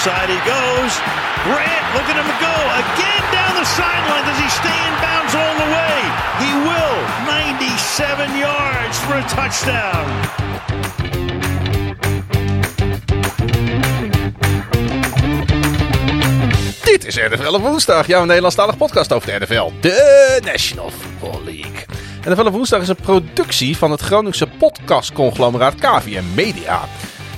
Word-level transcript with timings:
Side 0.00 0.30
he 0.30 0.40
goes. 0.48 0.92
Grant, 1.44 1.84
look 1.92 2.08
at 2.08 2.16
him 2.16 2.30
go. 2.40 2.56
Again 2.82 3.24
down 3.36 3.52
the 3.60 3.66
sideline. 3.68 4.24
Does 4.24 4.40
he 4.40 4.48
stay 4.48 4.78
in 4.88 4.94
bounds 5.04 5.34
all 5.34 5.54
the 5.60 5.70
way? 5.76 5.98
He 6.40 6.50
will. 6.68 7.00
97 7.28 8.38
yards 8.38 8.96
for 8.98 9.14
a 9.14 9.24
touchdown. 9.24 10.06
Dit 16.84 17.06
is 17.06 17.16
NFL 17.16 17.54
op 17.54 17.62
woensdag, 17.62 18.06
jouw 18.06 18.24
Nederlandstalige 18.24 18.76
podcast 18.76 19.12
over 19.12 19.28
de 19.28 19.44
NFL, 19.44 19.70
de 19.80 20.40
National 20.44 20.90
Football 20.90 21.44
League. 21.44 21.86
NFL 22.24 22.46
op 22.46 22.52
woensdag 22.52 22.80
is 22.80 22.88
een 22.88 22.96
productie 22.96 23.76
van 23.76 23.90
het 23.90 24.00
Groningse 24.00 24.46
podcastconglomeraat 24.46 25.74
KVM 25.74 26.24
Media. 26.34 26.80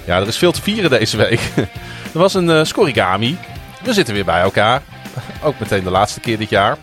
Ja, 0.04 0.20
er 0.20 0.26
is 0.26 0.36
veel 0.36 0.52
te 0.52 0.62
vieren 0.62 0.90
deze 0.90 1.16
week. 1.16 1.40
Er 2.12 2.18
was 2.18 2.34
een 2.34 2.48
uh, 2.48 2.64
scorigami. 2.64 3.38
We 3.82 3.92
zitten 3.92 4.14
weer 4.14 4.24
bij 4.24 4.40
elkaar. 4.40 4.82
Ook 5.44 5.58
meteen 5.58 5.84
de 5.84 5.90
laatste 5.90 6.20
keer 6.20 6.38
dit 6.38 6.50
jaar 6.50 6.76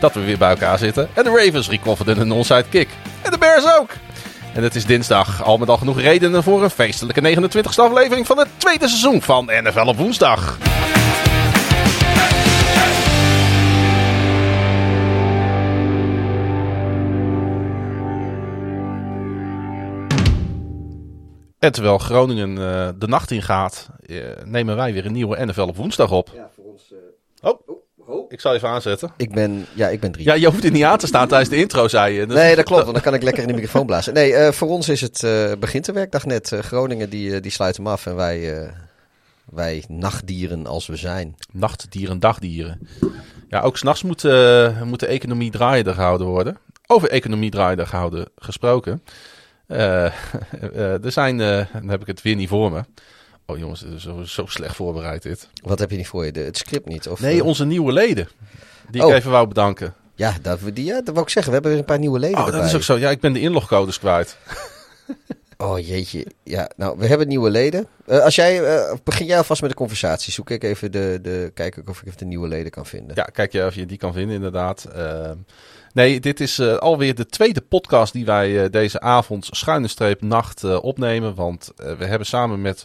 dat 0.00 0.14
we 0.14 0.20
weer 0.20 0.38
bij 0.38 0.50
elkaar 0.50 0.78
zitten. 0.78 1.08
En 1.14 1.24
de 1.24 1.30
Ravens 1.44 1.68
recoverden 1.68 2.20
een 2.20 2.32
onside 2.32 2.64
kick. 2.70 2.88
En 3.22 3.30
de 3.30 3.38
Bears 3.38 3.64
ook. 3.80 3.90
En 4.52 4.62
het 4.62 4.74
is 4.74 4.86
dinsdag, 4.86 5.42
al 5.44 5.58
met 5.58 5.68
al 5.68 5.76
genoeg 5.76 6.00
redenen 6.00 6.42
voor 6.42 6.62
een 6.62 6.70
feestelijke 6.70 7.36
29e 7.36 7.74
aflevering 7.76 8.26
van 8.26 8.38
het 8.38 8.48
tweede 8.56 8.88
seizoen 8.88 9.22
van 9.22 9.44
NFL 9.44 9.86
op 9.86 9.96
woensdag. 9.96 10.71
En 21.62 21.72
terwijl 21.72 21.98
Groningen 21.98 22.50
uh, 22.50 22.88
de 22.98 23.06
nacht 23.06 23.30
ingaat, 23.30 23.88
uh, 24.06 24.24
nemen 24.44 24.76
wij 24.76 24.92
weer 24.92 25.06
een 25.06 25.12
nieuwe 25.12 25.44
NFL 25.44 25.60
op 25.60 25.76
woensdag 25.76 26.10
op. 26.10 26.30
Ja, 26.34 26.50
voor 26.54 26.64
ons. 26.64 26.92
Uh... 26.92 26.98
Oh. 27.50 27.68
oh. 28.06 28.32
Ik 28.32 28.40
zal 28.40 28.54
even 28.54 28.68
aanzetten. 28.68 29.12
Ik 29.16 29.32
ben, 29.32 29.66
ja, 29.74 29.88
ik 29.88 30.00
ben 30.00 30.12
drie. 30.12 30.24
Ja, 30.24 30.34
je 30.34 30.46
hoeft 30.46 30.62
het 30.62 30.72
niet 30.72 30.84
aan 30.84 30.98
te 30.98 31.06
staan 31.06 31.28
tijdens 31.28 31.50
de 31.50 31.56
intro, 31.56 31.88
zei 31.88 32.14
je. 32.14 32.26
Dus 32.26 32.36
nee, 32.36 32.56
dat 32.56 32.64
klopt, 32.64 32.82
want 32.82 32.94
dan 32.94 33.02
kan 33.02 33.14
ik 33.14 33.22
lekker 33.22 33.42
in 33.42 33.48
de 33.48 33.54
microfoon 33.54 33.86
blazen. 33.86 34.14
Nee, 34.14 34.52
voor 34.52 34.68
ons 34.68 34.88
is 34.88 35.00
het 35.00 35.26
begint 35.60 35.84
de 35.84 35.92
werkdag 35.92 36.26
net. 36.26 36.48
Groningen 36.60 37.10
die, 37.10 37.40
die 37.40 37.50
sluit 37.50 37.76
hem 37.76 37.86
af 37.86 38.06
en 38.06 38.16
wij, 38.16 38.70
wij 39.44 39.84
nachtdieren 39.88 40.66
als 40.66 40.86
we 40.86 40.96
zijn. 40.96 41.36
Nachtdieren, 41.52 42.18
dagdieren. 42.18 42.88
Ja, 43.48 43.60
ook 43.60 43.76
s'nachts 43.76 44.02
moet, 44.02 44.22
moet 44.84 45.00
de 45.00 45.06
economie 45.06 45.50
draaiende 45.50 45.94
gehouden 45.94 46.26
worden. 46.26 46.56
Over 46.86 47.10
economie 47.10 47.50
draaiende 47.50 47.86
gehouden 47.86 48.28
gesproken. 48.36 49.02
Uh, 49.72 49.78
uh, 50.62 51.04
er 51.04 51.12
zijn, 51.12 51.38
uh, 51.38 51.64
dan 51.72 51.88
heb 51.88 52.00
ik 52.00 52.06
het 52.06 52.22
weer 52.22 52.36
niet 52.36 52.48
voor 52.48 52.72
me. 52.72 52.84
Oh 53.46 53.58
jongens, 53.58 53.84
zo, 53.96 54.22
zo 54.22 54.46
slecht 54.46 54.76
voorbereid 54.76 55.22
dit. 55.22 55.48
Wat 55.62 55.78
heb 55.78 55.90
je 55.90 55.96
niet 55.96 56.06
voor 56.06 56.24
je? 56.24 56.32
De, 56.32 56.40
het 56.40 56.56
script 56.56 56.88
niet? 56.88 57.08
Of, 57.08 57.20
nee, 57.20 57.44
onze 57.44 57.64
nieuwe 57.64 57.92
leden. 57.92 58.28
Die 58.90 59.02
oh. 59.02 59.08
ik 59.08 59.14
even 59.14 59.30
wou 59.30 59.48
bedanken. 59.48 59.94
Ja 60.14 60.34
dat, 60.42 60.58
die, 60.72 60.84
ja, 60.84 60.94
dat 60.94 61.14
wou 61.14 61.20
ik 61.20 61.28
zeggen. 61.28 61.52
We 61.52 61.52
hebben 61.52 61.70
weer 61.70 61.80
een 61.80 61.86
paar 61.86 61.98
nieuwe 61.98 62.18
leden 62.18 62.38
oh, 62.38 62.44
erbij. 62.44 62.60
dat 62.60 62.68
is 62.68 62.74
ook 62.74 62.82
zo. 62.82 62.98
Ja, 62.98 63.10
ik 63.10 63.20
ben 63.20 63.32
de 63.32 63.40
inlogcodes 63.40 63.98
kwijt. 63.98 64.36
oh 65.56 65.78
jeetje. 65.78 66.26
Ja, 66.42 66.70
nou, 66.76 66.98
we 66.98 67.06
hebben 67.06 67.28
nieuwe 67.28 67.50
leden. 67.50 67.86
als 68.06 68.34
jij, 68.34 68.62
begin 69.04 69.26
jij 69.26 69.36
alvast 69.36 69.60
met 69.60 69.70
de 69.70 69.76
conversatie. 69.76 70.32
Zoek 70.32 70.50
ik 70.50 70.62
even 70.62 70.92
de, 70.92 71.18
de, 71.22 71.50
kijk 71.54 71.76
ik 71.76 71.88
of 71.88 72.00
ik 72.00 72.06
even 72.06 72.18
de 72.18 72.24
nieuwe 72.24 72.48
leden 72.48 72.70
kan 72.70 72.86
vinden. 72.86 73.16
Ja, 73.16 73.22
kijk 73.22 73.52
je 73.52 73.66
of 73.66 73.74
je 73.74 73.86
die 73.86 73.98
kan 73.98 74.12
vinden 74.12 74.36
inderdaad. 74.36 74.86
Nee, 75.92 76.20
dit 76.20 76.40
is 76.40 76.58
uh, 76.58 76.76
alweer 76.76 77.14
de 77.14 77.26
tweede 77.26 77.60
podcast 77.60 78.12
die 78.12 78.24
wij 78.24 78.50
uh, 78.50 78.70
deze 78.70 79.00
avond 79.00 79.48
schuine 79.50 79.88
streep 79.88 80.22
nacht 80.22 80.62
uh, 80.62 80.82
opnemen. 80.82 81.34
Want 81.34 81.72
we 81.76 82.04
hebben 82.04 82.26
samen 82.26 82.60
met 82.60 82.82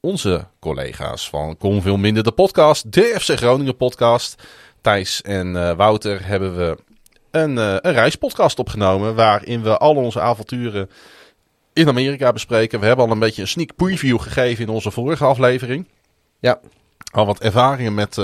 onze 0.00 0.46
collega's 0.60 1.28
van 1.28 1.56
Kom 1.56 1.82
Veel 1.82 1.96
Minder 1.96 2.22
de 2.22 2.32
podcast, 2.32 2.92
de 2.92 3.16
FC 3.20 3.36
Groningen 3.36 3.76
podcast, 3.76 4.42
Thijs 4.80 5.22
en 5.22 5.76
Wouter, 5.76 6.26
hebben 6.26 6.56
we 6.56 6.76
een, 7.30 7.56
een 7.56 7.92
reispodcast 7.92 8.58
opgenomen. 8.58 9.14
Waarin 9.14 9.62
we 9.62 9.78
al 9.78 9.94
onze 9.94 10.20
avonturen 10.20 10.90
in 11.72 11.88
Amerika 11.88 12.32
bespreken. 12.32 12.80
We 12.80 12.86
hebben 12.86 13.04
al 13.04 13.10
een 13.10 13.18
beetje 13.18 13.42
een 13.42 13.48
sneak 13.48 13.76
preview 13.76 14.20
gegeven 14.20 14.64
in 14.64 14.70
onze 14.70 14.90
vorige 14.90 15.24
aflevering. 15.24 15.88
Ja. 16.40 16.60
Al 17.12 17.26
wat 17.26 17.40
ervaringen 17.40 17.94
met, 17.94 18.16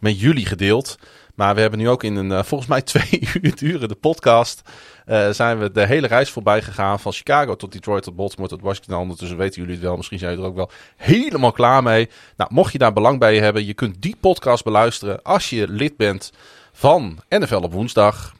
met 0.00 0.20
jullie 0.20 0.46
gedeeld. 0.46 0.98
Maar 1.40 1.54
we 1.54 1.60
hebben 1.60 1.78
nu 1.78 1.88
ook 1.88 2.02
in 2.02 2.16
een 2.16 2.30
uh, 2.30 2.42
volgens 2.42 2.70
mij 2.70 2.82
twee 2.92 3.28
uur 3.42 3.56
durende 3.56 3.94
podcast. 3.94 4.62
Uh, 5.06 5.30
zijn 5.30 5.58
we 5.58 5.72
de 5.72 5.86
hele 5.86 6.06
reis 6.06 6.30
voorbij 6.30 6.62
gegaan. 6.62 7.00
Van 7.00 7.12
Chicago 7.12 7.56
tot 7.56 7.72
Detroit 7.72 8.02
tot 8.02 8.16
Baltimore 8.16 8.48
tot 8.48 8.60
Washington. 8.60 8.98
Ondertussen 8.98 9.36
weten 9.36 9.60
jullie 9.60 9.76
het 9.76 9.84
wel. 9.84 9.96
Misschien 9.96 10.18
zijn 10.18 10.30
jullie 10.30 10.46
er 10.46 10.50
ook 10.50 10.56
wel 10.56 10.70
helemaal 10.96 11.52
klaar 11.52 11.82
mee. 11.82 12.08
Nou, 12.36 12.54
mocht 12.54 12.72
je 12.72 12.78
daar 12.78 12.92
belang 12.92 13.18
bij 13.18 13.38
hebben. 13.38 13.66
Je 13.66 13.74
kunt 13.74 14.02
die 14.02 14.16
podcast 14.20 14.64
beluisteren 14.64 15.22
als 15.22 15.50
je 15.50 15.68
lid 15.68 15.96
bent 15.96 16.32
van 16.72 17.18
NFL 17.28 17.56
op 17.56 17.72
woensdag. 17.72 18.34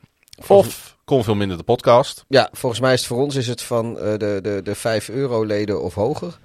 Of 0.46 0.96
kom 1.04 1.24
veel 1.24 1.34
minder 1.34 1.56
de 1.56 1.62
podcast. 1.62 2.24
Ja, 2.28 2.48
volgens 2.52 2.80
mij 2.80 2.92
is 2.92 2.98
het 2.98 3.08
voor 3.08 3.22
ons 3.22 3.34
is 3.34 3.46
het 3.46 3.62
van 3.62 3.96
uh, 3.96 4.02
de, 4.02 4.38
de, 4.42 4.60
de 4.64 4.74
5 4.74 5.08
euro 5.08 5.44
leden 5.44 5.82
of 5.82 5.94
hoger. 5.94 6.38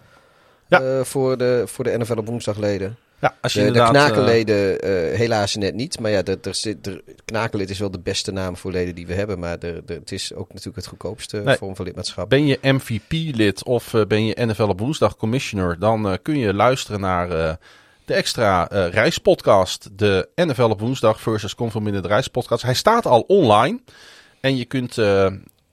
Ja. 0.67 1.03
voor, 1.03 1.37
de, 1.37 1.63
voor 1.65 1.83
de 1.83 1.97
NFL 1.97 2.17
op 2.17 2.27
woensdag 2.27 2.57
leden. 2.57 2.97
Ja, 3.25 3.35
als 3.41 3.53
je 3.53 3.63
de, 3.63 3.71
de 3.71 3.83
knakenleden 3.89 4.85
uh, 4.85 5.17
helaas 5.17 5.55
net 5.55 5.73
niet. 5.73 5.99
Maar 5.99 6.11
ja, 6.11 6.21
de, 6.21 6.37
er 6.41 6.55
zit, 6.55 6.83
de, 6.83 7.03
knakenlid 7.25 7.69
is 7.69 7.79
wel 7.79 7.91
de 7.91 7.99
beste 7.99 8.31
naam 8.31 8.57
voor 8.57 8.71
leden 8.71 8.95
die 8.95 9.07
we 9.07 9.13
hebben. 9.13 9.39
Maar 9.39 9.59
de, 9.59 9.83
de, 9.85 9.93
het 9.93 10.11
is 10.11 10.33
ook 10.33 10.47
natuurlijk 10.47 10.75
het 10.75 10.87
goedkoopste 10.87 11.37
nee, 11.37 11.57
vorm 11.57 11.75
van 11.75 11.85
lidmaatschap. 11.85 12.29
Ben 12.29 12.45
je 12.45 12.59
MVP-lid 12.61 13.63
of 13.63 13.93
uh, 13.93 14.05
ben 14.05 14.25
je 14.25 14.45
NFL 14.45 14.63
op 14.63 14.79
woensdag 14.79 15.17
commissioner... 15.17 15.79
dan 15.79 16.11
uh, 16.11 16.13
kun 16.21 16.37
je 16.37 16.53
luisteren 16.53 16.99
naar 16.99 17.29
de 18.05 18.13
extra 18.13 18.63
reispodcast. 18.91 19.89
De 19.91 20.29
NFL 20.35 20.63
op 20.63 20.79
woensdag 20.79 21.21
versus 21.21 21.55
Conform 21.55 21.91
de 21.91 22.07
reispodcast. 22.07 22.63
Hij 22.63 22.73
staat 22.73 23.05
al 23.05 23.21
online. 23.21 23.79
En 24.39 24.57
je 24.57 24.65
kunt 24.65 24.95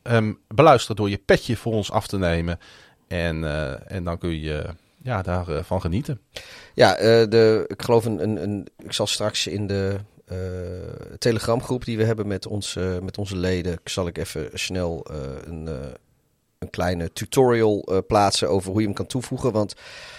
hem 0.03 0.39
beluisteren 0.49 0.97
door 0.97 1.11
je 1.11 1.19
petje 1.25 1.57
voor 1.57 1.73
ons 1.73 1.91
af 1.91 2.07
te 2.07 2.19
nemen. 2.19 2.59
En, 3.09 3.45
en 3.89 4.05
dan 4.05 4.19
kun 4.19 4.41
je 4.41 4.65
ja, 5.03 5.23
daarvan 5.23 5.81
genieten. 5.81 6.21
Ja, 6.75 7.01
uh, 7.01 7.05
de, 7.29 7.65
ik 7.67 7.83
geloof 7.83 8.05
een, 8.05 8.43
een, 8.43 8.69
Ik 8.79 8.93
zal 8.93 9.07
straks 9.07 9.47
in 9.47 9.67
de 9.67 9.97
uh, 10.33 10.39
telegramgroep 11.19 11.85
die 11.85 11.97
we 11.97 12.05
hebben 12.05 12.27
met, 12.27 12.47
uh, 12.47 12.99
met 12.99 13.19
onze 13.19 13.37
leden. 13.37 13.79
Zal 13.85 14.07
ik 14.07 14.19
even 14.19 14.51
snel 14.53 15.07
een, 15.45 15.67
een 16.59 16.71
kleine 16.71 17.13
tutorial 17.13 18.05
plaatsen 18.07 18.49
over 18.49 18.71
hoe 18.71 18.81
je 18.81 18.87
hem 18.87 18.97
kan 18.97 19.07
toevoegen. 19.07 19.53
Want 19.53 19.75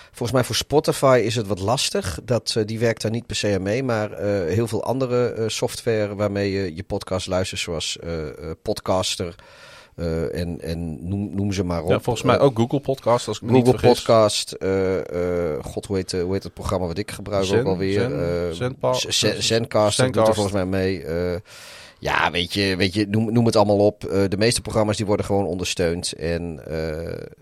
volgens 0.08 0.32
mij 0.32 0.44
voor 0.44 0.56
Spotify 0.56 1.22
is 1.24 1.36
het 1.36 1.48
wat 1.48 1.60
lastig. 1.60 2.20
Dat, 2.24 2.56
die 2.66 2.80
werkt 2.80 3.02
daar 3.02 3.12
niet 3.12 3.26
per 3.26 3.36
se 3.36 3.54
aan 3.54 3.62
mee. 3.62 3.84
Maar 3.84 4.20
heel 4.48 4.68
veel 4.68 4.84
andere 4.84 5.50
software 5.50 6.16
waarmee 6.16 6.52
je 6.52 6.76
je 6.76 6.84
podcast 6.84 7.28
luistert, 7.28 7.62
zoals 7.62 7.98
Podcaster. 8.62 9.36
Uh, 9.96 10.40
en, 10.40 10.62
en 10.62 11.08
noem, 11.10 11.36
noem, 11.36 11.52
ze 11.52 11.64
maar 11.64 11.84
op. 11.84 11.90
Ja, 11.90 12.00
volgens 12.00 12.26
mij 12.26 12.40
ook 12.40 12.58
Google 12.58 12.80
Podcast, 12.80 13.28
als 13.28 13.38
ik 13.38 13.44
me 13.44 13.50
Google 13.50 13.72
niet 13.72 13.80
vergis. 13.80 13.98
Podcast. 13.98 14.56
Uh, 14.60 15.62
God, 15.62 15.86
hoe 15.86 15.96
heet, 15.96 16.12
hoe 16.12 16.34
heet 16.34 16.44
het 16.44 16.54
programma 16.54 16.88
wat 16.88 16.98
ik 16.98 17.12
gebruik 17.12 17.46
Zen, 17.46 17.60
ook 17.60 17.66
alweer? 17.66 18.10
Zen, 18.52 19.44
Zencast, 19.44 19.98
dat 19.98 20.14
doet 20.14 20.28
er 20.28 20.34
volgens 20.34 20.56
mij 20.56 20.66
mee. 20.66 21.06
Ja, 22.04 22.32
weet 22.32 22.54
je, 22.54 22.76
weet 22.76 22.94
je 22.94 23.08
noem, 23.08 23.34
noem 23.34 23.46
het 23.46 23.56
allemaal 23.56 23.86
op. 23.86 24.02
de 24.02 24.38
meeste 24.38 24.62
programma's 24.62 24.98
die 24.98 25.06
worden 25.06 25.26
gewoon 25.26 25.46
ondersteund. 25.46 26.14
En 26.14 26.62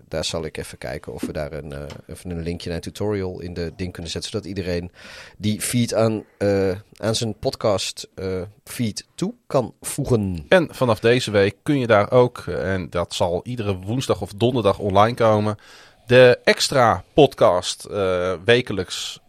daar 0.08 0.24
zal 0.24 0.44
ik 0.44 0.56
even 0.56 0.78
kijken 0.78 1.12
of 1.12 1.22
we 1.22 1.32
daar 1.32 1.52
een, 1.52 1.74
even 2.06 2.30
een 2.30 2.42
linkje 2.42 2.68
naar 2.68 2.76
een 2.76 2.82
tutorial 2.82 3.40
in 3.40 3.54
de 3.54 3.72
ding 3.76 3.92
kunnen 3.92 4.10
zetten. 4.10 4.30
Zodat 4.30 4.46
iedereen 4.46 4.90
die 5.38 5.60
feed 5.60 5.94
aan, 5.94 6.24
aan 6.96 7.14
zijn 7.14 7.38
podcast 7.38 8.08
feed 8.64 9.06
toe 9.14 9.34
kan 9.46 9.74
voegen. 9.80 10.44
En 10.48 10.68
vanaf 10.74 11.00
deze 11.00 11.30
week 11.30 11.56
kun 11.62 11.78
je 11.78 11.86
daar 11.86 12.10
ook, 12.10 12.38
en 12.46 12.90
dat 12.90 13.14
zal 13.14 13.40
iedere 13.44 13.76
woensdag 13.76 14.20
of 14.20 14.32
donderdag 14.32 14.78
online 14.78 15.14
komen, 15.14 15.56
de 16.06 16.38
extra 16.44 17.04
podcast 17.14 17.88
wekelijks 18.44 19.20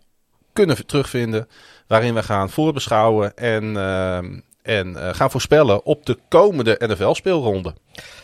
kunnen 0.53 0.85
terugvinden. 0.85 1.47
Waarin 1.87 2.13
we 2.13 2.23
gaan 2.23 2.49
voorbeschouwen 2.49 3.37
en, 3.37 3.63
uh, 3.63 4.19
En 4.63 4.95
eh, 4.95 5.13
gaan 5.13 5.31
voorspellen 5.31 5.85
op 5.85 6.05
de 6.05 6.17
komende 6.27 6.75
NFL-speelronde. 6.79 7.73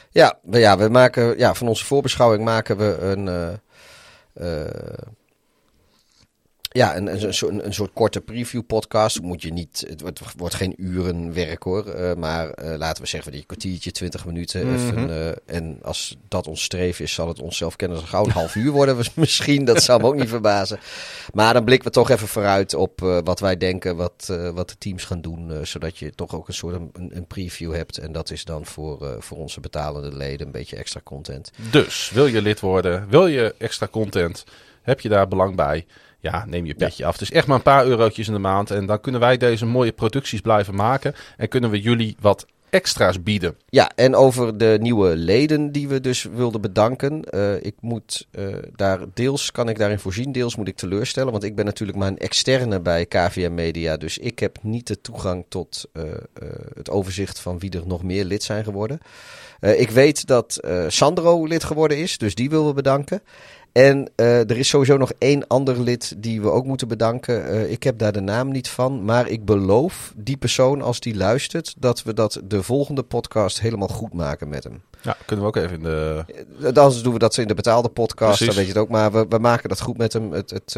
Ja, 0.09 0.39
ja, 0.51 0.77
we 0.77 0.89
maken, 0.89 1.38
ja, 1.38 1.53
van 1.53 1.68
onze 1.68 1.86
voorbeschouwing 1.86 2.44
maken 2.44 2.77
we 2.77 2.97
een, 3.00 3.27
eh, 3.27 4.63
eh, 4.63 5.03
ja, 6.71 6.98
een, 6.98 7.07
een, 7.07 7.66
een, 7.66 7.74
soort- 7.74 7.94
korte 7.94 8.21
preview 8.21 8.62
podcast. 8.68 9.21
Moet 9.21 9.42
je 9.42 9.54
niet, 9.54 9.86
het 9.88 10.01
wordt, 10.01 10.21
wordt 10.38 10.56
geen 10.56 10.74
uren 10.77 11.33
werk 11.33 11.63
hoor. 11.63 11.86
eh, 11.88 12.16
maar 12.16 12.50
eh, 12.50 12.77
laten 12.77 13.04
we 13.04 13.10
zeggen, 13.10 13.31
die 13.31 13.44
kwartiertje, 13.45 13.92
twintig 13.92 14.25
minuten. 14.25 14.74
even, 14.74 15.10
eh, 15.10 15.56
en 15.56 15.80
als 15.81 16.18
dat 16.27 16.48
ons 16.48 16.63
streef 16.63 17.00
is, 17.00 17.13
zal 17.13 17.27
het 17.27 17.42
onszelf 17.42 17.75
kennen 17.75 17.98
gauw 17.98 18.25
een 18.25 18.31
half 18.31 18.56
uur 18.56 18.71
worden. 18.71 18.98
Misschien, 19.16 19.66
dat 19.66 19.83
zou 19.83 20.01
me 20.01 20.07
ook 20.07 20.16
niet 20.16 20.30
verbazen. 20.30 20.80
Maar 21.33 21.54
dan 21.54 21.63
blikken 21.63 21.88
we 21.88 21.94
toch 21.94 22.10
even 22.10 22.27
vooruit 22.27 22.74
op 22.74 23.00
wat 23.24 23.39
wij 23.39 23.57
denken, 23.57 23.95
wat, 23.95 24.33
wat 24.54 24.69
de 24.69 24.77
teams 24.77 25.04
gaan 25.04 25.21
doen. 25.21 25.66
zodat 25.66 25.98
je 25.98 26.12
toch 26.16 26.36
ook 26.36 26.48
een 26.48 26.54
soort 26.54 26.75
een, 26.75 26.92
een 27.13 27.27
preview 27.27 27.74
hebt. 27.74 27.98
En 27.98 28.12
dat 28.12 28.31
is 28.31 28.45
dan 28.45 28.66
voor, 28.66 29.16
voor 29.19 29.38
onze 29.38 29.60
betalende 29.60 30.16
leden 30.18 30.45
een 30.45 30.51
beetje 30.51 30.75
extra 30.75 31.01
content. 31.04 31.51
Dus 31.71 32.10
wil 32.13 32.25
je 32.25 32.42
lid 32.42 32.60
worden, 32.60 33.10
wil 33.10 33.27
je 33.27 33.56
extra 33.57 33.88
content, 33.88 34.44
heb 34.81 35.00
je 35.00 35.10
daar 35.10 35.27
belang 35.27 35.56
bij? 35.56 35.86
Ja, 36.19 36.45
neem 36.48 36.66
je 36.66 36.74
petje 36.74 37.06
af. 37.06 37.21
Is 37.21 37.31
echt 37.31 37.48
maar 37.48 37.56
een 37.56 37.63
paar 37.63 37.86
eurotjes 37.86 38.27
in 38.27 38.33
de 38.33 38.39
maand. 38.39 38.71
En 38.71 38.86
dan 38.86 39.01
kunnen 39.01 39.21
wij 39.21 39.38
deze 39.38 39.66
mooie 39.66 39.92
producties 39.92 40.42
blijven 40.42 40.75
maken. 40.75 41.16
En 41.38 41.48
kunnen 41.48 41.69
we 41.69 41.81
jullie 41.81 42.16
wat 42.19 42.45
extra's 42.69 43.24
bieden. 43.24 43.56
Ja, 43.69 43.92
en 43.95 44.16
over 44.16 44.57
de 44.57 44.77
nieuwe 44.81 45.16
leden 45.16 45.71
die 45.71 45.88
we 45.88 46.01
dus 46.01 46.24
wilden 46.24 46.62
bedanken. 46.62 47.24
Eh, 47.24 47.63
ik 47.63 47.75
moet 47.80 48.27
eh, 48.31 48.48
daar 48.75 49.00
deels 49.13 49.51
kan 49.51 49.69
ik 49.69 49.77
daarin 49.77 50.00
voorzien, 50.00 50.31
deels 50.31 50.56
moet 50.56 50.68
ik 50.68 50.75
teleurstellen. 50.75 51.31
Want 51.31 51.44
ik 51.44 51.56
ben 51.56 51.66
natuurlijk 51.66 51.98
maar 51.98 52.07
een 52.07 52.18
externe 52.18 52.80
bij 52.80 53.06
KVM 53.06 53.54
Media. 53.54 53.98
Dus 53.98 54.18
ik 54.18 54.39
heb 54.39 54.57
niet 54.62 54.88
de 54.88 55.01
toegang 55.01 55.45
tot 55.50 55.86
eh, 55.94 56.04
het 56.74 56.89
overzicht 56.89 57.39
van 57.39 57.60
wie 57.60 57.71
er 57.71 57.88
nog 57.88 58.04
meer 58.04 58.25
lid 58.25 58.44
zijn 58.44 58.63
geworden. 58.63 59.00
Ik 59.60 59.89
weet 59.89 60.27
dat 60.27 60.60
Sandro 60.88 61.45
lid 61.45 61.63
geworden 61.63 61.98
is, 61.98 62.18
dus 62.18 62.36
die 62.36 62.50
willen 62.50 62.68
we 62.68 62.74
bedanken. 62.74 63.21
En 63.71 64.10
eh, 64.16 64.39
er 64.50 64.57
is 64.57 64.68
sowieso 64.69 64.98
nog 64.98 65.12
één 65.18 65.48
ander 65.48 65.81
lid 65.81 66.13
die 66.18 66.42
we 66.42 66.50
ook 66.50 66.66
moeten 66.66 66.88
bedanken. 66.88 67.48
Eh, 67.48 67.71
ik 67.71 67.83
heb 67.83 67.98
daar 67.98 68.12
de 68.12 68.21
naam 68.21 68.51
niet 68.51 68.69
van, 68.69 69.06
maar 69.06 69.27
ik 69.27 69.45
beloof 69.45 70.13
die 70.16 70.38
persoon 70.38 70.81
als 70.81 71.00
die 71.00 71.16
luistert 71.16 71.75
dat 71.77 72.04
we 72.04 72.13
dat 72.13 72.42
de 72.44 72.63
volgende 72.63 73.04
podcast 73.04 73.62
helemaal 73.62 73.88
goed 73.88 74.13
maken 74.13 74.50
met 74.50 74.63
hem. 74.63 74.81
Ja, 75.01 75.18
kunnen 75.25 75.45
we 75.45 75.51
ook 75.51 75.63
even 75.63 75.75
in 75.75 75.83
de... 75.83 76.25
Eh, 76.62 76.66
Anders 76.66 77.01
doen 77.01 77.13
we 77.13 77.19
dat 77.19 77.38
in 77.38 77.48
de 77.48 77.54
betaalde 77.54 77.89
podcast, 77.89 78.38
Precies. 78.38 78.45
dan 78.45 78.56
weet 78.56 78.66
je 78.66 78.71
het 78.71 78.81
ook. 78.81 78.89
Maar 78.89 79.12
we, 79.12 79.25
we 79.30 79.38
maken 79.38 79.69
dat 79.69 79.81
goed 79.81 79.98
met 79.98 80.13
hem. 80.13 80.31
Het, 80.31 80.50
het 80.50 80.77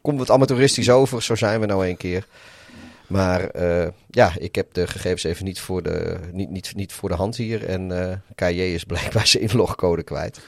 komt 0.00 0.18
wat 0.18 0.30
amateuristisch 0.30 0.90
over, 0.90 1.22
zo 1.22 1.34
zijn 1.34 1.60
we 1.60 1.66
nou 1.66 1.88
een 1.88 1.96
keer. 1.96 2.26
Maar 3.06 3.50
ja, 4.10 4.32
ik 4.38 4.54
heb 4.54 4.74
de 4.74 4.86
gegevens 4.86 5.24
even 5.24 5.44
niet 5.44 5.60
voor 5.60 5.82
de, 5.82 6.16
niet, 6.32 6.50
niet, 6.50 6.72
niet 6.74 6.92
voor 6.92 7.08
de 7.08 7.14
hand 7.14 7.36
hier. 7.36 7.64
En 7.64 8.22
KJ 8.34 8.60
is 8.60 8.84
blijkbaar 8.84 9.26
zijn 9.26 9.42
inlogcode 9.42 10.02
kwijt. 10.02 10.40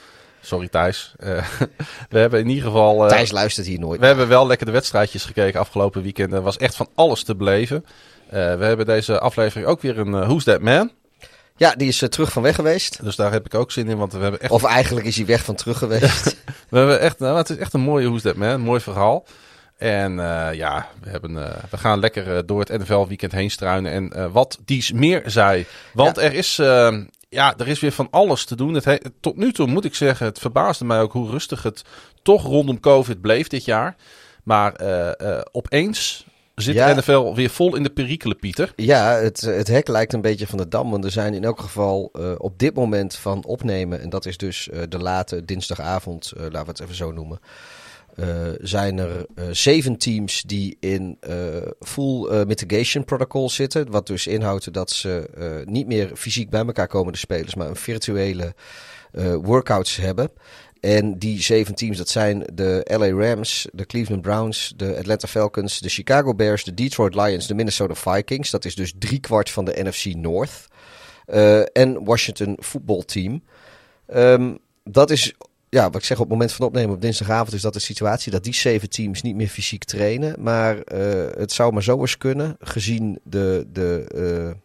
Sorry 0.46 0.68
Thijs. 0.68 1.12
Eh, 1.18 1.44
we 2.10 2.18
hebben 2.18 2.40
in 2.40 2.48
ieder 2.48 2.64
geval... 2.64 3.02
eh, 3.04 3.08
Thijs 3.08 3.30
luistert 3.30 3.66
hier 3.66 3.78
nooit. 3.78 4.00
We 4.00 4.06
hebben 4.06 4.28
wel 4.28 4.46
lekker 4.46 4.66
de 4.66 4.72
wedstrijdjes 4.72 5.24
gekeken 5.24 5.60
afgelopen 5.60 6.02
weekend. 6.02 6.32
Er 6.32 6.42
was 6.42 6.56
echt 6.56 6.76
van 6.76 6.88
alles 6.94 7.22
te 7.24 7.36
beleven. 7.36 7.84
Eh, 8.28 8.32
we 8.56 8.64
hebben 8.64 8.86
deze 8.86 9.18
aflevering 9.18 9.66
ook 9.68 9.80
weer 9.82 9.98
een 9.98 10.10
Who's 10.10 10.44
That 10.44 10.60
Man. 10.60 10.90
Ja, 11.56 11.74
die 11.74 11.88
is 11.88 12.02
terug 12.08 12.32
van 12.32 12.42
weg 12.42 12.54
geweest. 12.54 13.04
Dus 13.04 13.16
daar 13.16 13.32
heb 13.32 13.46
ik 13.46 13.54
ook 13.54 13.72
zin 13.72 13.88
in, 13.88 13.96
want 13.96 14.12
we 14.12 14.18
hebben 14.18 14.40
echt, 14.40 14.50
Of 14.50 14.64
eigenlijk 14.64 15.06
is 15.06 15.16
hij 15.16 15.26
weg 15.26 15.44
van 15.44 15.54
terug 15.54 15.78
geweest. 15.78 16.36
we 16.70 16.78
hebben 16.78 17.00
echt 17.00 17.18
nou, 17.18 17.36
het 17.36 17.50
is 17.50 17.56
echt 17.56 17.72
een 17.72 17.80
mooie 17.80 18.06
Who's 18.06 18.22
That 18.22 18.36
Man, 18.36 18.48
een 18.48 18.60
mooi 18.60 18.80
verhaal. 18.80 19.26
En 19.76 20.14
ja, 20.52 20.88
we, 21.02 21.10
hebben, 21.10 21.34
we 21.70 21.76
gaan 21.76 22.00
lekker 22.00 22.46
door 22.46 22.60
het 22.60 22.78
NFL-weekend 22.78 23.32
heen 23.32 23.50
struinen. 23.50 23.92
En 23.92 24.32
wat 24.32 24.58
Dies 24.64 24.92
meer 24.92 25.22
zei. 25.26 25.66
Want 25.92 26.16
Ja. 26.16 26.22
er, 26.22 26.34
is, 26.34 26.56
ja, 27.36 27.54
er 27.56 27.68
is 27.68 27.80
weer 27.80 27.92
van 27.92 28.08
alles 28.10 28.44
te 28.44 28.56
doen. 28.56 28.74
Het 28.74 28.84
he- 28.84 28.98
tot 29.20 29.36
nu 29.36 29.52
toe 29.52 29.66
moet 29.66 29.84
ik 29.84 29.94
zeggen, 29.94 30.26
het 30.26 30.38
verbaasde 30.38 30.84
mij 30.84 31.00
ook 31.00 31.12
hoe 31.12 31.30
rustig 31.30 31.62
het 31.62 31.82
toch 32.22 32.42
rondom 32.42 32.80
COVID 32.80 33.20
bleef 33.20 33.48
dit 33.48 33.64
jaar. 33.64 33.96
Maar 34.44 34.72
eh, 34.74 35.20
eh, 35.38 35.42
opeens 35.52 36.26
zit 36.54 36.74
Ja. 36.74 36.94
de 36.94 37.00
NFL 37.00 37.34
weer 37.34 37.50
vol 37.50 37.76
in 37.76 37.82
de 37.82 37.90
perikelen, 37.90 38.36
Pieter. 38.38 38.72
Ja, 38.76 39.10
het, 39.14 39.40
het 39.40 39.68
hek 39.68 39.88
lijkt 39.88 40.12
een 40.12 40.20
beetje 40.20 40.46
van 40.46 40.58
de 40.58 40.68
dam. 40.68 40.90
Want 40.90 41.04
er 41.04 41.10
zijn 41.10 41.34
in 41.34 41.44
elk 41.44 41.60
geval 41.60 42.10
eh, 42.12 42.32
op 42.38 42.58
dit 42.58 42.74
moment 42.74 43.16
van 43.16 43.44
opnemen, 43.44 44.00
en 44.00 44.08
dat 44.10 44.26
is 44.26 44.36
dus 44.36 44.68
de 44.88 44.98
late 44.98 45.44
dinsdagavond, 45.44 46.32
laten 46.36 46.50
we 46.64 46.70
het 46.70 46.80
even 46.80 46.94
zo 46.94 47.12
noemen. 47.12 47.38
Eh, 48.16 48.48
zijn 48.60 48.98
er 48.98 49.26
eh, 49.34 49.44
zeven 49.50 49.96
teams 49.96 50.42
die 50.42 50.76
in 50.80 51.16
eh, 51.20 51.34
full 51.80 52.44
mitigation 52.44 53.04
protocol 53.04 53.50
zitten. 53.50 53.90
Wat 53.90 54.06
dus 54.06 54.26
inhoudt 54.26 54.72
dat 54.72 54.90
ze 54.90 55.30
niet 55.64 55.86
meer 55.86 56.10
fysiek 56.14 56.50
bij 56.50 56.64
elkaar 56.64 56.86
komen, 56.86 57.12
de 57.12 57.18
spelers, 57.18 57.54
maar 57.54 57.68
een 57.68 57.76
virtuele 57.76 58.54
workouts 59.42 59.96
hebben. 59.96 60.30
En 60.80 61.18
die 61.18 61.42
zeven 61.42 61.74
teams, 61.74 61.96
dat 61.96 62.08
zijn 62.08 62.44
de 62.54 62.80
LA 62.98 63.10
Rams, 63.10 63.68
de 63.72 63.86
Cleveland 63.86 64.22
Browns, 64.22 64.72
de 64.76 64.96
Atlanta 64.96 65.28
Falcons, 65.28 65.78
de 65.78 65.88
Chicago 65.88 66.34
Bears, 66.34 66.64
de 66.64 66.74
Detroit 66.74 67.14
Lions, 67.14 67.46
de 67.46 67.54
Minnesota 67.54 67.94
Vikings. 67.94 68.50
Dat 68.50 68.64
is 68.64 68.74
dus 68.74 68.94
driekwart 68.98 69.50
van 69.50 69.64
de 69.64 69.82
NFC 69.84 70.04
North. 70.04 70.66
En 71.72 72.04
Washington 72.04 72.56
Football 72.60 73.02
Team. 73.02 73.42
Ehm, 74.06 74.54
dat 74.84 75.10
is, 75.10 75.34
ja, 75.68 75.84
wat 75.84 75.94
ik 75.94 76.04
zeg 76.04 76.16
op 76.16 76.22
het 76.22 76.32
moment 76.32 76.52
van 76.52 76.66
opnemen 76.66 76.94
op 76.94 77.00
dinsdagavond, 77.00 77.52
is 77.52 77.62
dat 77.62 77.72
de 77.72 77.78
situatie 77.78 78.32
dat 78.32 78.44
die 78.44 78.54
zeven 78.54 78.90
teams 78.90 79.22
niet 79.22 79.36
meer 79.36 79.48
fysiek 79.48 79.84
trainen. 79.84 80.42
Maar 80.42 80.78
eh, 80.78 81.38
het 81.38 81.52
zou 81.52 81.72
maar 81.72 81.82
zo 81.82 82.00
eens 82.00 82.18
kunnen, 82.18 82.56
gezien 82.60 83.18
de, 83.22 83.66
de, 83.72 84.06
eh, 84.14 84.60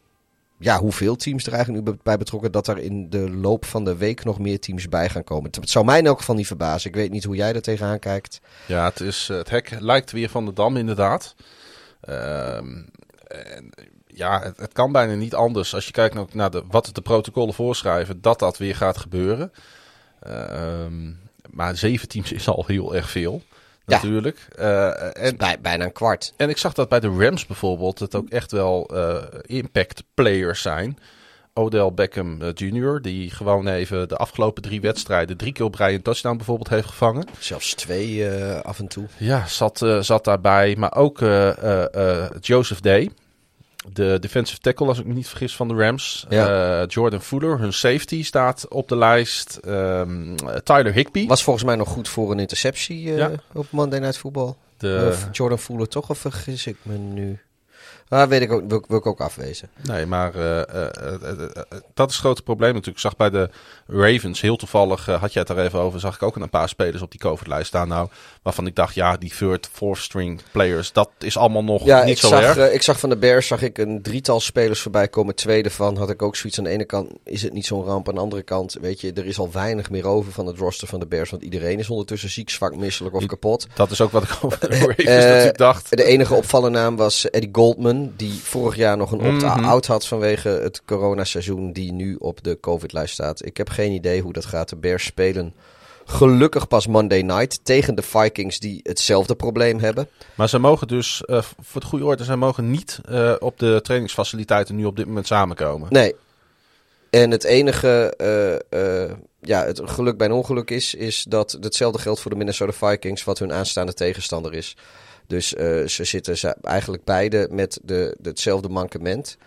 ja, 0.60 0.80
hoeveel 0.80 1.16
teams 1.16 1.46
er 1.46 1.54
eigenlijk 1.54 1.86
nu 1.86 1.98
bij 2.04 2.18
betrokken, 2.18 2.52
dat 2.52 2.68
er 2.68 2.78
in 2.78 3.10
de 3.10 3.32
loop 3.32 3.66
van 3.66 3.86
de 3.86 3.98
week 3.98 4.24
nog 4.24 4.40
meer 4.40 4.60
teams 4.60 4.90
bij 4.90 5.10
gaan 5.10 5.24
komen. 5.24 5.52
Het 5.52 5.70
zou 5.70 5.86
mij 5.86 6.00
in 6.00 6.06
elk 6.06 6.20
geval 6.20 6.36
niet 6.36 6.48
verbazen. 6.48 6.90
Ik 6.90 6.96
weet 6.96 7.12
niet 7.12 7.24
hoe 7.24 7.36
jij 7.36 7.54
er 7.54 7.62
tegenaan 7.62 8.00
kijkt. 8.00 8.42
Ja, 8.68 8.86
het, 8.86 9.00
is, 9.00 9.28
het 9.28 9.50
hek 9.50 9.78
lijkt 9.80 10.12
weer 10.12 10.30
van 10.30 10.46
de 10.46 10.54
dam 10.54 10.78
inderdaad. 10.78 11.36
Ehm, 12.02 12.82
en, 13.28 13.70
ja, 14.08 14.42
het, 14.42 14.58
het 14.58 14.74
kan 14.74 14.92
bijna 14.92 15.14
niet 15.14 15.36
anders 15.36 15.74
als 15.74 15.86
je 15.86 15.92
kijkt 15.92 16.34
naar 16.34 16.52
de, 16.52 16.64
wat 16.68 16.90
de 16.94 17.02
protocollen 17.02 17.54
voorschrijven, 17.54 18.22
dat 18.22 18.40
dat 18.40 18.58
weer 18.58 18.76
gaat 18.76 18.98
gebeuren. 18.98 19.52
Ehm, 20.22 21.12
maar 21.50 21.76
zeven 21.78 22.08
teams 22.08 22.32
is 22.32 22.48
al 22.48 22.64
heel 22.68 22.96
erg 22.96 23.10
veel, 23.10 23.42
natuurlijk. 23.86 24.48
Eh, 24.56 25.26
en, 25.26 25.38
bij, 25.38 25.58
bijna 25.62 25.84
een 25.86 25.92
kwart. 25.92 26.34
en 26.38 26.50
ik 26.50 26.58
zag 26.58 26.74
dat 26.74 26.90
bij 26.90 27.00
de 27.00 27.16
Rams 27.18 27.46
bijvoorbeeld, 27.46 28.00
het 28.00 28.16
ook 28.16 28.30
echt 28.30 28.52
wel 28.52 28.90
eh, 28.94 29.24
impact 29.46 30.04
players 30.14 30.62
zijn. 30.62 30.98
Odell 31.54 31.92
Beckham 31.94 32.42
eh, 32.42 32.50
Jr., 32.54 33.02
die 33.02 33.30
gewoon 33.32 33.68
even 33.68 34.08
de 34.10 34.16
afgelopen 34.16 34.62
drie 34.62 34.82
wedstrijden 34.82 35.38
drie 35.38 35.52
keer 35.54 35.66
op 35.66 35.76
rij 35.76 35.94
een 35.94 36.02
touchdown 36.02 36.38
bijvoorbeeld 36.38 36.70
heeft 36.70 36.88
gevangen. 36.88 37.26
Zelfs 37.40 37.74
twee 37.74 38.30
eh, 38.30 38.60
af 38.62 38.80
en 38.80 38.88
toe. 38.88 39.06
Ja, 39.18 39.48
zat, 39.48 39.82
eh, 39.82 40.00
zat 40.00 40.24
daarbij. 40.24 40.76
Maar 40.78 40.96
ook 40.96 41.22
eh, 41.22 41.50
eh, 41.64 42.24
eh, 42.24 42.30
Joseph 42.42 42.80
Day. 42.80 43.10
De 43.94 44.18
defensive 44.20 44.60
tackle, 44.60 44.88
als 44.88 45.00
ik 45.00 45.06
me 45.06 45.14
niet 45.14 45.28
vergis, 45.28 45.56
van 45.56 45.68
de 45.68 45.74
Rams. 45.74 46.26
Ja. 46.30 46.82
Eh, 46.82 46.88
Jordan 46.88 47.22
Fuller, 47.22 47.60
hun 47.60 47.74
safety, 47.74 48.24
staat 48.24 48.68
op 48.68 48.88
de 48.88 48.96
lijst. 48.98 49.56
Ehm, 49.56 50.36
Tyler 50.64 50.94
Higby. 50.94 51.28
Was 51.28 51.44
volgens 51.44 51.66
mij 51.66 51.76
nog 51.76 51.88
goed 51.90 52.08
voor 52.10 52.32
een 52.32 52.40
interceptie 52.40 53.12
eh, 53.12 53.18
Ja. 53.18 53.32
op 53.54 53.66
Monday 53.70 54.00
Night 54.00 54.18
Football. 54.18 54.54
De, 54.78 55.08
Of 55.10 55.28
Jordan 55.32 55.60
Fuller 55.60 55.88
toch, 55.88 56.10
of 56.10 56.18
vergis 56.18 56.68
ik 56.68 56.76
me 56.82 56.98
nu? 56.98 57.40
Ah, 58.12 58.30
weet 58.30 58.42
ik 58.42 58.52
ook, 58.52 58.64
wil, 58.68 58.78
ik- 58.78 58.86
wil 58.88 58.98
ik 58.98 59.06
ook 59.06 59.22
afwezen. 59.22 59.70
nee, 59.84 60.06
maar 60.06 60.36
eh, 60.36 60.60
eh, 60.60 60.86
eh, 60.86 61.50
dat 61.94 62.10
is 62.10 62.16
het 62.16 62.24
grote 62.26 62.42
probleem 62.42 62.70
natuurlijk. 62.74 62.96
Ik 62.98 63.04
zag 63.04 63.16
bij 63.16 63.30
de 63.30 63.50
Ravens, 63.88 64.42
heel 64.42 64.56
toevallig 64.56 65.06
had 65.06 65.34
jij 65.34 65.42
het 65.48 65.50
er 65.58 65.64
even 65.64 65.80
over, 65.80 66.00
zag 66.00 66.16
ik 66.16 66.24
ook 66.24 66.36
een 66.36 66.50
paar 66.50 66.70
spelers 66.70 67.02
op 67.02 67.12
die 67.12 67.20
COVID-lijst 67.20 67.68
staan. 67.68 67.88
Nou, 67.88 68.10
waarvan 68.42 68.68
ik 68.68 68.76
dacht, 68.76 68.96
ja, 68.96 69.18
die 69.18 69.34
third, 69.38 69.70
fourth 69.72 70.00
string 70.02 70.42
players, 70.52 70.92
dat 70.92 71.10
is 71.20 71.38
allemaal 71.38 71.64
nog 71.64 71.84
Ja, 71.86 72.04
niet 72.04 72.18
zo 72.20 72.28
zag, 72.28 72.58
erg. 72.58 72.72
ik 72.72 72.82
zag 72.82 73.00
van 73.00 73.10
de 73.10 73.18
Bears 73.18 73.48
zag 73.48 73.62
ik 73.62 73.78
een 73.78 74.02
drietal 74.02 74.40
spelers 74.40 74.82
voorbij 74.82 75.08
komen. 75.08 75.36
Tweede 75.36 75.70
van 75.70 75.98
had 75.98 76.10
ik 76.10 76.22
ook 76.22 76.36
zoiets. 76.36 76.58
Aan 76.58 76.64
de 76.64 76.70
ene 76.70 76.86
kant 76.86 77.12
is 77.24 77.42
het 77.42 77.54
niet 77.54 77.66
zo'n 77.66 77.84
ramp. 77.84 78.08
Aan 78.10 78.16
de 78.16 78.22
andere 78.22 78.44
kant, 78.44 78.78
weet 78.82 79.02
je, 79.02 79.14
er 79.14 79.26
is 79.26 79.40
al 79.40 79.52
weinig 79.52 79.90
meer 79.90 80.06
over 80.08 80.32
van 80.32 80.46
het 80.46 80.58
roster 80.58 80.88
van 80.88 81.00
de 81.00 81.06
Bears. 81.08 81.30
Want 81.30 81.44
iedereen 81.44 81.80
is 81.80 81.90
ondertussen 81.90 82.30
ziek, 82.30 82.50
zwak, 82.50 82.76
misselijk 82.76 83.16
of 83.16 83.26
kapot. 83.26 83.68
Dat 83.74 83.92
is 83.92 84.02
ook 84.02 84.12
wat 84.12 84.24
ik 84.24 84.38
over 84.42 84.60
de 84.60 84.68
Ravens 84.96 85.58
dacht. 85.58 85.90
De 85.98 86.04
enige 86.04 86.34
opvallende 86.34 86.80
naam 86.80 86.96
was 86.96 87.30
Eddie 87.30 87.50
Goldman, 87.52 88.01
die 88.16 88.40
vorig 88.44 88.76
jaar 88.76 88.98
nog 88.98 89.12
een 89.12 89.22
Mhm. 89.22 89.36
opt-out 89.36 89.88
had 89.88 90.08
vanwege 90.08 90.50
het 90.50 90.82
coronaseizoen, 90.86 91.72
die 91.74 91.92
nu 91.92 92.16
op 92.20 92.44
de 92.44 92.58
COVID-lijst 92.62 93.14
staat. 93.14 93.46
Ik 93.46 93.58
heb 93.58 93.70
geen 93.70 93.92
idee 93.92 94.22
hoe 94.22 94.34
dat 94.34 94.46
gaat. 94.46 94.70
De 94.70 94.76
Bears 94.76 95.04
spelen 95.06 95.54
gelukkig 96.06 96.68
pas 96.68 96.88
Monday 96.88 97.22
night 97.22 97.60
tegen 97.64 97.96
de 97.96 98.02
Vikings, 98.02 98.60
die 98.60 98.80
hetzelfde 98.84 99.36
probleem 99.36 99.80
hebben. 99.80 100.08
Maar 100.36 100.50
ze 100.50 100.60
mogen 100.60 100.88
dus, 100.88 101.26
eh, 101.26 101.42
voor 101.42 101.82
het 101.82 101.90
goede 101.90 102.06
orde, 102.06 102.24
ze 102.24 102.36
mogen 102.36 102.72
niet 102.72 103.00
eh, 103.10 103.34
op 103.40 103.60
de 103.60 103.80
trainingsfaciliteiten 103.84 104.76
nu 104.76 104.86
op 104.86 104.96
dit 104.96 105.06
moment 105.06 105.28
samenkomen. 105.28 105.88
Nee. 105.92 106.16
En 107.10 107.32
het 107.32 107.44
enige 107.44 108.14
eh, 108.70 109.16
ja, 109.42 109.66
het 109.66 109.82
geluk 109.84 110.18
bij 110.18 110.28
een 110.28 110.34
ongeluk 110.34 110.70
is, 110.70 110.96
is 110.96 111.26
dat 111.30 111.58
hetzelfde 111.62 112.00
geldt 112.00 112.20
voor 112.20 112.32
de 112.32 112.38
Minnesota 112.38 112.72
Vikings, 112.72 113.24
wat 113.24 113.40
hun 113.40 113.54
aanstaande 113.54 113.94
tegenstander 113.94 114.54
is. 114.54 114.76
Dus 115.32 115.56
eh, 115.56 115.88
ze 115.88 116.04
zitten 116.04 116.38
ze- 116.38 116.56
eigenlijk 116.62 117.04
beide 117.04 117.48
met 117.52 117.80
de, 117.84 118.16
de- 118.20 118.30
hetzelfde 118.30 118.70
mankement. 118.70 119.38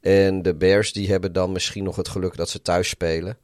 En 0.00 0.42
de 0.42 0.54
Bears 0.54 0.92
die 0.92 1.10
hebben 1.10 1.32
dan 1.32 1.52
misschien 1.52 1.84
nog 1.84 1.96
het 1.96 2.08
geluk 2.08 2.36
dat 2.36 2.48
ze 2.48 2.62
thuis 2.62 2.88
spelen. 2.88 3.36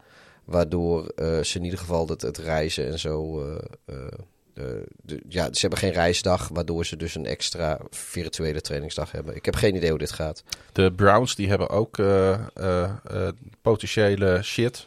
Waardoor 0.44 1.06
eh, 1.06 1.40
ze 1.42 1.58
in 1.58 1.64
ieder 1.64 1.78
geval 1.78 2.08
het, 2.08 2.22
het 2.22 2.38
reizen 2.38 2.86
en 2.86 2.98
zo. 2.98 3.42
eh, 3.84 3.94
de- 5.02 5.22
ja, 5.28 5.44
ze 5.52 5.60
hebben 5.60 5.78
geen 5.78 5.92
reisdag, 5.92 6.48
waardoor 6.52 6.86
ze 6.86 6.96
dus 6.96 7.14
een 7.14 7.26
extra 7.26 7.78
virtuele 7.90 8.60
trainingsdag 8.60 9.12
hebben. 9.12 9.36
Ik 9.36 9.44
heb 9.44 9.54
geen 9.56 9.76
idee 9.76 9.90
hoe 9.90 9.98
dit 9.98 10.12
gaat. 10.12 10.42
De 10.72 10.92
Browns 10.92 11.34
die 11.34 11.48
hebben 11.48 11.68
ook 11.68 11.96
potentiële 13.62 14.40
shit. 14.42 14.86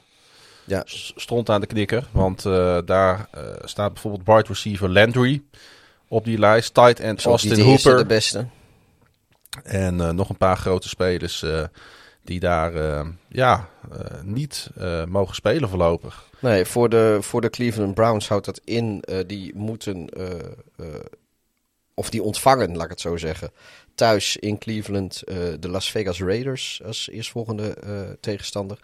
Ja. 0.65 0.81
Stond 1.15 1.50
aan 1.50 1.62
de 1.62 1.67
knikker. 1.67 2.08
Want 2.12 2.43
daar 2.86 3.29
staat 3.63 3.93
bijvoorbeeld 3.93 4.25
wide 4.27 4.48
receiver 4.48 4.89
Landry 4.89 5.41
op 6.11 6.25
die 6.25 6.37
lijst. 6.37 6.73
Tight 6.73 6.99
end 6.99 7.25
Austin 7.25 7.53
de 7.53 7.63
eerste, 7.63 7.89
Hooper. 7.89 8.07
de 8.07 8.13
beste. 8.13 8.45
En 9.63 10.01
eh, 10.01 10.09
nog 10.09 10.29
een 10.29 10.37
paar 10.37 10.57
grote 10.57 10.89
spelers 10.89 11.43
eh, 11.43 11.63
die 12.23 12.39
daar 12.39 12.75
eh, 12.75 13.07
ja, 13.29 13.69
niet 14.23 14.69
mogen 15.07 15.35
spelen 15.35 15.69
voorlopig. 15.69 16.29
Nee, 16.39 16.65
voor 16.65 16.89
de, 16.89 17.17
voor 17.21 17.41
de 17.41 17.49
Cleveland 17.49 17.93
Browns 17.93 18.27
houdt 18.27 18.45
dat 18.45 18.61
in. 18.63 19.03
die 19.27 19.55
moeten, 19.55 20.09
of 21.93 22.09
die 22.09 22.23
ontvangen, 22.23 22.75
laat 22.75 22.83
ik 22.83 22.89
het 22.89 23.01
zo 23.01 23.17
zeggen, 23.17 23.51
thuis 23.95 24.37
in 24.37 24.57
Cleveland 24.57 25.23
de 25.59 25.69
Las 25.69 25.91
Vegas 25.91 26.21
Raiders 26.21 26.81
als 26.85 27.09
eerstvolgende 27.09 27.77
tegenstander. 28.19 28.77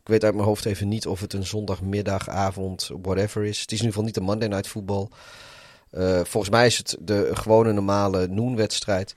Ik 0.00 0.08
weet 0.08 0.24
uit 0.24 0.34
mijn 0.34 0.46
hoofd 0.46 0.64
even 0.64 0.88
niet 0.88 1.06
of 1.06 1.20
het 1.20 1.32
een 1.32 1.46
zondagmiddag, 1.46 2.28
avond, 2.28 2.90
whatever 3.02 3.44
is. 3.44 3.60
Het 3.60 3.72
is 3.72 3.78
in 3.78 3.84
ieder 3.84 3.88
geval 3.88 4.04
niet 4.04 4.16
een 4.16 4.22
Monday 4.22 4.48
Night 4.48 4.68
Football. 4.68 5.08
Eh, 5.90 6.20
volgens 6.24 6.52
mij 6.52 6.66
is 6.66 6.76
het 6.78 6.96
de 7.00 7.30
gewone 7.32 7.72
normale 7.72 8.26
noonwedstrijd. 8.26 9.14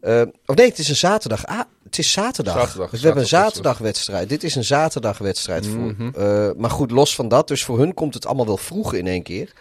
Eh 0.00 0.22
of 0.46 0.54
nee, 0.54 0.68
het 0.68 0.78
is 0.78 0.88
een 0.88 0.96
zaterdag. 0.96 1.46
Ah, 1.46 1.60
het 1.84 1.98
is 1.98 2.12
zaterdag. 2.12 2.54
Zaterdag, 2.54 2.90
Dus 2.90 3.00
we 3.00 3.04
hebben 3.06 3.22
een 3.22 3.28
zaterdag. 3.28 3.54
zaterdagwedstrijd. 3.54 4.28
Dit 4.28 4.44
is 4.44 4.54
een 4.54 4.64
zaterdagwedstrijd. 4.64 5.66
Mhm. 5.66 6.10
voor, 6.10 6.22
eh, 6.22 6.50
maar 6.56 6.70
goed, 6.70 6.90
los 6.90 7.14
van 7.14 7.28
dat. 7.28 7.48
Dus 7.48 7.64
voor 7.64 7.78
hun 7.78 7.94
komt 7.94 8.14
het 8.14 8.26
allemaal 8.26 8.46
wel 8.46 8.56
vroeg 8.56 8.94
in 8.94 9.06
één 9.06 9.22
keer. 9.22 9.52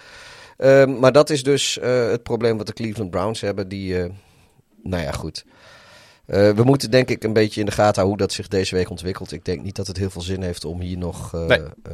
Maar 1.00 1.12
dat 1.12 1.30
is 1.30 1.44
dus 1.44 1.77
het 1.82 2.24
probleem 2.24 2.58
wat 2.58 2.68
de 2.68 2.74
Cleveland 2.74 3.12
Browns 3.12 3.41
hebben. 3.41 3.68
Die, 3.68 3.96
nou 4.84 5.03
ja, 5.03 5.12
goed. 5.12 5.46
Eh, 6.25 6.50
we 6.51 6.63
moeten 6.63 6.92
denk 6.92 7.10
ik 7.10 7.24
een 7.24 7.34
beetje 7.34 7.60
in 7.60 7.66
de 7.66 7.72
gaten 7.72 7.96
houden 7.96 8.08
hoe 8.08 8.18
dat 8.18 8.34
zich 8.34 8.48
deze 8.48 8.75
week 8.75 8.90
ontwikkelt. 8.90 9.32
Ik 9.32 9.46
denk 9.46 9.62
niet 9.63 9.75
dat 9.75 9.88
het 9.88 9.98
heel 9.98 10.10
veel 10.10 10.22
zin 10.22 10.42
heeft 10.42 10.66
om 10.66 10.80
hier 10.82 10.98
nog... 10.98 11.34
eh, 11.34 11.46
Nee. 11.46 11.60
eh, 11.84 11.94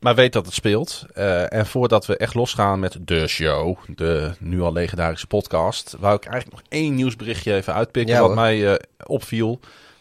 Maar 0.00 0.14
weet 0.14 0.32
dat 0.32 0.44
het 0.46 0.54
speelt. 0.54 1.04
En 1.48 1.66
voordat 1.66 2.06
we 2.06 2.16
echt 2.16 2.34
losgaan 2.34 2.80
met 2.80 2.96
de 3.00 3.26
show, 3.26 3.76
de 3.96 4.32
nu 4.38 4.60
al 4.62 4.72
legendarische 4.72 5.26
podcast, 5.26 5.96
wou 5.98 6.16
ik 6.16 6.24
eigenlijk 6.24 6.56
nog 6.62 6.66
één 6.72 6.94
nieuwsberichtje 6.94 7.54
even 7.54 7.74
uitpikken 7.74 8.14
Ja, 8.14 8.20
wat 8.20 8.28
hoor. 8.28 8.38
mij 8.38 8.80
opviel. 9.06 9.48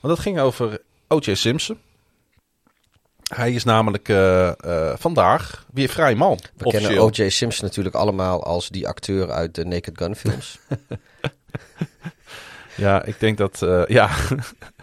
Want 0.02 0.16
dat 0.16 0.20
ging 0.20 0.40
over 0.40 0.82
O.J. 1.08 1.34
Simpson. 1.34 1.78
Hij 3.34 3.52
is 3.52 3.64
namelijk 3.64 4.08
vandaag 4.98 5.66
weer 5.74 5.90
vrij 5.90 6.16
man. 6.16 6.40
we 6.58 6.66
officieel. 6.66 6.90
kennen 6.90 7.24
O.J. 7.26 7.30
Simpson 7.30 7.66
natuurlijk 7.66 7.96
allemaal 7.96 8.44
als 8.44 8.70
die 8.70 8.88
acteur 8.88 9.32
uit 9.32 9.56
de 9.56 9.66
Naked 9.66 9.98
Gun 9.98 10.16
films. 10.16 10.60
Ja, 12.76 13.04
ik 13.04 13.20
denk 13.20 13.38
dat 13.38 13.62
eh, 13.62 13.86
ja, 13.88 14.10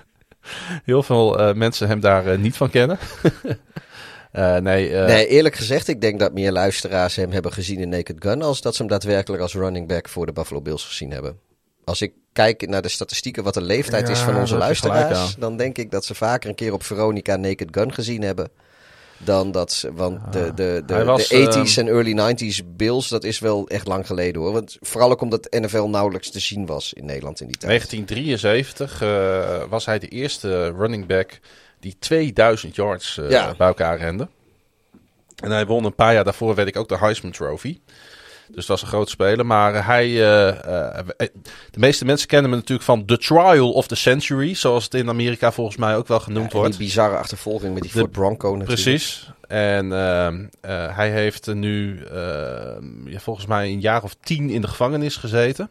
heel 0.85 1.03
veel 1.03 1.39
eh, 1.39 1.55
mensen 1.55 1.89
hem 1.89 2.01
daar 2.01 2.27
eh, 2.27 2.39
niet 2.39 2.57
van 2.57 2.71
kennen. 2.71 2.99
Eh, 4.33 4.57
nee, 4.57 4.97
eh, 4.97 5.07
nee, 5.07 5.27
eerlijk 5.27 5.55
gezegd, 5.55 5.89
ik 5.89 6.01
denk 6.01 6.19
dat 6.21 6.33
meer 6.33 6.53
luisteraars 6.53 7.17
hem 7.17 7.31
hebben 7.31 7.53
gezien 7.53 7.81
in 7.81 7.89
Naked 7.89 8.17
Gun... 8.19 8.43
als 8.43 8.61
dat 8.61 8.75
ze 8.75 8.83
hem 8.83 8.91
daadwerkelijk 8.91 9.43
als 9.43 9.55
running 9.55 9.89
back 9.89 10.09
voor 10.09 10.27
de 10.27 10.33
Buffalo 10.33 10.61
Bills 10.61 10.85
gezien 10.85 11.11
hebben. 11.11 11.39
Als 11.85 12.03
ik 12.03 12.13
kijk 12.33 12.69
naar 12.69 12.83
de 12.83 12.89
statistieken 12.89 13.43
wat 13.43 13.55
de 13.55 13.63
leeftijd 13.63 14.09
is 14.09 14.19
van 14.19 14.37
onze 14.37 14.57
luisteraars... 14.57 15.35
dan 15.35 15.57
denk 15.57 15.79
ik 15.79 15.91
dat 15.91 16.05
ze 16.05 16.15
vaker 16.15 16.49
een 16.49 16.55
keer 16.55 16.73
op 16.73 16.83
Veronica 16.83 17.37
Naked 17.37 17.69
Gun 17.71 17.93
gezien 17.93 18.23
hebben... 18.23 18.51
dan 19.25 19.51
dat 19.53 19.73
ze... 19.73 19.93
Want 19.93 20.33
de, 20.33 20.53
de, 20.55 20.83
de, 20.87 21.05
was, 21.05 21.29
de 21.29 21.47
80s 21.47 21.77
ehm, 21.77 21.79
en 21.79 21.89
early 21.89 22.35
90s 22.35 22.67
Bills, 22.77 23.09
dat 23.09 23.25
is 23.25 23.39
wel 23.39 23.69
echt 23.69 23.87
lang 23.87 24.07
geleden 24.07 24.43
hoor. 24.43 24.53
Want 24.53 24.77
vooral 24.81 25.11
ook 25.11 25.21
omdat 25.21 25.57
NFL 25.61 25.83
nauwelijks 25.83 26.31
te 26.31 26.41
zien 26.41 26.67
was 26.67 26.93
in 26.93 27.05
Nederland 27.05 27.41
in 27.41 27.47
die 27.47 27.57
tijd. 27.57 27.91
1973 27.91 29.03
eh, 29.03 29.71
was 29.71 29.87
hij 29.87 29.99
de 29.99 30.09
eerste 30.09 30.71
running 30.71 31.07
back 31.07 31.41
die 31.81 31.97
2000 31.99 32.75
yards 32.77 33.19
eh, 33.19 33.31
Ja. 33.31 33.55
bij 33.59 33.67
elkaar 33.67 33.99
rende. 33.99 34.29
En 35.37 35.51
hij 35.51 35.67
won 35.67 35.85
een 35.85 35.95
paar 35.95 36.15
jaar 36.15 36.25
daarvoor, 36.25 36.55
weet 36.55 36.67
ik, 36.67 36.77
ook 36.77 36.89
de 36.89 36.99
Heisman 36.99 37.31
Trophy. 37.31 37.79
Dus 38.55 38.67
dat 38.67 38.81
was 38.81 38.83
een 38.83 38.89
groot 38.89 39.11
speler. 39.11 39.47
Maar 39.47 39.87
hij, 39.87 40.07
eh, 40.07 40.49
eh, 40.99 41.07
de 41.71 41.79
meeste 41.79 42.05
mensen 42.05 42.29
kennen 42.29 42.51
hem 42.51 42.59
natuurlijk 42.59 42.87
van 42.87 43.05
The 43.05 43.19
Trial 43.19 43.73
of 43.73 43.87
the 43.87 43.95
Century. 43.95 44.55
Zoals 44.55 44.85
het 44.85 44.95
in 44.95 45.09
Amerika 45.09 45.53
volgens 45.53 45.77
mij 45.77 45.97
ook 45.97 46.09
wel 46.09 46.21
genoemd 46.21 46.51
En 46.53 46.57
wordt. 46.59 46.77
die 46.77 46.87
bizarre 46.87 47.17
achtervolging 47.17 47.73
met 47.75 47.83
die 47.83 47.93
De- 47.93 47.99
Ford 47.99 48.11
Bronco 48.11 48.51
natuurlijk. 48.57 48.83
Precies. 48.83 49.31
En 49.49 49.93
ehm, 49.93 50.47
eh, 50.61 50.97
hij 50.97 51.11
heeft 51.11 51.55
nu 51.55 52.03
ehm, 52.05 53.09
ja, 53.09 53.19
volgens 53.19 53.47
mij 53.47 53.67
een 53.69 53.81
jaar 53.81 54.03
of 54.03 54.15
tien 54.21 54.51
in 54.51 54.61
de 54.61 54.69
gevangenis 54.69 55.17
gezeten. 55.17 55.71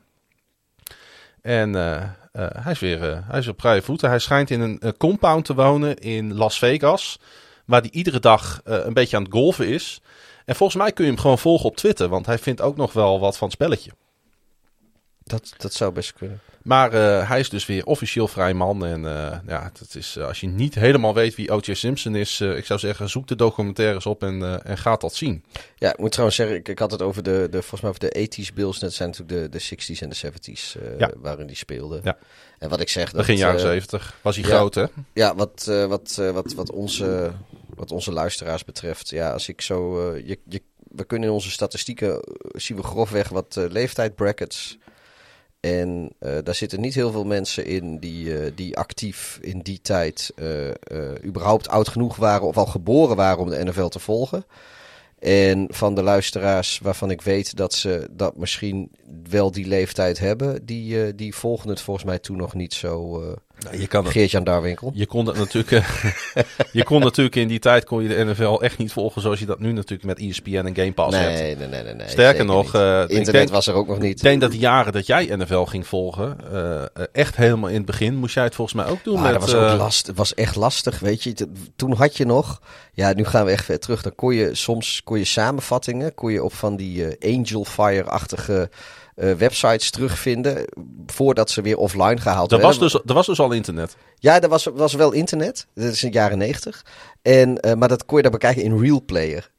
En 1.42 1.76
eh, 1.76 1.96
eh, 2.32 2.48
hij, 2.64 2.72
is 2.72 2.80
weer, 2.80 3.10
eh, 3.12 3.18
hij 3.28 3.40
is 3.40 3.48
op 3.48 3.62
vrije 3.62 3.82
voeten. 3.82 4.10
Hij 4.10 4.20
schijnt 4.20 4.50
in 4.50 4.62
een, 4.62 4.80
eh, 4.80 4.90
compound 4.98 5.46
te 5.46 5.54
wonen 5.54 5.98
in 5.98 6.34
Las 6.34 6.58
Vegas. 6.60 7.20
Waar 7.66 7.82
hij 7.82 7.90
iedere 7.92 8.20
dag 8.20 8.62
eh, 8.64 8.78
een 8.86 8.94
beetje 8.94 9.18
aan 9.18 9.24
het 9.24 9.32
golven 9.34 9.68
is. 9.68 10.02
En 10.52 10.58
volgens 10.58 10.82
mij 10.82 10.92
kun 10.92 11.06
je 11.06 11.12
hem 11.12 11.20
gewoon 11.20 11.40
volgen 11.40 11.70
op 11.70 11.76
Twitter. 11.76 12.08
Want 12.10 12.26
hij 12.26 12.38
vindt 12.38 12.62
ook 12.62 12.78
nog 12.78 12.94
wel 12.94 13.20
wat 13.20 13.38
van 13.38 13.48
het 13.48 13.56
spelletje. 13.56 13.92
Dat, 15.24 15.54
dat 15.58 15.74
zou 15.74 15.92
best 15.92 16.14
kunnen. 16.14 16.40
Maar 16.62 16.94
eh, 16.94 17.30
hij 17.30 17.40
is 17.40 17.50
dus 17.50 17.66
weer 17.66 17.86
officieel 17.86 18.28
vrij 18.28 18.54
man. 18.54 18.86
En 18.86 19.06
eh, 19.06 19.38
ja, 19.48 19.72
het 19.80 19.96
is, 19.96 20.16
eh, 20.16 20.28
als 20.28 20.40
je 20.40 20.48
niet 20.48 20.76
helemaal 20.76 21.14
weet 21.14 21.36
wie 21.36 21.52
O.J. 21.52 21.74
Simpson 21.74 22.16
is, 22.16 22.42
ik 22.42 22.66
zou 22.66 22.80
zeggen, 22.80 23.10
zoek 23.10 23.28
de 23.28 23.36
documentaires 23.36 24.06
op 24.06 24.24
en, 24.24 24.64
en 24.66 24.78
ga 24.78 24.96
dat 24.96 25.16
zien. 25.16 25.44
Ja, 25.76 25.90
ik 25.90 25.98
moet 25.98 26.12
trouwens 26.12 26.38
zeggen, 26.38 26.56
ik, 26.56 26.68
ik 26.68 26.80
had 26.80 26.92
het 26.92 27.02
over 27.02 27.24
de, 27.24 27.48
de, 27.52 27.62
volgens 27.62 27.82
mij 27.82 27.90
over 27.90 28.30
de 28.30 28.44
80s 28.44 28.54
Bills. 28.54 28.80
Dat 28.80 28.94
zijn 28.94 29.10
natuurlijk 29.10 29.52
de, 29.52 29.58
de 29.58 29.96
60s 29.96 30.00
en 30.00 30.10
de 30.10 30.16
70s 30.16 30.82
eh, 30.82 31.00
Ja. 31.00 31.12
waarin 31.18 31.48
die 31.48 31.56
speelden. 31.56 32.02
Ja. 32.04 32.18
En 32.60 32.70
wat 32.70 32.80
ik 32.80 32.90
zeg... 32.90 33.06
Dat, 33.06 33.16
Begin 33.16 33.38
jaren 33.38 33.60
eh, 33.60 33.66
70 33.66 34.18
was 34.22 34.36
hij 34.36 34.46
ja. 34.46 34.56
groot, 34.56 34.76
hè? 34.76 34.86
Ja, 35.14 35.36
wat, 35.36 35.64
wat, 35.88 36.16
wat, 36.34 36.54
wat, 36.54 36.72
onze, 36.72 37.32
wat 37.82 37.92
onze 37.92 38.12
luisteraars 38.12 38.66
betreft. 38.66 39.10
Ja, 39.10 39.32
als 39.32 39.48
ik 39.48 39.62
zo... 39.62 40.12
eh, 40.12 40.28
je, 40.28 40.62
we 40.92 41.04
kunnen 41.04 41.28
in 41.28 41.34
onze 41.34 41.52
statistieken 41.52 42.14
eh, 42.14 42.22
zien 42.52 42.78
we 42.78 42.84
grofweg 42.84 43.30
wat 43.30 43.58
eh, 43.58 43.66
leeftijdbrackets. 43.70 44.78
En 45.60 46.10
eh, 46.20 46.38
daar 46.44 46.56
zitten 46.56 46.82
niet 46.82 46.96
heel 46.96 47.12
veel 47.12 47.26
mensen 47.26 47.66
in 47.66 47.98
die, 47.98 48.54
die 48.54 48.78
actief 48.78 49.38
in 49.42 49.60
die 49.60 49.82
tijd 49.82 50.34
überhaupt 51.24 51.70
oud 51.70 51.88
genoeg 51.88 52.16
waren 52.16 52.48
of 52.48 52.58
al 52.58 52.66
geboren 52.66 53.16
waren 53.16 53.40
om 53.40 53.50
de 53.50 53.64
NFL 53.64 53.88
te 53.88 54.00
volgen. 54.00 54.46
En 55.20 55.66
van 55.70 55.96
de 55.96 56.04
luisteraars 56.04 56.80
waarvan 56.80 57.12
ik 57.12 57.22
weet 57.22 57.56
dat 57.56 57.74
ze 57.74 58.08
dat 58.12 58.38
misschien 58.38 58.92
wel 59.30 59.52
die 59.52 59.68
leeftijd 59.68 60.20
hebben, 60.20 60.66
die, 60.66 61.16
die 61.16 61.36
volgen 61.36 61.70
het 61.70 61.82
volgens 61.82 62.06
mij 62.06 62.20
toen 62.20 62.38
nog 62.38 62.54
niet 62.54 62.74
zo. 62.74 63.22
Je, 63.72 63.88
kan 63.88 64.04
het, 64.04 64.12
Geert-Jan 64.14 64.44
Darwinkel. 64.44 64.92
je, 64.94 65.06
kon 65.06 65.26
het 65.26 65.38
natuurlijk, 65.38 65.72
eh, 65.72 66.44
je 66.72 66.84
kon 66.84 67.02
natuurlijk 67.02 67.36
in 67.36 67.48
die 67.48 67.60
tijd 67.60 67.86
kon 67.86 68.04
je 68.04 68.10
de 68.10 68.24
NFL 68.26 68.60
echt 68.62 68.78
niet 68.78 68.92
volgen 68.92 69.22
zoals 69.22 69.40
je 69.40 69.46
dat 69.46 69.60
nu 69.60 69.72
natuurlijk 69.72 70.04
met 70.04 70.20
ESPN 70.30 70.56
en 70.56 70.76
Game 70.76 70.92
Pass 70.94 71.18
hebt. 71.18 71.34
Nee, 71.40 71.56
nee, 71.56 71.68
nee, 71.68 71.84
nee, 71.84 71.94
nee. 71.94 72.08
Sterker 72.10 72.46
nog, 72.46 72.76
eh, 72.76 73.02
ik 73.02 73.10
internet 73.10 73.32
denk- 73.34 73.50
was 73.50 73.68
er 73.68 73.74
ook 73.74 73.88
nog 73.88 73.96
Ik 73.96 74.02
niet. 74.02 74.22
denk 74.22 74.42
dat 74.42 74.52
de 74.52 74.58
jaren 74.58 74.94
dat 74.94 75.06
jij 75.06 75.26
NFL 75.36 75.64
ging 75.64 75.88
volgen, 75.88 76.38
eh, 76.52 77.04
echt 77.12 77.36
helemaal 77.36 77.70
in 77.70 77.76
het 77.76 77.86
begin, 77.86 78.16
moest 78.16 78.34
jij 78.34 78.44
het 78.44 78.56
volgens 78.56 78.78
mij 78.84 78.92
ook 78.92 79.04
doen. 79.04 79.14
Maar 79.22 79.32
met, 79.32 79.42
dat 79.42 79.52
was 79.52 79.72
ook 79.72 79.78
last, 79.78 80.08
het 80.08 80.18
was 80.18 80.34
echt 80.34 80.56
lastig, 80.56 81.00
weet 81.00 81.24
je. 81.24 81.34
Toen 81.76 81.94
had 81.94 82.18
je 82.18 82.26
nog, 82.26 82.62
ja, 82.94 83.14
nu 83.14 83.26
gaan 83.26 83.46
we 83.46 83.52
echt 83.52 83.66
ver 83.66 83.80
terug. 83.80 84.02
Dan 84.02 84.16
kon 84.16 84.34
je 84.36 84.56
soms 84.56 85.02
kon 85.04 85.18
je 85.18 85.26
samenvattingen, 85.26 86.14
kon 86.14 86.32
je 86.32 86.44
op 86.44 86.54
van 86.54 86.76
die 86.76 87.06
Angel 87.26 87.66
Fire-achtige 87.66 88.70
eh, 89.22 89.34
websites 89.34 89.92
terugvinden, 89.92 90.66
voordat 91.06 91.50
ze 91.50 91.62
weer 91.62 91.78
offline 91.78 92.18
gehaald 92.18 92.52
er, 92.52 92.58
werden. 92.58 92.80
was 92.80 92.92
dus, 92.92 93.02
er 93.06 93.14
was 93.14 93.26
dus 93.26 93.40
al 93.40 93.52
internet. 93.52 93.96
Ja, 94.20 94.42
er 94.42 94.50
was, 94.50 94.66
was 94.74 94.94
wel 94.94 95.12
internet. 95.12 95.68
Dat 95.74 95.94
is 95.94 96.04
in 96.04 96.12
de 96.12 96.18
jaren 96.18 96.38
negentig. 96.38 96.86
En, 97.22 97.60
eh, 97.60 97.74
maar 97.74 97.88
dat 97.88 98.06
kon 98.06 98.18
je 98.18 98.24
dan 98.24 98.32
bekijken 98.32 98.64
in 98.64 98.80
Real 98.80 99.04
Player. 99.06 99.52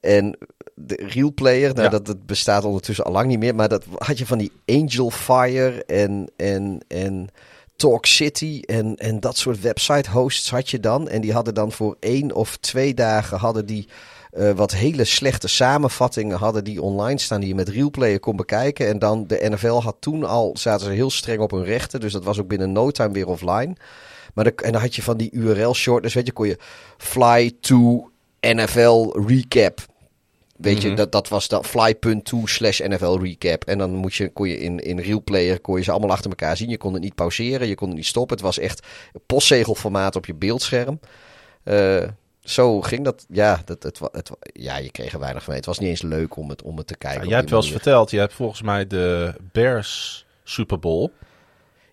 En 0.00 0.38
de 0.74 1.08
Real 1.12 1.32
Player, 1.34 1.70
nou, 1.74 1.82
Ja. 1.82 1.88
dat, 1.88 2.06
dat 2.06 2.26
bestaat 2.26 2.64
ondertussen 2.64 3.04
al 3.04 3.12
lang 3.12 3.26
niet 3.26 3.38
meer. 3.38 3.54
Maar 3.54 3.68
dat 3.68 3.84
had 3.98 4.18
je 4.18 4.26
van 4.26 4.38
die 4.38 4.52
Angel 4.66 5.10
Fire 5.10 5.84
en, 5.84 6.30
en, 6.36 6.80
en 6.88 7.28
Talk 7.76 8.06
City 8.06 8.62
en, 8.66 8.96
en 8.96 9.20
dat 9.20 9.36
soort 9.36 9.60
website 9.60 10.10
hosts 10.10 10.50
had 10.50 10.70
je 10.70 10.80
dan. 10.80 11.08
En 11.08 11.20
die 11.20 11.32
hadden 11.32 11.54
dan 11.54 11.72
voor 11.72 11.96
één 12.00 12.34
of 12.34 12.56
twee 12.56 12.94
dagen 12.94 13.38
hadden 13.38 13.66
die 13.66 13.88
eh, 14.30 14.50
wat 14.50 14.72
hele 14.74 15.04
slechte 15.04 15.48
samenvattingen 15.48 16.38
hadden 16.38 16.64
die 16.64 16.82
online 16.82 17.18
staan 17.18 17.40
die 17.40 17.48
je 17.48 17.54
met 17.54 17.68
Real 17.68 17.90
Player 17.90 18.20
kon 18.20 18.36
bekijken. 18.36 18.88
En 18.88 18.98
dan 18.98 19.26
de 19.26 19.48
NFL 19.50 19.80
had 19.82 19.96
toen 20.00 20.24
al, 20.24 20.56
zaten 20.58 20.86
ze 20.86 20.92
heel 20.92 21.10
streng 21.10 21.40
op 21.40 21.50
hun 21.50 21.64
rechten. 21.64 22.00
Dus 22.00 22.12
dat 22.12 22.24
was 22.24 22.40
ook 22.40 22.48
binnen 22.48 22.72
no 22.72 22.90
time 22.90 23.12
weer 23.12 23.28
offline. 23.28 23.76
Maar 24.34 24.44
dan, 24.44 24.52
en 24.56 24.72
dan 24.72 24.80
had 24.80 24.94
je 24.94 25.02
van 25.02 25.16
die 25.16 25.30
URL 25.32 25.74
short. 25.74 26.02
Dus 26.02 26.14
weet 26.14 26.26
je, 26.26 26.32
kon 26.32 26.46
je 26.46 26.58
fly 26.96 27.52
to 27.60 28.10
NFL 28.40 29.18
recap. 29.26 29.88
Weet 30.56 30.82
je, 30.82 30.86
Mhm. 30.88 30.96
dat, 30.96 31.12
dat 31.12 31.28
was 31.28 31.48
dat 31.48 31.66
fly.to 31.66 32.46
slash 32.46 32.80
NFL 32.80 33.18
recap. 33.22 33.64
En 33.64 33.78
dan 33.78 33.90
moet 33.94 34.14
je, 34.14 34.28
kon 34.32 34.48
je 34.48 34.58
in, 34.58 34.78
in 34.78 34.98
real 34.98 35.22
player 35.22 35.60
kon 35.60 35.76
je 35.76 35.82
ze 35.84 35.90
allemaal 35.90 36.10
achter 36.10 36.30
elkaar 36.30 36.56
zien. 36.56 36.68
Je 36.68 36.76
kon 36.76 36.92
het 36.92 37.02
niet 37.02 37.14
pauzeren, 37.14 37.68
je 37.68 37.74
kon 37.74 37.88
het 37.88 37.96
niet 37.96 38.06
stoppen. 38.06 38.36
Het 38.36 38.44
was 38.44 38.58
echt 38.58 38.86
postzegelformaat 39.26 40.16
op 40.16 40.26
je 40.26 40.34
beeldscherm. 40.34 41.00
Eh, 41.62 42.02
zo 42.50 42.80
ging 42.80 43.04
dat. 43.04 43.26
Ja, 43.28 43.62
dat, 43.64 43.82
het, 43.82 44.00
het, 44.12 44.30
ja, 44.52 44.76
je 44.76 44.90
kreeg 44.90 45.12
er 45.12 45.18
weinig 45.18 45.42
van. 45.42 45.48
mee. 45.48 45.58
Het 45.58 45.68
was 45.68 45.78
niet 45.78 45.88
eens 45.88 46.02
leuk 46.02 46.36
om 46.36 46.48
het, 46.48 46.62
om 46.62 46.76
het 46.76 46.86
te 46.86 46.96
kijken. 46.96 47.20
Ja, 47.20 47.24
op 47.24 47.28
jij 47.28 47.38
hebt 47.38 47.50
wel 47.50 47.60
eens 47.60 47.70
verteld, 47.70 48.10
je 48.10 48.18
hebt 48.18 48.34
volgens 48.34 48.62
mij 48.62 48.86
de 48.86 49.34
Bears 49.52 50.24
Super 50.44 50.78
Bowl. 50.78 51.10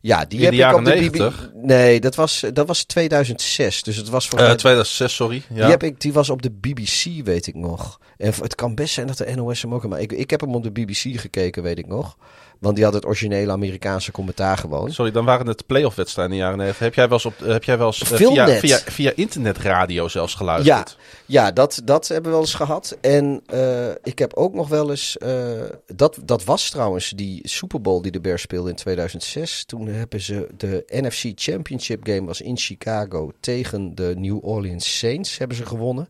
Ja, 0.01 0.25
die 0.25 0.37
in 0.37 0.43
heb 0.43 0.53
de 0.53 0.57
ik 0.57 0.63
jaren 0.63 0.79
op 0.79 0.85
de 0.85 0.91
90? 0.91 1.51
BB... 1.51 1.65
Nee, 1.65 1.99
dat 1.99 2.15
was, 2.15 2.43
dat 2.53 2.67
was 2.67 2.83
2006. 2.83 3.83
Dus 3.83 3.95
het 3.95 4.09
was 4.09 4.27
Eh 4.27 4.39
mij 4.39 4.55
2006, 4.55 5.15
sorry. 5.15 5.43
Ja. 5.49 5.55
Die, 5.55 5.63
heb 5.63 5.83
ik, 5.83 6.01
die 6.01 6.13
was 6.13 6.29
op 6.29 6.41
de 6.41 6.51
BBC, 6.51 7.25
weet 7.25 7.47
ik 7.47 7.55
nog. 7.55 7.99
En 8.17 8.33
het 8.41 8.55
kan 8.55 8.75
best 8.75 8.93
zijn 8.93 9.07
dat 9.07 9.17
de 9.17 9.35
NOS 9.35 9.61
hem 9.61 9.73
ook... 9.73 9.87
Maar 9.87 10.01
ik, 10.01 10.11
ik 10.11 10.29
heb 10.29 10.41
hem 10.41 10.55
op 10.55 10.63
de 10.63 10.71
BBC 10.71 11.19
gekeken, 11.19 11.63
weet 11.63 11.77
ik 11.77 11.87
nog. 11.87 12.17
Want 12.59 12.75
die 12.75 12.85
had 12.85 12.93
het 12.93 13.05
originele 13.05 13.51
Amerikaanse 13.51 14.11
commentaar 14.11 14.57
gewoon. 14.57 14.91
Sorry, 14.91 15.11
dan 15.11 15.25
waren 15.25 15.47
het 15.47 15.65
playoff 15.65 15.95
wedstrijden 15.95 16.33
in 16.33 16.39
de 16.39 16.45
jaren 16.45 16.59
90. 16.59 16.85
Heb 16.85 16.93
jij 16.95 17.07
wel 17.07 17.13
eens, 17.17 17.25
op, 17.25 17.39
heb 17.39 17.63
jij 17.63 17.77
wel 17.77 17.87
eens 17.87 18.01
eh, 18.11 18.17
via, 18.17 18.47
via, 18.47 18.77
via 18.77 19.11
internetradio 19.15 20.07
zelfs 20.07 20.31
Ja, 20.31 20.37
geluisterd? 20.37 20.97
ja 21.25 21.51
dat, 21.51 21.81
dat 21.83 22.07
hebben 22.07 22.25
we 22.25 22.37
wel 22.37 22.45
eens 22.45 22.53
gehad. 22.53 22.97
En 23.01 23.41
eh, 23.45 23.89
ik 24.03 24.19
heb 24.19 24.33
ook 24.33 24.53
nog 24.53 24.67
wel 24.67 24.89
eens... 24.89 25.17
eh, 25.17 25.51
dat, 25.95 26.17
dat 26.23 26.43
was 26.43 26.69
trouwens 26.69 27.09
die 27.09 27.39
Super 27.47 27.81
Bowl 27.81 28.01
die 28.01 28.11
de 28.11 28.21
Bears 28.21 28.41
speelde 28.41 28.69
in 28.69 28.75
2006. 28.75 29.65
Toen 29.65 29.87
hebben 29.87 30.21
ze 30.21 30.47
de 30.57 30.83
NFC 30.87 31.31
Championship 31.35 32.07
game 32.07 32.25
was 32.25 32.41
in 32.41 32.57
Chicago 32.57 33.31
tegen 33.39 33.95
de 33.95 34.13
New 34.17 34.45
Orleans 34.45 34.97
Saints 34.97 35.37
hebben 35.37 35.57
ze 35.57 35.65
gewonnen. 35.65 36.09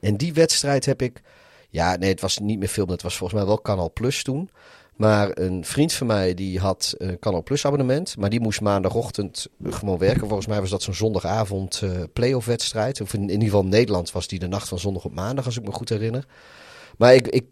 En 0.00 0.16
die 0.16 0.32
wedstrijd 0.34 0.86
heb 0.86 1.02
ik... 1.02 1.22
Ja, 1.70 1.96
nee, 1.96 2.10
het 2.10 2.20
was 2.20 2.38
niet 2.38 2.58
meer 2.58 2.68
film. 2.68 2.90
Het 2.90 3.02
was 3.02 3.16
volgens 3.16 3.38
mij 3.38 3.48
wel 3.48 3.60
Canal 3.62 3.92
Plus 3.92 4.22
toen. 4.22 4.50
Maar 4.96 5.30
een 5.34 5.64
vriend 5.64 5.92
van 5.92 6.06
mij 6.06 6.34
die 6.34 6.58
had 6.58 6.94
een 6.98 7.18
Canal 7.18 7.42
Plus 7.42 7.66
abonnement. 7.66 8.16
Maar 8.16 8.30
die 8.30 8.40
moest 8.40 8.60
maandagochtend 8.60 9.48
gewoon 9.62 9.98
werken. 9.98 10.26
Volgens 10.26 10.46
mij 10.46 10.60
was 10.60 10.70
dat 10.70 10.82
zo'n 10.82 10.94
zondagavond 10.94 11.80
eh 11.82 11.90
playoff 12.12 12.46
wedstrijd. 12.46 13.00
Of 13.00 13.14
in, 13.14 13.20
in 13.20 13.28
ieder 13.28 13.44
geval 13.44 13.64
Nederland 13.64 14.12
was 14.12 14.28
die 14.28 14.38
de 14.38 14.46
nacht 14.46 14.68
van 14.68 14.78
zondag 14.78 15.04
op 15.04 15.14
maandag, 15.14 15.44
als 15.44 15.56
ik 15.56 15.64
me 15.64 15.72
goed 15.72 15.88
herinner. 15.88 16.26
Maar 16.98 17.14
ik, 17.14 17.28
ik, 17.28 17.44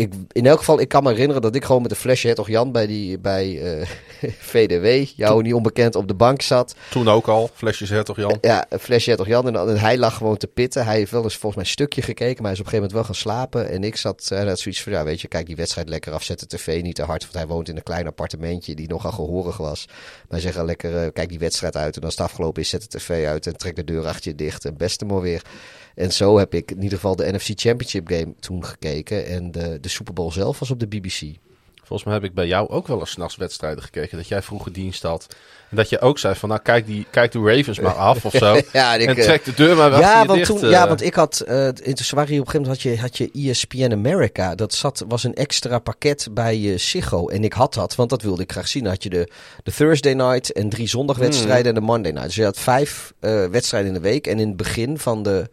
ik, 0.00 0.12
in 0.32 0.46
elk 0.46 0.58
geval, 0.58 0.80
ik 0.80 0.88
kan 0.88 1.02
me 1.02 1.10
herinneren 1.10 1.42
dat 1.42 1.54
ik 1.54 1.64
gewoon 1.64 1.82
met 1.82 1.90
een 1.90 1.96
flesje 1.96 2.26
Hertog 2.26 2.48
Jan 2.48 2.72
bij, 2.72 2.86
die, 2.86 3.18
bij 3.18 3.62
eh, 3.62 3.88
VDW, 4.52 5.10
jou 5.16 5.42
niet 5.42 5.54
onbekend, 5.54 5.94
op 5.94 6.08
de 6.08 6.14
bank 6.14 6.42
zat. 6.42 6.74
Toen 6.90 7.08
ook 7.08 7.28
al, 7.28 7.50
flesjes 7.54 7.88
Hertog 7.90 8.16
Jan. 8.16 8.38
Ja, 8.40 8.66
een 8.68 8.78
flesje 8.78 9.08
Hertog 9.08 9.26
Jan. 9.26 9.46
En, 9.46 9.56
en 9.68 9.78
hij 9.78 9.98
lag 9.98 10.16
gewoon 10.16 10.36
te 10.36 10.46
pitten. 10.46 10.84
Hij 10.84 10.96
heeft 10.96 11.10
wel 11.10 11.22
eens 11.22 11.36
volgens 11.36 11.54
mij 11.54 11.64
een 11.64 11.70
stukje 11.70 12.02
gekeken, 12.02 12.42
maar 12.42 12.52
hij 12.52 12.52
is 12.52 12.60
op 12.60 12.64
een 12.66 12.70
gegeven 12.72 12.96
moment 12.96 13.08
wel 13.08 13.14
gaan 13.14 13.32
slapen. 13.32 13.70
En 13.70 13.84
ik 13.84 13.96
zat, 13.96 14.26
hij 14.28 14.46
had 14.46 14.58
zoiets 14.58 14.82
van, 14.82 14.92
ja 14.92 15.04
weet 15.04 15.20
je, 15.20 15.28
kijk 15.28 15.46
die 15.46 15.56
wedstrijd 15.56 15.88
lekker 15.88 16.12
af, 16.12 16.22
zet 16.22 16.40
de 16.40 16.46
tv 16.46 16.82
niet 16.82 16.94
te 16.94 17.02
hard. 17.02 17.22
Want 17.22 17.34
hij 17.34 17.46
woont 17.46 17.68
in 17.68 17.76
een 17.76 17.82
klein 17.82 18.06
appartementje 18.06 18.74
die 18.74 18.88
nogal 18.88 19.12
gehoorig 19.12 19.56
was. 19.56 19.88
Maar 20.28 20.40
zegt, 20.40 20.62
lekker, 20.62 21.02
eh, 21.02 21.12
kijk 21.12 21.28
die 21.28 21.38
wedstrijd 21.38 21.76
uit. 21.76 21.96
En 21.96 22.02
als 22.02 22.16
het 22.16 22.24
afgelopen 22.24 22.62
is, 22.62 22.68
zet 22.68 22.90
de 22.90 22.98
tv 22.98 23.26
uit 23.26 23.46
en 23.46 23.56
trek 23.56 23.76
de 23.76 23.84
deur 23.84 24.06
achter 24.06 24.30
je 24.30 24.36
dicht. 24.36 24.64
En 24.64 24.76
beste 24.76 25.04
maar 25.04 25.20
weer. 25.20 25.42
En 25.94 26.12
zo 26.12 26.38
heb 26.38 26.54
ik 26.54 26.70
in 26.70 26.82
ieder 26.82 26.98
geval 26.98 27.16
de 27.16 27.32
NFC 27.32 27.50
Championship 27.54 28.08
game 28.08 28.34
toen 28.40 28.64
gekeken. 28.64 29.26
En 29.26 29.50
de, 29.50 29.78
de 29.80 29.88
Super 29.88 30.14
Bowl 30.14 30.30
zelf 30.32 30.58
was 30.58 30.70
op 30.70 30.80
de 30.80 30.86
BBC. 30.86 31.20
Volgens 31.74 32.04
mij 32.04 32.14
heb 32.14 32.24
ik 32.24 32.34
bij 32.34 32.46
jou 32.46 32.68
ook 32.68 32.86
wel 32.86 33.00
eens 33.00 33.16
nachts 33.16 33.36
wedstrijden 33.36 33.82
gekeken. 33.82 34.16
Dat 34.16 34.28
jij 34.28 34.42
vroeger 34.42 34.72
dienst 34.72 35.02
had. 35.02 35.26
Dat 35.70 35.88
je 35.88 36.00
ook 36.00 36.18
zei 36.18 36.34
van, 36.34 36.48
nou 36.48 36.60
kijk, 36.62 36.86
die, 36.86 37.06
kijk 37.10 37.32
de 37.32 37.38
Ravens 37.38 37.80
maar 37.80 37.94
af 37.94 38.24
of 38.24 38.32
zo. 38.32 38.60
Ja, 38.72 38.94
en 38.94 39.00
ik, 39.00 39.08
en 39.08 39.16
eh, 39.16 39.24
trek 39.24 39.44
de 39.44 39.54
deur 39.54 39.76
maar 39.76 39.90
achter 39.92 40.08
Ja 40.08 40.26
want, 40.26 40.38
dicht. 40.38 40.50
toen, 40.50 40.64
eh. 40.64 40.70
ja, 40.70 40.88
want 40.88 41.02
ik 41.02 41.14
had. 41.14 41.40
eh 41.40 41.66
in 41.66 41.96
Zwari 41.96 42.40
op 42.40 42.46
een 42.46 42.50
gegeven 42.50 42.60
moment 42.60 42.82
had 42.82 42.82
je, 42.82 43.00
had 43.00 43.16
je 43.16 43.50
ESPN 43.50 43.92
America. 43.92 44.54
Dat 44.54 44.74
zat, 44.74 45.04
was 45.08 45.24
een 45.24 45.34
extra 45.34 45.78
pakket 45.78 46.28
bij 46.32 46.72
eh 46.72 46.78
Ziggo. 46.78 47.28
En 47.28 47.44
ik 47.44 47.52
had 47.52 47.74
dat, 47.74 47.94
want 47.94 48.10
dat 48.10 48.22
wilde 48.22 48.42
ik 48.42 48.52
graag 48.52 48.68
zien. 48.68 48.82
Dan 48.82 48.92
had 48.92 49.02
je 49.02 49.10
de, 49.10 49.28
de 49.62 49.72
Thursday 49.72 50.12
night 50.14 50.52
en 50.52 50.68
drie 50.68 50.88
zondagwedstrijden 50.88 51.66
en 51.66 51.74
de 51.74 51.86
Monday 51.86 52.10
night. 52.12 52.26
Dus 52.26 52.36
je 52.36 52.44
had 52.44 52.58
vijf 52.58 53.12
eh, 53.20 53.44
wedstrijden 53.46 53.88
in 53.88 53.94
de 54.02 54.08
week. 54.08 54.26
En 54.26 54.38
in 54.38 54.48
het 54.48 54.56
begin 54.56 54.98
van 54.98 55.22
de. 55.22 55.48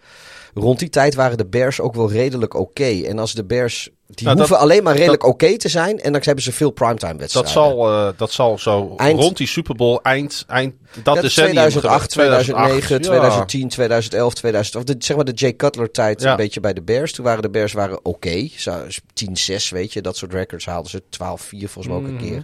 Rond 0.54 0.80
die 0.80 0.90
tijd 0.90 1.16
waren 1.16 1.38
de 1.38 1.46
Bears 1.46 1.80
ook 1.80 1.96
wel 1.96 2.12
redelijk 2.12 2.54
oké. 2.54 3.02
En 3.06 3.20
als 3.20 3.34
de 3.34 3.46
Bears. 3.46 3.90
Die 4.08 4.26
Nou, 4.26 4.38
hoeven 4.38 4.56
dat- 4.56 4.64
alleen 4.66 4.84
maar 4.84 4.96
redelijk 4.96 5.26
oké 5.26 5.58
te 5.58 5.70
zijn. 5.70 6.00
En 6.00 6.12
dan 6.12 6.22
hebben 6.24 6.44
ze 6.44 6.52
veel 6.52 6.72
primetime 6.72 7.12
dat 7.12 7.20
wedstrijden. 7.20 7.52
zal, 7.52 7.92
eh, 7.92 8.10
dat 8.18 8.32
zal 8.32 8.58
zo 8.58 8.94
Eind- 8.98 9.20
rond 9.20 9.38
die 9.38 9.48
Super 9.48 9.76
Bowl 9.76 10.00
eind, 10.02 10.44
eind 10.48 10.74
dat 11.04 11.22
decennium 11.22 11.54
2008, 11.54 12.14
geweest. 12.14 12.30
2009, 12.30 12.96
ja. 12.96 13.02
2010, 13.04 13.70
2011, 13.70 14.34
2012. 14.34 14.86
De, 14.86 14.96
zeg 15.00 15.16
maar 15.16 15.26
de 15.26 15.32
Jay 15.32 15.56
Cutler 15.56 15.92
tijd 15.92 16.22
Ja. 16.22 16.32
een 16.32 16.38
beetje 16.38 16.60
bij 16.60 16.74
de 16.74 16.82
Bears. 16.82 17.12
Toen 17.14 17.26
waren 17.26 17.42
de 17.42 17.50
Bears 17.50 17.74
waren 17.74 18.06
oké. 18.06 18.48
Zo, 18.56 18.86
10-6 19.14 19.70
weet 19.70 19.94
je. 19.94 20.02
Dat 20.02 20.18
soort 20.18 20.34
records 20.34 20.66
haalden 20.66 20.92
ze. 20.92 21.04
12-4 21.10 21.70
volgens 21.70 21.88
mij 21.88 22.04
ook 22.04 22.10
Mm. 22.12 22.18
een 22.18 22.24
keer. 22.30 22.44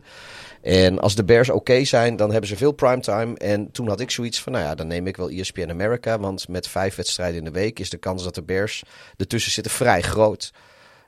En 0.62 1.00
als 1.00 1.16
de 1.16 1.24
Bears 1.24 1.50
oké 1.50 1.84
zijn, 1.84 2.16
dan 2.16 2.32
hebben 2.32 2.50
ze 2.50 2.56
veel 2.58 2.72
primetime. 2.72 3.38
En 3.38 3.72
toen 3.72 3.88
had 3.88 4.00
ik 4.00 4.12
zoiets 4.12 4.42
van, 4.42 4.52
nou 4.52 4.66
ja, 4.66 4.76
dan 4.76 4.88
neem 4.88 5.08
ik 5.08 5.18
wel 5.18 5.30
ESPN 5.30 5.70
America. 5.70 6.20
Want 6.20 6.48
met 6.48 6.68
vijf 6.68 6.96
wedstrijden 6.96 7.38
in 7.38 7.46
de 7.46 7.52
week 7.52 7.80
is 7.80 7.90
de 7.90 7.98
kans 7.98 8.24
dat 8.24 8.36
de 8.36 8.44
Bears 8.44 8.84
ertussen 9.18 9.52
zitten 9.52 9.72
vrij 9.72 10.02
groot. 10.02 10.52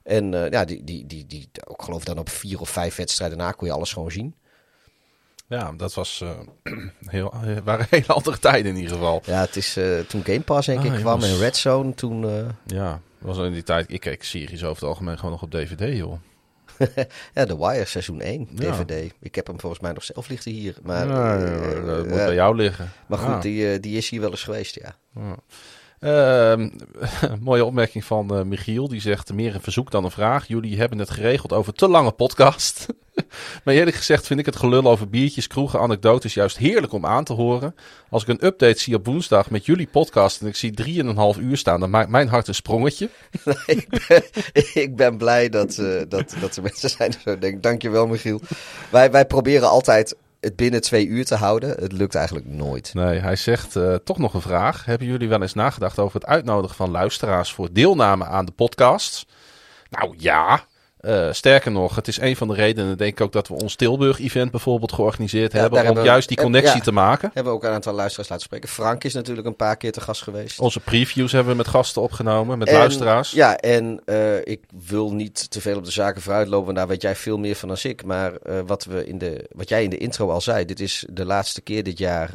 En 0.06 0.44
eh, 0.44 0.52
ja, 0.52 0.66
die, 0.66 0.84
die, 0.84 1.06
die, 1.08 1.26
die, 1.28 1.50
ook 1.68 1.84
geloof 1.84 2.00
ik 2.00 2.06
dan 2.08 2.18
op 2.18 2.30
vier 2.30 2.60
of 2.60 2.70
vijf 2.70 2.96
wedstrijden 2.96 3.38
na 3.38 3.52
kon 3.52 3.68
je 3.68 3.74
alles 3.74 3.94
gewoon 3.94 4.12
zien. 4.12 4.36
Ja, 5.48 5.72
dat 5.78 5.94
was, 5.94 6.22
eh, 6.22 6.40
heel, 7.16 7.32
eh, 7.34 7.58
waren 7.64 7.86
hele 7.90 8.08
andere 8.14 8.40
tijden 8.40 8.72
in 8.72 8.78
ieder 8.78 8.92
geval. 8.94 9.22
Ja, 9.26 9.40
het 9.42 9.56
is 9.56 9.80
toen 10.08 10.24
Game 10.24 10.42
Pass 10.42 10.68
denk 10.68 10.84
ik 10.84 10.92
Ah, 10.92 10.98
kwam 10.98 11.20
jongens. 11.20 11.32
en 11.32 11.40
Red 11.40 11.58
Zone 11.58 11.94
toen... 11.94 12.30
eh, 12.30 12.46
Ja, 12.66 13.02
was 13.18 13.38
in 13.38 13.52
die 13.52 13.64
tijd. 13.64 13.92
Ik 13.92 14.00
keek 14.00 14.24
series 14.24 14.64
over 14.64 14.76
het 14.82 14.90
algemeen 14.90 15.16
gewoon 15.18 15.32
nog 15.32 15.42
op 15.42 15.52
DVD, 15.52 15.98
joh. 15.98 16.14
Ja, 17.34 17.46
The 17.46 17.58
Wire 17.58 17.86
seizoen 17.86 18.22
1 18.22 18.48
Ja. 18.56 18.72
DVD. 18.72 19.14
Ik 19.20 19.36
heb 19.36 19.48
hem 19.48 19.60
volgens 19.60 19.82
mij 19.82 19.92
nog 19.92 20.04
zelf 20.04 20.28
liggen 20.28 20.52
hier. 20.52 20.76
Maar, 20.84 21.08
Ja, 21.08 21.40
ja, 21.40 21.82
dat 21.82 22.06
moet 22.08 22.16
bij 22.16 22.34
jou 22.34 22.56
liggen. 22.56 22.92
maar 23.08 23.18
goed, 23.20 23.42
die, 23.42 23.80
die 23.80 23.98
is 23.98 24.10
hier 24.10 24.22
wel 24.22 24.32
eens 24.32 24.44
geweest, 24.44 24.76
ja. 24.82 24.96
Ehm, 26.00 26.70
mooie 27.42 27.66
opmerking 27.66 28.06
van 28.06 28.36
eh, 28.36 28.44
Michiel. 28.44 28.88
Die 28.88 29.02
zegt 29.02 29.34
meer 29.34 29.56
een 29.56 29.62
verzoek 29.62 29.92
dan 29.92 30.04
een 30.04 30.12
vraag. 30.12 30.48
Jullie 30.48 30.78
hebben 30.78 31.00
het 31.00 31.10
geregeld 31.10 31.54
over 31.54 31.74
te 31.74 31.88
lange 31.88 32.12
podcast. 32.12 32.86
maar 33.64 33.74
eerlijk 33.74 33.96
gezegd 33.96 34.28
vind 34.28 34.40
ik 34.40 34.46
het 34.46 34.56
gelul 34.56 34.84
over 34.84 35.10
biertjes, 35.10 35.48
kroegen, 35.48 35.80
anekdotes 35.80 36.34
juist 36.34 36.58
heerlijk 36.58 36.94
om 36.94 37.06
aan 37.06 37.24
te 37.24 37.34
horen. 37.34 37.76
Als 38.10 38.22
ik 38.22 38.28
een 38.28 38.46
update 38.46 38.80
zie 38.80 38.96
op 38.96 39.06
woensdag 39.06 39.50
met 39.50 39.66
jullie 39.66 39.88
podcast 39.88 40.42
en 40.42 40.48
ik 40.48 40.56
zie 40.56 40.72
drieënhalf 40.72 41.38
uur 41.38 41.58
staan, 41.58 41.80
dan 41.80 41.90
maakt 41.90 42.10
mijn 42.10 42.28
hart 42.28 42.48
een 42.48 42.56
sprongetje. 42.56 43.10
ik, 43.66 43.88
ben, 44.08 44.24
ik 44.74 44.96
ben 44.96 45.18
blij 45.18 45.50
dat, 45.50 45.76
dat, 46.08 46.36
dat 46.40 46.56
er 46.56 46.64
mensen 46.64 46.90
zijn 46.90 47.12
die 47.12 47.20
zo 47.24 47.38
denken. 47.38 47.62
Dankjewel, 47.62 48.08
Michiel. 48.08 48.42
Wij, 48.92 49.12
wij 49.12 49.26
proberen 49.26 49.70
altijd 49.70 50.16
het 50.46 50.56
binnen 50.56 50.82
twee 50.82 51.08
uur 51.08 51.26
te 51.26 51.36
houden. 51.36 51.70
Het 51.70 51.92
lukt 51.92 52.16
eigenlijk 52.16 52.48
nooit. 52.48 52.94
Nee, 52.94 53.20
hij 53.20 53.36
zegt 53.36 53.76
eh, 53.76 53.94
toch 53.96 54.18
nog 54.18 54.34
een 54.34 54.42
vraag. 54.42 54.86
Hebben 54.86 55.08
jullie 55.08 55.30
wel 55.30 55.42
eens 55.42 55.54
nagedacht 55.54 56.00
over 56.00 56.20
het 56.20 56.30
uitnodigen 56.30 56.76
van 56.76 56.92
luisteraars 56.92 57.54
voor 57.54 57.70
deelname 57.72 58.26
aan 58.26 58.46
de 58.46 58.52
podcast? 58.52 59.26
Nou 59.90 60.16
ja. 60.18 60.66
Eh, 61.06 61.28
sterker 61.32 61.72
nog, 61.72 61.96
het 61.96 62.08
is 62.08 62.20
een 62.20 62.36
van 62.36 62.48
de 62.48 62.54
redenen, 62.54 62.98
denk 62.98 63.12
ik 63.12 63.22
ook, 63.22 63.32
dat 63.32 63.48
we 63.48 63.54
ons 63.54 63.76
Tilburg-event 63.76 64.52
bijvoorbeeld 64.52 64.92
georganiseerd 64.92 65.52
Ja, 65.52 65.60
hebben. 65.60 65.80
Om 65.80 65.86
hebben 65.86 66.04
juist 66.04 66.28
die 66.28 66.38
connectie 66.38 66.78
ja. 66.78 66.84
te 66.84 66.92
maken. 66.92 67.32
Hebben 67.34 67.52
we 67.54 67.58
ook 67.58 67.64
een 67.64 67.74
aantal 67.74 67.94
luisteraars 67.94 68.30
laten 68.30 68.46
spreken. 68.46 68.70
Frank 68.70 69.04
is 69.04 69.14
natuurlijk 69.14 69.48
een 69.48 69.56
paar 69.56 69.78
keer 69.78 69.92
te 69.92 70.02
gast 70.02 70.22
geweest. 70.22 70.60
Onze 70.60 70.80
previews 70.80 71.32
hebben 71.32 71.52
we 71.52 71.58
met 71.58 71.68
gasten 71.68 72.02
opgenomen, 72.02 72.58
met 72.58 72.68
En- 72.68 72.78
luisteraars. 72.78 73.32
Ja, 73.32 73.58
en 73.58 74.02
eh, 74.06 74.38
ik 74.38 74.64
wil 74.88 75.14
niet 75.14 75.52
te 75.52 75.62
veel 75.62 75.78
op 75.78 75.86
de 75.86 75.92
zaken 75.92 76.22
vooruitlopen, 76.22 76.74
daar 76.74 76.88
weet 76.88 77.02
jij 77.02 77.16
veel 77.16 77.38
meer 77.38 77.56
van 77.56 77.68
dan 77.68 77.78
ik. 77.82 78.06
Maar 78.06 78.36
eh, 78.36 78.60
wat, 78.66 78.84
we 78.86 79.08
in 79.08 79.18
de, 79.18 79.50
wat 79.52 79.70
jij 79.70 79.84
in 79.84 79.90
de 79.90 79.98
intro 79.98 80.30
al 80.30 80.42
zei, 80.42 80.66
dit 80.66 80.80
is 80.80 81.06
de 81.10 81.26
laatste 81.26 81.62
keer 81.62 81.84
dit 81.84 81.98
jaar 81.98 82.32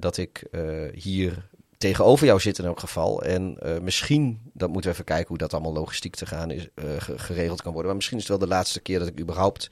dat 0.00 0.16
ik 0.16 0.42
hier 0.94 1.48
tegenover 1.82 2.26
jou 2.26 2.40
zit 2.40 2.58
in 2.58 2.64
elk 2.64 2.80
geval. 2.80 3.22
En 3.22 3.56
eh, 3.58 3.78
misschien, 3.80 4.40
dat 4.52 4.68
moeten 4.68 4.86
we 4.90 4.94
even 4.96 5.04
kijken 5.06 5.28
hoe 5.28 5.38
dat 5.38 5.52
allemaal 5.52 5.72
logistiek 5.72 6.14
te 6.14 6.26
gaan 6.26 6.50
is, 6.50 6.68
eh, 6.74 6.84
ge- 6.98 7.18
geregeld 7.18 7.62
kan 7.62 7.70
worden. 7.72 7.86
Maar 7.86 7.96
misschien 7.96 8.18
is 8.18 8.28
het 8.28 8.38
wel 8.38 8.48
de 8.48 8.54
laatste 8.54 8.80
keer 8.80 8.98
dat 8.98 9.08
ik 9.08 9.20
überhaupt 9.20 9.70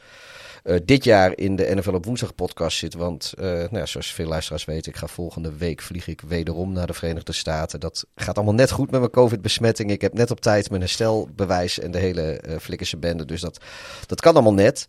eh, 0.62 0.76
dit 0.84 1.04
jaar 1.04 1.36
in 1.36 1.56
de 1.56 1.74
NFL 1.74 1.94
op 1.94 2.04
woensdag 2.04 2.34
podcast 2.34 2.78
zit. 2.78 2.94
Want 2.94 3.32
nou 3.36 3.76
ja, 3.76 3.86
zoals 3.86 4.12
veel 4.12 4.26
luisteraars 4.26 4.64
weten, 4.64 4.92
ik 4.92 4.98
ga 4.98 5.06
volgende 5.06 5.52
week 5.56 5.82
vlieg 5.82 6.06
ik 6.08 6.20
wederom 6.20 6.72
naar 6.72 6.86
de 6.86 6.92
Verenigde 6.92 7.32
Staten. 7.32 7.80
Dat 7.80 8.06
gaat 8.14 8.36
allemaal 8.36 8.54
net 8.54 8.70
goed 8.70 8.90
met 8.90 9.00
mijn 9.00 9.12
COVID-besmetting. 9.12 9.90
Ik 9.90 10.00
heb 10.00 10.12
net 10.14 10.30
op 10.30 10.40
tijd 10.40 10.68
mijn 10.70 10.82
herstelbewijs 10.82 11.78
en 11.78 11.90
de 11.90 11.98
hele 11.98 12.40
flikkerse 12.60 12.96
bende. 12.96 13.24
Dus 13.24 13.40
dat, 13.40 13.58
dat 14.06 14.20
kan 14.20 14.32
allemaal 14.34 14.54
net. 14.54 14.86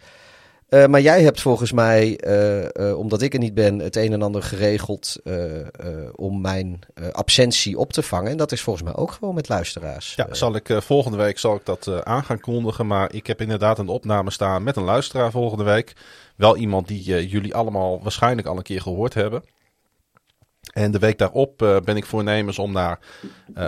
Eh, 0.72 0.86
maar 0.86 1.02
jij 1.02 1.24
hebt 1.24 1.42
volgens 1.42 1.72
mij, 1.72 2.18
eh, 2.18 2.90
eh, 2.90 2.98
omdat 2.98 3.22
ik 3.22 3.34
er 3.34 3.40
niet 3.40 3.54
ben, 3.54 3.80
het 3.80 3.96
een 3.96 4.14
en 4.14 4.22
ander 4.22 4.44
geregeld 4.44 5.16
om 6.16 6.42
mijn 6.42 6.80
absentie 7.12 7.78
op 7.78 7.94
te 7.94 8.04
vangen. 8.04 8.32
En 8.32 8.38
dat 8.38 8.52
is 8.52 8.62
volgens 8.62 8.86
mij 8.86 8.96
ook 8.96 9.12
gewoon 9.12 9.36
met 9.36 9.50
luisteraars. 9.50 10.14
Ja, 10.16 10.28
zal 10.34 10.56
ik, 10.56 10.78
volgende 10.78 11.18
week 11.18 11.40
zal 11.40 11.56
ik 11.56 11.66
dat 11.66 12.06
aan 12.06 12.24
gaan 12.24 12.40
kondigen. 12.40 12.88
Maar 12.88 13.14
ik 13.14 13.28
heb 13.28 13.42
inderdaad 13.42 13.80
een 13.80 13.88
opname 13.88 14.32
staan 14.32 14.64
met 14.64 14.76
een 14.76 14.84
luisteraar 14.84 15.32
volgende 15.32 15.64
week. 15.64 15.94
Wel 16.36 16.58
iemand 16.58 16.88
die 16.88 17.28
jullie 17.28 17.56
allemaal 17.56 18.02
waarschijnlijk 18.02 18.48
al 18.48 18.58
een 18.58 18.64
keer 18.64 18.82
gehoord 18.82 19.14
hebben. 19.14 19.44
En 20.74 20.92
de 20.92 21.00
week 21.00 21.18
daarop 21.18 21.58
ben 21.58 21.98
ik 21.98 22.06
voornemens 22.06 22.60
om 22.60 22.72
naar 22.72 23.00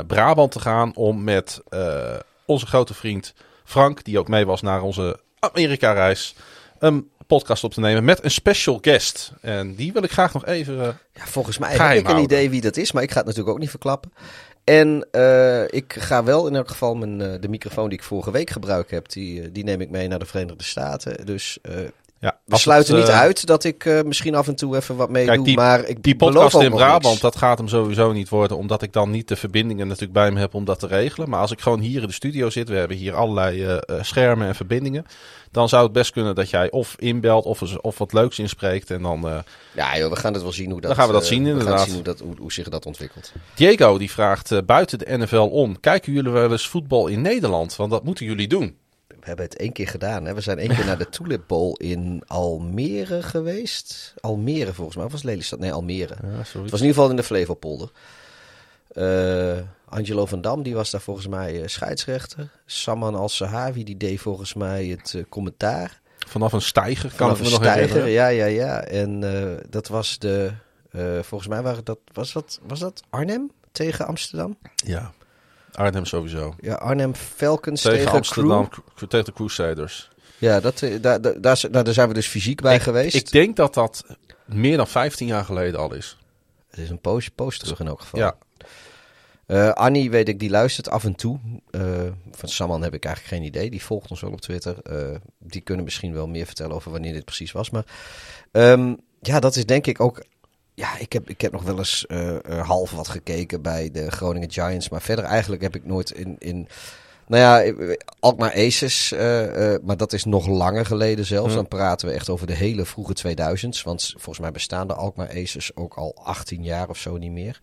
Brabant 0.07 0.51
te 0.51 0.59
gaan. 0.59 0.95
Om 0.95 1.23
met 1.23 1.61
onze 2.45 2.65
grote 2.65 2.93
vriend 2.93 3.33
Frank, 3.63 4.03
die 4.03 4.19
ook 4.19 4.27
mee 4.27 4.45
was 4.45 4.61
naar 4.61 4.81
onze 4.81 5.19
Amerika-reis, 5.39 6.35
een 6.83 7.09
podcast 7.27 7.63
op 7.63 7.73
te 7.73 7.79
nemen 7.79 8.03
met 8.03 8.23
een 8.23 8.31
special 8.31 8.77
guest. 8.81 9.31
En 9.41 9.75
die 9.75 9.93
wil 9.93 10.03
ik 10.03 10.11
graag 10.11 10.33
nog 10.33 10.45
even... 10.45 10.79
eh, 10.79 10.87
Ja, 11.13 11.25
volgens 11.25 11.57
mij 11.57 11.75
heb 11.75 11.97
ik 11.97 12.09
een 12.09 12.23
idee 12.23 12.49
wie 12.49 12.61
dat 12.61 12.77
is, 12.77 12.91
maar 12.91 13.03
ik 13.03 13.11
ga 13.11 13.17
het 13.17 13.25
natuurlijk 13.25 13.53
ook 13.53 13.61
niet 13.61 13.69
verklappen. 13.69 14.13
En 14.63 15.07
eh, 15.11 15.63
ik 15.63 15.95
ga 15.99 16.23
wel 16.23 16.47
in 16.47 16.55
elk 16.55 16.69
geval 16.69 16.95
mijn, 16.95 17.21
eh, 17.21 17.41
de 17.41 17.47
microfoon 17.47 17.89
die 17.89 17.97
ik 17.97 18.03
vorige 18.03 18.31
week 18.31 18.49
gebruikt 18.49 18.91
heb, 18.91 19.09
die, 19.09 19.51
die 19.51 19.63
neem 19.63 19.81
ik 19.81 19.89
mee 19.89 20.07
naar 20.07 20.19
de 20.19 20.25
Verenigde 20.25 20.63
Staten. 20.63 21.25
Dus 21.25 21.57
ja, 22.23 22.39
we 22.45 22.57
sluiten 22.57 22.95
het, 22.95 23.03
niet 23.03 23.13
eh, 23.13 23.19
uit 23.19 23.45
dat 23.45 23.63
ik 23.63 23.85
eh, 23.85 24.01
misschien 24.01 24.35
af 24.35 24.47
en 24.47 24.55
toe 24.55 24.75
even 24.75 24.95
wat 24.95 25.09
meedoe, 25.09 25.33
Kijk, 25.33 25.45
die- 25.45 25.55
maar 25.55 25.85
ik 25.85 26.03
Die 26.03 26.15
podcast 26.15 26.55
in 26.55 26.71
Brabant, 26.71 27.03
niks. 27.03 27.19
dat 27.19 27.35
gaat 27.35 27.57
hem 27.57 27.67
sowieso 27.67 28.11
niet 28.11 28.29
worden, 28.29 28.57
omdat 28.57 28.81
ik 28.81 28.93
dan 28.93 29.11
niet 29.11 29.27
de 29.27 29.35
verbindingen 29.35 29.85
natuurlijk 29.87 30.13
bij 30.13 30.25
hem 30.25 30.37
heb 30.37 30.53
om 30.53 30.65
dat 30.65 30.79
te 30.79 30.87
regelen. 30.87 31.29
Maar 31.29 31.39
als 31.39 31.51
ik 31.51 31.61
gewoon 31.61 31.79
hier 31.79 32.01
in 32.01 32.07
de 32.07 32.13
studio 32.13 32.49
zit, 32.49 32.69
we 32.69 32.75
hebben 32.75 32.97
hier 32.97 33.15
allerlei 33.15 33.63
eh, 33.65 33.77
schermen 34.01 34.47
en 34.47 34.55
verbindingen, 34.55 35.05
dan 35.51 35.69
zou 35.69 35.83
het 35.83 35.91
best 35.93 36.11
kunnen 36.11 36.35
dat 36.35 36.49
jij 36.49 36.71
of 36.71 36.95
inbelt 36.99 37.45
of, 37.45 37.61
of 37.81 37.97
wat 37.97 38.13
leuks 38.13 38.39
inspreekt. 38.39 38.91
En 38.91 39.01
dan 39.01 39.43
Ja 39.71 39.97
joh, 39.97 40.09
we 40.09 40.15
gaan 40.15 40.33
het 40.33 40.41
wel 40.41 40.51
zien 40.51 40.71
hoe 40.71 40.81
dat, 40.81 40.89
Dan 40.89 40.99
gaan 40.99 41.07
we 41.07 41.13
dat 41.13 41.25
zien, 41.25 41.43
we 41.43 41.49
gaan 41.49 41.59
inderdaad. 41.59 41.85
zien 41.85 41.93
hoe, 41.93 42.03
dat, 42.03 42.19
hoe, 42.19 42.33
hoe 42.37 42.51
zich 42.53 42.69
dat 42.69 42.85
ontwikkelt. 42.85 43.31
Diego 43.55 43.97
die 43.97 44.11
vraagt 44.11 44.65
buiten 44.65 44.99
de 44.99 45.17
NFL 45.17 45.35
om, 45.37 45.79
kijken 45.79 46.13
jullie 46.13 46.31
wel 46.31 46.51
eens 46.51 46.67
voetbal 46.67 47.07
in 47.07 47.21
Nederland? 47.21 47.75
Want 47.75 47.91
dat 47.91 48.03
moeten 48.03 48.25
jullie 48.25 48.47
doen. 48.47 48.77
We 49.23 49.29
hebben 49.29 49.45
het 49.45 49.57
één 49.57 49.71
keer 49.71 49.87
gedaan. 49.87 50.25
Hè? 50.25 50.33
We 50.33 50.41
zijn 50.41 50.59
één 50.59 50.75
keer 50.75 50.85
naar 50.85 50.97
de 50.97 51.09
Tulip 51.17 51.43
Bowl 51.47 51.73
in 51.77 52.23
Almere 52.27 53.21
geweest. 53.21 54.13
Almere 54.21 54.73
volgens 54.73 54.95
mij. 54.97 55.05
Of 55.05 55.11
was 55.11 55.23
Lelystad? 55.23 55.59
Nee, 55.59 55.73
Almere. 55.73 56.15
Ja, 56.21 56.27
Het 56.37 56.53
was 56.53 56.53
in 56.63 56.69
ieder 56.71 56.87
geval 56.87 57.09
in 57.09 57.15
de 57.15 57.23
Flevopolder. 57.23 57.91
Eh, 58.91 59.57
Angelo 59.85 60.25
van 60.25 60.41
Dam, 60.41 60.63
die 60.63 60.73
was 60.75 60.89
daar 60.91 61.01
volgens 61.01 61.27
mij 61.27 61.61
eh, 61.61 61.67
scheidsrechter. 61.67 62.49
Saman 62.65 63.15
Al-Sahawi, 63.15 63.83
die 63.83 63.97
deed 63.97 64.19
volgens 64.21 64.53
mij 64.53 64.85
het 64.85 65.13
eh, 65.15 65.23
commentaar. 65.29 66.01
Vanaf 66.27 66.53
een 66.53 66.61
stijger 66.61 67.09
kan 67.15 67.17
Vanaf 67.17 67.37
ik 67.37 67.37
een 67.37 67.43
me 67.45 67.49
nog 67.51 67.59
steiger, 67.59 67.95
herinneren. 67.95 68.11
ja, 68.11 68.27
ja, 68.27 68.45
ja. 68.45 68.83
En 68.83 69.19
dat 69.69 69.87
was 69.87 70.19
de... 70.19 70.51
volgens 71.21 71.49
mij 71.49 71.61
waren 71.61 71.83
dat, 71.83 71.99
was 72.13 72.33
dat... 72.33 72.59
Was 72.67 72.79
dat 72.79 73.01
Arnhem 73.09 73.51
tegen 73.71 74.07
Amsterdam? 74.07 74.57
Ja, 74.75 75.11
Arnhem 75.75 76.05
sowieso. 76.05 76.55
Ja, 76.59 76.73
Arnhem 76.73 77.15
Falcons 77.15 77.81
tegen, 77.81 77.97
Tegen 77.97 78.11
Amsterdam, 78.11 78.69
Crew. 78.69 79.09
Tegen 79.09 79.25
de 79.25 79.33
Crusaders. 79.33 80.09
Ja, 80.37 80.59
dat, 80.59 80.81
eh, 80.81 81.01
daar, 81.01 81.21
daar, 81.21 81.71
daar, 81.71 81.93
zijn 81.93 82.07
we 82.07 82.13
dus 82.13 82.27
fysiek 82.27 82.61
bij 82.61 82.79
geweest. 82.79 83.15
Ik 83.15 83.31
denk 83.31 83.55
dat 83.55 83.73
dat 83.73 84.03
meer 84.45 84.77
dan 84.77 84.87
15 84.87 85.27
jaar 85.27 85.45
geleden 85.45 85.79
al 85.79 85.93
is. 85.93 86.17
Het 86.69 86.79
is 86.79 86.89
een 86.89 86.99
poos, 86.99 87.29
poos 87.29 87.57
terug 87.57 87.79
in 87.79 87.87
elk 87.87 88.01
geval. 88.01 88.19
Ja, 88.19 88.35
Eh, 89.45 89.69
Annie, 89.69 90.09
weet 90.09 90.27
ik, 90.27 90.39
die 90.39 90.49
luistert 90.49 90.89
af 90.89 91.03
en 91.03 91.15
toe. 91.15 91.39
Eh, 91.71 91.81
van 92.31 92.49
Saman 92.49 92.83
heb 92.83 92.93
ik 92.93 93.05
eigenlijk 93.05 93.35
geen 93.35 93.47
idee. 93.47 93.69
Die 93.69 93.83
volgt 93.83 94.09
ons 94.09 94.21
wel 94.21 94.31
op 94.31 94.41
Twitter. 94.41 94.75
Die 95.39 95.61
kunnen 95.61 95.83
misschien 95.83 96.13
wel 96.13 96.27
meer 96.27 96.45
vertellen 96.45 96.75
over 96.75 96.91
wanneer 96.91 97.13
dit 97.13 97.25
precies 97.25 97.51
was. 97.51 97.69
Maar 97.69 97.85
ehm, 98.51 98.95
ja, 99.21 99.39
dat 99.39 99.55
is 99.55 99.65
denk 99.65 99.87
ik 99.87 99.99
ook... 99.99 100.23
Ja, 100.75 100.97
ik 100.97 101.13
heb, 101.13 101.29
ik 101.29 101.41
heb 101.41 101.51
nog 101.51 101.63
wel 101.63 101.77
eens 101.77 102.05
eh, 102.05 102.35
eh, 102.35 102.67
half 102.67 102.91
wat 102.91 103.07
gekeken 103.07 103.61
bij 103.61 103.91
de 103.91 104.11
Groningen 104.11 104.51
Giants. 104.51 104.89
Maar 104.89 105.01
verder 105.01 105.25
eigenlijk 105.25 105.61
heb 105.61 105.75
ik 105.75 105.85
nooit 105.85 106.11
in... 106.11 106.35
in 106.39 106.67
nou 107.27 107.41
ja, 107.41 107.61
eh, 107.63 107.97
Alkmaar 108.19 108.53
Aces, 108.53 109.11
maar 109.83 109.97
dat 109.97 110.13
is 110.13 110.23
nog 110.23 110.47
langer 110.47 110.85
geleden 110.85 111.25
zelfs. 111.25 111.49
Ja. 111.49 111.55
Dan 111.55 111.67
praten 111.67 112.07
we 112.07 112.13
echt 112.13 112.29
over 112.29 112.47
de 112.47 112.53
hele 112.53 112.85
vroege 112.85 113.15
2000s. 113.27 113.83
Want 113.83 114.09
volgens 114.11 114.39
mij 114.39 114.51
bestaan 114.51 114.87
de 114.87 114.93
Alkmaar 114.93 115.29
Aces 115.29 115.75
ook 115.75 115.93
al 115.93 116.15
18 116.15 116.63
jaar 116.63 116.89
of 116.89 116.97
zo 116.97 117.17
niet 117.17 117.31
meer. 117.31 117.61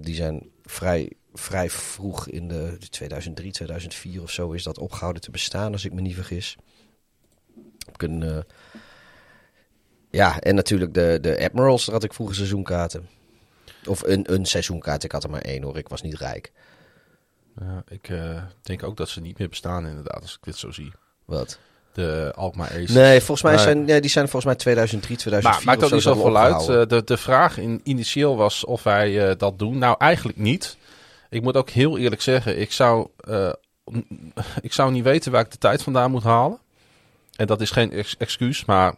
Die 0.00 0.14
zijn 0.14 0.50
vrij, 0.64 1.12
vrij 1.34 1.70
vroeg 1.70 2.28
in 2.28 2.48
de 2.48 2.76
2003, 2.90 3.52
2004 3.52 4.22
of 4.22 4.30
zo 4.30 4.52
is 4.52 4.62
dat 4.62 4.78
opgehouden 4.78 5.22
te 5.22 5.30
bestaan, 5.30 5.72
als 5.72 5.84
ik 5.84 5.92
me 5.92 6.00
niet 6.00 6.14
vergis. 6.14 6.56
Heb 7.86 7.94
ik 7.94 8.02
een, 8.02 8.22
eh, 8.22 8.38
ja, 10.16 10.40
en 10.40 10.54
natuurlijk 10.54 10.94
de, 10.94 11.18
de 11.20 11.44
Admirals, 11.44 11.84
daar 11.84 11.94
had 11.94 12.04
ik 12.04 12.12
vroeger 12.12 12.36
seizoenkaarten. 12.36 13.08
Of 13.86 14.02
een, 14.02 14.32
een 14.32 14.46
seizoenkaart, 14.46 15.04
ik 15.04 15.12
had 15.12 15.24
er 15.24 15.30
maar 15.30 15.40
één 15.40 15.62
hoor, 15.62 15.78
ik 15.78 15.88
was 15.88 16.02
niet 16.02 16.18
rijk. 16.18 16.52
Ja, 17.60 17.82
ik 17.88 18.08
eh, 18.08 18.42
denk 18.62 18.82
ook 18.82 18.96
dat 18.96 19.08
ze 19.08 19.20
niet 19.20 19.38
meer 19.38 19.48
bestaan 19.48 19.86
inderdaad, 19.86 20.22
als 20.22 20.34
ik 20.34 20.44
dit 20.44 20.56
zo 20.56 20.70
zie. 20.70 20.92
Wat? 21.24 21.58
De 21.92 22.32
Alkmaar 22.34 22.70
Aces. 22.70 22.90
Nee, 22.90 23.18
volgens 23.20 23.42
mij 23.42 23.58
zijn, 23.58 23.86
ja, 23.86 24.00
die 24.00 24.10
zijn 24.10 24.28
volgens 24.28 24.44
mij 24.44 24.54
2003, 24.54 25.16
Maar 25.16 25.42
2004 25.42 25.66
maakt 25.66 25.84
ook 25.84 25.92
niet 25.92 26.02
zoveel 26.02 26.36
uit. 26.38 26.68
Eh, 26.68 26.96
de, 26.96 27.04
de 27.04 27.16
vraag 27.16 27.58
in, 27.58 27.80
initieel 27.84 28.36
was 28.36 28.64
of 28.64 28.82
wij 28.82 29.28
eh, 29.28 29.38
dat 29.38 29.58
doen. 29.58 29.78
Nou, 29.78 29.96
eigenlijk 29.98 30.38
niet. 30.38 30.76
Ik 31.30 31.42
moet 31.42 31.56
ook 31.56 31.70
heel 31.70 31.98
eerlijk 31.98 32.22
zeggen, 32.22 32.60
ik 32.60 32.72
zou, 32.72 33.08
ik 34.60 34.72
zou 34.72 34.92
niet 34.92 35.04
weten 35.04 35.32
waar 35.32 35.44
ik 35.44 35.50
de 35.50 35.58
tijd 35.58 35.82
vandaan 35.82 36.10
moet 36.10 36.22
halen. 36.22 36.58
En 37.36 37.46
dat 37.46 37.60
is 37.60 37.70
geen 37.70 37.92
ex- 37.92 38.16
excuus, 38.16 38.64
maar 38.64 38.94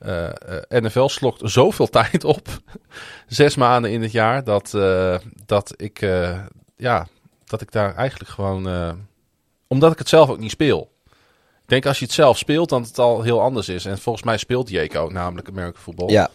eh, 0.00 0.26
eh, 0.28 0.82
NFL 0.82 1.06
slokt 1.06 1.40
zoveel 1.44 1.86
tijd 2.00 2.24
op. 2.24 2.48
Zes 3.26 3.56
maanden 3.56 3.90
in 3.90 4.02
het 4.02 4.12
jaar, 4.12 4.44
dat, 4.44 4.74
eh, 4.74 5.18
dat, 5.46 5.74
ik, 5.76 6.06
ja, 6.76 7.06
dat 7.44 7.60
ik 7.60 7.72
daar 7.72 7.94
eigenlijk 7.94 8.30
gewoon... 8.30 8.68
omdat 9.68 9.92
ik 9.92 9.98
het 9.98 10.08
zelf 10.08 10.28
ook 10.28 10.38
niet 10.38 10.50
speel. 10.50 10.90
Ik 11.62 11.76
denk 11.76 11.86
als 11.86 11.98
je 11.98 12.04
het 12.04 12.14
zelf 12.14 12.38
speelt, 12.38 12.68
dan 12.68 12.82
het 12.82 12.98
al 12.98 13.22
heel 13.22 13.40
anders 13.40 13.68
is. 13.68 13.84
En 13.84 13.98
volgens 13.98 14.24
mij 14.24 14.36
speelt 14.36 14.68
Jeko 14.68 15.08
namelijk 15.08 15.48
American 15.48 15.82
voetbal. 15.82 16.10
ja, 16.10 16.30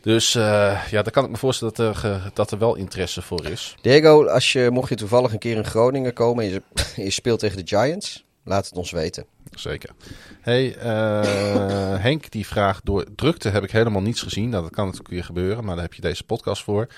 Dus 0.00 0.32
ja, 0.32 0.80
daar 0.90 1.10
kan 1.10 1.24
ik 1.24 1.30
me 1.30 1.36
voorstellen 1.36 1.74
dat 1.74 2.02
er, 2.02 2.30
dat 2.34 2.50
er 2.50 2.58
wel 2.58 2.74
interesse 2.74 3.22
voor 3.22 3.46
is. 3.46 3.74
Diego, 3.80 4.26
als 4.26 4.52
je, 4.52 4.70
mocht 4.70 4.88
je 4.88 4.94
toevallig 4.94 5.32
een 5.32 5.38
keer 5.38 5.56
in 5.56 5.64
Groningen 5.64 6.12
komen 6.12 6.44
en 6.44 6.50
je, 6.50 6.62
je 7.04 7.10
speelt 7.10 7.38
tegen 7.38 7.64
de 7.64 7.76
Giants, 7.76 8.23
laat 8.44 8.66
het 8.66 8.76
ons 8.76 8.90
weten. 8.90 9.26
Zeker. 9.50 9.90
Hey, 10.40 10.76
eh, 10.76 12.02
Henk 12.06 12.30
die 12.30 12.46
vraagt, 12.46 12.84
door 12.84 13.06
drukte 13.16 13.48
heb 13.48 13.62
ik 13.62 13.70
helemaal 13.70 14.02
niets 14.02 14.22
gezien. 14.22 14.48
Nou, 14.48 14.62
dat 14.62 14.72
kan 14.72 14.84
natuurlijk 14.84 15.12
weer 15.12 15.24
gebeuren, 15.24 15.64
maar 15.64 15.74
daar 15.74 15.84
heb 15.84 15.94
je 15.94 16.02
deze 16.02 16.24
podcast 16.24 16.62
voor. 16.62 16.88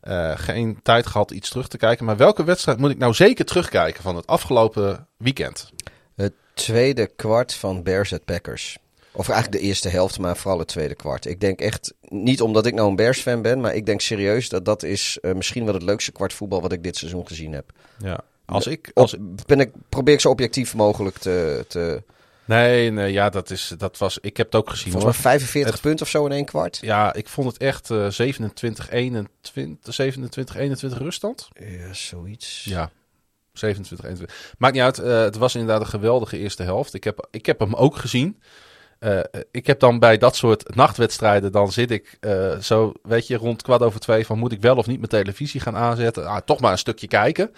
Eh, 0.00 0.32
geen 0.36 0.78
tijd 0.82 1.06
gehad 1.06 1.30
iets 1.30 1.48
terug 1.50 1.68
te 1.68 1.76
kijken. 1.76 2.04
Maar 2.04 2.16
welke 2.16 2.44
wedstrijd 2.44 2.78
moet 2.78 2.90
ik 2.90 2.98
nou 2.98 3.14
zeker 3.14 3.44
terugkijken 3.44 4.02
van 4.02 4.16
het 4.16 4.26
afgelopen 4.26 5.06
weekend? 5.16 5.70
Het 6.14 6.32
tweede 6.54 7.06
kwart 7.06 7.54
van 7.54 7.82
Bears 7.82 8.12
at 8.12 8.24
Packers. 8.24 8.78
Of 9.12 9.28
eigenlijk 9.28 9.62
de 9.62 9.68
eerste 9.68 9.88
helft, 9.88 10.18
maar 10.18 10.36
vooral 10.36 10.58
het 10.58 10.68
tweede 10.68 10.94
kwart. 10.94 11.26
Ik 11.26 11.40
denk 11.40 11.60
echt, 11.60 11.94
niet 12.08 12.40
omdat 12.40 12.66
ik 12.66 12.74
nou 12.74 12.88
een 12.88 12.96
Bears 12.96 13.20
fan 13.20 13.42
ben, 13.42 13.60
maar 13.60 13.74
ik 13.74 13.86
denk 13.86 14.00
serieus 14.00 14.48
dat 14.48 14.64
dat 14.64 14.82
is 14.82 15.18
eh, 15.20 15.32
misschien 15.32 15.64
wel 15.64 15.74
het 15.74 15.82
leukste 15.82 16.12
kwart 16.12 16.32
voetbal 16.32 16.60
wat 16.60 16.72
ik 16.72 16.82
dit 16.82 16.96
seizoen 16.96 17.26
gezien 17.26 17.52
heb. 17.52 17.72
Ja. 17.98 18.20
Als 18.46 18.66
ik, 18.66 18.90
als, 18.94 19.16
ben 19.46 19.60
ik, 19.60 19.70
probeer 19.88 20.14
ik 20.14 20.20
zo 20.20 20.30
objectief 20.30 20.74
mogelijk 20.74 21.18
te... 21.18 21.64
te 21.68 22.02
nee, 22.44 22.90
nee, 22.90 23.12
ja, 23.12 23.28
dat, 23.30 23.50
is, 23.50 23.72
dat 23.78 23.98
was, 23.98 24.18
ik 24.20 24.36
heb 24.36 24.46
het 24.46 24.54
ook 24.54 24.70
gezien 24.70 24.92
volgens 24.92 25.12
mij 25.14 25.22
45 25.22 25.72
Het- 25.72 25.80
punten 25.82 26.04
of 26.04 26.10
zo 26.10 26.24
in 26.26 26.32
één 26.32 26.44
kwart. 26.44 26.78
Ja, 26.80 27.14
ik 27.14 27.28
vond 27.28 27.52
het 27.52 27.56
echt 27.62 27.90
eh 27.90 28.06
27, 28.10 28.90
21, 28.90 29.94
27, 29.94 30.56
21 30.56 30.98
ruststand. 30.98 31.48
Ja, 31.60 31.92
zoiets. 31.92 32.64
Ja, 32.64 32.90
27, 33.52 34.06
21. 34.06 34.54
Maakt 34.58 34.74
niet 34.74 34.82
uit. 34.82 34.98
eh, 34.98 35.18
het 35.20 35.36
was 35.36 35.54
inderdaad 35.54 35.80
een 35.80 35.86
geweldige 35.86 36.38
eerste 36.38 36.62
helft. 36.62 36.94
Ik 36.94 37.04
heb, 37.04 37.26
ik 37.30 37.46
heb 37.46 37.58
hem 37.60 37.74
ook 37.74 37.96
gezien. 37.96 38.40
Eh, 38.98 39.20
ik 39.50 39.66
heb 39.66 39.80
dan 39.80 39.98
bij 39.98 40.18
dat 40.18 40.36
soort 40.36 40.74
nachtwedstrijden, 40.74 41.52
dan 41.52 41.72
zit 41.72 41.90
ik 41.90 42.16
eh, 42.20 42.58
zo, 42.58 42.92
weet 43.02 43.26
je, 43.26 43.36
rond 43.36 43.62
kwart 43.62 43.82
over 43.82 44.00
twee 44.00 44.26
van 44.26 44.38
moet 44.38 44.52
ik 44.52 44.60
wel 44.60 44.76
of 44.76 44.86
niet 44.86 44.98
mijn 44.98 45.08
televisie 45.10 45.60
gaan 45.60 45.76
aanzetten. 45.76 46.26
Ah, 46.26 46.36
toch 46.44 46.60
maar 46.60 46.72
een 46.72 46.78
stukje 46.78 47.06
kijken. 47.06 47.54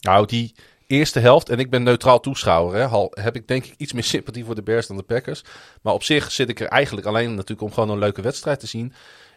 Nou, 0.00 0.26
die 0.26 0.54
eerste 0.86 1.18
helft, 1.20 1.48
en 1.48 1.58
ik 1.58 1.70
ben 1.70 1.82
neutraal 1.82 2.20
toeschouwer, 2.20 2.74
hè, 2.80 2.86
al 2.86 3.12
heb 3.20 3.36
ik 3.36 3.48
denk 3.48 3.64
ik 3.64 3.74
iets 3.76 3.92
meer 3.92 4.04
sympathie 4.04 4.44
voor 4.44 4.54
de 4.54 4.62
Bears 4.62 4.86
dan 4.86 4.96
de 4.96 5.02
Packers. 5.02 5.42
Maar 5.82 5.94
op 5.94 6.02
zich 6.02 6.32
zit 6.32 6.48
ik 6.48 6.60
er 6.60 6.66
eigenlijk 6.68 7.06
alleen 7.06 7.30
natuurlijk 7.34 7.60
om 7.62 7.72
gewoon 7.72 7.90
een 7.90 7.98
leuke 7.98 8.22
wedstrijd 8.22 8.60
te 8.60 8.66
zien. 8.66 8.92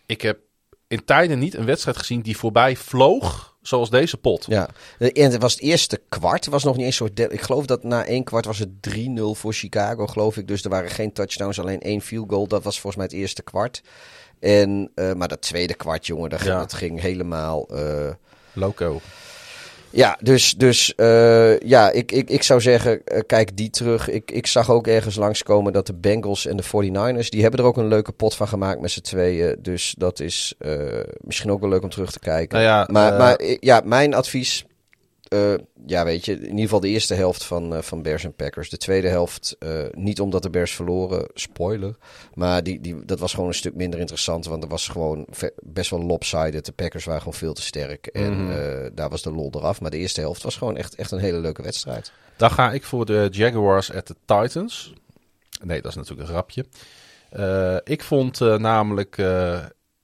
Ik 0.05 0.21
heb 0.21 0.39
in 0.87 1.05
tijden 1.05 1.39
niet 1.39 1.55
een 1.55 1.65
wedstrijd 1.65 1.97
gezien 1.97 2.21
die 2.21 2.37
voorbij 2.37 2.75
vloog, 2.75 3.55
zoals 3.61 3.89
deze 3.89 4.17
pot. 4.17 4.45
Ja, 4.47 4.69
en 4.99 5.31
het 5.31 5.41
was 5.41 5.53
het 5.53 5.61
eerste 5.61 6.01
kwart. 6.09 6.45
was 6.45 6.63
nog 6.63 6.75
niet 6.75 6.85
eens 6.85 6.95
soort. 6.95 7.19
Ik 7.19 7.41
geloof 7.41 7.65
dat 7.65 7.83
na 7.83 8.05
één 8.05 8.23
kwart 8.23 8.45
was 8.45 8.59
het 8.59 8.69
3-0 8.89 9.35
voor 9.35 9.53
Chicago, 9.53 10.07
geloof 10.07 10.37
ik. 10.37 10.47
Dus 10.47 10.63
er 10.63 10.69
waren 10.69 10.89
geen 10.89 11.13
touchdowns, 11.13 11.59
alleen 11.59 11.79
één 11.81 12.01
field 12.01 12.29
goal. 12.29 12.47
Dat 12.47 12.63
was 12.63 12.79
volgens 12.79 12.95
mij 12.95 13.05
het 13.05 13.13
eerste 13.21 13.41
kwart. 13.43 13.81
En, 14.39 14.91
eh, 14.95 15.13
maar 15.13 15.27
dat 15.27 15.41
tweede 15.41 15.73
kwart, 15.73 16.05
jongen, 16.05 16.29
dat, 16.29 16.41
Ja. 16.43 16.57
dat 16.57 16.73
ging 16.73 17.01
helemaal. 17.01 17.67
eh, 17.67 18.09
Loco. 18.53 19.01
Ja, 19.93 20.17
dus, 20.21 20.53
dus 20.57 20.95
eh, 20.95 21.59
ja, 21.59 21.91
ik, 21.91 22.11
ik, 22.11 22.29
ik 22.29 22.43
zou 22.43 22.61
zeggen, 22.61 23.05
eh, 23.05 23.19
kijk 23.27 23.57
die 23.57 23.69
terug. 23.69 24.09
Ik, 24.09 24.31
ik 24.31 24.47
zag 24.47 24.71
ook 24.71 24.87
ergens 24.87 25.15
langskomen 25.15 25.73
dat 25.73 25.87
de 25.87 25.93
Bengals 25.93 26.45
en 26.45 26.57
de 26.57 26.63
49ers, 26.63 27.29
die 27.29 27.41
hebben 27.41 27.59
er 27.59 27.65
ook 27.65 27.77
een 27.77 27.87
leuke 27.87 28.11
pot 28.11 28.35
van 28.35 28.47
gemaakt 28.47 28.81
met 28.81 28.91
z'n 28.91 29.01
tweeën. 29.01 29.55
Dus 29.59 29.95
dat 29.97 30.19
is 30.19 30.53
eh, 30.57 30.99
misschien 31.19 31.51
ook 31.51 31.59
wel 31.59 31.69
leuk 31.69 31.83
om 31.83 31.89
terug 31.89 32.11
te 32.11 32.19
kijken. 32.19 32.57
Nou 32.57 32.69
ja, 32.69 32.87
maar, 32.91 33.13
maar 33.17 33.41
ja, 33.59 33.81
mijn 33.85 34.13
advies, 34.13 34.65
eh, 35.33 35.53
ja, 35.85 36.03
weet 36.03 36.25
je, 36.25 36.33
in 36.33 36.43
ieder 36.43 36.59
geval 36.59 36.79
de 36.79 36.87
eerste 36.87 37.13
helft 37.13 37.43
van, 37.43 37.75
eh, 37.75 37.81
van 37.81 38.01
Bears 38.01 38.23
en 38.23 38.33
Packers. 38.33 38.69
De 38.69 38.77
tweede 38.77 39.07
helft, 39.07 39.55
eh, 39.59 39.83
niet 39.91 40.19
omdat 40.19 40.43
de 40.43 40.49
Bears 40.49 40.75
verloren, 40.75 41.29
spoiler. 41.33 41.95
Maar 42.33 42.63
die, 42.63 42.79
die, 42.81 43.05
dat 43.05 43.19
was 43.19 43.33
gewoon 43.33 43.47
een 43.47 43.55
stuk 43.55 43.75
minder 43.75 43.99
interessant, 43.99 44.45
want 44.45 44.63
er 44.63 44.69
was 44.69 44.87
gewoon 44.87 45.27
best 45.63 45.89
wel 45.89 46.03
lopsided. 46.03 46.65
De 46.65 46.71
Packers 46.71 47.05
waren 47.05 47.21
gewoon 47.21 47.37
veel 47.37 47.53
te 47.53 47.61
sterk 47.61 48.07
en 48.07 48.49
eh, 48.49 48.89
daar 48.93 49.09
was 49.09 49.21
de 49.21 49.31
lol 49.31 49.51
eraf. 49.55 49.81
Maar 49.81 49.91
de 49.91 49.97
eerste 49.97 50.21
helft 50.21 50.43
was 50.43 50.55
gewoon 50.57 50.77
echt, 50.77 50.95
echt 50.95 51.11
een 51.11 51.19
hele 51.19 51.39
leuke 51.39 51.61
wedstrijd. 51.61 52.11
Dan 52.37 52.51
ga 52.51 52.71
ik 52.71 52.83
voor 52.83 53.05
de 53.05 53.27
Jaguars 53.31 53.93
at 53.93 54.05
the 54.05 54.15
Titans. 54.25 54.93
Nee, 55.63 55.81
dat 55.81 55.91
is 55.91 55.97
natuurlijk 55.97 56.29
een 56.29 56.35
grapje. 56.35 56.65
Ik 57.83 58.03
vond 58.03 58.39
namelijk 58.39 59.17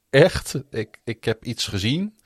echt, 0.10 0.62
ik, 0.70 1.00
ik 1.04 1.24
heb 1.24 1.44
iets 1.44 1.68
gezien. 1.68 2.19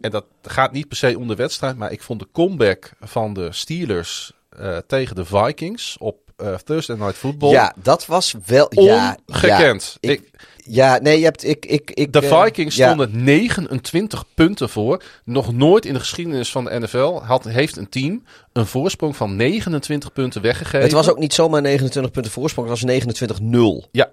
En 0.00 0.10
dat 0.10 0.24
gaat 0.42 0.72
niet 0.72 0.88
per 0.88 0.96
se 0.96 1.18
om 1.18 1.28
de 1.28 1.34
wedstrijd, 1.34 1.76
maar 1.76 1.92
ik 1.92 2.02
vond 2.02 2.20
de 2.20 2.28
comeback 2.32 2.90
van 3.00 3.34
de 3.34 3.52
Steelers 3.52 4.32
eh, 4.48 4.76
tegen 4.86 5.16
de 5.16 5.24
Vikings 5.24 5.96
op 5.98 6.18
eh, 6.36 6.54
Thursday 6.54 6.96
Night 6.96 7.16
Football 7.16 7.50
Ja, 7.50 7.74
dat 7.82 8.06
was 8.06 8.34
wel... 8.46 8.66
Ja, 8.82 9.16
ongekend. 9.26 9.96
Ja, 10.00 10.10
ik, 10.10 10.20
Ik- 10.20 10.30
ja, 10.64 10.98
nee, 10.98 11.18
je 11.18 11.24
hebt... 11.24 11.44
Ik, 11.44 11.66
ik, 11.66 11.90
ik, 11.90 12.12
de 12.12 12.20
eh, 12.20 12.42
Vikings 12.42 12.76
ja. 12.76 12.86
stonden 12.86 13.24
29 13.24 14.24
punten 14.34 14.68
voor. 14.68 15.02
Nog 15.24 15.52
nooit 15.52 15.84
in 15.86 15.92
de 15.94 16.00
geschiedenis 16.00 16.50
van 16.50 16.64
de 16.64 16.78
NFL 16.78 17.20
had, 17.22 17.44
heeft 17.44 17.76
een 17.76 17.88
team 17.88 18.24
een 18.52 18.66
voorsprong 18.66 19.16
van 19.16 19.36
29 19.36 20.12
punten 20.12 20.42
weggegeven. 20.42 20.80
Het 20.80 20.92
was 20.92 21.08
ook 21.10 21.18
niet 21.18 21.34
zomaar 21.34 21.62
29 21.62 22.12
punten 22.12 22.32
voorsprong, 22.32 22.68
het 22.68 22.80
was 22.80 23.38
29-0. 23.84 23.88
Ja. 23.90 24.10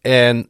En 0.00 0.48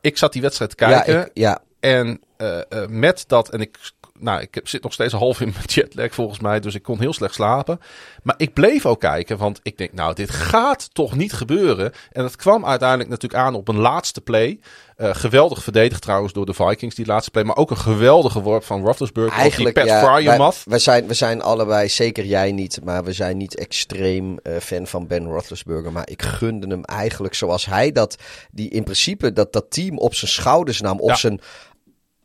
ik 0.00 0.16
zat 0.18 0.32
die 0.32 0.42
wedstrijd 0.42 0.76
te 0.76 0.84
Ja, 0.84 1.00
kijken. 1.00 1.20
ik, 1.26 1.30
ja, 1.34 1.58
En 1.80 2.20
eh, 2.38 2.86
met 2.88 3.24
dat, 3.26 3.48
en 3.48 3.60
ik, 3.60 3.78
nou, 4.18 4.40
ik 4.40 4.60
zit 4.64 4.82
nog 4.82 4.92
steeds 4.92 5.12
half 5.12 5.40
in 5.40 5.52
mijn 5.54 5.64
jetlag 5.66 6.14
volgens 6.14 6.40
mij, 6.40 6.60
dus 6.60 6.74
ik 6.74 6.82
kon 6.82 7.00
heel 7.00 7.12
slecht 7.12 7.34
slapen. 7.34 7.80
Maar 8.22 8.34
ik 8.38 8.52
bleef 8.52 8.86
ook 8.86 9.00
kijken, 9.00 9.36
want 9.38 9.60
ik 9.62 9.78
denk, 9.78 9.92
nou, 9.92 10.14
dit 10.14 10.30
gaat 10.30 10.94
toch 10.94 11.16
niet 11.16 11.32
gebeuren. 11.32 11.92
En 12.12 12.24
het 12.24 12.36
kwam 12.36 12.66
uiteindelijk 12.66 13.10
natuurlijk 13.10 13.42
aan 13.42 13.54
op 13.54 13.68
een 13.68 13.78
laatste 13.78 14.20
play. 14.20 14.60
Eh, 14.96 15.14
geweldig 15.14 15.62
verdedigd 15.62 16.02
trouwens 16.02 16.32
door 16.32 16.46
de 16.46 16.54
Vikings, 16.54 16.94
die 16.94 17.06
laatste 17.06 17.30
play. 17.30 17.44
Maar 17.44 17.56
ook 17.56 17.70
een 17.70 17.76
geweldige 17.76 18.40
worp 18.40 18.64
van 18.64 18.82
Roethlisberger 18.84 19.30
op 19.30 19.34
die 19.34 19.42
Eigenlijk, 19.42 19.74
Pat 19.74 19.86
ja, 19.86 20.12
wij, 20.36 20.52
wij, 20.64 20.78
zijn, 20.78 21.06
we 21.06 21.14
zijn 21.14 21.42
allebei, 21.42 21.88
zeker 21.88 22.24
jij 22.24 22.52
niet, 22.52 22.80
maar 22.84 23.04
we 23.04 23.12
zijn 23.12 23.36
niet 23.36 23.56
extreem 23.56 24.38
fan 24.60 24.86
van 24.86 25.06
Ben 25.06 25.24
Roethlisberger. 25.24 25.92
Maar 25.92 26.08
ik 26.08 26.22
gunde 26.22 26.66
hem 26.66 26.84
eigenlijk 26.84 27.34
zoals 27.34 27.66
hij 27.66 27.92
dat, 27.92 28.16
die 28.50 28.70
in 28.70 28.84
principe 28.84 29.32
dat, 29.32 29.52
dat 29.52 29.70
team 29.70 29.98
op 29.98 30.14
zijn 30.14 30.30
schouders 30.30 30.80
nam, 30.80 31.00
op 31.00 31.08
Ja. 31.08 31.16
zijn 31.16 31.40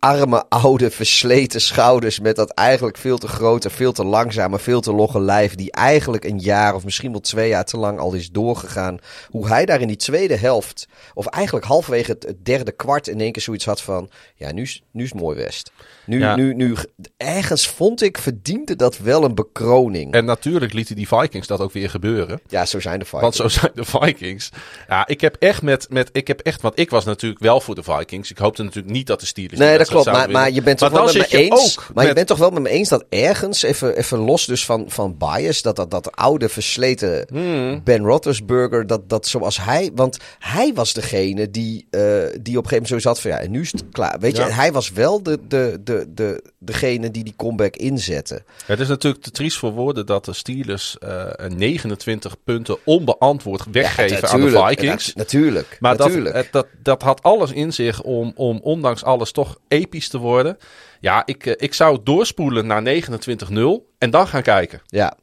arme, 0.04 0.46
oude, 0.50 0.92
versleten 0.92 1.62
schouders 1.62 2.20
met 2.20 2.36
dat 2.36 2.50
eigenlijk 2.50 2.98
veel 2.98 3.18
te 3.18 3.28
grote, 3.28 3.70
veel 3.70 3.92
te 3.92 4.04
langzame, 4.04 4.60
veel 4.60 4.82
te 4.82 4.94
logge 4.94 5.20
lijf, 5.20 5.56
die 5.56 5.72
eigenlijk 5.72 6.24
een 6.24 6.39
jaar 6.39 6.76
of 6.76 6.84
misschien 6.84 7.12
wel 7.12 7.20
twee 7.20 7.50
jaar 7.50 7.66
te 7.66 7.78
lang 7.78 8.00
al 8.00 8.13
is 8.13 8.32
doorgegaan. 8.32 8.98
Hoe 9.30 9.48
hij 9.48 9.66
daar 9.66 9.82
in 9.82 9.88
die 9.88 9.96
tweede 9.96 10.36
helft, 10.36 10.88
of 11.13 11.26
eigenlijk 11.26 11.66
halverwege 11.66 12.12
het, 12.12 12.46
derde 12.46 12.72
kwart 12.72 13.08
in 13.08 13.20
één 13.20 13.32
keer 13.32 13.42
zoiets 13.42 13.66
had 13.66 13.82
van, 13.82 14.10
ja, 14.36 14.52
nu 14.52 14.68
nu 14.92 15.04
is 15.04 15.10
het 15.10 15.20
mooi 15.20 15.38
West. 15.38 15.72
Nu, 16.06 16.20
Ja. 16.20 16.36
nu, 16.36 16.54
nu, 16.54 16.76
ergens 17.18 17.68
vond 17.68 18.02
ik, 18.02 18.18
verdiende 18.18 18.76
dat 18.76 18.98
wel 18.98 19.24
een 19.24 19.36
bekroning. 19.36 20.13
En 20.13 20.26
natuurlijk 20.26 20.74
lieten 20.74 20.96
die 20.96 21.08
Vikings 21.08 21.48
dat 21.48 21.60
ook 21.60 21.72
weer 21.72 21.89
gebeuren. 21.89 22.39
ja, 22.48 22.66
zo 22.66 22.80
zijn 22.80 23.00
de 23.00 23.06
Vikings. 23.06 23.22
Want 23.22 23.36
zo 23.36 23.60
zijn 23.60 23.72
de 23.76 23.86
Vikings. 23.86 24.50
Ja, 24.88 25.08
ik 25.08 25.22
heb 25.22 25.36
echt 25.39 25.62
met, 25.62 25.88
met 25.89 26.10
ik 26.12 26.28
heb 26.28 26.39
echt, 26.39 26.62
want 26.62 26.80
ik 26.80 26.89
was 26.89 27.06
natuurlijk 27.06 27.42
wel 27.42 27.62
voor 27.62 27.76
de 27.76 27.84
Vikings. 27.84 28.32
Ik 28.32 28.38
hoopte 28.38 28.63
natuurlijk 28.63 28.94
niet 28.94 29.08
dat 29.08 29.20
de 29.20 29.26
Steelers. 29.26 29.60
Nee, 29.60 29.78
dat 29.78 29.88
klopt. 29.88 30.06
Maar, 30.06 30.32
maar 30.32 30.52
je 30.52 30.62
bent 30.62 30.78
toch 30.78 30.89
wel 30.92 31.06
met 31.06 31.13
me 31.13 31.28
eens. 31.28 31.80
maar 31.94 32.08
je 32.08 32.13
bent 32.13 32.28
toch 32.28 32.38
wel 32.38 32.50
met 32.50 32.62
me 32.63 32.70
eens 32.70 32.89
dat 32.89 33.06
ergens, 33.10 33.63
even, 33.63 33.98
even 33.98 34.18
los 34.18 34.46
dus 34.46 34.66
van, 34.66 34.86
van 34.88 35.18
bias, 35.18 35.62
dat, 35.62 35.76
dat 35.76 35.92
dat 35.92 36.12
oude 36.16 36.50
versleten 36.50 37.26
Hmm. 37.30 37.82
Ben 37.84 38.04
Roethlisberger, 38.06 38.88
dat, 38.88 39.10
dat 39.10 39.28
zoals 39.28 39.62
hij, 39.63 39.92
want 39.96 40.18
hij 40.39 40.74
was 40.74 40.94
degene 40.94 41.52
die, 41.52 41.88
eh, 41.89 42.02
die 42.02 42.58
op 42.58 42.63
een 42.63 42.70
gegeven 42.70 42.72
moment 42.72 42.88
zo 42.88 43.00
zat 43.00 43.20
van 43.22 43.32
ja, 43.32 43.38
en 43.39 43.52
nu 43.52 43.62
is 43.62 43.72
het 43.72 43.84
klaar. 43.92 44.20
Weet 44.20 44.38
Ja. 44.38 44.46
je, 44.46 44.52
hij 44.52 44.72
was 44.72 44.92
wel 44.92 45.24
de, 45.24 45.39
de, 45.48 45.80
de, 45.84 45.92
de, 46.10 46.43
degene 46.60 47.12
die 47.12 47.23
die 47.23 47.34
comeback 47.38 47.75
inzette. 47.75 48.43
Het 48.65 48.79
is 48.79 48.88
natuurlijk 48.88 49.23
te 49.23 49.32
triest 49.32 49.58
voor 49.58 49.71
woorden 49.71 50.06
dat 50.06 50.25
de 50.25 50.34
Steelers 50.34 50.97
eh, 50.97 51.23
een 51.32 51.58
29 51.58 52.36
punten 52.43 52.77
onbeantwoord 52.86 53.63
weggeven 53.71 54.29
aan 54.29 54.41
de 54.41 54.49
Vikings. 54.67 55.06
nat- 55.08 55.15
natuurlijk. 55.15 55.77
Maar 55.79 55.97
dat, 55.97 56.08
natuurlijk. 56.08 56.36
het- 56.36 56.51
dat, 56.51 56.67
dat 56.84 57.01
had 57.01 57.23
alles 57.23 57.51
in 57.51 57.73
zich 57.73 58.01
om, 58.01 58.32
om 58.36 58.60
ondanks 58.63 59.03
alles 59.03 59.32
toch 59.32 59.58
episch 59.67 60.08
te 60.10 60.17
worden. 60.17 60.58
Ja, 60.99 61.25
ik, 61.25 61.45
eh, 61.45 61.53
ik 61.58 61.73
zou 61.73 61.99
doorspoelen 62.03 62.67
naar 62.67 62.82
29-0 62.82 63.91
en 63.97 64.10
dan 64.10 64.27
gaan 64.27 64.41
kijken. 64.41 64.82
Ja. 64.86 65.17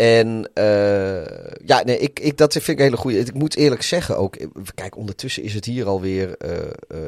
En 0.00 0.50
eh, 0.54 1.58
ja, 1.64 1.82
nee, 1.84 1.98
ik, 1.98 2.20
ik, 2.20 2.36
dat 2.36 2.52
vind 2.52 2.68
ik 2.68 2.78
een 2.78 2.84
hele 2.84 2.96
goede. 2.96 3.18
Ik 3.18 3.34
moet 3.34 3.56
eerlijk 3.56 3.82
zeggen 3.82 4.16
ook. 4.16 4.36
Kijk, 4.74 4.96
ondertussen 4.96 5.42
is 5.42 5.54
het 5.54 5.64
hier 5.64 5.86
alweer. 5.86 6.36
eh 6.36 6.48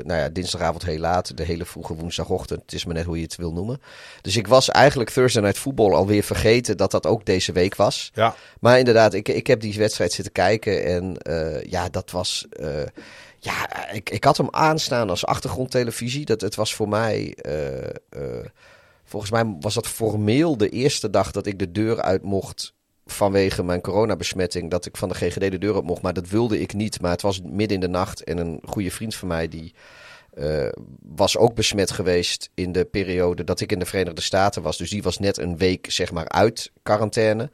nou 0.03 0.21
ja, 0.21 0.29
dinsdagavond 0.29 0.85
heel 0.85 0.99
laat. 0.99 1.37
De 1.37 1.43
hele 1.43 1.65
vroege 1.65 1.95
woensdagochtend. 1.95 2.61
Het 2.61 2.73
is 2.73 2.85
maar 2.85 2.95
net 2.95 3.05
hoe 3.05 3.17
je 3.17 3.23
het 3.23 3.37
wil 3.37 3.53
noemen. 3.53 3.81
Dus 4.21 4.37
ik 4.37 4.47
was 4.47 4.69
eigenlijk 4.69 5.11
Thursday 5.11 5.43
Night 5.43 5.59
Football 5.59 5.93
alweer 5.93 6.23
vergeten 6.23 6.77
dat 6.77 6.91
dat 6.91 7.07
ook 7.07 7.25
deze 7.25 7.53
week 7.53 7.77
was. 7.77 8.11
Ja, 8.15 8.35
Maar 8.61 8.79
inderdaad, 8.79 9.15
ik, 9.15 9.29
ik 9.29 9.47
heb 9.47 9.61
die 9.61 9.79
wedstrijd 9.79 10.13
zitten 10.13 10.33
kijken. 10.33 10.85
En 10.85 11.17
ja, 11.69 11.89
dat 11.89 12.11
was. 12.11 12.47
ja, 13.39 13.91
ik, 13.93 14.11
ik 14.11 14.25
had 14.25 14.37
hem 14.37 14.49
aanstaan 14.51 15.11
als 15.11 15.27
achtergrondtelevisie. 15.27 16.25
Dat, 16.25 16.41
het 16.41 16.55
was 16.55 16.75
voor 16.75 16.89
mij. 16.89 17.37
volgens 19.05 19.31
mij 19.31 19.57
was 19.61 19.75
dat 19.75 19.87
formeel 19.87 20.57
de 20.57 20.69
eerste 20.69 21.11
dag 21.11 21.31
dat 21.31 21.47
ik 21.47 21.59
de 21.59 21.73
deur 21.73 22.03
uit 22.03 22.23
mocht. 22.23 22.73
Vanwege 23.07 23.63
mijn 23.63 23.81
coronabesmetting. 23.81 24.71
Dat 24.71 24.87
ik 24.87 24.97
van 24.97 25.09
de 25.09 25.15
GGD 25.15 25.41
de 25.51 25.59
deur 25.59 25.75
uit 25.75 25.85
mocht. 25.85 26.03
Maar 26.03 26.13
dat 26.13 26.29
wilde 26.29 26.61
ik 26.61 26.75
niet. 26.75 27.01
Maar 27.01 27.11
het 27.11 27.23
was 27.23 27.41
midden 27.43 27.75
in 27.75 27.81
de 27.81 27.89
nacht. 27.89 28.25
En 28.25 28.39
een 28.39 28.61
goede 28.65 28.91
vriend 28.91 29.15
van 29.15 29.29
mij 29.29 29.49
die. 29.49 29.75
eh, 30.33 30.69
was 31.03 31.37
ook 31.37 31.55
besmet 31.55 31.91
geweest 31.91 32.51
in 32.55 32.73
de 32.73 32.85
periode 32.85 33.45
dat 33.45 33.61
ik 33.61 33.73
in 33.73 33.79
de 33.79 33.87
Verenigde 33.87 34.21
Staten 34.21 34.63
was. 34.63 34.77
Dus 34.77 34.91
die 34.91 35.03
was 35.03 35.19
net 35.19 35.39
een 35.39 35.57
week 35.57 35.91
zeg 35.91 36.13
maar 36.13 36.29
uit 36.29 36.73
quarantaine. 36.83 37.51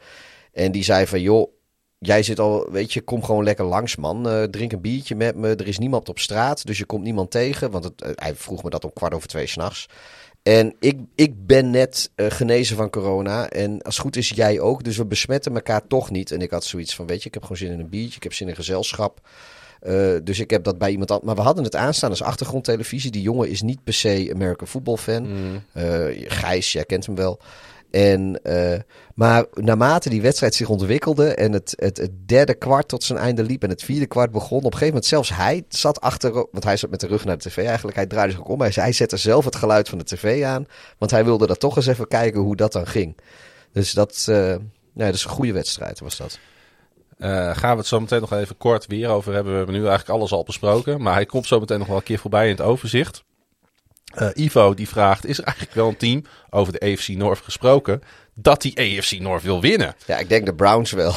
En 0.52 0.72
die 0.72 0.84
zei 0.84 1.06
van, 1.06 1.20
joh, 1.20 1.52
jij 1.98 2.22
zit 2.22 2.38
al, 2.38 2.70
weet 2.70 2.92
je, 2.92 3.00
kom 3.00 3.24
gewoon 3.24 3.44
lekker 3.44 3.64
langs, 3.64 3.96
man. 3.96 4.28
Eh, 4.28 4.42
drink 4.42 4.72
een 4.72 4.80
biertje 4.80 5.14
met 5.14 5.36
me. 5.36 5.54
Er 5.54 5.66
is 5.68 5.78
niemand 5.78 6.08
op 6.08 6.18
straat, 6.18 6.66
dus 6.66 6.78
je 6.78 6.84
komt 6.84 7.04
niemand 7.04 7.30
tegen. 7.30 7.70
Want 7.70 7.84
het, 7.84 8.02
eh, 8.02 8.10
hij 8.14 8.34
vroeg 8.34 8.62
me 8.62 8.70
dat 8.70 8.84
om 8.84 8.92
kwart 8.92 9.14
over 9.14 9.28
twee 9.28 9.46
s'nachts. 9.46 9.86
En 10.48 10.74
ik, 10.80 10.98
ik 11.14 11.46
ben 11.46 11.70
net 11.70 12.10
eh, 12.14 12.26
genezen 12.28 12.76
van 12.76 12.90
corona. 12.90 13.48
En 13.48 13.82
als 13.82 13.94
het 13.94 14.04
goed 14.04 14.16
is, 14.16 14.28
jij 14.28 14.60
ook. 14.60 14.84
Dus 14.84 14.96
we 14.96 15.06
besmetten 15.06 15.54
elkaar 15.54 15.86
toch 15.86 16.10
niet. 16.10 16.30
En 16.30 16.40
ik 16.40 16.50
had 16.50 16.64
zoiets 16.64 16.94
van, 16.94 17.06
weet 17.06 17.22
je, 17.22 17.26
ik 17.28 17.34
heb 17.34 17.42
gewoon 17.42 17.58
zin 17.58 17.72
in 17.72 17.80
een 17.80 17.88
biertje. 17.88 18.16
Ik 18.16 18.22
heb 18.22 18.32
zin 18.32 18.48
in 18.48 18.54
gezelschap. 18.54 19.28
Eh, 19.80 20.14
dus 20.24 20.38
ik 20.38 20.50
heb 20.50 20.64
dat 20.64 20.78
bij 20.78 20.90
iemand 20.90 21.10
anders. 21.10 21.26
Maar 21.26 21.36
we 21.36 21.42
hadden 21.42 21.64
het 21.64 21.76
aanstaan 21.76 22.10
als 22.10 22.22
achtergrondtelevisie. 22.22 23.10
Die 23.10 23.22
jongen 23.22 23.48
is 23.48 23.62
niet 23.62 23.84
per 23.84 23.92
se 23.92 24.30
American 24.34 24.66
football 24.66 24.96
fan. 24.96 25.26
Eh, 25.72 26.04
Gijs, 26.28 26.72
jij 26.72 26.84
kent 26.84 27.06
hem 27.06 27.14
wel. 27.14 27.38
En, 27.90 28.40
eh, 28.42 28.80
maar 29.14 29.44
naarmate 29.52 30.08
die 30.08 30.22
wedstrijd 30.22 30.54
zich 30.54 30.68
ontwikkelde 30.68 31.34
en 31.34 31.52
het, 31.52 31.74
het, 31.76 32.08
derde 32.26 32.54
kwart 32.54 32.88
tot 32.88 33.04
zijn 33.04 33.18
einde 33.18 33.42
liep 33.42 33.62
en 33.62 33.68
het 33.68 33.82
vierde 33.82 34.06
kwart 34.06 34.30
begon, 34.30 34.58
op 34.58 34.64
een 34.64 34.72
gegeven 34.72 34.86
moment 34.86 35.06
zelfs 35.06 35.36
hij 35.36 35.64
zat 35.68 36.00
achter, 36.00 36.32
want 36.32 36.64
hij 36.64 36.76
zat 36.76 36.90
met 36.90 37.00
de 37.00 37.06
rug 37.06 37.24
naar 37.24 37.38
de 37.38 37.48
tv 37.48 37.66
eigenlijk, 37.66 37.96
hij 37.96 38.06
draaide 38.06 38.32
zich 38.32 38.40
ook 38.40 38.48
om, 38.48 38.60
hij, 38.60 38.70
hij 38.74 38.92
zette 38.92 39.16
zelf 39.16 39.44
het 39.44 39.56
geluid 39.56 39.88
van 39.88 39.98
de 39.98 40.04
tv 40.04 40.44
aan, 40.44 40.66
want 40.98 41.10
hij 41.10 41.24
wilde 41.24 41.46
dat 41.46 41.60
toch 41.60 41.76
eens 41.76 41.86
even 41.86 42.08
kijken 42.08 42.40
hoe 42.40 42.56
dat 42.56 42.72
dan 42.72 42.86
ging. 42.86 43.16
Dus 43.72 43.92
dat, 43.92 44.26
eh, 44.28 44.36
nee, 44.92 45.06
dat 45.06 45.14
is 45.14 45.24
een 45.24 45.30
goede 45.30 45.52
wedstrijd 45.52 46.00
was 46.00 46.16
dat. 46.16 46.38
Eh, 47.18 47.56
gaan 47.56 47.72
we 47.72 47.78
het 47.78 47.86
zo 47.86 48.00
meteen 48.00 48.20
nog 48.20 48.32
even 48.32 48.56
kort 48.56 48.86
weer 48.86 49.08
over 49.08 49.32
hebben. 49.32 49.52
We 49.52 49.58
hebben 49.58 49.74
nu 49.74 49.86
eigenlijk 49.86 50.10
alles 50.18 50.32
al 50.32 50.44
besproken. 50.44 51.02
Maar 51.02 51.14
hij 51.14 51.26
komt 51.26 51.46
zo 51.46 51.60
meteen 51.60 51.78
nog 51.78 51.86
wel 51.86 51.96
een 51.96 52.02
keer 52.02 52.18
voorbij 52.18 52.44
in 52.44 52.50
het 52.50 52.60
overzicht. 52.60 53.24
Eh, 54.14 54.28
Ivo 54.34 54.74
die 54.74 54.88
vraagt, 54.88 55.26
is 55.26 55.38
er 55.38 55.44
eigenlijk 55.44 55.76
wel 55.76 55.88
een 55.88 55.96
team 55.96 56.24
over 56.50 56.72
de 56.72 56.80
AFC 56.80 57.08
North 57.08 57.40
gesproken... 57.40 58.02
dat 58.34 58.62
die 58.62 58.78
AFC 58.78 59.18
North 59.18 59.42
wil 59.42 59.60
winnen? 59.60 59.94
Ja, 60.06 60.18
ik 60.18 60.28
denk 60.28 60.46
de 60.46 60.54
Browns 60.54 60.92
wel, 60.92 61.14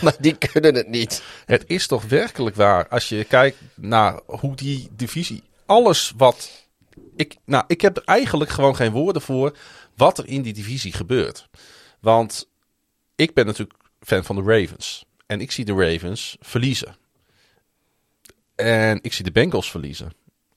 maar 0.00 0.14
die 0.20 0.36
kunnen 0.36 0.74
het 0.74 0.88
niet. 0.88 1.22
Het 1.46 1.64
is 1.66 1.86
toch 1.86 2.04
werkelijk 2.04 2.56
waar 2.56 2.88
als 2.88 3.08
je 3.08 3.24
kijkt 3.24 3.58
naar 3.74 4.20
hoe 4.26 4.56
die 4.56 4.88
divisie... 4.96 5.42
Alles 5.66 6.12
wat... 6.16 6.66
Ik, 7.16 7.36
nou, 7.44 7.64
ik 7.66 7.80
heb 7.80 7.96
er 7.96 8.02
eigenlijk 8.04 8.50
gewoon 8.50 8.76
geen 8.76 8.92
woorden 8.92 9.22
voor 9.22 9.56
wat 9.96 10.18
er 10.18 10.26
in 10.26 10.42
die 10.42 10.52
divisie 10.52 10.92
gebeurt. 10.92 11.48
Want 12.00 12.48
ik 13.16 13.34
ben 13.34 13.46
natuurlijk 13.46 13.78
fan 14.00 14.24
van 14.24 14.36
de 14.36 14.42
Ravens. 14.42 15.04
En 15.26 15.40
ik 15.40 15.52
zie 15.52 15.64
de 15.64 15.72
Ravens 15.72 16.36
verliezen. 16.40 16.96
En 18.54 18.98
ik 19.02 19.12
zie 19.12 19.24
de 19.24 19.32
Bengals 19.32 19.70
verliezen. 19.70 20.12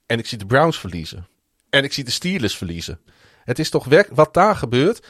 En 0.06 0.19
ik 0.19 0.25
zie 0.25 0.38
de 0.38 0.45
Browns 0.45 0.80
verliezen. 0.80 1.28
En 1.76 1.84
ik 1.84 1.94
zie 1.94 2.04
de 2.04 2.12
Steelers 2.12 2.58
verliezen. 2.58 3.00
Het 3.44 3.60
is 3.60 3.70
toch 3.70 3.86
werk 3.86 4.10
wat 4.12 4.34
daar 4.34 4.56
gebeurt. 4.56 5.06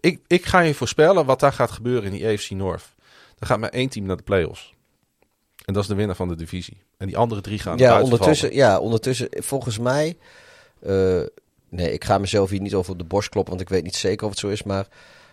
Ik, 0.00 0.20
ik 0.26 0.44
ga 0.46 0.60
je 0.60 0.74
voorspellen 0.74 1.26
wat 1.26 1.40
daar 1.40 1.52
gaat 1.52 1.70
gebeuren 1.70 2.04
in 2.04 2.10
die 2.12 2.26
AFC 2.26 2.50
North. 2.50 2.94
Er 3.38 3.46
gaat 3.46 3.58
maar 3.58 3.70
één 3.70 3.88
team 3.88 4.06
naar 4.06 4.16
de 4.16 4.22
playoffs. 4.22 4.74
En 5.64 5.74
dat 5.74 5.82
is 5.82 5.88
de 5.88 5.94
winnaar 5.94 6.16
van 6.16 6.28
de 6.28 6.36
divisie. 6.36 6.82
En 6.96 7.06
die 7.06 7.16
andere 7.16 7.40
drie 7.40 7.58
gaan 7.58 7.78
Ja, 7.78 8.02
ondertussen, 8.02 8.48
vallen. 8.48 8.64
ja, 8.64 8.78
ondertussen, 8.78 9.28
volgens 9.30 9.78
mij, 9.78 10.16
eh, 10.80 11.22
nee, 11.68 11.92
ik 11.92 12.04
ga 12.04 12.18
mezelf 12.18 12.50
hier 12.50 12.60
niet 12.60 12.74
over 12.74 12.92
op 12.92 12.98
de 12.98 13.04
borst 13.04 13.28
kloppen, 13.28 13.52
want 13.56 13.64
ik 13.68 13.74
weet 13.74 13.84
niet 13.84 13.96
zeker 13.96 14.24
of 14.24 14.30
het 14.30 14.40
zo 14.40 14.48
is. 14.48 14.62
Maar 14.62 14.86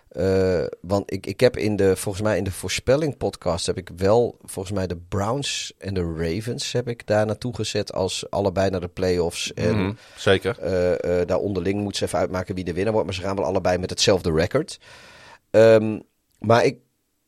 eh, 0.09 0.63
want 0.81 1.13
ik, 1.13 1.25
ik 1.25 1.39
heb 1.39 1.57
in 1.57 1.75
de, 1.75 1.95
volgens 1.95 2.23
mij 2.23 2.37
in 2.37 2.43
de 2.43 2.51
voorspelling 2.51 3.17
podcast 3.17 3.65
heb 3.65 3.77
ik 3.77 3.89
wel, 3.97 4.37
volgens 4.45 4.75
mij 4.75 4.87
de 4.87 4.97
Browns 5.09 5.73
en 5.77 5.93
de 5.93 6.13
Ravens 6.17 6.71
heb 6.71 6.87
ik 6.87 7.07
daar 7.07 7.25
naartoe 7.25 7.55
gezet 7.55 7.93
als 7.93 8.29
allebei 8.29 8.69
naar 8.69 8.81
de 8.81 8.87
playoffs. 8.87 9.53
En 9.53 9.77
Mhm, 9.83 9.93
zeker. 10.15 10.59
eh, 10.59 11.19
eh, 11.21 11.27
daar 11.27 11.37
onderling 11.37 11.81
moet 11.81 11.95
ze 11.97 12.05
even 12.05 12.19
uitmaken 12.19 12.55
wie 12.55 12.63
de 12.63 12.73
winnaar 12.73 12.91
wordt. 12.93 13.07
Maar 13.07 13.15
ze 13.17 13.21
gaan 13.21 13.35
wel 13.35 13.45
allebei 13.45 13.77
met 13.77 13.89
hetzelfde 13.89 14.31
record. 14.31 14.79
Ehm, 15.51 15.99
maar 16.39 16.65
ik, 16.65 16.77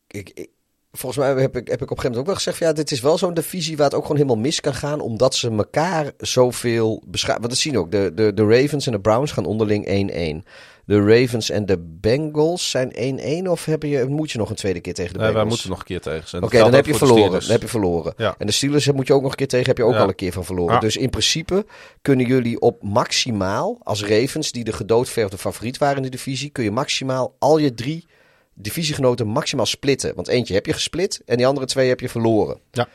ik, 0.07 0.29
ik- 0.33 0.49
volgens 0.91 1.25
mij 1.25 1.41
heb 1.41 1.55
ik, 1.57 1.67
heb 1.67 1.81
ik 1.81 1.91
op 1.91 1.97
een 1.97 2.03
gegeven 2.03 2.03
moment 2.03 2.19
ook 2.19 2.25
wel 2.25 2.35
gezegd... 2.35 2.57
van, 2.57 2.67
ja, 2.67 2.73
dit 2.73 2.91
is 2.91 3.01
wel 3.01 3.17
zo'n 3.17 3.33
divisie 3.33 3.77
waar 3.77 3.85
het 3.85 3.95
ook 3.95 4.01
gewoon 4.01 4.17
helemaal 4.17 4.41
mis 4.41 4.61
kan 4.61 4.73
gaan... 4.73 4.99
omdat 4.99 5.35
ze 5.35 5.49
elkaar 5.51 6.11
zoveel 6.17 7.03
beschamen. 7.07 7.39
Want 7.41 7.53
dat 7.53 7.61
zien 7.61 7.73
we 7.73 7.79
ook. 7.79 7.91
De, 7.91 8.11
de, 8.15 8.33
de 8.33 8.45
Ravens 8.45 8.85
en 8.85 8.91
de 8.91 8.99
Browns 8.99 9.31
gaan 9.31 9.45
onderling 9.45 10.09
1-1. 10.43 10.47
De 10.91 11.03
Ravens 11.05 11.49
en 11.49 11.65
de 11.65 11.77
Bengals 11.77 12.69
zijn 12.69 13.45
1-1 13.45 13.49
of 13.49 13.65
heb 13.65 13.83
je, 13.83 14.05
moet 14.05 14.31
je 14.31 14.37
nog 14.37 14.49
een 14.49 14.55
tweede 14.55 14.79
keer 14.79 14.93
tegen 14.93 15.13
de 15.13 15.19
Nee, 15.19 15.31
wij 15.31 15.43
moeten 15.43 15.69
nog 15.69 15.79
een 15.79 15.85
keer 15.85 16.01
tegen 16.01 16.27
ze. 16.27 16.41
Oké, 16.41 16.57
dan 16.57 16.73
heb 16.73 16.85
je 16.85 16.95
verloren. 16.95 17.39
Dan 17.39 17.49
heb 17.49 17.61
je 17.61 17.67
verloren. 17.67 18.13
Ja. 18.17 18.35
En 18.37 18.45
de 18.45 18.51
Steelers 18.51 18.91
moet 18.91 19.07
je 19.07 19.13
ook 19.13 19.21
nog 19.21 19.31
een 19.31 19.37
keer 19.37 19.47
tegen, 19.47 19.67
heb 19.67 19.77
je 19.77 19.83
ook 19.83 19.93
Ja. 19.93 19.99
al 19.99 20.07
een 20.07 20.15
keer 20.15 20.31
van 20.31 20.45
verloren. 20.45 20.73
Ja. 20.73 20.79
Dus 20.79 20.97
in 20.97 21.09
principe 21.09 21.65
kunnen 22.01 22.25
jullie 22.25 22.59
op 22.59 22.83
maximaal, 22.83 23.77
als 23.83 24.03
Ravens, 24.03 24.51
die 24.51 24.63
de 24.63 24.73
gedoodverfde 24.73 25.37
favoriet 25.37 25.77
waren 25.77 25.97
in 25.97 26.03
de 26.03 26.09
divisie, 26.09 26.49
kun 26.49 26.63
je 26.63 26.71
maximaal 26.71 27.35
al 27.39 27.57
je 27.57 27.73
drie 27.73 28.07
divisiegenoten 28.53 29.27
maximaal 29.27 29.65
splitten. 29.65 30.15
Want 30.15 30.27
eentje 30.27 30.53
heb 30.53 30.65
je 30.65 30.73
gesplit 30.73 31.21
en 31.25 31.37
die 31.37 31.47
andere 31.47 31.65
twee 31.65 31.87
heb 31.87 31.99
je 31.99 32.09
verloren. 32.09 32.59
Ja. 32.71 32.87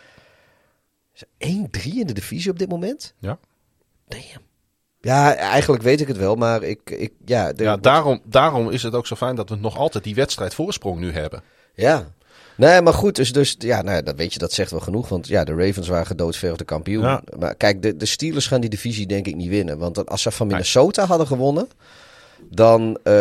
Is 1.14 1.20
er 1.20 1.48
1-3 1.48 1.98
in 1.98 2.06
de 2.06 2.14
divisie 2.14 2.50
op 2.50 2.58
dit 2.58 2.68
moment? 2.68 3.14
Ja. 3.18 3.38
Damn. 4.08 4.44
Ja, 5.06 5.34
eigenlijk 5.36 5.82
weet 5.82 6.00
ik 6.00 6.08
het 6.08 6.16
wel, 6.16 6.34
maar 6.34 6.62
ik, 6.62 6.80
ik 6.90 7.12
ja, 7.24 7.52
de- 7.52 7.62
Ja, 7.62 7.76
daarom, 7.76 8.20
daarom 8.24 8.70
is 8.70 8.82
het 8.82 8.94
ook 8.94 9.06
zo 9.06 9.14
fijn 9.16 9.36
dat 9.36 9.48
we 9.48 9.56
nog 9.56 9.76
altijd 9.76 10.04
die 10.04 10.14
wedstrijd 10.14 10.54
voorsprong 10.54 10.98
nu 11.00 11.12
hebben. 11.12 11.42
Ja. 11.74 12.04
Nee, 12.56 12.82
maar 12.82 12.92
goed, 12.92 13.16
dus, 13.16 13.32
dus 13.32 13.56
ja, 13.58 13.82
nou, 13.82 13.96
ja, 13.96 14.02
dat 14.02 14.16
weet 14.16 14.32
je, 14.32 14.38
dat 14.38 14.52
zegt 14.52 14.70
wel 14.70 14.80
genoeg. 14.80 15.08
Want 15.08 15.28
ja, 15.28 15.44
de 15.44 15.54
Ravens 15.54 15.88
waren 15.88 16.06
gedoodverfde 16.06 16.64
kampioen. 16.64 17.02
Ja. 17.02 17.22
Maar 17.38 17.54
kijk, 17.54 17.82
de, 17.82 17.96
de 17.96 18.06
Steelers 18.06 18.46
gaan 18.46 18.60
die 18.60 18.70
divisie 18.70 19.06
denk 19.06 19.26
ik 19.26 19.34
niet 19.36 19.48
winnen. 19.48 19.78
Want 19.78 20.08
als 20.08 20.22
ze 20.22 20.30
van 20.30 20.46
Minnesota 20.46 21.06
hadden 21.06 21.26
gewonnen, 21.26 21.68
dan, 22.50 22.98
eh, 23.02 23.12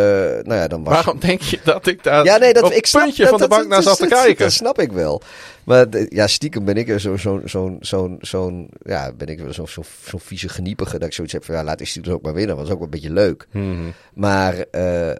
nou 0.42 0.54
ja, 0.54 0.68
dan 0.68 0.84
was... 0.84 0.94
Waarom 0.94 1.18
denk 1.20 1.40
je 1.40 1.58
dat 1.64 1.86
ik 1.86 2.02
daar 2.02 2.24
ja, 2.24 2.36
nee, 2.36 2.52
dat, 2.52 2.62
op 2.62 2.72
ik 2.72 2.86
snap, 2.86 3.02
puntje 3.02 3.22
dat, 3.22 3.30
van 3.30 3.40
de 3.40 3.48
bank 3.48 3.68
naar 3.68 3.82
zat 3.82 3.98
te 3.98 4.06
kijken? 4.06 4.44
Dat 4.44 4.52
snap 4.52 4.78
ik 4.78 4.92
wel. 4.92 5.22
Maar 5.64 5.86
ja, 6.08 6.26
stiekem 6.26 6.64
ben 6.64 6.76
ik 6.76 7.00
zo'n, 7.00 7.18
zo'n, 7.18 7.42
zo'n, 7.44 7.76
zo'n, 7.80 8.18
zo'n, 8.20 8.70
ja, 8.82 9.12
ben 9.12 9.28
ik 9.28 9.38
wel 9.38 9.52
zo'n, 9.52 9.68
zo'n, 9.68 9.84
zo'n 10.04 10.20
vieze 10.20 10.48
geniepige 10.48 10.98
dat 10.98 11.08
ik 11.08 11.14
zoiets 11.14 11.32
heb 11.32 11.44
van, 11.44 11.54
ja, 11.54 11.64
laat 11.64 11.78
die 11.78 11.86
Steelers 11.86 12.14
ook 12.14 12.22
maar 12.22 12.34
winnen. 12.34 12.56
want 12.56 12.68
Dat 12.68 12.76
is 12.76 12.82
ook 12.82 12.90
wel 12.90 12.94
een 12.94 13.02
beetje 13.02 13.22
leuk. 13.22 13.46
Mhm. 13.50 13.90
Maar 14.14 14.54
eh, 14.70 15.10
eh, 15.10 15.16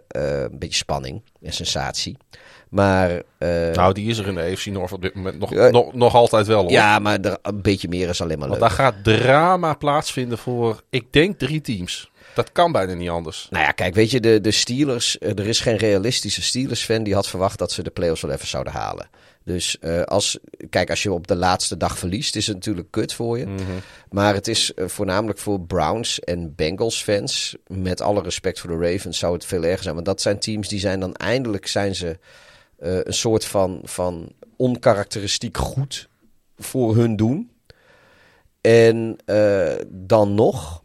een 0.51 0.59
beetje 0.59 0.77
spanning 0.77 1.21
en 1.41 1.53
sensatie. 1.53 2.17
Maar 2.69 3.21
Nou, 3.73 3.93
die 3.93 4.09
is 4.09 4.17
er 4.17 4.27
in 4.27 4.35
de 4.35 4.41
AFC 4.41 4.65
North 4.65 4.91
op 4.91 5.01
dit 5.01 5.15
moment 5.15 5.39
nog, 5.39 5.51
nog, 5.71 5.93
nog 5.93 6.15
altijd 6.15 6.47
wel. 6.47 6.61
Hoor. 6.61 6.71
Ja, 6.71 6.99
maar 6.99 7.19
er, 7.19 7.37
een 7.41 7.61
beetje 7.61 7.87
meer 7.87 8.09
is 8.09 8.21
alleen 8.21 8.39
maar 8.39 8.47
Want 8.47 8.61
leuk. 8.61 8.69
daar 8.69 8.77
gaat 8.77 9.03
drama 9.03 9.73
plaatsvinden 9.73 10.37
voor, 10.37 10.81
ik 10.89 11.13
denk, 11.13 11.39
drie 11.39 11.61
teams. 11.61 12.11
Dat 12.37 12.51
kan 12.51 12.71
bijna 12.71 12.93
niet 12.93 13.09
anders. 13.09 13.47
Nou 13.49 13.63
ja, 13.63 13.71
kijk, 13.71 13.95
weet 13.95 14.11
je, 14.11 14.19
de, 14.19 14.41
de 14.41 14.51
Steelers, 14.51 15.17
eh, 15.17 15.29
er 15.29 15.47
is 15.47 15.59
geen 15.59 15.77
realistische 15.77 16.41
Steelers-fan 16.41 17.03
die 17.03 17.13
had 17.13 17.27
verwacht 17.27 17.59
dat 17.59 17.71
ze 17.71 17.83
de 17.83 17.89
playoffs 17.89 18.21
wel 18.21 18.31
even 18.31 18.47
zouden 18.47 18.73
halen. 18.73 19.09
Dus 19.43 19.79
eh, 19.79 20.01
als, 20.01 20.37
kijk, 20.69 20.89
als 20.89 21.03
je 21.03 21.11
op 21.11 21.27
de 21.27 21.35
laatste 21.35 21.77
dag 21.77 21.97
verliest, 21.97 22.35
is 22.35 22.47
het 22.47 22.55
natuurlijk 22.55 22.91
kut 22.91 23.13
voor 23.13 23.37
je. 23.37 23.45
Mhm. 23.45 23.61
Maar 24.09 24.33
het 24.33 24.47
is 24.47 24.73
eh, 24.73 24.87
voornamelijk 24.87 25.39
voor 25.39 25.61
Browns 25.61 26.19
en 26.19 26.55
Bengals 26.55 27.03
fans. 27.03 27.55
Met 27.67 28.01
alle 28.01 28.21
respect 28.21 28.59
voor 28.59 28.79
de 28.79 28.91
Ravens 28.91 29.19
zou 29.19 29.33
het 29.33 29.45
veel 29.45 29.63
erger 29.63 29.83
zijn. 29.83 29.95
Want 29.95 30.05
dat 30.05 30.21
zijn 30.21 30.39
teams 30.39 30.67
die 30.67 30.79
zijn 30.79 30.99
dan 30.99 31.13
eindelijk 31.13 31.67
zijn 31.67 31.95
ze 31.95 32.19
een 32.77 33.13
soort 33.13 33.45
van, 33.45 33.81
van 33.83 34.31
onkarakteristiek 34.55 35.57
goed 35.57 36.09
voor 36.57 36.95
hun 36.95 37.15
doen. 37.15 37.51
En 38.61 39.17
dan 39.87 40.35
nog 40.35 40.83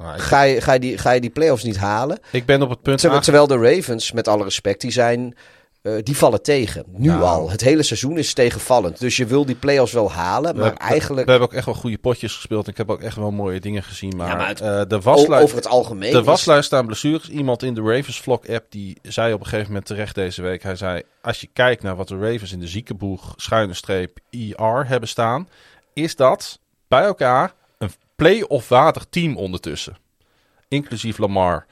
Nou, 0.00 0.14
ik, 0.14 0.20
ga 0.20 0.42
je, 0.42 0.60
ga, 0.60 0.72
je 0.72 0.80
die, 0.80 0.98
ga 0.98 1.10
je 1.10 1.20
die 1.20 1.30
playoffs 1.30 1.64
niet 1.64 1.76
halen. 1.76 2.18
ik 2.32 2.46
ben 2.46 2.62
op 2.62 2.70
het 2.70 2.82
punt 2.82 2.98
Terwijl, 3.00 3.12
aange- 3.22 3.24
terwijl 3.46 3.46
de 3.46 3.74
Ravens, 3.76 4.12
met 4.12 4.28
alle 4.28 4.44
respect, 4.44 4.80
die 4.80 4.90
zijn... 4.90 5.34
eh, 5.82 5.92
die 6.02 6.16
vallen 6.16 6.42
tegen. 6.42 6.84
Nu 6.96 7.08
Nou. 7.08 7.22
al. 7.22 7.50
Het 7.50 7.60
hele 7.60 7.82
seizoen 7.82 8.18
is 8.18 8.32
tegenvallend. 8.34 8.98
Dus 9.00 9.16
je 9.16 9.26
wil 9.26 9.44
die 9.46 9.54
playoffs 9.54 9.92
wel 9.92 10.12
halen. 10.12 10.52
we 10.52 10.58
Maar 10.58 10.66
hebben- 10.68 10.86
eigenlijk... 10.88 11.24
We 11.26 11.30
hebben 11.30 11.48
ook 11.48 11.54
echt 11.54 11.64
wel 11.66 11.74
goede 11.74 11.98
potjes 11.98 12.34
gespeeld. 12.34 12.68
Ik 12.68 12.76
heb 12.76 12.90
ook 12.90 13.00
echt 13.02 13.16
wel 13.16 13.30
mooie 13.30 13.60
dingen 13.60 13.82
gezien. 13.82 14.16
Maar, 14.16 14.28
Ja, 14.28 14.34
maar 14.34 14.48
het- 14.48 14.60
eh, 14.60 14.82
de 14.88 15.00
waslijst... 15.00 15.42
over 15.44 15.56
het 15.56 15.66
algemeen. 15.66 16.12
De 16.12 16.18
is- 16.18 16.24
waslijst 16.24 16.72
aan 16.72 16.86
blessures. 16.86 17.28
Iemand 17.28 17.62
in 17.62 17.74
de 17.74 17.80
Ravens 17.82 18.20
Vlog 18.20 18.48
app 18.48 18.66
die 18.70 18.96
zei 19.02 19.32
op 19.32 19.40
een 19.40 19.46
gegeven 19.46 19.66
moment 19.68 19.86
terecht 19.86 20.14
deze 20.14 20.42
week. 20.42 20.62
Hij 20.62 20.76
zei, 20.76 21.02
als 21.22 21.40
je 21.40 21.48
kijkt 21.52 21.82
naar 21.82 21.96
wat 21.96 22.08
de 22.08 22.18
Ravens 22.18 22.52
in 22.52 22.60
de 22.60 22.68
ziekenboeg 22.68 23.32
schuine 23.36 23.74
streep 23.74 24.18
IR 24.30 24.84
hebben 24.86 25.08
staan. 25.08 25.48
Is 25.94 26.16
dat 26.16 26.58
bij 26.88 27.02
elkaar 27.02 27.52
play-off 28.20 28.68
waardig 28.68 29.06
team 29.10 29.36
ondertussen. 29.36 29.96
Inclusief 30.68 31.18
Lamar. 31.18 31.66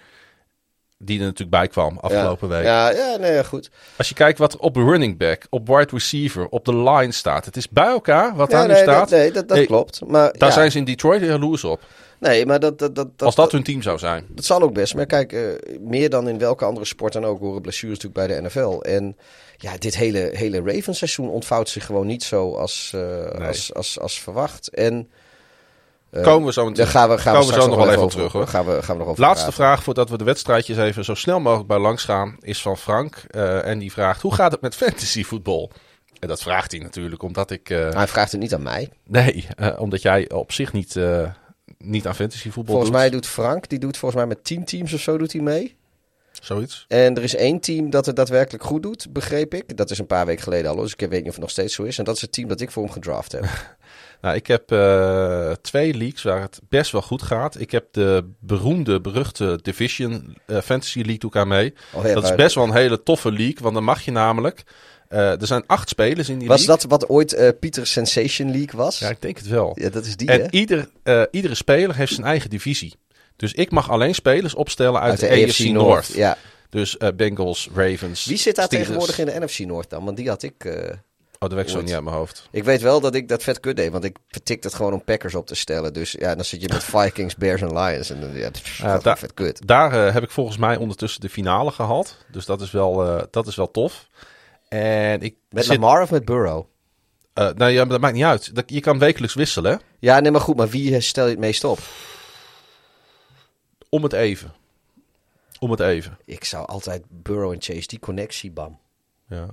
Die 0.98 1.18
er 1.18 1.24
natuurlijk 1.24 1.50
bij 1.50 1.68
kwam 1.68 1.98
afgelopen 1.98 2.48
ja. 2.48 2.54
week. 2.54 2.64
Ja, 2.64 2.90
ja, 2.90 3.16
nee, 3.16 3.32
ja, 3.32 3.42
goed. 3.42 3.70
Als 3.96 4.08
je 4.08 4.14
kijkt 4.14 4.38
wat 4.38 4.52
er 4.52 4.58
op 4.58 4.76
running 4.76 5.18
back, 5.18 5.46
op 5.50 5.66
wide 5.66 5.88
receiver, 5.90 6.48
op 6.48 6.64
de 6.64 6.76
line 6.76 7.12
staat. 7.12 7.44
Het 7.44 7.56
is 7.56 7.68
bij 7.68 7.86
elkaar 7.86 8.36
wat 8.36 8.50
daar 8.50 8.66
nu 8.66 8.72
nee, 8.72 8.82
staat. 8.82 9.08
dat, 9.10 9.18
nee, 9.18 9.32
dat, 9.32 9.48
dat 9.48 9.56
Hey, 9.56 9.66
klopt. 9.66 10.00
Maar, 10.06 10.32
Daar 10.38 10.52
zijn 10.52 10.70
ze 10.70 10.78
in 10.78 10.84
Detroit 10.84 11.22
jaloers 11.22 11.64
op. 11.64 11.80
Nee, 12.18 12.46
maar 12.46 12.60
dat, 12.60 12.78
dat, 12.78 12.94
dat, 12.94 13.08
als 13.18 13.34
dat 13.34 13.52
hun 13.52 13.62
team 13.62 13.82
zou 13.82 13.98
zijn. 13.98 14.26
dat 14.28 14.44
zal 14.44 14.62
ook 14.62 14.72
best. 14.72 14.94
Maar 14.94 15.06
kijk, 15.06 15.32
eh, 15.32 15.40
meer 15.80 16.10
dan 16.10 16.28
in 16.28 16.38
welke 16.38 16.64
andere 16.64 16.86
sport 16.86 17.12
dan 17.12 17.24
ook 17.24 17.40
horen 17.40 17.62
blessures 17.62 17.98
natuurlijk 17.98 18.26
bij 18.26 18.36
de 18.36 18.48
NFL. 18.48 18.80
En 18.80 19.16
ja, 19.56 19.76
dit 19.76 19.96
hele, 19.96 20.30
hele 20.32 20.62
Ravens 20.64 20.98
seizoen 20.98 21.28
ontvouwt 21.28 21.68
zich 21.68 21.84
gewoon 21.86 22.06
niet 22.06 22.22
zo 22.22 22.54
als, 22.54 22.90
eh, 22.94 23.00
Nee. 23.38 23.46
als, 23.46 23.74
als, 23.74 24.00
als 24.00 24.20
verwacht. 24.20 24.68
En 24.68 25.10
Komen 26.22 26.46
we 26.46 26.52
zo 26.52 26.62
meteen. 26.64 26.76
daar 26.84 26.92
gaan 26.92 27.08
we, 27.08 27.18
gaan 27.18 27.32
we 27.34 27.38
komen 27.38 27.54
we 27.54 27.60
straks 27.60 27.64
zo 27.64 27.68
nog 27.70 27.78
wel 27.84 27.90
even 27.90 28.02
op 28.04 28.10
terug, 28.10 28.32
hoor. 28.32 28.46
Gaan 28.46 28.64
we, 28.66 28.82
gaan 28.82 28.96
we 28.96 29.02
nog 29.02 29.10
over 29.10 29.22
Laatste 29.22 29.44
praten. 29.46 29.62
vraag 29.64 29.82
voordat 29.82 30.10
we 30.10 30.18
de 30.18 30.24
wedstrijdjes 30.24 30.76
even 30.76 31.04
zo 31.04 31.14
snel 31.14 31.40
mogelijk 31.40 31.68
bij 31.68 31.78
langs 31.78 32.04
gaan, 32.04 32.36
is 32.40 32.62
van 32.62 32.76
Frank. 32.78 33.24
Eh, 33.30 33.66
en 33.66 33.78
die 33.78 33.92
vraagt: 33.92 34.22
hoe 34.22 34.34
gaat 34.34 34.52
het 34.52 34.60
met 34.60 34.74
fantasy 34.74 35.24
voetbal? 35.24 35.70
En 36.20 36.28
dat 36.28 36.42
vraagt 36.42 36.70
hij 36.72 36.80
natuurlijk 36.80 37.22
omdat 37.22 37.50
ik. 37.50 37.70
eh, 37.70 37.90
Hij 37.90 38.06
vraagt 38.08 38.32
het 38.32 38.40
niet 38.40 38.54
aan 38.54 38.62
mij. 38.62 38.88
nee, 39.06 39.46
eh, 39.56 39.80
omdat 39.80 40.02
jij 40.02 40.30
op 40.30 40.52
zich 40.52 40.72
niet, 40.72 40.96
eh, 40.96 41.30
niet 41.78 42.06
aan 42.06 42.14
fantasy 42.14 42.50
voetbal 42.50 42.64
Volgens 42.74 42.90
doet. 42.90 43.00
mij 43.00 43.10
doet 43.10 43.26
Frank, 43.26 43.68
die 43.68 43.78
doet 43.78 43.96
volgens 43.96 44.20
mij 44.20 44.28
met 44.34 44.44
tien 44.44 44.64
teams 44.64 44.92
of 44.92 45.00
zo 45.00 45.18
doet 45.18 45.32
hij 45.32 45.42
mee. 45.42 45.76
Zoiets. 46.42 46.84
En 46.88 47.16
er 47.16 47.22
is 47.22 47.34
één 47.34 47.60
team 47.60 47.90
dat 47.90 48.06
het 48.06 48.16
daadwerkelijk 48.16 48.64
goed 48.64 48.82
doet, 48.82 49.12
begreep 49.12 49.54
ik. 49.54 49.76
Dat 49.76 49.90
is 49.90 49.98
een 49.98 50.06
paar 50.06 50.26
weken 50.26 50.42
geleden 50.42 50.70
al, 50.70 50.76
dus 50.76 50.92
ik 50.92 51.00
weet 51.00 51.10
niet 51.10 51.20
of 51.26 51.30
het 51.32 51.40
nog 51.40 51.50
steeds 51.50 51.74
zo 51.74 51.82
is. 51.82 51.98
En 51.98 52.04
dat 52.04 52.14
is 52.14 52.20
het 52.20 52.32
team 52.32 52.48
dat 52.48 52.60
ik 52.60 52.70
voor 52.70 52.82
hem 52.82 52.92
gedraft 52.92 53.32
heb. 53.32 53.44
Nou, 54.20 54.36
ik 54.36 54.46
heb 54.46 54.72
eh, 54.72 55.50
twee 55.60 55.94
leagues 55.94 56.22
waar 56.22 56.40
het 56.40 56.60
best 56.68 56.92
wel 56.92 57.02
goed 57.02 57.22
gaat. 57.22 57.60
Ik 57.60 57.70
heb 57.70 57.86
de 57.92 58.30
beroemde, 58.40 59.00
beruchte 59.00 59.58
Division 59.62 60.36
eh, 60.46 60.60
Fantasy 60.60 60.98
League 60.98 61.18
doe 61.18 61.30
ik 61.30 61.36
aan 61.36 61.48
mee. 61.48 61.74
Oh, 61.92 62.02
dat 62.02 62.24
is 62.24 62.34
best 62.34 62.54
wel 62.54 62.64
een 62.64 62.72
hele 62.74 63.02
toffe 63.02 63.32
league, 63.32 63.56
want 63.60 63.74
dan 63.74 63.84
mag 63.84 64.00
je 64.02 64.10
namelijk. 64.10 64.62
eh, 65.08 65.40
er 65.40 65.46
zijn 65.46 65.64
acht 65.66 65.88
spelers 65.88 66.28
in 66.28 66.38
die 66.38 66.48
Was 66.48 66.66
league. 66.66 66.76
dat 66.88 66.90
wat 67.00 67.08
ooit 67.08 67.54
Pieter 67.60 67.86
Sensation 67.86 68.50
League 68.50 68.80
was? 68.80 68.98
Ja, 68.98 69.08
ik 69.08 69.22
denk 69.22 69.36
het 69.36 69.48
wel. 69.48 69.72
Ja, 69.80 69.88
dat 69.90 70.04
is 70.04 70.16
die, 70.16 70.28
En 70.30 70.40
hè? 70.40 70.50
ieder, 70.50 70.88
iedere 71.30 71.54
speler 71.54 71.96
heeft 71.96 72.14
zijn 72.14 72.26
eigen 72.26 72.50
divisie. 72.50 72.94
Dus 73.36 73.52
ik 73.52 73.70
mag 73.70 73.90
alleen 73.90 74.14
spelers 74.14 74.54
opstellen 74.54 75.00
uit, 75.00 75.20
de, 75.20 75.28
AFC 75.28 75.58
North. 75.58 76.12
Ja. 76.14 76.36
Dus 76.70 76.96
Bengals, 77.16 77.68
Ravens. 77.74 78.24
Wie 78.24 78.36
zit 78.36 78.56
daar 78.56 78.64
Steelers. 78.64 78.88
tegenwoordig 78.88 79.18
in 79.18 79.26
de 79.26 79.46
NFC 79.46 79.58
North 79.58 79.90
dan? 79.90 80.04
Want 80.04 80.16
die 80.16 80.28
had 80.28 80.42
ik... 80.42 80.64
Oh, 81.40 81.48
dat 81.48 81.52
weet 81.52 81.66
ik 81.66 81.72
zo 81.72 81.80
niet 81.80 81.92
uit 81.94 82.04
mijn 82.04 82.16
hoofd. 82.16 82.48
Ik 82.50 82.64
weet 82.64 82.80
wel 82.80 83.00
dat 83.00 83.14
ik 83.14 83.28
dat 83.28 83.42
vet 83.42 83.60
kut 83.60 83.76
deed, 83.76 83.92
want 83.92 84.04
ik 84.04 84.16
vertikte 84.28 84.66
het 84.66 84.76
gewoon 84.76 84.92
om 84.92 85.04
Packers 85.04 85.34
op 85.34 85.46
te 85.46 85.54
stellen. 85.54 85.92
Dus 85.92 86.12
ja, 86.12 86.34
dan 86.34 86.44
zit 86.44 86.62
je 86.62 86.68
met 86.68 86.84
Vikings, 86.94 87.36
Bears 87.36 87.60
en 87.60 87.78
Lions. 87.78 88.10
En 88.10 88.20
dan, 88.20 88.32
ja, 88.32 88.50
dat 88.50 89.06
is 89.06 89.18
vet 89.18 89.34
kut. 89.34 89.66
Daar 89.66 90.06
eh, 90.06 90.12
heb 90.12 90.22
ik 90.22 90.30
volgens 90.30 90.56
mij 90.56 90.76
ondertussen 90.76 91.20
de 91.20 91.28
finale 91.28 91.70
gehad. 91.70 92.16
Dus 92.30 92.46
dat 92.46 92.60
is 92.60 92.70
wel, 92.70 93.04
eh, 93.06 93.22
dat 93.30 93.46
is 93.46 93.56
wel 93.56 93.70
tof. 93.70 94.08
En 94.68 95.20
ik 95.20 95.36
Met 95.50 95.64
zit, 95.64 95.78
Lamar 95.78 96.02
of 96.02 96.10
met 96.10 96.24
Burrow? 96.24 96.66
eh, 97.32 97.50
nou 97.54 97.70
ja, 97.70 97.80
maar 97.80 97.88
dat 97.92 98.00
maakt 98.00 98.14
niet 98.14 98.24
uit. 98.24 98.54
Dat, 98.54 98.64
je 98.66 98.80
kan 98.80 98.98
wekelijks 98.98 99.34
wisselen. 99.34 99.80
Ja, 99.98 100.20
nee, 100.20 100.30
maar 100.30 100.40
goed, 100.40 100.56
maar 100.56 100.68
wie 100.68 101.00
stel 101.00 101.24
je 101.24 101.30
het 101.30 101.40
meest 101.40 101.64
op? 101.64 101.78
Om 103.88 104.02
het 104.02 104.12
even. 104.12 104.54
Om 105.58 105.70
het 105.70 105.80
even. 105.80 106.18
Ik 106.24 106.44
zou 106.44 106.66
altijd 106.66 107.02
Burrow 107.08 107.52
en 107.52 107.62
Chase, 107.62 107.86
die 107.86 107.98
connectie, 107.98 108.50
bam. 108.50 108.78
Ja. 109.28 109.46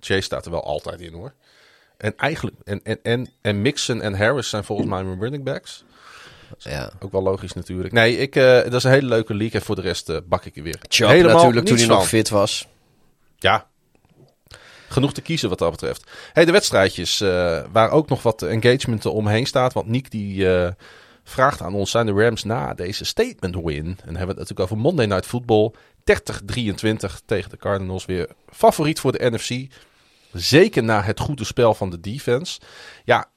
Chase 0.00 0.20
staat 0.20 0.44
er 0.44 0.50
wel 0.50 0.64
altijd 0.64 1.00
in 1.00 1.12
hoor. 1.12 1.32
En 1.96 2.16
eigenlijk, 2.16 2.56
en, 2.64 2.80
en, 2.82 2.98
en, 3.02 3.28
en 3.40 3.62
Mixon 3.62 4.02
en 4.02 4.14
Harris 4.14 4.48
zijn 4.48 4.64
volgens 4.64 4.88
mij 4.88 5.04
mijn 5.04 5.20
running 5.20 5.44
backs. 5.44 5.84
Ja. 6.58 6.90
Ook 7.00 7.12
wel 7.12 7.22
logisch 7.22 7.52
natuurlijk. 7.52 7.94
Nee, 7.94 8.16
ik, 8.16 8.36
eh, 8.36 8.62
dat 8.62 8.74
is 8.74 8.84
een 8.84 8.90
hele 8.90 9.08
leuke 9.08 9.34
league. 9.34 9.60
En 9.60 9.66
voor 9.66 9.74
de 9.74 9.80
rest 9.80 10.08
eh, 10.08 10.16
bak 10.24 10.44
ik 10.44 10.56
er 10.56 10.62
weer. 10.62 10.78
Chubb 10.88 11.10
Helemaal 11.10 11.36
natuurlijk, 11.36 11.66
toen 11.66 11.76
hij 11.76 11.86
nog 11.86 12.08
fit 12.08 12.28
was. 12.28 12.66
Ja. 13.38 13.66
Genoeg 14.88 15.12
te 15.12 15.20
kiezen 15.20 15.48
wat 15.48 15.58
dat 15.58 15.70
betreft. 15.70 16.10
Hey, 16.32 16.44
de 16.44 16.52
wedstrijdjes, 16.52 17.20
eh, 17.20 17.62
waar 17.72 17.90
ook 17.90 18.08
nog 18.08 18.22
wat 18.22 18.42
engagement 18.42 19.06
omheen 19.06 19.46
staat. 19.46 19.72
Want 19.72 19.86
Niek 19.86 20.10
die 20.10 20.46
vraagt 21.24 21.62
aan 21.62 21.74
ons: 21.74 21.90
zijn 21.90 22.06
de 22.06 22.12
Rams 22.12 22.44
na 22.44 22.74
deze 22.74 23.04
statement 23.04 23.56
win? 23.64 23.86
En 23.86 24.16
hebben 24.16 24.16
we 24.16 24.26
het 24.26 24.36
natuurlijk 24.36 24.60
over 24.60 24.76
Monday 24.76 25.06
Night 25.06 25.26
Football. 25.26 25.72
30-23 26.06 27.24
tegen 27.26 27.50
de 27.50 27.56
Cardinals. 27.56 28.04
Weer 28.04 28.28
favoriet 28.52 29.00
voor 29.00 29.12
de 29.12 29.30
NFC. 29.30 29.72
Zeker 30.32 30.82
na 30.82 31.02
het 31.02 31.20
goede 31.20 31.44
spel 31.44 31.74
van 31.74 31.90
de 31.90 32.00
defense. 32.00 32.60
Ja, 33.04 33.28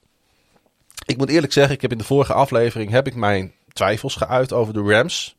ik 1.06 1.16
moet 1.16 1.30
eerlijk 1.30 1.52
zeggen, 1.52 1.74
ik 1.74 1.80
heb 1.82 1.92
in 1.92 1.98
de 1.98 2.04
vorige 2.04 2.32
aflevering 2.32 2.90
heb 2.90 3.06
ik 3.06 3.14
mijn 3.14 3.52
twijfels 3.72 4.16
geuit 4.16 4.52
over 4.52 4.74
de 4.74 4.82
Rams. 4.82 5.36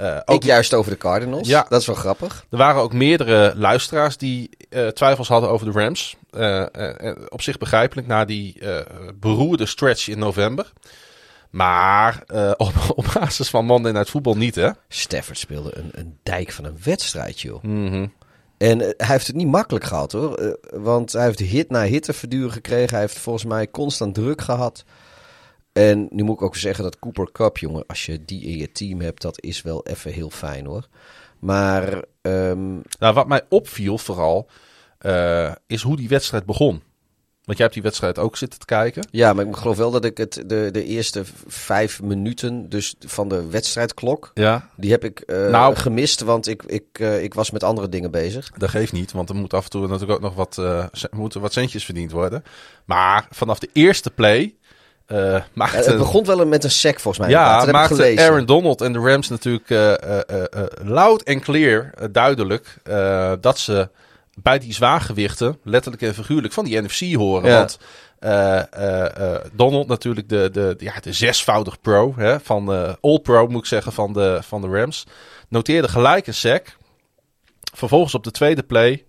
Uh, 0.00 0.18
ook 0.24 0.36
ik 0.36 0.44
juist 0.44 0.74
over 0.74 0.90
de 0.90 0.96
Cardinals. 0.96 1.48
Ja, 1.48 1.66
dat 1.68 1.80
is 1.80 1.86
wel 1.86 1.96
grappig. 1.96 2.46
Er 2.50 2.58
waren 2.58 2.82
ook 2.82 2.92
meerdere 2.92 3.52
luisteraars 3.56 4.16
die 4.16 4.50
uh, 4.70 4.88
twijfels 4.88 5.28
hadden 5.28 5.50
over 5.50 5.72
de 5.72 5.80
Rams. 5.80 6.16
Uh, 6.32 7.12
op 7.28 7.42
zich 7.42 7.58
begrijpelijk 7.58 8.06
na 8.06 8.24
die 8.24 8.58
beroerde 9.14 9.66
stretch 9.66 10.08
in 10.08 10.18
november. 10.18 10.72
Maar 11.54 12.22
op, 12.56 12.72
op, 12.96 13.10
basis 13.14 13.48
van 13.50 13.64
Monday 13.64 13.92
Night 13.92 14.10
Football 14.10 14.36
niet, 14.36 14.54
hè? 14.54 14.70
Stafford 14.88 15.38
speelde 15.38 15.76
een, 15.76 15.90
een 15.92 16.18
dijk 16.22 16.52
van 16.52 16.64
een 16.64 16.78
wedstrijd, 16.84 17.40
joh. 17.40 17.62
Mm 17.62 18.12
En 18.58 18.78
hij 18.78 18.94
heeft 18.96 19.26
het 19.26 19.36
niet 19.36 19.46
makkelijk 19.46 19.84
gehad, 19.84 20.12
hoor. 20.12 20.58
want 20.70 21.12
hij 21.12 21.24
heeft 21.24 21.38
hit 21.38 21.70
na 21.70 21.84
hit 21.84 22.02
te 22.02 22.12
verduren 22.12 22.52
gekregen. 22.52 22.90
Hij 22.90 23.00
heeft 23.00 23.18
volgens 23.18 23.44
mij 23.44 23.70
constant 23.70 24.14
druk 24.14 24.40
gehad. 24.40 24.84
En 25.72 26.08
nu 26.10 26.22
moet 26.22 26.36
ik 26.36 26.42
ook 26.42 26.56
zeggen 26.56 26.84
dat 26.84 26.98
Cooper 26.98 27.32
Cup, 27.32 27.58
jongen, 27.58 27.86
als 27.86 28.06
je 28.06 28.24
die 28.24 28.42
in 28.42 28.56
je 28.56 28.72
team 28.72 29.00
hebt, 29.00 29.22
dat 29.22 29.42
is 29.42 29.62
wel 29.62 29.86
even 29.86 30.12
heel 30.12 30.30
fijn 30.30 30.66
hoor. 30.66 30.86
Maar. 31.38 32.04
Um... 32.22 32.82
Nou, 32.98 33.14
wat 33.14 33.28
mij 33.28 33.42
opviel 33.48 33.98
vooral, 33.98 34.48
is 35.66 35.82
hoe 35.82 35.96
die 35.96 36.08
wedstrijd 36.08 36.44
begon. 36.46 36.82
Want 37.44 37.58
jij 37.58 37.66
hebt 37.66 37.72
die 37.72 37.82
wedstrijd 37.82 38.18
ook 38.18 38.36
zitten 38.36 38.58
te 38.58 38.66
kijken. 38.66 39.06
Ja, 39.10 39.32
maar 39.32 39.46
ik 39.46 39.56
geloof 39.56 39.76
wel 39.76 39.90
dat 39.90 40.04
ik 40.04 40.16
het 40.16 40.42
de, 40.46 40.68
de 40.72 40.84
eerste 40.84 41.22
vijf 41.46 42.02
minuten 42.02 42.68
dus 42.68 42.94
van 43.00 43.28
de 43.28 43.48
wedstrijdklok, 43.48 44.30
ja. 44.34 44.68
die 44.76 44.90
heb 44.90 45.04
ik 45.04 45.22
uh, 45.26 45.48
nou, 45.48 45.76
gemist, 45.76 46.20
want 46.20 46.48
ik, 46.48 46.62
ik, 46.62 46.84
uh, 47.00 47.22
ik 47.22 47.34
was 47.34 47.50
met 47.50 47.62
andere 47.62 47.88
dingen 47.88 48.10
bezig. 48.10 48.50
Dat 48.56 48.70
geeft 48.70 48.92
niet, 48.92 49.12
want 49.12 49.28
er 49.28 49.34
moet 49.34 49.54
af 49.54 49.64
en 49.64 49.70
toe 49.70 49.86
natuurlijk 49.86 50.12
ook 50.12 50.20
nog 50.20 50.34
wat, 50.34 50.56
uh, 50.60 50.84
moeten 51.10 51.40
wat 51.40 51.52
centjes 51.52 51.84
verdiend 51.84 52.10
worden. 52.10 52.44
Maar 52.84 53.26
vanaf 53.30 53.58
de 53.58 53.68
eerste 53.72 54.10
play 54.10 54.54
uh, 55.08 55.40
het 55.54 55.96
begon 55.96 56.24
wel 56.24 56.46
met 56.46 56.64
een 56.64 56.70
sec 56.70 57.00
volgens 57.00 57.26
mij. 57.26 57.28
Ja, 57.34 57.64
maakte 57.70 58.20
Aaron 58.20 58.46
Donald 58.46 58.80
en 58.80 58.92
de 58.92 58.98
Rams 58.98 59.28
natuurlijk 59.28 59.68
loud 60.82 61.22
en 61.22 61.40
clear 61.40 61.92
duidelijk 62.12 62.76
dat 63.40 63.58
ze 63.58 63.88
bij 64.42 64.58
die 64.58 64.72
zwaargewichten, 64.72 65.58
letterlijk 65.62 66.02
en 66.02 66.14
figuurlijk, 66.14 66.52
van 66.52 66.64
die 66.64 66.82
NFC 66.82 67.14
horen. 67.14 67.50
Ja. 67.50 67.56
Want 67.58 67.78
Donald 69.52 69.86
natuurlijk 69.86 70.28
de, 70.28 70.48
de, 70.52 70.76
ja, 70.78 71.00
de 71.00 71.12
zesvoudig 71.12 71.80
pro, 71.80 72.14
hè, 72.16 72.40
van 72.40 72.66
de 72.66 72.98
All-Pro 73.00 73.46
moet 73.46 73.60
ik 73.60 73.66
zeggen, 73.66 73.92
van 73.92 74.12
de, 74.12 74.38
van 74.42 74.60
de 74.60 74.68
Rams. 74.68 75.06
Noteerde 75.48 75.88
gelijk 75.88 76.26
een 76.26 76.34
sec. 76.34 76.76
Vervolgens 77.74 78.14
op 78.14 78.24
de 78.24 78.30
tweede 78.30 78.62
play, 78.62 79.04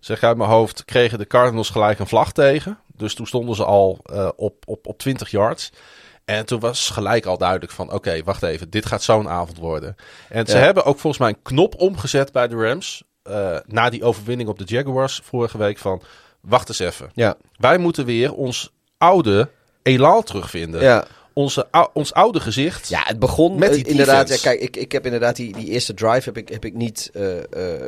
zeg 0.00 0.22
uit 0.22 0.36
mijn 0.36 0.50
hoofd, 0.50 0.84
kregen 0.84 1.18
de 1.18 1.26
Cardinals 1.26 1.70
gelijk 1.70 1.98
een 1.98 2.06
vlag 2.06 2.32
tegen. 2.32 2.78
Dus 2.96 3.14
toen 3.14 3.26
stonden 3.26 3.56
ze 3.56 3.64
al 3.64 4.04
op, 4.36 4.54
op, 4.66 4.86
op 4.86 4.98
20 4.98 5.30
yards. 5.30 5.70
En 6.24 6.46
toen 6.46 6.60
was 6.60 6.90
gelijk 6.90 7.26
al 7.26 7.38
duidelijk 7.38 7.72
van... 7.72 7.92
oké, 7.92 8.22
wacht 8.22 8.42
even, 8.42 8.70
dit 8.70 8.86
gaat 8.86 9.02
zo'n 9.02 9.28
avond 9.28 9.58
worden. 9.58 9.96
En 10.28 10.46
ze 10.46 10.56
hebben 10.56 10.84
ook 10.84 10.98
volgens 10.98 11.22
mij 11.22 11.28
een 11.28 11.42
knop 11.42 11.74
omgezet 11.80 12.32
bij 12.32 12.48
de 12.48 12.56
Rams... 12.56 13.04
Uh, 13.30 13.56
na 13.66 13.90
die 13.90 14.04
overwinning 14.04 14.48
op 14.48 14.58
de 14.58 14.64
Jaguars 14.64 15.20
vorige 15.24 15.58
week 15.58 15.78
van... 15.78 16.02
wacht 16.40 16.68
eens 16.68 16.78
even. 16.78 17.10
Ja. 17.12 17.36
Wij 17.56 17.78
moeten 17.78 18.04
weer 18.04 18.34
ons 18.34 18.72
oude 18.98 19.48
elan 19.82 20.22
terugvinden. 20.22 20.82
Ja 20.82 21.06
onze, 21.34 21.66
ons 21.92 22.12
oude 22.12 22.40
gezicht. 22.40 22.88
Ja, 22.88 23.02
het 23.04 23.18
begon 23.18 23.58
met 23.58 23.72
die 23.72 23.84
inderdaad. 23.84 24.28
Ja, 24.28 24.36
kijk, 24.36 24.60
ik, 24.60 24.76
ik 24.76 24.92
heb 24.92 25.04
inderdaad 25.04 25.36
die, 25.36 25.52
die 25.52 25.68
eerste 25.68 25.94
drive 25.94 26.22
heb 26.24 26.36
ik, 26.36 26.48
heb 26.48 26.64
ik 26.64 26.74
niet 26.74 27.10
uh, 27.14 27.36
uh, 27.36 27.42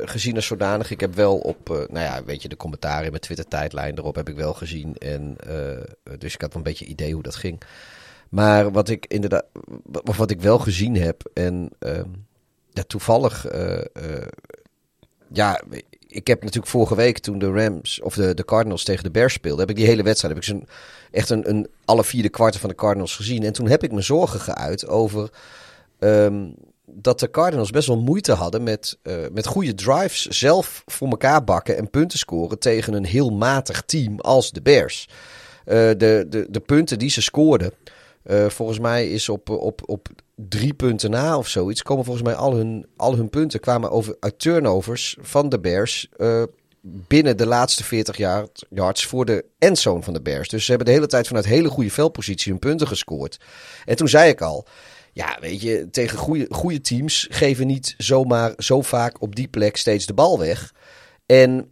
gezien 0.05 0.37
als 0.37 0.47
zodanig. 0.47 0.91
Ik 0.91 1.01
heb 1.01 1.15
wel 1.15 1.39
op, 1.39 1.71
uh, 1.71 1.77
nou 1.77 2.05
ja, 2.05 2.25
weet 2.25 2.43
je, 2.43 2.49
de 2.49 2.57
commentaren 2.57 3.05
in 3.05 3.11
mijn 3.11 3.23
Twitter-tijdlijn 3.23 3.99
erop 3.99 4.15
heb 4.15 4.29
ik 4.29 4.37
wel 4.37 4.55
gezien. 4.55 4.97
En, 4.97 5.37
dus 6.19 6.35
ik 6.35 6.41
had 6.41 6.55
een 6.55 6.63
beetje 6.63 6.85
idee 6.85 7.13
hoe 7.13 7.23
dat 7.23 7.37
ging. 7.37 7.63
Maar 8.29 8.73
wat 8.73 8.89
ik 8.89 9.07
inderdaad, 9.09 9.45
wat, 9.85 10.17
wat 10.17 10.31
ik 10.31 10.41
wel 10.41 10.59
gezien 10.59 10.97
heb 10.97 11.31
en 11.35 11.71
ehm, 11.79 12.09
ja, 12.71 12.83
toevallig, 12.87 13.47
ja, 15.33 15.61
ik 16.07 16.27
heb 16.27 16.41
natuurlijk 16.41 16.71
vorige 16.71 16.95
week 16.95 17.19
toen 17.19 17.39
de 17.39 17.51
Rams 17.51 18.01
of 18.01 18.15
de, 18.15 18.35
de 18.35 18.45
Cardinals 18.45 18.85
tegen 18.85 19.05
de 19.05 19.11
Bears 19.11 19.33
speelden, 19.33 19.61
heb 19.61 19.71
ik 19.71 19.77
die 19.77 19.87
hele 19.87 20.03
wedstrijd, 20.03 20.35
heb 20.35 20.43
ik 20.43 20.49
zo'n 20.49 20.69
echt 21.11 21.31
een, 21.31 21.49
een 21.49 21.69
alle 21.85 22.05
vier 22.05 22.31
kwarten 22.31 22.61
van 22.61 22.69
de 22.69 22.75
Cardinals 22.75 23.17
gezien. 23.17 23.43
En 23.43 23.53
toen 23.53 23.69
heb 23.69 23.83
ik 23.83 23.93
me 23.93 24.01
zorgen 24.01 24.41
geuit 24.41 24.87
over 24.87 25.31
um, 25.99 26.55
dat 26.87 27.21
de 27.21 27.31
Cardinals 27.31 27.71
best 27.71 27.89
wel 27.89 28.01
moeite 28.01 28.33
hadden 28.33 28.63
met, 28.63 28.99
uh, 29.03 29.15
met 29.33 29.47
goede 29.47 29.75
drives 29.75 30.27
zelf 30.27 30.83
voor 30.87 31.09
elkaar 31.09 31.45
bakken 31.45 31.77
en 31.77 31.91
punten 31.91 32.19
scoren 32.19 32.59
tegen 32.59 32.93
een 32.95 33.05
heel 33.05 33.31
matig 33.31 33.83
team 33.83 34.21
als 34.21 34.51
de 34.51 34.63
Bears. 34.63 35.09
Uh, 35.67 35.75
de, 35.75 36.27
de, 36.29 36.47
de 36.51 36.61
punten 36.61 36.99
die 36.99 37.11
ze 37.11 37.23
scoorden, 37.23 37.73
uh, 38.27 38.49
volgens 38.49 38.79
mij 38.79 39.11
is 39.11 39.29
op, 39.29 39.51
op, 39.51 39.83
op 39.85 40.09
drie 40.35 40.75
punten 40.75 41.11
na 41.11 41.39
of 41.39 41.49
zoiets, 41.49 41.83
komen 41.83 42.05
volgens 42.05 42.27
mij 42.27 42.35
al 42.35 42.55
hun, 42.55 42.87
al 42.97 43.17
hun 43.17 43.31
punten 43.31 43.61
kwamen 43.61 43.91
over, 43.91 44.17
uit 44.21 44.39
turnovers 44.39 45.17
van 45.21 45.49
de 45.49 45.61
Bears 45.61 46.09
binnen 46.87 47.37
de 47.37 47.47
laatste 47.47 47.85
40 47.85 48.17
yards 48.69 49.07
voor 49.07 49.25
de 49.25 49.45
endzone 49.59 50.03
van 50.03 50.13
de 50.13 50.23
Bears. 50.23 50.49
Dus 50.49 50.65
ze 50.65 50.69
hebben 50.69 50.87
de 50.87 50.95
hele 50.95 51.07
tijd 51.07 51.27
vanuit 51.27 51.47
hele 51.47 51.69
goede 51.69 51.91
veldpositie 51.91 52.53
hun 52.53 52.61
punten 52.61 52.87
gescoord. 52.87 53.41
En 53.85 53.97
toen 53.97 54.09
zei 54.09 54.31
ik 54.31 54.41
al, 54.41 54.67
ja, 55.13 55.37
weet 55.41 55.61
je, 55.61 55.89
tegen 55.91 56.19
goede, 56.19 56.47
goede 56.51 56.81
teams 56.81 57.27
geven 57.31 57.67
niet 57.67 57.95
zomaar 57.97 58.53
zo 58.57 58.83
vaak 58.83 59.23
op 59.23 59.37
die 59.37 59.49
plek 59.49 59.77
steeds 59.77 60.07
de 60.07 60.15
bal 60.15 60.39
weg. 60.39 60.75
En 61.27 61.71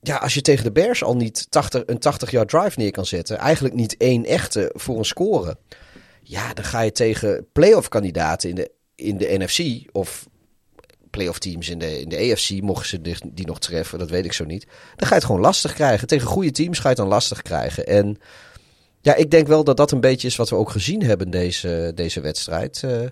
ja, 0.00 0.16
als 0.16 0.34
je 0.34 0.40
tegen 0.40 0.64
de 0.64 0.72
Bears 0.72 1.04
al 1.04 1.16
niet 1.16 1.46
80, 1.50 1.82
een 1.86 2.02
80-yard 2.28 2.48
drive 2.48 2.78
neer 2.78 2.90
kan 2.90 3.06
zetten, 3.06 3.38
eigenlijk 3.38 3.74
niet 3.74 3.96
één 3.96 4.24
echte 4.24 4.70
voor 4.74 4.98
een 4.98 5.04
score. 5.04 5.56
Ja, 6.22 6.54
dan 6.54 6.64
ga 6.64 6.80
je 6.80 6.92
tegen 6.92 7.46
playoff 7.52 7.88
kandidaten 7.88 8.48
in 8.48 8.54
de, 8.54 8.70
in 8.94 9.16
de 9.16 9.36
NFC 9.38 9.88
of 9.92 10.26
playoff 11.10 11.38
teams 11.38 11.68
in 11.68 11.78
de, 11.78 12.00
in 12.00 12.08
de 12.08 12.32
AFC, 12.32 12.50
mochten 12.62 12.88
ze 12.88 13.00
die, 13.00 13.16
die 13.32 13.46
nog 13.46 13.58
treffen, 13.58 13.98
dat 13.98 14.10
weet 14.10 14.24
ik 14.24 14.32
zo 14.32 14.44
niet. 14.44 14.66
Dan 14.96 15.06
ga 15.06 15.08
je 15.08 15.14
het 15.14 15.24
gewoon 15.24 15.40
lastig 15.40 15.72
krijgen. 15.72 16.06
Tegen 16.06 16.26
goede 16.26 16.50
teams 16.50 16.76
ga 16.76 16.82
je 16.82 16.88
het 16.88 16.96
dan 16.96 17.08
lastig 17.08 17.42
krijgen. 17.42 17.86
En 17.86 18.18
ja, 19.00 19.14
ik 19.14 19.30
denk 19.30 19.46
wel 19.46 19.64
dat 19.64 19.76
dat 19.76 19.90
een 19.90 20.00
beetje 20.00 20.26
is 20.26 20.36
wat 20.36 20.50
we 20.50 20.56
ook 20.56 20.70
gezien 20.70 21.02
hebben 21.02 21.30
deze, 21.30 21.92
deze 21.94 22.20
wedstrijd. 22.20 22.82
Uh, 22.84 23.02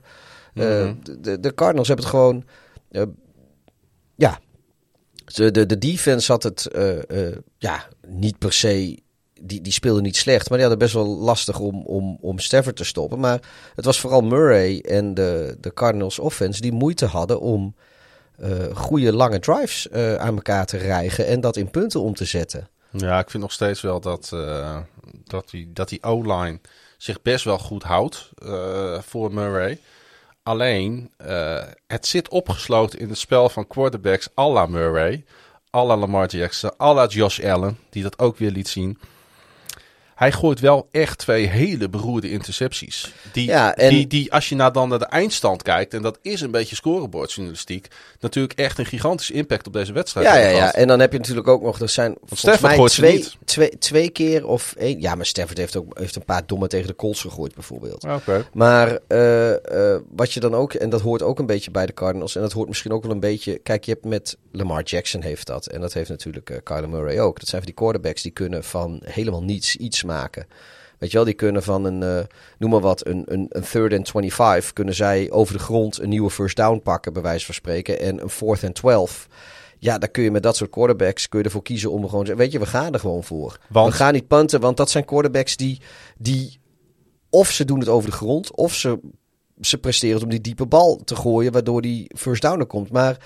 uh, 0.55 0.93
de, 1.19 1.41
de 1.41 1.55
Cardinals 1.55 1.89
hebben 1.89 2.07
het 2.07 2.15
gewoon. 2.15 2.45
Uh, 2.91 3.03
ja. 4.17 4.41
De, 5.25 5.51
de, 5.51 5.67
de 5.67 5.79
defense 5.79 6.33
had 6.33 6.43
het 6.43 6.69
ja, 7.59 7.89
niet 8.07 8.39
per 8.39 8.53
se 8.53 8.99
die, 9.41 9.61
die 9.61 9.73
speelde 9.73 10.01
niet 10.01 10.17
slecht. 10.17 10.49
Maar 10.49 10.59
die 10.59 10.67
hadden 10.69 10.87
best 10.87 10.95
wel 10.95 11.19
lastig 11.19 11.59
om, 11.59 11.83
om, 11.83 12.19
om 12.21 12.39
Stafford 12.39 12.77
te 12.77 12.85
stoppen. 12.85 13.21
Maar 13.21 13.41
het 13.75 13.85
was 13.85 14.01
vooral 14.01 14.21
Murray 14.21 14.81
en 14.81 15.15
de, 15.15 15.57
de 15.61 15.75
Cardinals 15.75 16.19
offense 16.19 16.61
die 16.61 16.73
moeite 16.73 17.07
hadden 17.07 17.41
om 17.41 17.75
uh, 18.39 18.49
goede 18.75 19.13
lange 19.13 19.39
drives 19.39 19.89
uh, 19.93 20.15
aan 20.15 20.35
elkaar 20.35 20.67
te 20.67 20.77
rijgen 20.77 21.27
en 21.27 21.41
dat 21.41 21.57
in 21.57 21.71
punten 21.71 22.01
om 22.01 22.15
te 22.15 22.25
zetten. 22.25 22.69
Ja, 22.91 23.19
ik 23.19 23.31
vind 23.31 23.43
nog 23.43 23.53
steeds 23.53 23.81
wel 23.81 24.01
dat, 24.01 24.31
uh, 24.35 24.77
dat 25.25 25.51
die, 25.51 25.73
dat 25.73 25.89
die 25.89 26.03
O-line 26.03 26.61
zich 26.97 27.23
best 27.23 27.45
wel 27.45 27.59
goed 27.59 27.83
houdt 27.83 28.31
voor 29.01 29.35
Murray. 29.35 29.79
Alleen, 30.43 31.11
het 31.87 32.07
zit 32.07 32.29
opgesloten 32.29 32.99
in 32.99 33.09
het 33.09 33.19
spel 33.19 33.49
van 33.49 33.67
quarterbacks 33.67 34.29
à 34.39 34.49
la 34.49 34.67
Murray, 34.67 35.25
à 35.77 35.85
la 35.85 35.97
Lamar 35.97 36.27
Jackson, 36.27 36.71
à 36.83 36.95
la 36.95 37.07
Josh 37.07 37.41
Allen, 37.45 37.79
die 37.91 38.03
dat 38.03 38.19
ook 38.19 38.37
weer 38.37 38.51
liet 38.51 38.69
zien. 38.69 38.99
Hij 40.21 40.33
gooit 40.33 40.61
wel 40.61 40.89
echt 40.91 41.19
twee 41.19 41.47
hele 41.47 41.89
beroerde 41.89 42.31
intercepties. 42.31 43.13
Die, 43.33 43.47
ja, 43.47 43.75
en... 43.77 43.91
die, 43.91 44.07
die, 44.07 44.33
als 44.33 44.49
je 44.49 44.55
nou 44.55 44.73
dan 44.73 44.89
naar 44.89 44.99
de 44.99 45.07
eindstand 45.07 45.63
kijkt, 45.63 45.95
en 45.95 46.03
dat 46.03 46.19
is 46.23 46.41
een 46.41 46.51
beetje 46.51 46.77
scorebordjournalistiek, 46.77 47.89
natuurlijk 48.19 48.59
echt 48.59 48.79
een 48.79 48.87
gigantische 48.87 49.33
impact 49.33 49.67
op 49.67 49.73
deze 49.73 49.93
wedstrijd. 49.93 50.27
Ja, 50.27 50.37
ja, 50.37 50.49
ja. 50.49 50.75
en 50.75 50.89
dan 50.89 51.01
heb 51.01 51.13
je 51.13 51.19
natuurlijk 51.19 51.49
ook 51.49 51.63
nog, 51.63 51.81
er 51.81 51.89
zijn 51.89 52.17
volgens 52.25 52.61
mij 52.61 52.87
twee, 52.87 53.29
twee, 53.45 53.79
twee 53.79 54.11
keer 54.11 54.47
of 54.47 54.75
één. 54.79 55.01
Ja, 55.01 55.15
maar 55.15 55.27
Stafford 55.27 55.59
heeft 55.59 55.77
ook 55.77 55.99
heeft 55.99 56.17
een 56.17 56.25
paar 56.25 56.47
domme 56.47 56.67
tegen 56.67 56.87
de 56.87 56.97
Colts 56.97 57.21
gegooid 57.21 57.55
bijvoorbeeld. 57.55 58.05
Oké. 58.05 58.47
Maar 58.53 58.99
uh, 59.09 59.51
uh, 59.51 59.57
wat 60.17 60.33
je 60.33 60.41
dan 60.41 60.55
ook, 60.55 60.75
en 60.75 60.91
dat 60.91 61.01
hoort 61.01 61.23
ook 61.23 61.39
een 61.39 61.47
beetje 61.47 61.71
bij 61.71 61.87
de 61.87 61.95
Cardinals, 61.95 62.37
en 62.37 62.43
dat 62.43 62.53
hoort 62.53 62.69
misschien 62.69 62.93
ook 62.93 63.03
wel 63.03 63.13
een 63.13 63.21
beetje, 63.21 63.59
kijk, 63.59 63.85
je 63.85 63.93
hebt 63.93 64.05
met 64.05 64.37
Lamar 64.53 64.83
Jackson 64.83 65.23
heeft 65.23 65.47
dat, 65.47 65.67
en 65.67 65.81
dat 65.81 65.93
heeft 65.93 66.11
natuurlijk 66.11 66.51
uh, 66.51 66.57
Kyler 66.63 66.89
Murray 66.89 67.19
ook. 67.19 67.39
Dat 67.39 67.49
zijn 67.49 67.63
van 67.63 67.71
die 67.71 67.81
quarterbacks 67.81 68.23
die 68.23 68.33
kunnen 68.33 68.65
van 68.65 69.01
helemaal 69.05 69.43
niets 69.43 69.77
iets 69.77 70.03
maken. 70.13 70.47
Weet 70.99 71.11
je 71.11 71.17
wel, 71.17 71.27
die 71.27 71.35
kunnen 71.35 71.63
van 71.63 71.85
een, 71.85 72.03
uh, 72.03 72.21
noem 72.59 72.71
maar 72.71 72.81
wat, 72.81 73.07
een, 73.07 73.23
een, 73.27 73.47
een 73.49 73.63
third 73.63 73.93
and 73.93 74.11
25, 74.11 74.73
kunnen 74.73 74.95
zij 74.95 75.31
over 75.31 75.55
de 75.55 75.63
grond 75.63 75.99
een 75.99 76.09
nieuwe 76.09 76.31
first 76.31 76.57
down 76.57 76.81
pakken, 76.83 77.13
bij 77.13 77.23
wijze 77.23 77.45
van 77.45 77.55
spreken. 77.55 78.01
En 78.01 78.23
een 78.23 78.31
fourth 78.31 78.65
and 78.65 78.75
12. 78.75 79.29
Ja, 79.79 79.99
daar 79.99 80.09
kun 80.09 80.23
je 80.23 80.31
met 80.31 80.43
dat 80.43 80.57
soort 80.57 80.71
quarterbacks 80.71 81.29
kun 81.29 81.39
je 81.39 81.45
ervoor 81.45 81.63
kiezen 81.63 81.91
om 81.91 82.09
gewoon, 82.09 82.25
weet 82.25 82.53
je, 82.53 82.59
we 82.59 82.67
gaan 82.67 82.93
er 82.93 83.01
gewoon 83.01 83.25
voor. 83.25 83.59
We 83.69 83.93
gaan 83.93 84.13
niet 84.13 84.29
punten, 84.29 84.61
want 84.61 84.77
dat 84.77 84.91
zijn 84.91 85.05
quarterbacks 85.05 85.57
die, 85.57 85.81
die 86.19 86.61
of 87.31 87.51
ze 87.51 87.65
doen 87.65 87.79
het 87.79 87.89
over 87.89 88.11
de 88.11 88.17
grond, 88.17 88.57
of 88.57 88.75
ze, 88.75 88.99
ze 89.61 89.79
presteren 89.79 90.23
om 90.23 90.29
die 90.29 90.41
diepe 90.41 90.67
bal 90.67 90.97
te 91.05 91.17
gooien, 91.17 91.53
waardoor 91.53 91.83
die 91.83 92.11
first 92.17 92.43
down 92.43 92.61
er 92.61 92.67
komt. 92.67 92.91
Maar 92.91 93.17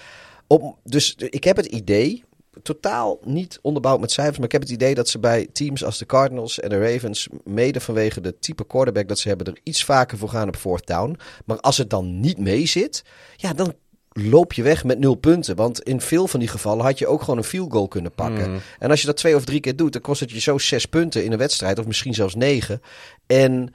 op, 0.46 0.78
dus 0.84 1.14
ik 1.14 1.44
heb 1.44 1.56
het 1.56 1.66
idee, 1.66 2.24
totaal 2.64 3.18
niet 3.24 3.58
onderbouwd 3.62 4.00
met 4.00 4.12
cijfers, 4.12 4.36
maar 4.36 4.46
ik 4.46 4.52
heb 4.52 4.62
het 4.62 4.70
idee 4.70 4.94
dat 4.94 5.08
ze 5.08 5.18
bij 5.18 5.48
teams 5.52 5.84
als 5.84 5.98
de 5.98 6.06
Cardinals 6.06 6.60
en 6.60 6.68
de 6.68 6.92
Ravens, 6.92 7.28
mede 7.44 7.80
vanwege 7.80 8.20
de 8.20 8.38
type 8.38 8.66
quarterback 8.66 9.08
dat 9.08 9.18
ze 9.18 9.28
hebben, 9.28 9.46
er 9.46 9.60
iets 9.62 9.84
vaker 9.84 10.18
voor 10.18 10.28
gaan 10.28 10.48
op 10.48 10.56
fourth 10.56 10.86
down. 10.86 11.18
Maar 11.44 11.60
als 11.60 11.76
het 11.76 11.90
dan 11.90 12.20
niet 12.20 12.38
mee 12.38 12.66
zit, 12.66 13.04
ja, 13.36 13.52
dan 13.52 13.74
loop 14.12 14.52
je 14.52 14.62
weg 14.62 14.84
met 14.84 14.98
nul 14.98 15.14
punten. 15.14 15.56
Want 15.56 15.82
in 15.82 16.00
veel 16.00 16.26
van 16.26 16.40
die 16.40 16.48
gevallen 16.48 16.84
had 16.84 16.98
je 16.98 17.06
ook 17.06 17.20
gewoon 17.20 17.38
een 17.38 17.44
field 17.44 17.72
goal 17.72 17.88
kunnen 17.88 18.12
pakken. 18.12 18.50
Mhm. 18.50 18.60
En 18.78 18.90
als 18.90 19.00
je 19.00 19.06
dat 19.06 19.16
twee 19.16 19.36
of 19.36 19.44
drie 19.44 19.60
keer 19.60 19.76
doet, 19.76 19.92
dan 19.92 20.02
kost 20.02 20.20
het 20.20 20.30
je 20.30 20.40
zo 20.40 20.58
zes 20.58 20.86
punten 20.86 21.24
in 21.24 21.32
een 21.32 21.38
wedstrijd. 21.38 21.78
Of 21.78 21.86
misschien 21.86 22.14
zelfs 22.14 22.34
negen. 22.34 22.80
En 23.26 23.74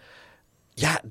ja, 0.73 1.01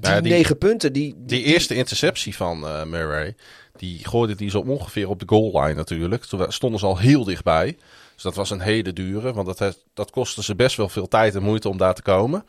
die, 0.00 0.10
Ja, 0.10 0.20
die- 0.20 0.32
negen 0.32 0.58
punten, 0.58 0.92
die... 0.92 1.14
Die 1.18 1.42
eerste 1.42 1.74
interceptie 1.74 2.36
van 2.36 2.66
eh, 2.66 2.84
Murray, 2.84 3.34
die 3.76 4.04
gooide 4.04 4.34
die 4.34 4.50
zo 4.50 4.60
ongeveer 4.66 5.08
op 5.08 5.18
de 5.20 5.28
goal 5.28 5.60
line 5.62 5.74
natuurlijk. 5.74 6.24
Toen 6.24 6.52
stonden 6.52 6.80
ze 6.80 6.86
al 6.86 6.98
heel 6.98 7.24
dichtbij. 7.24 7.76
Dus 8.14 8.22
dat 8.22 8.34
was 8.34 8.50
een 8.50 8.60
hele 8.60 8.92
dure, 8.92 9.32
want 9.32 9.58
dat, 9.58 9.78
dat 9.94 10.10
kostte 10.10 10.42
ze 10.42 10.54
best 10.54 10.76
wel 10.76 10.88
veel 10.88 11.08
tijd 11.08 11.34
en 11.34 11.42
moeite 11.42 11.68
om 11.68 11.76
daar 11.78 11.94
te 11.94 12.02
komen. 12.02 12.44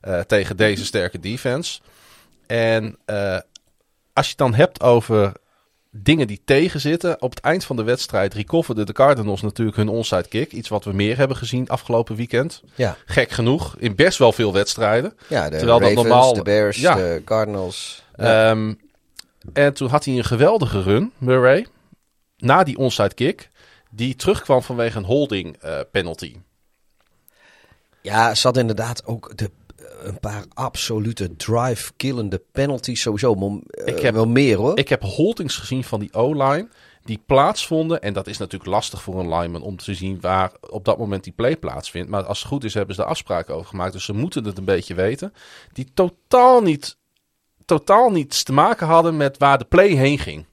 eh, 0.00 0.20
tegen 0.20 0.56
deze 0.56 0.84
sterke 0.84 1.20
defense. 1.20 1.80
En 2.46 2.96
eh, 3.04 3.38
als 4.12 4.24
je 4.26 4.30
het 4.30 4.38
dan 4.38 4.54
hebt 4.54 4.82
over 4.82 5.32
dingen 5.90 6.26
die 6.26 6.42
tegenzitten. 6.44 7.22
Op 7.22 7.30
het 7.30 7.40
eind 7.40 7.64
van 7.64 7.76
de 7.76 7.82
wedstrijd 7.82 8.34
recoverden 8.34 8.86
de 8.86 8.92
Cardinals 8.92 9.40
natuurlijk 9.42 9.76
hun 9.76 9.88
onside 9.88 10.28
kick. 10.28 10.52
Iets 10.52 10.68
wat 10.68 10.84
we 10.84 10.92
meer 10.92 11.16
hebben 11.16 11.36
gezien 11.36 11.68
afgelopen 11.68 12.16
weekend. 12.16 12.62
Ja, 12.74 12.96
Gek 13.04 13.30
genoeg, 13.30 13.74
in 13.78 13.94
best 13.94 14.18
wel 14.18 14.32
veel 14.32 14.52
wedstrijden. 14.52 15.16
ja 15.28 15.48
de 15.50 15.56
Terwijl 15.56 15.80
dat 15.80 15.92
normaal- 15.92 16.34
de 16.34 16.42
Bears, 16.42 16.76
Ja. 16.76 16.94
de 16.94 17.22
Cardinals. 17.24 18.04
Ja. 18.16 18.50
Ehm, 18.50 18.74
en 19.52 19.72
toen 19.74 19.88
had 19.88 20.04
hij 20.04 20.14
een 20.16 20.24
geweldige 20.24 20.82
run, 20.82 21.12
Murray. 21.18 21.66
Na 22.36 22.62
die 22.62 22.76
onside 22.78 23.14
kick. 23.14 23.48
Die 23.90 24.16
terugkwam 24.16 24.62
vanwege 24.62 24.98
een 24.98 25.04
holding 25.04 25.56
eh, 25.56 25.78
penalty. 25.92 26.36
Ja, 28.02 28.34
ze 28.34 28.42
hadden 28.42 28.62
inderdaad 28.62 29.06
ook 29.06 29.32
de, 29.36 29.50
een 30.06 30.20
paar 30.20 30.44
absolute 30.54 31.36
drive-killende 31.36 32.42
penalties 32.52 33.00
sowieso. 33.00 33.34
Mom, 33.34 33.62
Ik 33.70 33.84
eh, 33.96 34.02
heb- 34.02 34.14
wel 34.14 34.26
meer 34.28 34.56
hoor. 34.56 34.78
Ik 34.78 34.88
heb 34.88 35.02
holdings 35.02 35.56
gezien 35.56 35.84
van 35.84 36.00
die 36.00 36.12
O-line. 36.14 36.68
Die 37.04 37.22
plaatsvonden. 37.26 38.00
En 38.02 38.12
dat 38.12 38.26
is 38.26 38.38
natuurlijk 38.38 38.70
lastig 38.70 39.02
voor 39.02 39.18
een 39.20 39.28
lineman 39.34 39.62
om 39.62 39.76
te 39.76 39.94
zien 39.94 40.20
waar 40.20 40.52
op 40.70 40.84
dat 40.84 40.98
moment 40.98 41.24
die 41.24 41.32
play 41.32 41.56
plaatsvindt. 41.56 42.10
Maar 42.10 42.22
als 42.22 42.38
het 42.38 42.48
goed 42.48 42.64
is, 42.64 42.74
hebben 42.74 42.94
ze 42.94 43.00
de 43.00 43.06
afspraken 43.06 43.54
over 43.54 43.66
gemaakt. 43.66 43.92
Dus 43.92 44.04
ze 44.04 44.12
moeten 44.12 44.44
het 44.44 44.58
een 44.58 44.64
beetje 44.64 44.94
weten. 44.94 45.32
Die 45.72 45.90
totaal 45.94 46.60
niet, 46.62 46.96
totaal 47.64 48.10
niets 48.10 48.42
te 48.42 48.52
maken 48.52 48.86
hadden 48.86 49.16
met 49.16 49.38
waar 49.38 49.58
de 49.58 49.64
play 49.64 49.88
heen 49.88 50.18
ging. 50.18 50.44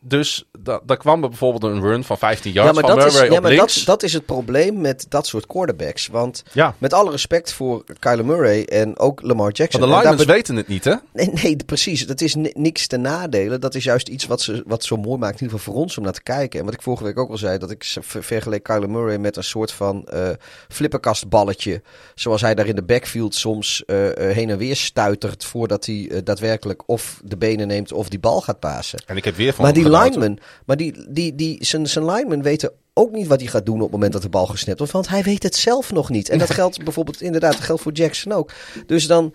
Dus, 0.00 0.44
da, 0.58 0.80
daar 0.86 0.96
kwam 0.96 1.22
er 1.22 1.28
bijvoorbeeld 1.28 1.72
een 1.72 1.80
run 1.80 2.04
van 2.04 2.18
15 2.18 2.52
yards 2.52 2.68
ja, 2.70 2.80
maar, 2.80 2.90
van 2.90 2.98
dat 2.98 3.06
is, 3.08 3.12
Murray 3.12 3.30
ja, 3.30 3.36
op 3.36 3.42
maar 3.42 3.56
dat, 3.56 3.82
dat 3.84 4.02
is 4.02 4.12
het 4.12 4.26
probleem 4.26 4.80
met 4.80 5.06
dat 5.08 5.26
soort 5.26 5.46
quarterbacks. 5.46 6.06
Want 6.06 6.42
ja, 6.52 6.74
met 6.78 6.92
alle 6.92 7.10
respect 7.10 7.52
voor 7.52 7.84
Kyler 7.98 8.24
Murray 8.24 8.62
en 8.62 8.98
ook 8.98 9.22
Lamar 9.22 9.52
Jackson. 9.52 9.80
van 9.80 10.16
de 10.16 10.16
be- 10.16 10.32
weten 10.32 10.56
het 10.56 10.68
niet, 10.68 10.84
hè? 10.84 10.94
Nee, 11.12 11.30
nee, 11.42 11.56
precies. 11.66 12.06
Dat 12.06 12.20
is 12.20 12.34
ni- 12.34 12.52
niks 12.54 12.86
te 12.86 12.96
nadelen. 12.96 13.60
Dat 13.60 13.74
is 13.74 13.84
juist 13.84 14.08
iets 14.08 14.26
wat, 14.26 14.40
ze, 14.40 14.62
wat 14.66 14.84
zo 14.84 14.96
mooi 14.96 15.18
maakt, 15.18 15.40
in 15.40 15.42
ieder 15.42 15.58
geval 15.58 15.72
voor 15.74 15.82
ons 15.82 15.98
om 15.98 16.04
naar 16.04 16.12
te 16.12 16.22
kijken. 16.22 16.58
En 16.58 16.64
wat 16.64 16.74
ik 16.74 16.82
vorige 16.82 17.04
week 17.04 17.18
ook 17.18 17.30
al 17.30 17.38
zei, 17.38 17.58
dat 17.58 17.70
ik 17.70 17.84
ver- 18.00 18.22
vergeleek 18.24 18.62
Kyler 18.62 18.90
Murray 18.90 19.16
met 19.16 19.36
een 19.36 19.44
soort 19.44 19.72
van 19.72 20.04
eh 20.06 20.28
flipperkastballetje. 20.68 21.82
Zoals 22.14 22.40
hij 22.40 22.54
daar 22.54 22.66
in 22.66 22.74
de 22.74 22.82
backfield 22.82 23.34
soms 23.34 23.84
eh, 23.84 24.28
eh, 24.30 24.34
heen 24.36 24.50
en 24.50 24.58
weer 24.58 24.76
stuitert 24.76 25.44
voordat 25.44 25.86
hij 25.86 26.20
daadwerkelijk 26.24 26.82
of 26.86 27.20
de 27.24 27.36
benen 27.36 27.66
neemt 27.66 27.92
of 27.92 28.08
die 28.08 28.18
bal 28.18 28.40
gaat 28.40 28.60
pasen. 28.60 29.02
En 29.06 29.16
ik 29.16 29.24
heb 29.24 29.36
weer 29.36 29.52
van 29.54 29.64
Linemen, 29.90 30.38
maar 30.66 30.76
die, 30.76 31.06
die, 31.08 31.34
die, 31.34 31.64
zijn, 31.64 31.86
zijn 31.86 32.04
linemen 32.04 32.42
weten 32.42 32.72
ook 32.94 33.12
niet 33.12 33.26
wat 33.26 33.40
hij 33.40 33.48
gaat 33.48 33.66
doen 33.66 33.76
op 33.76 33.82
het 33.82 33.90
moment 33.90 34.12
dat 34.12 34.22
de 34.22 34.28
bal 34.28 34.46
gesnapt 34.46 34.78
wordt. 34.78 34.92
Want 34.92 35.08
hij 35.08 35.22
weet 35.22 35.42
het 35.42 35.54
zelf 35.54 35.92
nog 35.92 36.10
niet. 36.10 36.28
En 36.28 36.38
dat 36.38 36.50
geldt 36.60 36.84
bijvoorbeeld 36.84 37.20
inderdaad, 37.20 37.52
dat 37.52 37.60
geldt 37.60 37.82
voor 37.82 37.92
Jackson 37.92 38.32
ook. 38.32 38.50
Dus 38.86 39.06
dan, 39.06 39.34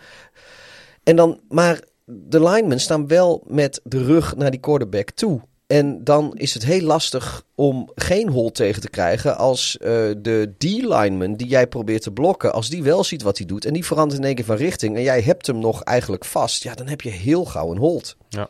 en 1.03 1.15
dan, 1.15 1.39
maar 1.49 1.79
de 2.05 2.43
linemen 2.43 2.79
staan 2.79 3.07
wel 3.07 3.43
met 3.47 3.81
de 3.83 4.03
rug 4.03 4.35
naar 4.35 4.51
die 4.51 4.59
quarterback 4.59 5.09
toe. 5.09 5.41
En 5.67 6.03
dan 6.03 6.33
is 6.35 6.53
het 6.53 6.65
heel 6.65 6.81
lastig 6.81 7.43
om 7.55 7.91
geen 7.95 8.29
hol 8.29 8.51
tegen 8.51 8.81
te 8.81 8.89
krijgen 8.89 9.37
als 9.37 9.77
eh, 9.77 9.89
de 10.17 10.53
D-lineman 10.57 11.33
die 11.33 11.47
jij 11.47 11.67
probeert 11.67 12.01
te 12.01 12.11
blokken, 12.11 12.53
als 12.53 12.69
die 12.69 12.83
wel 12.83 13.03
ziet 13.03 13.21
wat 13.21 13.37
hij 13.37 13.47
doet 13.47 13.65
en 13.65 13.73
die 13.73 13.85
verandert 13.85 14.19
in 14.19 14.25
één 14.25 14.35
keer 14.35 14.45
van 14.45 14.55
richting 14.55 14.95
en 14.95 15.01
jij 15.01 15.21
hebt 15.21 15.47
hem 15.47 15.59
nog 15.59 15.83
eigenlijk 15.83 16.25
vast, 16.25 16.63
ja, 16.63 16.75
dan 16.75 16.87
heb 16.87 17.01
je 17.01 17.09
heel 17.09 17.45
gauw 17.45 17.71
een 17.71 17.77
hold. 17.77 18.15
Ja. 18.29 18.49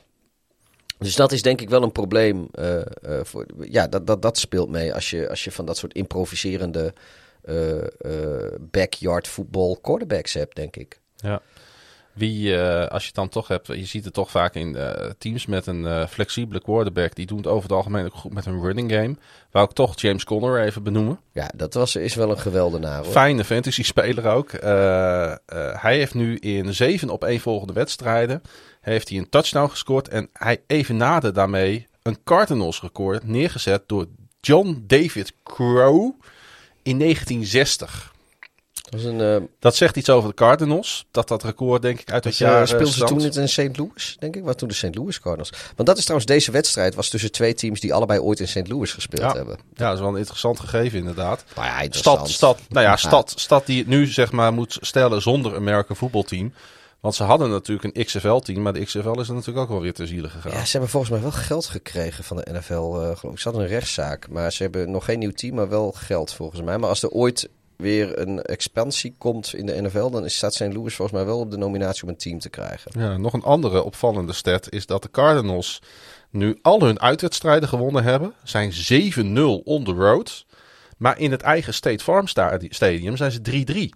Dus 1.03 1.15
dat 1.15 1.31
is 1.31 1.41
denk 1.41 1.61
ik 1.61 1.69
wel 1.69 1.83
een 1.83 1.91
probleem. 1.91 2.47
eh, 2.51 2.79
eh, 2.79 2.85
voor, 3.23 3.45
ja, 3.59 3.87
dat, 3.87 4.07
dat, 4.07 4.21
dat 4.21 4.37
speelt 4.37 4.69
mee 4.69 4.93
als 4.93 5.09
je, 5.09 5.29
als 5.29 5.43
je 5.43 5.51
van 5.51 5.65
dat 5.65 5.77
soort 5.77 5.93
improviserende 5.93 6.93
eh, 7.41 7.55
backyard 8.59 9.27
voetbal 9.27 9.77
quarterbacks 9.81 10.33
hebt, 10.33 10.55
denk 10.55 10.75
ik. 10.75 10.99
Ja. 11.15 11.41
Wie, 12.13 12.57
als 12.59 13.01
je 13.01 13.07
het 13.07 13.15
dan 13.15 13.29
toch 13.29 13.47
hebt, 13.47 13.67
je 13.67 13.85
ziet 13.85 14.05
het 14.05 14.13
toch 14.13 14.31
vaak 14.31 14.55
in 14.55 14.77
teams 15.17 15.45
met 15.45 15.65
een 15.65 16.07
flexibele 16.07 16.61
quarterback. 16.61 17.15
Die 17.15 17.25
doen 17.25 17.37
het 17.37 17.47
over 17.47 17.63
het 17.63 17.71
algemeen 17.71 18.05
ook 18.05 18.13
goed 18.13 18.33
met 18.33 18.45
een 18.45 18.61
running 18.61 18.91
game. 18.91 19.15
Wou 19.51 19.65
ik 19.65 19.71
toch 19.71 20.01
James 20.01 20.23
Conner 20.23 20.61
even 20.61 20.83
benoemen. 20.83 21.19
Ja, 21.31 21.51
dat 21.55 21.73
was, 21.73 21.95
is 21.95 22.15
wel 22.15 22.29
een 22.29 22.39
geweldenaar 22.39 23.03
hoor. 23.03 23.11
Fijne 23.11 23.43
fantasy 23.43 23.83
speler 23.83 24.27
ook. 24.27 24.51
Hij 25.81 25.97
heeft 25.97 26.13
nu 26.13 26.37
in 26.37 26.73
zeven 26.73 27.09
op 27.09 27.23
één 27.23 27.39
volgende 27.39 27.73
wedstrijden 27.73 28.41
heeft 28.83 29.09
hij 29.09 29.17
een 29.17 29.29
touchdown 29.29 29.69
gescoord. 29.69 30.07
En 30.07 30.29
hij 30.33 30.61
evenaarde 30.67 31.31
daarmee 31.31 31.87
een 32.01 32.17
Cardinals 32.23 32.81
record 32.81 33.27
neergezet 33.27 33.83
door 33.87 34.05
John 34.41 34.83
David 34.87 35.33
Crow 35.43 36.11
in 36.83 36.97
1960. 36.97 38.11
Dat 38.73 39.01
was 39.01 39.03
een, 39.03 39.21
eh, 39.21 39.47
Dat 39.59 39.75
zegt 39.75 39.95
iets 39.95 40.09
over 40.09 40.29
de 40.29 40.35
Cardinals. 40.35 41.05
Dat 41.11 41.27
dat 41.27 41.43
record 41.43 41.81
denk 41.81 41.99
ik 41.99 42.11
uit 42.11 42.23
het 42.23 42.33
was, 42.39 42.47
jaar 42.49 42.55
eh, 42.55 42.61
eh, 42.61 42.67
speelden 42.67 42.93
ze 42.93 43.03
toen 43.03 43.17
niet 43.17 43.35
in 43.35 43.49
St. 43.49 43.77
Louis, 43.77 44.15
denk 44.19 44.35
ik? 44.35 44.43
Was 44.43 44.55
toen 44.55 44.67
de 44.67 44.73
St. 44.73 44.95
Louis 44.95 45.19
Cardinals. 45.19 45.49
Want 45.75 45.87
dat 45.87 45.97
is 45.97 46.03
trouwens, 46.03 46.31
deze 46.31 46.51
wedstrijd 46.51 46.95
was 46.95 47.09
tussen 47.09 47.31
twee 47.31 47.53
teams 47.53 47.79
die 47.79 47.93
allebei 47.93 48.19
ooit 48.19 48.39
in 48.39 48.47
St. 48.47 48.67
Louis 48.67 48.91
gespeeld 48.91 49.21
Ja. 49.21 49.33
hebben. 49.33 49.57
Ja, 49.73 49.85
dat 49.85 49.93
is 49.93 49.99
wel 49.99 50.09
een 50.09 50.17
interessant 50.17 50.59
gegeven 50.59 50.99
inderdaad. 50.99 51.43
Maar 51.55 51.65
ja, 51.65 51.79
interessant. 51.81 52.17
Stad, 52.17 52.29
stad, 52.29 52.59
nou 52.69 52.85
ja, 52.85 52.91
Ja. 52.91 52.97
stad, 52.97 53.33
stad 53.35 53.65
die 53.65 53.77
het 53.79 53.87
nu 53.87 54.05
zeg 54.07 54.31
maar 54.31 54.53
moet 54.53 54.77
stellen 54.81 55.21
zonder 55.21 55.55
American 55.55 55.95
voetbalteam. 55.95 56.53
Want 57.03 57.15
ze 57.15 57.23
hadden 57.23 57.49
natuurlijk 57.49 57.95
een 57.97 58.05
XFL-team, 58.05 58.61
maar 58.61 58.73
de 58.73 58.83
XFL 58.83 59.19
is 59.19 59.27
er 59.27 59.33
natuurlijk 59.33 59.57
ook 59.57 59.69
wel 59.69 59.81
weer 59.81 59.93
ter 59.93 60.07
ziele 60.07 60.29
gegaan. 60.29 60.51
Ja, 60.51 60.65
ze 60.65 60.71
hebben 60.71 60.89
volgens 60.89 61.11
mij 61.11 61.21
wel 61.21 61.31
geld 61.31 61.65
gekregen 61.65 62.23
van 62.23 62.37
de 62.37 62.45
NFL. 62.51 62.73
eh, 62.73 63.17
geloof 63.17 63.23
ik. 63.33 63.39
Ze 63.39 63.43
hadden 63.43 63.61
een 63.61 63.67
rechtszaak, 63.73 64.29
maar 64.29 64.51
ze 64.51 64.63
hebben 64.63 64.91
nog 64.91 65.05
geen 65.05 65.19
nieuw 65.19 65.31
team, 65.31 65.55
maar 65.55 65.69
wel 65.69 65.91
geld 65.91 66.33
volgens 66.33 66.61
mij. 66.61 66.77
Maar 66.77 66.89
als 66.89 67.03
er 67.03 67.09
ooit 67.09 67.49
weer 67.77 68.19
een 68.19 68.41
expansie 68.41 69.15
komt 69.17 69.53
in 69.55 69.65
de 69.65 69.81
NFL, 69.81 70.09
dan 70.09 70.25
is- 70.25 70.35
staat 70.35 70.53
St. 70.53 70.59
Louis 70.73 70.95
volgens 70.95 71.17
mij 71.17 71.25
wel 71.25 71.39
op 71.39 71.51
de 71.51 71.57
nominatie 71.57 72.03
om 72.03 72.09
een 72.09 72.17
team 72.17 72.39
te 72.39 72.49
krijgen. 72.49 72.91
Ja, 72.99 73.17
nog 73.17 73.33
een 73.33 73.43
andere 73.43 73.83
opvallende 73.83 74.33
stat 74.33 74.69
is 74.71 74.85
dat 74.85 75.01
de 75.01 75.11
Cardinals 75.11 75.81
nu 76.29 76.59
al 76.61 76.81
hun 76.81 76.99
uitwedstrijden 76.99 77.69
gewonnen 77.69 78.03
hebben. 78.03 78.33
Zijn 78.43 78.71
7-0 78.73 79.61
on 79.63 79.83
the 79.83 79.91
road. 79.91 80.45
Maar 80.97 81.19
in 81.19 81.31
het 81.31 81.41
eigen 81.41 81.73
State 81.73 82.03
Farm 82.03 82.27
sta- 82.27 82.57
Stadium 82.69 83.17
zijn 83.17 83.31
ze 83.31 83.41
3-3. 83.41 83.93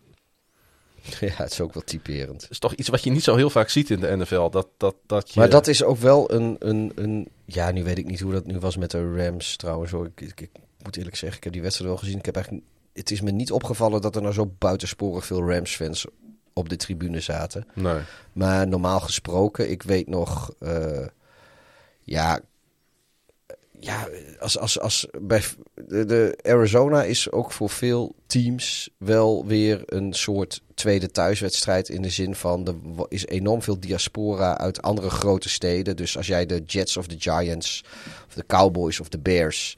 Ja, 1.20 1.34
het 1.36 1.52
is 1.52 1.62
ook 1.62 1.74
wel 1.74 1.84
typerend. 1.84 2.42
Dat 2.42 2.50
is 2.50 2.60
toch 2.60 2.74
iets 2.74 2.90
wat 2.90 3.04
je 3.04 3.12
niet 3.12 3.24
zo 3.24 3.36
heel 3.36 3.50
vaak 3.50 3.70
ziet 3.70 3.90
in 3.90 4.00
de 4.00 4.16
NFL. 4.18 4.50
Dat, 4.50 4.68
dat, 4.78 4.96
dat 5.06 5.34
je... 5.34 5.40
Maar 5.40 5.50
dat 5.50 5.68
is 5.68 5.84
ook 5.84 5.98
wel 5.98 6.32
een, 6.32 6.56
een, 6.60 6.92
een... 6.96 7.28
Ja, 7.46 7.72
nu 7.72 7.84
weet 7.84 7.98
ik 7.98 8.06
niet 8.06 8.20
hoe 8.20 8.32
dat 8.32 8.46
nu 8.46 8.60
was 8.60 8.78
met 8.78 8.92
de 8.92 9.16
Rams 9.16 9.56
trouwens. 9.56 9.92
Hoor. 9.92 10.06
Ik, 10.06 10.22
ik, 10.22 10.42
ik 10.42 10.50
moet 10.84 10.98
eerlijk 10.98 11.16
zeggen, 11.16 11.38
ik 11.38 11.44
heb 11.44 11.54
die 11.54 11.62
wedstrijd 11.62 11.90
wel 11.90 12.00
gezien. 12.00 12.18
Ik 12.18 12.26
heb 12.26 12.36
eigenlijk, 12.36 12.66
het 12.94 13.12
is 13.12 13.22
me 13.22 13.32
niet 13.32 13.52
opgevallen 13.52 14.02
dat 14.02 14.16
er 14.16 14.22
nou 14.22 14.34
zo 14.34 14.52
buitensporig 14.58 15.26
veel 15.26 15.50
Rams-fans 15.50 16.06
op 16.54 16.70
de 16.70 16.76
tribune 16.76 17.20
zaten. 17.20 17.68
Nee. 17.74 18.00
Maar 18.34 18.68
normaal 18.68 19.00
gesproken, 19.00 19.70
ik 19.70 19.84
weet 19.84 20.08
nog, 20.08 20.54
eh, 20.60 21.08
ja, 22.04 22.40
ja, 23.80 24.08
als, 24.40 24.60
als, 24.60 24.80
als 24.80 25.08
bij 25.22 25.44
de, 25.74 26.06
de 26.06 26.38
Arizona 26.44 27.04
is 27.04 27.32
ook 27.32 27.52
voor 27.52 27.70
veel 27.70 28.16
teams 28.26 28.90
wel 28.98 29.46
weer 29.46 29.82
een 29.86 30.14
soort 30.14 30.62
tweede 30.74 31.12
thuiswedstrijd 31.12 31.90
in 31.90 32.02
de 32.02 32.10
zin 32.10 32.36
van 32.36 32.68
er 32.68 33.06
is 33.08 33.26
enorm 33.26 33.62
veel 33.62 33.80
diaspora 33.80 34.58
uit 34.58 34.82
andere 34.82 35.10
grote 35.10 35.50
steden. 35.50 35.96
Dus 35.96 36.18
als 36.18 36.28
jij 36.28 36.46
de 36.46 36.64
Jets 36.66 36.98
of 36.98 37.08
de 37.08 37.16
Giants 37.20 37.84
of 38.28 38.34
de 38.34 38.46
Cowboys 38.48 39.00
of 39.00 39.10
de 39.10 39.20
Bears, 39.20 39.78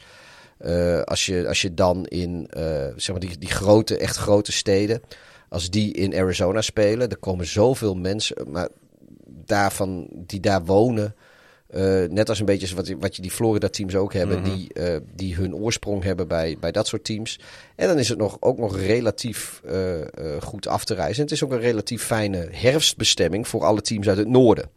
eh, 0.58 1.02
als, 1.02 1.26
je, 1.26 1.48
als 1.48 1.62
je 1.62 1.74
dan 1.74 2.06
in 2.06 2.48
eh, 2.50 2.88
zeg 2.96 3.10
maar 3.12 3.20
die, 3.20 3.38
die 3.38 3.52
grote, 3.52 3.98
echt 3.98 4.18
grote 4.18 4.52
steden, 4.52 5.02
als 5.50 5.70
die 5.70 5.94
in 5.94 6.16
Arizona 6.16 6.62
spelen, 6.62 7.10
er 7.10 7.18
komen 7.18 7.46
zoveel 7.46 7.96
mensen, 7.96 8.52
maar 8.52 8.68
daarvan 9.28 10.08
die 10.12 10.40
daar 10.40 10.66
wonen, 10.66 11.16
Eh, 11.70 12.04
net 12.10 12.30
als 12.30 12.40
een 12.40 12.46
beetje 12.46 12.76
wat, 12.76 12.88
je- 12.88 12.98
wat 12.98 13.16
je 13.16 13.22
die 13.22 13.32
Florida-teams 13.32 13.96
ook 13.96 14.14
hebben, 14.14 14.40
Mhm. 14.42 14.54
die, 14.56 14.74
eh, 14.74 14.96
die 15.16 15.36
hun 15.36 15.56
oorsprong 15.56 16.04
hebben 16.04 16.28
bij, 16.28 16.58
bij 16.60 16.72
dat 16.72 16.88
soort 16.88 17.04
teams. 17.04 17.40
En 17.76 17.88
dan 17.88 17.98
is 18.00 18.10
het 18.10 18.18
nog, 18.18 18.38
ook 18.40 18.58
nog 18.58 18.78
relatief 18.80 19.62
eh, 19.66 19.94
goed 20.42 20.68
af 20.68 20.86
te 20.86 20.94
reizen. 20.94 21.16
En 21.16 21.22
het 21.24 21.32
is 21.32 21.44
ook 21.44 21.52
een 21.52 21.60
relatief 21.60 22.04
fijne 22.04 22.48
herfstbestemming 22.52 23.48
voor 23.48 23.64
alle 23.64 23.82
teams 23.82 24.08
uit 24.08 24.18
het 24.18 24.28
noorden. 24.28 24.70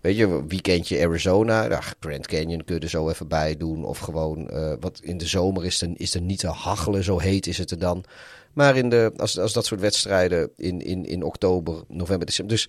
Weet 0.00 0.16
je, 0.16 0.46
weekendje 0.46 1.04
Arizona, 1.06 1.68
ach, 1.68 1.94
Grand 2.00 2.26
Canyon 2.26 2.64
kun 2.64 2.74
je 2.74 2.80
er 2.80 2.88
zo 2.88 3.08
even 3.08 3.28
bij 3.28 3.56
doen. 3.56 3.84
Of 3.84 3.98
gewoon, 3.98 4.50
wat 4.80 5.00
in 5.02 5.18
de 5.18 5.26
zomer 5.26 5.64
is 5.64 5.82
er, 5.82 5.88
is 5.94 6.14
er 6.14 6.20
niet 6.20 6.38
te 6.38 6.46
hachelen, 6.46 7.04
zo 7.04 7.18
heet 7.18 7.46
is 7.46 7.58
het 7.58 7.70
er 7.70 7.78
dan. 7.78 8.04
Maar 8.52 8.76
in 8.76 8.88
de, 8.88 9.12
als, 9.16 9.38
als 9.38 9.52
dat 9.52 9.66
soort 9.66 9.80
wedstrijden 9.80 10.50
in, 10.56 10.80
in, 10.80 11.04
in 11.06 11.22
oktober, 11.22 11.82
november, 11.88 12.26
december. 12.26 12.54
Dus 12.54 12.68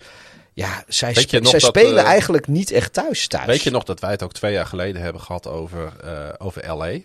ja, 0.56 0.84
zij, 0.88 1.14
spe- 1.14 1.40
dat, 1.40 1.60
spelen 1.62 2.04
eh, 2.04 2.10
eigenlijk 2.10 2.46
niet 2.46 2.70
echt 2.70 2.92
thuis 2.92 3.26
thuis. 3.26 3.46
Weet 3.46 3.62
je 3.62 3.70
nog 3.70 3.84
dat 3.84 4.00
wij 4.00 4.10
het 4.10 4.22
ook 4.22 4.32
twee 4.32 4.52
jaar 4.52 4.66
geleden 4.66 5.02
hebben 5.02 5.22
gehad 5.22 5.46
over, 5.46 5.92
eh, 6.04 6.28
over 6.38 6.76
LA? 6.76 6.98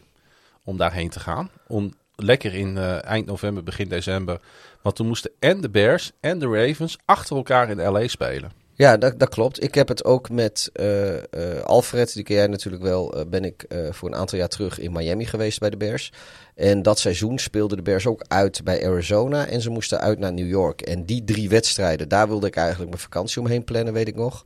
Om 0.64 0.78
daarheen 0.78 1.10
te 1.10 1.20
gaan. 1.20 1.50
Om 1.68 1.94
lekker 2.16 2.54
in 2.54 2.78
eh, 2.78 3.04
eind 3.04 3.26
november, 3.26 3.64
begin 3.64 3.88
december. 3.88 4.40
Want 4.82 4.96
toen 4.96 5.08
moesten 5.08 5.32
en 5.40 5.62
de 5.62 5.70
Bears 5.70 6.12
en 6.20 6.40
de 6.40 6.48
Ravens 6.48 6.98
achter 7.06 7.36
elkaar 7.36 7.70
in 7.70 7.82
LA 7.82 8.08
spelen. 8.08 8.52
Ja, 8.82 8.98
dat, 8.98 9.20
dat 9.20 9.30
klopt. 9.30 9.64
Ik 9.64 9.76
heb 9.76 9.88
het 9.88 10.06
ook 10.06 10.30
met 10.30 10.70
eh, 10.74 11.18
eh, 11.18 11.62
Alfred, 11.64 12.14
die 12.14 12.24
ken 12.24 12.36
jij 12.36 12.48
natuurlijk 12.48 12.84
wel, 12.84 13.14
eh, 13.14 13.26
ben 13.28 13.44
ik 13.44 13.66
voor 13.90 14.10
een 14.10 14.16
aantal 14.16 14.38
jaar 14.38 14.48
terug 14.48 14.80
in 14.80 14.92
Miami 14.92 15.26
geweest 15.26 15.60
bij 15.60 15.70
de 15.70 15.78
Bears. 15.78 16.12
En 16.56 16.82
dat 16.82 17.00
seizoen 17.00 17.40
speelden 17.40 17.78
de 17.78 17.84
Bears 17.84 18.08
ook 18.08 18.26
uit 18.28 18.64
bij 18.64 18.88
Arizona 18.88 19.48
en 19.48 19.62
ze 19.62 19.70
moesten 19.70 20.00
uit 20.00 20.20
naar 20.20 20.34
New 20.34 20.48
York. 20.48 20.82
En 20.82 21.06
die 21.06 21.24
drie 21.24 21.50
wedstrijden, 21.50 22.10
daar 22.10 22.28
wilde 22.28 22.48
ik 22.48 22.56
eigenlijk 22.56 22.90
mijn 22.90 23.02
vakantie 23.02 23.42
omheen 23.42 23.64
plannen, 23.64 23.94
weet 23.94 24.08
ik 24.08 24.16
nog. 24.16 24.46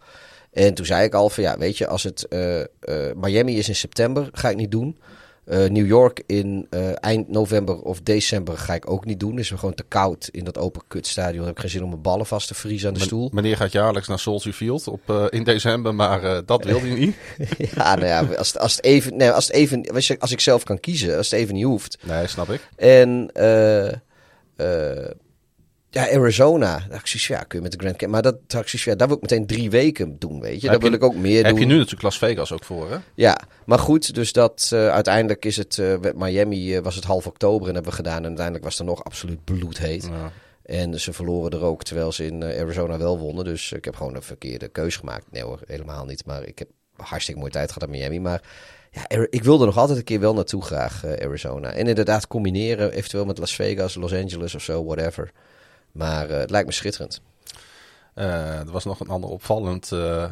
En 0.51 0.73
toen 0.73 0.85
zei 0.85 1.05
ik 1.05 1.13
al 1.13 1.29
van, 1.29 1.43
ja, 1.43 1.57
weet 1.57 1.77
je, 1.77 1.87
als 1.87 2.03
het 2.03 2.27
Miami 3.15 3.57
is 3.57 3.67
in 3.67 3.75
september, 3.75 4.29
ga 4.31 4.49
ik 4.49 4.55
niet 4.55 4.71
doen. 4.71 4.97
Eh, 5.45 5.69
New 5.69 5.87
York 5.87 6.23
in 6.25 6.67
eh, 6.69 7.03
eind 7.03 7.29
november 7.29 7.81
of 7.81 8.01
december 8.01 8.57
ga 8.57 8.73
ik 8.73 8.89
ook 8.89 9.05
niet 9.05 9.19
doen. 9.19 9.39
Is 9.39 9.51
me 9.51 9.57
gewoon 9.57 9.73
te 9.73 9.83
koud 9.87 10.29
in 10.31 10.43
dat 10.43 10.57
open 10.57 10.81
kutstadion. 10.87 11.37
Dan 11.37 11.45
heb 11.45 11.55
ik 11.55 11.61
geen 11.61 11.69
zin 11.69 11.83
om 11.83 11.89
mijn 11.89 12.01
ballen 12.01 12.25
vast 12.25 12.47
te 12.47 12.53
vriezen 12.53 12.87
aan 12.87 12.93
de 12.93 12.99
stoel. 12.99 13.29
Meneer 13.33 13.57
gaat 13.57 13.71
jaarlijks 13.71 14.07
naar 14.07 14.19
Soldier 14.19 14.53
Field 14.53 14.87
op, 14.87 15.09
eh, 15.09 15.25
in 15.29 15.43
december, 15.43 15.95
maar 15.95 16.45
dat 16.45 16.63
wilde 16.63 16.87
hij 16.87 16.97
niet. 16.97 17.15
Ja, 17.75 17.95
nou 17.95 18.05
ja, 18.05 18.35
als, 18.37 18.57
als 18.57 18.75
het 18.75 18.85
even, 18.85 19.17
nee, 19.17 19.31
als 19.31 19.47
het 19.47 19.55
even, 19.55 19.91
als, 20.19 20.31
ik 20.31 20.39
zelf 20.39 20.63
kan 20.63 20.79
kiezen, 20.79 21.17
als 21.17 21.31
het 21.31 21.39
even 21.39 21.53
niet 21.53 21.63
hoeft. 21.63 21.97
Nee, 22.01 22.27
snap 22.27 22.49
ik. 22.49 22.69
En 22.75 23.29
eh, 24.55 25.09
ja, 25.95 26.11
Arizona, 26.11 26.85
dacht 26.89 27.11
ja, 27.21 27.43
kun 27.43 27.57
je 27.57 27.63
met 27.63 27.71
de 27.71 27.77
Grand 27.79 27.97
Canyon, 27.97 28.11
maar 28.11 28.21
dat 28.21 28.49
dacht 28.49 28.71
ja, 28.71 28.95
daar 28.95 29.07
wil 29.07 29.15
ik 29.15 29.21
meteen 29.21 29.47
drie 29.47 29.69
weken 29.69 30.19
doen, 30.19 30.39
weet 30.39 30.61
je. 30.61 30.69
Heb 30.69 30.81
Daar 30.81 30.89
wil 30.89 30.99
ik 30.99 31.03
ook 31.03 31.15
meer 31.15 31.43
Heb 31.43 31.49
doen. 31.51 31.59
je 31.59 31.65
nu 31.65 31.75
natuurlijk 31.75 32.01
Las 32.01 32.17
Vegas 32.17 32.51
ook 32.51 32.63
voor, 32.63 32.91
hè? 32.91 32.97
Ja, 33.13 33.37
maar 33.65 33.79
goed, 33.79 34.13
dus 34.13 34.33
dat 34.33 34.69
eh, 34.73 34.89
uiteindelijk 34.89 35.45
is 35.45 35.57
het, 35.57 35.77
eh, 35.77 35.97
met 36.01 36.15
Miami 36.15 36.75
eh, 36.75 36.83
was 36.83 36.95
het 36.95 37.03
half 37.03 37.27
oktober 37.27 37.67
en 37.67 37.73
hebben 37.73 37.91
we 37.91 37.97
gedaan 37.97 38.17
en 38.17 38.25
uiteindelijk 38.25 38.65
was 38.65 38.79
er 38.79 38.85
nog 38.85 39.03
absoluut 39.03 39.43
bloedheet. 39.43 40.03
Ja. 40.03 40.31
En 40.65 40.99
ze 40.99 41.13
verloren 41.13 41.51
er 41.51 41.63
ook, 41.63 41.83
terwijl 41.83 42.11
ze 42.11 42.25
in 42.25 42.43
eh, 42.43 42.61
Arizona 42.61 42.97
wel 42.97 43.19
wonnen. 43.19 43.43
Dus 43.43 43.71
ik 43.71 43.85
heb 43.85 43.95
gewoon 43.95 44.15
een 44.15 44.21
verkeerde 44.21 44.67
keus 44.67 44.95
gemaakt. 44.95 45.25
Nee 45.31 45.43
hoor, 45.43 45.59
helemaal 45.65 46.05
niet. 46.05 46.25
Maar 46.25 46.43
ik 46.43 46.59
heb 46.59 46.67
hartstikke 46.95 47.39
mooie 47.39 47.51
tijd 47.51 47.71
gehad 47.71 47.89
in 47.89 47.95
Miami. 47.95 48.19
Maar 48.19 48.41
ja, 48.91 49.25
ik 49.29 49.43
wilde 49.43 49.65
nog 49.65 49.77
altijd 49.77 49.97
een 49.97 50.03
keer 50.03 50.19
wel 50.19 50.33
naartoe 50.33 50.61
graag, 50.61 51.03
eh, 51.03 51.25
Arizona. 51.25 51.71
En 51.71 51.87
inderdaad 51.87 52.27
combineren, 52.27 52.91
eventueel 52.91 53.25
met 53.25 53.37
Las 53.37 53.55
Vegas, 53.55 53.95
Los 53.95 54.13
Angeles 54.13 54.55
of 54.55 54.61
zo, 54.61 54.85
whatever. 54.85 55.31
Maar 55.95 56.29
eh, 56.29 56.37
het 56.37 56.49
lijkt 56.49 56.67
me 56.67 56.73
schitterend. 56.73 57.21
Eh, 58.13 58.59
er 58.59 58.71
was 58.71 58.85
nog 58.85 58.99
een 58.99 59.07
ander 59.07 59.29
opvallend 59.29 59.91
eh, 59.91 60.31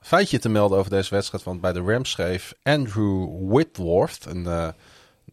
feitje 0.00 0.38
te 0.38 0.48
melden 0.48 0.78
over 0.78 0.90
deze 0.90 1.14
wedstrijd. 1.14 1.44
Want 1.44 1.60
bij 1.60 1.72
de 1.72 1.80
Rams 1.80 2.10
schreef 2.10 2.54
Andrew 2.62 3.28
Whitworth, 3.52 4.26
een, 4.28 4.74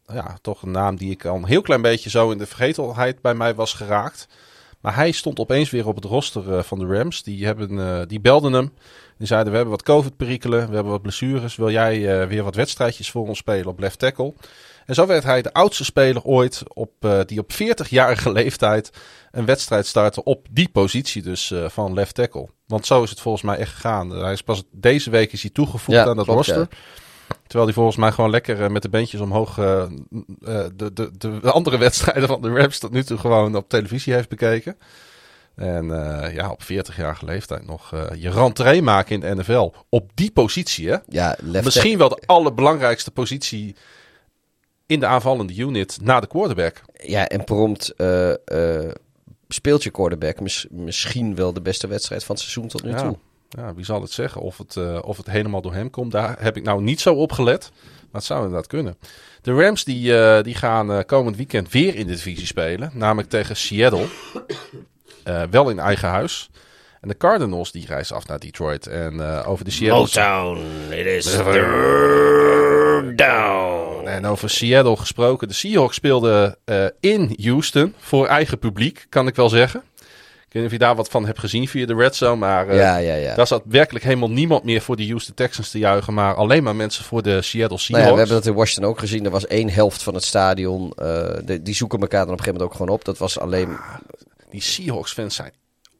ja, 0.05 0.37
toch 0.41 0.61
een 0.61 0.71
naam 0.71 0.95
die 0.95 1.11
ik 1.11 1.25
al 1.25 1.35
een 1.35 1.45
heel 1.45 1.61
klein 1.61 1.81
beetje 1.81 2.09
zo 2.09 2.31
in 2.31 2.37
de 2.37 2.45
vergetelheid 2.45 3.21
bij 3.21 3.33
mij 3.33 3.55
was 3.55 3.73
geraakt. 3.73 4.27
Maar 4.81 4.95
hij 4.95 5.11
stond 5.11 5.39
opeens 5.39 5.69
weer 5.69 5.87
op 5.87 5.95
het 5.95 6.05
roster 6.05 6.63
van 6.63 6.79
de 6.79 6.85
Rams. 6.85 7.23
Die, 7.23 7.45
hebben, 7.45 8.07
die 8.07 8.19
belden 8.19 8.53
hem. 8.53 8.73
Die 9.17 9.27
zeiden, 9.27 9.51
we 9.51 9.55
hebben 9.57 9.75
wat 9.75 9.85
COVID-perikelen, 9.85 10.67
we 10.67 10.73
hebben 10.73 10.91
wat 10.91 11.01
blessures. 11.01 11.55
Wil 11.55 11.71
jij 11.71 12.27
weer 12.27 12.43
wat 12.43 12.55
wedstrijdjes 12.55 13.11
voor 13.11 13.27
ons 13.27 13.37
spelen 13.37 13.67
op 13.67 13.79
left 13.79 13.99
tackle? 13.99 14.33
En 14.87 14.95
zo 14.95 15.05
werd 15.05 15.23
hij 15.23 15.41
de 15.41 15.53
oudste 15.53 15.83
speler 15.83 16.23
ooit 16.23 16.63
op, 16.73 16.91
eh, 16.99 17.19
die 17.25 17.39
op 17.39 17.53
40-jarige 17.53 18.31
leeftijd 18.31 18.91
een 19.31 19.45
wedstrijd 19.45 19.85
startte 19.85 20.23
op 20.23 20.47
die 20.51 20.69
positie 20.69 21.21
dus 21.21 21.51
eh, 21.51 21.69
van 21.69 21.93
left 21.93 22.15
tackle. 22.15 22.47
Want 22.65 22.85
zo 22.85 23.03
is 23.03 23.09
het 23.09 23.19
volgens 23.19 23.43
mij 23.43 23.57
echt 23.57 23.73
gegaan. 23.73 24.09
hij 24.09 24.31
is 24.31 24.41
pas 24.41 24.63
deze 24.71 25.09
week 25.09 25.31
is 25.31 25.41
hij 25.41 25.51
toegevoegd 25.51 25.97
Ja, 25.97 26.05
aan 26.05 26.15
dat 26.15 26.25
klopt, 26.25 26.47
roster. 26.47 26.67
Terwijl 27.41 27.65
hij 27.65 27.73
volgens 27.73 27.97
mij 27.97 28.11
gewoon 28.11 28.29
lekker 28.29 28.63
eh, 28.63 28.69
met 28.69 28.81
de 28.81 28.89
beentjes 28.89 29.21
omhoog 29.21 29.55
de, 29.55 30.91
de, 30.93 31.11
de 31.17 31.51
andere 31.51 31.77
wedstrijden 31.87 32.27
van 32.27 32.41
de 32.41 32.49
Rams 32.49 32.79
tot 32.79 32.91
nu 32.91 33.03
toe 33.03 33.17
gewoon 33.17 33.55
op 33.55 33.69
televisie 33.69 34.13
heeft 34.13 34.29
bekeken. 34.29 34.77
En 35.55 35.85
ja, 36.33 36.49
op 36.51 36.63
40-jarige 36.63 37.25
leeftijd 37.25 37.65
nog 37.65 37.93
eh, 37.93 38.03
je 38.15 38.29
rentree 38.29 38.81
maken 38.81 39.15
in 39.15 39.19
de 39.19 39.35
NFL. 39.41 39.71
Op 39.89 40.11
die 40.13 40.31
positie, 40.31 40.89
hè? 40.89 40.97
Ja, 41.07 41.37
Misschien 41.41 41.97
wel 41.97 42.09
de 42.09 42.23
allerbelangrijkste 42.25 43.11
positie 43.11 43.75
in 44.87 44.99
de 44.99 45.05
aanvallende 45.05 45.55
unit 45.55 45.97
na 46.01 46.19
de 46.19 46.27
quarterback. 46.27 46.81
Ja, 47.03 47.27
en 47.27 47.43
prompt 47.43 47.89
eh, 47.95 48.29
eh, 48.85 48.91
speelt 49.47 49.83
je 49.83 49.89
quarterback 49.89 50.39
mis- 50.39 50.65
misschien 50.69 51.35
wel 51.35 51.53
de 51.53 51.61
beste 51.61 51.87
wedstrijd 51.87 52.23
van 52.23 52.35
het 52.35 52.43
seizoen 52.43 52.67
tot 52.67 52.83
nu 52.83 52.89
Ja. 52.89 53.01
toe. 53.01 53.17
Ja, 53.49 53.73
wie 53.73 53.85
zal 53.85 54.01
het 54.01 54.11
zeggen? 54.11 54.41
Of 54.41 54.57
het, 54.57 54.75
eh, 54.75 54.99
of 55.01 55.17
het 55.17 55.29
helemaal 55.29 55.61
door 55.61 55.73
hem 55.73 55.89
komt, 55.89 56.11
daar 56.11 56.35
heb 56.39 56.57
ik 56.57 56.63
nou 56.63 56.81
niet 56.81 56.99
zo 57.01 57.13
op 57.13 57.31
gelet. 57.31 57.71
Maar 57.81 58.21
het 58.21 58.23
zou 58.23 58.39
inderdaad 58.43 58.67
kunnen. 58.67 58.97
De 59.41 59.53
Rams 59.53 59.83
die, 59.83 60.17
eh, 60.19 60.43
die 60.43 60.55
gaan 60.55 60.91
eh, 60.91 60.99
komend 61.05 61.35
weekend 61.35 61.71
weer 61.71 61.95
in 61.95 62.07
de 62.07 62.13
divisie 62.13 62.45
spelen. 62.45 62.91
Namelijk 62.93 63.29
tegen 63.29 63.55
Seattle. 63.55 64.05
Eh, 65.23 65.43
wel 65.51 65.69
in 65.69 65.79
eigen 65.79 66.09
huis. 66.09 66.49
En 67.01 67.07
de 67.07 67.17
Cardinals 67.17 67.71
die 67.71 67.85
reizen 67.85 68.15
af 68.15 68.27
naar 68.27 68.39
Detroit. 68.39 68.87
En 68.87 69.19
eh, 69.21 69.49
over 69.49 69.65
de 69.65 69.71
Seattle... 69.71 69.99
Motown, 69.99 70.59
it 70.91 71.05
is 71.05 71.25
down. 73.05 74.07
En 74.07 74.25
over 74.25 74.49
Seattle 74.49 74.97
gesproken. 74.97 75.47
De 75.47 75.53
Seahawks 75.53 75.95
speelden 75.95 76.57
eh, 76.65 76.85
in 76.99 77.35
Houston 77.41 77.93
voor 77.97 78.27
eigen 78.27 78.59
publiek, 78.59 79.05
kan 79.09 79.27
ik 79.27 79.35
wel 79.35 79.49
zeggen. 79.49 79.83
Ik 80.47 80.53
weet 80.53 80.63
niet 80.63 80.65
of 80.65 80.71
je 80.71 80.85
daar 80.85 80.95
wat 80.95 81.09
van 81.09 81.25
hebt 81.25 81.39
gezien 81.39 81.67
via 81.67 81.85
de 81.85 81.95
Red 81.95 82.15
Zone. 82.15 82.35
Maar 82.35 82.67
eh, 82.67 82.77
Ja, 82.77 82.97
ja, 82.97 83.15
ja. 83.15 83.35
daar 83.35 83.47
zat 83.47 83.61
werkelijk 83.65 84.05
helemaal 84.05 84.29
niemand 84.29 84.63
meer 84.63 84.81
voor 84.81 84.95
de 84.95 85.07
Houston 85.07 85.33
Texans 85.33 85.69
te 85.71 85.77
juichen. 85.79 86.13
Maar 86.13 86.35
alleen 86.35 86.63
maar 86.63 86.75
mensen 86.75 87.03
voor 87.03 87.21
de 87.21 87.41
Seattle 87.41 87.77
Seahawks. 87.77 87.87
Nou 87.89 88.03
ja, 88.03 88.11
we 88.11 88.17
hebben 88.17 88.35
dat 88.35 88.45
in 88.45 88.53
Washington 88.53 88.89
ook 88.91 88.99
gezien. 88.99 89.25
Er 89.25 89.31
was 89.31 89.47
één 89.47 89.69
helft 89.69 90.03
van 90.03 90.13
het 90.13 90.23
stadion. 90.23 90.91
eh, 90.95 91.05
de- 91.45 91.61
die 91.61 91.75
zoeken 91.75 91.99
elkaar 91.99 92.25
dan 92.25 92.33
op 92.33 92.37
een 92.39 92.43
gegeven 92.43 92.59
moment 92.59 92.71
ook 92.71 92.77
gewoon 92.87 92.95
op. 92.99 93.05
Dat 93.05 93.17
was 93.17 93.39
alleen. 93.39 93.77
Die 94.49 94.61
Seahawks 94.61 95.13
fans 95.13 95.35
zijn 95.35 95.53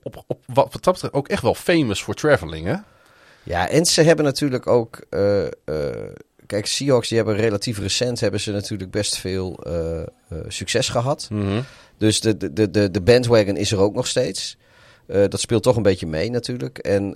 op, 0.04 0.24
op, 0.28 0.40
wat, 0.46 0.74
wat 0.74 0.84
dat 0.84 0.94
betreft 0.94 1.14
ook 1.14 1.28
echt 1.28 1.42
wel 1.42 1.56
famous 1.56 2.04
voor 2.04 2.14
traveling. 2.14 2.66
Hè? 2.68 2.76
Ja, 3.44 3.70
en 3.70 3.86
ze 3.86 4.02
hebben 4.02 4.26
natuurlijk 4.26 4.68
ook. 4.68 5.00
Kijk, 6.48 6.66
Seahawks 6.66 7.08
die 7.08 7.18
hebben 7.18 7.36
relatief 7.36 7.80
recent 7.80 8.20
hebben 8.20 8.40
ze 8.40 8.52
natuurlijk 8.52 8.92
best 8.92 9.18
veel 9.18 9.60
eh, 9.64 10.02
eh, 10.02 10.06
succes 10.48 10.90
gehad. 10.90 11.28
Dus 11.98 12.20
de, 12.20 12.38
de, 12.54 12.72
de- 12.72 12.92
de, 12.92 13.02
bandwagon 13.02 13.56
is 13.58 13.72
er 13.72 13.80
ook 13.80 13.94
nog 13.94 14.08
steeds. 14.08 14.58
Eh, 15.08 15.24
dat 15.30 15.40
speelt 15.40 15.64
toch 15.64 15.76
een 15.76 15.84
beetje 15.84 16.08
mee 16.08 16.30
natuurlijk. 16.30 16.78
En 16.78 17.16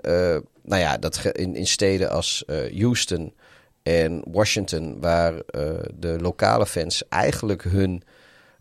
nou 0.63 0.81
ja, 0.81 0.97
dat 0.97 1.25
in, 1.25 1.55
in 1.55 1.67
steden 1.67 2.09
als 2.09 2.43
Houston 2.77 3.33
en 3.83 4.23
Washington, 4.31 4.97
waar 4.99 5.33
de 5.99 6.17
lokale 6.19 6.65
fans 6.65 7.07
eigenlijk 7.09 7.63
hun 7.63 8.03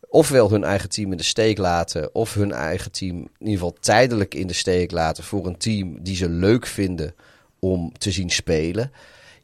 ofwel 0.09 0.51
hun 0.51 0.65
eigen 0.65 0.89
team 0.89 1.11
in 1.11 1.17
de 1.17 1.23
steek 1.23 1.59
laten, 1.59 2.15
of 2.15 2.35
hun 2.35 2.53
eigen 2.53 2.93
team 2.93 3.17
in 3.17 3.29
ieder 3.39 3.53
geval 3.53 3.77
tijdelijk 3.81 4.35
in 4.35 4.47
de 4.47 4.53
steek 4.53 4.91
laten 4.91 5.25
voor 5.25 5.47
een 5.47 5.57
team 5.59 6.03
die 6.03 6.17
ze 6.17 6.29
leuk 6.29 6.67
vinden 6.67 7.15
om 7.59 7.93
te 7.99 8.11
zien 8.11 8.31
spelen. 8.31 8.93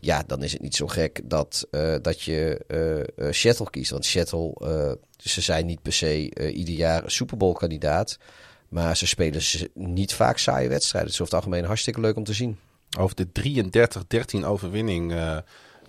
Ja, 0.00 0.22
dan 0.26 0.42
is 0.42 0.52
het 0.52 0.62
niet 0.62 0.74
zo 0.74 0.86
gek 0.86 1.20
dat, 1.24 1.66
eh, 1.70 1.94
dat 2.02 2.22
je 2.22 2.64
eh 2.66 3.00
eh, 3.00 3.32
Seattle 3.32 3.70
kiest. 3.70 3.90
Want 3.90 4.04
Seattle, 4.04 4.54
eh, 4.60 4.92
ze 5.16 5.40
zijn 5.40 5.66
niet 5.66 5.82
per 5.82 5.92
se 5.92 6.50
ieder 6.52 6.74
jaar 6.74 7.02
Super 7.06 7.36
Bowl 7.36 7.52
kandidaat. 7.52 8.18
Maar 8.68 8.96
ze 8.96 9.06
spelen 9.06 9.42
niet 9.74 10.14
vaak 10.14 10.38
saaie 10.38 10.68
wedstrijden. 10.68 11.10
Het 11.10 11.20
is 11.20 11.26
over 11.26 11.34
het 11.34 11.44
algemeen 11.44 11.68
hartstikke 11.68 12.00
leuk 12.00 12.16
om 12.16 12.24
te 12.24 12.32
zien. 12.32 12.58
Over 12.98 13.16
de 13.16 13.32
33-13 13.32 14.44
overwinning. 14.44 15.14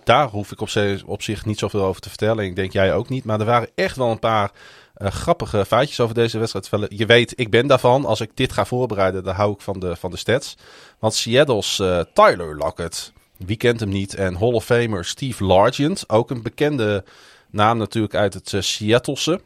daar 0.04 0.28
hoef 0.28 0.52
ik 0.52 0.60
op, 1.06 1.22
zich 1.22 1.44
niet 1.44 1.58
zoveel 1.58 1.84
over 1.84 2.00
te 2.00 2.08
vertellen. 2.08 2.44
Ik 2.44 2.56
denk 2.56 2.72
jij 2.72 2.94
ook 2.94 3.08
niet. 3.08 3.24
Maar 3.24 3.40
er 3.40 3.46
waren 3.46 3.68
echt 3.74 3.96
wel 3.96 4.10
een 4.10 4.18
paar 4.18 4.52
grappige 4.98 5.66
feitjes 5.66 6.00
over 6.00 6.14
deze 6.14 6.38
wedstrijd. 6.38 6.86
Je 6.88 7.06
weet, 7.06 7.32
ik 7.40 7.50
ben 7.50 7.66
daarvan. 7.66 8.04
Als 8.04 8.20
ik 8.20 8.30
dit 8.34 8.52
ga 8.52 8.64
voorbereiden, 8.64 9.24
dan 9.24 9.34
hou 9.34 9.52
ik 9.52 9.60
van 9.60 9.80
de, 9.80 9.96
van 9.96 10.10
de 10.10 10.16
stats. 10.16 10.54
Want 10.98 11.14
Seattle's 11.14 11.76
Tyler 12.12 12.56
Lockett, 12.56 13.12
wie 13.38 13.56
kent 13.56 13.80
hem 13.80 13.88
niet? 13.88 14.14
En 14.14 14.34
Hall 14.34 14.52
of 14.52 14.64
Famer 14.64 15.04
Steve 15.04 15.44
Largent, 15.44 16.08
ook 16.08 16.30
een 16.30 16.42
bekende 16.42 17.04
naam 17.50 17.78
natuurlijk 17.78 18.14
uit 18.14 18.34
het 18.34 18.52
eh, 18.52 18.60
Seattlese. 18.60 19.40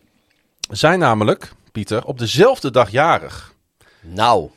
Zijn 0.71 0.99
namelijk, 0.99 1.53
Pieter, 1.73 2.05
op 2.05 2.19
dezelfde 2.19 2.71
dag 2.71 2.91
jarig. 2.91 3.55
Nou, 4.01 4.51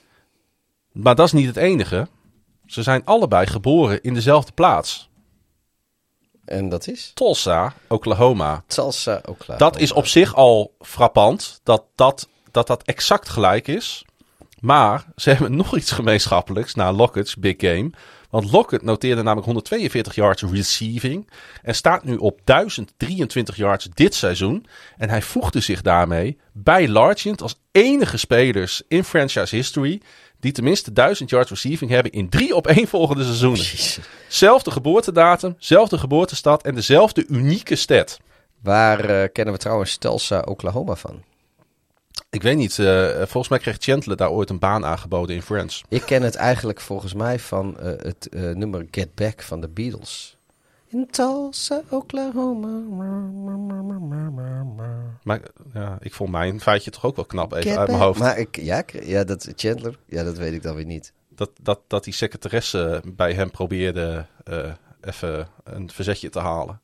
Maar 0.92 1.16
dat 1.16 1.26
is 1.26 1.32
niet 1.32 1.48
het 1.48 1.58
enige. 1.58 2.08
Ze 2.66 2.84
zijn 2.84 3.06
allebei 3.06 3.48
geboren 3.48 4.04
in 4.04 4.14
dezelfde 4.14 4.52
plaats. 4.52 5.10
En 6.46 6.70
dat 6.70 6.88
is? 6.88 7.12
Tulsa, 7.14 7.74
Oklahoma. 7.88 8.64
Salsa 8.68 9.22
Oklahoma. 9.26 9.58
Dat 9.58 9.80
is 9.80 9.92
op 9.92 10.08
zich 10.08 10.36
al 10.36 10.76
frappant, 10.80 11.60
dat 11.64 11.84
dat, 11.96 12.28
dat 12.52 12.68
dat 12.68 12.84
exact 12.84 13.30
gelijk 13.30 13.68
is. 13.68 14.06
Maar 14.60 15.06
ze 15.16 15.30
hebben 15.30 15.56
nog 15.62 15.78
iets 15.78 15.92
gemeenschappelijks 15.92 16.76
na 16.76 16.92
Lockett's 16.92 17.36
Big 17.36 17.56
Game. 17.58 17.90
Want 18.30 18.52
Lockett 18.52 18.84
noteerde 18.84 19.22
namelijk 19.22 19.46
142 19.46 20.16
yards 20.16 20.42
receiving. 20.42 21.30
En 21.62 21.76
staat 21.76 22.04
nu 22.04 22.16
op 22.16 22.40
1023 22.44 23.56
yards 23.56 23.88
dit 23.94 24.16
seizoen. 24.16 24.66
En 24.98 25.10
hij 25.10 25.22
voegde 25.22 25.60
zich 25.60 25.82
daarmee 25.82 26.38
bij 26.54 26.88
Largent 26.88 27.42
als 27.42 27.60
enige 27.72 28.18
spelers 28.18 28.82
in 28.88 29.04
franchise 29.04 29.56
history. 29.56 30.02
die 30.40 30.52
tenminste 30.52 30.94
1000 30.94 31.30
yards 31.30 31.50
receiving 31.50 31.92
hebben 31.92 32.12
in 32.12 32.30
drie 32.30 32.56
opeenvolgende 32.56 33.24
seizoenen. 33.24 33.60
Jezus. 33.60 34.00
Zelfde 34.28 34.72
geboortedatum, 34.72 35.56
zelfde 35.58 35.98
geboortestad 35.98 36.64
en 36.64 36.76
dezelfde 36.76 37.26
unieke 37.28 37.76
stat. 37.76 38.20
Waar 38.62 39.00
eh, 39.00 39.30
kennen 39.34 39.54
we 39.54 39.60
trouwens 39.60 39.98
Tulsa 39.98 40.40
Oklahoma 40.40 40.96
van? 40.96 41.24
Ik 42.30 42.42
weet 42.42 42.58
niet, 42.58 42.80
eh, 42.80 43.08
volgens 43.16 43.48
mij 43.48 43.60
kreeg 43.60 43.76
Chandler 43.80 44.18
daar 44.18 44.30
ooit 44.30 44.50
een 44.50 44.60
baan 44.60 44.86
aangeboden 44.86 45.36
in 45.36 45.42
Friends. 45.42 45.84
Ik 45.90 46.02
ken 46.02 46.22
het 46.22 46.36
eigenlijk 46.36 46.82
volgens 46.82 47.14
mij 47.14 47.40
van 47.40 47.80
eh, 47.80 47.86
het 47.86 48.30
eh, 48.30 48.42
nummer 48.42 48.88
Get 48.92 49.16
Back 49.16 49.42
van 49.42 49.62
de 49.62 49.68
Beatles. 49.68 50.38
In 50.88 51.08
Tulsa, 51.12 51.82
Oklahoma. 51.90 52.80
Maar 55.24 55.42
ja, 55.74 55.98
ik 56.00 56.14
vond 56.14 56.32
mijn 56.32 56.62
feitje 56.62 56.92
toch 56.92 57.06
ook 57.06 57.16
wel 57.16 57.26
knap, 57.26 57.54
even 57.54 57.70
Get 57.70 57.78
uit 57.78 57.88
mijn 57.88 58.02
hoofd. 58.02 58.20
Maar 58.20 58.38
ik, 58.38 58.56
ja, 58.62 58.84
ja, 59.04 59.24
dat 59.24 59.52
Chandler, 59.56 59.98
ja, 60.06 60.24
dat 60.24 60.38
weet 60.38 60.54
ik 60.54 60.64
dan 60.64 60.76
weer 60.76 60.86
niet. 60.86 61.14
Dat, 61.30 61.52
dat, 61.62 61.80
dat 61.88 62.04
die 62.04 62.14
secretaresse 62.14 63.02
bij 63.06 63.34
hem 63.34 63.52
probeerde 63.52 64.26
even 65.02 65.48
een 65.64 65.90
verzetje 65.90 66.30
te 66.30 66.40
halen. 66.40 66.80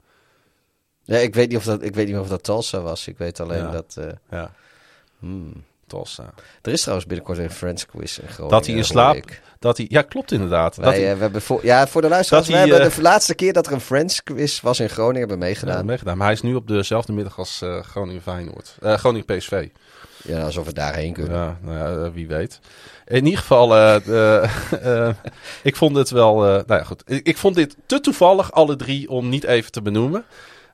Ja, 1.03 1.17
ik 1.17 1.35
weet 1.35 1.49
niet 1.49 1.57
of 1.57 1.63
dat, 1.63 1.83
ik 1.83 1.95
weet 1.95 2.07
niet 2.07 2.17
of 2.17 2.27
dat 2.27 2.43
Tulsa 2.43 2.81
was. 2.81 3.07
Ik 3.07 3.17
weet 3.17 3.39
alleen 3.39 3.63
Ja. 3.63 3.71
dat. 3.71 3.97
Ja, 4.29 4.51
hmm. 5.21 5.63
Tulsa. 5.91 6.33
Er 6.61 6.71
is 6.71 6.81
trouwens 6.81 7.07
binnenkort 7.07 7.37
een 7.37 7.51
Friends 7.51 7.85
quiz 7.85 8.17
in 8.17 8.27
Groningen. 8.27 8.57
Dat 8.57 8.65
hij 8.65 8.75
in 8.75 8.85
slaap... 8.85 9.25
Dat 9.59 9.77
hij, 9.77 9.85
ja, 9.89 10.01
klopt 10.01 10.31
inderdaad. 10.31 10.75
dat 10.75 10.85
Wij, 10.85 10.99
hij, 10.99 11.09
eh, 11.09 11.15
we 11.15 11.21
hebben 11.21 11.41
voor, 11.41 11.59
ja, 11.65 11.87
voor 11.87 12.01
de 12.01 12.07
luisteraars. 12.07 12.47
We 12.47 12.53
hij, 12.53 12.67
hebben 12.67 12.89
eh, 12.89 12.95
de 12.95 13.01
laatste 13.01 13.35
keer 13.35 13.53
dat 13.53 13.67
er 13.67 13.73
een 13.73 13.81
Friends 13.81 14.23
quiz 14.23 14.61
was 14.61 14.79
in 14.79 14.89
Groningen 14.89 15.19
hebben 15.19 15.37
ja, 15.37 15.43
meegedaan. 15.43 15.85
meegedaan. 15.85 16.17
Maar 16.17 16.25
hij 16.25 16.35
is 16.35 16.41
nu 16.41 16.55
op 16.55 16.67
dezelfde 16.67 17.13
middag 17.13 17.37
als 17.37 17.61
eh, 17.61 17.79
Groningen 17.81 18.21
Feyenoord. 18.21 18.75
Eh, 18.81 18.93
Groningen 18.93 19.37
PSV. 19.37 19.67
Ja, 20.23 20.43
alsof 20.43 20.65
we 20.65 20.73
daarheen 20.73 21.13
kunnen. 21.13 21.35
Ja, 21.35 21.57
nou 21.61 21.77
ja, 21.77 22.11
wie 22.11 22.27
weet. 22.27 22.59
In 23.07 23.25
ieder 23.25 23.39
geval, 23.39 23.75
ik 25.69 25.75
vond 25.75 25.95
het 25.95 26.09
wel. 26.09 26.35
nou 26.39 26.63
ja, 26.67 26.83
goed. 26.83 27.03
Ik, 27.05 27.27
ik 27.27 27.37
vond 27.37 27.55
dit 27.55 27.75
te 27.85 27.99
toevallig, 27.99 28.51
alle 28.51 28.75
drie, 28.75 29.09
om 29.09 29.29
niet 29.29 29.43
even 29.43 29.71
te 29.71 29.81
benoemen. 29.81 30.25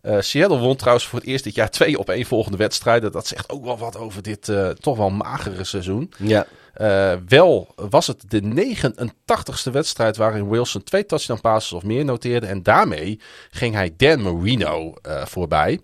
Eh, 0.02 0.20
Seattle 0.20 0.58
won 0.58 0.76
trouwens 0.76 1.08
voor 1.08 1.20
het 1.20 1.28
eerst 1.28 1.44
dit 1.44 1.56
jaar 1.56 1.70
twee 1.70 2.00
opeenvolgende 2.00 2.58
wedstrijden. 2.58 3.12
Dat 3.12 3.28
zegt 3.28 3.50
ook 3.50 3.66
wel 3.66 3.78
wat 3.78 3.98
over 3.98 4.22
dit 4.22 4.50
eh, 4.50 4.70
toch 4.70 4.98
wel 4.98 5.10
magere 5.10 5.64
seizoen. 5.64 6.12
Ja. 6.18 6.46
Eh, 6.74 7.14
wel 7.28 7.74
was 7.76 8.08
het 8.08 8.24
de 8.28 8.42
89ste 8.42 9.72
wedstrijd 9.72 10.18
waarin 10.18 10.50
Wilson 10.50 10.84
twee 10.84 11.06
touchdown 11.06 11.42
passes 11.42 11.74
of 11.74 11.84
meer 11.84 12.06
noteerde. 12.06 12.46
En 12.46 12.64
daarmee 12.64 13.20
ging 13.52 13.74
hij 13.74 13.94
Dan 13.98 14.22
Marino 14.22 14.94
voorbij. 15.26 15.80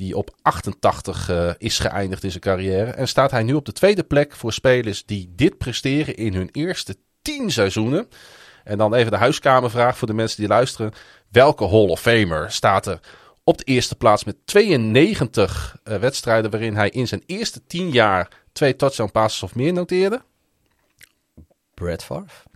Die 0.00 0.16
op 0.16 0.34
88 0.42 1.28
eh, 1.28 1.50
is 1.58 1.78
geëindigd 1.78 2.24
in 2.24 2.30
zijn 2.30 2.42
carrière. 2.42 2.90
En 2.90 3.08
staat 3.08 3.30
hij 3.30 3.42
nu 3.42 3.52
op 3.52 3.64
de 3.64 3.72
tweede 3.72 4.02
plek 4.02 4.36
voor 4.36 4.52
spelers 4.52 5.04
die 5.04 5.32
dit 5.36 5.58
presteren 5.58 6.16
in 6.16 6.34
hun 6.34 6.48
eerste 6.52 6.96
10 7.22 7.50
seizoenen. 7.50 8.08
En 8.64 8.78
dan 8.78 8.94
even 8.94 9.10
de 9.10 9.16
huiskamervraag 9.16 9.98
voor 9.98 10.08
de 10.08 10.14
mensen 10.14 10.40
die 10.40 10.48
luisteren. 10.48 10.92
Welke 11.30 11.68
Hall 11.68 11.88
of 11.88 12.00
Famer 12.00 12.50
staat 12.50 12.86
er 12.86 13.00
op 13.50 13.58
de 13.58 13.64
eerste 13.64 13.96
plaats 13.96 14.24
met 14.24 14.36
92 14.44 15.76
eh, 15.84 15.96
wedstrijden 15.96 16.50
waarin 16.50 16.76
hij 16.76 16.90
in 16.90 17.08
zijn 17.08 17.22
eerste 17.26 17.60
10 17.66 17.90
jaar 17.90 18.28
twee 18.52 18.76
touchdown 18.76 19.10
passes 19.10 19.42
of 19.42 19.54
meer 19.54 19.72
noteerde? 19.72 20.22
Brad 21.74 22.04
Favre? 22.04 22.48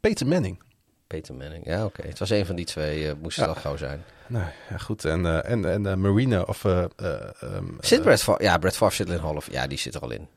Peter 0.00 0.26
Manning. 0.26 0.62
Peter 1.06 1.34
Manning. 1.34 1.66
Ja, 1.66 1.84
oké. 1.84 2.02
Het 2.06 2.18
was 2.18 2.30
een 2.30 2.46
van 2.46 2.56
die 2.56 2.64
twee. 2.64 3.08
eh 3.08 3.14
moest 3.20 3.36
het 3.36 3.44
Ja. 3.46 3.52
al 3.52 3.60
gauw 3.60 3.76
zijn. 3.76 4.04
Nou 4.26 4.46
ja, 4.70 4.76
goed. 4.78 5.04
En, 5.04 5.26
eh, 5.26 5.50
en, 5.50 5.86
en 5.86 6.00
Marino 6.00 6.42
of... 6.42 6.64
ehm, 6.64 7.64
Zit 7.80 8.02
Brad 8.02 8.22
Favre? 8.22 8.44
Ja, 8.44 8.58
Brad 8.58 8.76
Favre 8.76 8.96
zit 8.96 9.08
er 9.08 9.14
in 9.14 9.20
half. 9.20 9.50
Ja, 9.50 9.66
die 9.66 9.78
zit 9.78 9.94
er 9.94 10.00
al 10.00 10.10
in. 10.10 10.28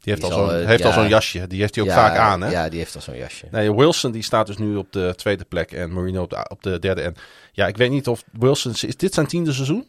die 0.00 0.12
heeft 0.12 0.24
die 0.24 0.32
al 0.32 0.48
zo'n 0.48 0.66
heeft 0.66 0.82
al 0.84 0.88
ja. 0.88 0.94
zo'n 0.94 1.08
jasje. 1.08 1.46
Die 1.46 1.60
heeft 1.60 1.74
hij 1.74 1.84
ook 1.84 1.90
ja, 1.90 1.96
vaak 1.96 2.16
aan, 2.16 2.40
hè? 2.40 2.50
Ja, 2.50 2.68
die 2.68 2.78
heeft 2.78 2.94
al 2.94 3.00
zo'n 3.00 3.16
jasje. 3.16 3.46
Nee, 3.50 3.74
Wilson 3.74 4.12
die 4.12 4.22
staat 4.22 4.46
dus 4.46 4.56
nu 4.56 4.76
op 4.76 4.92
de 4.92 5.12
tweede 5.16 5.44
plek 5.44 5.72
en 5.72 5.92
Marino 5.92 6.22
op 6.22 6.30
de, 6.30 6.48
op 6.48 6.62
de 6.62 6.78
derde. 6.78 7.00
En 7.02 7.14
ja, 7.60 7.66
ik 7.66 7.76
weet 7.76 7.90
niet 7.90 8.08
of 8.08 8.24
Wilson... 8.32 8.72
Is 8.72 8.96
dit 8.96 9.14
zijn 9.14 9.26
tiende 9.26 9.52
seizoen? 9.52 9.86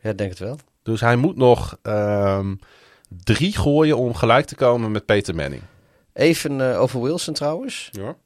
Ja, 0.00 0.10
ik 0.10 0.18
denk 0.18 0.30
het 0.30 0.38
wel. 0.38 0.58
Dus 0.82 1.00
hij 1.00 1.16
moet 1.16 1.36
nog 1.36 1.78
ehm, 1.82 2.54
drie 3.24 3.56
gooien 3.56 3.96
om 3.96 4.14
gelijk 4.14 4.46
te 4.46 4.54
komen 4.54 4.90
met 4.90 5.04
Peter 5.04 5.34
Manning. 5.34 5.62
Even 6.12 6.70
eh, 6.70 6.80
over 6.80 7.02
Wilson 7.02 7.34
trouwens. 7.34 7.88
Ja. 7.92 8.16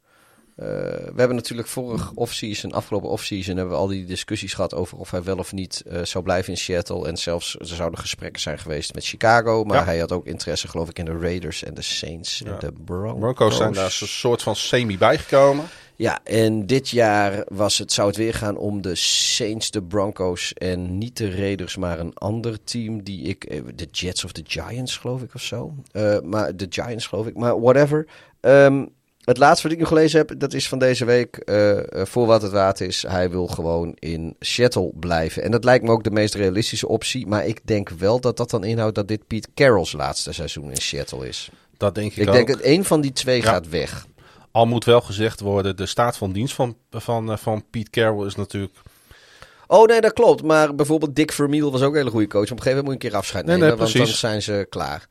Eh, 0.56 0.66
we 0.66 1.12
hebben 1.16 1.36
natuurlijk 1.36 1.68
vorig 1.68 2.12
offseason, 2.14 2.72
afgelopen 2.72 3.08
offseason, 3.08 3.56
hebben 3.56 3.74
we 3.74 3.80
al 3.80 3.86
die 3.86 4.04
discussies 4.04 4.54
gehad 4.54 4.74
over 4.74 4.98
of 4.98 5.10
hij 5.10 5.22
wel 5.22 5.36
of 5.38 5.52
niet 5.52 5.82
eh, 5.86 6.02
zou 6.02 6.24
blijven 6.24 6.52
in 6.52 6.58
Seattle. 6.58 7.06
En 7.06 7.16
zelfs 7.16 7.56
er 7.58 7.66
zouden 7.66 7.98
gesprekken 7.98 8.42
zijn 8.42 8.58
geweest 8.58 8.94
met 8.94 9.06
Chicago. 9.06 9.64
Maar 9.64 9.78
Ja. 9.78 9.84
hij 9.84 9.98
had 9.98 10.12
ook 10.12 10.26
interesse, 10.26 10.68
geloof 10.68 10.88
ik, 10.88 10.98
in 10.98 11.04
de 11.04 11.18
Raiders 11.18 11.62
en 11.64 11.74
de 11.74 11.82
Saints 11.82 12.42
en 12.42 12.56
de 12.58 12.72
Broncos. 12.84 13.18
Broncos 13.18 13.56
zijn 13.56 13.72
daar 13.72 13.84
een 14.00 14.08
soort 14.08 14.42
van 14.42 14.56
semi 14.56 14.98
bijgekomen. 14.98 15.64
Ja, 15.96 16.18
en 16.24 16.66
dit 16.66 16.88
jaar 16.88 17.44
was 17.48 17.78
het, 17.78 17.92
zou 17.92 18.08
het 18.08 18.16
weer 18.16 18.34
gaan 18.34 18.56
om 18.56 18.82
de 18.82 18.94
Saints, 18.94 19.70
de 19.70 19.82
Broncos 19.82 20.52
en 20.52 20.98
niet 20.98 21.16
de 21.16 21.30
Raiders, 21.36 21.76
maar 21.76 21.98
een 22.00 22.14
ander 22.14 22.64
team 22.64 23.02
die 23.02 23.22
ik, 23.22 23.44
eh, 23.44 23.60
de 23.74 23.88
Jets 23.90 24.24
of 24.24 24.32
de 24.32 24.42
Giants 24.46 24.96
geloof 24.96 25.22
ik 25.22 25.34
of 25.34 25.42
zo. 25.42 25.74
Eh, 25.92 26.20
maar 26.20 26.56
de 26.56 26.66
Giants 26.70 27.06
geloof 27.06 27.26
ik, 27.26 27.36
maar 27.36 27.60
whatever. 27.60 28.06
Ehm, 28.40 28.84
het 29.24 29.38
laatste 29.38 29.62
wat 29.62 29.72
ik 29.72 29.78
nog 29.78 29.88
gelezen 29.88 30.18
heb, 30.18 30.34
dat 30.38 30.52
is 30.52 30.68
van 30.68 30.78
deze 30.78 31.04
week, 31.04 31.36
eh, 31.36 31.78
voor 31.92 32.26
wat 32.26 32.42
het 32.42 32.52
waard 32.52 32.80
is, 32.80 33.04
hij 33.08 33.30
wil 33.30 33.46
gewoon 33.46 33.96
in 33.98 34.36
Seattle 34.40 34.92
blijven. 35.00 35.42
En 35.42 35.50
dat 35.50 35.64
lijkt 35.64 35.84
me 35.84 35.90
ook 35.90 36.04
de 36.04 36.10
meest 36.10 36.34
realistische 36.34 36.88
optie, 36.88 37.26
maar 37.26 37.46
ik 37.46 37.60
denk 37.64 37.88
wel 37.88 38.20
dat 38.20 38.36
dat 38.36 38.50
dan 38.50 38.64
inhoudt 38.64 38.94
dat 38.94 39.08
dit 39.08 39.26
Pete 39.26 39.48
Carroll's 39.54 39.92
laatste 39.92 40.32
seizoen 40.32 40.70
in 40.70 40.76
Seattle 40.76 41.28
is. 41.28 41.50
Dat 41.76 41.94
denk 41.94 42.10
ik, 42.12 42.16
Ik 42.16 42.28
ook. 42.28 42.34
denk 42.34 42.48
dat 42.48 42.60
één 42.60 42.84
van 42.84 43.00
die 43.00 43.12
twee 43.12 43.40
Ja. 43.42 43.44
gaat 43.50 43.68
weg. 43.68 44.06
Al 44.56 44.66
moet 44.66 44.84
wel 44.84 45.00
gezegd 45.00 45.40
worden, 45.40 45.76
de 45.76 45.86
staat 45.86 46.16
van 46.16 46.32
dienst 46.32 46.54
van, 46.54 46.76
van, 46.90 47.30
eh, 47.32 47.36
van 47.36 47.64
Pete 47.70 47.90
Carroll 47.90 48.26
is 48.26 48.34
natuurlijk... 48.34 48.74
Oh 49.66 49.86
nee, 49.86 50.00
dat 50.00 50.12
klopt. 50.12 50.42
Maar 50.42 50.74
bijvoorbeeld 50.74 51.16
Dick 51.16 51.32
Vermeil 51.32 51.72
was 51.72 51.82
ook 51.82 51.90
een 51.90 51.98
hele 51.98 52.10
goede 52.10 52.26
coach. 52.26 52.50
Op 52.50 52.50
een 52.50 52.62
gegeven 52.62 52.76
moment 52.84 52.92
moet 52.92 53.02
je 53.02 53.06
een 53.06 53.10
keer 53.12 53.20
afscheid 53.20 53.44
nemen, 53.46 53.68
nee, 53.68 53.76
want 53.76 53.92
dan 53.92 54.06
zijn 54.06 54.42
ze 54.42 54.66
klaar. 54.68 55.06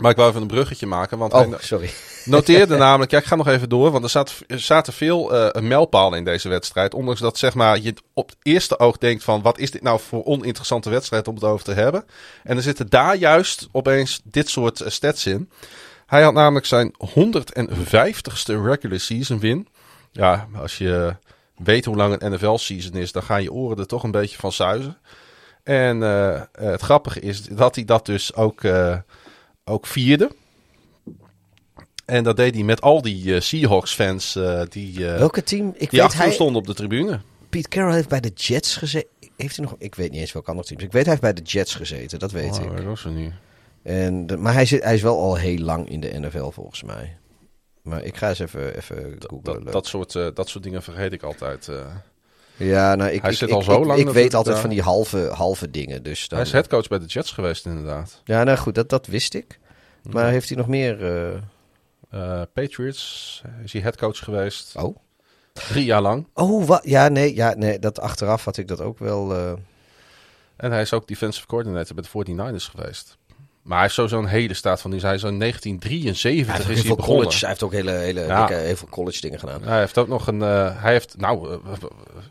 Maar 0.00 0.10
ik 0.10 0.16
wou 0.16 0.28
even 0.28 0.40
een 0.40 0.46
bruggetje 0.46 0.86
maken, 0.86 1.18
want 1.18 1.32
Oh, 1.32 1.40
hij 1.40 1.58
sorry. 1.60 1.90
noteerde 2.24 2.76
namelijk... 2.86 3.10
Ja, 3.10 3.18
ik 3.18 3.24
ga 3.24 3.36
nog 3.36 3.48
even 3.48 3.68
door, 3.68 3.90
want 3.90 4.04
er, 4.04 4.10
zat, 4.10 4.34
er 4.46 4.60
zaten 4.60 4.92
veel 4.92 5.34
eh 5.34 5.62
mijlpalen 5.62 6.18
in 6.18 6.24
deze 6.24 6.48
wedstrijd. 6.48 6.94
Ondanks 6.94 7.20
dat 7.20 7.38
zeg 7.38 7.54
maar, 7.54 7.78
je 7.78 7.94
op 8.12 8.28
het 8.28 8.38
eerste 8.42 8.78
oog 8.78 8.98
denkt 8.98 9.24
van... 9.24 9.42
wat 9.42 9.58
is 9.58 9.70
dit 9.70 9.82
nou 9.82 10.00
voor 10.00 10.24
oninteressante 10.24 10.90
wedstrijd 10.90 11.28
om 11.28 11.34
het 11.34 11.44
over 11.44 11.64
te 11.64 11.72
hebben? 11.72 12.04
En 12.42 12.56
er 12.56 12.62
zitten 12.62 12.88
daar 12.88 13.16
juist 13.16 13.68
opeens 13.72 14.20
dit 14.24 14.48
soort 14.48 14.80
eh, 14.80 14.90
stats 14.90 15.26
in. 15.26 15.50
Hij 16.12 16.22
had 16.22 16.34
namelijk 16.34 16.66
zijn 16.66 16.94
150ste 17.08 18.54
regular 18.64 19.00
season 19.00 19.38
win. 19.38 19.68
Ja, 20.10 20.48
als 20.54 20.78
je 20.78 21.16
weet 21.56 21.84
hoe 21.84 21.96
lang 21.96 22.20
een 22.20 22.32
NFL-season 22.32 22.94
is... 22.94 23.12
dan 23.12 23.22
gaan 23.22 23.42
je 23.42 23.52
oren 23.52 23.78
er 23.78 23.86
toch 23.86 24.02
een 24.02 24.10
beetje 24.10 24.38
van 24.38 24.52
zuizen. 24.52 24.98
En 25.62 26.02
eh, 26.02 26.42
het 26.52 26.80
grappige 26.80 27.20
is 27.20 27.42
dat 27.42 27.74
hij 27.74 27.84
dat 27.84 28.06
dus 28.06 28.34
ook, 28.34 28.64
eh, 28.64 28.96
ook 29.64 29.86
vierde. 29.86 30.30
En 32.04 32.24
dat 32.24 32.36
deed 32.36 32.54
hij 32.54 32.64
met 32.64 32.80
al 32.80 33.02
die 33.02 33.34
eh, 33.34 33.40
Seahawks-fans 33.40 34.38
die, 34.68 35.04
Welke 35.04 35.42
team? 35.42 35.72
Ik 35.76 35.90
die 35.90 36.00
weet 36.00 36.14
hij. 36.14 36.32
stonden 36.32 36.56
op 36.56 36.66
de 36.66 36.74
tribune. 36.74 37.20
Pete 37.48 37.68
Carroll 37.68 37.94
heeft 37.94 38.08
bij 38.08 38.20
de 38.20 38.32
Jets 38.34 38.76
gezeten. 38.76 39.08
Heeft 39.36 39.56
hij 39.56 39.64
nog? 39.64 39.74
Ik 39.78 39.94
weet 39.94 40.10
niet 40.10 40.20
eens 40.20 40.32
welke 40.32 40.50
andere 40.50 40.68
teams. 40.68 40.82
Ik 40.82 40.92
weet 40.92 41.02
hij 41.06 41.10
heeft 41.10 41.34
bij 41.34 41.42
de 41.42 41.50
Jets 41.50 41.74
gezeten. 41.74 42.18
Dat 42.18 42.32
weet 42.32 42.58
Oh, 42.58 42.64
ik. 42.64 42.76
dat 42.76 42.84
was 42.84 43.04
er 43.04 43.10
niet. 43.10 43.32
En 43.82 44.26
de, 44.26 44.36
maar 44.36 44.52
hij, 44.52 44.64
zit, 44.66 44.82
hij 44.82 44.94
is 44.94 45.02
wel 45.02 45.18
al 45.18 45.36
heel 45.36 45.58
lang 45.58 45.88
in 45.88 46.00
de 46.00 46.18
NFL 46.18 46.48
volgens 46.50 46.82
mij. 46.82 47.16
Maar 47.82 48.02
ik 48.02 48.16
ga 48.16 48.28
eens 48.28 48.38
even, 48.38 48.76
even 48.76 49.16
googlen. 49.18 49.64
Dat, 49.64 49.72
dat, 49.72 49.86
soort, 49.86 50.14
eh, 50.14 50.26
dat 50.34 50.48
soort 50.48 50.64
dingen 50.64 50.82
vergeet 50.82 51.12
ik 51.12 51.22
altijd. 51.22 51.68
eh. 51.68 51.76
ja, 52.56 52.94
nou, 52.94 53.10
ik, 53.10 53.20
hij 53.22 53.30
ik, 53.30 53.36
zit 53.36 53.48
ik- 53.48 53.54
al 53.54 53.62
zo 53.62 53.70
ik- 53.70 53.76
lang 53.78 53.82
Ik, 53.82 53.88
natuurlijk 54.04 54.24
weet 54.24 54.34
altijd 54.34 54.54
daar. 54.54 54.64
van 54.64 54.70
die 54.74 54.82
halve, 54.82 55.18
halve 55.34 55.70
dingen. 55.70 56.02
Dus 56.02 56.28
dan, 56.28 56.38
Hij 56.38 56.46
is 56.46 56.52
headcoach 56.52 56.88
bij 56.88 56.98
de 56.98 57.04
Jets 57.06 57.30
geweest 57.30 57.66
inderdaad. 57.66 58.20
Ja, 58.24 58.44
nou 58.44 58.58
goed, 58.58 58.74
dat, 58.74 58.88
dat 58.88 59.06
wist 59.06 59.34
ik. 59.34 59.58
Maar 60.10 60.30
heeft 60.30 60.48
hij 60.48 60.58
nog 60.58 60.68
meer? 60.68 61.04
eh, 61.06 61.36
Eh, 62.10 62.42
Patriots 62.52 63.42
eh, 63.44 63.64
is 63.64 63.72
hij 63.72 63.82
headcoach 63.82 64.18
geweest. 64.18 64.76
Oh. 64.76 64.96
Drie 65.52 65.84
jaar 65.84 66.00
lang. 66.02 66.26
Oh, 66.34 66.64
wat? 66.66 66.80
Ja, 66.84 67.08
nee, 67.08 67.34
ja, 67.34 67.54
nee, 67.54 67.78
dat 67.78 68.00
achteraf 68.00 68.44
had 68.44 68.56
ik 68.56 68.68
dat 68.68 68.80
ook 68.80 68.98
wel. 68.98 69.34
eh, 69.34 69.52
En 70.56 70.70
hij 70.72 70.80
is 70.80 70.92
ook 70.92 71.06
defensive 71.08 71.46
coordinator 71.46 71.94
bij 71.94 72.04
de 72.04 72.08
49ers 72.10 72.68
geweest. 72.70 73.16
Maar 73.62 73.72
hij 73.72 73.82
heeft 73.82 73.94
sowieso 73.94 74.18
een 74.18 74.26
hele 74.26 74.54
staat 74.54 74.80
van 74.80 74.90
dienst. 74.90 75.06
Hij 75.06 75.14
is 75.14 75.22
in 75.22 75.38
1973 75.38 76.46
Hij 76.56 76.56
heeft, 76.66 76.68
is 76.78 76.86
hij 76.86 76.96
begonnen. 76.96 77.22
college, 77.24 77.38
hij 77.38 77.48
heeft 77.48 77.62
ook 77.62 77.72
hele, 77.72 77.90
hele, 77.90 78.20
Ja. 78.20 78.46
dikke- 78.46 78.62
heel 78.62 78.76
veel 78.76 78.88
college 78.88 79.20
dingen 79.20 79.38
gedaan. 79.38 79.62
Hij 79.62 79.78
heeft 79.78 79.98
ook 79.98 80.08
nog 80.08 80.26
een. 80.26 80.42
eh, 80.42 80.82
hij 80.82 80.92
heeft. 80.92 81.14
Nou, 81.18 81.52
eh, 81.52 81.58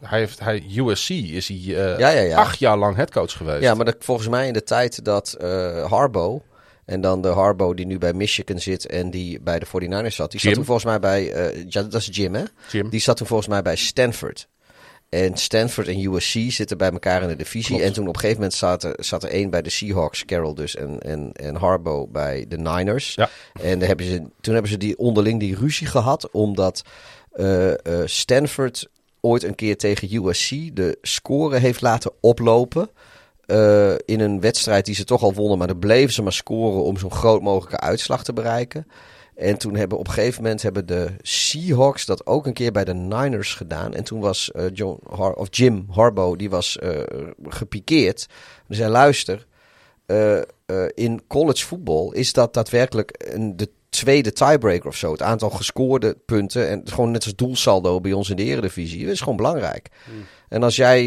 hij 0.02 0.20
heeft. 0.20 0.40
Hij, 0.40 0.64
USC 0.76 1.10
is 1.10 1.48
hij 1.48 1.58
eh, 1.58 1.98
Ja, 2.00 2.10
ja, 2.10 2.22
ja. 2.22 2.38
acht 2.38 2.60
jaar 2.60 2.78
lang 2.78 2.96
headcoach 2.96 3.32
geweest. 3.38 3.62
Ja, 3.62 3.74
maar 3.74 3.86
dat, 3.86 3.96
volgens 4.00 4.28
mij 4.28 4.48
in 4.48 4.54
de 4.54 4.64
tijd 4.64 5.06
dat 5.06 5.34
eh 5.34 5.90
Harbo... 5.92 6.42
En 6.86 7.02
dan 7.02 7.22
de 7.22 7.28
Harbo 7.28 7.74
die 7.74 7.86
nu 7.86 7.98
bij 7.98 8.14
Michigan 8.14 8.60
zit 8.60 8.86
en 8.88 9.12
die 9.12 9.42
bij 9.42 9.60
de 9.60 9.66
49ers 9.66 10.16
zat. 10.16 10.32
Die 10.32 10.40
Jim. 10.40 10.50
zat 10.50 10.54
toen 10.54 10.66
volgens 10.66 10.86
mij 10.86 11.00
bij... 11.00 11.32
eh, 11.32 11.64
ja, 11.70 11.82
dat 11.82 11.94
is 11.94 12.10
Jim, 12.12 12.34
hè? 12.36 12.44
Jim. 12.72 12.90
Die 12.90 13.00
zat 13.00 13.18
toen 13.18 13.28
volgens 13.28 13.50
mij 13.50 13.62
bij 13.62 13.76
Stanford. 13.76 14.48
En 15.12 15.38
Stanford 15.38 15.88
en 15.88 16.14
USC 16.14 16.38
zitten 16.48 16.78
bij 16.78 16.92
elkaar 16.92 17.22
in 17.22 17.28
de 17.28 17.36
divisie. 17.36 17.76
Klopt. 17.76 17.84
En 17.84 17.94
toen 17.94 18.08
op 18.08 18.14
een 18.14 18.20
gegeven 18.20 18.42
moment 18.42 18.58
zat 18.60 18.84
er, 18.84 18.96
zat 18.98 19.24
er 19.24 19.30
één 19.30 19.50
bij 19.50 19.62
de 19.62 19.70
Seahawks, 19.70 20.26
Carroll 20.26 20.54
dus, 20.54 20.76
en, 20.76 21.00
en, 21.00 21.32
en 21.34 21.56
Harbo 21.56 22.08
bij 22.08 22.46
de 22.48 22.58
Niners. 22.58 23.16
Ja. 23.16 23.30
En 23.62 23.80
daar 23.80 23.88
hebben 23.88 24.06
ze, 24.06 24.22
toen 24.42 24.54
hebben 24.54 24.72
ze 24.72 24.78
die 24.78 24.98
onderling 24.98 25.40
die 25.40 25.56
ruzie 25.56 25.88
gehad, 25.88 26.32
omdat 26.32 26.82
eh, 27.32 27.72
eh, 27.72 27.78
Stanford 28.06 28.88
ooit 29.22 29.44
een 29.44 29.56
keer 29.56 29.78
tegen 29.78 30.26
USC 30.28 30.50
de 30.74 30.98
score 31.02 31.58
heeft 31.58 31.82
laten 31.82 32.12
oplopen. 32.20 32.90
eh, 33.46 33.94
in 34.06 34.20
een 34.20 34.40
wedstrijd 34.40 34.86
die 34.86 34.96
ze 34.96 35.04
toch 35.04 35.24
al 35.24 35.34
wonnen, 35.34 35.58
maar 35.58 35.68
dan 35.68 35.80
bleven 35.80 36.14
ze 36.14 36.22
maar 36.22 36.34
scoren 36.34 36.84
om 36.84 36.98
zo'n 36.98 37.12
groot 37.12 37.42
mogelijke 37.42 37.80
uitslag 37.80 38.24
te 38.24 38.34
bereiken. 38.34 38.88
En 39.36 39.58
toen 39.58 39.76
hebben 39.76 39.98
op 39.98 40.08
een 40.08 40.14
gegeven 40.14 40.42
moment 40.42 40.62
hebben 40.62 40.86
de 40.86 41.10
Seahawks 41.22 42.06
dat 42.06 42.26
ook 42.26 42.46
een 42.46 42.54
keer 42.54 42.72
bij 42.72 42.86
de 42.86 42.94
Niners 42.94 43.54
gedaan. 43.54 43.94
En 43.94 44.04
toen 44.04 44.20
was 44.20 44.52
eh, 44.52 44.66
John 44.74 45.00
Har 45.10 45.34
of 45.34 45.48
Jim 45.52 45.86
Harbaugh, 45.90 46.38
die 46.38 46.50
was 46.50 46.78
eh, 46.78 47.02
gepikeerd. 47.44 48.28
Hij 48.68 48.76
zei, 48.76 48.92
luister, 48.92 49.48
eh, 50.06 50.40
in 50.94 51.22
college 51.28 51.66
voetbal 51.66 52.12
is 52.12 52.34
dat 52.34 52.54
daadwerkelijk 52.54 53.26
een, 53.34 53.58
de 53.58 53.70
tweede 53.90 54.34
tiebreaker 54.34 54.88
of 54.88 54.96
zo. 54.96 55.12
Het 55.12 55.22
aantal 55.22 55.50
gescoorde 55.50 56.18
punten 56.26 56.70
en 56.70 56.82
gewoon 56.86 57.12
net 57.12 57.24
als 57.24 57.36
doelsaldo 57.36 58.00
bij 58.00 58.14
ons 58.14 58.30
in 58.30 58.36
de 58.36 58.44
eredivisie. 58.44 59.04
Dat 59.04 59.14
is 59.14 59.20
gewoon 59.20 59.36
belangrijk. 59.36 59.90
En 60.50 60.64
als 60.64 60.76
jij 60.76 61.04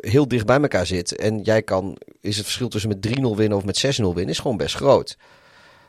heel 0.00 0.28
dicht 0.28 0.46
bij 0.46 0.60
elkaar 0.60 0.86
zit 0.86 1.16
en 1.16 1.40
jij 1.42 1.62
kan, 1.62 1.96
is 2.20 2.36
het 2.36 2.44
verschil 2.44 2.68
tussen 2.68 2.90
met 2.90 3.06
3-0 3.06 3.10
winnen 3.36 3.58
of 3.58 3.64
met 3.64 3.86
6-0 3.86 4.02
winnen, 4.02 4.28
is 4.28 4.38
gewoon 4.38 4.56
best 4.56 4.74
groot. 4.74 5.16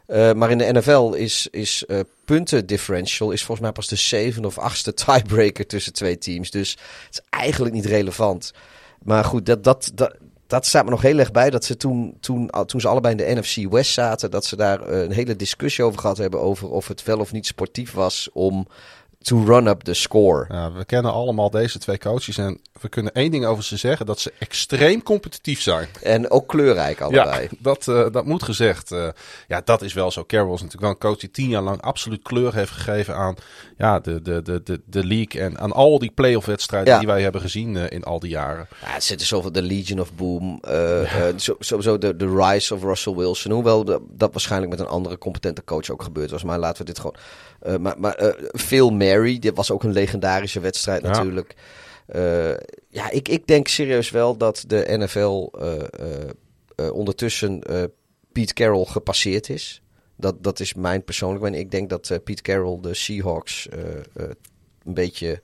Eh, 0.10 0.34
maar 0.34 0.52
in 0.52 0.58
de 0.58 0.72
NFL 0.72 1.14
is, 1.14 1.48
is 1.52 1.86
eh, 1.86 2.00
punten 2.26 2.66
differential 2.66 3.32
is 3.32 3.44
volgens 3.44 3.60
mij 3.60 3.72
pas 3.72 3.88
de 3.88 3.96
zevende 3.96 4.48
of 4.48 4.58
achtste 4.58 4.94
tiebreaker 4.94 5.68
tussen 5.68 5.94
twee 5.94 6.18
teams. 6.18 6.52
Dus 6.52 6.72
het 7.06 7.14
is 7.14 7.22
eigenlijk 7.30 7.74
niet 7.74 7.86
relevant. 7.86 8.54
Maar 9.04 9.24
goed, 9.24 9.46
dat, 9.46 9.64
dat, 9.64 9.92
dat, 9.94 10.16
dat 10.48 10.66
staat 10.66 10.84
me 10.84 10.90
nog 10.90 11.02
heel 11.02 11.20
erg 11.20 11.32
bij. 11.32 11.50
Dat 11.50 11.66
ze 11.66 11.78
toen, 11.78 12.18
toen, 12.20 12.50
toen 12.66 12.82
ze 12.82 12.88
allebei 12.88 13.16
in 13.16 13.26
de 13.26 13.40
NFC 13.40 13.72
West 13.72 13.92
zaten, 13.92 14.32
dat 14.32 14.46
ze 14.46 14.56
daar 14.56 14.82
eh, 14.82 15.02
een 15.02 15.12
hele 15.12 15.36
discussie 15.36 15.84
over 15.84 16.00
gehad 16.00 16.18
hebben. 16.18 16.42
Over 16.42 16.70
of 16.70 16.88
het 16.88 17.04
wel 17.04 17.20
of 17.20 17.32
niet 17.32 17.46
sportief 17.46 17.92
was 17.92 18.30
om 18.34 18.68
to 19.22 19.44
run 19.46 19.68
up 19.68 19.82
the 19.82 19.94
score. 19.94 20.46
Ja, 20.50 20.72
we 20.72 20.86
kennen 20.86 21.12
allemaal 21.12 21.50
deze 21.50 21.80
twee 21.80 21.98
coaches 21.98 22.38
en 22.38 22.62
we 22.82 22.90
kunnen 22.90 23.14
één 23.14 23.32
ding 23.32 23.46
over 23.46 23.64
ze 23.64 23.78
zeggen: 23.78 24.06
dat 24.06 24.20
ze 24.20 24.34
extreem 24.40 25.04
competitief 25.04 25.62
zijn. 25.62 25.88
En 26.02 26.32
ook 26.32 26.48
kleurrijk 26.48 27.02
allebei. 27.02 27.42
Ja, 27.42 27.48
dat, 27.60 27.88
eh, 27.88 28.06
dat 28.12 28.26
moet 28.26 28.44
gezegd. 28.44 28.92
Eh, 28.92 29.08
ja, 29.48 29.62
dat 29.66 29.82
is 29.82 29.94
wel 29.94 30.12
zo. 30.12 30.26
Carroll 30.26 30.54
is 30.54 30.62
natuurlijk 30.62 30.82
wel 30.82 30.90
een 30.92 30.98
coach 30.98 31.18
die 31.20 31.32
tien 31.32 31.50
jaar 31.50 31.62
lang 31.62 31.82
absoluut 31.82 32.22
kleur 32.22 32.54
heeft 32.54 32.72
gegeven 32.72 33.16
aan 33.16 33.36
ja, 33.78 34.00
de, 34.00 34.22
de, 34.22 34.42
de, 34.42 34.62
de, 34.64 34.82
de 34.86 35.06
league 35.06 35.42
en 35.42 35.60
aan 35.60 35.72
al 35.72 36.00
die 36.00 36.12
playoff 36.12 36.46
wedstrijden 36.46 36.94
Ja. 36.94 37.00
die 37.00 37.08
wij 37.08 37.22
hebben 37.22 37.42
gezien 37.42 37.78
eh, 37.78 37.84
in 37.90 38.04
al 38.04 38.20
die 38.20 38.30
jaren. 38.30 38.68
Ja, 38.82 38.88
het 38.92 39.04
zit 39.04 39.20
er 39.22 39.28
zoveel 39.28 39.52
de 39.52 39.62
Legion 39.62 40.00
of 40.00 40.14
Boom. 40.14 40.62
zo- 41.38 41.56
sowieso 41.60 41.98
de, 41.98 42.16
de 42.16 42.36
rise 42.36 42.74
of 42.76 42.84
Russell 42.84 43.14
Wilson. 43.16 43.52
Hoewel 43.52 43.84
dat, 43.84 44.02
dat 44.10 44.32
waarschijnlijk 44.32 44.72
met 44.72 44.80
een 44.80 44.88
andere 44.88 45.18
competente 45.18 45.64
coach 45.64 45.90
ook 45.90 46.04
gebeurd 46.04 46.32
was. 46.32 46.44
Maar 46.44 46.60
laten 46.60 46.86
we 46.86 46.94
dit 46.94 47.00
gewoon. 47.00 47.82
maar 47.82 47.96
maar 48.00 48.34
Phil 48.56 48.90
Mary, 48.90 49.40
dit 49.40 49.56
was 49.56 49.72
ook 49.72 49.84
een 49.84 49.92
legendarische 49.94 50.60
wedstrijd 50.60 51.02
natuurlijk. 51.04 51.54
Ja, 52.90 53.10
ik, 53.10 53.28
ik 53.28 53.48
denk 53.48 53.68
serieus 53.68 54.10
wel 54.10 54.38
dat 54.38 54.64
de 54.68 54.86
NFL 54.88 55.50
eh, 55.60 55.76
eh, 55.76 56.30
eh, 56.76 56.94
ondertussen 56.94 57.64
eh 57.64 57.84
Pete 58.32 58.54
Carroll 58.54 58.86
gepasseerd 58.86 59.50
is. 59.50 59.82
Dat, 60.16 60.44
dat 60.44 60.60
is 60.60 60.74
mijn 60.74 61.04
persoonlijk 61.04 61.44
mening. 61.44 61.62
Ik 61.64 61.72
denk 61.72 61.90
dat 61.90 62.10
eh, 62.10 62.18
Pete 62.24 62.42
Carroll 62.42 62.80
de 62.82 62.94
Seahawks 62.94 63.68
eh, 63.70 63.80
eh, 63.80 64.30
een 64.86 64.94
beetje 64.94 65.42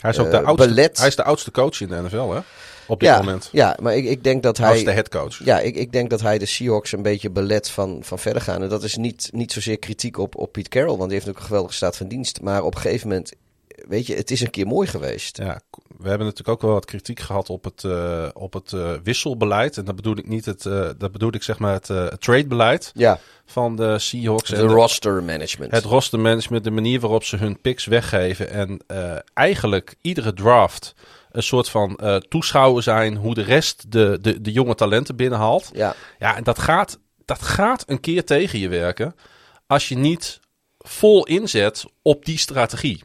Hij 0.00 0.10
is 0.10 0.18
ook 0.18 0.26
Eh, 0.26 0.32
de, 0.32 0.42
oudste, 0.42 0.68
belet. 0.68 0.98
hij 0.98 1.06
is 1.06 1.16
de 1.16 1.24
oudste 1.24 1.50
coach 1.50 1.80
in 1.80 1.88
de 1.88 2.02
NFL, 2.02 2.30
hè? 2.30 2.40
Op 2.86 3.00
dit 3.00 3.08
ja, 3.08 3.18
moment. 3.18 3.48
Ja, 3.52 3.76
maar 3.80 3.96
ik, 3.96 4.04
ik 4.04 4.24
denk 4.24 4.42
dat 4.42 4.56
Hij 4.56 4.68
hij. 4.74 4.84
de 4.84 4.90
headcoach. 4.90 5.44
Ja, 5.44 5.60
ik, 5.60 5.76
ik 5.76 5.92
denk 5.92 6.10
dat 6.10 6.20
hij 6.20 6.38
de 6.38 6.46
Seahawks 6.46 6.92
een 6.92 7.02
beetje 7.02 7.30
belet 7.30 7.70
van, 7.70 7.98
van 8.04 8.18
verder 8.18 8.42
gaan. 8.42 8.62
En 8.62 8.68
dat 8.68 8.82
is 8.82 8.96
niet, 8.96 9.28
niet 9.32 9.52
zozeer 9.52 9.78
kritiek 9.78 10.18
op, 10.18 10.36
op 10.36 10.52
Pete 10.52 10.68
Carroll, 10.68 10.96
want 10.96 11.10
die 11.10 11.12
heeft 11.12 11.26
natuurlijk 11.26 11.40
een 11.40 11.46
geweldige 11.50 11.74
staat 11.76 11.96
van 11.96 12.08
dienst. 12.08 12.40
Maar 12.40 12.62
op 12.62 12.74
een 12.74 12.80
gegeven 12.80 13.08
moment, 13.08 13.32
weet 13.88 14.06
je, 14.06 14.14
het 14.14 14.30
is 14.30 14.40
een 14.40 14.50
keer 14.50 14.66
mooi 14.66 14.86
geweest. 14.88 15.36
Ja, 15.36 15.60
we 15.98 16.08
hebben 16.08 16.26
natuurlijk 16.26 16.48
ook 16.48 16.62
wel 16.62 16.72
wat 16.72 16.84
kritiek 16.84 17.20
gehad 17.20 17.50
op 17.50 17.64
het, 17.64 17.84
eh, 17.84 18.28
op 18.32 18.52
het 18.52 18.72
eh, 18.72 18.92
wisselbeleid. 19.02 19.76
En 19.76 19.84
dat 19.84 19.96
bedoel 19.96 20.16
ik 20.16 20.28
niet 20.28 20.44
het, 20.44 20.66
eh, 20.66 20.88
dat 20.98 21.12
bedoel 21.12 21.34
ik 21.34 21.42
zeg 21.42 21.58
maar 21.58 21.72
het 21.72 22.20
tradebeleid 22.20 22.90
Ja, 22.94 23.18
van 23.46 23.76
de 23.76 23.98
Seahawks. 23.98 24.48
de 24.50 24.56
en 24.56 24.66
de- 24.66 24.72
roster 24.72 25.22
management. 25.22 25.72
het 25.72 25.84
rostermanagement, 25.84 26.64
de 26.64 26.70
manier 26.70 27.00
waarop 27.00 27.24
ze 27.24 27.36
hun 27.36 27.60
picks 27.60 27.84
weggeven. 27.86 28.50
En 28.50 28.80
eigenlijk 29.34 29.94
iedere 30.00 30.34
draft 30.34 30.94
een 31.30 31.42
soort 31.42 31.68
van 31.68 31.98
toeschouwer 32.28 32.82
zijn 32.82 33.16
hoe 33.16 33.34
de 33.34 33.42
rest 33.42 33.92
de, 33.92 34.18
de, 34.20 34.40
de 34.40 34.52
jonge 34.52 34.74
talenten 34.74 35.16
binnenhaalt. 35.16 35.70
ja, 35.72 35.94
Ja, 36.18 36.36
en 36.36 36.44
dat 36.44 36.58
gaat, 36.58 36.98
dat 37.24 37.42
gaat 37.42 37.84
een 37.86 38.00
keer 38.00 38.24
tegen 38.24 38.58
je 38.58 38.68
werken 38.68 39.14
als 39.66 39.88
je 39.88 39.96
niet 39.96 40.40
vol 40.78 41.26
inzet 41.26 41.84
op 42.02 42.24
die 42.24 42.38
strategie. 42.38 43.02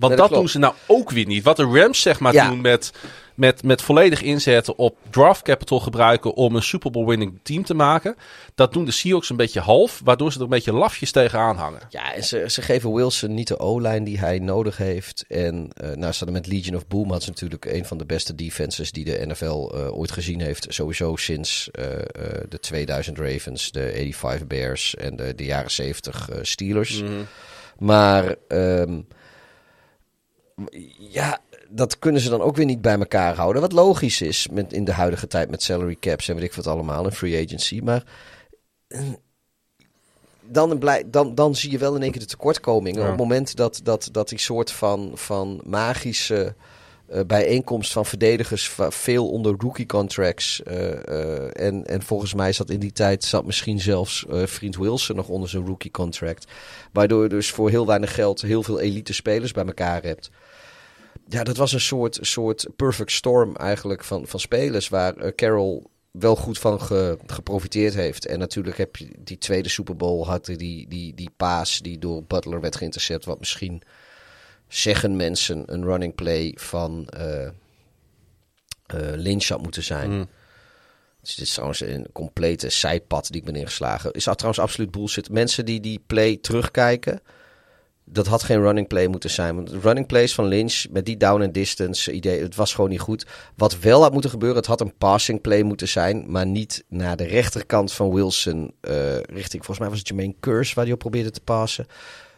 Want 0.00 0.16
dat 0.16 0.28
dat 0.28 0.38
doen 0.38 0.48
ze 0.48 0.58
nou 0.58 0.74
ook 0.86 1.10
weer 1.10 1.26
niet. 1.26 1.44
Wat 1.44 1.56
de 1.56 1.64
Rams 1.64 2.00
zeg 2.00 2.20
maar 2.20 2.32
Ja. 2.32 2.48
doen 2.48 2.60
met, 2.60 2.92
met, 3.34 3.62
met 3.62 3.82
volledig 3.82 4.22
inzetten 4.22 4.78
op 4.78 4.96
draft 5.10 5.42
capital 5.42 5.80
gebruiken 5.80 6.34
om 6.34 6.56
een 6.56 6.62
Super 6.62 6.90
Bowl 6.90 7.06
winning 7.06 7.38
team 7.42 7.64
te 7.64 7.74
maken. 7.74 8.16
Dat 8.54 8.72
doen 8.72 8.84
de 8.84 8.90
Seahawks 8.90 9.30
een 9.30 9.36
beetje 9.36 9.60
half, 9.60 10.00
waardoor 10.04 10.32
ze 10.32 10.36
er 10.38 10.44
een 10.44 10.50
beetje 10.50 10.72
lafjes 10.72 11.10
tegenaan 11.10 11.56
hangen. 11.56 11.80
ja 11.88 12.14
en 12.14 12.24
ze, 12.24 12.44
ze 12.48 12.62
geven 12.62 12.92
Wilson 12.92 13.34
niet 13.34 13.48
de 13.48 13.58
O-lijn 13.58 14.04
die 14.04 14.18
hij 14.18 14.38
nodig 14.38 14.76
heeft. 14.76 15.24
En 15.28 15.70
eh 15.76 15.90
nou, 15.96 16.12
ze 16.12 16.30
met 16.30 16.46
Legion 16.46 16.76
of 16.76 16.86
Boom 16.86 17.10
had 17.10 17.22
ze 17.22 17.28
natuurlijk 17.28 17.64
een 17.64 17.84
van 17.84 17.98
de 17.98 18.06
beste 18.06 18.34
defenses 18.34 18.92
die 18.92 19.04
de 19.04 19.26
NFL 19.26 19.44
eh, 19.74 19.98
ooit 19.98 20.10
gezien 20.10 20.40
heeft. 20.40 20.66
Sowieso 20.68 21.16
sinds 21.16 21.70
eh, 21.70 21.84
de 22.48 22.58
2000 22.60 23.18
Ravens, 23.18 23.70
de 23.70 23.90
85 23.92 24.46
Bears 24.46 24.94
en 24.94 25.16
de, 25.16 25.34
de 25.34 25.44
jaren 25.44 25.70
70 25.70 26.28
eh, 26.30 26.38
Steelers. 26.42 27.02
Maar 27.78 28.34
ehm, 28.48 29.00
ja, 30.98 31.40
dat 31.70 31.98
kunnen 31.98 32.20
ze 32.20 32.30
dan 32.30 32.40
ook 32.40 32.56
weer 32.56 32.66
niet 32.66 32.80
bij 32.80 32.98
elkaar 32.98 33.34
houden. 33.34 33.62
Wat 33.62 33.72
logisch 33.72 34.20
is 34.20 34.48
met, 34.48 34.72
in 34.72 34.84
de 34.84 34.92
huidige 34.92 35.26
tijd 35.26 35.50
met 35.50 35.62
salary 35.62 35.96
caps 36.00 36.28
en 36.28 36.34
weet 36.34 36.44
ik 36.44 36.54
wat 36.54 36.66
allemaal, 36.66 37.04
en 37.04 37.12
free 37.12 37.44
agency. 37.44 37.80
Maar 37.84 38.04
eh, 38.88 39.00
dan, 40.40 40.78
blij, 40.78 41.04
dan, 41.06 41.34
dan 41.34 41.54
zie 41.54 41.70
je 41.70 41.78
wel 41.78 41.94
in 41.94 42.02
één 42.02 42.10
keer 42.10 42.20
de 42.20 42.26
tekortkomingen. 42.26 43.00
Ja. 43.00 43.04
Op 43.04 43.10
het 43.10 43.20
moment 43.20 43.56
dat, 43.56 43.80
dat, 43.82 44.08
dat 44.12 44.28
die 44.28 44.38
soort 44.38 44.70
van, 44.70 45.10
van 45.14 45.60
magische 45.64 46.54
eh, 47.06 47.20
bijeenkomst 47.26 47.92
van 47.92 48.06
verdedigers 48.06 48.76
veel 48.88 49.30
onder 49.30 49.54
rookie 49.58 49.86
contracts. 49.86 50.62
eh, 50.62 51.66
en, 51.66 51.86
en 51.86 52.02
volgens 52.02 52.34
mij 52.34 52.52
zat 52.52 52.70
in 52.70 52.80
die 52.80 52.92
tijd 52.92 53.24
zat 53.24 53.46
misschien 53.46 53.80
zelfs 53.80 54.26
vriend 54.28 54.76
Wilson 54.76 55.16
nog 55.16 55.28
onder 55.28 55.48
zijn 55.48 55.66
rookie 55.66 55.90
contract. 55.90 56.46
Waardoor 56.92 57.22
je 57.22 57.28
dus 57.28 57.50
voor 57.50 57.70
heel 57.70 57.86
weinig 57.86 58.14
geld 58.14 58.42
heel 58.42 58.62
veel 58.62 58.80
elite 58.80 59.12
spelers 59.12 59.52
bij 59.52 59.64
elkaar 59.64 60.02
hebt. 60.02 60.30
Ja, 61.30 61.44
dat 61.44 61.56
was 61.56 61.72
een 61.72 61.80
soort, 61.80 62.18
soort 62.20 62.66
perfect 62.76 63.12
storm 63.12 63.56
eigenlijk 63.56 64.04
van, 64.04 64.26
van 64.26 64.40
spelers 64.40 64.88
waar 64.88 65.16
eh, 65.16 65.34
Carroll 65.34 65.82
wel 66.10 66.36
goed 66.36 66.58
van 66.58 66.80
ge- 66.80 67.18
geprofiteerd 67.26 67.94
heeft. 67.94 68.26
En 68.26 68.38
natuurlijk 68.38 68.76
heb 68.76 68.96
je 68.96 69.08
die 69.18 69.38
tweede 69.38 69.68
Super 69.68 69.96
Bowl 69.96 70.24
had 70.24 70.44
die, 70.44 70.88
die, 70.88 71.14
die 71.14 71.30
paas 71.36 71.78
die 71.78 71.98
door 71.98 72.24
Butler 72.24 72.60
werd 72.60 72.76
geïntercept. 72.76 73.24
Wat 73.24 73.38
misschien 73.38 73.82
zeggen 74.68 75.16
mensen 75.16 75.62
een 75.66 75.84
running 75.84 76.14
play 76.14 76.54
van 76.58 77.06
eh, 77.08 77.50
Lynch 79.16 79.48
had 79.48 79.62
moeten 79.62 79.82
zijn. 79.82 80.10
Mm. 80.10 80.28
Dus 81.20 81.34
dit 81.34 81.46
is 81.46 81.52
trouwens 81.52 81.80
een 81.80 82.06
complete 82.12 82.68
zijpad 82.68 83.26
die 83.26 83.40
ik 83.40 83.46
ben 83.46 83.56
ingeslagen. 83.56 84.12
Is 84.12 84.24
dat 84.24 84.38
trouwens 84.38 84.62
absoluut 84.62 84.90
bullshit. 84.90 85.30
Mensen 85.30 85.64
die 85.64 85.80
die 85.80 86.02
play 86.06 86.36
terugkijken, 86.36 87.20
dat 88.12 88.26
had 88.26 88.42
geen 88.42 88.60
running 88.60 88.86
play 88.88 89.06
moeten 89.06 89.30
zijn. 89.30 89.54
Want 89.54 89.68
de 89.68 89.80
running 89.80 90.06
plays 90.06 90.34
van 90.34 90.46
Lynch 90.46 90.84
met 90.90 91.06
die 91.06 91.16
down 91.16 91.42
and 91.42 91.54
distance 91.54 92.12
idee, 92.12 92.42
het 92.42 92.54
was 92.54 92.74
gewoon 92.74 92.90
niet 92.90 93.00
goed. 93.00 93.26
Wat 93.56 93.78
wel 93.78 94.02
had 94.02 94.12
moeten 94.12 94.30
gebeuren, 94.30 94.58
het 94.58 94.66
had 94.66 94.80
een 94.80 94.96
passing 94.96 95.40
play 95.40 95.62
moeten 95.62 95.88
zijn, 95.88 96.24
maar 96.30 96.46
niet 96.46 96.84
naar 96.88 97.16
de 97.16 97.26
rechterkant 97.26 97.92
van 97.92 98.14
Wilson 98.14 98.74
eh, 98.80 99.16
richting, 99.16 99.64
volgens 99.64 99.78
mij 99.78 99.88
was 99.88 99.98
het 99.98 100.08
Jermaine 100.08 100.34
Curse 100.40 100.74
waar 100.74 100.84
hij 100.84 100.92
op 100.92 100.98
probeerde 100.98 101.30
te 101.30 101.40
passen. 101.40 101.86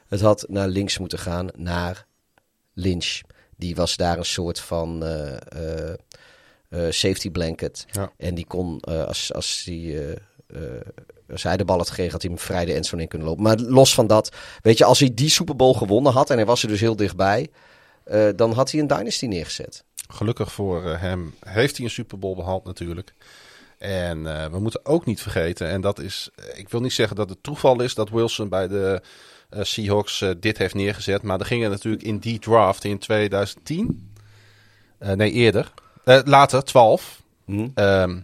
Het 0.09 0.21
had 0.21 0.45
naar 0.49 0.69
links 0.69 0.99
moeten 0.99 1.19
gaan, 1.19 1.49
naar 1.57 2.07
Lynch. 2.75 3.21
Die 3.57 3.75
was 3.75 3.97
daar 3.97 4.19
een 4.19 4.25
soort 4.25 4.61
van 4.61 5.05
eh, 5.05 5.33
eh, 5.33 5.95
eh, 6.69 6.91
safety 6.91 7.31
blanket. 7.31 7.87
Ja. 7.91 8.13
En 8.17 8.35
die 8.35 8.47
kon, 8.47 8.81
eh, 8.81 9.05
als, 9.05 9.33
als 9.33 9.63
die 9.65 10.01
eh, 10.01 10.13
eh, 10.47 10.81
Als 11.33 11.43
hij 11.43 11.57
de 11.57 11.65
bal 11.65 11.77
had 11.79 11.89
gekregen, 11.89 12.13
had 12.13 12.23
hij 12.23 12.31
hem 12.31 12.41
vrij 12.41 12.65
de 12.65 12.73
endzone 12.75 13.03
in 13.03 13.09
kunnen 13.09 13.29
lopen. 13.29 13.43
Maar 13.43 13.59
los 13.59 13.95
van 13.95 14.07
dat, 14.07 14.33
weet 14.63 14.79
je, 14.79 14.85
als 14.85 14.99
hij 14.99 15.15
die 15.15 15.29
Super 15.31 15.57
Bowl 15.57 15.73
gewonnen 15.73 16.13
had 16.13 16.31
en 16.31 16.37
hij 16.37 16.47
was 16.47 16.63
er 16.63 16.69
dus 16.69 16.81
heel 16.81 16.97
dichtbij, 16.97 17.51
eh, 18.05 18.29
dan 18.37 18.53
had 18.53 18.71
hij 18.71 18.81
een 18.81 18.87
dynasty 18.87 19.27
neergezet. 19.27 19.85
Gelukkig 20.09 20.53
voor 20.53 20.85
eh, 20.85 21.01
hem 21.01 21.35
heeft 21.47 21.77
hij 21.77 21.85
een 21.85 21.91
Super 21.93 22.19
Bowl 22.19 22.37
behaald 22.37 22.65
natuurlijk. 22.65 23.15
En 23.79 24.27
eh, 24.43 24.51
we 24.51 24.59
moeten 24.61 24.87
ook 24.87 25.07
niet 25.07 25.23
vergeten, 25.23 25.69
en 25.69 25.81
dat 25.81 25.99
is, 26.01 26.31
eh, 26.35 26.59
ik 26.59 26.69
wil 26.69 26.81
niet 26.81 26.93
zeggen 26.93 27.17
dat 27.17 27.29
het 27.29 27.43
toeval 27.43 27.81
is 27.83 27.95
dat 27.95 28.11
Wilson 28.11 28.49
bij 28.49 28.69
de 28.69 29.03
eh, 29.51 29.63
Seahawks 29.63 30.21
eh, 30.21 30.31
dit 30.41 30.59
heeft 30.59 30.75
neergezet. 30.75 31.23
Maar 31.23 31.41
er 31.41 31.47
gingen 31.47 31.71
natuurlijk 31.71 32.03
in 32.03 32.19
die 32.19 32.39
draft 32.39 32.85
in 32.85 32.99
2010, 32.99 34.13
eh, 34.99 35.13
nee 35.13 35.31
eerder, 35.31 35.73
eh, 36.05 36.21
later 36.25 36.65
12, 36.65 37.21
Hm? 37.45 37.69
ehm, 37.75 38.19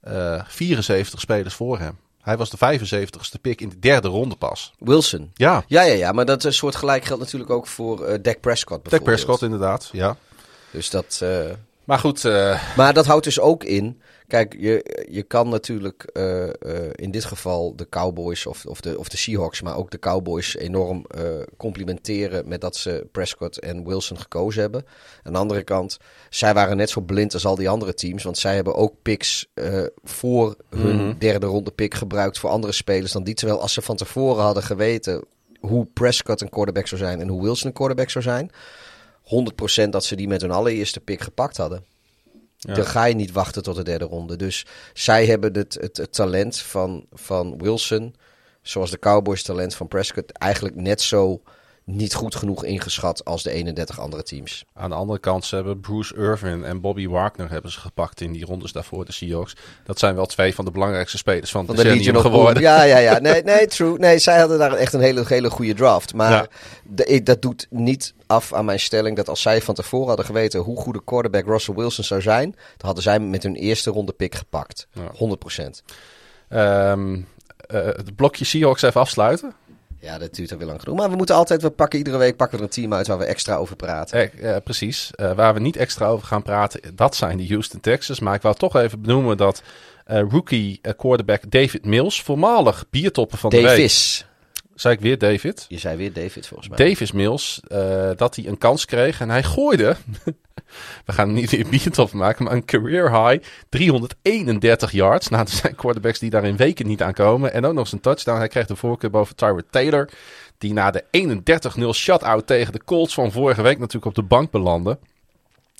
eh, 0.00 0.44
74 0.46 1.20
spelers 1.20 1.54
voor 1.54 1.78
hem. 1.78 1.98
Hij 2.28 2.36
was 2.36 2.50
de 2.50 2.78
75ste 2.80 3.40
pick 3.40 3.60
in 3.60 3.68
de 3.68 3.78
derde 3.78 4.08
ronde 4.08 4.36
pas. 4.36 4.72
Wilson. 4.78 5.30
Ja, 5.34 5.64
Ja, 5.66 5.82
ja, 5.82 5.94
ja, 5.94 6.12
maar 6.12 6.24
dat 6.24 6.44
eh, 6.44 6.52
soort 6.52 6.76
gelijk 6.76 7.04
geldt 7.04 7.22
natuurlijk 7.22 7.50
ook 7.50 7.66
voor 7.66 8.04
eh 8.04 8.18
Dak 8.22 8.40
Prescott 8.40 8.68
Dak 8.82 8.90
bijvoorbeeld. 8.90 9.02
Prescott 9.02 9.42
inderdaad, 9.42 9.88
ja. 9.92 10.16
Dus 10.70 10.90
dat... 10.90 11.18
eh, 11.22 11.40
Maar 11.84 11.98
goed, 11.98 12.22
Maar 12.76 12.92
dat 12.94 13.06
houdt 13.06 13.24
dus 13.24 13.40
ook 13.40 13.64
in. 13.64 14.00
Kijk, 14.28 14.56
je, 14.58 15.04
je 15.10 15.22
kan 15.22 15.48
natuurlijk 15.48 16.02
eh, 16.02 16.44
eh, 16.48 16.52
in 16.94 17.10
dit 17.10 17.24
geval 17.24 17.76
de 17.76 17.88
Cowboys 17.88 18.46
of, 18.46 18.66
of, 18.66 18.80
de, 18.80 18.98
of 18.98 19.08
de 19.08 19.16
Seahawks, 19.16 19.62
maar 19.62 19.76
ook 19.76 19.90
de 19.90 19.98
Cowboys 19.98 20.56
enorm 20.56 21.04
eh, 21.06 21.22
complimenteren 21.56 22.48
met 22.48 22.60
dat 22.60 22.76
ze 22.76 23.06
Prescott 23.12 23.58
en 23.58 23.86
Wilson 23.86 24.18
gekozen 24.18 24.60
hebben. 24.60 24.84
Aan 25.22 25.32
de 25.32 25.38
andere 25.38 25.62
kant, 25.62 25.98
zij 26.30 26.54
waren 26.54 26.76
net 26.76 26.90
zo 26.90 27.00
blind 27.00 27.34
als 27.34 27.46
al 27.46 27.54
die 27.54 27.68
andere 27.68 27.94
teams, 27.94 28.22
want 28.22 28.38
zij 28.38 28.54
hebben 28.54 28.74
ook 28.74 28.94
picks 29.02 29.46
voor 30.04 30.56
hun 30.68 30.96
Mhm. 30.96 31.18
derde 31.18 31.46
ronde 31.46 31.70
pick 31.70 31.94
gebruikt 31.94 32.38
voor 32.38 32.50
andere 32.50 32.72
spelers 32.72 33.12
dan 33.12 33.24
die. 33.24 33.34
Terwijl 33.34 33.60
als 33.60 33.72
ze 33.72 33.82
van 33.82 33.96
tevoren 33.96 34.42
hadden 34.42 34.62
geweten 34.62 35.24
hoe 35.60 35.86
Prescott 35.94 36.40
een 36.40 36.48
quarterback 36.50 36.86
zou 36.86 37.00
zijn 37.00 37.20
en 37.20 37.28
hoe 37.28 37.42
Wilson 37.42 37.66
een 37.66 37.72
quarterback 37.72 38.10
zou 38.10 38.24
zijn, 38.24 38.50
100% 39.22 39.92
dat 39.92 40.04
ze 40.04 40.16
die 40.16 40.28
met 40.28 40.40
hun 40.40 40.50
allereerste 40.50 41.00
pick 41.00 41.20
gepakt 41.20 41.56
hadden. 41.56 41.84
Dan 42.58 42.86
ga 42.86 43.04
je 43.04 43.14
niet 43.14 43.32
wachten 43.32 43.62
tot 43.62 43.76
de 43.76 43.82
derde 43.82 44.04
ronde. 44.04 44.36
Dus 44.36 44.66
zij 44.92 45.26
hebben 45.26 45.54
het, 45.54 45.74
het, 45.80 45.96
het 45.96 46.12
talent 46.12 46.58
van, 46.58 47.06
van 47.12 47.58
Wilson, 47.58 48.14
zoals 48.62 48.90
de 48.90 48.98
Cowboys 48.98 49.42
talent 49.42 49.74
van 49.74 49.88
Prescott, 49.88 50.32
eigenlijk 50.32 50.76
net 50.76 51.00
zo 51.00 51.42
niet 51.90 52.14
goed 52.14 52.34
genoeg 52.36 52.64
ingeschat 52.64 53.24
als 53.24 53.42
de 53.42 53.50
31 53.50 54.00
andere 54.00 54.22
teams. 54.22 54.64
Aan 54.74 54.90
de 54.90 54.96
andere 54.96 55.18
kant, 55.18 55.44
ze 55.44 55.54
hebben 55.54 55.80
Bruce 55.80 56.14
Irvin 56.16 56.64
en 56.64 56.80
Bobby 56.80 57.08
Wagner 57.08 57.50
hebben 57.50 57.70
ze 57.72 57.80
gepakt 57.80 58.20
in 58.20 58.32
die 58.32 58.44
rondes 58.44 58.72
daarvoor, 58.72 59.04
de 59.04 59.12
Seahawks. 59.12 59.56
Dat 59.84 59.98
zijn 59.98 60.14
wel 60.14 60.26
twee 60.26 60.54
van 60.54 60.64
de 60.64 60.70
belangrijkste 60.70 61.16
spelers 61.18 61.50
van, 61.50 61.66
de 61.66 61.74
Legion 61.74 62.20
geworden. 62.20 62.62
Ja, 62.62 62.82
ja, 62.82 62.98
ja. 62.98 63.18
Nee, 63.28 63.42
nee, 63.42 63.66
true. 63.66 63.98
Nee, 63.98 64.18
zij 64.18 64.38
hadden 64.38 64.58
daar 64.58 64.72
echt 64.72 64.92
een 64.92 65.00
hele, 65.00 65.24
hele 65.26 65.50
goede 65.50 65.74
draft. 65.74 66.14
Maar 66.14 66.30
Ja. 66.32 66.46
de- 66.84 67.04
ik- 67.04 67.26
dat 67.26 67.42
doet 67.42 67.66
niet 67.70 68.14
af 68.26 68.52
aan 68.52 68.64
mijn 68.64 68.80
stelling 68.80 69.16
dat 69.16 69.28
als 69.28 69.42
zij 69.42 69.62
van 69.62 69.74
tevoren 69.74 70.06
hadden 70.08 70.26
geweten 70.26 70.60
hoe 70.60 70.76
goede 70.80 71.04
quarterback 71.04 71.46
Russell 71.46 71.74
Wilson 71.74 72.04
zou 72.04 72.20
zijn, 72.22 72.50
dan 72.50 72.60
hadden 72.86 73.02
zij 73.02 73.20
met 73.20 73.42
hun 73.42 73.54
eerste 73.56 73.90
ronde 73.90 74.12
pick 74.12 74.34
gepakt. 74.34 74.86
Ja. 74.92 75.10
100%. 75.12 75.82
Ehm, 76.48 77.14
eh, 77.56 77.84
het 77.86 78.16
blokje 78.16 78.44
Seahawks 78.44 78.82
even 78.82 79.00
afsluiten. 79.00 79.52
Ja, 80.00 80.18
dat 80.18 80.34
duurt 80.34 80.50
er 80.50 80.58
weer 80.58 80.66
lang 80.66 80.80
genoeg. 80.80 80.96
Maar 80.96 81.10
we 81.10 81.16
moeten 81.16 81.34
altijd, 81.34 81.62
we 81.62 81.70
pakken 81.70 81.98
iedere 81.98 82.16
week 82.16 82.36
pakken 82.36 82.58
we 82.58 82.64
er 82.64 82.68
een 82.68 82.74
team 82.74 82.94
uit 82.94 83.06
waar 83.06 83.18
we 83.18 83.24
extra 83.24 83.56
over 83.56 83.76
praten. 83.76 84.18
Eh, 84.18 84.54
eh, 84.54 84.62
precies. 84.62 85.10
Eh, 85.14 85.32
waar 85.32 85.54
we 85.54 85.60
niet 85.60 85.76
extra 85.76 86.06
over 86.06 86.26
gaan 86.26 86.42
praten, 86.42 86.80
dat 86.94 87.16
zijn 87.16 87.36
de 87.36 87.46
Houston 87.46 87.80
Texans. 87.80 88.20
Maar 88.20 88.34
ik 88.34 88.42
wou 88.42 88.54
toch 88.54 88.76
even 88.76 89.02
benoemen 89.02 89.36
dat 89.36 89.62
eh, 90.04 90.22
rookie 90.30 90.80
quarterback 90.96 91.50
David 91.50 91.84
Mills, 91.84 92.22
voormalig 92.22 92.84
biertopper 92.90 93.38
van 93.38 93.50
de 93.50 93.60
week. 93.60 94.26
Zei 94.80 94.94
ik 94.94 95.00
weer 95.00 95.18
David? 95.18 95.64
Je 95.68 95.78
zei 95.78 95.96
weer 95.96 96.12
David 96.12 96.46
volgens 96.46 96.68
mij. 96.68 96.78
Davis 96.78 97.12
Mills, 97.12 97.60
eh, 97.68 98.10
dat 98.16 98.36
hij 98.36 98.46
een 98.46 98.58
kans 98.58 98.84
kreeg 98.84 99.20
en 99.20 99.30
hij 99.30 99.42
gooide, 99.42 99.96
we 101.06 101.12
gaan 101.12 101.26
hem 101.26 101.36
niet 101.36 101.50
weer 101.50 101.66
biertop 101.68 102.12
maken, 102.12 102.44
maar 102.44 102.52
een 102.52 102.64
career 102.64 103.10
high 103.10 103.44
331 103.68 104.90
yards. 104.90 105.28
Nou, 105.28 105.42
er 105.42 105.48
zijn 105.48 105.74
quarterbacks 105.74 106.18
die 106.18 106.30
daar 106.30 106.44
in 106.44 106.56
weken 106.56 106.86
niet 106.86 107.02
aankomen. 107.02 107.52
En 107.52 107.64
ook 107.64 107.72
nog 107.72 107.82
eens 107.82 107.92
een 107.92 108.00
touchdown. 108.00 108.38
Hij 108.38 108.48
kreeg 108.48 108.66
de 108.66 108.76
voorkeur 108.76 109.10
boven 109.10 109.36
Tyrod 109.36 109.64
Taylor, 109.70 110.08
die 110.58 110.72
na 110.72 110.90
de 110.90 111.04
31-0 111.80 111.88
shutout 111.92 112.46
tegen 112.46 112.72
de 112.72 112.84
Colts 112.84 113.14
van 113.14 113.32
vorige 113.32 113.62
week 113.62 113.78
natuurlijk 113.78 114.06
op 114.06 114.14
de 114.14 114.28
bank 114.28 114.50
belandde. 114.50 114.98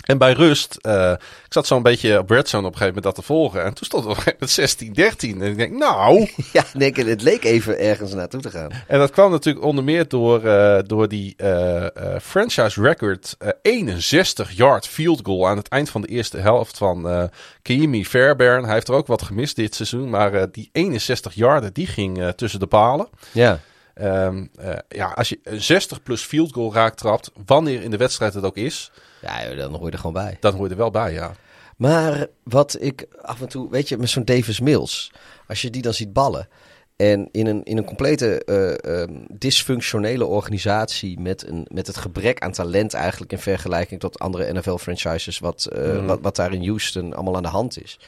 En 0.09 0.18
bij 0.18 0.32
rust, 0.32 0.78
eh, 0.80 1.12
ik 1.46 1.52
zat 1.52 1.66
zo'n 1.66 1.82
beetje 1.82 2.18
op 2.18 2.30
Redzone 2.30 2.66
op 2.66 2.72
een 2.72 2.78
gegeven 2.78 2.86
moment 2.86 3.04
dat 3.04 3.14
te 3.14 3.22
volgen. 3.22 3.64
En 3.64 3.74
toen 3.74 3.86
stond 3.86 4.04
het 4.04 4.12
op 4.12 4.18
een 4.18 4.22
gegeven 4.22 4.90
moment 4.96 5.18
16-13. 5.18 5.42
En 5.42 5.50
ik 5.50 5.56
denk, 5.56 5.72
nou, 5.72 6.30
Ja, 6.52 6.64
denk, 6.74 6.96
ik, 6.96 7.06
het 7.06 7.22
leek 7.22 7.44
even 7.44 7.78
ergens 7.78 8.12
naartoe 8.12 8.40
te 8.40 8.50
gaan. 8.50 8.70
en 8.86 8.98
dat 8.98 9.11
kwam 9.11 9.30
natuurlijk 9.30 9.64
onder 9.64 9.84
meer 9.84 10.09
door, 10.09 10.44
eh, 10.44 10.78
door 10.86 11.09
die 11.09 11.34
eh, 11.36 11.86
franchise 12.22 12.82
record 12.82 13.34
eh, 13.38 13.48
61 13.62 14.52
yard 14.52 14.86
field 14.86 15.20
goal 15.22 15.48
aan 15.48 15.56
het 15.56 15.68
eind 15.68 15.90
van 15.90 16.00
de 16.00 16.09
eerste 16.09 16.38
helft 16.38 16.78
van 16.78 17.09
eh 17.09 17.24
Kiemi 17.62 18.04
Fairbairn. 18.04 18.64
Hij 18.64 18.74
heeft 18.74 18.88
er 18.88 18.94
ook 18.94 19.06
wat 19.06 19.22
gemist 19.22 19.56
dit 19.56 19.74
seizoen, 19.74 20.11
maar 20.11 20.50
die 20.50 20.68
61 20.72 21.34
yarden 21.34 21.72
die 21.72 21.86
ging 21.86 22.32
tussen 22.36 22.61
de 22.61 22.66
palen. 22.66 23.09
Ja. 23.32 23.61
Ehm, 23.99 24.46
eh, 24.59 24.74
ja, 24.88 25.07
als 25.07 25.28
je 25.28 25.38
een 25.42 25.62
60 25.62 26.03
plus 26.03 26.22
field 26.22 26.53
goal 26.53 26.74
raakt 26.74 26.96
trapt, 26.99 27.30
wanneer 27.46 27.82
in 27.82 27.90
de 27.90 27.96
wedstrijd 27.96 28.34
het 28.34 28.44
ook 28.44 28.57
is, 28.57 28.90
Ja, 29.20 29.55
dan 29.55 29.74
hoor 29.74 29.86
je 29.86 29.90
er 29.92 29.99
gewoon 29.99 30.12
bij. 30.12 30.36
dan 30.40 30.55
hoor 30.55 30.64
je 30.64 30.70
er 30.70 30.76
wel 30.76 30.90
bij, 30.90 31.12
ja. 31.12 31.32
Maar 31.76 32.26
wat 32.42 32.76
ik 32.80 33.07
af 33.22 33.40
en 33.40 33.49
toe, 33.49 33.70
weet 33.70 33.88
je, 33.88 33.96
met 33.96 34.09
zo'n 34.11 34.24
Davis 34.24 34.61
Mills, 34.61 35.12
als 35.49 35.62
je 35.62 35.70
die 35.70 35.82
dan 35.82 35.94
ziet 35.94 36.12
ballen. 36.12 36.49
En 36.96 37.28
in 37.32 37.46
een, 37.46 37.62
in 37.64 37.76
een 37.76 37.84
complete 37.84 38.44
eh, 38.44 39.01
ehm, 39.03 39.12
dysfunctionele 39.32 40.24
organisatie 40.26 41.20
met, 41.20 41.46
een, 41.46 41.66
met 41.72 41.86
het 41.86 41.96
gebrek 41.96 42.40
aan 42.40 42.53
talent 42.53 42.94
eigenlijk 42.94 43.32
in 43.32 43.38
vergelijking 43.38 44.01
tot 44.01 44.18
andere 44.18 44.53
NFL-franchises, 44.53 45.38
wat, 45.38 45.64
eh, 45.66 45.82
Mhm. 45.92 46.07
wat, 46.07 46.18
wat 46.22 46.36
daar 46.36 46.53
in 46.53 46.64
Houston 46.66 47.14
allemaal 47.14 47.36
aan 47.36 47.42
de 47.42 47.49
hand 47.49 47.82
is. 47.82 47.99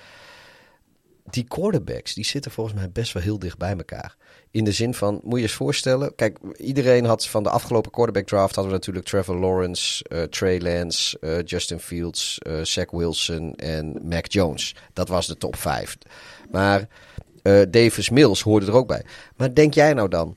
Die 1.30 1.45
quarterbacks, 1.45 2.14
die 2.14 2.24
zitten 2.24 2.51
volgens 2.51 2.76
mij 2.76 2.91
best 2.91 3.12
wel 3.12 3.22
heel 3.22 3.38
dicht 3.38 3.59
bij 3.59 3.76
elkaar. 3.76 4.16
In 4.51 4.64
de 4.64 4.72
zin 4.72 4.94
van, 4.94 5.20
moet 5.22 5.38
je 5.38 5.44
eens 5.44 5.55
voorstellen, 5.55 6.14
kijk, 6.14 6.38
iedereen 6.57 7.05
had 7.05 7.26
van 7.26 7.42
de 7.42 7.51
afgelopen 7.51 7.90
quarterback 7.90 8.26
draft 8.26 8.55
hadden 8.55 8.72
we 8.72 8.78
natuurlijk 8.78 9.07
Trevor 9.07 9.36
Lawrence, 9.36 10.05
eh, 10.05 10.22
Trey 10.22 10.61
Lance, 10.61 11.18
eh, 11.18 11.42
Justin 11.44 11.80
Fields, 11.80 12.38
eh 12.38 12.61
Zach 12.62 12.90
Wilson 12.90 13.55
en 13.55 14.01
Mac 14.03 14.26
Jones. 14.26 14.74
Dat 14.92 15.09
was 15.09 15.26
de 15.26 15.36
top 15.36 15.57
5. 15.57 15.98
Maar 16.51 16.88
Davis 17.70 18.11
Mills 18.11 18.42
hoorde 18.42 18.66
er 18.66 18.72
ook 18.72 18.86
bij. 18.86 19.05
Maar 19.36 19.55
denk 19.55 19.74
jij 19.74 19.94
nou 19.94 20.09
dan? 20.09 20.36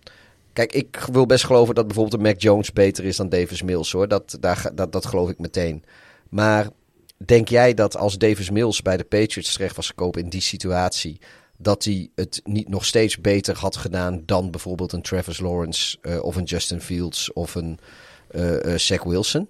Kijk, 0.53 0.73
ik 0.73 1.05
wil 1.11 1.25
best 1.25 1.45
geloven 1.45 1.75
dat 1.75 1.87
bijvoorbeeld 1.87 2.15
een 2.15 2.29
Mac 2.29 2.41
Jones 2.41 2.73
beter 2.73 3.05
is 3.05 3.17
dan 3.17 3.29
Davis 3.29 3.61
Mills 3.61 3.91
hoor. 3.91 4.07
Dat, 4.07 4.37
daar, 4.39 4.71
dat, 4.75 4.91
dat 4.91 5.05
geloof 5.05 5.29
ik 5.29 5.39
meteen. 5.39 5.83
Maar 6.29 6.69
denk 7.17 7.47
jij 7.47 7.73
dat 7.73 7.97
als 7.97 8.17
Davis 8.17 8.49
Mills 8.49 8.81
bij 8.81 8.97
de 8.97 9.03
Patriots 9.03 9.53
terecht 9.53 9.75
was 9.75 9.87
gekomen 9.87 10.19
in 10.19 10.29
die 10.29 10.41
situatie, 10.41 11.19
dat 11.63 11.83
hij 11.83 12.09
het 12.15 12.41
niet 12.43 12.69
nog 12.69 12.85
steeds 12.85 13.17
beter 13.17 13.57
had 13.57 13.75
gedaan 13.75 14.23
dan 14.25 14.51
bijvoorbeeld 14.51 14.91
een 14.91 15.01
Travis 15.01 15.39
Lawrence 15.39 15.97
eh, 16.01 16.23
of 16.23 16.35
een 16.35 16.43
Justin 16.43 16.81
Fields 16.81 17.33
of 17.33 17.55
een 17.55 17.79
eh, 18.27 18.75
Zach 18.75 19.03
Wilson? 19.03 19.49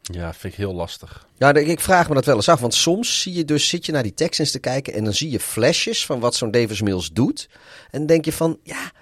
Ja, 0.00 0.34
vind 0.34 0.52
ik 0.52 0.58
heel 0.58 0.74
lastig. 0.74 1.26
Ja, 1.36 1.54
ik 1.54 1.66
ik 1.66 1.80
vraag 1.80 2.08
me 2.08 2.14
dat 2.14 2.24
wel 2.24 2.34
eens 2.36 2.48
af. 2.48 2.60
Want 2.60 2.74
soms 2.74 3.20
zie 3.20 3.32
je 3.32 3.44
dus, 3.44 3.68
zit 3.68 3.86
je 3.86 3.92
naar 3.92 4.02
die 4.02 4.14
Texans 4.14 4.50
te 4.50 4.58
kijken 4.58 4.92
en 4.92 5.04
dan 5.04 5.14
zie 5.14 5.30
je 5.30 5.40
flashes 5.40 6.06
van 6.06 6.20
wat 6.20 6.34
zo'n 6.34 6.50
Davis 6.50 6.80
Mills 6.80 7.12
doet. 7.12 7.48
En 7.90 7.98
dan 7.98 8.06
denk 8.06 8.24
je 8.24 8.32
van, 8.32 8.58
ja, 8.62 8.92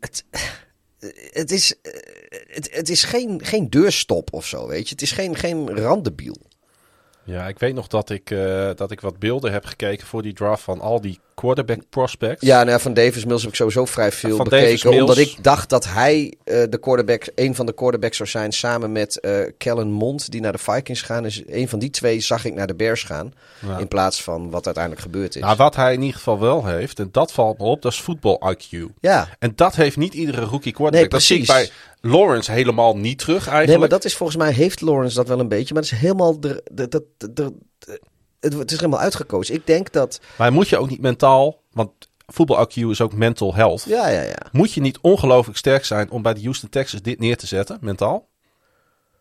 het, 0.00 0.24
het 1.30 1.50
is, 1.50 1.74
het, 2.46 2.68
het 2.72 2.88
is 2.88 3.04
geen, 3.04 3.44
geen 3.44 3.70
deurstop 3.70 4.32
of 4.32 4.46
zo, 4.46 4.66
weet 4.66 4.88
je. 4.88 4.94
Het 4.94 5.02
is 5.02 5.12
geen, 5.12 5.36
geen 5.36 5.76
randebiel. 5.76 6.36
Ja, 7.28 7.48
ik 7.48 7.58
weet 7.58 7.74
nog 7.74 7.86
dat 7.86 8.10
ik, 8.10 8.30
eh, 8.30 8.70
dat 8.74 8.90
ik 8.90 9.00
wat 9.00 9.18
beelden 9.18 9.52
heb 9.52 9.64
gekeken 9.64 10.06
voor 10.06 10.22
die 10.22 10.32
draft 10.32 10.62
van 10.62 10.80
al 10.80 11.00
die 11.00 11.20
quarterback 11.38 11.80
prospects. 11.90 12.46
Ja, 12.46 12.56
nou, 12.58 12.70
ja, 12.70 12.78
van 12.78 12.94
Davis 12.94 13.24
Mills 13.24 13.40
heb 13.40 13.50
ik 13.50 13.56
sowieso 13.56 13.84
vrij 13.84 14.12
veel 14.12 14.36
Van 14.36 14.44
bekeken. 14.48 14.90
Mills. 14.90 15.00
Omdat 15.02 15.16
ik 15.18 15.36
dacht 15.44 15.68
dat 15.68 15.86
hij 15.88 16.34
eh, 16.44 16.62
de 16.70 16.78
quarterback, 16.78 17.30
een 17.34 17.54
van 17.54 17.66
de 17.66 17.74
quarterbacks 17.74 18.16
zou 18.16 18.28
zijn. 18.28 18.52
Samen 18.52 18.92
met 18.92 19.20
eh 19.20 19.38
Kellen 19.58 19.90
Mond, 19.90 20.30
die 20.30 20.40
naar 20.40 20.52
de 20.52 20.58
Vikings 20.58 21.02
gaan. 21.02 21.22
Dus 21.22 21.42
een 21.46 21.68
van 21.68 21.78
die 21.78 21.90
twee 21.90 22.20
zag 22.20 22.44
ik 22.44 22.54
naar 22.54 22.66
de 22.66 22.74
Bears 22.74 23.02
gaan. 23.02 23.32
Ja. 23.66 23.78
In 23.78 23.88
plaats 23.88 24.22
van 24.22 24.50
wat 24.50 24.64
uiteindelijk 24.64 25.04
gebeurd 25.04 25.36
is. 25.36 25.42
Nou, 25.42 25.56
wat 25.56 25.76
hij 25.76 25.92
in 25.92 26.00
ieder 26.00 26.16
geval 26.16 26.38
wel 26.40 26.64
heeft, 26.66 26.98
en 26.98 27.08
dat 27.12 27.32
valt 27.32 27.58
me 27.58 27.64
op, 27.64 27.82
dat 27.82 27.92
is 27.92 28.00
voetbal 28.00 28.52
IQ. 28.54 28.78
ja, 29.00 29.28
En 29.38 29.52
dat 29.54 29.74
heeft 29.74 29.96
niet 29.96 30.14
iedere 30.14 30.40
rookie 30.40 30.72
quarterback. 30.72 30.92
Nee, 31.00 31.08
dat 31.08 31.22
zie 31.22 31.38
ik 31.40 31.46
bij 31.46 31.56
precies. 31.56 31.76
Lawrence 32.00 32.52
helemaal 32.52 32.96
niet 32.96 33.18
terug 33.18 33.38
eigenlijk. 33.38 33.68
Nee, 33.68 33.78
maar 33.78 33.88
dat 33.88 34.04
is 34.04 34.16
volgens 34.16 34.38
mij 34.38 34.52
heeft 34.52 34.80
Lawrence 34.80 35.14
dat 35.16 35.28
wel 35.28 35.40
een 35.40 35.48
beetje. 35.48 35.74
Maar 35.74 35.82
het 35.82 35.92
is 35.92 35.98
helemaal. 35.98 36.40
De, 36.40 36.62
de, 36.72 36.88
de, 36.88 37.04
de, 37.18 37.32
de- 37.34 38.00
het, 38.40 38.52
het 38.52 38.70
is 38.70 38.76
helemaal 38.76 39.00
uitgekozen. 39.00 39.54
Ik 39.54 39.66
denk 39.66 39.92
dat. 39.92 40.20
Maar 40.36 40.52
moet 40.52 40.68
je 40.68 40.78
ook 40.78 40.90
niet 40.90 41.00
mentaal, 41.00 41.62
want 41.72 41.90
voetbal 42.26 42.68
IQ 42.68 42.74
is 42.74 43.00
ook 43.00 43.12
mental 43.14 43.54
health. 43.54 43.84
Ja, 43.86 44.08
ja, 44.08 44.22
ja. 44.22 44.46
Moet 44.52 44.72
je 44.72 44.80
niet 44.80 44.98
ongelooflijk 45.00 45.58
sterk 45.58 45.84
zijn 45.84 46.10
om 46.10 46.22
bij 46.22 46.34
de 46.34 46.40
Houston 46.42 46.68
Texans 46.68 47.02
dit 47.02 47.18
neer 47.18 47.36
te 47.36 47.46
zetten, 47.46 47.78
mentaal? 47.80 48.28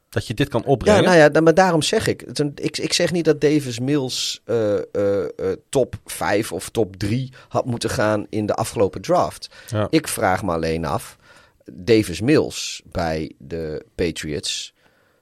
Dat 0.09 0.27
je 0.27 0.33
dit 0.33 0.49
kan 0.49 0.61
Ja, 0.65 0.71
opbrengen. 0.71 1.03
nou 1.03 1.17
ja, 1.17 1.41
maar 1.41 1.53
daarom 1.53 1.81
zeg 1.81 2.07
ik. 2.07 2.21
Ik, 2.55 2.77
ik 2.77 2.93
zeg 2.93 3.11
niet 3.11 3.25
dat 3.25 3.41
Davis 3.41 3.79
Mills 3.79 4.41
eh, 4.45 4.73
eh, 4.77 5.23
eh, 5.23 5.29
top 5.69 5.95
5 6.05 6.51
of 6.51 6.69
top 6.69 6.95
3 6.95 7.33
had 7.47 7.65
moeten 7.65 7.89
gaan 7.89 8.25
in 8.29 8.45
de 8.45 8.53
afgelopen 8.53 9.01
draft. 9.01 9.49
Ja. 9.67 9.87
Ik 9.89 10.07
vraag 10.07 10.43
me 10.43 10.51
alleen 10.51 10.85
af, 10.85 11.17
Davis 11.71 12.21
Mills 12.21 12.81
bij 12.91 13.31
de 13.37 13.85
Patriots. 13.95 14.73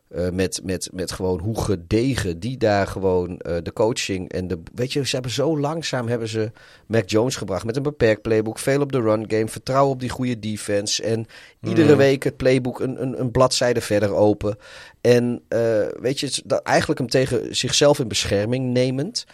Eh, 0.08 0.30
met, 0.30 0.62
met, 0.64 0.90
met 0.94 1.12
gewoon 1.12 1.40
hoe 1.40 1.62
gedegen 1.62 2.40
die 2.40 2.58
daar 2.58 2.88
gewoon 2.88 3.38
eh, 3.38 3.56
de 3.64 3.74
coaching 3.74 4.32
en 4.32 4.48
de. 4.48 4.62
Weet 4.74 4.94
je, 4.94 5.06
ze 5.06 5.14
hebben 5.14 5.32
zo 5.32 5.60
langzaam 5.60 6.08
hebben 6.08 6.28
ze 6.28 6.52
Mac 6.88 7.10
Jones 7.10 7.36
gebracht 7.36 7.66
met 7.66 7.76
een 7.76 7.84
beperkt 7.84 8.22
playbook. 8.22 8.60
Veel 8.60 8.82
op 8.82 8.92
de 8.92 9.02
run 9.02 9.26
game. 9.28 9.48
Vertrouwen 9.48 9.94
op 9.94 10.00
die 10.00 10.10
goede 10.10 10.40
defense. 10.40 11.04
En 11.04 11.26
iedere 11.62 11.92
Mm. 11.92 11.98
week 11.98 12.24
het 12.24 12.38
playbook 12.38 12.80
een, 12.80 13.02
een, 13.02 13.20
een 13.20 13.32
bladzijde 13.32 13.82
verder 13.82 14.14
open. 14.14 14.58
En 15.02 15.42
eh, 15.48 15.88
weet 16.00 16.20
je, 16.20 16.42
dat 16.46 16.64
eigenlijk 16.64 17.00
hem 17.00 17.10
tegen 17.10 17.56
zichzelf 17.56 18.00
in 18.00 18.08
bescherming 18.08 18.74
nemend. 18.74 19.26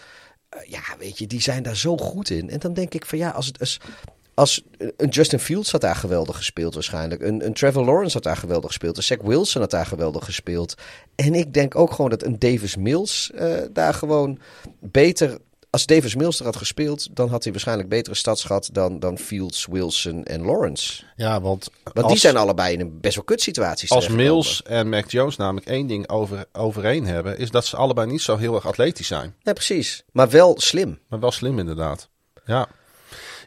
Ja, 0.67 0.81
weet 0.99 1.17
je, 1.17 1.27
die 1.27 1.41
zijn 1.41 1.63
daar 1.63 1.77
zo 1.77 1.97
goed 1.97 2.29
in. 2.29 2.49
En 2.49 2.59
dan 2.59 2.73
denk 2.73 2.93
ik 2.93 3.05
van 3.05 3.17
ja, 3.17 3.29
als 3.29 3.45
het. 3.45 3.59
Als, 3.59 3.79
als 4.41 4.61
een 4.97 5.09
Justin 5.09 5.39
Fields 5.39 5.71
had 5.71 5.81
daar 5.81 5.95
geweldig 5.95 6.35
gespeeld 6.35 6.73
waarschijnlijk. 6.73 7.21
Een, 7.21 7.45
een 7.45 7.53
Trevor 7.53 7.85
Lawrence 7.85 8.13
had 8.13 8.23
daar 8.23 8.37
geweldig 8.37 8.67
gespeeld. 8.67 8.97
Een 8.97 9.03
Zach 9.03 9.21
Wilson 9.21 9.61
had 9.61 9.71
daar 9.71 9.85
geweldig 9.85 10.25
gespeeld. 10.25 10.75
En 11.15 11.33
ik 11.33 11.53
denk 11.53 11.75
ook 11.75 11.91
gewoon 11.91 12.09
dat 12.09 12.23
een 12.23 12.39
Davis 12.39 12.75
Mills 12.75 13.31
eh, 13.31 13.53
daar 13.71 13.93
gewoon 13.93 14.39
beter... 14.79 15.37
Als 15.69 15.85
Davis 15.85 16.15
Mills 16.15 16.39
er 16.39 16.45
had 16.45 16.55
gespeeld, 16.55 17.15
dan 17.15 17.29
had 17.29 17.43
hij 17.43 17.51
waarschijnlijk 17.51 17.89
betere 17.89 18.15
stats 18.15 18.43
gehad 18.43 18.69
dan, 18.71 18.99
dan 18.99 19.17
Fields, 19.17 19.65
Wilson 19.65 20.23
en 20.23 20.45
Lawrence. 20.45 21.03
Ja, 21.15 21.41
want, 21.41 21.69
Want 21.83 22.01
als, 22.01 22.11
die 22.11 22.21
zijn 22.21 22.37
allebei 22.37 22.73
in 22.73 22.79
een 22.79 22.99
best 22.99 23.15
wel 23.15 23.23
kut 23.23 23.41
situatie. 23.41 23.89
als 23.89 24.07
Mills 24.07 24.63
en 24.63 24.89
Mac 24.89 25.11
Jones 25.11 25.35
namelijk 25.35 25.67
één 25.67 25.87
ding 25.87 26.09
over, 26.09 26.45
overeen 26.51 27.05
hebben, 27.05 27.37
is 27.37 27.51
dat 27.51 27.65
ze 27.65 27.75
allebei 27.75 28.11
niet 28.11 28.21
zo 28.21 28.37
heel 28.37 28.55
erg 28.55 28.67
atletisch 28.67 29.07
zijn. 29.07 29.35
Ja, 29.39 29.53
precies. 29.53 30.03
Maar 30.11 30.29
wel 30.29 30.59
slim. 30.59 30.99
Maar 31.09 31.19
wel 31.19 31.31
slim 31.31 31.59
inderdaad. 31.59 32.09
Ja. 32.45 32.67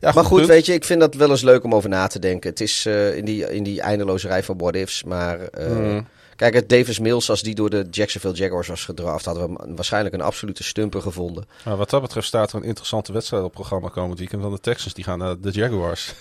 Ja 0.00 0.12
Maar 0.14 0.24
goed, 0.24 0.36
punt. 0.36 0.48
weet 0.50 0.66
je, 0.66 0.72
ik 0.72 0.84
vind 0.84 1.00
dat 1.00 1.14
wel 1.14 1.30
eens 1.30 1.42
leuk 1.42 1.64
om 1.64 1.74
over 1.74 1.88
na 1.88 2.06
te 2.06 2.18
denken. 2.18 2.50
Het 2.50 2.60
is 2.60 2.86
eh, 2.86 3.16
in, 3.16 3.24
die, 3.24 3.50
in 3.54 3.62
die 3.62 3.80
eindeloze 3.80 4.28
rij 4.28 4.42
van 4.42 4.58
what-ifs. 4.58 5.04
Maar 5.04 5.40
eh, 5.40 5.68
Mm. 5.76 6.06
kijk, 6.36 6.54
het 6.54 6.68
Davis 6.68 6.98
Mills, 6.98 7.30
als 7.30 7.42
die 7.42 7.54
door 7.54 7.70
de 7.70 7.86
Jacksonville 7.90 8.34
Jaguars 8.34 8.68
was 8.68 8.84
gedraft, 8.84 9.24
hadden 9.24 9.50
we 9.52 9.74
waarschijnlijk 9.74 10.14
een 10.14 10.20
absolute 10.20 10.62
stumper 10.64 11.00
gevonden. 11.02 11.44
Maar 11.64 11.76
wat 11.76 11.90
dat 11.90 12.02
betreft 12.02 12.26
staat 12.26 12.50
er 12.52 12.58
een 12.58 12.64
interessante 12.64 13.12
wedstrijd 13.12 13.42
op 13.44 13.52
programma 13.52 13.88
komend 13.88 14.18
weekend. 14.18 14.42
Want 14.42 14.54
de 14.54 14.60
Texans 14.60 14.94
die 14.94 15.04
gaan 15.04 15.18
naar 15.18 15.40
de 15.40 15.50
Jaguars. 15.50 16.06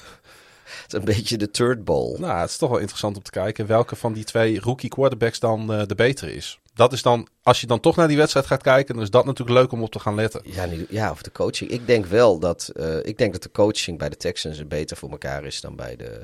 Het 0.83 0.93
is 0.93 0.99
een 0.99 1.05
beetje 1.05 1.37
de 1.37 1.51
third 1.51 1.83
bowl. 1.83 2.19
Nou, 2.19 2.39
het 2.39 2.49
is 2.49 2.57
toch 2.57 2.69
wel 2.69 2.77
interessant 2.79 3.17
om 3.17 3.23
te 3.23 3.31
kijken 3.31 3.65
welke 3.67 3.95
van 3.95 4.13
die 4.13 4.23
twee 4.23 4.59
rookie 4.59 4.89
quarterbacks 4.89 5.39
dan 5.39 5.73
eh, 5.73 5.81
de 5.87 5.95
betere 5.95 6.35
is. 6.35 6.59
Dat 6.73 6.93
is 6.93 7.01
dan, 7.01 7.27
als 7.43 7.61
je 7.61 7.67
dan 7.67 7.79
toch 7.79 7.95
naar 7.95 8.07
die 8.07 8.17
wedstrijd 8.17 8.45
gaat 8.45 8.61
kijken, 8.61 8.93
dan 8.93 9.03
is 9.03 9.09
dat 9.09 9.25
natuurlijk 9.25 9.57
leuk 9.59 9.71
om 9.71 9.83
op 9.83 9.91
te 9.91 9.99
gaan 9.99 10.15
letten. 10.15 10.41
Ja, 10.43 10.65
niet, 10.65 10.85
ja, 10.89 11.11
of 11.11 11.21
de 11.21 11.31
coaching. 11.31 11.69
Ik 11.69 11.87
denk 11.87 12.05
wel 12.05 12.39
dat, 12.39 12.71
eh, 12.75 13.05
ik 13.05 13.17
denk 13.17 13.33
dat 13.33 13.43
de 13.43 13.51
coaching 13.51 13.97
bij 13.97 14.09
de 14.09 14.17
Texans 14.17 14.67
beter 14.67 14.97
voor 14.97 15.09
elkaar 15.09 15.45
is 15.45 15.61
dan 15.61 15.75
bij 15.75 15.95
de... 15.95 16.21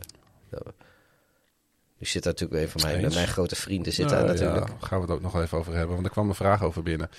de 0.50 0.62
nu 2.00 2.08
zit 2.08 2.24
daar 2.24 2.34
natuurlijk 2.34 2.62
een 2.62 2.70
van 2.70 2.92
mijn, 2.92 3.04
Eens. 3.04 3.16
mijn 3.16 3.28
grote 3.28 3.56
vrienden 3.56 3.94
zit 3.94 4.06
Nou, 4.06 4.18
daar 4.18 4.28
natuurlijk. 4.34 4.68
Ja, 4.68 4.88
gaan 4.88 5.00
we 5.00 5.06
het 5.06 5.14
ook 5.14 5.22
nog 5.22 5.42
even 5.42 5.58
over 5.58 5.74
hebben, 5.74 5.94
want 5.94 6.06
er 6.06 6.12
kwam 6.12 6.30
een 6.30 6.36
vraag 6.36 6.64
over 6.64 6.84
binnen. 6.84 7.10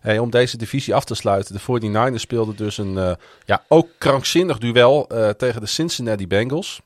Hey, 0.00 0.18
om 0.18 0.30
deze 0.30 0.56
divisie 0.56 0.94
af 0.94 1.04
te 1.04 1.14
sluiten, 1.14 1.54
de 1.54 1.90
49ers 2.12 2.20
speelden 2.20 2.56
dus 2.56 2.78
een 2.78 2.98
eh, 2.98 3.12
ja, 3.44 3.64
ook 3.68 3.88
krankzinnig 3.98 4.58
duel 4.58 5.08
eh, 5.08 5.28
tegen 5.28 5.60
de 5.60 5.66
Cincinnati 5.66 6.26
Bengals. 6.26 6.82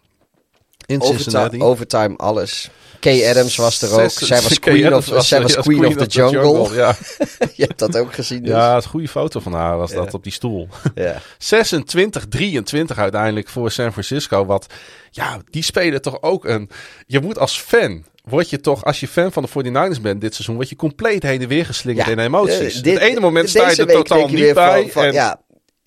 In. 0.87 1.01
Overtime, 1.03 1.65
overtime, 1.65 2.17
alles. 2.17 2.71
Kay 3.01 3.29
Adams 3.31 3.57
was 3.57 3.83
er 3.83 4.03
ook. 4.03 4.11
Zij 4.11 4.41
was 4.43 4.59
queen, 4.59 4.87
Adams 4.87 5.09
of, 5.11 5.25
zij 5.27 5.43
was 5.43 5.53
ja, 5.55 5.61
queen, 5.61 5.87
of 5.87 5.95
the 5.95 6.07
jungle. 6.07 6.75
Ja, 6.75 6.97
Je 7.57 7.65
hebt 7.65 7.79
dat 7.79 7.97
ook 7.99 8.15
gezien 8.15 8.41
dus. 8.43 8.51
ja, 8.51 8.75
het 8.75 8.85
goede 8.87 9.09
foto 9.09 9.41
van 9.41 9.53
haar 9.53 9.77
was 9.79 9.93
dat 9.93 10.15
op 10.15 10.23
die 10.23 10.33
stoel. 10.33 10.69
ja. 10.95 11.21
26-23 11.99 12.97
uiteindelijk 12.97 13.49
voor 13.49 13.71
San 13.71 13.93
Francisco. 13.93 14.45
Wat, 14.45 14.67
ja, 15.11 15.39
die 15.51 15.63
spelen 15.63 16.03
toch 16.03 16.23
ook 16.23 16.45
een... 16.45 16.71
Je 17.07 17.21
moet 17.21 17.39
als 17.39 17.59
fan, 17.61 18.05
word 18.25 18.51
je 18.51 18.61
toch, 18.61 18.85
als 18.85 19.01
je 19.01 19.09
fan 19.09 19.33
van 19.33 19.43
de 19.43 19.49
49ers 19.97 20.01
bent 20.01 20.21
dit 20.21 20.35
seizoen, 20.35 20.55
word 20.55 20.69
je 20.69 20.77
compleet 20.77 21.23
heen 21.23 21.43
en 21.43 21.49
weer 21.49 21.67
geslingerd 21.67 22.09
in 22.09 22.19
emoties. 22.19 22.77
eh, 22.77 22.83
dit- 22.83 22.95
het 22.95 23.03
ene 23.03 23.21
moment 23.21 23.49
sta 23.49 23.71
je 23.71 23.77
er 23.77 23.87
totaal 23.87 24.29
niet 24.29 24.55
bij. 24.55 24.89
van, 24.91 25.05
en, 25.05 25.13
ja, 25.13 25.41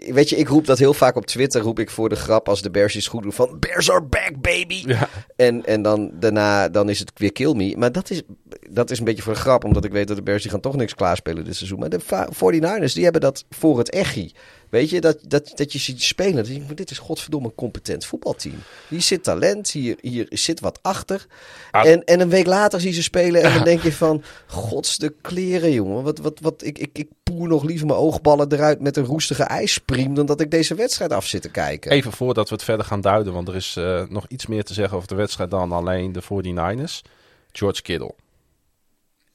weet 0.05 0.29
je, 0.29 0.35
ik 0.35 0.47
roep 0.47 0.65
dat 0.65 0.77
heel 0.77 0.93
vaak 0.93 1.15
op 1.15 1.25
Twitter, 1.25 1.61
roep 1.61 1.79
ik 1.79 1.89
voor 1.89 2.09
de 2.09 2.15
grap 2.15 2.49
als 2.49 2.61
de 2.61 2.71
Bears 2.71 2.95
iets 2.95 3.07
goed 3.07 3.23
doen 3.23 3.33
van 3.33 3.59
Bears 3.59 3.91
are 3.91 4.03
back, 4.03 4.31
baby. 4.41 4.83
Ja. 4.87 5.09
En, 5.35 5.65
en 5.65 5.81
dan 5.81 6.11
daarna 6.13 6.69
dan 6.69 6.89
is 6.89 6.99
het 6.99 7.11
weer 7.15 7.31
kill 7.31 7.53
me. 7.53 7.75
Maar 7.77 7.91
dat 7.91 8.09
is, 8.09 8.21
dat 8.69 8.91
is 8.91 8.99
een 8.99 9.05
beetje 9.05 9.21
voor 9.23 9.33
de 9.33 9.39
grap, 9.39 9.63
omdat 9.63 9.85
ik 9.85 9.91
weet 9.91 10.07
dat 10.07 10.17
de 10.17 10.23
Bears 10.23 10.41
die 10.41 10.51
gaan 10.51 10.59
toch 10.59 10.75
niks 10.75 10.95
klaarspelen 10.95 11.45
dit 11.45 11.55
seizoen. 11.55 11.79
Maar 11.79 11.89
de 11.89 11.99
va- 11.99 12.29
49ers, 12.33 12.93
die 12.93 13.03
hebben 13.03 13.21
dat 13.21 13.45
voor 13.49 13.77
het 13.77 13.89
echi. 13.89 14.31
Weet 14.69 14.89
je, 14.89 15.01
dat, 15.01 15.17
dat, 15.27 15.51
dat 15.55 15.73
je 15.73 15.79
ziet 15.79 16.03
spelen. 16.03 16.35
Dat 16.35 16.45
je 16.45 16.51
denkt, 16.51 16.67
maar 16.67 16.75
dit 16.75 16.91
is 16.91 16.97
godverdomme 16.97 17.47
een 17.47 17.55
competent 17.55 18.05
voetbalteam. 18.05 18.55
Hier 18.87 19.01
zit 19.01 19.23
talent, 19.23 19.71
hier, 19.71 19.97
hier 20.01 20.25
zit 20.29 20.59
wat 20.59 20.79
achter. 20.81 21.25
Ah. 21.71 21.85
En, 21.85 22.03
en 22.03 22.19
een 22.19 22.29
week 22.29 22.45
later 22.45 22.79
zie 22.79 22.89
je 22.89 22.95
ze 22.95 23.03
spelen 23.03 23.43
en 23.43 23.53
dan 23.53 23.63
denk 23.63 23.81
je 23.81 23.91
van... 23.91 24.23
Gods 24.47 24.97
de 24.97 25.13
kleren, 25.21 25.71
jongen. 25.71 26.03
Wat, 26.03 26.17
wat, 26.17 26.39
wat, 26.41 26.63
ik, 26.63 26.77
ik, 26.77 26.89
ik 26.93 27.07
poer 27.23 27.47
nog 27.47 27.63
liever 27.63 27.87
mijn 27.87 27.99
oogballen 27.99 28.51
eruit 28.51 28.79
met 28.79 28.97
een 28.97 29.05
roestige 29.05 29.43
ijspriem... 29.43 30.13
dan 30.13 30.25
dat 30.25 30.41
ik 30.41 30.51
deze 30.51 30.75
wedstrijd 30.75 31.11
af 31.11 31.25
zit 31.25 31.41
te 31.41 31.49
kijken. 31.49 31.91
Even 31.91 32.11
voordat 32.11 32.49
we 32.49 32.55
het 32.55 32.63
verder 32.63 32.85
gaan 32.85 33.01
duiden, 33.01 33.33
want 33.33 33.47
er 33.47 33.55
is 33.55 33.75
eh, 33.75 34.03
nog 34.09 34.25
iets 34.27 34.45
meer 34.45 34.63
te 34.63 34.73
zeggen 34.73 34.95
over 34.95 35.09
de 35.09 35.15
wedstrijd 35.15 35.49
dan 35.49 35.71
alleen 35.71 36.11
de 36.11 36.23
49ers. 36.23 37.09
George 37.51 37.81
Kittle. 37.81 38.13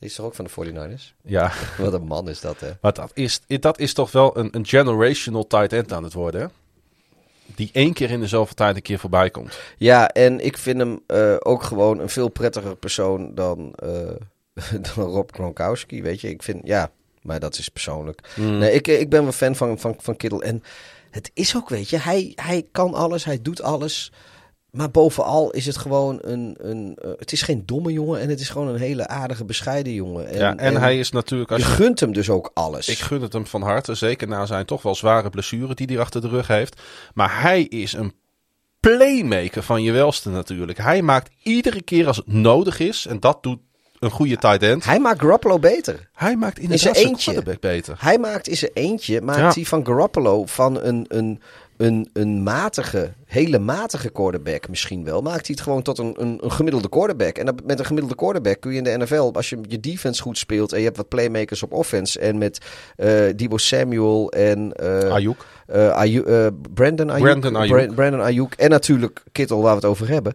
Die 0.03 0.11
is 0.11 0.17
toch 0.17 0.27
ook 0.27 0.35
van 0.35 0.45
de 0.45 0.73
49ers? 0.73 1.15
Ja, 1.23 1.53
Wat 1.79 1.93
een 1.93 2.07
man 2.07 2.29
is 2.29 2.41
dat, 2.41 2.61
hè? 2.61 2.71
maar 2.81 2.93
dat 2.93 3.11
is, 3.15 3.41
dat 3.47 3.79
is 3.79 3.93
toch 3.93 4.13
wel 4.13 4.39
een, 4.39 4.49
een 4.57 4.67
generational 4.67 5.47
tight 5.47 5.73
end 5.73 5.93
aan 5.93 6.03
het 6.03 6.13
worden, 6.13 6.41
hè? 6.41 6.47
Die 7.55 7.71
één 7.73 7.93
keer 7.93 8.11
in 8.11 8.21
de 8.21 8.27
zoveel 8.27 8.55
tijd 8.55 8.77
een 8.77 8.83
keer 8.83 8.99
voorbij 8.99 9.31
komt. 9.31 9.59
Ja, 9.77 10.09
en 10.09 10.45
ik 10.45 10.59
vind 10.59 10.79
hem 10.79 11.01
eh, 11.07 11.37
ook 11.39 11.63
gewoon 11.63 11.99
een 11.99 12.09
veel 12.09 12.29
prettiger 12.29 12.77
persoon 12.77 13.35
dan, 13.35 13.75
eh, 13.75 13.91
dan 14.95 15.05
Rob 15.05 15.31
Gronkowski, 15.33 16.03
weet 16.03 16.21
je. 16.21 16.29
Ik 16.29 16.43
vind, 16.43 16.61
ja, 16.65 16.91
maar 17.21 17.41
dat 17.41 17.59
is 17.59 17.69
persoonlijk. 17.69 18.33
Mm. 18.37 18.59
Nee, 18.59 18.73
ik, 18.73 18.89
ik 18.89 19.11
ben 19.11 19.23
wel 19.23 19.33
fan 19.33 19.57
van, 19.57 19.79
van, 19.79 19.95
van 19.99 20.17
Kittle. 20.17 20.43
En 20.43 20.63
het 21.11 21.31
is 21.35 21.57
ook, 21.57 21.69
weet 21.69 21.91
je, 21.91 21.99
hij, 21.99 22.33
hij 22.35 22.67
kan 22.73 22.95
alles, 22.95 23.25
hij 23.25 23.43
doet 23.43 23.63
alles. 23.63 24.13
Maar 24.73 24.91
bovenal 24.91 25.51
is 25.51 25.67
het 25.67 25.77
gewoon 25.77 26.19
een, 26.21 26.57
een 26.61 26.97
eh, 27.03 27.11
het 27.19 27.33
is 27.33 27.43
geen 27.43 27.63
domme 27.67 27.93
jongen 27.93 28.21
en 28.21 28.29
het 28.29 28.41
is 28.41 28.49
gewoon 28.49 28.69
een 28.69 28.81
hele 28.81 29.09
aardige, 29.09 29.45
bescheiden 29.45 29.93
jongen. 29.93 30.29
En, 30.29 30.39
ja, 30.39 30.57
en, 30.57 30.77
hij 30.77 30.99
is 30.99 31.11
natuurlijk, 31.11 31.51
als 31.51 31.63
je 31.63 31.69
je, 31.69 31.75
gunt 31.75 32.01
hem 32.01 32.13
dus 32.13 32.31
ook 32.31 32.51
alles. 32.55 32.89
ik 32.89 32.99
gun 32.99 33.23
het 33.23 33.33
hem 33.33 33.47
van 33.47 33.63
harte, 33.63 33.95
zeker 33.95 34.29
na 34.29 34.47
zijn 34.47 34.67
toch 34.67 34.83
wel 34.83 34.95
zware 34.95 35.31
blessure 35.31 35.75
die 35.75 35.87
hij 35.87 35.99
achter 35.99 36.21
de 36.21 36.29
rug 36.29 36.47
heeft. 36.47 36.81
Maar 37.15 37.43
hij 37.43 37.63
is 37.63 37.93
een 37.93 38.13
playmaker 38.81 39.63
van 39.63 39.83
je 39.83 39.93
welste 39.93 40.31
natuurlijk. 40.31 40.79
Hij 40.79 41.03
maakt 41.03 41.31
iedere 41.43 41.83
keer 41.83 42.07
als 42.07 42.17
het 42.17 42.33
nodig 42.33 42.79
is, 42.79 43.07
en 43.07 43.21
dat 43.21 43.43
doet 43.43 43.59
een 43.99 44.11
goede 44.11 44.37
tight 44.37 44.63
end. 44.63 44.85
Hij 44.85 45.01
maakt 45.01 45.21
Garoppolo 45.21 45.59
beter. 45.59 46.09
Hij 46.13 46.37
maakt 46.37 46.59
inderdaad 46.59 46.81
zijn 46.81 46.95
zijn 46.95 47.37
eentje. 47.37 47.59
beter. 47.61 47.97
Hij 47.99 48.19
maakt 48.19 48.49
in 48.49 48.57
zijn 48.57 48.71
eentje, 48.75 49.21
maakt 49.21 49.39
Ja. 49.39 49.51
hij 49.55 49.65
van 49.65 49.87
Garoppolo 49.87 50.47
van 50.47 50.81
een, 50.83 51.05
een, 51.09 51.43
een, 51.77 52.09
een 52.13 52.43
matige, 52.43 53.13
hele 53.27 53.59
matige 53.59 54.11
quarterback 54.11 54.69
misschien 54.69 55.05
wel. 55.05 55.23
Maakt 55.23 55.47
hij 55.47 55.55
het 55.55 55.61
gewoon 55.61 55.83
tot 55.83 55.99
een, 55.99 56.15
een, 56.19 56.39
een 56.43 56.53
gemiddelde 56.53 56.89
quarterback. 56.89 57.37
En 57.39 57.47
dat, 57.47 57.55
met 57.65 57.79
een 57.79 57.85
gemiddelde 57.85 58.17
quarterback 58.17 58.61
kun 58.61 58.71
je 58.73 58.77
in 58.79 58.85
de 58.85 58.97
NFL, 58.99 59.31
als 59.33 59.51
je 59.51 59.59
je 59.69 59.81
defense 59.81 60.23
goed 60.23 60.39
speelt 60.39 60.73
en 60.73 60.79
je 60.79 60.85
hebt 60.85 60.97
wat 60.97 61.09
playmakers 61.09 61.63
op 61.63 61.73
offense. 61.73 62.19
En 62.21 62.39
met 62.39 62.59
eh 62.97 63.09
Debo 63.37 63.57
Samuel 63.57 64.31
en 64.31 64.73
eh 64.73 65.13
Ayuk. 65.13 65.47
eh, 66.27 66.47
Brandon 66.75 67.11
Ayuk. 67.11 67.23
Brandon 67.41 67.57
Ayuk. 67.57 67.87
Bra- 67.87 67.95
Brandon 67.95 68.21
Ayuk. 68.23 68.55
En 68.55 68.71
natuurlijk 68.71 69.23
Kittle, 69.33 69.57
waar 69.57 69.71
we 69.71 69.81
het 69.81 69.85
over 69.85 70.09
hebben. 70.09 70.33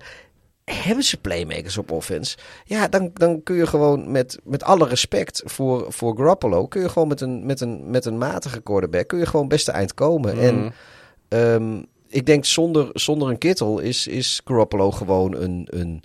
Hebben 0.71 1.03
ze 1.03 1.17
playmakers 1.17 1.77
op 1.77 1.91
offense? 1.91 2.37
Ja, 2.65 2.87
dan, 2.87 3.11
dan 3.13 3.43
kun 3.43 3.55
je 3.55 3.67
gewoon 3.67 4.11
met, 4.11 4.39
met 4.43 4.63
alle 4.63 4.87
respect 4.87 5.41
voor, 5.45 5.85
voor 5.89 6.15
Garoppolo... 6.17 6.67
kun 6.67 6.81
je 6.81 6.89
gewoon 6.89 7.07
met 7.07 7.21
een, 7.21 7.45
met, 7.45 7.61
een, 7.61 7.81
met 7.89 8.05
een 8.05 8.17
matige 8.17 8.61
quarterback... 8.61 9.07
kun 9.07 9.19
je 9.19 9.25
gewoon 9.25 9.47
beste 9.47 9.71
eind 9.71 9.93
komen. 9.93 10.35
Mhm. 10.35 10.45
En 10.45 10.73
ehm, 11.27 11.81
ik 12.07 12.25
denk 12.25 12.45
zonder, 12.45 12.89
zonder 12.93 13.29
een 13.29 13.37
Kittle 13.37 13.83
is, 13.83 14.07
is 14.07 14.41
Garoppolo 14.45 14.91
gewoon 14.91 15.35
een, 15.35 15.67
een 15.69 16.03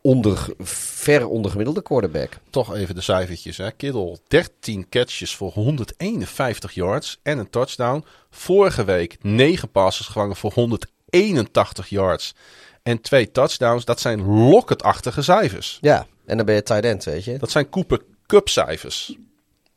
onder, 0.00 0.46
ver 0.60 1.26
ondergemiddelde 1.26 1.82
quarterback. 1.82 2.38
Toch 2.50 2.74
even 2.74 2.94
de 2.94 3.00
cijfertjes. 3.00 3.56
Hè. 3.56 3.72
Kittle 3.72 4.18
13 4.28 4.88
catches 4.88 5.36
voor 5.36 5.50
151 5.50 6.72
yards 6.72 7.18
en 7.22 7.38
een 7.38 7.50
touchdown. 7.50 8.04
Vorige 8.30 8.84
week 8.84 9.16
9 9.20 9.70
passes 9.70 10.06
gevangen 10.06 10.36
voor 10.36 10.52
181 10.52 11.88
yards 11.88 12.34
en 12.82 13.00
twee 13.00 13.30
touchdowns. 13.30 13.84
Dat 13.84 14.00
zijn 14.00 14.22
locketachtige 14.22 15.22
cijfers. 15.22 15.78
Ja, 15.80 16.06
en 16.26 16.36
dan 16.36 16.46
ben 16.46 16.54
je 16.54 16.62
tight 16.62 16.84
end, 16.84 17.04
weet 17.04 17.24
je. 17.24 17.38
Dat 17.38 17.50
zijn 17.50 17.68
Cooper 17.68 18.00
Cup 18.26 18.48
cijfers. 18.48 19.16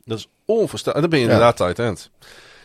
Dat 0.06 0.18
is 0.18 0.28
onvoorstelbaar. 0.46 1.04
En 1.04 1.10
dan 1.10 1.10
ben 1.10 1.20
je 1.20 1.26
inderdaad 1.26 1.58
tight 1.58 1.80
end. 1.80 2.10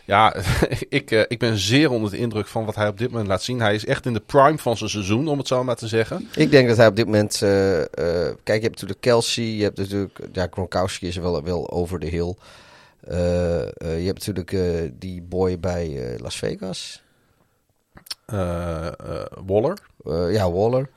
Ja, 0.07 0.35
ik, 0.89 1.11
eh, 1.11 1.23
ik 1.27 1.39
ben 1.39 1.57
zeer 1.57 1.89
onder 1.91 2.11
de 2.11 2.17
indruk 2.17 2.47
van 2.47 2.65
wat 2.65 2.75
hij 2.75 2.87
op 2.87 2.97
dit 2.97 3.09
moment 3.09 3.27
laat 3.27 3.43
zien. 3.43 3.59
Hij 3.59 3.75
is 3.75 3.85
echt 3.85 4.05
in 4.05 4.13
de 4.13 4.19
prime 4.19 4.57
van 4.57 4.77
zijn 4.77 4.89
seizoen, 4.89 5.27
om 5.27 5.37
het 5.37 5.47
zo 5.47 5.63
maar 5.63 5.75
te 5.75 5.87
zeggen. 5.87 6.29
Ik 6.35 6.51
denk 6.51 6.67
dat 6.67 6.77
hij 6.77 6.87
op 6.87 6.95
dit 6.95 7.05
moment... 7.05 7.41
eh, 7.41 7.81
eh, 7.81 7.87
kijk, 8.43 8.57
je 8.61 8.67
hebt 8.67 8.71
natuurlijk 8.71 9.01
Kelsey. 9.01 9.43
Je 9.43 9.63
hebt 9.63 9.77
natuurlijk... 9.77 10.19
Ja, 10.31 10.47
Gronkowski 10.51 11.07
is 11.07 11.15
wel, 11.15 11.43
wel 11.43 11.71
over 11.71 11.99
de 11.99 12.07
hill. 12.07 12.35
Je 13.79 14.03
hebt 14.05 14.25
natuurlijk 14.25 14.55
die 14.99 15.21
boy 15.21 15.59
bij 15.59 16.15
Las 16.17 16.37
Vegas. 16.37 17.03
Waller. 19.45 19.77
Ja, 20.31 20.51
Waller. 20.51 20.89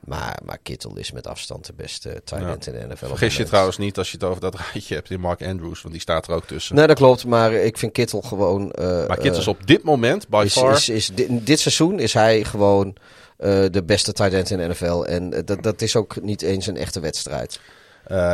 Maar, 0.00 0.38
maar 0.44 0.58
Kittel 0.62 0.96
is 0.96 1.12
met 1.12 1.26
afstand 1.26 1.66
de 1.66 1.72
beste 1.72 2.22
tight 2.24 2.44
end 2.44 2.66
in 2.66 2.72
de 2.72 2.86
NFL. 2.86 3.06
Vergis 3.06 3.36
je 3.36 3.44
trouwens 3.44 3.78
niet 3.78 3.98
als 3.98 4.10
je 4.10 4.16
het 4.16 4.26
over 4.26 4.40
dat 4.40 4.54
rijtje 4.72 4.94
hebt 4.94 5.10
in 5.10 5.20
Mark 5.20 5.42
Andrews, 5.42 5.80
want 5.82 5.92
die 5.92 6.02
staat 6.02 6.28
er 6.28 6.34
ook 6.34 6.46
tussen. 6.46 6.74
Nee, 6.76 6.86
dat 6.86 6.96
klopt. 6.96 7.26
Maar 7.26 7.52
ik 7.52 7.78
vind 7.78 7.92
Kittel 7.92 8.20
gewoon... 8.20 8.70
eh, 8.70 9.06
maar 9.06 9.18
Kit 9.18 9.36
is 9.36 9.42
eh, 9.42 9.48
op 9.48 9.66
dit 9.66 9.82
moment, 9.82 10.28
by 10.28 10.42
is, 10.44 10.52
far, 10.52 10.72
is, 10.72 10.88
is, 10.88 11.10
dit, 11.14 11.46
dit 11.46 11.60
seizoen 11.60 11.98
is 11.98 12.12
hij 12.12 12.44
gewoon 12.44 12.96
eh, 13.36 13.64
de 13.70 13.82
beste 13.82 14.12
tight 14.12 14.32
end 14.32 14.50
in 14.50 14.58
de 14.58 14.68
NFL. 14.68 15.02
En 15.02 15.44
dat, 15.44 15.62
dat 15.62 15.82
is 15.82 15.96
ook 15.96 16.22
niet 16.22 16.42
eens 16.42 16.66
een 16.66 16.76
echte 16.76 17.00
wedstrijd. 17.00 17.60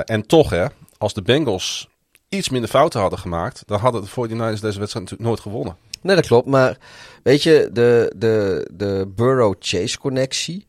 En 0.05 0.27
toch, 0.27 0.51
hè, 0.51 0.67
als 0.99 1.15
de 1.15 1.23
Bengals 1.23 1.89
iets 2.29 2.49
minder 2.49 2.71
fouten 2.71 3.01
hadden 3.01 3.19
gemaakt, 3.19 3.63
dan 3.67 3.79
hadden 3.81 4.03
de 4.03 4.09
49ers 4.09 4.61
deze 4.61 4.61
wedstrijd 4.61 4.95
natuurlijk 4.95 5.23
nooit 5.23 5.41
gewonnen. 5.41 5.77
Nee, 6.03 6.17
dat 6.17 6.27
klopt. 6.27 6.47
Maar 6.47 6.77
weet 7.23 7.43
je, 7.43 7.71
de, 7.73 8.13
de, 8.17 8.69
de 8.73 9.13
Burrow-Chase-connectie, 9.15 10.67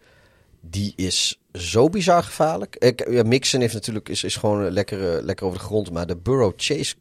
die 0.69 0.94
is 0.95 1.39
zo 1.53 1.89
bizar 1.89 2.23
gevaarlijk. 2.23 2.76
Ik, 2.76 3.10
ja, 3.10 3.23
Mixon 3.23 3.61
heeft 3.61 3.73
natuurlijk, 3.73 4.10
is, 4.10 4.23
is 4.23 4.35
gewoon 4.35 4.69
lekker, 4.72 5.18
eh, 5.18 5.23
lekker 5.23 5.45
over 5.45 5.57
de 5.60 5.65
grond. 5.65 5.91
Maar 5.91 6.07
de 6.07 6.18
Burrow-Chase... 6.18 6.95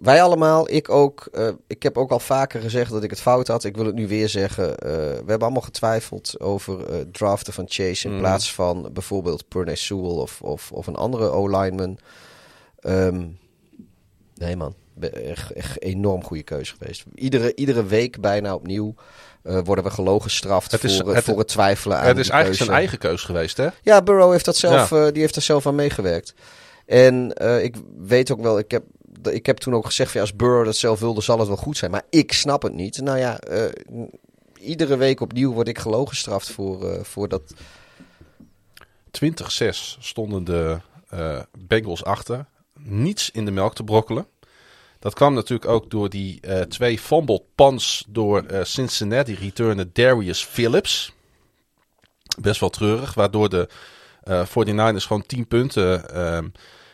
Wij 0.00 0.22
allemaal, 0.22 0.70
ik 0.70 0.88
ook. 0.90 1.28
eh, 1.32 1.48
ik 1.66 1.82
heb 1.82 1.98
ook 1.98 2.10
al 2.10 2.20
vaker 2.20 2.60
gezegd 2.60 2.90
dat 2.90 3.02
ik 3.02 3.10
het 3.10 3.20
fout 3.20 3.48
had. 3.48 3.64
Ik 3.64 3.76
wil 3.76 3.86
het 3.86 3.94
nu 3.94 4.08
weer 4.08 4.28
zeggen. 4.28 4.78
eh, 4.78 4.90
we 4.90 5.14
hebben 5.26 5.40
allemaal 5.40 5.62
getwijfeld 5.62 6.40
over 6.40 7.06
draften 7.10 7.52
van 7.52 7.64
Chase... 7.68 8.06
in 8.06 8.12
Mhm. 8.12 8.20
plaats 8.20 8.54
van 8.54 8.90
bijvoorbeeld 8.92 9.48
Pernay 9.48 9.74
Sewell 9.74 10.10
of, 10.16 10.42
of, 10.42 10.72
of 10.72 10.86
een 10.86 10.96
andere 10.96 11.28
O-lineman. 11.28 11.98
Ehm, 12.80 13.26
nee 14.34 14.56
man, 14.56 14.74
echt, 15.00 15.52
echt 15.52 15.82
enorm 15.82 16.24
goede 16.24 16.42
keuze 16.42 16.74
geweest. 16.78 17.04
Iedere, 17.14 17.54
iedere 17.54 17.84
week 17.84 18.20
bijna 18.20 18.54
opnieuw 18.54 18.94
eh, 19.48 19.58
worden 19.64 19.84
we 19.84 19.90
gelogen 19.90 20.22
gestraft 20.30 20.70
Het 20.72 20.84
is- 20.84 20.96
voor, 20.96 21.08
eh, 21.08 21.14
het- 21.14 21.24
voor 21.24 21.38
het 21.38 21.48
twijfelen 21.48 21.96
aan 21.98 22.06
het 22.06 22.18
is 22.18 22.28
eigenlijk 22.28 22.48
keuze. 22.58 22.64
zijn 22.64 22.76
eigen 22.76 22.98
keus 22.98 23.22
geweest, 23.22 23.56
hè? 23.56 23.68
Ja, 23.82 24.02
Burrow 24.02 24.32
heeft 24.32 24.44
dat 24.44 24.56
zelf, 24.56 24.92
eh, 24.92 25.12
die 25.12 25.20
heeft 25.20 25.34
daar 25.34 25.42
zelf 25.42 25.66
aan 25.66 25.74
meegewerkt. 25.74 26.34
En 26.86 27.32
ik 27.62 27.74
weet 27.98 28.30
ook 28.32 28.40
wel, 28.40 28.58
ik 28.58 28.70
heb, 28.70 28.84
ik 29.30 29.46
heb 29.46 29.56
toen 29.58 29.74
ook 29.74 29.86
gezegd, 29.86 30.10
van, 30.10 30.20
ja, 30.20 30.26
als 30.26 30.36
Burrow 30.36 30.64
dat 30.64 30.76
zelf 30.76 31.00
wilde, 31.00 31.20
zal 31.20 31.38
het 31.38 31.48
wel 31.48 31.56
goed 31.56 31.76
zijn. 31.76 31.90
Maar 31.90 32.02
ik 32.10 32.32
snap 32.32 32.62
het 32.62 32.72
niet. 32.74 33.00
Nou 33.00 33.18
ja, 33.18 33.38
iedere 34.60 34.96
week 34.96 35.20
opnieuw 35.20 35.52
word 35.52 35.68
ik 35.68 35.78
gelogen 35.78 36.08
gestraft 36.08 36.50
voor, 36.50 36.98
voor 37.06 37.28
dat. 37.28 37.42
20-6 39.10 39.96
stonden 40.00 40.44
de 40.44 40.78
Bengals 41.58 42.04
achter. 42.04 42.46
Niets 42.78 43.30
in 43.30 43.44
de 43.44 43.50
melk 43.50 43.74
te 43.74 43.84
brokkelen. 43.84 44.26
Dat 44.98 45.14
kwam 45.14 45.34
natuurlijk 45.34 45.70
ook 45.70 45.90
door 45.90 46.08
die 46.08 46.40
eh, 46.40 46.60
twee 46.60 46.98
fumbled 46.98 47.42
punts 47.54 48.04
door 48.08 48.42
eh, 48.42 48.64
Cincinnati 48.64 49.34
returner 49.34 49.92
Darius 49.92 50.44
Phillips. 50.44 51.12
Best 52.40 52.60
wel 52.60 52.70
treurig, 52.70 53.14
waardoor 53.14 53.48
de 53.48 53.68
eh 54.22 54.46
49ers 54.46 55.06
gewoon 55.06 55.26
10 55.26 55.46
punten 55.46 56.10
ehm, 56.10 56.48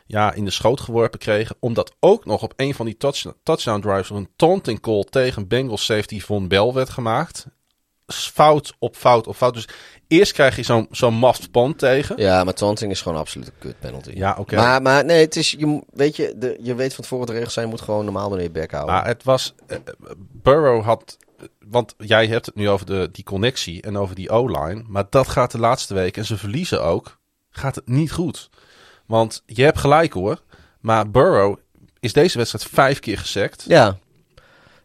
ja, 0.07 0.33
in 0.33 0.45
de 0.45 0.51
schoot 0.51 0.81
geworpen 0.81 1.19
kregen. 1.19 1.57
Omdat 1.61 1.95
ook 2.01 2.25
nog 2.25 2.43
op 2.43 2.53
een 2.57 2.75
van 2.75 2.87
die 2.87 2.97
touch- 2.97 3.33
touchdown 3.43 3.81
drives 3.81 4.11
een 4.11 4.29
taunting 4.37 4.81
call 4.81 5.05
tegen 5.11 5.49
Bengals 5.49 5.85
safety 5.85 6.21
Von 6.21 6.49
Bell 6.49 6.73
werd 6.73 6.91
gemaakt. 6.91 7.47
Fout 8.07 8.75
op 8.79 8.97
fout 8.97 9.27
op 9.27 9.37
fout. 9.37 9.55
Dus 9.55 9.69
eerst 10.09 10.33
krijg 10.33 10.57
je 10.57 10.63
zo'n 10.63 10.89
zo'n 10.91 11.25
punt 11.51 11.79
tegen. 11.79 12.17
Ja, 12.19 12.45
maar 12.45 12.55
taunting 12.55 12.91
is 12.91 13.03
gewoon 13.03 13.19
absoluut 13.19 13.47
een 13.47 13.59
kut 13.59 13.79
penalty. 13.81 14.11
Ja, 14.15 14.37
oké. 14.39 14.57
Maar, 14.57 14.83
maar 14.83 15.05
nee, 15.05 15.21
het 15.21 15.37
is, 15.37 15.51
je, 15.51 15.83
weet 15.93 16.17
je, 16.17 16.35
de, 16.37 16.57
je 16.61 16.75
weet 16.75 16.95
van 16.95 17.03
tevoren 17.03 17.27
de 17.27 17.33
regels 17.33 17.53
zijn, 17.53 17.65
je 17.67 17.71
moet 17.73 17.81
gewoon 17.81 18.05
normaal 18.05 18.31
naar 18.31 18.43
je 18.43 18.51
bek 18.51 18.71
houden. 18.71 18.95
Maar 18.95 19.07
het 19.07 19.25
was. 19.25 19.55
eh, 19.67 19.79
Burrow 20.19 20.83
had. 20.85 21.17
Want 21.69 21.95
jij 21.99 22.27
hebt 22.27 22.47
het 22.47 22.55
nu 22.55 22.69
over 22.69 22.87
de, 22.87 23.09
die 23.13 23.25
connectie 23.25 23.83
en 23.83 23.97
over 23.97 24.15
die 24.15 24.31
O-line. 24.31 24.83
Maar 24.87 25.05
dat 25.11 25.29
gaat 25.29 25.51
de 25.51 25.59
laatste 25.59 25.95
week, 25.95 26.17
en 26.17 26.25
ze 26.25 26.37
verliezen 26.37 26.83
ook. 26.85 27.19
Gaat 27.51 27.75
het 27.75 27.89
niet 27.89 28.13
goed. 28.13 28.51
Want 29.07 29.43
je 29.47 29.63
hebt 29.63 29.79
gelijk 29.79 30.13
hoor. 30.13 30.43
Maar 30.81 31.11
Burrow 31.11 31.57
is 32.01 32.13
deze 32.13 32.39
wedstrijd 32.39 32.65
vijf 32.73 32.99
keer 33.01 33.19
gesekt. 33.19 33.65
Ja. 33.69 33.97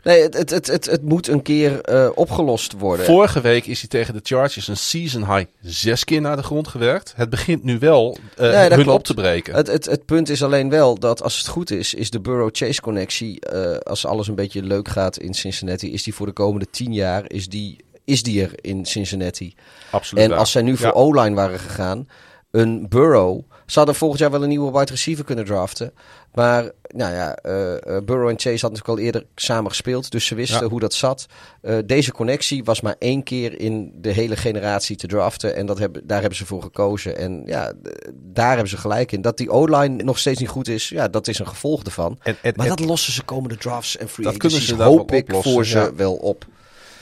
Nee, 0.04 0.22
het, 0.22 0.38
het, 0.38 0.50
het, 0.50 0.68
het, 0.68 0.86
het 0.86 1.04
moet 1.04 1.28
een 1.28 1.42
keer 1.42 1.82
eh, 1.82 2.10
opgelost 2.16 2.74
worden. 2.74 3.06
Vorige 3.06 3.42
week 3.42 3.66
is 3.66 3.80
hij 3.80 3.90
tegen 3.90 4.14
de 4.14 4.20
Chargers 4.24 4.68
een 4.68 4.78
season 4.78 5.36
high 5.36 5.50
zes 5.62 6.04
keer 6.04 6.22
naar 6.22 6.36
de 6.36 6.44
grond 6.44 6.68
gewerkt. 6.68 7.14
Het 7.16 7.30
begint 7.30 7.64
nu 7.64 7.80
wel 7.80 8.18
eh 8.36 8.52
Nee, 8.52 8.70
hun 8.70 8.90
op 8.90 9.04
te 9.04 9.14
breken. 9.14 9.56
Het, 9.56 9.68
het, 9.68 9.86
het 9.86 10.06
punt 10.06 10.30
is 10.30 10.44
alleen 10.44 10.70
wel 10.70 11.00
dat 11.00 11.24
als 11.24 11.38
het 11.38 11.48
goed 11.48 11.72
is, 11.72 11.94
is 11.94 12.10
de 12.10 12.20
Burrow-Chase-connectie, 12.20 13.40
eh, 13.40 13.78
als 13.78 14.06
alles 14.06 14.28
een 14.28 14.36
beetje 14.36 14.64
leuk 14.64 14.88
gaat 14.88 15.18
in 15.18 15.34
Cincinnati, 15.34 15.94
is 15.94 16.04
die 16.04 16.14
voor 16.14 16.26
de 16.26 16.32
komende 16.32 16.70
tien 16.70 16.94
jaar, 16.94 17.24
is 17.28 17.48
die, 17.48 17.78
is 18.06 18.24
die 18.24 18.42
er 18.42 18.52
in 18.56 18.86
Cincinnati. 18.86 19.56
Absoluut. 19.90 20.24
En 20.24 20.30
waar. 20.30 20.40
als 20.40 20.52
zij 20.52 20.62
nu 20.62 20.78
voor 20.78 20.88
Ja. 20.88 20.94
O-line 20.94 21.36
waren 21.36 21.60
gegaan, 21.60 22.08
een 22.52 22.86
Burrow, 22.90 23.42
ze 23.72 23.78
hadden 23.78 23.96
volgend 23.96 24.20
jaar 24.20 24.32
wel 24.32 24.44
een 24.44 24.50
nieuwe 24.50 24.72
wide 24.72 24.92
receiver 24.92 25.26
kunnen 25.26 25.46
draften. 25.46 25.94
Maar 26.34 26.72
nou 26.88 27.14
ja, 27.14 27.36
eh, 27.36 27.74
eh, 27.76 28.04
Burrow 28.04 28.28
en 28.30 28.40
Chase 28.40 28.50
hadden 28.62 28.72
natuurlijk 28.72 28.88
al 28.88 28.98
eerder 29.00 29.26
samen 29.36 29.70
gespeeld, 29.70 30.12
dus 30.12 30.26
ze 30.26 30.36
wisten 30.36 30.62
Ja. 30.62 30.68
hoe 30.70 30.80
dat 30.80 30.94
zat. 30.94 31.26
Eh, 31.62 31.78
deze 31.86 32.12
connectie 32.12 32.64
was 32.64 32.82
maar 32.82 32.96
één 33.00 33.24
keer 33.24 33.60
in 33.60 33.92
de 33.96 34.12
hele 34.12 34.36
generatie 34.36 34.96
te 34.96 35.08
draften 35.08 35.56
en 35.56 35.66
dat 35.66 35.80
hebben, 35.80 36.08
daar 36.08 36.20
hebben 36.20 36.38
ze 36.38 36.46
voor 36.46 36.62
gekozen. 36.62 37.18
En 37.18 37.42
ja, 37.46 37.74
daar 38.14 38.50
hebben 38.50 38.70
ze 38.70 38.78
gelijk 38.78 39.12
in. 39.12 39.22
Dat 39.22 39.38
die 39.38 39.50
O-line 39.52 40.04
nog 40.04 40.20
steeds 40.20 40.40
niet 40.40 40.50
goed 40.50 40.68
is, 40.68 40.90
ja, 40.90 41.08
dat 41.08 41.28
is 41.28 41.40
een 41.40 41.48
gevolg 41.48 41.84
ervan. 41.84 42.20
En, 42.24 42.38
en, 42.42 42.54
Maar 42.56 42.66
en- 42.68 42.76
dat 42.76 42.86
lossen 42.86 43.14
ze 43.14 43.24
komende 43.24 43.58
drafts 43.58 43.98
en 43.98 44.10
free 44.10 44.26
Dat 44.26 44.38
kunnen 44.38 44.62
ze 44.62 44.84
hoop 44.84 45.12
ik 45.12 45.24
oplossen, 45.24 45.52
voor 45.52 45.66
ze 45.66 45.78
ja. 45.80 45.96
wel 45.96 46.14
op. 46.14 46.46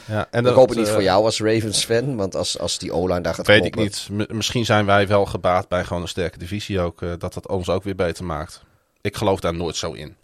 ja, 0.07 0.27
en 0.31 0.45
Ik 0.45 0.53
hoop 0.53 0.69
het 0.69 0.77
niet 0.77 0.87
eh, 0.87 0.93
voor 0.93 1.03
jou 1.03 1.23
als 1.23 1.39
Ravens 1.41 1.85
fan, 1.85 2.15
want 2.15 2.35
als, 2.35 2.59
als 2.59 2.77
die 2.77 2.91
O-line 2.91 3.21
daar 3.21 3.33
gaat 3.33 3.47
Weet 3.47 3.65
ik 3.65 3.75
niet. 3.75 4.07
M- 4.11 4.35
misschien 4.37 4.65
zijn 4.65 4.85
wij 4.85 5.07
wel 5.07 5.25
gebaat 5.25 5.67
bij 5.67 5.83
gewoon 5.83 6.01
een 6.01 6.07
sterke 6.07 6.37
divisie 6.37 6.79
ook. 6.79 7.01
eh, 7.01 7.09
dat 7.17 7.33
dat 7.33 7.47
ons 7.47 7.69
ook 7.69 7.83
weer 7.83 7.95
beter 7.95 8.23
maakt. 8.25 8.61
Ik 9.01 9.15
geloof 9.15 9.39
daar 9.39 9.55
nooit 9.55 9.75
zo 9.75 9.91
in. 9.91 10.15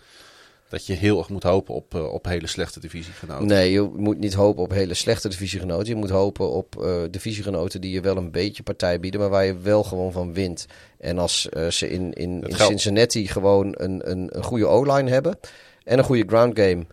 Dat 0.70 0.86
je 0.86 0.94
heel 0.94 1.18
erg 1.18 1.30
moet 1.30 1.44
hopen 1.44 1.74
op, 1.76 1.96
eh, 1.96 2.14
op 2.14 2.26
hele 2.26 2.48
slechte 2.48 2.80
divisiegenoten. 2.80 3.48
Nee, 3.48 3.72
je 3.72 3.82
moet 3.96 4.18
niet 4.20 4.34
hopen 4.34 4.64
op 4.64 4.72
hele 4.72 4.94
slechte 4.94 5.30
divisiegenoten. 5.30 5.88
Je 5.88 5.96
moet 5.96 6.10
hopen 6.10 6.50
op 6.52 6.86
divisiegenoten 7.12 7.82
die 7.82 7.92
je 7.92 8.02
wel 8.02 8.18
een 8.18 8.32
beetje 8.32 8.64
partij 8.64 9.00
bieden, 9.00 9.20
maar 9.20 9.30
waar 9.30 9.46
je 9.46 9.58
wel 9.58 9.84
gewoon 9.84 10.12
van 10.12 10.34
wint. 10.34 10.66
En 11.00 11.18
als 11.20 11.42
ze 11.70 11.90
in, 11.90 12.14
in, 12.14 12.42
in 12.42 12.56
Cincinnati 12.68 13.28
gewoon 13.28 13.74
een, 13.78 14.12
een, 14.12 14.30
een 14.38 14.44
goede 14.44 14.66
O-line 14.66 15.10
hebben 15.10 15.40
en 15.84 15.98
een 15.98 16.04
goede 16.04 16.24
ground 16.28 16.60
game. 16.60 16.86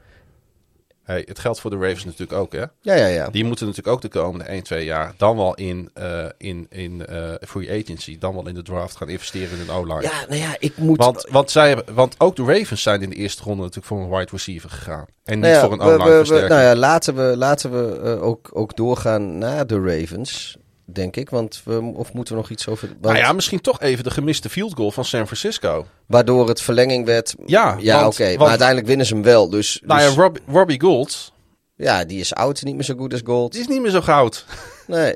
Hey, 1.11 1.23
het 1.27 1.39
geldt 1.39 1.61
voor 1.61 1.71
de 1.71 1.77
Ravens 1.77 2.05
natuurlijk 2.05 2.33
ook. 2.33 2.53
Hè? 2.53 2.65
Ja, 2.81 2.95
ja, 2.95 3.07
ja. 3.07 3.29
Die 3.29 3.45
moeten 3.45 3.67
natuurlijk 3.67 3.95
ook 3.95 4.03
de 4.03 4.09
komende 4.09 4.45
1, 4.45 4.63
2 4.63 4.85
jaar 4.85 5.15
dan 5.17 5.37
wel 5.37 5.55
in, 5.55 5.91
eh, 5.95 6.25
in, 6.39 6.67
in 6.71 7.07
eh, 7.07 7.33
free 7.49 7.83
agency, 7.83 8.19
dan 8.19 8.35
wel 8.35 8.49
in 8.49 8.55
de 8.55 8.63
draft 8.63 8.97
gaan 8.97 9.09
investeren 9.09 9.59
in 9.59 9.69
een 9.69 9.75
O-line. 9.75 10.03
Ja, 10.03 10.25
nou 10.29 10.41
ja, 10.41 10.57
ik 10.59 10.77
moet... 10.77 10.97
Want, 10.97 11.27
want, 11.31 11.51
zij 11.51 11.69
hebben, 11.69 11.95
want 11.95 12.15
ook 12.19 12.37
de 12.37 12.45
Ravens 12.45 12.83
zijn 12.83 13.03
in 13.03 13.11
de 13.11 13.17
eerste 13.17 13.43
ronde 13.43 13.63
natuurlijk 13.63 13.87
voor 13.87 14.01
een 14.01 14.11
wide 14.11 14.31
receiver 14.31 14.71
gegaan. 14.71 15.07
En 15.25 15.35
niet 15.35 15.43
Nou 15.43 15.55
ja, 15.55 15.61
voor 15.61 15.73
een 15.73 15.81
O-line. 15.81 16.49
Nou 16.49 16.63
ja, 16.63 16.75
laten 16.75 17.15
we, 17.15 17.37
laten 17.37 17.71
we 17.71 18.01
eh, 18.01 18.23
ook, 18.23 18.51
ook 18.53 18.77
doorgaan 18.77 19.39
naar 19.39 19.67
de 19.67 19.81
Ravens, 19.81 20.57
denk 20.93 21.17
ik. 21.17 21.31
Want 21.31 21.61
we, 21.65 21.81
of 21.95 22.13
moeten 22.13 22.35
we 22.35 22.41
nog 22.41 22.51
iets 22.51 22.69
over... 22.69 22.89
Want, 22.89 23.01
nou 23.01 23.17
ja, 23.17 23.33
misschien 23.33 23.61
toch 23.61 23.81
even 23.81 24.05
de 24.05 24.11
gemiste 24.11 24.49
field 24.49 24.75
goal 24.75 24.91
van 24.91 25.05
San 25.05 25.25
Francisco. 25.27 25.87
Waardoor 26.07 26.49
het 26.49 26.63
verlenging 26.63 27.07
werd. 27.07 27.35
Ja, 27.47 27.77
Ja, 27.81 28.07
oké. 28.07 28.37
Maar 28.37 28.49
uiteindelijk 28.49 28.87
winnen 28.87 29.07
ze 29.07 29.15
hem 29.15 29.23
wel. 29.23 29.51
Dus, 29.51 29.81
Nou 29.85 30.01
dus- 30.01 30.15
ja, 30.15 30.23
Rob, 30.23 30.37
Robbie 30.47 30.81
Gould, 30.81 31.33
ja, 31.77 32.05
die 32.05 32.21
is 32.21 32.35
oud, 32.35 32.63
niet 32.63 32.75
meer 32.75 32.85
zo 32.85 32.95
goed 32.95 33.13
als 33.13 33.23
Gold. 33.25 33.53
die 33.53 33.61
is 33.61 33.67
niet 33.67 33.81
meer 33.81 33.91
zo 33.91 34.01
goud. 34.01 34.45
Nee. 34.87 35.15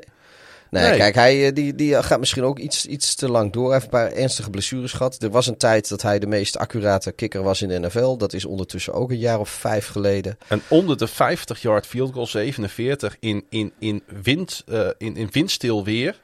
Nee, 0.81 0.89
Nee. 0.89 0.99
kijk, 0.99 1.15
hij 1.15 1.45
eh, 1.47 1.53
die, 1.53 1.75
die 1.75 2.03
gaat 2.03 2.19
misschien 2.19 2.43
ook 2.43 2.59
iets, 2.59 2.85
iets 2.85 3.15
te 3.15 3.29
lang 3.29 3.51
door. 3.53 3.63
Hij 3.63 3.73
heeft 3.73 3.83
een 3.83 3.89
paar 3.89 4.11
ernstige 4.11 4.49
blessures 4.49 4.93
gehad. 4.93 5.23
Er 5.23 5.29
was 5.29 5.47
een 5.47 5.57
tijd 5.57 5.89
dat 5.89 6.01
hij 6.01 6.19
de 6.19 6.27
meest 6.27 6.57
accurate 6.57 7.11
kikker 7.11 7.43
was 7.43 7.61
in 7.61 7.67
de 7.67 7.79
NFL. 7.79 8.17
Dat 8.17 8.33
is 8.33 8.45
ondertussen 8.45 8.93
ook 8.93 9.11
een 9.11 9.17
jaar 9.17 9.39
of 9.39 9.49
vijf 9.49 9.87
geleden. 9.87 10.37
En 10.47 10.61
onder 10.67 10.97
de 10.97 11.07
50 11.07 11.61
yard 11.61 11.85
field 11.85 12.13
goal 12.13 12.27
47 12.27 13.17
in, 13.19 13.45
in, 13.49 13.71
in, 13.79 14.03
wind, 14.23 14.63
eh, 14.67 14.87
in, 14.97 15.15
in 15.15 15.29
windstil 15.31 15.83
weer. 15.83 16.19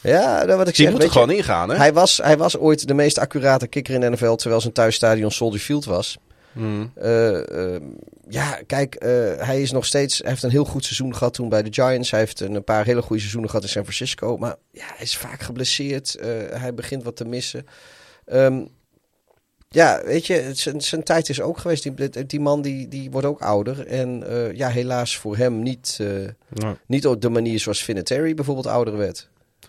Ja, 0.00 0.44
nou, 0.44 0.58
wat 0.58 0.68
ik 0.68 0.74
Die 0.74 0.84
zeg, 0.84 0.94
moet 0.94 1.02
er 1.02 1.10
gewoon 1.10 1.30
ingaan, 1.30 1.68
hè? 1.70 1.76
hij, 1.76 1.92
was, 1.92 2.16
hij 2.22 2.36
was 2.36 2.56
ooit 2.58 2.88
de 2.88 2.94
meest 2.94 3.18
accurate 3.18 3.66
kikker 3.66 3.94
in 3.94 4.00
de 4.00 4.10
NFL, 4.10 4.34
terwijl 4.34 4.60
zijn 4.60 4.72
thuisstadion 4.72 5.30
Soldier 5.30 5.60
Field 5.60 5.84
was. 5.84 6.18
Hmm. 6.52 6.92
Eh, 6.94 7.74
eh, 7.74 7.82
ja, 8.28 8.58
kijk, 8.66 8.94
eh, 8.94 9.10
hij 9.36 9.62
is 9.62 9.72
nog 9.72 9.84
steeds. 9.84 10.18
Hij 10.18 10.30
heeft 10.30 10.42
een 10.42 10.50
heel 10.50 10.64
goed 10.64 10.84
seizoen 10.84 11.14
gehad 11.14 11.34
toen 11.34 11.48
bij 11.48 11.62
de 11.62 11.72
Giants. 11.72 12.10
Hij 12.10 12.20
heeft 12.20 12.40
een 12.40 12.64
paar 12.64 12.84
hele 12.84 13.02
goede 13.02 13.18
seizoenen 13.18 13.50
gehad 13.50 13.64
in 13.64 13.70
San 13.70 13.82
Francisco. 13.82 14.36
Maar 14.36 14.56
ja, 14.70 14.84
hij 14.86 15.04
is 15.04 15.16
vaak 15.16 15.40
geblesseerd. 15.40 16.14
Eh, 16.14 16.28
hij 16.50 16.74
begint 16.74 17.02
wat 17.02 17.16
te 17.16 17.24
missen. 17.24 17.66
Ehm, 18.24 18.64
Ja, 19.68 20.02
weet 20.04 20.26
je, 20.26 20.50
zijn, 20.54 20.80
zijn 20.80 21.02
tijd 21.02 21.28
is 21.28 21.40
ook 21.40 21.58
geweest. 21.58 21.82
Die, 21.82 22.26
die 22.26 22.40
man 22.40 22.62
die, 22.62 22.88
die 22.88 23.10
wordt 23.10 23.26
ook 23.26 23.40
ouder. 23.40 23.86
En 23.86 24.24
ja, 24.54 24.68
helaas 24.68 25.16
voor 25.16 25.36
hem 25.36 25.62
niet, 25.62 26.00
niet 26.86 27.06
op 27.06 27.20
de 27.20 27.28
manier 27.28 27.58
zoals 27.58 27.84
Vinatieri 27.84 28.34
bijvoorbeeld 28.34 28.66
ouder 28.66 28.96
werd. 28.96 29.28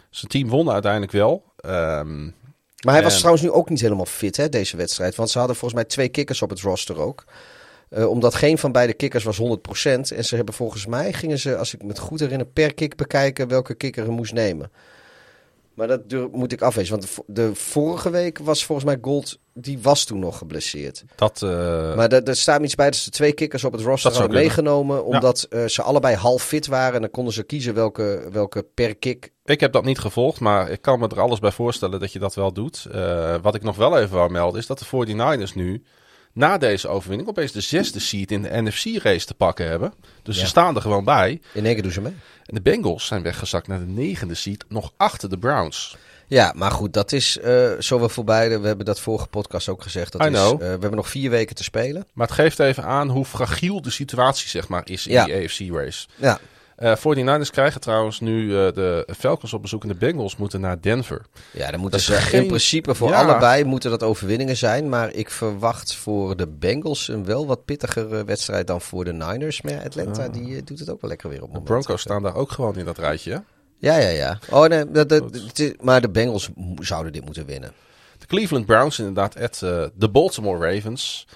Zijn 0.10 0.32
team 0.32 0.50
won 0.50 0.70
uiteindelijk 0.70 1.12
wel. 1.12 1.44
Ehm, 1.58 2.30
Maar 2.84 2.94
hij 2.94 3.04
was 3.04 3.12
En- 3.14 3.18
trouwens 3.20 3.44
nu 3.46 3.52
ook 3.52 3.70
niet 3.70 3.82
helemaal 3.82 4.06
fit, 4.06 4.38
hè, 4.38 4.50
deze 4.50 4.78
wedstrijd. 4.78 5.16
Want 5.16 5.30
ze 5.30 5.38
hadden 5.38 5.56
volgens 5.56 5.82
mij 5.82 5.90
twee 5.90 6.10
kikkers 6.10 6.42
op 6.42 6.50
het 6.50 6.60
roster 6.62 7.00
ook. 7.00 7.24
Eh, 7.90 8.10
omdat 8.10 8.36
geen 8.36 8.58
van 8.58 8.72
beide 8.72 8.94
kikkers 8.94 9.24
was 9.24 9.38
100%. 9.38 10.12
En 10.12 10.26
ze 10.26 10.36
hebben 10.36 10.54
volgens 10.54 10.86
mij, 10.86 11.14
gingen 11.14 11.40
ze, 11.40 11.58
als 11.58 11.74
ik 11.74 11.82
me 11.82 11.88
het 11.88 12.00
goed 12.00 12.20
herinner, 12.20 12.48
per 12.48 12.74
kick 12.74 12.96
bekijken 12.96 13.48
welke 13.48 13.74
kikker 13.74 14.04
er 14.06 14.12
moest 14.12 14.34
nemen. 14.34 14.72
Maar 15.74 15.88
dat 15.88 16.02
moet 16.32 16.52
ik 16.52 16.62
afwezen. 16.62 16.92
Want 16.92 17.02
de, 17.04 17.08
vo- 17.14 17.24
de 17.28 17.56
vorige 17.56 18.10
week 18.10 18.38
was 18.40 18.66
volgens 18.66 18.88
mij 18.88 18.98
Gold, 19.02 19.38
die 19.54 19.80
was 19.82 20.04
toen 20.06 20.20
nog 20.20 20.38
geblesseerd. 20.38 21.04
dat, 21.16 21.42
eh, 21.42 21.96
Maar 21.96 22.12
er, 22.12 22.24
er 22.24 22.36
staat 22.36 22.62
iets 22.64 22.76
bij 22.76 22.86
dat 22.86 22.96
ze 22.96 23.10
twee 23.10 23.34
kikkers 23.34 23.64
op 23.64 23.72
het 23.72 23.82
roster 23.82 24.12
hadden 24.12 24.32
meegenomen. 24.32 24.96
Ja. 24.96 25.02
Omdat 25.02 25.44
eh, 25.50 25.66
ze 25.66 25.82
allebei 25.82 26.16
half 26.16 26.44
fit 26.44 26.68
waren. 26.68 26.94
En 26.96 27.02
dan 27.02 27.10
konden 27.10 27.34
ze 27.34 27.44
kiezen 27.44 27.74
welke, 27.74 28.28
welke 28.32 28.66
per 28.74 28.96
kick. 28.96 29.32
Ik 29.46 29.60
heb 29.60 29.72
dat 29.72 29.86
niet 29.86 30.00
gevolgd, 30.00 30.40
maar 30.40 30.70
ik 30.70 30.82
kan 30.82 31.00
me 31.00 31.08
er 31.08 31.20
alles 31.22 31.40
bij 31.40 31.52
voorstellen 31.52 32.00
dat 32.00 32.12
je 32.12 32.20
dat 32.20 32.36
wel 32.36 32.54
doet. 32.54 32.88
Eh, 32.92 33.36
wat 33.42 33.56
ik 33.56 33.64
nog 33.64 33.76
wel 33.76 34.00
even 34.00 34.16
wou 34.16 34.32
melden 34.32 34.60
is 34.60 34.68
dat 34.68 34.80
de 34.80 34.86
49ers 34.86 35.54
nu 35.54 35.84
na 36.34 36.58
deze 36.58 36.88
overwinning 36.88 37.30
opeens 37.30 37.52
de 37.52 37.62
zesde 37.62 38.00
seed 38.00 38.32
in 38.32 38.42
de 38.42 38.62
NFC-race 38.62 39.26
te 39.26 39.34
pakken 39.34 39.68
hebben. 39.68 39.94
Dus 40.24 40.38
ze 40.40 40.46
staan 40.46 40.76
er 40.76 40.82
gewoon 40.82 41.04
bij. 41.04 41.42
In 41.54 41.66
één 41.66 41.74
keer 41.74 41.84
doen 41.84 41.92
ze 41.92 42.02
mee. 42.02 42.16
En 42.46 42.56
de 42.56 42.62
Bengals 42.62 43.06
zijn 43.06 43.22
weggezakt 43.24 43.68
naar 43.68 43.80
de 43.80 43.86
negende 43.86 44.36
seed, 44.36 44.66
nog 44.70 44.94
achter 44.98 45.30
de 45.30 45.38
Browns. 45.38 45.98
Ja, 46.28 46.54
maar 46.56 46.72
goed, 46.72 46.94
dat 46.94 47.12
is 47.12 47.40
eh 47.40 47.72
zo 47.80 48.00
wel 48.00 48.10
voorbij. 48.10 48.60
We 48.62 48.68
hebben 48.68 48.86
dat 48.86 49.00
vorige 49.00 49.28
podcast 49.28 49.70
ook 49.70 49.82
gezegd. 49.82 50.12
Dat 50.12 50.22
I 50.22 50.26
is, 50.26 50.32
know. 50.32 50.52
eh, 50.54 50.58
we 50.60 50.66
hebben 50.66 50.96
nog 50.96 51.10
vier 51.10 51.30
weken 51.30 51.56
te 51.56 51.64
spelen. 51.64 52.06
Maar 52.14 52.28
het 52.28 52.36
geeft 52.36 52.60
even 52.60 52.84
aan 52.84 53.10
hoe 53.10 53.26
fragiel 53.26 53.82
de 53.82 53.90
situatie 53.90 54.50
zeg 54.50 54.68
maar, 54.68 54.82
is 54.86 55.08
in 55.08 55.14
Ja. 55.14 55.26
die 55.26 55.34
AFC-race. 55.36 56.08
Ja, 56.16 56.40
Eh 56.84 56.96
49ers 56.98 57.50
krijgen 57.52 57.82
trouwens 57.82 58.20
nu 58.20 58.50
eh, 58.58 58.74
de 58.74 59.08
Falcons 59.18 59.54
op 59.54 59.62
bezoek 59.62 59.82
en 59.84 59.88
de 59.88 59.96
Bengals 59.96 60.36
moeten 60.38 60.62
naar 60.62 60.82
Denver. 60.82 61.22
ja 61.52 61.72
dan 61.72 61.80
moeten 61.80 62.00
Dat 62.00 62.08
ze 62.08 62.14
geen- 62.22 62.42
in 62.42 62.48
principe 62.48 62.96
voor 62.96 63.10
Ja. 63.10 63.24
allebei 63.24 63.64
moeten 63.64 63.90
dat 63.90 64.04
overwinningen 64.04 64.58
zijn. 64.58 64.90
Maar 64.90 65.14
ik 65.14 65.30
verwacht 65.30 65.96
voor 65.96 66.36
de 66.36 66.48
Bengals 66.48 67.08
een 67.08 67.26
wel 67.26 67.48
wat 67.48 67.66
pittigere 67.66 68.24
wedstrijd 68.26 68.68
dan 68.68 68.82
voor 68.82 69.06
de 69.06 69.14
Niners. 69.14 69.62
Maar 69.62 69.84
Atlanta 69.86 70.28
die 70.30 70.56
eh, 70.56 70.62
doet 70.66 70.80
het 70.80 70.90
ook 70.90 71.02
wel 71.02 71.10
lekker 71.10 71.30
weer 71.30 71.42
op 71.44 71.50
Ah. 71.50 71.56
De. 71.56 71.62
Broncos 71.62 72.02
staan 72.02 72.24
daar 72.24 72.36
ook 72.36 72.52
gewoon 72.52 72.78
in 72.78 72.86
dat 72.86 72.98
rijtje. 72.98 73.44
Ja, 73.78 73.98
ja, 73.98 74.10
ja. 74.10 74.40
Oh 74.50 74.66
nee, 74.66 74.92
dat, 74.92 75.10
dat, 75.10 75.24
maar 75.82 76.02
de 76.02 76.10
Bengals 76.10 76.50
zouden 76.80 77.12
dit 77.14 77.26
moeten 77.26 77.46
winnen. 77.46 77.72
De 78.18 78.26
Cleveland 78.26 78.66
Browns 78.66 79.00
inderdaad 79.00 79.40
at 79.40 79.58
de 79.96 80.10
Baltimore 80.12 80.74
Ravens. 80.74 81.28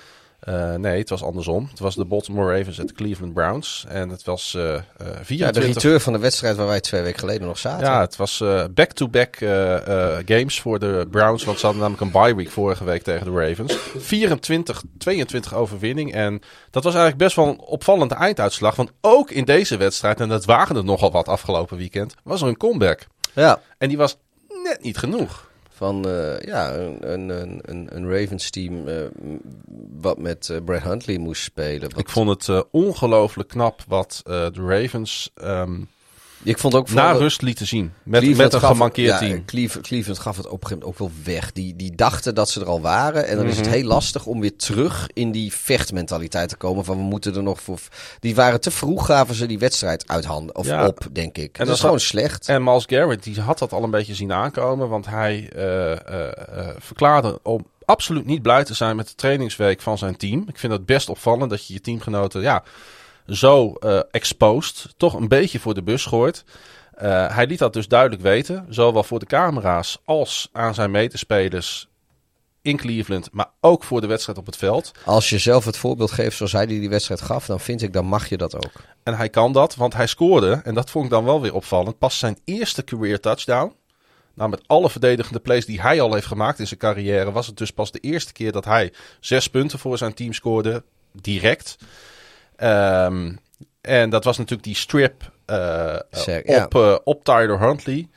Eh, 0.48 0.76
nee, 0.76 1.00
het 1.00 1.10
was 1.10 1.24
andersom. 1.24 1.68
Het 1.70 1.80
was 1.80 1.96
de 1.96 2.06
Baltimore 2.06 2.58
Ravens 2.58 2.80
at 2.80 2.88
de 2.88 2.94
Cleveland 2.94 3.34
Browns. 3.34 3.86
En 3.88 4.10
het 4.10 4.24
was 4.24 4.54
eh 4.56 4.74
eh 4.76 4.82
Ja, 4.98 5.08
de 5.08 5.24
24... 5.24 5.64
return 5.74 6.00
van 6.00 6.14
de 6.14 6.20
wedstrijd 6.20 6.56
waar 6.56 6.68
wij 6.68 6.80
twee 6.80 7.02
weken 7.02 7.20
geleden 7.20 7.48
nog 7.48 7.58
zaten. 7.58 7.86
Ja, 7.86 8.00
het 8.00 8.16
was 8.16 8.42
eh, 8.42 8.64
back-to-back 8.74 9.36
eh, 9.36 10.18
games 10.26 10.62
voor 10.62 10.80
de 10.80 11.08
Browns. 11.12 11.44
Want 11.44 11.60
ze 11.60 11.66
hadden 11.66 11.84
namelijk 11.84 12.14
een 12.14 12.22
bye 12.22 12.36
week 12.36 12.50
vorige 12.50 12.84
week 12.84 13.04
tegen 13.04 13.26
de 13.26 13.48
Ravens. 13.48 13.78
24, 13.98 14.84
22 14.98 15.54
overwinning. 15.56 16.14
En 16.14 16.42
dat 16.72 16.84
was 16.84 16.94
eigenlijk 16.94 17.24
best 17.24 17.36
wel 17.36 17.48
een 17.48 17.60
opvallende 17.60 18.16
einduitslag. 18.16 18.76
Want 18.76 18.92
ook 19.02 19.32
in 19.32 19.46
deze 19.46 19.78
wedstrijd, 19.78 20.20
en 20.20 20.30
dat 20.30 20.46
waren 20.46 20.76
er 20.76 20.84
nogal 20.84 21.12
wat 21.12 21.28
afgelopen 21.28 21.78
weekend, 21.78 22.16
was 22.24 22.42
er 22.42 22.48
een 22.48 22.58
comeback. 22.58 23.08
ja. 23.34 23.62
En 23.78 23.88
die 23.88 23.98
was 23.98 24.18
net 24.64 24.84
niet 24.84 24.98
genoeg. 24.98 25.47
Van 25.78 26.08
eh, 26.10 26.40
ja, 26.40 26.74
een, 26.76 27.12
een, 27.14 27.30
een, 27.70 27.88
een- 27.96 28.10
Ravens 28.20 28.50
team 28.50 28.88
eh, 28.88 28.96
wat 30.00 30.18
met 30.18 30.50
eh, 30.50 30.58
Brad 30.66 30.82
Huntley 30.82 31.18
moest 31.18 31.44
spelen. 31.44 31.82
Wat- 31.90 32.00
Ik 32.00 32.10
vond 32.10 32.30
het 32.48 32.66
ongelooflijk 32.72 33.50
knap 33.50 33.84
wat 33.88 34.22
de 34.26 34.52
Ravens 34.68 35.32
ehm, 35.36 35.82
ik 36.50 36.58
vond 36.58 36.76
ook 36.76 36.90
na 36.92 37.12
rust 37.12 37.42
lieten 37.42 37.68
zien. 37.68 37.94
Met, 38.04 38.22
Cleveland 38.22 38.52
met 38.52 38.62
een 38.62 38.68
gemankeerd 38.68 39.18
team. 39.18 39.46
Cleve- 39.46 39.82
Cleveland 39.82 40.20
gaf 40.20 40.38
het 40.38 40.46
op 40.48 40.52
een 40.64 40.68
gegeven 40.68 40.88
moment 40.88 41.02
ook 41.02 41.12
wel 41.26 41.34
weg. 41.34 41.52
Die, 41.52 41.76
die 41.76 41.96
dachten 41.96 42.36
dat 42.36 42.50
ze 42.50 42.60
er 42.62 42.68
al 42.68 42.82
waren. 42.82 43.28
En 43.28 43.38
dan 43.38 43.46
is 43.46 43.56
Mhm. 43.56 43.64
het 43.64 43.74
heel 43.74 43.84
lastig 43.88 44.26
om 44.26 44.40
weer 44.40 44.56
terug 44.56 45.10
in 45.14 45.32
die 45.32 45.54
vechtmentaliteit 45.54 46.50
te 46.50 46.56
komen. 46.56 46.86
Van 46.86 46.98
we 46.98 47.04
moeten 47.04 47.36
er 47.36 47.44
nog 47.44 47.62
voor. 47.62 47.80
Die 48.20 48.36
waren 48.36 48.62
te 48.62 48.72
vroeg, 48.72 49.06
gaven 49.06 49.36
ze 49.36 49.46
die 49.46 49.60
wedstrijd 49.60 50.08
uit 50.08 50.26
handen. 50.26 50.56
Of 50.56 50.66
Ja. 50.66 50.86
op, 50.88 51.08
denk 51.12 51.38
ik. 51.38 51.44
En 51.44 51.50
dat 51.52 51.58
dat 51.58 51.66
is 51.68 51.72
had- 51.72 51.80
gewoon 51.82 52.00
slecht. 52.00 52.48
En 52.50 52.64
Miles 52.64 52.84
Garrett 52.88 53.24
die 53.24 53.42
had 53.42 53.60
dat 53.60 53.72
al 53.74 53.84
een 53.84 53.92
beetje 53.92 54.16
zien 54.16 54.34
aankomen. 54.34 54.90
Want 54.90 55.06
hij 55.06 55.50
eh, 55.56 56.68
verklaarde 56.78 57.40
om 57.44 57.66
absoluut 57.86 58.26
niet 58.26 58.42
blij 58.42 58.64
te 58.64 58.74
zijn 58.74 58.96
met 58.96 59.08
de 59.08 59.16
trainingsweek 59.16 59.82
van 59.82 59.98
zijn 59.98 60.18
team. 60.18 60.44
Ik 60.48 60.58
vind 60.60 60.74
het 60.74 60.86
best 60.86 61.10
opvallend 61.10 61.50
dat 61.50 61.68
je 61.68 61.74
je 61.74 61.82
teamgenoten 61.82 62.42
ja, 62.42 62.64
zo 63.28 63.74
eh, 63.74 64.00
exposed, 64.12 64.94
toch 64.98 65.14
een 65.14 65.28
beetje 65.28 65.60
voor 65.60 65.74
de 65.74 65.84
bus 65.84 66.06
gooit. 66.06 66.44
Eh, 66.94 67.36
hij 67.36 67.48
liet 67.48 67.60
dat 67.60 67.74
dus 67.74 67.88
duidelijk 67.88 68.22
weten, 68.22 68.66
zowel 68.70 69.04
voor 69.04 69.20
de 69.20 69.26
camera's 69.26 69.98
als 70.06 70.50
aan 70.52 70.74
zijn 70.74 70.92
medespelers 70.92 71.88
in 72.62 72.78
Cleveland, 72.78 73.30
maar 73.32 73.50
ook 73.62 73.84
voor 73.84 74.02
de 74.02 74.08
wedstrijd 74.08 74.38
op 74.38 74.46
het 74.46 74.58
veld. 74.58 74.92
Als 75.06 75.30
je 75.30 75.38
zelf 75.38 75.66
het 75.66 75.78
voorbeeld 75.78 76.12
geeft 76.12 76.38
zoals 76.38 76.52
hij 76.52 76.66
die, 76.66 76.80
die 76.80 76.90
wedstrijd 76.90 77.22
gaf, 77.22 77.46
dan 77.46 77.60
vind 77.60 77.82
ik, 77.82 77.94
dan 77.94 78.06
mag 78.06 78.30
je 78.30 78.38
dat 78.38 78.56
ook. 78.56 78.72
En 79.04 79.14
hij 79.18 79.30
kan 79.30 79.52
dat, 79.52 79.76
want 79.76 79.94
hij 79.94 80.08
scoorde, 80.08 80.62
en 80.64 80.74
dat 80.74 80.90
vond 80.90 81.06
ik 81.06 81.12
dan 81.12 81.24
wel 81.24 81.42
weer 81.42 81.54
opvallend, 81.54 81.98
pas 81.98 82.20
zijn 82.20 82.38
eerste 82.46 82.84
career 82.84 83.20
touchdown. 83.20 83.76
Nou, 84.34 84.50
met 84.50 84.62
alle 84.68 84.90
verdedigende 84.90 85.40
plays 85.40 85.66
die 85.66 85.82
hij 85.82 86.02
al 86.02 86.14
heeft 86.14 86.26
gemaakt 86.26 86.60
in 86.60 86.68
zijn 86.68 86.80
carrière, 86.80 87.32
was 87.32 87.48
het 87.48 87.58
dus 87.58 87.72
pas 87.72 87.92
de 87.92 88.00
eerste 88.00 88.34
keer 88.34 88.52
dat 88.52 88.66
hij 88.66 88.94
zes 89.20 89.48
punten 89.48 89.80
voor 89.80 89.98
zijn 89.98 90.14
team 90.14 90.34
scoorde, 90.34 90.84
direct. 91.12 91.78
Ehm, 92.58 93.32
en 93.82 94.10
dat 94.10 94.24
was 94.24 94.38
natuurlijk 94.38 94.68
die 94.68 94.76
strip 94.76 95.32
eh, 95.48 95.96
Zeg, 96.12 96.48
ja. 96.48 96.64
op, 96.64 96.76
eh, 96.76 96.96
op 97.04 97.24
Tyler 97.24 97.60
Huntley. 97.60 98.08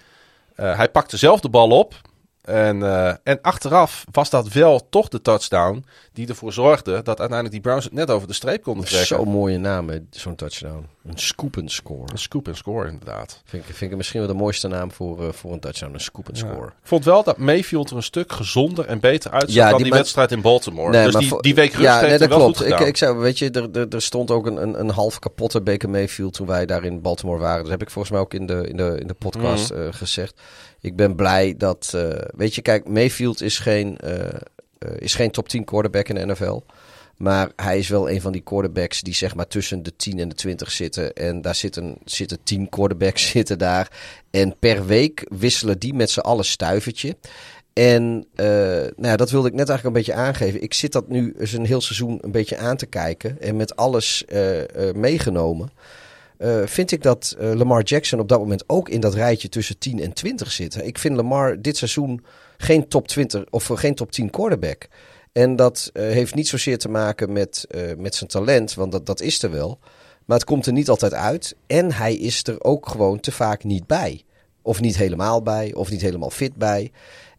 Eh, 0.54 0.76
hij 0.76 0.88
pakte 0.88 1.16
zelf 1.16 1.40
de 1.40 1.48
bal 1.48 1.70
op. 1.70 1.94
En, 2.42 2.82
eh, 2.82 3.14
en 3.22 3.38
achteraf 3.42 4.04
was 4.10 4.30
dat 4.30 4.48
wel 4.48 4.88
toch 4.90 5.08
de 5.08 5.22
touchdown 5.22 5.84
die 6.12 6.28
ervoor 6.28 6.52
zorgde 6.52 6.92
dat 6.92 7.06
uiteindelijk 7.06 7.50
die 7.50 7.60
Browns 7.60 7.84
het 7.84 7.92
net 7.92 8.10
over 8.10 8.28
de 8.28 8.34
streep 8.34 8.62
konden 8.62 8.84
trekken. 8.84 9.06
Zo'n 9.16 9.28
mooie 9.28 9.58
naam, 9.58 9.90
zo'n 10.10 10.34
touchdown. 10.34 10.86
Een 11.04 11.18
scoop 11.18 11.56
and 11.58 11.72
score. 11.72 12.04
Een 12.12 12.18
scoop 12.18 12.48
score 12.52 12.88
inderdaad. 12.88 13.42
Vind 13.44 13.68
ik, 13.68 13.74
vind 13.74 13.90
ik 13.90 13.96
misschien 13.96 14.20
wel 14.20 14.28
de 14.28 14.34
mooiste 14.34 14.68
naam 14.68 14.92
voor, 14.92 15.26
eh, 15.26 15.32
voor 15.32 15.52
een 15.52 15.60
touchdown. 15.60 15.94
Een 15.94 16.00
scoop 16.00 16.28
and 16.28 16.38
Ja. 16.38 16.46
score. 16.52 16.66
Ik 16.66 16.72
vond 16.82 17.04
wel 17.04 17.22
dat 17.22 17.36
Mayfield 17.38 17.90
er 17.90 17.96
een 17.96 18.02
stuk 18.02 18.32
gezonder 18.32 18.86
en 18.86 19.00
beter 19.00 19.30
uitzag 19.30 19.54
Ja, 19.54 19.70
dan 19.70 19.82
die 19.82 19.92
wedstrijd 19.92 20.32
in 20.32 20.40
Baltimore. 20.40 20.90
Nee, 20.90 21.04
dus 21.04 21.12
maar 21.12 21.22
die, 21.22 21.40
die 21.42 21.54
week 21.54 21.70
rust 21.72 21.82
ja, 21.84 22.00
nee, 22.00 22.18
dat 22.18 22.28
wel 22.28 22.38
klopt. 22.38 22.56
goed 22.56 22.66
Ik, 22.66 22.78
ik 22.80 22.96
zei, 22.96 23.14
weet 23.16 23.38
je, 23.38 23.50
er, 23.50 23.68
er, 23.72 23.88
er 23.88 24.02
stond 24.02 24.30
ook 24.30 24.46
een, 24.46 24.62
een, 24.62 24.80
een 24.80 24.90
half 24.90 25.18
kapotte 25.18 25.60
Baker 25.60 25.90
Mayfield 25.90 26.32
toen 26.34 26.46
wij 26.46 26.66
daar 26.66 26.84
in 26.84 27.00
Baltimore 27.00 27.38
waren. 27.38 27.62
Dat 27.62 27.70
heb 27.70 27.82
ik 27.82 27.90
volgens 27.90 28.12
mij 28.12 28.22
ook 28.22 28.34
in 28.34 28.46
de, 28.46 28.66
in 28.68 28.76
de, 28.76 28.96
in 29.00 29.06
de 29.06 29.14
podcast 29.14 29.70
Mhm. 29.72 29.80
eh, 29.82 29.88
gezegd. 29.90 30.40
Ik 30.80 30.96
ben 30.96 31.14
blij 31.14 31.54
dat, 31.56 31.92
eh, 31.94 32.10
weet 32.36 32.54
je, 32.54 32.62
kijk, 32.62 32.88
Mayfield 32.88 33.42
is 33.42 33.58
geen, 33.58 33.98
eh, 33.98 34.26
eh, 34.28 34.34
is 34.98 35.14
geen 35.14 35.30
top 35.30 35.48
10 35.48 35.64
quarterback 35.64 36.08
in 36.08 36.14
de 36.14 36.26
NFL. 36.26 36.60
Maar 37.16 37.50
hij 37.56 37.78
is 37.78 37.88
wel 37.88 38.10
een 38.10 38.20
van 38.20 38.32
die 38.32 38.40
quarterbacks 38.40 39.00
die 39.00 39.14
zeg 39.14 39.34
maar 39.34 39.46
tussen 39.46 39.82
de 39.82 39.96
10 39.96 40.18
en 40.18 40.28
de 40.28 40.34
20 40.34 40.70
zitten. 40.70 41.12
En 41.12 41.40
daar 41.40 41.54
zitten, 41.54 41.96
zitten 42.04 42.38
10 42.42 42.68
quarterbacks 42.68 43.28
zitten 43.36 43.58
daar. 43.58 43.90
En 44.30 44.56
per 44.58 44.86
week 44.86 45.26
wisselen 45.28 45.78
die 45.78 45.94
met 45.94 46.10
z'n 46.10 46.20
allen 46.20 46.44
stuivertje. 46.44 47.16
En 47.72 48.26
nou 48.34 48.92
ja, 48.96 49.16
dat 49.16 49.30
wilde 49.30 49.48
ik 49.48 49.54
net 49.54 49.68
eigenlijk 49.68 49.96
een 49.96 50.02
beetje 50.04 50.22
aangeven. 50.22 50.62
Ik 50.62 50.74
zit 50.74 50.92
dat 50.92 51.08
nu 51.08 51.34
eens 51.38 51.52
een 51.52 51.66
heel 51.66 51.80
seizoen 51.80 52.18
een 52.20 52.32
beetje 52.32 52.56
aan 52.56 52.76
te 52.76 52.86
kijken. 52.86 53.40
En 53.40 53.56
met 53.56 53.76
alles 53.76 54.24
meegenomen. 54.94 55.70
Eh, 56.40 56.66
vind 56.66 56.90
ik 56.92 57.02
dat 57.02 57.36
eh, 57.38 57.52
Lamar 57.52 57.82
Jackson 57.82 58.20
op 58.20 58.28
dat 58.28 58.38
moment 58.38 58.64
ook 58.66 58.88
in 58.88 59.00
dat 59.00 59.14
rijtje 59.14 59.48
tussen 59.48 59.78
10 59.78 60.00
en 60.00 60.12
20 60.12 60.52
zit. 60.52 60.76
Ik 60.82 60.98
vind 60.98 61.16
Lamar 61.16 61.62
dit 61.62 61.76
seizoen 61.76 62.24
geen 62.56 62.88
top 62.88 63.08
20 63.08 63.44
of 63.50 63.70
eh, 63.70 63.76
geen 63.76 63.94
top 63.94 64.12
10 64.12 64.30
quarterback. 64.30 64.88
En 65.32 65.56
dat 65.56 65.90
heeft 65.92 66.34
niet 66.34 66.48
zozeer 66.48 66.78
te 66.78 66.88
maken 66.88 67.32
met, 67.32 67.66
met 67.98 68.14
zijn 68.14 68.30
talent, 68.30 68.74
want 68.74 68.92
dat, 68.92 69.06
dat 69.06 69.20
is 69.20 69.42
er 69.42 69.50
wel. 69.50 69.78
Maar 70.24 70.36
het 70.36 70.46
komt 70.46 70.66
er 70.66 70.72
niet 70.72 70.88
altijd 70.88 71.14
uit. 71.14 71.56
En 71.66 71.92
hij 71.92 72.14
is 72.14 72.42
er 72.42 72.62
ook 72.62 72.88
gewoon 72.88 73.20
te 73.20 73.32
vaak 73.32 73.64
niet 73.64 73.86
bij. 73.86 74.24
Of 74.62 74.80
niet 74.80 74.96
helemaal 74.96 75.42
bij, 75.42 75.74
of 75.74 75.90
niet 75.90 76.00
helemaal 76.00 76.30
fit 76.30 76.54
bij. 76.54 76.92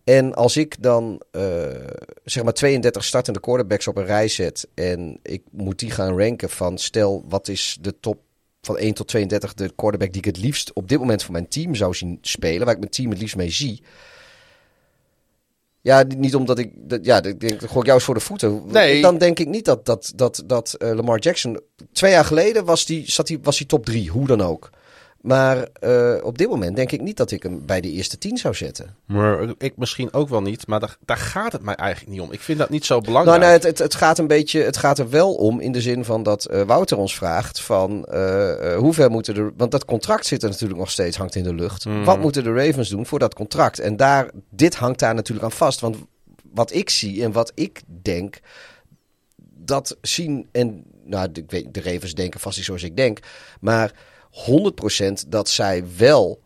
En 0.03 0.33
als 0.33 0.57
ik 0.57 0.81
dan 0.83 1.21
zeg 2.23 2.43
maar 2.43 2.53
32 2.53 3.03
startende 3.03 3.39
quarterbacks 3.39 3.87
op 3.87 3.97
een 3.97 4.05
rij 4.05 4.27
zet. 4.27 4.67
en 4.73 5.19
ik 5.23 5.41
moet 5.51 5.79
die 5.79 5.91
gaan 5.91 6.17
ranken 6.17 6.49
van 6.49 6.77
stel 6.77 7.25
wat 7.27 7.47
is 7.47 7.77
de 7.81 7.99
top 7.99 8.19
van 8.61 8.77
1 8.77 8.93
tot 8.93 9.07
32 9.07 9.53
de 9.53 9.71
quarterback 9.75 10.11
die 10.11 10.21
ik 10.21 10.35
het 10.35 10.37
liefst 10.43 10.73
op 10.73 10.89
dit 10.89 10.99
moment 10.99 11.23
voor 11.23 11.31
mijn 11.31 11.47
team 11.47 11.75
zou 11.75 11.93
zien 11.93 12.17
spelen. 12.21 12.65
waar 12.65 12.73
ik 12.73 12.79
mijn 12.79 12.91
team 12.91 13.09
het 13.09 13.19
liefst 13.19 13.35
mee 13.35 13.49
zie. 13.49 13.81
Ja, 15.81 16.03
niet 16.17 16.35
omdat 16.35 16.59
ik. 16.59 16.71
dat- 16.75 17.05
Ja, 17.05 17.23
ik 17.23 17.39
denk, 17.39 17.59
dat 17.59 17.69
gooi 17.69 17.79
ik 17.79 17.85
jou 17.85 17.93
eens 17.93 18.03
voor 18.03 18.13
de 18.13 18.19
voeten. 18.19 18.61
Nee. 18.67 19.01
Dan 19.01 19.17
denk 19.17 19.39
ik 19.39 19.47
niet 19.47 19.65
dat, 19.65 19.85
dat, 19.85 20.11
dat, 20.15 20.43
dat 20.45 20.73
eh, 20.73 20.91
Lamar 20.93 21.19
Jackson. 21.19 21.59
Twee 21.91 22.11
jaar 22.11 22.25
geleden 22.25 22.65
was 22.65 22.85
die, 22.85 23.11
zat 23.11 23.27
die, 23.27 23.39
was 23.41 23.57
die 23.57 23.67
top 23.67 23.85
drie, 23.85 24.09
hoe 24.09 24.27
dan 24.27 24.41
ook. 24.41 24.69
Maar 25.21 25.67
uh, 25.83 26.15
op 26.23 26.37
dit 26.37 26.49
moment 26.49 26.75
denk 26.75 26.91
ik 26.91 27.01
niet 27.01 27.17
dat 27.17 27.31
ik 27.31 27.43
hem 27.43 27.65
bij 27.65 27.81
de 27.81 27.91
eerste 27.91 28.17
tien 28.17 28.37
zou 28.37 28.53
zetten. 28.53 28.95
Maar 29.05 29.53
ik 29.57 29.77
misschien 29.77 30.13
ook 30.13 30.29
wel 30.29 30.41
niet. 30.41 30.67
Maar 30.67 30.79
daar, 30.79 30.97
daar 31.05 31.17
gaat 31.17 31.51
het 31.51 31.61
mij 31.61 31.75
eigenlijk 31.75 32.11
niet 32.11 32.21
om. 32.21 32.31
Ik 32.31 32.39
vind 32.39 32.59
dat 32.59 32.69
niet 32.69 32.85
zo 32.85 33.01
belangrijk. 33.01 33.39
Nou, 33.39 33.51
nee, 33.51 33.59
het, 33.59 33.63
het, 33.63 33.77
het, 33.79 33.95
gaat 33.95 34.17
een 34.17 34.27
beetje. 34.27 34.61
Het 34.61 34.77
gaat 34.77 34.99
er 34.99 35.09
wel 35.09 35.33
om 35.33 35.59
in 35.59 35.71
de 35.71 35.81
zin 35.81 36.05
van 36.05 36.23
dat 36.23 36.47
uh, 36.51 36.61
Wouter 36.61 36.97
ons 36.97 37.15
vraagt: 37.15 37.61
van 37.61 38.05
uh, 38.13 38.77
hoe 38.77 38.93
ver 38.93 39.11
moeten 39.11 39.33
de. 39.33 39.51
Want 39.57 39.71
dat 39.71 39.85
contract 39.85 40.25
zit 40.25 40.43
er 40.43 40.49
natuurlijk 40.49 40.79
nog 40.79 40.91
steeds, 40.91 41.17
hangt 41.17 41.35
in 41.35 41.43
de 41.43 41.53
lucht. 41.53 41.85
Mm. 41.85 42.03
Wat 42.03 42.19
moeten 42.19 42.43
de 42.43 42.53
Ravens 42.53 42.89
doen 42.89 43.05
voor 43.05 43.19
dat 43.19 43.33
contract? 43.33 43.79
En 43.79 43.97
daar, 43.97 44.29
dit 44.49 44.75
hangt 44.75 44.99
daar 44.99 45.15
natuurlijk 45.15 45.45
aan 45.45 45.51
vast. 45.51 45.79
Want 45.79 45.97
wat 46.53 46.73
ik 46.73 46.89
zie 46.89 47.23
en 47.23 47.31
wat 47.31 47.51
ik 47.55 47.81
denk. 48.01 48.39
Dat 49.57 49.97
zien 50.01 50.47
en. 50.51 50.83
Nou, 51.05 51.31
de, 51.31 51.71
de 51.71 51.81
Ravens 51.81 52.13
denken 52.13 52.39
vast 52.39 52.57
niet 52.57 52.65
zoals 52.65 52.83
ik 52.83 52.97
denk. 52.97 53.19
Maar 53.59 53.91
100% 54.31 55.27
dat 55.27 55.49
zij 55.49 55.83
wel 55.97 56.41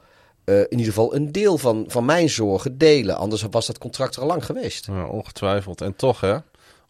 uh, 0.46 0.60
in 0.60 0.70
ieder 0.70 0.86
geval 0.86 1.16
een 1.16 1.32
deel 1.32 1.58
van, 1.58 1.86
van 1.88 2.06
mijn 2.06 2.30
zorgen 2.30 2.78
delen. 2.78 3.18
Anders 3.18 3.46
was 3.52 3.66
dat 3.66 3.78
contract 3.78 4.16
er 4.16 4.22
al 4.22 4.28
lang 4.28 4.46
geweest. 4.46 4.86
Ja, 4.86 5.06
ongetwijfeld. 5.06 5.82
En 5.82 5.96
toch, 5.96 6.22
hè, 6.22 6.38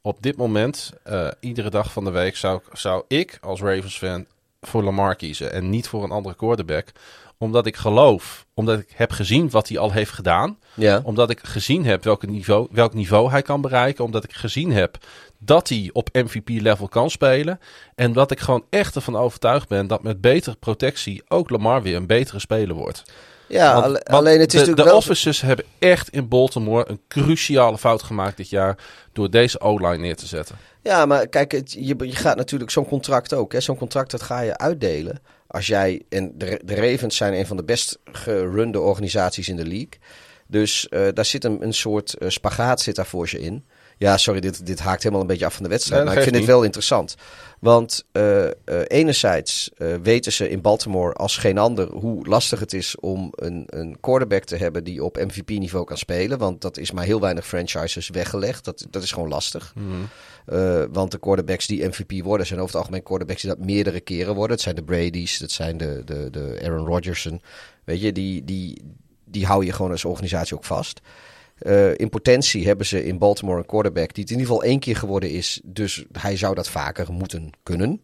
op 0.01 0.17
dit 0.19 0.37
moment, 0.37 0.93
uh, 1.07 1.27
iedere 1.39 1.69
dag 1.69 1.91
van 1.91 2.03
de 2.03 2.11
week, 2.11 2.35
zou, 2.35 2.61
zou 2.73 3.03
ik 3.07 3.37
als 3.41 3.61
Ravens-fan 3.61 4.25
voor 4.61 4.83
Lamar 4.83 5.15
kiezen 5.15 5.51
en 5.51 5.69
niet 5.69 5.87
voor 5.87 6.03
een 6.03 6.11
andere 6.11 6.35
quarterback 6.35 6.91
omdat 7.37 7.65
ik 7.65 7.75
geloof, 7.75 8.45
omdat 8.53 8.79
ik 8.79 8.91
heb 8.95 9.11
gezien 9.11 9.49
wat 9.49 9.67
hij 9.67 9.77
al 9.77 9.91
heeft 9.91 10.11
gedaan. 10.11 10.59
Ja. 10.73 11.01
Omdat 11.03 11.29
ik 11.29 11.39
gezien 11.43 11.85
heb 11.85 12.03
welk 12.03 12.27
niveau, 12.27 12.67
welk 12.71 12.93
niveau 12.93 13.29
hij 13.29 13.41
kan 13.41 13.61
bereiken. 13.61 14.03
Omdat 14.03 14.23
ik 14.23 14.33
gezien 14.33 14.71
heb 14.71 14.97
dat 15.39 15.69
hij 15.69 15.89
op 15.93 16.09
MVP-level 16.13 16.87
kan 16.87 17.09
spelen. 17.09 17.59
En 17.95 18.13
dat 18.13 18.31
ik 18.31 18.39
gewoon 18.39 18.65
echt 18.69 18.95
ervan 18.95 19.15
overtuigd 19.15 19.67
ben 19.67 19.87
dat 19.87 20.03
met 20.03 20.21
betere 20.21 20.55
protectie 20.55 21.23
ook 21.27 21.49
Lamar 21.49 21.81
weer 21.81 21.95
een 21.95 22.07
betere 22.07 22.39
speler 22.39 22.75
wordt. 22.75 23.03
Ja, 23.47 23.81
want, 23.81 24.05
alleen 24.05 24.39
het 24.39 24.47
is 24.47 24.51
de, 24.51 24.57
natuurlijk 24.57 24.77
de 24.77 24.83
wel... 24.83 24.97
officers 24.97 25.41
hebben 25.41 25.65
echt 25.79 26.09
in 26.09 26.27
Baltimore 26.27 26.89
een 26.89 27.01
cruciale 27.07 27.77
fout 27.77 28.03
gemaakt 28.03 28.37
dit 28.37 28.49
jaar 28.49 28.77
door 29.13 29.29
deze 29.29 29.59
O-line 29.59 29.97
neer 29.97 30.15
te 30.15 30.25
zetten. 30.25 30.55
Ja, 30.81 31.05
maar 31.05 31.27
kijk, 31.27 31.51
het, 31.51 31.71
je, 31.71 31.95
je 31.97 32.15
gaat 32.15 32.37
natuurlijk 32.37 32.71
zo'n 32.71 32.87
contract 32.87 33.33
ook. 33.33 33.53
Zo'n 33.57 33.77
contract 33.77 34.11
dat 34.11 34.21
ga 34.21 34.39
je 34.39 34.57
uitdelen. 34.57 35.21
Als 35.55 35.67
jij, 35.67 36.01
en 36.09 36.31
de, 36.37 36.61
de 36.65 36.75
Ravens 36.75 37.17
zijn 37.17 37.33
een 37.33 37.47
van 37.47 37.57
de 37.57 37.63
best 37.63 37.99
gerunde 38.11 38.79
organisaties 38.79 39.49
in 39.49 39.55
de 39.55 39.65
league. 39.65 39.99
Dus 40.47 40.87
uh, 40.89 41.07
daar 41.13 41.25
zit 41.25 41.43
een, 41.43 41.63
een 41.63 41.73
soort 41.73 42.15
uh, 42.19 42.29
spagaat 42.29 42.81
zit 42.81 42.95
daar 42.95 43.05
voor 43.05 43.27
je 43.31 43.39
in. 43.39 43.65
Ja, 43.97 44.17
sorry, 44.17 44.39
dit, 44.39 44.65
dit 44.65 44.79
haakt 44.79 44.99
helemaal 45.03 45.21
een 45.21 45.27
beetje 45.27 45.45
af 45.45 45.53
van 45.53 45.63
de 45.63 45.69
wedstrijd. 45.69 46.03
Nee, 46.03 46.09
maar 46.09 46.17
ik 46.17 46.23
vind 46.23 46.35
niet. 46.35 46.45
het 46.45 46.55
wel 46.55 46.63
interessant. 46.63 47.15
Want 47.59 48.05
uh, 48.13 48.45
enerzijds 48.87 49.71
weten 50.01 50.31
ze 50.31 50.49
in 50.49 50.61
Baltimore 50.61 51.13
als 51.13 51.37
geen 51.37 51.57
ander 51.57 51.91
hoe 51.91 52.27
lastig 52.27 52.59
het 52.59 52.73
is 52.73 52.95
om 52.99 53.33
een, 53.35 53.63
een 53.65 53.97
quarterback 53.99 54.43
te 54.43 54.55
hebben 54.55 54.83
die 54.83 55.03
op 55.03 55.17
MVP-niveau 55.17 55.85
kan 55.85 55.97
spelen. 55.97 56.37
Want 56.37 56.61
dat 56.61 56.77
is 56.77 56.91
maar 56.91 57.03
heel 57.03 57.19
weinig 57.19 57.47
franchises 57.47 58.09
weggelegd. 58.09 58.65
Dat, 58.65 58.85
dat 58.89 59.03
is 59.03 59.11
gewoon 59.11 59.29
lastig. 59.29 59.73
Mm. 59.75 60.07
Uh, 60.47 60.83
want 60.91 61.11
de 61.11 61.19
quarterbacks 61.19 61.67
die 61.67 61.87
MVP 61.87 62.23
worden 62.23 62.45
zijn 62.45 62.59
over 62.59 62.71
het 62.71 62.81
algemeen 62.81 63.03
quarterbacks 63.03 63.41
die 63.41 63.49
dat 63.49 63.65
meerdere 63.65 63.99
keren 63.99 64.35
worden. 64.35 64.51
Het 64.51 64.61
zijn 64.61 64.75
de 64.75 64.83
Brady's, 64.83 65.37
dat 65.37 65.51
zijn 65.51 65.77
de, 65.77 66.01
de, 66.05 66.29
de 66.29 66.59
Aaron 66.63 66.85
Rodgersen. 66.85 67.41
Weet 67.83 68.01
je, 68.01 68.11
die, 68.11 68.43
die, 68.43 68.81
die 69.25 69.45
hou 69.45 69.65
je 69.65 69.71
gewoon 69.71 69.91
als 69.91 70.05
organisatie 70.05 70.55
ook 70.55 70.65
vast. 70.65 71.01
Uh, 71.61 71.97
in 71.97 72.09
potentie 72.09 72.67
hebben 72.67 72.85
ze 72.85 73.05
in 73.05 73.17
Baltimore 73.17 73.57
een 73.57 73.65
quarterback 73.65 74.13
die 74.13 74.23
het 74.23 74.31
in 74.33 74.39
ieder 74.39 74.53
geval 74.53 74.69
één 74.69 74.79
keer 74.79 74.95
geworden 74.95 75.29
is. 75.29 75.61
Dus 75.63 76.05
hij 76.11 76.37
zou 76.37 76.55
dat 76.55 76.69
vaker 76.69 77.13
moeten 77.13 77.49
kunnen. 77.63 78.01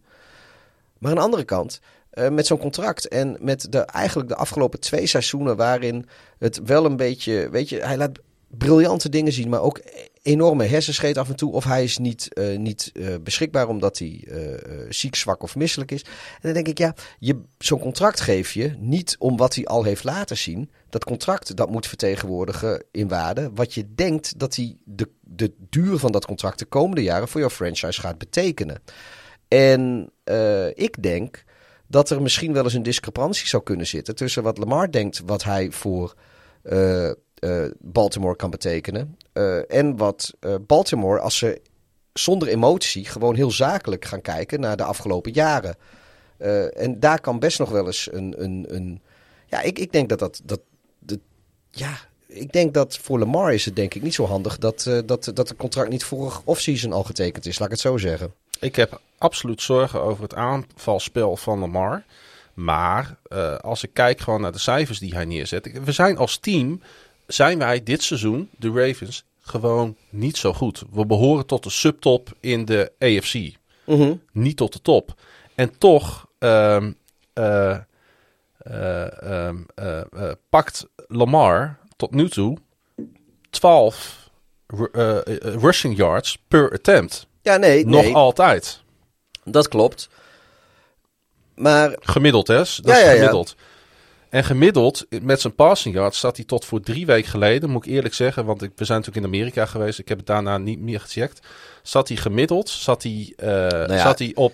Maar 0.98 1.10
aan 1.10 1.16
de 1.16 1.22
andere 1.22 1.44
kant, 1.44 1.80
uh, 2.14 2.28
met 2.28 2.46
zo'n 2.46 2.58
contract 2.58 3.08
en 3.08 3.36
met 3.40 3.72
de, 3.72 3.78
eigenlijk 3.78 4.28
de 4.28 4.36
afgelopen 4.36 4.80
twee 4.80 5.06
seizoenen 5.06 5.56
waarin 5.56 6.06
het 6.38 6.60
wel 6.64 6.84
een 6.84 6.96
beetje, 6.96 7.48
weet 7.50 7.68
je, 7.68 7.80
hij 7.80 7.96
laat 7.96 8.18
briljante 8.58 9.08
dingen 9.08 9.32
zien, 9.32 9.48
maar 9.48 9.62
ook 9.62 9.80
enorme 10.22 10.64
hersenscheet 10.64 11.18
af 11.18 11.28
en 11.28 11.36
toe. 11.36 11.52
Of 11.52 11.64
hij 11.64 11.84
is 11.84 11.98
niet, 11.98 12.28
uh, 12.34 12.58
niet 12.58 12.90
uh, 12.94 13.14
beschikbaar 13.22 13.68
omdat 13.68 13.98
hij 13.98 14.24
uh, 14.28 14.86
ziek, 14.88 15.14
zwak 15.14 15.42
of 15.42 15.56
misselijk 15.56 15.90
is. 15.90 16.02
En 16.02 16.40
dan 16.40 16.52
denk 16.52 16.68
ik, 16.68 16.78
ja, 16.78 16.94
zo'n 17.58 17.78
contract 17.78 18.20
geef 18.20 18.52
je 18.52 18.74
niet 18.78 19.16
om 19.18 19.36
wat 19.36 19.54
hij 19.54 19.64
al 19.64 19.82
heeft 19.82 20.04
laten 20.04 20.36
zien. 20.36 20.70
Dat 20.88 21.04
contract 21.04 21.56
dat 21.56 21.70
moet 21.70 21.86
vertegenwoordigen 21.86 22.84
in 22.90 23.08
waarde 23.08 23.50
wat 23.54 23.74
je 23.74 23.94
denkt 23.94 24.38
dat 24.38 24.56
hij 24.56 24.76
de, 24.84 25.08
de 25.20 25.52
duur 25.70 25.98
van 25.98 26.12
dat 26.12 26.26
contract 26.26 26.58
de 26.58 26.64
komende 26.64 27.02
jaren 27.02 27.28
voor 27.28 27.40
jouw 27.40 27.50
franchise 27.50 28.00
gaat 28.00 28.18
betekenen. 28.18 28.82
En 29.48 30.12
ik 30.74 31.02
denk 31.02 31.44
dat 31.86 32.10
er 32.10 32.22
misschien 32.22 32.52
wel 32.52 32.64
eens 32.64 32.74
een 32.74 32.82
discrepantie 32.82 33.46
zou 33.46 33.62
kunnen 33.62 33.86
zitten 33.86 34.14
tussen 34.14 34.42
wat 34.42 34.58
Lamar 34.58 34.90
denkt 34.90 35.22
wat 35.26 35.44
hij 35.44 35.70
voor 35.70 36.14
Baltimore 37.78 38.36
kan 38.36 38.50
betekenen. 38.50 39.16
Uh, 39.34 39.72
en 39.72 39.96
wat 39.96 40.34
uh, 40.40 40.54
Baltimore, 40.66 41.20
als 41.20 41.38
ze 41.38 41.60
zonder 42.12 42.48
emotie 42.48 43.04
gewoon 43.04 43.34
heel 43.34 43.50
zakelijk 43.50 44.04
gaan 44.04 44.20
kijken 44.20 44.60
naar 44.60 44.76
de 44.76 44.84
afgelopen 44.84 45.32
jaren. 45.32 45.76
en 46.76 47.00
daar 47.00 47.20
kan 47.20 47.38
best 47.38 47.58
nog 47.58 47.70
wel 47.70 47.86
eens 47.86 48.08
een. 48.12 48.34
een, 48.42 48.66
een 48.68 49.00
ja, 49.46 49.60
ik, 49.60 49.78
ik 49.78 49.92
denk 49.92 50.08
dat 50.08 50.18
dat. 50.18 50.40
dat, 50.44 50.60
dat 50.98 51.18
ja, 51.70 51.98
ik 52.26 52.52
denk 52.52 52.74
dat 52.74 52.98
voor 52.98 53.18
Lamar 53.18 53.54
is 53.54 53.64
het 53.64 53.76
denk 53.76 53.94
ik 53.94 54.02
niet 54.02 54.14
zo 54.14 54.24
handig 54.24 54.58
dat, 54.58 54.82
dat, 55.04 55.30
dat 55.34 55.48
het 55.48 55.56
contract 55.56 55.90
niet 55.90 56.04
vorig 56.04 56.40
offseason 56.44 56.92
al 56.92 57.02
getekend 57.04 57.46
is, 57.46 57.58
laat 57.58 57.68
ik 57.68 57.74
het 57.74 57.82
zo 57.82 57.96
zeggen. 57.96 58.32
Ik 58.60 58.76
heb 58.76 59.00
absoluut 59.18 59.62
zorgen 59.62 60.02
over 60.02 60.22
het 60.22 60.34
aanvalspel 60.34 61.36
van 61.36 61.58
Lamar. 61.58 62.04
Maar 62.54 63.16
als 63.60 63.82
ik 63.82 63.90
kijk 63.92 64.20
gewoon 64.20 64.40
naar 64.40 64.52
de 64.52 64.58
cijfers 64.58 64.98
die 64.98 65.14
hij 65.14 65.24
neerzet. 65.24 65.84
We 65.84 65.92
zijn 65.92 66.16
als 66.16 66.38
team 66.38 66.80
zijn 67.32 67.58
wij 67.58 67.82
dit 67.82 68.02
seizoen, 68.02 68.48
de 68.58 68.70
Ravens, 68.70 69.24
gewoon 69.40 69.96
niet 70.10 70.36
zo 70.36 70.52
goed. 70.52 70.82
We 70.90 71.06
behoren 71.06 71.46
tot 71.46 71.62
de 71.62 71.70
subtop 71.70 72.28
in 72.40 72.64
de 72.64 72.92
AFC. 72.98 73.34
Mm 73.84 74.00
-hmm. 74.00 74.22
Niet 74.32 74.56
tot 74.56 74.72
de 74.72 74.82
top. 74.82 75.14
En 75.54 75.78
toch 75.78 76.26
um, 76.38 76.96
uh, 77.34 77.78
uh, 78.70 79.06
um, 79.24 79.66
pakt 80.48 80.86
Lamar 81.06 81.78
tot 81.96 82.10
nu 82.14 82.28
toe 82.28 82.56
12 83.50 84.30
rushing 85.40 85.96
yards 85.96 86.38
per 86.48 86.72
attempt. 86.72 87.26
Ja, 87.42 87.56
nee. 87.56 87.86
Nog 87.86 88.02
nee. 88.02 88.14
altijd. 88.14 88.82
Dat 89.44 89.68
klopt. 89.68 90.08
Maar... 91.54 91.96
Gemiddeld, 92.00 92.48
hè? 92.48 92.56
Dat 92.56 92.80
ja, 92.82 92.96
is 92.96 93.04
ja, 93.04 93.10
gemiddeld. 93.10 93.54
Ja. 93.58 93.64
En 94.32 94.44
gemiddeld, 94.44 95.06
met 95.22 95.40
zijn 95.40 95.54
passing 95.54 95.94
yards, 95.94 96.20
zat 96.20 96.36
hij 96.36 96.44
tot 96.44 96.64
voor 96.64 96.80
drie 96.80 97.06
weken 97.06 97.30
geleden, 97.30 97.70
moet 97.70 97.86
ik 97.86 97.92
eerlijk 97.92 98.14
zeggen, 98.14 98.44
want 98.44 98.62
ik, 98.62 98.70
we 98.76 98.84
zijn 98.84 98.98
natuurlijk 98.98 99.26
in 99.26 99.32
Amerika 99.32 99.66
geweest, 99.66 99.98
ik 99.98 100.08
heb 100.08 100.18
het 100.18 100.26
daarna 100.26 100.58
niet 100.58 100.80
meer 100.80 101.00
gecheckt. 101.00 101.46
Zat 101.82 102.08
hij 102.08 102.16
gemiddeld, 102.16 102.68
zat 102.68 103.02
hij, 103.02 103.32
uh, 103.36 103.46
nou 103.46 103.92
ja, 103.92 104.02
zat 104.02 104.18
hij 104.18 104.32
op... 104.34 104.52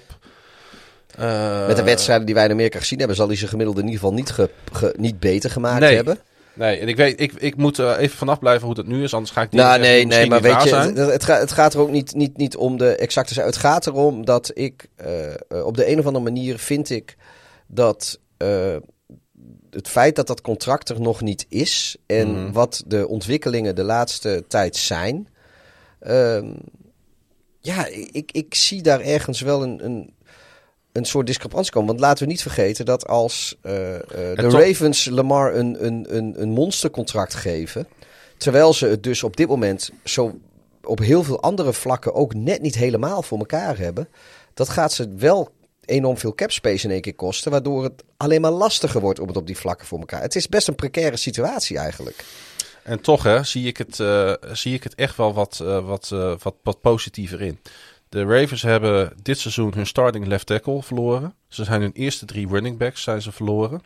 Uh, 1.19 1.67
met 1.67 1.77
de 1.77 1.83
wedstrijden 1.83 2.27
die 2.27 2.35
wij 2.35 2.45
in 2.45 2.51
Amerika 2.51 2.79
gezien 2.79 2.99
hebben, 2.99 3.17
zal 3.17 3.27
hij 3.27 3.37
zijn 3.37 3.51
gemiddelde 3.51 3.81
in 3.81 3.87
ieder 3.87 4.01
geval 4.01 4.17
niet, 4.17 4.31
ge, 4.31 4.51
ge, 4.73 4.95
niet 4.97 5.21
beter 5.21 5.51
gemaakt 5.51 5.81
nee. 5.81 5.95
hebben. 5.95 6.19
Nee, 6.55 6.79
en 6.79 6.89
ik 6.89 6.97
weet, 6.97 7.21
ik, 7.21 7.33
ik 7.33 7.57
moet 7.57 7.79
uh, 7.79 7.99
even 7.99 8.17
vanaf 8.17 8.39
blijven 8.39 8.67
hoe 8.67 8.75
dat 8.75 8.87
nu 8.87 9.03
is, 9.03 9.15
anders 9.15 9.33
ga 9.33 9.43
ik 9.43 9.51
niet. 9.51 9.61
Nou, 9.61 9.81
nee, 9.81 10.07
nee, 10.07 10.27
maar 10.27 10.41
weet 10.41 10.63
je, 10.63 10.75
het, 10.75 10.97
het, 10.97 11.25
gaat, 11.25 11.41
het 11.41 11.53
gaat 11.53 11.75
er 11.75 11.81
ook 11.81 11.91
niet, 11.91 12.15
niet, 12.15 12.37
niet 12.37 12.57
om 12.57 12.77
de 12.77 12.97
exacte. 12.97 13.43
Het 13.43 13.57
gaat 13.57 13.87
erom 13.87 14.25
dat 14.25 14.51
ik 14.55 14.89
op 15.49 15.77
de 15.77 15.91
een 15.91 15.99
of 15.99 16.07
andere 16.07 16.25
manier 16.25 16.59
vind 16.59 16.91
ik 16.91 17.17
dat 17.67 18.19
het 19.71 19.89
feit 19.89 20.17
dat 20.17 20.27
dat 20.27 20.41
contract 20.41 20.89
er 20.89 21.01
nog 21.01 21.21
niet 21.21 21.47
is 21.49 21.97
en 22.07 22.33
Mhm. 22.33 22.41
mm. 22.45 22.53
wat 22.53 22.83
de 22.87 23.09
ontwikkelingen 23.09 23.75
de 23.75 23.83
laatste 23.83 24.45
tijd 24.49 24.77
zijn. 24.77 25.29
Um, 26.07 26.57
ja, 27.61 27.87
ik, 27.87 28.33
ik 28.33 28.55
zie 28.55 28.83
daar 28.83 29.01
ergens 29.01 29.41
wel 29.41 29.63
een, 29.63 29.85
een, 29.85 30.15
een 30.93 31.05
soort 31.05 31.27
discrepantie 31.27 31.73
komen. 31.73 31.89
Want 31.89 32.01
laten 32.01 32.25
we 32.25 32.31
niet 32.31 32.43
vergeten 32.43 32.85
dat 32.85 33.07
als 33.07 33.57
uh, 33.63 33.73
uh, 33.93 33.99
de 34.11 34.49
Ravens 34.51 35.09
Lamar 35.09 35.55
een, 35.55 35.85
een, 35.87 36.07
een, 36.17 36.43
een 36.43 36.51
monstercontract 36.51 37.35
geven, 37.35 37.89
terwijl 38.37 38.73
ze 38.73 38.87
het 38.87 39.03
dus 39.03 39.23
op 39.23 39.37
dit 39.37 39.49
moment 39.49 39.91
zo 40.05 40.39
op 40.83 40.99
heel 40.99 41.23
veel 41.23 41.43
andere 41.43 41.73
vlakken 41.73 42.15
ook 42.15 42.35
net 42.35 42.63
niet 42.63 42.75
helemaal 42.75 43.23
voor 43.23 43.39
elkaar 43.39 43.79
hebben, 43.79 44.09
dat 44.55 44.69
gaat 44.69 44.93
ze 44.93 45.15
wel 45.17 45.51
enorm 45.89 46.19
veel 46.19 46.35
cap 46.35 46.51
space 46.51 46.85
in 46.85 46.93
één 46.93 47.01
keer 47.01 47.15
kosten, 47.15 47.51
waardoor 47.51 47.83
het 47.83 48.05
alleen 48.17 48.41
maar 48.41 48.51
lastiger 48.51 49.01
wordt 49.01 49.21
om 49.21 49.29
het 49.29 49.37
op 49.37 49.47
die 49.47 49.57
vlakken 49.57 49.87
voor 49.87 49.99
elkaar. 49.99 50.23
Het 50.23 50.37
is 50.37 50.49
best 50.49 50.69
een 50.69 50.75
precaire 50.75 51.17
situatie 51.17 51.79
eigenlijk. 51.79 52.25
En 52.83 53.01
toch 53.01 53.23
hè, 53.23 53.43
zie, 53.43 53.67
ik 53.67 53.77
het, 53.77 53.99
uh, 53.99 54.33
zie 54.53 54.75
ik 54.75 54.83
het 54.83 54.95
echt 54.95 55.17
wel 55.17 55.35
wat, 55.35 55.61
uh, 55.63 55.87
wat, 55.87 56.11
uh, 56.13 56.35
wat, 56.43 56.55
wat 56.63 56.81
positiever 56.81 57.41
in. 57.41 57.59
De 58.09 58.25
Ravens 58.25 58.63
hebben 58.63 59.13
dit 59.23 59.39
seizoen 59.39 59.75
hun 59.75 59.87
starting 59.87 60.27
left 60.27 60.47
tackle 60.47 60.83
verloren. 60.83 61.35
Ze 61.49 61.65
zijn 61.65 61.81
hun 61.81 61.93
eerste 61.93 62.25
drie 62.25 62.49
running 62.49 62.79
backs 62.79 63.03
zijn 63.03 63.23
ze 63.23 63.33
verloren. 63.33 63.83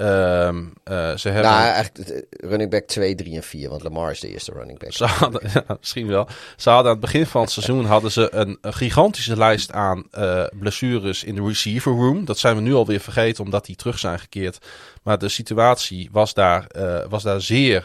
Eh, 0.00 1.16
ze 1.16 1.28
hebben... 1.28 1.50
Nou, 1.50 1.62
eigenlijk 1.62 2.08
eh, 2.08 2.48
running 2.50 2.70
back 2.70 2.86
2, 2.86 3.14
3 3.14 3.36
en 3.36 3.42
4. 3.42 3.68
Want 3.68 3.82
Lamar 3.82 4.10
is 4.10 4.20
de 4.20 4.28
eerste 4.28 4.52
running 4.52 4.78
back. 4.78 4.92
Ze 4.92 5.04
hadden, 5.04 5.50
ja, 5.54 5.64
misschien 5.78 6.06
wel. 6.06 6.28
Ze 6.56 6.70
hadden 6.70 6.92
aan 6.92 6.98
het 6.98 7.10
begin 7.10 7.26
van 7.26 7.40
het 7.40 7.50
seizoen 7.50 7.84
hadden 7.84 8.10
ze 8.10 8.34
een, 8.34 8.58
een 8.60 8.72
gigantische 8.72 9.36
lijst 9.36 9.72
aan 9.72 10.04
eh, 10.10 10.44
blessures 10.58 11.24
in 11.24 11.34
de 11.34 11.42
receiver 11.42 11.92
room. 11.92 12.24
Dat 12.24 12.38
zijn 12.38 12.56
we 12.56 12.62
nu 12.62 12.74
alweer 12.74 13.00
vergeten 13.00 13.44
omdat 13.44 13.66
die 13.66 13.76
terug 13.76 13.98
zijn 13.98 14.18
gekeerd. 14.18 14.66
Maar 15.02 15.18
de 15.18 15.28
situatie 15.28 16.08
was 16.12 16.34
daar, 16.34 16.66
was 17.08 17.22
daar 17.22 17.40
zeer, 17.40 17.84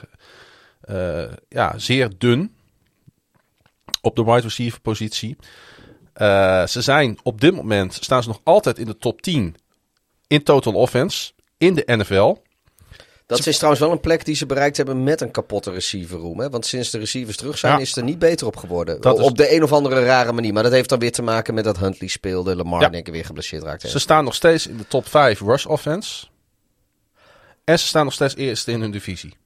ja, 1.50 1.78
zeer 1.78 2.10
dun 2.18 2.56
op 4.02 4.16
de 4.16 4.24
wide 4.24 4.42
receiver 4.42 4.82
positie. 4.82 5.38
Ze 6.68 6.78
zijn 6.80 7.18
op 7.24 7.42
dit 7.42 7.56
moment 7.56 7.94
staan 7.94 8.24
ze 8.24 8.30
nog 8.30 8.42
altijd 8.44 8.80
in 8.80 8.86
de 8.86 8.98
top 8.98 9.22
10 9.22 9.56
in 10.28 10.44
total 10.44 10.74
offense 10.74 11.34
in 11.58 11.76
de 11.76 11.84
NFL. 11.86 12.36
Dat 13.26 13.46
is 13.46 13.56
trouwens 13.56 13.84
wel 13.84 13.92
een 13.92 14.00
plek 14.00 14.26
die 14.26 14.36
ze 14.36 14.46
bereikt 14.46 14.78
hebben 14.78 15.04
met 15.04 15.22
een 15.22 15.32
kapotte 15.32 15.72
receiver 15.72 16.18
room. 16.20 16.40
Hè? 16.40 16.50
Want 16.50 16.66
sinds 16.66 16.90
de 16.90 16.98
receivers 16.98 17.38
terug 17.38 17.58
zijn, 17.58 17.74
Ja. 17.74 17.80
is 17.80 17.88
het 17.88 17.98
er 17.98 18.04
niet 18.04 18.20
beter 18.20 18.48
op 18.48 18.56
geworden. 18.56 19.02
Dat 19.02 19.20
is- 19.20 19.26
Op 19.26 19.38
de 19.38 19.56
een 19.56 19.64
of 19.64 19.72
andere 19.72 20.04
rare 20.06 20.32
manier. 20.32 20.54
Maar 20.54 20.64
dat 20.64 20.72
heeft 20.72 20.90
dan 20.90 21.00
weer 21.00 21.12
te 21.12 21.22
maken 21.22 21.54
met 21.54 21.64
dat 21.64 21.78
Huntley 21.78 22.10
speelde. 22.10 22.56
Lamar 22.56 22.82
Ja. 22.82 22.92
één 22.92 23.04
keer 23.04 23.14
weer 23.14 23.26
geblesseerd 23.26 23.64
raakte. 23.64 23.90
Ze 23.90 24.00
staan 24.00 24.24
nog 24.24 24.36
steeds 24.36 24.68
in 24.68 24.78
de 24.78 24.88
top 24.88 25.08
5 25.08 25.42
rush 25.42 25.66
offense. 25.66 26.26
En 27.64 27.80
ze 27.80 27.86
staan 27.86 28.04
nog 28.06 28.14
steeds 28.14 28.36
eerst 28.36 28.68
in 28.68 28.82
hun 28.82 28.92
divisie. 28.92 29.38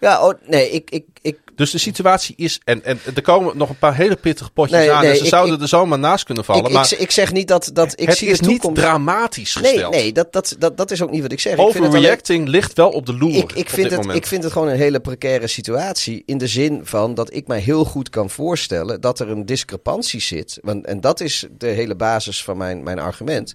Ja, 0.00 0.26
oh, 0.26 0.32
nee, 0.46 0.70
ik, 0.70 0.90
ik, 0.90 1.04
ik, 1.22 1.38
Dus 1.56 1.70
de 1.70 1.78
situatie 1.78 2.34
is. 2.38 2.60
En, 2.64 2.84
en 2.84 2.98
er 3.14 3.22
komen 3.22 3.56
nog 3.56 3.68
een 3.68 3.78
paar 3.78 3.94
hele 3.96 4.16
pittige 4.16 4.50
potjes 4.50 4.78
Nee, 4.78 4.92
aan. 4.92 5.00
nee, 5.02 5.10
en 5.10 5.16
ze 5.16 5.22
ik- 5.22 5.28
zouden 5.28 5.54
ik- 5.54 5.60
er 5.60 5.68
zomaar 5.68 5.98
naast 5.98 6.24
kunnen 6.24 6.44
vallen. 6.44 6.64
ik, 6.64 6.72
maar 6.72 6.92
ik, 6.92 6.98
ik 6.98 7.10
zeg 7.10 7.32
niet 7.32 7.48
dat, 7.48 7.70
dat 7.72 8.00
ik 8.00 8.08
het 8.08 8.16
zie 8.16 8.28
is 8.28 8.38
de 8.38 8.46
niet 8.46 8.68
dramatisch 8.74 9.54
Nee, 9.54 9.70
gesteld. 9.72 9.92
nee 9.94 10.12
dat, 10.12 10.32
dat, 10.32 10.56
dat, 10.58 10.76
dat 10.76 10.90
is 10.90 11.02
ook 11.02 11.10
niet 11.10 11.22
wat 11.22 11.32
ik 11.32 11.40
zeg. 11.40 11.52
Ik 11.52 11.58
vind 11.58 11.72
het 11.74 11.82
alleen- 11.82 11.96
Overreacting 11.96 12.48
ligt 12.48 12.72
wel 12.72 12.90
op 12.90 13.06
de 13.06 13.16
loer. 13.16 13.34
Ik, 13.36 13.52
ik, 13.52 13.68
vind 13.70 13.90
het, 13.90 14.00
moment. 14.00 14.16
ik 14.18 14.26
vind 14.26 14.42
het 14.42 14.52
gewoon 14.52 14.68
een 14.68 14.76
hele 14.76 15.00
precaire 15.00 15.46
situatie. 15.46 16.22
In 16.26 16.38
de 16.38 16.46
zin 16.46 16.80
van 16.84 17.14
dat 17.14 17.34
ik 17.34 17.46
mij 17.46 17.58
heel 17.60 17.84
goed 17.84 18.10
kan 18.10 18.30
voorstellen 18.30 19.00
dat 19.00 19.20
er 19.20 19.30
een 19.30 19.46
discrepantie 19.46 20.20
zit. 20.20 20.58
Want, 20.62 20.86
en 20.86 21.00
dat 21.00 21.20
is 21.20 21.46
de 21.58 21.66
hele 21.66 21.94
basis 21.94 22.42
van 22.44 22.56
mijn, 22.56 22.82
mijn 22.82 22.98
argument. 22.98 23.54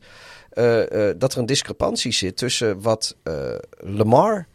eh, 0.52 1.10
eh, 1.10 1.16
dat 1.18 1.34
er 1.34 1.40
een 1.40 1.46
discrepantie 1.46 2.12
zit 2.14 2.38
tussen 2.38 2.82
wat 2.82 3.16
eh, 3.24 3.34
Lamar 3.80 4.48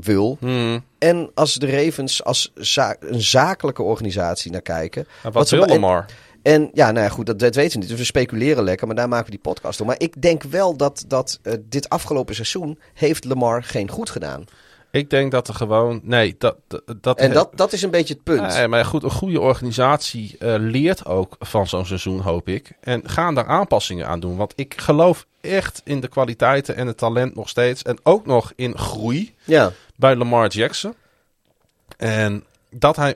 wil. 0.00 0.36
Hmm. 0.40 0.84
En 0.98 1.30
als 1.34 1.54
de 1.54 1.70
Ravens 1.84 2.24
als 2.24 2.52
za- 2.54 2.96
een 3.00 3.22
zakelijke 3.22 3.82
organisatie 3.82 4.50
naar 4.50 4.62
kijken. 4.62 5.06
Maar 5.22 5.32
wat 5.32 5.50
wil 5.50 5.62
en- 5.62 5.68
Lamar? 5.68 6.06
En 6.42 6.70
ja, 6.72 6.90
nou 6.90 7.04
ja, 7.04 7.10
goed, 7.10 7.26
dat, 7.26 7.38
dat 7.38 7.54
weten 7.54 7.72
we 7.72 7.78
niet. 7.78 7.88
Dus 7.88 7.98
we 7.98 8.04
speculeren 8.04 8.64
lekker, 8.64 8.86
maar 8.86 8.96
daar 8.96 9.08
maken 9.08 9.24
we 9.24 9.30
die 9.30 9.40
podcast 9.40 9.80
om. 9.80 9.86
Maar 9.86 10.00
ik 10.00 10.22
denk 10.22 10.42
wel 10.42 10.76
dat, 10.76 11.04
dat 11.08 11.38
eh, 11.42 11.52
dit 11.68 11.88
afgelopen 11.88 12.34
seizoen 12.34 12.78
heeft 12.94 13.24
Lamar 13.24 13.62
geen 13.62 13.88
goed 13.90 14.10
gedaan. 14.10 14.44
Ik 14.92 15.10
denk 15.10 15.30
dat 15.30 15.48
er 15.48 15.54
gewoon. 15.54 16.00
Nee, 16.02 16.34
dat. 16.38 16.56
dat, 17.00 17.18
En 17.18 17.32
dat, 17.32 17.50
dat 17.54 17.72
is 17.72 17.82
een 17.82 17.90
beetje 17.90 18.14
het 18.14 18.22
punt. 18.22 18.54
Nee, 18.54 18.68
maar 18.68 18.84
goed, 18.84 19.02
een 19.02 19.10
goede 19.10 19.40
organisatie 19.40 20.36
eh, 20.38 20.54
leert 20.58 21.06
ook 21.06 21.36
van 21.38 21.66
zo'n 21.66 21.86
seizoen, 21.86 22.20
hoop 22.20 22.48
ik. 22.48 22.72
En 22.80 23.08
gaan 23.08 23.34
daar 23.34 23.46
aanpassingen 23.46 24.06
aan 24.06 24.20
doen. 24.20 24.36
Want 24.36 24.52
ik 24.56 24.80
geloof 24.80 25.26
echt 25.40 25.80
in 25.84 26.00
de 26.00 26.08
kwaliteiten 26.08 26.76
en 26.76 26.86
het 26.86 26.96
talent 26.96 27.34
nog 27.34 27.48
steeds. 27.48 27.82
En 27.82 27.98
ook 28.02 28.26
nog 28.26 28.52
in 28.56 28.78
groei 28.78 29.34
Ja, 29.44 29.72
bij 29.96 30.16
Lamar 30.16 30.48
Jackson. 30.48 30.94
En 31.96 32.44
dat 32.70 32.96
hij. 32.96 33.14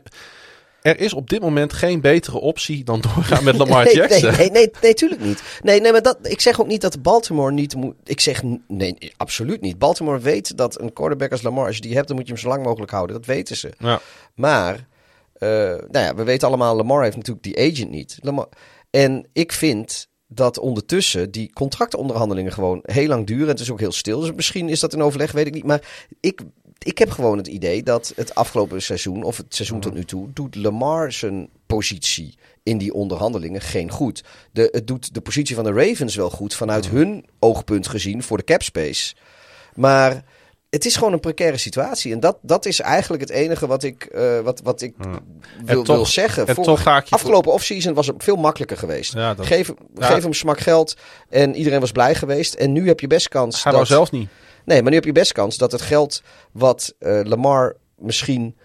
Er 0.87 1.01
is 1.01 1.13
op 1.13 1.31
dit 1.31 1.41
moment 1.41 1.73
geen 1.73 2.01
betere 2.01 2.39
optie 2.39 2.85
dan 2.85 3.01
doorgaan 3.01 3.45
met 3.45 3.57
Lamar 3.61 3.85
nee, 3.85 3.95
Jackson. 3.95 4.31
Nee, 4.31 4.39
nee, 4.39 4.51
nee, 4.51 4.71
nee, 4.81 4.95
tuurlijk 4.95 5.21
niet. 5.21 5.43
Nee, 5.63 5.81
nee, 5.81 5.93
maar 5.93 6.03
dat, 6.03 6.19
ik 6.23 6.41
zeg 6.41 6.61
ook 6.61 6.67
niet 6.67 6.81
dat 6.81 7.03
Baltimore 7.03 7.53
niet 7.53 7.75
moet. 7.75 7.95
Ik 8.05 8.21
zeg 8.21 8.43
nee, 8.69 9.13
absoluut 9.17 9.61
niet. 9.61 9.79
Baltimore 9.79 10.19
weet 10.19 10.57
dat 10.57 10.81
een 10.81 10.93
quarterback 10.93 11.31
als 11.31 11.43
Lamar, 11.43 11.67
als 11.67 11.77
je 11.77 11.83
die 11.83 11.95
hebt, 11.95 12.07
dan 12.07 12.17
moet 12.17 12.27
je 12.27 12.33
hem 12.33 12.43
zo 12.43 12.49
lang 12.49 12.63
mogelijk 12.63 12.91
houden. 12.91 13.17
Dat 13.17 13.27
weten 13.27 13.57
ze. 13.57 13.73
Ja. 13.79 14.01
Maar, 14.35 14.87
eh, 15.33 15.49
nou 15.91 16.05
ja, 16.05 16.15
we 16.15 16.23
weten 16.23 16.49
allemaal, 16.49 16.77
Lamar 16.77 17.03
heeft 17.03 17.17
natuurlijk 17.17 17.45
die 17.45 17.59
agent 17.59 17.91
niet. 17.91 18.19
Lamar, 18.21 18.49
en 18.91 19.29
ik 19.33 19.53
vind 19.53 20.09
dat 20.27 20.59
ondertussen 20.59 21.31
die 21.31 21.53
contractonderhandelingen 21.53 22.53
gewoon 22.53 22.81
heel 22.83 23.09
lang 23.09 23.27
duren. 23.27 23.49
Het 23.49 23.61
is 23.61 23.71
ook 23.71 23.81
heel 23.81 23.93
stil. 23.93 24.21
Dus 24.21 24.33
misschien 24.33 24.69
is 24.69 24.81
dat 24.81 24.93
in 24.93 25.03
overleg, 25.03 25.33
weet 25.33 25.47
ik 25.47 25.55
niet. 25.55 25.65
Maar 25.65 25.83
ik, 26.21 26.41
ik 26.79 26.99
heb 26.99 27.11
gewoon 27.11 27.37
het 27.37 27.47
idee 27.47 27.83
dat 27.83 28.13
het 28.17 28.35
afgelopen 28.35 28.83
seizoen, 28.83 29.23
of 29.23 29.37
het 29.37 29.55
seizoen 29.55 29.81
tot 29.81 29.95
nu 29.95 30.05
toe, 30.05 30.29
doet 30.33 30.55
Lamar 30.55 31.13
zijn 31.13 31.49
positie 31.67 32.35
in 32.63 32.79
die 32.79 32.95
onderhandelingen 32.95 33.61
geen 33.61 33.91
goed. 33.91 34.25
De, 34.53 34.69
het 34.73 34.87
doet 34.87 35.15
de 35.15 35.21
positie 35.21 35.55
van 35.55 35.65
de 35.65 35.73
Ravens 35.73 36.15
wel 36.15 36.31
goed 36.31 36.55
vanuit 36.55 36.89
hun 36.89 37.27
oogpunt 37.39 37.89
gezien 37.89 38.23
voor 38.23 38.37
de 38.37 38.45
cap 38.45 38.63
space. 38.63 39.15
Maar 39.75 40.25
het 40.71 40.85
is 40.85 40.97
gewoon 40.97 41.13
een 41.13 41.21
precaire 41.21 41.57
situatie. 41.57 42.13
En 42.13 42.21
dat, 42.21 42.39
dat 42.43 42.67
is 42.67 42.81
eigenlijk 42.81 43.23
het 43.23 43.31
enige 43.33 43.67
wat 43.67 43.83
ik, 43.83 44.05
eh, 44.05 44.41
wat, 44.41 44.61
wat 44.65 44.81
ik 44.83 44.95
wil, 45.65 45.83
toch- 45.83 45.97
wil 45.97 46.07
zeggen. 46.07 46.47
en 46.47 46.55
Voor- 46.55 46.65
toch 46.65 46.83
ga 46.83 46.97
ik 46.97 47.07
afgelopen 47.11 47.53
offseason 47.53 47.95
was 47.95 48.07
het 48.07 48.17
veel 48.19 48.37
makkelijker 48.37 48.77
geweest. 48.77 49.13
Ja, 49.13 49.35
dat- 49.35 49.47
geef 49.47 49.73
ja. 49.95 50.07
geef 50.07 50.23
hem 50.23 50.33
smak 50.33 50.61
geld 50.61 50.97
en 51.29 51.55
iedereen 51.55 51.81
was 51.81 51.93
blij 51.93 52.15
geweest. 52.15 52.55
En 52.55 52.73
nu 52.73 52.87
heb 52.87 53.01
je 53.01 53.07
best 53.07 53.29
kans 53.29 53.63
Hij 53.63 53.73
dat... 53.73 53.89
wou 53.89 53.95
zelf 53.95 54.11
niet. 54.11 54.29
Nee, 54.67 54.81
maar 54.83 54.91
nu 54.91 54.97
heb 54.97 55.05
je 55.05 55.13
best 55.13 55.33
kans 55.33 55.57
dat 55.57 55.73
het 55.73 55.83
geld 55.83 56.23
wat 56.53 56.95
eh, 56.99 57.21
Lamar 57.25 57.77
misschien... 57.99 58.57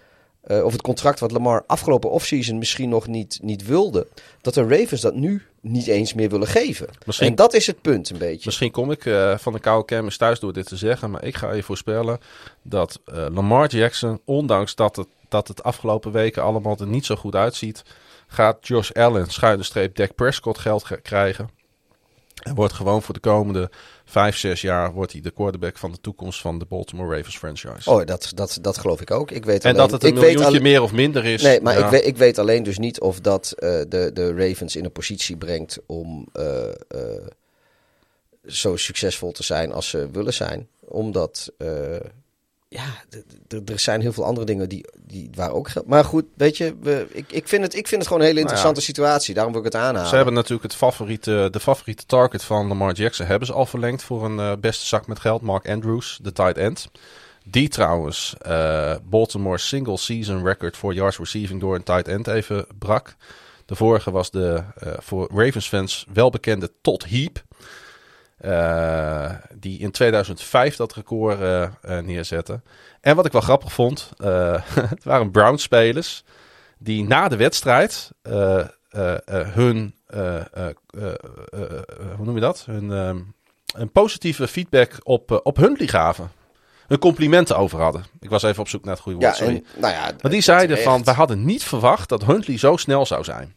eh, 0.42 0.64
of 0.64 0.72
het 0.72 0.82
contract 0.82 1.20
wat 1.20 1.30
Lamar 1.30 1.64
afgelopen 1.66 2.10
offseason 2.10 2.58
misschien 2.58 2.88
nog 2.88 3.06
niet, 3.06 3.38
niet 3.42 3.66
wilde... 3.66 4.06
dat 4.40 4.54
de 4.54 4.66
Ravens 4.66 5.00
dat 5.00 5.14
nu 5.14 5.42
niet 5.60 5.86
eens 5.86 6.14
meer 6.14 6.28
willen 6.30 6.46
geven. 6.48 6.88
Misschien- 7.06 7.28
En 7.28 7.34
dat 7.34 7.54
is 7.54 7.66
het 7.66 7.80
punt 7.82 8.10
een 8.10 8.18
beetje. 8.18 8.42
Misschien 8.44 8.70
kom 8.70 8.90
ik 8.90 9.06
eh, 9.06 9.38
van 9.38 9.52
de 9.52 9.58
koude 9.60 9.84
kermis 9.84 10.16
thuis 10.16 10.40
door 10.40 10.52
dit 10.52 10.66
te 10.66 10.76
zeggen. 10.76 11.10
Maar 11.10 11.24
ik 11.24 11.36
ga 11.36 11.52
je 11.52 11.62
voorspellen 11.62 12.18
dat 12.62 13.00
Lamar 13.04 13.68
Jackson, 13.68 14.20
ondanks 14.24 14.74
dat 14.74 14.96
het, 14.96 15.06
dat 15.28 15.48
het 15.48 15.62
afgelopen 15.62 16.12
weken 16.12 16.42
allemaal 16.42 16.76
er 16.80 16.86
niet 16.86 17.06
zo 17.06 17.16
goed 17.16 17.34
uitziet, 17.34 17.82
gaat 18.26 18.66
Josh 18.66 18.90
Allen, 18.90 19.30
schuine 19.30 19.62
streep, 19.62 19.96
Dak 19.96 20.14
Prescott 20.14 20.58
geld 20.58 20.84
ge- 20.84 21.00
krijgen. 21.00 21.48
En 22.42 22.54
wordt 22.54 22.72
gewoon 22.72 23.02
voor 23.02 23.14
de 23.14 23.20
komende 23.20 23.70
vijf, 24.12 24.36
zes 24.36 24.60
jaar 24.60 24.92
wordt 24.92 25.12
hij 25.12 25.20
de 25.20 25.30
quarterback 25.30 25.78
van 25.78 25.92
de 25.92 26.00
toekomst 26.00 26.40
van 26.40 26.58
de 26.58 26.64
Baltimore 26.64 27.16
Ravens 27.16 27.38
franchise. 27.38 27.90
Oh, 27.90 28.04
dat, 28.04 28.30
dat, 28.34 28.58
dat 28.60 28.78
geloof 28.78 29.00
ik 29.00 29.10
ook. 29.10 29.30
Ik 29.30 29.44
weet 29.44 29.64
en 29.64 29.70
alleen, 29.70 29.76
dat 29.76 29.90
het 29.90 30.02
een 30.02 30.08
ik 30.08 30.14
miljoentje 30.14 30.46
alleen- 30.46 30.62
meer 30.62 30.82
of 30.82 30.92
minder 30.92 31.24
is. 31.24 31.42
Nee, 31.42 31.60
maar 31.60 31.78
ja. 31.78 31.84
ik, 31.84 31.90
weet, 31.90 32.06
ik 32.06 32.16
weet 32.16 32.38
alleen 32.38 32.62
dus 32.62 32.78
niet 32.78 33.00
of 33.00 33.20
dat 33.20 33.52
eh, 33.52 33.80
de, 33.88 34.10
de 34.14 34.34
Ravens 34.34 34.76
in 34.76 34.84
een 34.84 34.92
positie 34.92 35.36
brengt 35.36 35.78
om 35.86 36.28
eh, 36.32 36.68
eh, 36.68 36.74
zo 38.46 38.76
succesvol 38.76 39.32
te 39.32 39.42
zijn 39.42 39.72
als 39.72 39.88
ze 39.88 40.08
willen 40.12 40.34
zijn. 40.34 40.68
Omdat, 40.80 41.52
ja, 42.72 43.04
er 43.66 43.78
zijn 43.80 44.00
heel 44.00 44.12
veel 44.12 44.24
andere 44.24 44.46
dingen 44.46 44.68
die, 44.68 44.84
die 45.06 45.30
waar 45.34 45.52
ook 45.52 45.68
geld. 45.68 45.86
Maar 45.86 46.04
goed, 46.04 46.24
weet 46.34 46.56
je, 46.56 46.76
we, 46.80 47.06
ik, 47.10 47.32
ik, 47.32 47.48
vind 47.48 47.62
het, 47.62 47.74
ik 47.74 47.88
vind 47.88 48.00
het 48.00 48.06
gewoon 48.06 48.22
een 48.22 48.28
hele 48.28 48.40
interessante 48.40 48.80
situatie. 48.80 49.34
Daarom 49.34 49.52
wil 49.52 49.62
ik 49.64 49.72
het 49.72 49.82
aanhalen. 49.82 50.08
Ze 50.08 50.16
hebben 50.16 50.34
natuurlijk 50.34 50.62
het 50.62 50.74
favoriete, 50.74 51.48
de 51.50 51.60
favoriete 51.60 52.06
target 52.06 52.44
van 52.44 52.66
Lamar 52.66 52.92
Jackson 52.92 53.26
hebben 53.26 53.46
ze 53.46 53.52
al 53.54 53.66
verlengd 53.66 54.02
voor 54.02 54.24
een 54.24 54.38
eh, 54.38 54.52
beste 54.60 54.86
zak 54.86 55.06
met 55.06 55.20
geld. 55.20 55.42
Mark 55.42 55.68
Andrews, 55.68 56.18
de 56.22 56.32
tight 56.32 56.56
end. 56.56 56.90
Die 57.44 57.68
trouwens 57.68 58.34
eh, 58.38 58.94
Baltimore 59.04 59.58
single 59.58 59.96
season 59.96 60.44
record 60.44 60.76
voor 60.76 60.94
yards 60.94 61.18
receiving 61.18 61.60
door 61.60 61.74
een 61.74 61.82
tight 61.82 62.08
end 62.08 62.26
even 62.26 62.66
brak. 62.78 63.16
De 63.66 63.74
vorige 63.74 64.10
was 64.10 64.30
de 64.30 64.62
eh, 64.74 64.92
voor 64.98 65.30
Ravens 65.34 65.68
fans 65.68 66.06
welbekende 66.12 66.70
Todd 66.80 67.04
Heap. 67.08 67.42
Eh, 68.42 69.30
die 69.54 69.78
in 69.78 69.90
2005 69.90 70.76
dat 70.76 70.94
record 70.94 71.40
eh, 71.40 71.62
eh, 71.62 71.70
neerzette. 72.04 72.60
En 73.00 73.16
wat 73.16 73.26
ik 73.26 73.32
wel 73.32 73.40
grappig 73.40 73.72
vond, 73.72 74.10
het 74.94 75.04
waren 75.04 75.30
Browns 75.30 75.62
spelers 75.62 76.24
die 76.78 77.04
na 77.04 77.28
de 77.28 77.36
wedstrijd 77.36 78.10
hun, 79.52 79.94
hoe 82.16 82.24
noem 82.24 82.34
je 82.34 82.40
dat? 82.40 82.62
Hun 82.66 82.92
ehm, 82.92 83.18
een 83.74 83.90
positieve 83.92 84.48
feedback 84.48 85.00
op, 85.02 85.40
op 85.42 85.56
Huntley 85.56 85.88
gaven. 85.88 86.30
Hun 86.86 86.98
complimenten 86.98 87.56
over 87.56 87.80
hadden. 87.80 88.04
Ik 88.20 88.30
was 88.30 88.42
even 88.42 88.60
op 88.60 88.68
zoek 88.68 88.84
naar 88.84 88.94
het 88.94 89.02
goede 89.02 89.18
woord, 89.18 89.38
ja, 89.38 89.44
sorry. 89.44 89.62
en, 89.74 89.80
nou 89.80 89.92
ja, 89.92 90.10
Maar 90.22 90.30
die 90.30 90.40
zeiden 90.40 90.76
terecht. 90.76 90.88
van, 90.88 91.04
we 91.04 91.10
hadden 91.10 91.44
niet 91.44 91.62
verwacht 91.62 92.08
dat 92.08 92.24
Huntley 92.24 92.58
zo 92.58 92.76
snel 92.76 93.06
zou 93.06 93.24
zijn. 93.24 93.54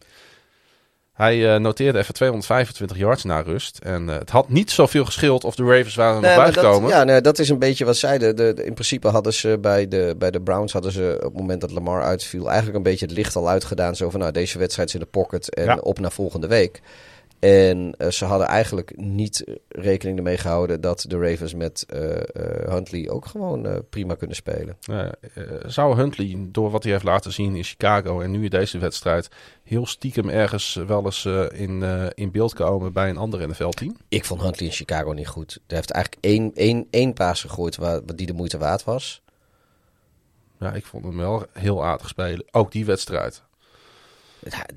Hij 1.16 1.54
eh, 1.54 1.60
noteerde 1.60 1.98
even 1.98 2.14
225 2.14 2.96
yards 2.96 3.24
na 3.24 3.40
rust. 3.40 3.78
En 3.82 4.08
eh, 4.10 4.18
het 4.18 4.30
had 4.30 4.48
niet 4.48 4.70
zoveel 4.70 5.04
geschild 5.04 5.44
of 5.44 5.54
de 5.54 5.62
Ravens 5.64 5.94
waren 5.94 6.14
er 6.14 6.20
Nee, 6.20 6.36
nog 6.36 6.44
bijgekomen. 6.44 6.90
ja, 6.90 7.04
nee, 7.04 7.20
dat 7.20 7.38
is 7.38 7.48
een 7.48 7.58
beetje 7.58 7.84
wat 7.84 7.96
zeiden. 7.96 8.36
De, 8.36 8.52
de- 8.52 8.64
in 8.64 8.72
principe 8.74 9.08
hadden 9.08 9.32
ze 9.34 9.58
bij 9.60 9.88
de, 9.88 10.14
bij 10.18 10.30
de 10.30 10.40
Browns 10.40 10.72
hadden 10.72 10.92
ze 10.92 11.14
op 11.18 11.22
het 11.32 11.40
moment 11.40 11.60
dat 11.60 11.70
Lamar 11.70 12.02
uitviel 12.02 12.46
eigenlijk 12.46 12.76
een 12.76 12.82
beetje 12.82 13.06
het 13.06 13.14
licht 13.14 13.36
al 13.36 13.48
uitgedaan. 13.48 13.96
Zo 13.96 14.10
van 14.10 14.20
nou 14.20 14.32
deze 14.32 14.58
wedstrijd 14.58 14.88
is 14.88 14.94
in 14.94 15.00
de 15.00 15.06
pocket 15.06 15.54
en 15.54 15.64
Ja. 15.64 15.74
op 15.80 15.98
naar 15.98 16.12
volgende 16.12 16.46
week. 16.46 16.80
En 17.38 17.94
eh, 17.98 18.08
ze 18.10 18.24
hadden 18.24 18.46
eigenlijk 18.46 18.96
niet 18.96 19.44
rekening 19.68 20.16
ermee 20.18 20.38
gehouden 20.38 20.80
dat 20.80 21.04
de 21.08 21.18
Ravens 21.18 21.54
met 21.54 21.84
eh, 21.88 22.16
eh, 22.16 22.22
Huntley 22.72 23.10
ook 23.10 23.26
gewoon 23.26 23.66
eh, 23.66 23.76
prima 23.90 24.14
kunnen 24.14 24.36
spelen. 24.36 24.76
Eh, 24.82 25.06
eh, 25.06 25.10
zou 25.66 25.96
Huntley, 25.96 26.36
door 26.48 26.70
wat 26.70 26.82
hij 26.82 26.92
heeft 26.92 27.04
laten 27.04 27.32
zien 27.32 27.56
in 27.56 27.64
Chicago 27.64 28.20
en 28.20 28.30
nu 28.30 28.44
in 28.44 28.50
deze 28.50 28.78
wedstrijd, 28.78 29.28
heel 29.62 29.86
stiekem 29.86 30.28
ergens 30.28 30.74
wel 30.74 31.04
eens 31.04 31.24
eh, 31.24 31.44
in, 31.52 31.82
eh, 31.82 32.06
in 32.14 32.30
beeld 32.30 32.54
komen 32.54 32.92
bij 32.92 33.08
een 33.08 33.16
ander 33.16 33.48
NFL-team? 33.48 33.96
Ik 34.08 34.24
vond 34.24 34.42
Huntley 34.42 34.68
in 34.68 34.74
Chicago 34.74 35.12
niet 35.12 35.28
goed. 35.28 35.60
Hij 35.66 35.76
heeft 35.76 35.90
eigenlijk 35.90 36.24
één, 36.24 36.50
één, 36.54 36.86
één 36.90 37.12
paas 37.12 37.40
gegooid 37.40 37.76
waar, 37.76 38.00
die 38.14 38.26
de 38.26 38.32
moeite 38.32 38.58
waard 38.58 38.84
was. 38.84 39.22
Ja, 40.58 40.72
ik 40.72 40.86
vond 40.86 41.04
hem 41.04 41.16
wel 41.16 41.46
heel 41.52 41.84
aardig 41.84 42.08
spelen. 42.08 42.44
Ook 42.50 42.72
die 42.72 42.84
wedstrijd. 42.84 43.42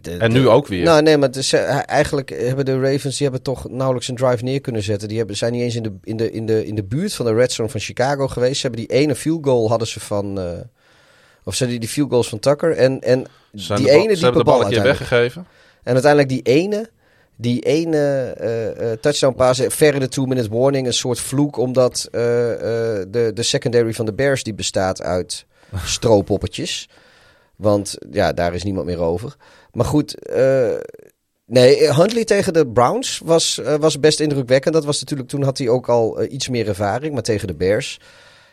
De- 0.02 0.18
En 0.18 0.32
nu 0.32 0.48
ook 0.48 0.68
weer. 0.68 0.84
Nou, 0.84 1.02
nee, 1.02 1.18
maar 1.18 1.30
is, 1.38 1.54
eh, 1.54 1.82
eigenlijk 1.90 2.30
hebben 2.30 2.66
de 2.66 2.80
Ravens 2.80 3.18
die 3.18 3.22
hebben 3.28 3.42
toch 3.42 3.70
nauwelijks 3.70 4.08
een 4.08 4.16
drive 4.16 4.44
neer 4.44 4.62
kunnen 4.62 4.84
zetten. 4.84 5.08
Die 5.08 5.18
hebben, 5.18 5.38
zijn 5.38 5.52
niet 5.52 5.62
eens 5.62 5.76
in 5.76 5.84
de, 5.84 5.92
in, 6.04 6.18
de, 6.18 6.32
in, 6.32 6.46
de, 6.46 6.66
in 6.66 6.76
de 6.76 6.84
buurt 6.84 7.14
van 7.14 7.26
de 7.26 7.34
red 7.34 7.52
zone 7.52 7.70
van 7.70 7.80
Chicago 7.80 8.28
geweest. 8.28 8.56
Ze 8.56 8.68
hebben 8.68 8.88
die 8.88 8.98
ene 8.98 9.16
field 9.16 9.46
goal 9.46 9.70
hadden 9.70 9.88
ze 9.88 10.00
van. 10.00 10.40
eh, 10.40 10.46
of 11.44 11.56
ze 11.56 11.68
die, 11.68 11.80
die 11.80 11.90
field 11.90 12.10
goals 12.10 12.30
van 12.30 12.40
Tucker. 12.40 12.72
En, 12.78 13.02
en 13.02 13.26
zijn 13.54 13.80
die 13.80 13.88
de 13.88 13.94
ene 13.94 14.08
diepe 14.08 14.38
de 14.38 14.44
bal 14.44 14.66
een 14.66 14.84
weggegeven. 14.84 15.46
En 15.84 15.94
uiteindelijk 15.94 16.30
die 16.32 16.42
ene, 16.42 16.90
die 17.36 17.62
ene 17.62 18.34
eh, 18.38 18.92
eh, 18.92 19.00
touchdown 19.00 19.36
pass, 19.36 19.62
ver 19.68 19.94
in 19.94 20.00
de 20.00 20.08
two 20.08 20.26
minute 20.26 20.50
warning, 20.50 20.88
een 20.88 20.94
soort 20.94 21.20
vloek, 21.20 21.58
omdat 21.58 22.08
de, 22.12 23.32
de 23.34 23.44
secondary 23.44 23.94
van 23.94 24.06
de 24.06 24.14
Bears 24.14 24.44
die 24.44 24.54
bestaat 24.54 25.02
uit 25.02 25.46
strooppoppetjes. 25.86 26.90
Want 27.60 27.98
ja, 28.12 28.34
daar 28.34 28.54
is 28.54 28.64
niemand 28.64 28.86
meer 28.86 29.00
over. 29.00 29.36
Maar 29.72 29.86
goed, 29.86 30.26
eh, 30.26 30.76
nee, 31.46 31.94
Huntley 31.94 32.24
tegen 32.24 32.54
de 32.54 32.68
Browns 32.68 33.22
was, 33.24 33.58
eh, 33.58 33.76
was 33.76 34.00
best 34.00 34.20
indrukwekkend. 34.20 34.74
Dat 34.74 34.86
was 34.86 35.00
natuurlijk, 35.00 35.30
toen 35.30 35.44
had 35.44 35.58
hij 35.58 35.70
ook 35.70 35.90
al 35.90 36.20
eh, 36.20 36.32
iets 36.32 36.50
meer 36.50 36.68
ervaring, 36.68 37.14
maar 37.14 37.24
tegen 37.24 37.48
de 37.48 37.56
Bears... 37.56 38.00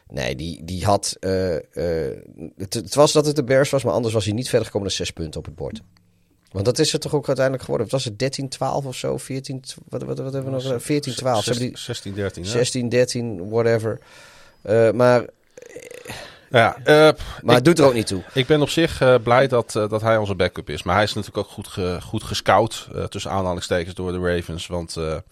Nee, 0.08 0.36
die, 0.36 0.64
die 0.64 0.84
had. 0.84 1.16
het, 1.20 2.74
het 2.74 2.94
was 2.94 3.12
dat 3.12 3.26
het 3.26 3.36
de 3.36 3.44
Bears 3.44 3.70
was, 3.70 3.84
maar 3.84 3.92
anders 3.92 4.14
was 4.14 4.24
hij 4.24 4.34
niet 4.34 4.48
verder 4.48 4.66
gekomen 4.66 4.88
dan 4.88 4.96
zes 4.96 5.10
punten 5.10 5.40
op 5.40 5.46
het 5.46 5.54
bord. 5.54 5.80
Want 6.52 6.64
dat 6.64 6.78
is 6.78 6.92
het 6.92 7.00
toch 7.00 7.14
ook 7.14 7.26
uiteindelijk 7.26 7.64
geworden. 7.64 7.90
Was 7.90 8.04
het 8.04 8.18
13, 8.18 8.48
12 8.48 8.84
of 8.84 8.96
zo? 8.96 9.16
14, 9.16 9.62
wat, 9.88 10.02
wat, 10.02 10.18
wat 10.18 10.32
hebben 10.32 10.54
we 10.54 10.68
nog? 10.68 10.82
14, 10.82 11.14
12. 11.14 11.44
Ze 11.44 11.50
hebben 11.50 11.68
die 11.68 11.78
16, 11.78 12.14
13. 12.14 12.42
hè? 12.42 12.48
16, 12.48 12.88
13, 12.88 13.48
whatever. 13.48 13.98
Maar 14.94 15.24
Ja, 16.50 16.76
eh, 16.84 16.94
maar 16.94 17.14
ik, 17.42 17.50
het 17.50 17.64
doet 17.64 17.78
er 17.78 17.84
ook 17.84 17.94
niet 17.94 18.06
toe. 18.06 18.22
ik 18.34 18.46
ben 18.46 18.60
op 18.62 18.68
zich 18.68 19.00
eh, 19.00 19.14
blij 19.22 19.46
dat, 19.48 19.76
eh, 19.76 19.88
dat 19.88 20.00
hij 20.00 20.16
onze 20.16 20.34
backup 20.34 20.70
is. 20.70 20.82
Maar 20.82 20.94
hij 20.94 21.04
is 21.04 21.12
natuurlijk 21.14 21.46
ook 21.46 21.52
goed, 21.52 21.68
ge, 21.68 21.98
goed 22.02 22.22
gescout. 22.22 22.88
tussen 23.08 23.30
aanhalingstekens 23.30 23.94
door 23.94 24.12
de 24.12 24.18
Ravens. 24.36 24.66
Want 24.66 24.92
ze 24.92 25.22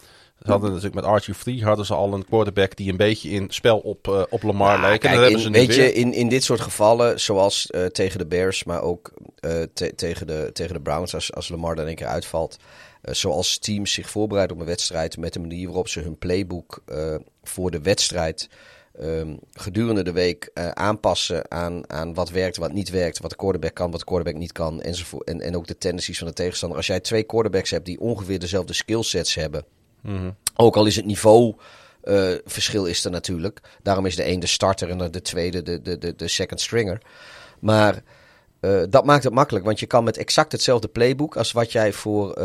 hadden 0.42 0.68
natuurlijk 0.68 0.94
met 0.94 1.04
Archie 1.04 1.34
Free 1.34 1.64
hadden 1.64 1.86
ze 1.86 1.94
al 1.94 2.12
een 2.14 2.24
quarterback 2.24 2.76
die 2.76 2.90
een 2.90 2.96
beetje 2.96 3.30
in 3.30 3.46
spel 3.50 3.78
op, 3.78 4.26
op 4.30 4.42
Lamar 4.42 4.80
Ja, 4.80 4.88
leek. 4.88 5.04
En 5.04 5.10
dat 5.12 5.20
hebben 5.20 5.30
in- 5.38 5.44
ze 5.44 5.50
weet 5.50 5.74
je, 5.74 5.92
in, 5.92 6.12
in 6.12 6.28
dit 6.28 6.44
soort 6.44 6.60
gevallen, 6.60 7.20
zoals 7.20 7.70
tegen 7.92 8.18
de 8.18 8.26
Bears, 8.26 8.64
maar 8.64 8.82
ook 8.82 9.12
te- 9.74 9.92
tegen, 9.96 10.26
de, 10.26 10.50
tegen 10.52 10.74
de 10.74 10.80
Browns, 10.80 11.14
als, 11.14 11.32
als 11.34 11.48
Lamar 11.48 11.74
dan 11.74 11.86
een 11.86 11.94
keer 11.94 12.06
uitvalt. 12.06 12.56
zoals 13.02 13.58
teams 13.58 13.92
zich 13.92 14.10
voorbereiden 14.10 14.56
op 14.56 14.62
een 14.62 14.68
wedstrijd 14.68 15.16
met 15.16 15.32
de 15.32 15.40
manier 15.40 15.66
waarop 15.66 15.88
ze 15.88 16.00
hun 16.00 16.18
playbook 16.18 16.82
voor 17.42 17.70
de 17.70 17.80
wedstrijd 17.80 18.48
ehm, 19.00 19.36
gedurende 19.52 20.02
de 20.02 20.12
week 20.12 20.50
eh, 20.54 20.68
aanpassen 20.68 21.50
aan, 21.50 21.90
aan 21.90 22.14
wat 22.14 22.30
werkt, 22.30 22.56
wat 22.56 22.72
niet 22.72 22.90
werkt, 22.90 23.18
wat 23.18 23.30
de 23.30 23.36
quarterback 23.36 23.74
kan, 23.74 23.90
wat 23.90 24.00
de 24.00 24.06
quarterback 24.06 24.40
niet 24.40 24.52
kan, 24.52 24.82
enzovoort. 24.82 25.28
En, 25.28 25.40
en 25.40 25.56
ook 25.56 25.66
de 25.66 25.78
tendencies 25.78 26.18
van 26.18 26.26
de 26.26 26.32
tegenstander. 26.32 26.78
Als 26.78 26.86
jij 26.86 27.00
twee 27.00 27.22
quarterbacks 27.22 27.70
hebt 27.70 27.86
die 27.86 28.00
ongeveer 28.00 28.38
dezelfde 28.38 28.72
skillsets 28.72 29.34
hebben, 29.34 29.64
Mhm. 30.00 30.30
ook 30.56 30.76
al 30.76 30.86
is 30.86 30.96
het 30.96 31.04
niveau 31.04 31.54
eh, 32.02 32.32
verschil 32.44 32.84
is 32.84 33.04
er 33.04 33.10
natuurlijk. 33.10 33.60
Daarom 33.82 34.06
is 34.06 34.16
de 34.16 34.28
een 34.28 34.40
de 34.40 34.46
starter 34.46 34.90
en 34.90 35.10
de 35.10 35.22
tweede 35.22 35.62
de, 35.62 35.82
de, 35.82 35.98
de, 35.98 36.14
de 36.16 36.28
second 36.28 36.60
stringer. 36.60 37.02
Maar 37.60 38.02
eh, 38.60 38.82
dat 38.88 39.04
maakt 39.04 39.24
het 39.24 39.32
makkelijk, 39.32 39.64
want 39.64 39.80
je 39.80 39.86
kan 39.86 40.04
met 40.04 40.16
exact 40.16 40.52
hetzelfde 40.52 40.88
playbook 40.88 41.36
als 41.36 41.52
wat 41.52 41.72
jij 41.72 41.92
voor 41.92 42.38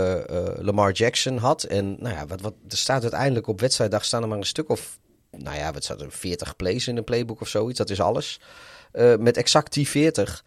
Lamar 0.60 0.92
Jackson 0.92 1.38
had. 1.38 1.64
En 1.64 1.96
nou 2.00 2.16
ja, 2.16 2.26
wat, 2.28 2.42
wat, 2.42 2.54
er 2.70 2.78
staat 2.78 3.02
uiteindelijk 3.02 3.48
op 3.48 3.60
wedstrijddag 3.60 4.06
staan 4.06 4.22
er 4.22 4.28
maar 4.28 4.38
een 4.38 4.44
stuk 4.44 4.70
of, 4.70 5.00
nou 5.44 5.58
ja, 5.58 5.72
wat 5.74 5.84
staat 5.84 6.02
er, 6.02 6.12
40 6.12 6.56
plays 6.56 6.88
in 6.88 6.98
een 6.98 7.04
playbook 7.04 7.42
of 7.42 7.48
zoiets. 7.48 7.78
Dat 7.78 7.90
is 7.90 8.02
alles. 8.02 8.40
Eh, 8.92 9.16
met 9.16 9.38
exact 9.38 9.74
die 9.74 9.88
40. 9.88 10.44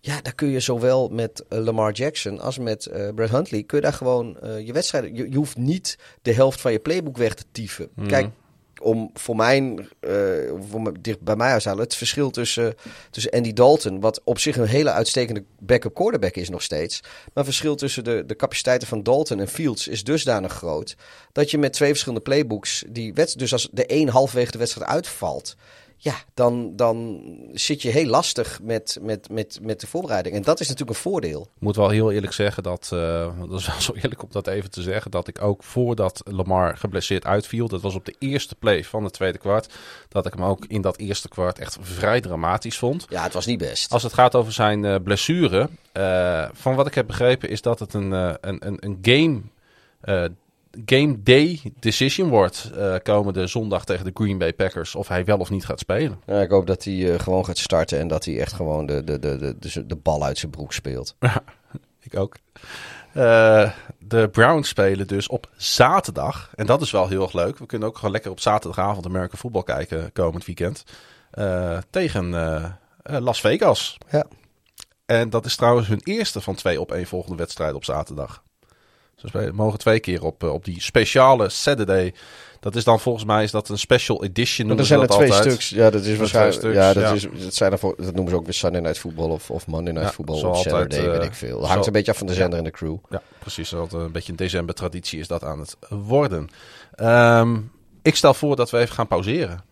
Ja, 0.00 0.20
dan 0.20 0.34
kun 0.34 0.48
je 0.48 0.60
zowel 0.60 1.08
met 1.08 1.44
eh, 1.48 1.58
Lamar 1.58 1.92
Jackson 1.92 2.40
als 2.40 2.58
met 2.58 2.86
eh 2.86 3.08
Brad 3.14 3.30
Huntley... 3.30 3.62
kun 3.62 3.78
je 3.78 3.84
daar 3.84 3.92
gewoon 3.92 4.36
je 4.64 4.72
wedstrijden... 4.72 5.14
Je, 5.14 5.30
je 5.30 5.36
hoeft 5.36 5.56
niet 5.56 5.98
de 6.22 6.32
helft 6.32 6.60
van 6.60 6.72
je 6.72 6.78
playbook 6.78 7.16
weg 7.16 7.34
te 7.34 7.44
tyfen. 7.52 7.88
Kijk, 8.06 8.28
om 8.80 9.10
voor 9.14 9.36
mijn... 9.36 9.88
eh, 10.00 10.12
voor 10.70 10.82
me, 10.82 10.92
dicht 11.00 11.20
bij 11.20 11.36
mij 11.36 11.48
huis 11.48 11.64
halen... 11.64 11.82
het 11.82 11.94
verschil 11.94 12.30
tussen, 12.30 12.74
tussen 13.10 13.32
Andy 13.32 13.52
Dalton... 13.52 14.00
wat 14.00 14.20
op 14.24 14.38
zich 14.38 14.56
een 14.56 14.66
hele 14.66 14.90
uitstekende 14.90 15.44
backup 15.58 15.94
quarterback 15.94 16.34
is 16.34 16.48
nog 16.48 16.62
steeds... 16.62 17.00
maar 17.02 17.32
het 17.34 17.44
verschil 17.44 17.74
tussen 17.74 18.04
de, 18.04 18.22
de 18.26 18.36
capaciteiten 18.36 18.88
van 18.88 19.02
Dalton 19.02 19.40
en 19.40 19.48
Fields... 19.48 19.88
is 19.88 20.04
dusdanig 20.04 20.52
groot... 20.52 20.96
dat 21.32 21.50
je 21.50 21.58
met 21.58 21.72
twee 21.72 21.88
verschillende 21.88 22.24
playbooks... 22.24 22.84
Die 22.88 23.14
wed 23.14 23.38
dus 23.38 23.52
als 23.52 23.68
de 23.72 23.84
een 23.86 24.08
halfwege 24.08 24.50
de 24.50 24.58
wedstrijd 24.58 24.90
uitvalt... 24.90 25.56
Ja, 26.00 26.14
dan, 26.34 26.76
dan 26.76 27.22
zit 27.52 27.82
je 27.82 27.88
heel 27.88 28.06
lastig 28.06 28.60
met, 28.62 28.98
met, 29.00 29.30
met, 29.30 29.58
met 29.62 29.80
de 29.80 29.86
voorbereiding. 29.86 30.34
En 30.34 30.42
dat 30.42 30.60
is 30.60 30.68
natuurlijk 30.68 30.96
een 30.96 31.02
voordeel. 31.02 31.40
Ik 31.40 31.62
moet 31.62 31.76
wel 31.76 31.88
heel 31.88 32.12
eerlijk 32.12 32.32
zeggen 32.32 32.62
dat, 32.62 32.90
eh, 32.92 33.40
dat 33.48 33.60
is 33.60 33.66
wel 33.66 33.80
zo 33.80 33.92
eerlijk 33.94 34.22
om 34.22 34.28
dat 34.30 34.46
even 34.46 34.70
te 34.70 34.82
zeggen, 34.82 35.10
dat 35.10 35.28
ik 35.28 35.42
ook 35.42 35.62
voordat 35.62 36.20
Lamar 36.24 36.76
geblesseerd 36.76 37.24
uitviel, 37.24 37.68
dat 37.68 37.80
was 37.80 37.94
op 37.94 38.04
de 38.04 38.14
eerste 38.18 38.54
play 38.54 38.84
van 38.84 39.04
het 39.04 39.12
tweede 39.12 39.38
kwart, 39.38 39.74
dat 40.08 40.26
ik 40.26 40.32
hem 40.32 40.44
ook 40.44 40.64
in 40.64 40.80
dat 40.80 40.98
eerste 40.98 41.28
kwart 41.28 41.58
echt 41.58 41.78
vrij 41.80 42.20
dramatisch 42.20 42.78
vond. 42.78 43.06
Ja, 43.08 43.22
het 43.22 43.32
was 43.32 43.46
niet 43.46 43.58
best. 43.58 43.92
Als 43.92 44.02
het 44.02 44.12
gaat 44.12 44.34
over 44.34 44.52
zijn 44.52 44.84
eh, 44.84 44.94
blessure, 45.02 45.68
eh, 45.92 46.48
van 46.52 46.74
wat 46.74 46.86
ik 46.86 46.94
heb 46.94 47.06
begrepen 47.06 47.48
is 47.48 47.62
dat 47.62 47.78
het 47.78 47.94
een, 47.94 48.10
een, 48.10 48.38
een, 48.66 48.76
een 48.80 48.98
game, 49.02 49.40
game 50.84 51.22
day 51.22 51.60
decision 51.78 52.28
wordt 52.28 52.70
eh, 52.76 52.94
komende 53.02 53.46
zondag 53.46 53.84
tegen 53.84 54.04
de 54.04 54.10
Green 54.14 54.38
Bay 54.38 54.52
Packers 54.52 54.94
of 54.94 55.08
hij 55.08 55.24
wel 55.24 55.38
of 55.38 55.50
niet 55.50 55.64
gaat 55.64 55.78
spelen. 55.78 56.20
Ja, 56.26 56.40
ik 56.40 56.50
hoop 56.50 56.66
dat 56.66 56.84
hij 56.84 57.12
eh, 57.12 57.20
gewoon 57.20 57.44
gaat 57.44 57.58
starten 57.58 57.98
en 57.98 58.08
dat 58.08 58.24
hij 58.24 58.40
echt 58.40 58.52
gewoon 58.52 58.86
de, 58.86 59.04
de, 59.04 59.18
de, 59.18 59.38
de, 59.38 59.56
de, 59.58 59.86
de 59.86 59.96
bal 59.96 60.24
uit 60.24 60.38
zijn 60.38 60.50
broek 60.50 60.72
speelt. 60.72 61.16
Ik 62.00 62.16
ook. 62.16 62.36
Eh, 63.12 63.70
de 63.98 64.28
Browns 64.28 64.68
spelen 64.68 65.06
dus 65.06 65.28
op 65.28 65.50
zaterdag. 65.56 66.52
En 66.54 66.66
dat 66.66 66.80
is 66.80 66.90
wel 66.90 67.08
heel 67.08 67.22
erg 67.22 67.32
leuk. 67.32 67.58
We 67.58 67.66
kunnen 67.66 67.88
ook 67.88 67.96
gewoon 67.96 68.10
lekker 68.10 68.30
op 68.30 68.40
zaterdagavond 68.40 69.06
American 69.06 69.38
voetbal 69.38 69.62
kijken 69.62 70.12
komend 70.12 70.44
weekend. 70.44 70.84
tegen 71.90 72.30
Las 73.02 73.40
Vegas. 73.40 73.98
Ja. 74.10 74.26
En 75.06 75.30
dat 75.30 75.44
is 75.46 75.56
trouwens 75.56 75.88
hun 75.88 76.00
eerste 76.04 76.40
van 76.40 76.54
twee 76.54 76.80
op 76.80 76.92
één 76.92 77.06
volgende 77.06 77.36
wedstrijden 77.36 77.76
op 77.76 77.84
zaterdag. 77.84 78.42
Spelen- 79.24 79.54
mogen 79.54 79.78
twee 79.78 80.00
keer 80.00 80.24
op, 80.24 80.42
eh, 80.44 80.52
op 80.52 80.64
die 80.64 80.80
speciale 80.80 81.48
Saturday. 81.48 82.14
Dat 82.60 82.76
is 82.76 82.84
dan 82.84 83.00
volgens 83.00 83.24
mij 83.24 83.42
is 83.42 83.50
dat 83.50 83.68
een 83.68 83.78
special 83.78 84.24
edition. 84.24 84.68
Maar 84.68 84.78
er 84.78 84.84
zijn 84.86 85.00
er 85.00 85.06
dat 85.06 85.16
twee 85.16 85.32
altijd. 85.32 85.50
stuks. 85.52 85.68
Ja, 85.68 85.90
dat 85.90 86.04
is 86.04 86.16
waarschijnlijk. 86.18 86.56
stuks, 86.58 86.74
ja, 86.74 86.92
dat, 86.92 87.02
ja. 87.02 87.12
Is, 87.12 87.26
dat, 87.44 87.54
zijn 87.54 87.72
er 87.72 87.78
voor, 87.78 87.94
dat 87.96 88.14
noemen 88.14 88.28
ze 88.28 88.36
ook 88.38 88.44
weer 88.44 88.54
Sunday 88.54 88.80
Night 88.80 88.98
Football 88.98 89.30
of, 89.30 89.50
of 89.50 89.66
Monday 89.66 89.92
Night 89.92 90.08
Ja, 90.08 90.14
Football 90.14 90.36
of 90.36 90.42
altijd, 90.44 90.64
Saturday, 90.64 91.04
eh, 91.12 91.18
weet 91.18 91.24
ik 91.28 91.34
veel. 91.34 91.60
zo- 91.60 91.66
Hangt 91.66 91.86
een 91.86 91.92
beetje 91.92 92.10
af 92.12 92.18
van 92.18 92.26
de 92.26 92.34
zender 92.34 92.58
en 92.58 92.64
de 92.64 92.70
crew. 92.70 92.96
Ja, 93.10 93.22
precies. 93.38 93.68
Dat 93.70 93.92
een 93.92 94.12
beetje 94.12 94.30
een 94.32 94.36
december 94.38 94.74
traditie 94.74 95.18
is 95.20 95.26
dat 95.28 95.44
aan 95.44 95.58
het 95.58 95.76
worden. 95.88 96.48
Ehm, 96.94 97.56
ik 98.02 98.16
stel 98.16 98.34
voor 98.34 98.56
dat 98.56 98.70
we 98.70 98.78
even 98.78 98.94
gaan 98.94 99.06
pauzeren. 99.06 99.64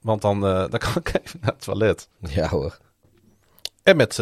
Want 0.00 0.22
dan, 0.22 0.46
eh, 0.46 0.64
dan 0.70 0.78
kan 0.78 0.92
ik 0.94 1.12
even 1.24 1.38
naar 1.42 1.50
het 1.52 1.62
toilet. 1.64 2.08
Ja 2.20 2.48
hoor. 2.48 2.78
En 3.82 3.96
met 3.96 4.18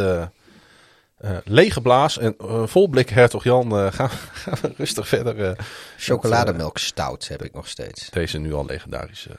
eh, 1.22 1.36
lege 1.44 1.80
blaas 1.80 2.18
en 2.18 2.34
eh, 2.40 2.66
vol 2.66 2.88
blik 2.88 3.08
Hertog 3.08 3.44
Jan 3.44 3.78
eh, 3.78 3.92
gaan, 3.92 4.10
gaan 4.42 4.58
we 4.62 4.72
rustig 4.76 5.08
verder. 5.08 5.56
Chocolademelk 5.96 6.78
stout 6.78 7.28
heb 7.28 7.42
ik 7.42 7.52
nog 7.54 7.68
steeds. 7.68 8.10
deze 8.10 8.38
nu 8.38 8.54
al 8.54 8.64
legendarische 8.64 9.30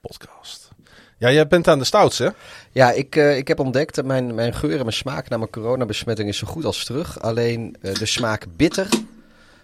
podcast. 0.00 0.70
Ja, 1.18 1.32
jij 1.32 1.46
bent 1.46 1.68
aan 1.68 1.78
de 1.78 1.84
stouts, 1.84 2.18
hè? 2.18 2.28
Ja, 2.72 2.90
ik, 2.90 3.16
ik 3.16 3.48
heb 3.48 3.58
ontdekt 3.58 3.94
dat 3.94 4.04
mijn, 4.04 4.34
mijn 4.34 4.54
geur 4.54 4.72
en 4.76 4.78
mijn 4.78 4.92
smaak 4.92 5.28
na 5.28 5.36
mijn 5.36 5.50
coronabesmetting 5.50 6.28
is 6.28 6.36
zo 6.36 6.46
goed 6.46 6.64
als 6.64 6.84
terug. 6.84 7.20
Alleen 7.20 7.76
de 7.80 8.06
smaak 8.06 8.46
bitter, 8.56 8.88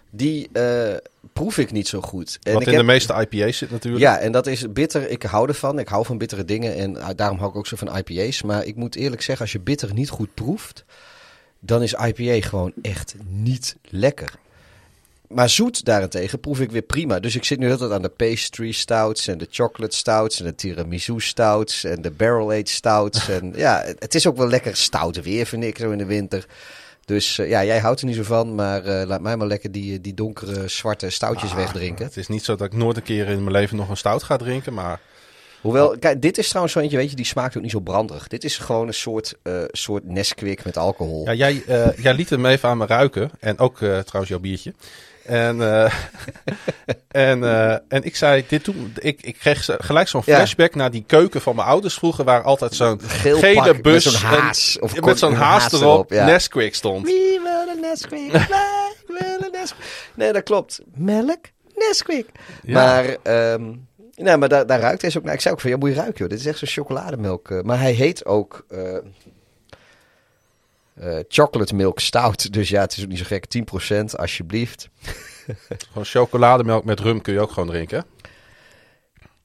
die 0.09 0.49
proef 1.33 1.57
ik 1.57 1.71
niet 1.71 1.87
zo 1.87 2.01
goed. 2.01 2.39
En 2.43 2.53
Wat 2.53 2.61
ik 2.61 2.67
in 2.67 2.73
heb- 2.73 2.81
de 2.81 2.91
meeste 2.91 3.13
IPA's 3.29 3.57
zit 3.57 3.71
natuurlijk. 3.71 4.03
Ja, 4.03 4.17
en 4.17 4.31
dat 4.31 4.47
is 4.47 4.71
bitter. 4.71 5.09
Ik 5.09 5.23
hou 5.23 5.47
ervan. 5.47 5.79
Ik 5.79 5.87
hou 5.87 6.05
van 6.05 6.17
bittere 6.17 6.45
dingen. 6.45 6.75
En 6.75 6.91
uh, 6.95 7.07
daarom 7.15 7.37
hou 7.37 7.49
ik 7.49 7.55
ook 7.57 7.67
zo 7.67 7.75
van 7.75 7.97
IPA's. 7.97 8.41
Maar 8.41 8.65
ik 8.65 8.75
moet 8.75 8.95
eerlijk 8.95 9.21
zeggen, 9.21 9.45
als 9.45 9.53
je 9.53 9.59
bitter 9.59 9.93
niet 9.93 10.09
goed 10.09 10.33
proeft, 10.33 10.85
dan 11.59 11.83
is 11.83 11.93
IPA 11.93 12.47
gewoon 12.47 12.73
echt 12.81 13.15
niet 13.27 13.75
lekker. 13.89 14.33
Maar 15.29 15.49
zoet 15.49 15.85
daarentegen 15.85 16.39
proef 16.39 16.59
ik 16.59 16.71
weer 16.71 16.81
prima. 16.81 17.19
Dus 17.19 17.35
ik 17.35 17.43
zit 17.43 17.59
nu 17.59 17.71
altijd 17.71 17.91
aan 17.91 18.01
de 18.01 18.09
pastry 18.09 18.71
stouts 18.71 19.27
en 19.27 19.37
de 19.37 19.47
chocolate 19.49 19.95
stouts 19.95 20.39
en 20.39 20.45
de 20.45 20.55
tiramisu 20.55 21.19
stouts 21.19 21.83
en 21.83 22.01
de 22.01 22.11
barrel 22.11 22.51
aged 22.51 22.69
stouts. 22.69 23.29
en 23.39 23.53
ja, 23.55 23.83
het, 23.99 24.15
is 24.15 24.27
ook 24.27 24.37
wel 24.37 24.47
lekker 24.47 24.75
stout 24.75 25.21
weer, 25.21 25.45
vind 25.45 25.63
ik, 25.63 25.77
zo 25.77 25.91
in 25.91 25.97
de 25.97 26.05
winter. 26.05 26.45
Dus 27.05 27.39
eh, 27.39 27.49
ja, 27.49 27.63
jij 27.63 27.79
houdt 27.79 27.99
er 27.99 28.05
niet 28.05 28.15
zo 28.15 28.23
van, 28.23 28.55
maar 28.55 28.85
eh, 28.85 29.07
laat 29.07 29.21
mij 29.21 29.37
maar 29.37 29.47
lekker 29.47 29.71
die, 29.71 30.01
die 30.01 30.13
donkere 30.13 30.67
zwarte 30.67 31.09
stoutjes 31.09 31.53
wegdrinken. 31.53 32.05
Het 32.05 32.17
is 32.17 32.27
niet 32.27 32.43
zo 32.43 32.55
dat 32.55 32.67
ik 32.67 32.79
nooit 32.79 32.97
een 32.97 33.03
keer 33.03 33.27
in 33.27 33.39
mijn 33.39 33.55
leven 33.55 33.77
nog 33.77 33.89
een 33.89 33.97
stout 33.97 34.23
ga 34.23 34.37
drinken, 34.37 34.73
maar... 34.73 34.99
Hoewel, 35.61 35.97
kijk, 35.99 36.21
dit 36.21 36.37
is 36.37 36.47
trouwens 36.47 36.73
zo 36.73 36.79
eentje, 36.79 36.97
weet 36.97 37.09
je, 37.09 37.15
die 37.15 37.25
smaakt 37.25 37.55
ook 37.57 37.61
niet 37.63 37.71
zo 37.71 37.79
branderig. 37.79 38.27
Dit 38.27 38.43
is 38.43 38.57
gewoon 38.57 38.87
een 38.87 38.93
soort, 38.93 39.33
eh 39.43 39.53
soort 39.71 40.03
Nesquik 40.05 40.63
met 40.65 40.77
alcohol. 40.77 41.25
Ja, 41.25 41.33
jij, 41.33 41.63
eh, 41.67 41.97
jij 41.97 42.13
liet 42.13 42.29
hem 42.29 42.45
even 42.45 42.69
aan 42.69 42.77
me 42.77 42.85
ruiken. 42.85 43.31
En 43.39 43.59
ook 43.59 43.73
eh, 43.81 43.97
trouwens 43.99 44.27
jouw 44.31 44.39
biertje. 44.39 44.73
En, 45.25 45.61
en, 47.07 47.43
en 47.89 48.03
ik 48.03 48.15
zei, 48.15 48.43
dit 48.47 48.63
toen, 48.63 48.93
ik, 48.99 49.21
ik 49.21 49.35
kreeg 49.39 49.69
gelijk 49.77 50.07
zo'n 50.07 50.21
Ja. 50.25 50.35
flashback 50.35 50.75
naar 50.75 50.91
die 50.91 51.03
keuken 51.07 51.41
van 51.41 51.55
mijn 51.55 51.67
ouders 51.67 51.93
vroeger, 51.93 52.23
waar 52.25 52.43
altijd 52.43 52.73
zo'n 52.75 53.01
gele 53.01 53.53
pak 53.53 53.65
met 53.65 53.81
bus 53.81 54.03
zo'n 54.03 54.21
haas, 54.29 54.75
en- 54.75 54.81
of 54.81 55.01
met 55.01 55.19
zo'n 55.19 55.33
haas, 55.33 55.61
haas 55.61 55.73
erop, 55.81 56.11
ja. 56.11 56.25
Nesquik 56.25 56.75
stond. 56.75 57.05
Wie 57.05 57.39
wil 57.43 57.73
een 57.75 57.81
Nesquik? 57.81 58.31
Wij 58.31 58.47
willen 59.07 59.51
Nesquik. 59.51 59.85
Nee, 60.15 60.33
dat 60.33 60.43
klopt. 60.43 60.79
Melk? 60.93 61.39
Nesquik. 61.75 62.27
Ja. 62.63 62.73
Maar, 62.73 63.05
ehm, 63.23 63.71
nee, 64.23 64.37
maar 64.37 64.49
daar, 64.49 64.65
daar 64.65 64.79
ruikt 64.79 65.01
hij 65.01 65.11
ook 65.17 65.23
naar. 65.23 65.33
Ik 65.33 65.41
zei 65.41 65.53
ook 65.53 65.59
van, 65.61 65.69
ja, 65.69 65.77
moet 65.77 65.89
je 65.89 65.95
ruiken, 65.95 66.19
joh. 66.19 66.29
Dit 66.29 66.39
is 66.39 66.45
echt 66.45 66.57
zo'n 66.57 66.67
chocolademelk. 66.67 67.51
eh, 67.51 67.61
maar 67.61 67.79
hij 67.79 67.91
heet 67.91 68.25
ook 68.25 68.65
eh, 68.69 68.95
eh, 70.93 71.23
chocolate 71.27 71.75
milk 71.75 71.99
stout. 71.99 72.53
Dus 72.53 72.69
ja, 72.69 72.81
het 72.81 72.97
is 72.97 73.03
ook 73.03 73.09
niet 73.09 73.17
zo 73.17 73.25
gek. 73.25 73.45
10% 73.45 74.15
alsjeblieft. 74.15 74.89
Gewoon 75.87 76.05
chocolademelk 76.05 76.83
met 76.83 76.99
rum 76.99 77.21
kun 77.21 77.33
je 77.33 77.39
ook 77.39 77.51
gewoon 77.51 77.69
drinken. 77.69 78.05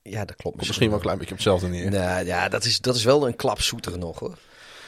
Ja, 0.03 0.25
dat 0.25 0.37
klopt. 0.37 0.57
Misschien 0.57 0.87
wel 0.87 0.97
een 0.97 1.03
klein 1.03 1.19
beetje 1.19 1.33
op 1.33 1.39
hetzelfde 1.39 1.69
neer. 1.69 1.91
Nou 1.91 2.27
ja, 2.27 2.49
dat 2.49 2.65
is, 2.65 2.81
dat 2.81 2.95
is 2.95 3.05
wel 3.05 3.27
een 3.27 3.37
klap 3.37 3.61
zoeter 3.61 3.99
nog 3.99 4.19
hoor. 4.19 4.35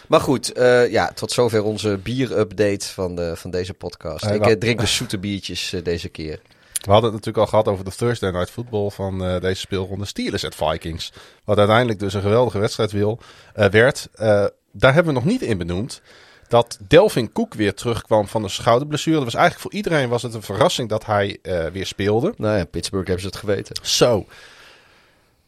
Maar 0.09 0.21
goed, 0.21 0.53
eh, 0.53 0.91
ja, 0.91 1.13
tot 1.13 1.33
zover 1.33 1.63
onze 1.63 1.99
bier-update 2.03 2.87
van, 2.87 3.15
de, 3.15 3.37
van 3.37 3.51
deze 3.51 3.75
podcast. 3.75 4.25
Ik 4.25 4.61
drink 4.61 4.81
de 4.81 4.87
zoete 4.87 5.19
biertjes 5.19 5.75
deze 5.83 6.09
keer. 6.09 6.41
We 6.85 6.93
hadden 6.93 7.13
het 7.13 7.25
natuurlijk 7.25 7.45
al 7.45 7.51
gehad 7.51 7.69
over 7.69 7.85
de 7.85 7.97
Thursday 7.97 8.31
Night 8.31 8.51
Football 8.51 8.91
van 8.91 9.25
eh, 9.25 9.41
deze 9.41 9.61
speelronde 9.61 10.05
Steelers 10.05 10.45
at 10.45 10.55
Vikings. 10.55 11.13
Wat 11.45 11.59
uiteindelijk 11.59 11.99
dus 11.99 12.15
een 12.15 12.21
geweldige 12.21 12.59
wedstrijd 12.59 12.93
wil, 12.93 13.19
eh, 13.55 13.69
werd. 13.69 14.09
Eh, 14.15 14.45
daar 14.73 14.95
hebben 14.95 15.15
we 15.15 15.21
nog 15.21 15.29
niet 15.29 15.43
in 15.43 15.59
benoemd 15.59 16.01
dat 16.49 16.79
Delvin 16.89 17.33
Cook 17.33 17.55
weer 17.55 17.75
terugkwam 17.75 18.29
van 18.29 18.43
de 18.43 18.49
schouderblessure. 18.49 19.17
Dat 19.17 19.25
was 19.25 19.35
eigenlijk 19.35 19.63
voor 19.63 19.79
iedereen 19.79 20.09
was 20.09 20.23
het 20.23 20.35
een 20.35 20.43
verrassing 20.43 20.89
dat 20.89 21.07
hij 21.07 21.39
weer 21.73 21.87
speelde. 21.87 22.35
Nou 22.37 22.55
ja, 22.55 22.59
in 22.59 22.71
Pittsburgh 22.71 23.07
hebben 23.07 23.25
ze 23.25 23.29
het 23.29 23.39
geweten. 23.39 23.77
Zo. 23.83 24.27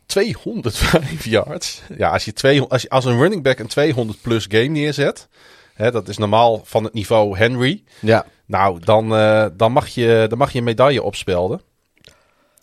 205 0.06 1.26
yards. 1.36 1.82
Ja, 1.96 2.10
als 2.10 2.24
je, 2.24 2.32
200, 2.32 2.72
als 2.72 2.82
je 2.82 2.88
als 2.88 3.04
een 3.04 3.18
running 3.18 3.42
back 3.42 3.58
een 3.58 3.66
200 3.66 4.20
plus 4.20 4.46
game 4.48 4.64
neerzet. 4.64 5.28
Hè, 5.74 5.90
dat 5.90 6.08
is 6.08 6.18
normaal 6.18 6.62
van 6.64 6.84
het 6.84 6.92
niveau 6.92 7.36
Henry. 7.38 7.82
Ja, 8.00 8.26
Nou, 8.48 8.80
dan, 8.84 9.16
eh, 9.16 9.46
dan, 9.52 9.72
mag, 9.72 9.88
je, 9.88 10.26
dan 10.28 10.38
mag 10.38 10.52
je 10.52 10.58
een 10.58 10.64
medaille 10.64 11.02
opspelden. 11.02 11.60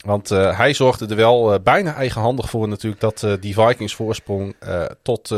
Want 0.05 0.31
eh, 0.31 0.57
hij 0.57 0.73
zorgde 0.73 1.07
er 1.07 1.15
wel 1.15 1.53
eh, 1.53 1.59
bijna 1.63 1.93
eigenhandig 1.93 2.49
voor 2.49 2.67
natuurlijk 2.67 3.01
dat 3.01 3.27
die 3.41 3.53
Vikings 3.53 3.95
voorsprong 3.95 4.55
tot, 5.01 5.33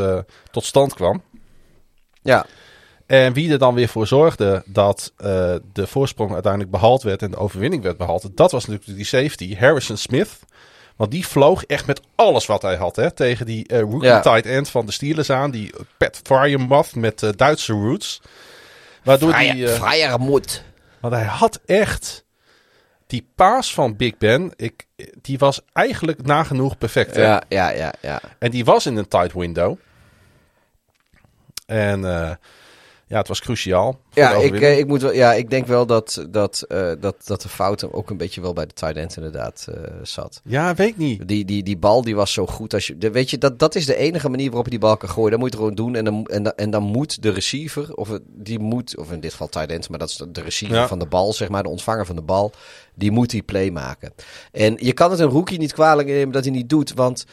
tot 0.50 0.64
stand 0.64 0.94
kwam. 0.94 1.22
ja. 2.22 2.46
En 3.06 3.32
wie 3.32 3.52
er 3.52 3.58
dan 3.58 3.74
weer 3.74 3.88
voor 3.88 4.06
zorgde 4.06 4.62
dat 4.66 5.12
de 5.72 5.86
voorsprong 5.86 6.32
uiteindelijk 6.32 6.72
behaald 6.72 7.02
werd 7.02 7.22
en 7.22 7.30
de 7.30 7.36
overwinning 7.36 7.82
werd 7.82 7.96
behaald, 7.96 8.36
dat 8.36 8.52
was 8.52 8.66
natuurlijk 8.66 8.96
die 8.96 9.06
safety, 9.06 9.56
Harrison 9.56 9.96
Smith. 9.96 10.38
Want 10.96 11.10
die 11.10 11.26
vloog 11.26 11.64
echt 11.64 11.86
met 11.86 12.00
alles 12.14 12.46
wat 12.46 12.62
hij 12.62 12.76
had 12.76 12.96
hè, 12.96 13.10
tegen 13.10 13.46
die 13.46 13.78
rookie 13.78 14.02
Ja. 14.08 14.20
tight 14.20 14.46
end 14.46 14.68
van 14.68 14.86
de 14.86 14.92
Steelers 14.92 15.30
aan. 15.30 15.50
Die 15.50 15.74
Pat 15.98 16.20
Fryermuth 16.22 16.94
met 16.94 17.32
Duitse 17.36 17.72
roots. 17.72 18.20
Waardoor 19.08 19.36
die, 19.36 19.68
eh, 19.68 19.74
Vrijer 19.74 20.20
moet. 20.20 20.62
want 21.00 21.14
hij 21.14 21.24
had 21.24 21.60
echt 21.66 22.24
die 23.06 23.28
paas 23.34 23.74
van 23.74 23.96
Big 23.96 24.18
Ben. 24.18 24.52
Ik, 24.56 24.86
die 25.22 25.38
was 25.38 25.60
eigenlijk 25.72 26.26
nagenoeg 26.26 26.78
perfect. 26.78 27.16
Hè? 27.16 27.22
Ja, 27.22 27.42
ja, 27.48 27.70
ja, 27.70 27.92
ja. 28.00 28.20
En 28.38 28.50
die 28.50 28.64
was 28.64 28.86
in 28.86 28.96
een 28.96 29.08
tight 29.08 29.32
window. 29.32 29.78
En 31.66 32.04
eh, 32.04 32.30
ja, 33.08 33.18
het 33.18 33.28
was 33.28 33.40
cruciaal. 33.40 34.00
Ja 34.12 34.30
ik, 34.34 34.60
eh, 34.60 34.78
ik 34.78 34.86
moet 34.86 35.02
wel, 35.02 35.12
ja, 35.12 35.32
ik 35.34 35.50
denk 35.50 35.66
wel 35.66 35.86
dat, 35.86 36.26
dat, 36.30 36.62
eh, 36.68 36.90
dat, 37.00 37.16
dat 37.24 37.42
de 37.42 37.48
fout 37.48 37.80
hem 37.80 37.90
ook 37.92 38.10
een 38.10 38.16
beetje 38.16 38.40
wel 38.40 38.52
bij 38.52 38.66
de 38.66 38.72
tight 38.74 38.96
end 38.96 39.16
inderdaad 39.16 39.66
eh, 39.74 39.82
zat. 40.02 40.40
Ja, 40.44 40.74
weet 40.74 40.88
ik 40.88 40.96
niet. 40.96 41.28
Die, 41.28 41.44
die, 41.44 41.62
die 41.62 41.76
bal 41.76 42.02
die 42.02 42.16
was 42.16 42.32
zo 42.32 42.46
goed. 42.46 42.74
Als 42.74 42.86
je, 42.86 42.98
de, 42.98 43.10
weet 43.10 43.30
je, 43.30 43.38
dat, 43.38 43.58
dat 43.58 43.74
is 43.74 43.86
de 43.86 43.96
enige 43.96 44.28
manier 44.28 44.46
waarop 44.46 44.64
je 44.64 44.70
die 44.70 44.78
bal 44.80 44.96
kan 44.96 45.08
gooien. 45.08 45.30
Dat 45.30 45.40
moet 45.40 45.50
je 45.52 45.56
het 45.58 45.64
gewoon 45.66 45.84
doen. 45.86 45.94
En 45.96 46.04
dan, 46.04 46.26
en, 46.26 46.42
dan- 46.42 46.52
en 46.56 46.70
dan 46.70 46.82
moet 46.82 47.22
de 47.22 47.30
receiver, 47.30 47.94
of 47.94 48.18
die 48.26 48.58
moet, 48.58 48.96
of 48.96 49.12
in 49.12 49.20
dit 49.20 49.30
geval 49.30 49.48
tight 49.48 49.70
end, 49.70 49.88
maar 49.88 49.98
dat 49.98 50.08
is 50.08 50.22
de 50.28 50.40
receiver 50.40 50.76
Ja. 50.76 50.88
van 50.88 50.98
de 50.98 51.06
bal, 51.06 51.32
zeg 51.32 51.48
maar, 51.48 51.62
de 51.62 51.68
ontvanger 51.68 52.06
van 52.06 52.16
de 52.16 52.22
bal. 52.22 52.52
Die 52.94 53.10
moet 53.10 53.30
die 53.30 53.42
play 53.42 53.70
maken. 53.70 54.12
En 54.52 54.76
je 54.80 54.92
kan 54.92 55.10
het 55.10 55.20
een 55.20 55.28
rookie 55.28 55.58
niet 55.58 55.72
kwalijk 55.72 56.08
nemen 56.08 56.32
dat 56.32 56.44
hij 56.44 56.52
niet 56.52 56.68
doet, 56.68 56.94
want 56.94 57.24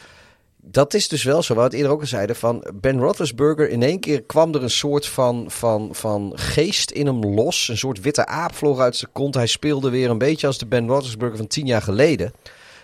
dat 0.71 0.93
is 0.93 1.07
dus 1.07 1.23
wel 1.23 1.43
zo. 1.43 1.53
Wat 1.53 1.63
we 1.63 1.69
het 1.69 1.77
eerder 1.77 1.91
ook 1.91 2.01
al 2.01 2.07
zeiden. 2.07 2.35
Van 2.35 2.67
Ben 2.73 2.99
Roethlisberger. 2.99 3.69
In 3.69 3.83
één 3.83 3.99
keer 3.99 4.23
kwam 4.23 4.53
er 4.53 4.63
een 4.63 4.69
soort 4.69 5.07
van, 5.07 5.45
van, 5.47 5.89
van 5.91 6.31
geest 6.35 6.91
in 6.91 7.05
hem 7.05 7.25
los. 7.25 7.67
Een 7.67 7.77
soort 7.77 8.01
witte 8.01 8.25
aap 8.25 8.55
vloog 8.55 8.79
uit 8.79 8.95
zijn 8.95 9.11
kont. 9.11 9.35
Hij 9.35 9.47
speelde 9.47 9.89
weer 9.89 10.09
een 10.09 10.17
beetje 10.17 10.47
als 10.47 10.57
de 10.57 10.65
Ben 10.65 10.87
Roethlisberger 10.87 11.37
van 11.37 11.47
tien 11.47 11.65
jaar 11.65 11.81
geleden. 11.81 12.33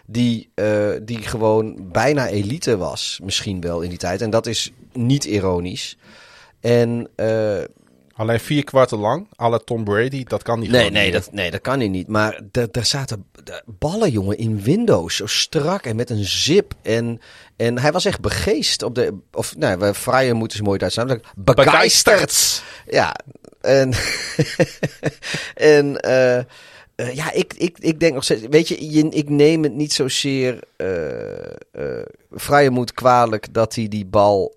Die, 0.06 0.50
eh, 0.56 0.90
die 1.02 1.22
gewoon 1.22 1.78
bijna 1.92 2.28
elite 2.28 2.78
was. 2.78 3.20
Misschien 3.24 3.62
wel 3.62 3.82
in 3.82 3.90
die 3.90 3.98
tijd. 3.98 4.22
En 4.22 4.30
dat 4.30 4.46
is 4.48 4.72
niet 4.94 5.26
ironisch. 5.26 5.98
En 6.60 7.08
eh, 7.16 7.64
Alleen 8.22 8.40
vier 8.40 8.64
kwarten 8.64 8.98
lang, 8.98 9.28
la 9.38 9.58
Tom 9.58 9.84
Brady, 9.84 10.24
dat 10.24 10.44
kan 10.44 10.60
niet. 10.60 10.72
Nee, 10.72 10.90
nee 10.90 11.04
meer. 11.04 11.12
dat, 11.12 11.32
nee, 11.32 11.52
dat 11.52 11.62
kan 11.62 11.80
hij 11.80 11.88
niet. 11.88 12.08
Maar 12.08 12.40
da- 12.52 12.68
daar 12.72 12.86
zaten 12.86 13.26
ballen, 13.66 14.12
jongen, 14.12 14.38
in 14.38 14.62
Windows. 14.62 15.16
Zo 15.16 15.26
strak 15.26 15.86
en 15.86 15.96
met 15.96 16.10
een 16.10 16.24
zip. 16.26 16.74
En, 16.82 17.20
en 17.62 17.80
hij 17.80 17.92
was 17.92 18.06
echt 18.06 18.20
begeest 18.22 18.84
op 18.84 18.96
de... 18.96 19.18
Of, 19.32 19.58
nou, 19.58 19.80
we 19.80 19.94
vrije 19.94 20.34
moeten 20.34 20.58
ze 20.58 20.64
mooi 20.64 20.78
Duits 20.78 20.96
naam 20.96 21.20
Begeisterd. 21.36 22.64
Ja, 22.88 23.16
en... 23.62 23.94
en... 25.56 25.98
eh, 26.00 26.38
eh, 26.38 26.46
ja, 27.14 27.32
ik, 27.32 27.54
ik, 27.54 27.78
ik 27.80 28.00
denk 28.00 28.14
nog 28.14 28.24
steeds... 28.24 28.42
Weet 28.50 28.68
je, 28.68 28.92
je- 28.92 29.10
ik 29.10 29.30
neem 29.30 29.64
het 29.64 29.74
niet 29.74 29.94
zozeer... 29.94 30.60
vrije 32.32 32.70
moet 32.70 32.94
kwalijk 32.94 33.54
dat 33.54 33.76
hij 33.76 33.88
die 33.88 34.06
bal 34.06 34.54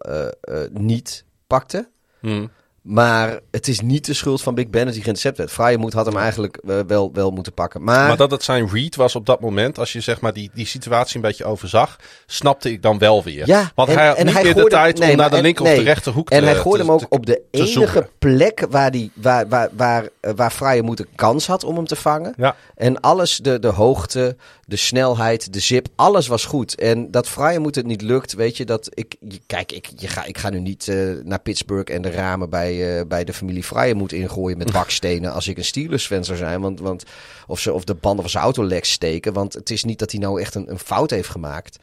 niet 0.72 1.24
pakte. 1.46 1.88
Hm. 2.20 2.46
Maar 2.84 3.38
het 3.50 3.68
is 3.68 3.80
niet 3.80 4.06
de 4.06 4.14
schuld 4.14 4.42
van 4.42 4.54
Big 4.54 4.68
Ben 4.68 4.84
dat 4.84 4.92
hij 4.94 5.02
geïntercept 5.02 5.38
werd. 5.38 5.52
Vrijmoed 5.52 5.92
had 5.92 6.06
hem 6.06 6.16
eigenlijk 6.16 6.56
eh, 6.56 6.78
wel, 6.86 7.10
wel 7.12 7.30
moeten 7.30 7.52
pakken. 7.52 7.84
Maar, 7.84 8.06
Maar 8.08 8.16
dat 8.16 8.30
het 8.30 8.42
zijn 8.42 8.68
read 8.72 8.96
was 8.96 9.14
op 9.16 9.26
dat 9.26 9.40
moment, 9.40 9.78
als 9.78 9.92
je 9.92 10.00
zeg 10.00 10.20
maar 10.20 10.32
die, 10.32 10.50
die 10.54 10.66
situatie 10.66 11.16
een 11.16 11.22
beetje 11.22 11.44
overzag, 11.44 11.96
snapte 12.26 12.70
ik 12.72 12.82
dan 12.82 12.98
wel 12.98 13.22
weer. 13.22 13.46
ja, 13.46 13.70
Want 13.74 13.88
en- 13.88 13.96
hij 13.96 14.06
had 14.06 14.16
en 14.16 14.24
niet 14.26 14.34
hij 14.34 14.44
meer 14.44 14.54
de 14.54 14.64
tijd 14.64 14.98
nee, 14.98 15.10
om 15.10 15.16
naar 15.16 15.30
de 15.30 15.40
linker 15.42 15.64
nee. 15.64 15.72
of 15.72 15.78
de 15.78 15.84
rechterhoek 15.84 16.28
te 16.28 16.34
En 16.34 16.44
hij 16.44 16.54
gooide 16.54 16.78
te- 16.78 16.84
hem 16.84 16.92
ook 16.92 17.00
te- 17.00 17.06
op 17.08 17.26
de 17.26 17.32
te 17.50 17.58
enige 17.58 17.72
zoeken. 17.72 18.08
plek 18.18 18.66
waar, 18.70 18.90
die, 18.90 19.10
waar, 19.14 19.48
waar, 19.48 19.68
waar, 19.72 20.08
waar 20.34 20.52
Vrijmoed 20.52 21.00
een 21.00 21.08
kans 21.14 21.46
had 21.46 21.64
om 21.64 21.76
hem 21.76 21.86
te 21.86 21.96
vangen. 21.96 22.34
Ja. 22.36 22.56
En 22.74 23.00
alles, 23.00 23.36
de, 23.38 23.58
de 23.58 23.68
hoogte, 23.68 24.36
de 24.66 24.76
snelheid, 24.76 25.52
de 25.52 25.60
zip, 25.60 25.88
alles 25.94 26.26
was 26.26 26.44
goed. 26.44 26.74
En 26.74 27.10
dat 27.10 27.28
Vrijmoed 27.28 27.74
het 27.74 27.86
niet 27.86 28.02
lukt, 28.02 28.32
weet 28.32 28.56
je, 28.56 28.64
dat 28.64 28.88
ik... 28.94 29.16
Kijk, 29.46 29.72
ik, 29.72 29.88
je 29.96 30.08
ga, 30.08 30.24
ik 30.24 30.38
ga 30.38 30.50
nu 30.50 30.60
niet 30.60 30.88
eh, 30.88 31.10
naar 31.24 31.40
Pittsburgh 31.40 31.94
en 31.94 32.02
de 32.02 32.10
ramen 32.10 32.50
bij, 32.50 32.98
eh, 32.98 33.06
bij 33.06 33.24
de 33.24 33.32
familie 33.32 33.64
Vrijmoed 33.64 34.12
ingooien 34.12 34.58
met 34.58 34.72
bakstenen 34.82 35.32
als 35.32 35.48
ik 35.48 35.56
een 35.56 35.64
Steelers-fan 35.64 36.24
zou 36.24 36.38
zijn. 36.38 36.60
Want, 36.60 36.80
want, 36.80 37.04
of, 37.46 37.60
ze, 37.60 37.72
of 37.72 37.84
de 37.84 37.94
banden 37.94 38.20
van 38.20 38.30
zijn 38.30 38.44
auto 38.44 38.64
lek 38.64 38.84
steken. 38.84 39.32
Want 39.32 39.52
het 39.52 39.70
is 39.70 39.84
niet 39.84 39.98
dat 39.98 40.10
hij 40.10 40.20
nou 40.20 40.40
echt 40.40 40.54
een, 40.54 40.70
een 40.70 40.78
fout 40.78 41.10
heeft 41.10 41.28
gemaakt. 41.28 41.78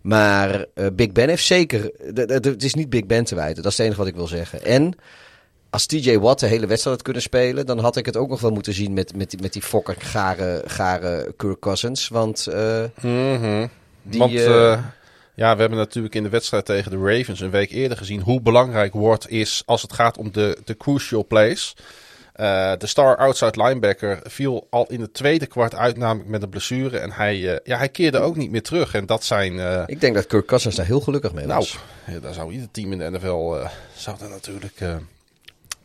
Maar 0.00 0.66
eh, 0.74 0.86
Big 0.92 1.12
Ben 1.12 1.28
heeft 1.28 1.44
zeker... 1.44 1.90
Het 2.14 2.62
is 2.62 2.74
niet 2.74 2.90
Big 2.90 3.06
Ben 3.06 3.24
te 3.24 3.34
wijten, 3.34 3.62
dat 3.62 3.72
is 3.72 3.78
het 3.78 3.86
enige 3.86 4.00
wat 4.00 4.10
ik 4.10 4.16
wil 4.16 4.26
zeggen. 4.26 4.64
En 4.64 4.94
als 5.70 5.86
TJ 5.86 6.18
Watt 6.18 6.40
de 6.40 6.46
hele 6.46 6.66
wedstrijd 6.66 6.96
had 6.96 7.04
kunnen 7.04 7.22
spelen... 7.22 7.66
dan 7.66 7.78
had 7.78 7.96
ik 7.96 8.06
het 8.06 8.16
ook 8.16 8.28
nog 8.28 8.40
wel 8.40 8.50
moeten 8.50 8.72
zien 8.74 8.92
met, 8.92 9.16
met, 9.16 9.30
die- 9.30 9.40
met 9.42 9.52
die 9.52 9.62
fokker 9.62 9.94
gare, 9.98 10.62
gare 10.66 11.32
Kirk 11.36 11.60
Cousins. 11.60 12.08
Want 12.08 12.46
Mhm. 13.02 13.66
die... 14.02 14.18
Want 14.18 14.32
eh, 14.34 14.72
eh, 14.72 14.78
ja, 15.34 15.54
we 15.54 15.60
hebben 15.60 15.78
natuurlijk 15.78 16.14
in 16.14 16.22
de 16.22 16.28
wedstrijd 16.28 16.64
tegen 16.64 16.90
de 16.90 16.96
Ravens 17.16 17.40
een 17.40 17.50
week 17.50 17.70
eerder 17.70 17.96
gezien 17.98 18.20
hoe 18.20 18.40
belangrijk 18.40 18.92
Ward 18.94 19.28
is 19.28 19.62
als 19.66 19.82
het 19.82 19.92
gaat 19.92 20.18
om 20.18 20.32
de, 20.32 20.58
de 20.64 20.76
crucial 20.76 21.26
plays. 21.26 21.74
De 22.76 22.86
star 22.86 23.16
outside 23.16 23.62
linebacker 23.62 24.20
viel 24.22 24.66
al 24.70 24.86
in 24.88 25.00
het 25.00 25.14
tweede 25.14 25.46
kwart 25.46 25.74
uit, 25.74 25.96
namelijk 25.96 26.28
met 26.28 26.42
een 26.42 26.48
blessure. 26.48 26.98
En 26.98 27.12
hij, 27.12 27.60
ja, 27.64 27.76
hij 27.78 27.88
keerde 27.88 28.18
ook 28.18 28.36
niet 28.36 28.50
meer 28.50 28.62
terug. 28.62 28.94
En 28.94 29.06
dat 29.06 29.24
zijn. 29.24 29.84
ik 29.86 30.00
denk 30.00 30.14
dat 30.14 30.26
Kirk 30.26 30.46
Cousins 30.46 30.74
daar 30.74 30.86
heel 30.86 31.00
gelukkig 31.00 31.32
mee 31.32 31.46
nou, 31.46 31.58
was. 31.58 31.78
ja, 32.06 32.18
daar 32.20 32.34
zou 32.34 32.52
ieder 32.52 32.68
team 32.70 32.92
in 32.92 32.98
de 32.98 33.10
NFL. 33.10 33.56
zou 33.96 34.16
daar 34.18 34.30
natuurlijk. 34.30 34.80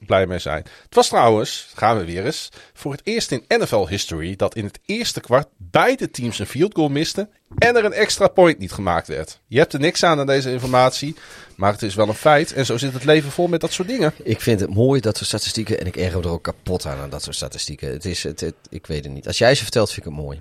Blij 0.05 0.27
mee 0.27 0.39
zijn. 0.39 0.63
Het 0.83 0.95
was 0.95 1.07
trouwens, 1.07 1.67
gaan 1.75 1.97
we 1.97 2.05
weer 2.05 2.25
eens, 2.25 2.49
voor 2.73 2.91
het 2.91 3.01
eerst 3.03 3.31
in 3.31 3.43
NFL 3.47 3.87
history 3.87 4.35
dat 4.35 4.55
in 4.55 4.65
het 4.65 4.79
eerste 4.85 5.19
kwart 5.19 5.47
beide 5.57 6.11
teams 6.11 6.39
een 6.39 6.45
field 6.45 6.73
goal 6.75 6.89
misten 6.89 7.29
en 7.57 7.75
er 7.75 7.85
een 7.85 7.93
extra 7.93 8.27
point 8.27 8.57
niet 8.59 8.71
gemaakt 8.71 9.07
werd. 9.07 9.39
Je 9.47 9.57
hebt 9.59 9.73
er 9.73 9.79
niks 9.79 10.03
aan 10.03 10.19
aan 10.19 10.25
deze 10.25 10.51
informatie, 10.51 11.15
maar 11.55 11.71
het 11.71 11.81
is 11.81 11.95
wel 11.95 12.07
een 12.07 12.13
feit 12.13 12.53
en 12.53 12.65
zo 12.65 12.77
zit 12.77 12.93
het 12.93 13.03
leven 13.03 13.31
vol 13.31 13.47
met 13.47 13.61
dat 13.61 13.71
soort 13.71 13.87
dingen. 13.87 14.13
Ik 14.23 14.41
vind 14.41 14.59
het 14.59 14.73
mooi, 14.73 15.01
dat 15.01 15.15
soort 15.17 15.27
statistieken. 15.27 15.79
En 15.79 15.85
ik 15.85 15.95
erger 15.97 16.19
me 16.19 16.23
er 16.25 16.31
ook 16.31 16.43
kapot 16.43 16.85
aan, 16.85 16.97
aan 16.97 17.09
dat 17.09 17.23
soort 17.23 17.35
statistieken. 17.35 17.91
Het 17.91 18.05
is, 18.05 18.23
het, 18.23 18.39
het- 18.39 18.55
ik 18.69 18.87
weet 18.87 19.03
het 19.03 19.13
niet. 19.13 19.27
Als 19.27 19.37
jij 19.37 19.55
ze 19.55 19.61
vertelt, 19.63 19.91
vind 19.91 20.05
ik 20.05 20.11
het 20.11 20.21
mooi. 20.21 20.39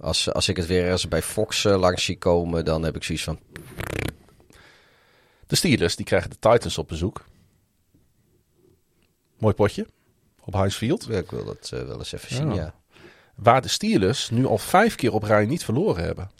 Als, 0.00 0.32
als 0.32 0.48
ik 0.48 0.56
het 0.56 0.66
weer 0.66 0.82
ergens 0.84 1.08
bij 1.08 1.22
Fox 1.22 1.64
eh, 1.64 1.78
langs 1.78 2.04
zie 2.04 2.18
komen, 2.18 2.64
dan 2.64 2.82
heb 2.82 2.96
ik 2.96 3.04
zoiets 3.04 3.24
van... 3.24 3.38
De 5.46 5.56
Steelers 5.56 5.96
die 5.96 6.06
krijgen 6.06 6.30
de 6.30 6.36
Titans 6.38 6.78
op 6.78 6.88
bezoek. 6.88 7.24
Mooi 9.38 9.54
potje 9.54 9.86
op 10.44 10.52
Heinz 10.52 10.76
Field. 10.76 11.06
ja, 11.08 11.18
Ik 11.18 11.30
wil 11.30 11.44
dat 11.44 11.70
eh, 11.74 11.82
wel 11.82 11.98
eens 11.98 12.12
even 12.12 12.34
zien, 12.34 12.54
ja. 12.54 12.74
Waar 13.34 13.62
de 13.62 13.68
Steelers 13.68 14.30
nu 14.30 14.46
al 14.46 14.58
vijf 14.58 14.94
keer 14.94 15.12
op 15.12 15.22
rij 15.22 15.46
niet 15.46 15.64
verloren 15.64 16.04
hebben. 16.04 16.30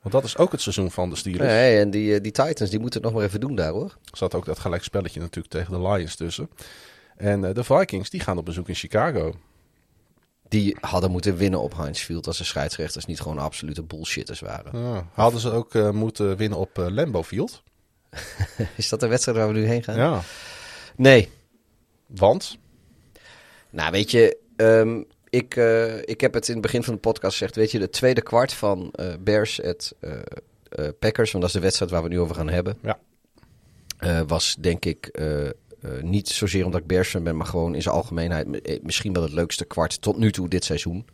Want 0.00 0.14
dat 0.14 0.24
is 0.24 0.36
ook 0.36 0.52
het 0.52 0.60
seizoen 0.60 0.90
van 0.90 1.10
de 1.10 1.16
Steelers. 1.16 1.44
Nee, 1.44 1.78
en 1.78 1.90
die, 1.90 2.14
eh, 2.14 2.22
die 2.22 2.32
Titans, 2.32 2.70
die 2.70 2.78
moeten 2.80 3.00
het 3.00 3.10
nog 3.10 3.18
maar 3.18 3.28
even 3.28 3.40
doen 3.40 3.54
daar, 3.54 3.72
hoor. 3.72 3.96
Er 4.10 4.16
zat 4.16 4.34
ook 4.34 4.44
dat 4.44 4.58
gelijk 4.58 4.82
spelletje 4.82 5.20
natuurlijk 5.20 5.54
tegen 5.54 5.72
de 5.72 5.88
Lions 5.88 6.16
tussen. 6.16 6.50
En 7.16 7.44
eh, 7.44 7.54
de 7.54 7.64
Vikings 7.64 8.10
die 8.10 8.20
gaan 8.20 8.38
op 8.38 8.44
bezoek 8.44 8.68
in 8.68 8.74
Chicago. 8.74 9.34
Die 10.48 10.76
hadden 10.80 11.10
moeten 11.10 11.36
winnen 11.36 11.60
op 11.60 11.76
Heinz 11.76 12.02
Field 12.02 12.26
als 12.26 12.38
de 12.38 12.44
scheidsrechters 12.44 13.04
niet 13.04 13.20
gewoon 13.20 13.38
absolute 13.38 13.82
bullshitters 13.82 14.40
waren. 14.40 14.82
Ja, 14.82 15.06
hadden 15.12 15.40
ze 15.40 15.50
ook 15.50 15.92
moeten 15.92 16.36
winnen 16.36 16.58
op 16.58 16.78
eh, 16.78 16.86
Lambeau 16.88 17.24
Field. 17.24 17.62
Is 18.76 18.88
dat 18.88 19.00
de 19.00 19.06
wedstrijd 19.06 19.38
waar 19.38 19.46
we 19.48 19.52
nu 19.52 19.64
heen 19.66 19.82
gaan? 19.82 19.96
Ja. 19.96 20.20
Nee. 20.96 21.30
Want? 22.16 22.58
Nou, 23.70 23.90
weet 23.92 24.10
je, 24.10 24.36
ehm, 24.56 25.02
ik, 25.30 25.56
eh, 25.56 25.98
ik 25.98 26.20
heb 26.20 26.34
het 26.34 26.46
in 26.48 26.52
het 26.52 26.62
begin 26.62 26.82
van 26.82 26.94
de 26.94 27.00
podcast 27.00 27.32
gezegd. 27.32 27.56
Weet 27.56 27.70
je, 27.70 27.78
de 27.78 27.90
tweede 27.90 28.22
kwart 28.22 28.52
van 28.52 28.90
eh, 28.94 29.06
Bears 29.20 29.62
at 29.62 29.94
eh, 30.00 30.10
Packers, 30.98 31.30
want 31.30 31.44
dat 31.44 31.54
is 31.54 31.58
de 31.60 31.60
wedstrijd 31.62 31.90
waar 31.90 32.00
we 32.02 32.06
het 32.06 32.16
nu 32.16 32.22
over 32.22 32.34
gaan 32.34 32.48
hebben. 32.48 32.78
Ja. 32.82 32.98
was 34.26 34.56
denk 34.60 34.84
ik 34.84 35.20
niet 36.02 36.28
zozeer 36.28 36.64
omdat 36.64 36.80
ik 36.80 36.86
Bears 36.86 37.12
ben, 37.12 37.36
maar 37.36 37.46
gewoon 37.46 37.74
in 37.74 37.82
zijn 37.82 37.94
algemeenheid 37.94 38.82
misschien 38.82 39.12
wel 39.12 39.22
het 39.22 39.32
leukste 39.32 39.64
kwart 39.64 40.02
tot 40.02 40.18
nu 40.18 40.32
toe 40.32 40.48
dit 40.48 40.64
seizoen. 40.64 41.06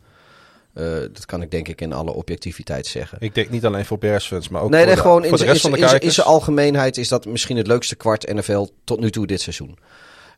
Dat 1.11 1.25
kan 1.25 1.41
ik 1.41 1.51
denk 1.51 1.67
ik 1.67 1.81
in 1.81 1.93
alle 1.93 2.11
objectiviteit 2.11 2.85
zeggen. 2.87 3.17
Ik 3.21 3.35
denk 3.35 3.49
niet 3.49 3.65
alleen 3.65 3.85
voor 3.85 3.97
Bears 3.97 4.27
fans, 4.27 4.49
maar 4.49 4.61
ook 4.61 4.69
nee, 4.69 4.79
voor, 4.79 4.87
nee, 4.87 4.95
de, 4.95 5.01
gewoon 5.01 5.21
voor 5.23 5.31
in 5.31 5.37
de 5.37 5.43
rest 5.51 5.55
in 5.55 5.61
van 5.61 5.71
de 5.71 5.77
zijn- 5.77 5.89
in 5.93 5.97
kijkers. 5.99 6.15
zijn 6.15 6.27
algemeenheid 6.27 6.97
is 6.97 7.07
dat 7.07 7.25
misschien 7.25 7.57
het 7.57 7.67
leukste 7.67 7.95
kwart 7.95 8.33
NFL 8.33 8.65
tot 8.83 8.99
nu 8.99 9.09
toe 9.11 9.27
dit 9.27 9.41
seizoen. 9.41 9.77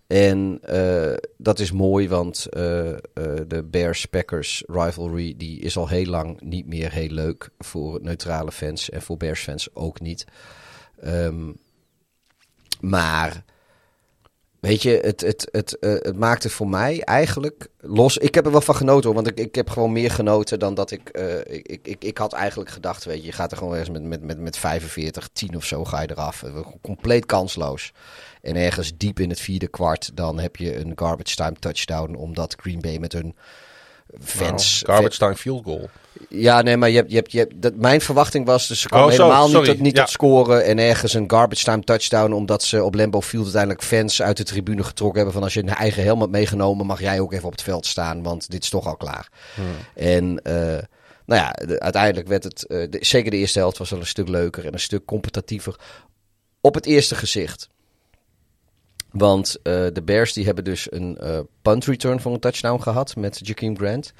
En 0.09 0.59
eh, 0.61 1.17
dat 1.37 1.59
is 1.59 1.71
mooi, 1.71 2.09
want 2.09 2.45
eh, 2.45 2.91
eh, 2.91 2.97
de 3.47 3.63
Bears-Packers 3.63 4.63
rivalry 4.67 5.33
die 5.37 5.59
is 5.59 5.77
al 5.77 5.87
heel 5.87 6.05
lang 6.05 6.41
niet 6.41 6.67
meer 6.67 6.91
heel 6.91 7.09
leuk 7.09 7.49
voor 7.57 7.99
neutrale 8.01 8.51
fans 8.51 8.89
en 8.89 9.01
voor 9.01 9.17
Bears-fans 9.17 9.75
ook 9.75 9.99
niet. 9.99 10.25
Ehm, 11.01 11.51
maar 12.81 13.43
weet 14.59 14.81
je, 14.81 14.99
het, 15.01 15.21
het, 15.21 15.47
het, 15.51 15.79
eh, 15.79 15.91
het 15.91 16.15
maakte 16.15 16.49
voor 16.49 16.67
mij 16.67 17.01
eigenlijk 17.01 17.67
los. 17.79 18.17
Ik 18.17 18.35
heb 18.35 18.45
er 18.45 18.51
wel 18.51 18.61
van 18.61 18.75
genoten 18.75 19.05
hoor, 19.05 19.23
want 19.23 19.27
ik, 19.27 19.39
ik 19.39 19.55
heb 19.55 19.69
gewoon 19.69 19.91
meer 19.91 20.11
genoten 20.11 20.59
dan 20.59 20.73
dat 20.73 20.91
ik, 20.91 21.09
eh, 21.09 21.39
ik, 21.39 21.79
ik, 21.87 22.03
ik. 22.03 22.17
Had 22.17 22.33
eigenlijk 22.33 22.69
gedacht, 22.69 23.05
weet 23.05 23.19
je, 23.19 23.25
je 23.25 23.31
gaat 23.31 23.51
er 23.51 23.57
gewoon 23.57 23.73
ergens 23.73 23.89
met, 23.89 24.03
met, 24.03 24.23
met, 24.23 24.39
met 24.39 24.57
45, 24.57 25.29
10 25.33 25.55
of 25.55 25.65
zo 25.65 25.85
ga 25.85 26.01
je 26.01 26.11
eraf. 26.11 26.43
Eh, 26.43 26.59
Compleet 26.81 27.25
kansloos. 27.25 27.91
En 28.41 28.55
ergens 28.55 28.97
diep 28.97 29.19
in 29.19 29.29
het 29.29 29.39
vierde 29.39 29.67
kwart, 29.67 30.11
dan 30.13 30.39
heb 30.39 30.55
je 30.55 30.79
een 30.79 30.91
garbage 30.95 31.35
time 31.35 31.55
touchdown, 31.59 32.15
omdat 32.15 32.55
Green 32.59 32.81
Bay 32.81 32.97
met 32.97 33.13
hun 33.13 33.35
fans. 34.23 34.81
Garbage 34.85 35.17
time 35.17 35.35
field 35.35 35.63
goal. 35.63 35.89
Ja, 36.29 36.61
nee, 36.61 36.77
maar 36.77 36.89
je 36.89 36.95
hebt, 36.95 37.09
je 37.11 37.15
hebt, 37.17 37.31
je 37.31 37.37
hebt, 37.37 37.61
dat, 37.61 37.75
mijn 37.75 38.01
verwachting 38.01 38.45
was, 38.45 38.67
dus 38.67 38.81
ze 38.81 38.87
kwamen 38.87 39.05
Oh, 39.07 39.11
helemaal 39.11 39.47
sorry. 39.47 39.67
niet, 39.67 39.75
tot, 39.75 39.79
niet 39.85 39.95
Ja. 39.95 40.01
tot 40.03 40.11
scoren. 40.11 40.65
En 40.65 40.77
ergens 40.79 41.13
een 41.13 41.29
garbage 41.31 41.63
time 41.63 41.83
touchdown, 41.83 42.31
omdat 42.33 42.63
ze 42.63 42.83
op 42.83 42.95
Lambeau 42.95 43.25
Field 43.25 43.43
uiteindelijk 43.43 43.83
fans 43.83 44.21
uit 44.21 44.37
de 44.37 44.43
tribune 44.43 44.83
getrokken 44.83 45.15
hebben. 45.15 45.33
Van 45.33 45.43
als 45.43 45.53
je 45.53 45.59
een 45.61 45.69
eigen 45.69 46.03
helm 46.03 46.19
hebt 46.19 46.31
meegenomen, 46.31 46.85
mag 46.85 46.99
jij 46.99 47.19
ook 47.19 47.33
even 47.33 47.45
op 47.45 47.51
het 47.51 47.61
veld 47.61 47.85
staan, 47.85 48.23
want 48.23 48.49
dit 48.51 48.63
is 48.63 48.69
toch 48.69 48.85
al 48.87 48.97
klaar. 48.97 49.29
En 49.95 50.39
eh, 50.43 50.53
nou 51.25 51.41
ja, 51.41 51.51
de- 51.51 51.79
uiteindelijk 51.79 52.27
werd 52.27 52.43
het, 52.43 52.65
eh, 52.67 52.89
de- 52.89 52.97
zeker 53.01 53.31
de 53.31 53.37
eerste 53.37 53.59
helft 53.59 53.77
was 53.77 53.89
wel 53.89 53.99
een 53.99 54.05
stuk 54.05 54.27
leuker 54.27 54.65
en 54.65 54.73
een 54.73 54.79
stuk 54.79 55.05
competitiever. 55.05 55.75
Op 56.61 56.73
het 56.75 56.85
eerste 56.85 57.15
gezicht. 57.15 57.69
Want 59.11 59.55
eh, 59.63 59.73
de 59.93 60.01
Bears 60.05 60.33
die 60.33 60.45
hebben 60.45 60.63
dus 60.63 60.91
een 60.91 61.17
eh, 61.17 61.39
punt 61.61 61.85
return 61.85 62.19
voor 62.19 62.33
een 62.33 62.39
touchdown 62.39 62.81
gehad 62.81 63.15
met 63.15 63.47
Jakeem 63.47 63.77
Grant. 63.77 64.13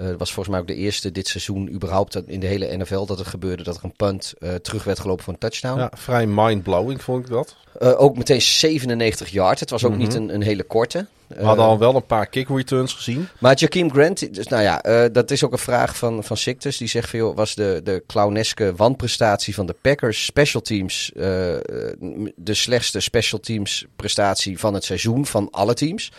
Eh, 0.00 0.06
Het 0.06 0.18
was 0.18 0.32
volgens 0.32 0.48
mij 0.48 0.60
ook 0.60 0.66
de 0.66 0.74
eerste 0.74 1.12
dit 1.12 1.28
seizoen 1.28 1.70
überhaupt 1.72 2.22
in 2.26 2.40
de 2.40 2.46
hele 2.46 2.76
NFL 2.76 3.04
dat 3.04 3.18
het 3.18 3.26
gebeurde 3.26 3.62
dat 3.62 3.76
er 3.76 3.84
een 3.84 3.96
punt 3.96 4.34
eh, 4.38 4.54
terug 4.54 4.84
werd 4.84 5.00
gelopen 5.00 5.24
voor 5.24 5.32
een 5.32 5.38
touchdown. 5.38 5.78
Ja, 5.78 5.90
vrij 5.94 6.26
mind-blowing 6.26 7.02
vond 7.02 7.24
ik 7.24 7.30
dat. 7.30 7.56
Eh, 7.78 8.00
ook 8.00 8.16
meteen 8.16 8.42
97 8.42 9.28
yard. 9.28 9.60
Het 9.60 9.70
was 9.70 9.84
ook 9.84 9.96
niet 9.96 10.14
een, 10.14 10.34
een 10.34 10.42
hele 10.42 10.62
korte. 10.62 11.06
We 11.26 11.44
hadden 11.44 11.64
al 11.64 11.78
wel 11.78 11.94
een 11.94 12.06
paar 12.06 12.26
kick 12.26 12.48
returns 12.48 12.92
gezien. 12.92 13.28
Maar 13.38 13.56
Jakeem 13.56 13.90
Grant, 13.90 14.34
dus 14.34 14.46
nou 14.46 14.62
ja, 14.62 15.08
dat 15.08 15.30
is 15.30 15.44
ook 15.44 15.52
een 15.52 15.58
vraag 15.58 15.96
van, 15.96 16.24
van 16.24 16.36
Sictus. 16.36 16.76
Die 16.76 16.88
zegt 16.88 17.10
van, 17.10 17.18
joh, 17.18 17.36
was 17.36 17.54
de, 17.54 17.80
de 17.84 18.02
clowneske 18.06 18.74
wanprestatie 18.76 19.54
van 19.54 19.66
de 19.66 19.74
Packers 19.80 20.24
special 20.24 20.62
teams 20.62 21.10
de 21.14 22.54
slechtste 22.54 23.00
special 23.00 23.40
teams 23.40 23.86
prestatie 23.96 24.58
van 24.58 24.74
het 24.74 24.84
seizoen 24.84 25.26
van 25.26 25.48
alle 25.50 25.74
teams? 25.74 26.12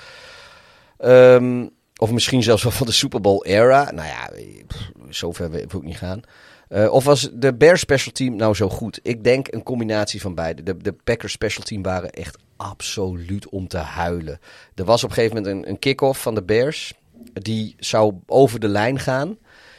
Ehm, 0.97 1.65
of 2.01 2.11
misschien 2.11 2.43
zelfs 2.43 2.63
wel 2.63 2.71
van 2.71 2.85
de 2.87 2.91
Super 2.91 3.21
Bowl 3.21 3.43
era. 3.43 3.91
Nou 3.91 4.07
ja, 4.07 4.29
pff, 4.67 4.91
zover 5.09 5.51
wil 5.51 5.61
ik 5.61 5.75
ook 5.75 5.83
niet 5.83 5.97
gaan. 5.97 6.21
Eh, 6.67 6.91
of 6.91 7.03
was 7.03 7.29
de 7.33 7.53
Bears 7.53 7.79
special 7.79 8.13
team 8.13 8.35
nou 8.35 8.53
zo 8.53 8.69
goed? 8.69 8.99
Ik 9.03 9.23
denk 9.23 9.47
een 9.53 9.63
combinatie 9.63 10.21
van 10.21 10.35
beide. 10.35 10.63
De, 10.63 10.77
de 10.77 10.93
Packers 11.03 11.33
special 11.33 11.63
team 11.63 11.81
waren 11.81 12.09
echt 12.09 12.37
absoluut 12.57 13.49
om 13.49 13.67
te 13.67 13.77
huilen. 13.77 14.39
Er 14.75 14.85
was 14.85 15.03
op 15.03 15.09
een 15.09 15.15
gegeven 15.15 15.37
moment 15.37 15.55
een, 15.55 15.69
een 15.69 15.79
kick-off 15.79 16.21
van 16.21 16.35
de 16.35 16.43
Bears. 16.43 16.93
Die 17.33 17.75
zou 17.79 18.13
over 18.25 18.59
de 18.59 18.67
lijn 18.67 18.99
gaan. 18.99 19.37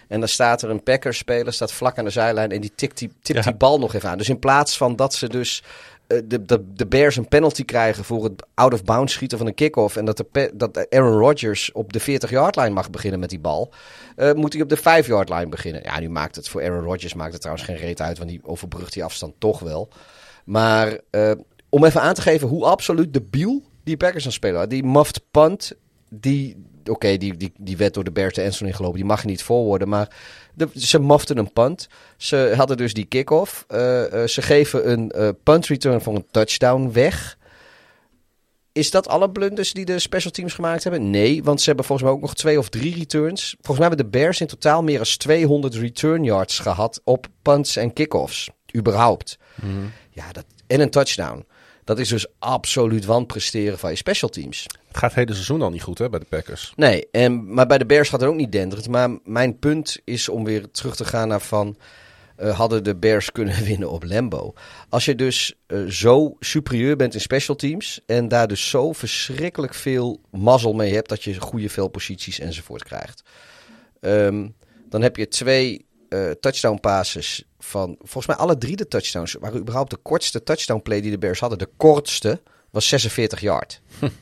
En 0.08 0.18
dan 0.20 0.28
staat 0.28 0.62
er 0.62 0.70
een 0.70 0.82
Packers 0.82 1.18
speler, 1.18 1.52
staat 1.52 1.72
vlak 1.72 1.98
aan 1.98 2.04
de 2.04 2.10
zijlijn 2.10 2.50
en 2.50 2.60
die 2.60 2.72
tikt 2.74 2.98
die, 2.98 3.12
tipt 3.22 3.38
Ja. 3.38 3.50
die 3.50 3.58
bal 3.58 3.78
nog 3.78 3.94
even 3.94 4.08
aan. 4.08 4.18
Dus 4.18 4.28
in 4.28 4.38
plaats 4.38 4.76
van 4.76 4.96
dat 4.96 5.14
ze 5.14 5.28
dus 5.28 5.62
de, 6.24 6.44
de, 6.44 6.72
de 6.74 6.86
Bears 6.86 7.16
een 7.16 7.28
penalty 7.28 7.64
krijgen 7.64 8.04
voor 8.04 8.24
het 8.24 8.46
out-of-bounds 8.54 9.12
schieten 9.12 9.38
van 9.38 9.46
een 9.46 9.54
kick-off. 9.54 9.96
En 9.96 10.04
dat, 10.04 10.16
de, 10.16 10.50
dat 10.54 10.90
Aaron 10.90 11.18
Rodgers 11.18 11.72
op 11.72 11.92
de 11.92 12.00
40-yard 12.00 12.56
line 12.56 12.70
mag 12.70 12.90
beginnen 12.90 13.20
met 13.20 13.30
die 13.30 13.40
bal. 13.40 13.72
eh, 14.16 14.32
moet 14.32 14.52
hij 14.52 14.62
op 14.62 14.68
de 14.68 14.78
5-yard 14.78 15.28
line 15.28 15.48
beginnen. 15.48 15.82
Ja, 15.82 16.00
nu 16.00 16.08
maakt 16.08 16.36
het 16.36 16.48
voor 16.48 16.62
Aaron 16.62 16.84
Rodgers 16.84 17.14
maakt 17.14 17.32
het 17.32 17.40
trouwens 17.40 17.68
geen 17.68 17.76
reet 17.76 18.00
uit, 18.00 18.18
want 18.18 18.30
die 18.30 18.40
overbrugt 18.42 18.92
die 18.92 19.04
afstand 19.04 19.34
toch 19.38 19.58
wel. 19.58 19.88
Maar 20.44 20.98
eh, 21.10 21.32
om 21.68 21.84
even 21.84 22.00
aan 22.00 22.14
te 22.14 22.22
geven 22.22 22.48
hoe 22.48 22.64
absoluut 22.64 23.12
debiel 23.12 23.62
die 23.84 23.96
Packers 23.96 24.26
aan 24.26 24.32
spelen. 24.32 24.68
Die 24.68 24.84
muffed 24.84 25.20
punt, 25.30 25.72
die... 26.08 26.70
Oké, 26.84 27.16
die, 27.16 27.36
die, 27.36 27.52
die 27.58 27.76
werd 27.76 27.94
door 27.94 28.04
de 28.04 28.12
Bears 28.12 28.34
de 28.34 28.42
endzone 28.42 28.70
ingelopen. 28.70 28.98
Die 28.98 29.08
mag 29.08 29.22
je 29.22 29.28
niet 29.28 29.42
voorwoorden. 29.42 29.88
Maar 29.88 30.16
de, 30.54 30.68
ze 30.74 30.98
maften 30.98 31.38
een 31.38 31.52
punt. 31.52 31.88
Ze 32.16 32.52
hadden 32.56 32.76
dus 32.76 32.94
die 32.94 33.04
kick-off. 33.04 33.64
Eh, 33.68 34.22
eh, 34.22 34.28
ze 34.28 34.42
geven 34.42 34.90
een 34.90 35.10
eh, 35.10 35.28
punt 35.42 35.66
return 35.66 36.00
voor 36.00 36.14
een 36.14 36.26
touchdown 36.30 36.90
weg. 36.92 37.38
Is 38.72 38.90
dat 38.90 39.08
alle 39.08 39.30
blunders 39.30 39.72
die 39.72 39.84
de 39.84 39.98
special 39.98 40.32
teams 40.32 40.52
gemaakt 40.52 40.82
hebben? 40.82 41.10
Nee, 41.10 41.42
want 41.42 41.60
ze 41.60 41.66
hebben 41.66 41.84
volgens 41.84 42.08
mij 42.08 42.16
ook 42.16 42.22
nog 42.22 42.34
twee 42.34 42.58
of 42.58 42.68
drie 42.68 42.94
returns. 42.94 43.54
Volgens 43.60 43.78
mij 43.78 43.88
hebben 43.88 44.04
de 44.04 44.18
Bears 44.18 44.40
in 44.40 44.46
totaal 44.46 44.82
meer 44.82 44.96
dan 44.96 45.06
200 45.16 45.74
return 45.74 46.24
yards 46.24 46.58
gehad 46.58 47.00
op 47.04 47.26
punts 47.42 47.76
en 47.76 47.92
kickoffs. 47.92 48.50
Überhaupt. 48.76 49.38
Ja, 50.10 50.32
dat, 50.32 50.44
en 50.66 50.80
een 50.80 50.90
touchdown. 50.90 51.46
Dat 51.84 51.98
is 51.98 52.08
dus 52.08 52.26
absoluut 52.38 53.04
wanpresteren 53.04 53.78
van 53.78 53.90
je 53.90 53.96
special 53.96 54.30
teams. 54.30 54.66
Het 54.92 55.00
gaat 55.00 55.10
het 55.10 55.18
hele 55.18 55.32
seizoen 55.34 55.62
al 55.62 55.70
niet 55.70 55.82
goed 55.82 55.98
hè, 55.98 56.08
bij 56.08 56.18
de 56.18 56.26
Packers. 56.28 56.72
Nee, 56.76 57.08
en, 57.10 57.54
maar 57.54 57.66
bij 57.66 57.78
de 57.78 57.86
Bears 57.86 58.08
gaat 58.08 58.20
het 58.20 58.28
ook 58.28 58.36
niet 58.36 58.52
denderend. 58.52 58.88
Maar 58.88 59.10
mijn 59.24 59.58
punt 59.58 60.00
is 60.04 60.28
om 60.28 60.44
weer 60.44 60.70
terug 60.70 60.96
te 60.96 61.04
gaan 61.04 61.28
naar 61.28 61.40
van... 61.40 61.76
eh, 62.36 62.58
hadden 62.58 62.84
de 62.84 62.96
Bears 62.96 63.32
kunnen 63.32 63.64
winnen 63.70 63.90
op 63.90 64.04
Lambo. 64.04 64.54
Als 64.88 65.04
je 65.04 65.14
dus 65.14 65.54
eh, 65.66 65.84
zo 65.84 66.36
superieur 66.40 66.96
bent 66.96 67.14
in 67.14 67.20
special 67.20 67.56
teams... 67.56 68.00
en 68.06 68.28
daar 68.28 68.48
dus 68.48 68.68
zo 68.68 68.92
verschrikkelijk 68.92 69.74
veel 69.74 70.20
mazzel 70.30 70.72
mee 70.72 70.94
hebt... 70.94 71.08
dat 71.08 71.24
je 71.24 71.40
goede 71.40 71.68
veldposities 71.68 72.38
enzovoort 72.38 72.84
krijgt... 72.84 73.22
Ehm, 74.00 74.48
dan 74.88 75.02
heb 75.02 75.16
je 75.16 75.28
twee 75.28 75.86
eh, 76.08 76.30
touchdown 76.30 76.80
passes 76.80 77.44
van... 77.58 77.96
Volgens 77.98 78.26
mij 78.26 78.36
alle 78.36 78.58
drie 78.58 78.76
de 78.76 78.88
touchdowns 78.88 79.36
waren 79.40 79.60
überhaupt 79.60 79.90
de 79.90 79.96
kortste 79.96 80.42
touchdown 80.42 80.82
play 80.82 81.00
die 81.00 81.10
de 81.10 81.18
Bears 81.18 81.40
hadden. 81.40 81.58
De 81.58 81.70
kortste 81.76 82.40
was 82.70 82.88
46 82.88 83.40
yard. 83.40 83.80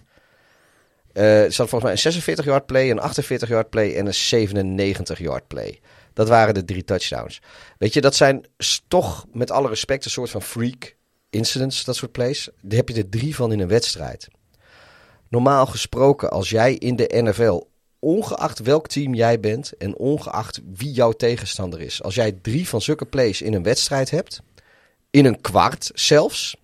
Eh, 1.13 1.43
er 1.43 1.53
zat 1.53 1.69
volgens 1.69 1.83
mij 1.83 1.93
een 1.93 1.99
46 1.99 2.45
yard 2.45 2.67
play, 2.67 2.91
een 2.91 3.01
48 3.01 3.49
yard 3.49 3.71
play 3.71 3.97
en 3.97 4.07
een 4.07 4.15
97 4.15 5.19
yard 5.19 5.47
play. 5.47 5.81
Dat 6.13 6.29
waren 6.29 6.55
de 6.55 6.65
drie 6.65 6.85
touchdowns. 6.85 7.41
Weet 7.79 7.95
je, 7.95 8.01
dat 8.01 8.15
zijn 8.15 8.45
toch 8.89 9.27
met 9.33 9.51
alle 9.51 9.69
respect 9.69 10.05
een 10.05 10.11
soort 10.11 10.31
van 10.31 10.43
freak 10.43 10.97
incidents, 11.31 11.85
dat 11.85 11.97
soort 11.97 12.13
plays. 12.13 12.49
Daar 12.61 12.77
heb 12.77 12.89
je 12.89 12.95
er 12.95 13.09
drie 13.09 13.35
van 13.35 13.53
in 13.53 13.61
een 13.61 13.69
wedstrijd. 13.69 14.29
normaal 15.29 15.67
gesproken, 15.67 16.31
als 16.31 16.51
jij 16.51 16.75
in 16.75 16.97
de 16.97 17.23
NFL, 17.23 17.69
ongeacht 17.99 18.59
welk 18.59 18.89
team 18.89 19.15
jij 19.15 19.41
bent 19.41 19.77
en 19.77 19.97
ongeacht 19.97 20.61
wie 20.75 20.93
jouw 20.93 21.13
tegenstander 21.13 21.81
is, 21.81 22.03
als 22.03 22.15
jij 22.15 22.33
drie 22.33 22.69
van 22.69 22.81
zulke 22.81 23.05
plays 23.05 23.43
in 23.43 23.55
een 23.55 23.63
wedstrijd 23.63 24.11
hebt, 24.11 24.43
in 25.11 25.25
een 25.25 25.41
kwart 25.41 25.91
zelfs. 25.95 26.57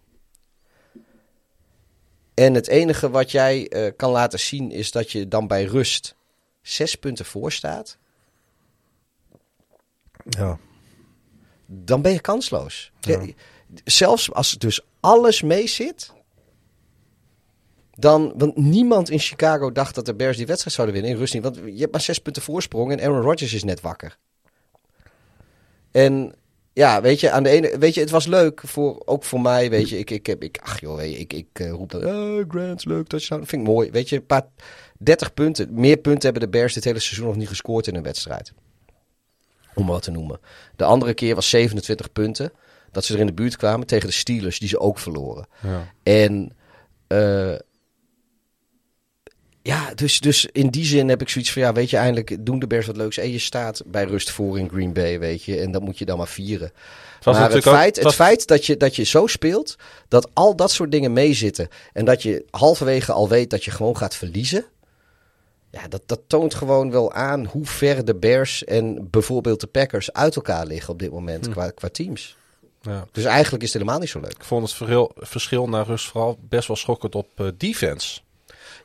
En 2.36 2.54
het 2.54 2.68
enige 2.68 3.10
wat 3.10 3.30
jij 3.30 3.68
eh, 3.68 3.92
kan 3.96 4.10
laten 4.10 4.38
zien 4.38 4.70
is 4.70 4.90
dat 4.90 5.12
je 5.12 5.28
dan 5.28 5.46
bij 5.46 5.64
rust 5.64 6.14
zes 6.62 6.94
punten 6.94 7.24
voor 7.24 7.52
staat. 7.52 7.98
Ja. 10.28 10.58
dan 11.66 12.02
ben 12.02 12.12
je 12.12 12.20
kansloos. 12.20 12.92
Ja, 13.00 13.26
Zelfs 13.84 14.32
als 14.32 14.50
dus 14.50 14.80
alles 15.00 15.42
mee 15.42 15.66
zit. 15.66 16.12
Dan, 17.90 18.32
want 18.36 18.56
niemand 18.56 19.10
in 19.10 19.18
Chicago 19.18 19.72
dacht 19.72 19.94
dat 19.94 20.06
de 20.06 20.14
Bears 20.14 20.36
die 20.36 20.46
wedstrijd 20.46 20.76
zouden 20.76 20.94
winnen 20.94 21.12
in 21.12 21.18
rust 21.18 21.34
niet. 21.34 21.42
Want 21.42 21.56
je 21.56 21.80
hebt 21.80 21.92
maar 21.92 22.00
zes 22.00 22.18
punten 22.18 22.42
voorsprong 22.42 22.92
en 22.92 23.00
Aaron 23.00 23.20
Rodgers 23.20 23.52
is 23.52 23.64
net 23.64 23.80
wakker. 23.80 24.18
En 25.90 26.34
ja, 26.76 27.00
weet 27.00 27.20
je, 27.20 27.30
aan 27.30 27.42
de 27.42 27.48
ene, 27.48 27.78
weet 27.78 27.94
je, 27.94 28.00
het 28.00 28.10
was 28.10 28.26
leuk 28.26 28.60
voor, 28.64 29.02
ook 29.04 29.24
voor 29.24 29.40
mij, 29.40 29.70
weet 29.70 29.88
je, 29.88 29.98
ik, 29.98 30.10
ik 30.10 30.26
heb, 30.26 30.42
ik, 30.42 30.58
ach 30.62 30.80
joh, 30.80 30.96
weet 30.96 31.12
je, 31.12 31.18
ik, 31.18 31.32
ik 31.32 31.46
eh, 31.52 31.70
roep 31.70 31.90
dat, 31.90 32.02
uh, 32.02 32.44
Grant, 32.48 32.84
leuk, 32.84 33.08
dat 33.08 33.22
vind 33.24 33.52
ik 33.52 33.62
mooi, 33.62 33.90
weet 33.90 34.08
je, 34.08 34.16
een 34.16 34.26
paar, 34.26 34.46
30 34.98 35.34
punten, 35.34 35.68
meer 35.70 35.96
punten 35.96 36.22
hebben 36.22 36.42
de 36.42 36.58
Bears 36.58 36.74
dit 36.74 36.84
hele 36.84 36.98
seizoen 36.98 37.26
nog 37.26 37.36
niet 37.36 37.48
gescoord 37.48 37.86
in 37.86 37.94
een 37.94 38.02
wedstrijd. 38.02 38.52
Om 39.74 39.86
wat 39.86 40.02
te 40.02 40.10
noemen. 40.10 40.40
De 40.76 40.84
andere 40.84 41.14
keer 41.14 41.34
was 41.34 41.48
27 41.48 42.12
punten, 42.12 42.52
dat 42.90 43.04
ze 43.04 43.14
er 43.14 43.20
in 43.20 43.26
de 43.26 43.32
buurt 43.32 43.56
kwamen 43.56 43.86
tegen 43.86 44.08
de 44.08 44.14
Steelers, 44.14 44.58
die 44.58 44.68
ze 44.68 44.78
ook 44.78 44.98
verloren. 44.98 45.46
Ja. 45.62 45.92
En 46.02 46.52
eh, 47.06 47.54
ja, 49.66 49.94
dus, 49.94 50.20
dus 50.20 50.46
in 50.52 50.68
die 50.68 50.84
zin 50.84 51.08
heb 51.08 51.20
ik 51.20 51.28
zoiets 51.28 51.52
van, 51.52 51.62
ja, 51.62 51.72
weet 51.72 51.90
je, 51.90 51.96
eindelijk 51.96 52.46
doen 52.46 52.58
de 52.58 52.66
Bears 52.66 52.86
wat 52.86 52.96
leuks. 52.96 53.16
En 53.18 53.30
je 53.30 53.38
staat 53.38 53.82
bij 53.86 54.04
rust 54.04 54.30
voor 54.30 54.58
in 54.58 54.68
Green 54.68 54.92
Bay, 54.92 55.18
weet 55.18 55.44
je. 55.44 55.58
En 55.60 55.70
dat 55.70 55.82
moet 55.82 55.98
je 55.98 56.04
dan 56.04 56.18
maar 56.18 56.28
vieren. 56.28 56.72
was 57.22 57.38
maar 57.38 57.50
het 57.50 57.66
ook- 57.66 57.74
feit, 57.74 57.96
het 57.96 58.04
het 58.04 58.14
feit 58.14 58.46
dat, 58.46 58.66
je, 58.66 58.76
dat 58.76 58.96
je 58.96 59.02
zo 59.04 59.26
speelt, 59.26 59.76
dat 60.08 60.28
al 60.32 60.56
dat 60.56 60.70
soort 60.70 60.90
dingen 60.90 61.12
meezitten. 61.12 61.68
En 61.92 62.04
dat 62.04 62.22
je 62.22 62.44
halverwege 62.50 63.12
al 63.12 63.28
weet 63.28 63.50
dat 63.50 63.64
je 63.64 63.70
gewoon 63.70 63.96
gaat 63.96 64.14
verliezen. 64.14 64.64
Ja, 65.70 65.88
dat, 65.88 66.02
dat 66.06 66.20
toont 66.26 66.54
gewoon 66.54 66.90
wel 66.90 67.12
aan 67.12 67.44
hoe 67.46 67.66
ver 67.66 68.04
de 68.04 68.14
Bears 68.14 68.64
en 68.64 69.08
bijvoorbeeld 69.10 69.60
de 69.60 69.66
Packers 69.66 70.12
uit 70.12 70.36
elkaar 70.36 70.66
liggen 70.66 70.92
op 70.92 70.98
dit 70.98 71.10
moment 71.10 71.48
qua, 71.48 71.70
qua 71.70 71.88
teams. 71.88 72.36
Ja. 72.82 73.06
Dus 73.12 73.24
eigenlijk 73.24 73.62
is 73.62 73.72
het 73.72 73.82
helemaal 73.82 74.00
niet 74.00 74.10
zo 74.10 74.20
leuk. 74.20 74.32
Ik 74.32 74.44
vond 74.44 74.62
het 74.62 74.76
verschil, 74.76 75.12
verschil 75.16 75.68
naar 75.68 75.86
rust 75.86 76.06
vooral 76.06 76.38
best 76.40 76.68
wel 76.68 76.76
schokkend 76.76 77.14
op 77.14 77.28
eh, 77.34 77.46
defense. 77.56 78.20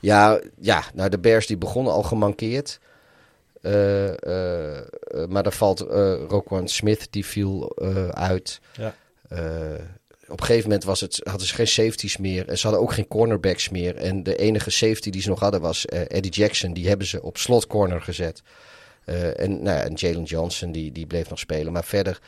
Ja, 0.02 0.40
ja, 0.60 0.84
nou 0.94 1.10
de 1.10 1.20
Bears 1.20 1.48
die 1.48 1.58
begonnen 1.58 1.94
al 1.94 2.04
gemankeerd. 2.04 2.80
Eh, 3.62 4.08
eh, 4.24 4.78
eh, 4.78 4.84
maar 5.30 5.44
daar 5.44 5.52
valt 5.54 5.80
Roquan 6.30 6.68
Smith, 6.68 7.08
die 7.10 7.26
viel 7.26 7.76
uit. 8.14 8.60
Ja. 8.78 8.96
Op 10.28 10.40
een 10.40 10.46
gegeven 10.46 10.64
moment 10.70 10.84
was 10.84 11.00
het, 11.02 11.22
hadden 11.24 11.48
ze 11.48 11.54
geen 11.54 11.68
safeties 11.68 12.18
meer. 12.18 12.48
En 12.48 12.58
ze 12.58 12.68
hadden 12.68 12.84
ook 12.86 12.94
geen 12.94 13.08
cornerbacks 13.08 13.70
meer. 13.70 13.96
En 13.96 14.24
de 14.24 14.36
enige 14.36 14.70
safety 14.70 15.10
die 15.10 15.22
ze 15.22 15.30
nog 15.30 15.40
hadden 15.40 15.62
was 15.62 15.86
Eddie 15.86 16.32
Jackson. 16.32 16.74
Die 16.74 16.88
hebben 16.88 17.08
ze 17.08 17.22
op 17.22 17.38
slot 17.38 17.68
corner 17.68 18.02
gezet. 18.02 18.42
En 19.36 19.64
nou 19.64 19.78
ja, 19.78 19.84
en 19.84 19.94
Jalen 19.94 20.24
Johnson, 20.24 20.72
die, 20.72 20.92
die 20.92 21.06
bleef 21.06 21.30
nog 21.30 21.40
spelen. 21.40 21.74
Maar 21.74 21.84
verder... 21.84 22.20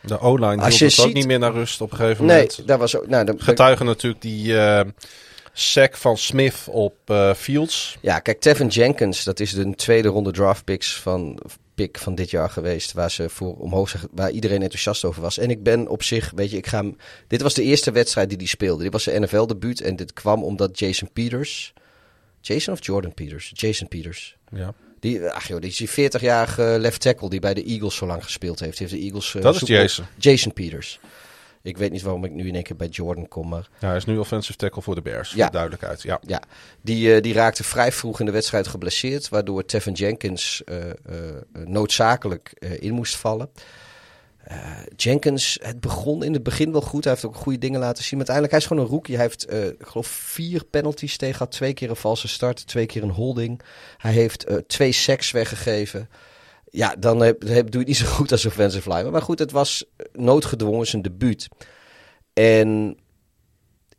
De 0.00 0.20
O-line 0.20 0.62
Als 0.62 0.78
hield 0.78 0.90
het 0.90 1.00
ook 1.00 1.06
ziet- 1.06 1.14
niet 1.14 1.26
meer 1.26 1.38
naar 1.38 1.52
rust 1.52 1.80
op 1.80 1.90
een 1.90 1.96
gegeven 1.96 2.24
Nee, 2.24 2.36
moment. 2.36 2.66
daar 2.66 2.78
was 2.78 2.96
ook... 2.96 3.06
Nou, 3.06 3.24
de, 3.24 3.34
Getuigen 3.38 3.86
natuurlijk 3.86 4.22
die 4.22 4.54
sack 5.60 5.96
van 5.96 6.16
Smith 6.16 6.64
op 6.70 6.96
eh, 7.04 7.34
Fields. 7.34 7.98
Ja, 8.00 8.18
kijk, 8.18 8.40
Tevin 8.40 8.66
Jenkins, 8.66 9.24
dat 9.24 9.40
is 9.40 9.52
de 9.52 9.74
tweede 9.74 10.08
ronde 10.08 10.30
draft 10.32 10.64
picks 10.64 10.96
van, 11.00 11.38
pick 11.74 11.98
van 11.98 12.14
dit 12.14 12.30
jaar 12.30 12.50
geweest. 12.50 12.92
Waar 12.92 13.10
ze 13.10 13.28
voor 13.28 13.56
omhoog 13.56 13.94
waar 14.10 14.30
iedereen 14.30 14.62
enthousiast 14.62 15.04
over 15.04 15.22
was. 15.22 15.38
En 15.38 15.50
ik 15.50 15.62
ben 15.62 15.88
op 15.88 16.02
zich, 16.02 16.32
weet 16.34 16.50
je, 16.50 16.56
ik 16.56 16.66
ga 16.66 16.78
hem. 16.78 16.96
Dit 17.26 17.42
was 17.42 17.54
de 17.54 17.62
eerste 17.62 17.90
wedstrijd 17.90 18.28
die 18.28 18.38
hij 18.38 18.46
speelde. 18.46 18.82
Dit 18.82 18.92
was 18.92 19.02
zijn 19.02 19.22
NFL-debuut. 19.22 19.80
En 19.80 19.96
dit 19.96 20.12
kwam 20.12 20.42
omdat 20.44 20.78
Jason 20.78 21.10
Peters. 21.12 21.72
Jason 22.40 22.72
of 22.74 22.86
Jordan 22.86 23.14
Peters? 23.14 23.50
Jason 23.54 23.88
Peters. 23.88 24.36
Ja. 24.50 24.74
Die, 25.00 25.28
ach 25.28 25.48
joh, 25.48 25.60
die 25.60 25.70
is 25.70 25.76
die 25.76 25.88
40-jarige 26.10 26.76
left 26.80 27.00
tackle 27.00 27.28
die 27.28 27.40
bij 27.40 27.54
de 27.54 27.64
Eagles 27.64 27.96
zo 27.96 28.06
lang 28.06 28.24
gespeeld 28.24 28.60
heeft. 28.60 28.78
Die 28.78 28.86
heeft 28.86 29.00
de 29.00 29.06
Eagles. 29.06 29.34
eh, 29.34 29.42
Dat 29.42 29.54
is 29.54 29.68
Jason. 29.68 30.04
Jason 30.18 30.52
Peters. 30.52 31.00
Ik 31.68 31.76
weet 31.76 31.92
niet 31.92 32.02
waarom 32.02 32.24
ik 32.24 32.32
nu 32.32 32.46
in 32.46 32.54
één 32.54 32.62
keer 32.62 32.76
bij 32.76 32.86
Jordan 32.86 33.28
kom, 33.28 33.48
maar 33.48 33.68
Ja, 33.78 33.86
hij 33.86 33.96
is 33.96 34.04
nu 34.04 34.18
offensive 34.18 34.58
tackle 34.58 34.82
voor 34.82 34.94
de 34.94 35.02
Bears. 35.02 35.32
Ja. 35.32 35.44
Ja. 35.44 35.50
Duidelijkheid. 35.50 36.02
Ja. 36.02 36.20
Ja, 36.26 36.42
die, 36.80 37.14
eh, 37.14 37.22
die 37.22 37.32
raakte 37.34 37.64
vrij 37.64 37.92
vroeg 37.92 38.20
in 38.20 38.26
de 38.26 38.32
wedstrijd 38.32 38.66
geblesseerd, 38.66 39.28
waardoor 39.28 39.64
Tevin 39.64 39.92
Jenkins 39.92 40.62
eh, 40.64 40.90
eh, 40.90 40.94
noodzakelijk 41.64 42.52
in 42.80 42.92
moest 42.92 43.16
vallen. 43.16 43.50
Jenkins, 44.96 45.58
het 45.62 45.80
begon 45.80 46.24
in 46.24 46.32
het 46.32 46.42
begin 46.42 46.72
wel 46.72 46.80
goed. 46.80 47.04
Hij 47.04 47.12
heeft 47.12 47.24
ook 47.24 47.36
goede 47.36 47.58
dingen 47.58 47.80
laten 47.80 48.04
zien. 48.04 48.18
Maar 48.18 48.28
uiteindelijk, 48.28 48.52
hij 48.52 48.60
is 48.60 48.66
gewoon 48.66 48.82
een 48.82 48.90
rookie. 48.90 49.14
Hij 49.14 49.24
heeft, 49.24 49.52
ik 49.80 49.86
geloof, 49.86 50.06
vier 50.06 50.64
penalties 50.64 51.16
tegen 51.16 51.36
gehad. 51.36 51.52
Twee 51.52 51.72
keer 51.72 51.90
een 51.90 51.96
valse 51.96 52.28
start, 52.28 52.66
twee 52.66 52.86
keer 52.86 53.02
een 53.02 53.10
holding. 53.10 53.60
Hij 53.96 54.12
heeft 54.12 54.46
twee 54.66 54.92
sacks 54.92 55.30
weggegeven. 55.30 56.08
Ja, 56.78 56.94
dan 56.98 57.20
heb, 57.20 57.42
heb, 57.42 57.70
doe 57.70 57.72
je 57.72 57.78
het 57.78 57.86
niet 57.86 57.96
zo 57.96 58.06
goed 58.16 58.32
als 58.32 58.46
offensive 58.46 58.88
lineman. 58.88 59.12
Maar 59.12 59.22
goed, 59.22 59.38
het 59.38 59.50
was 59.50 59.84
noodgedwongen 60.12 60.86
zijn 60.86 61.02
debuut. 61.02 61.48
En 62.32 62.96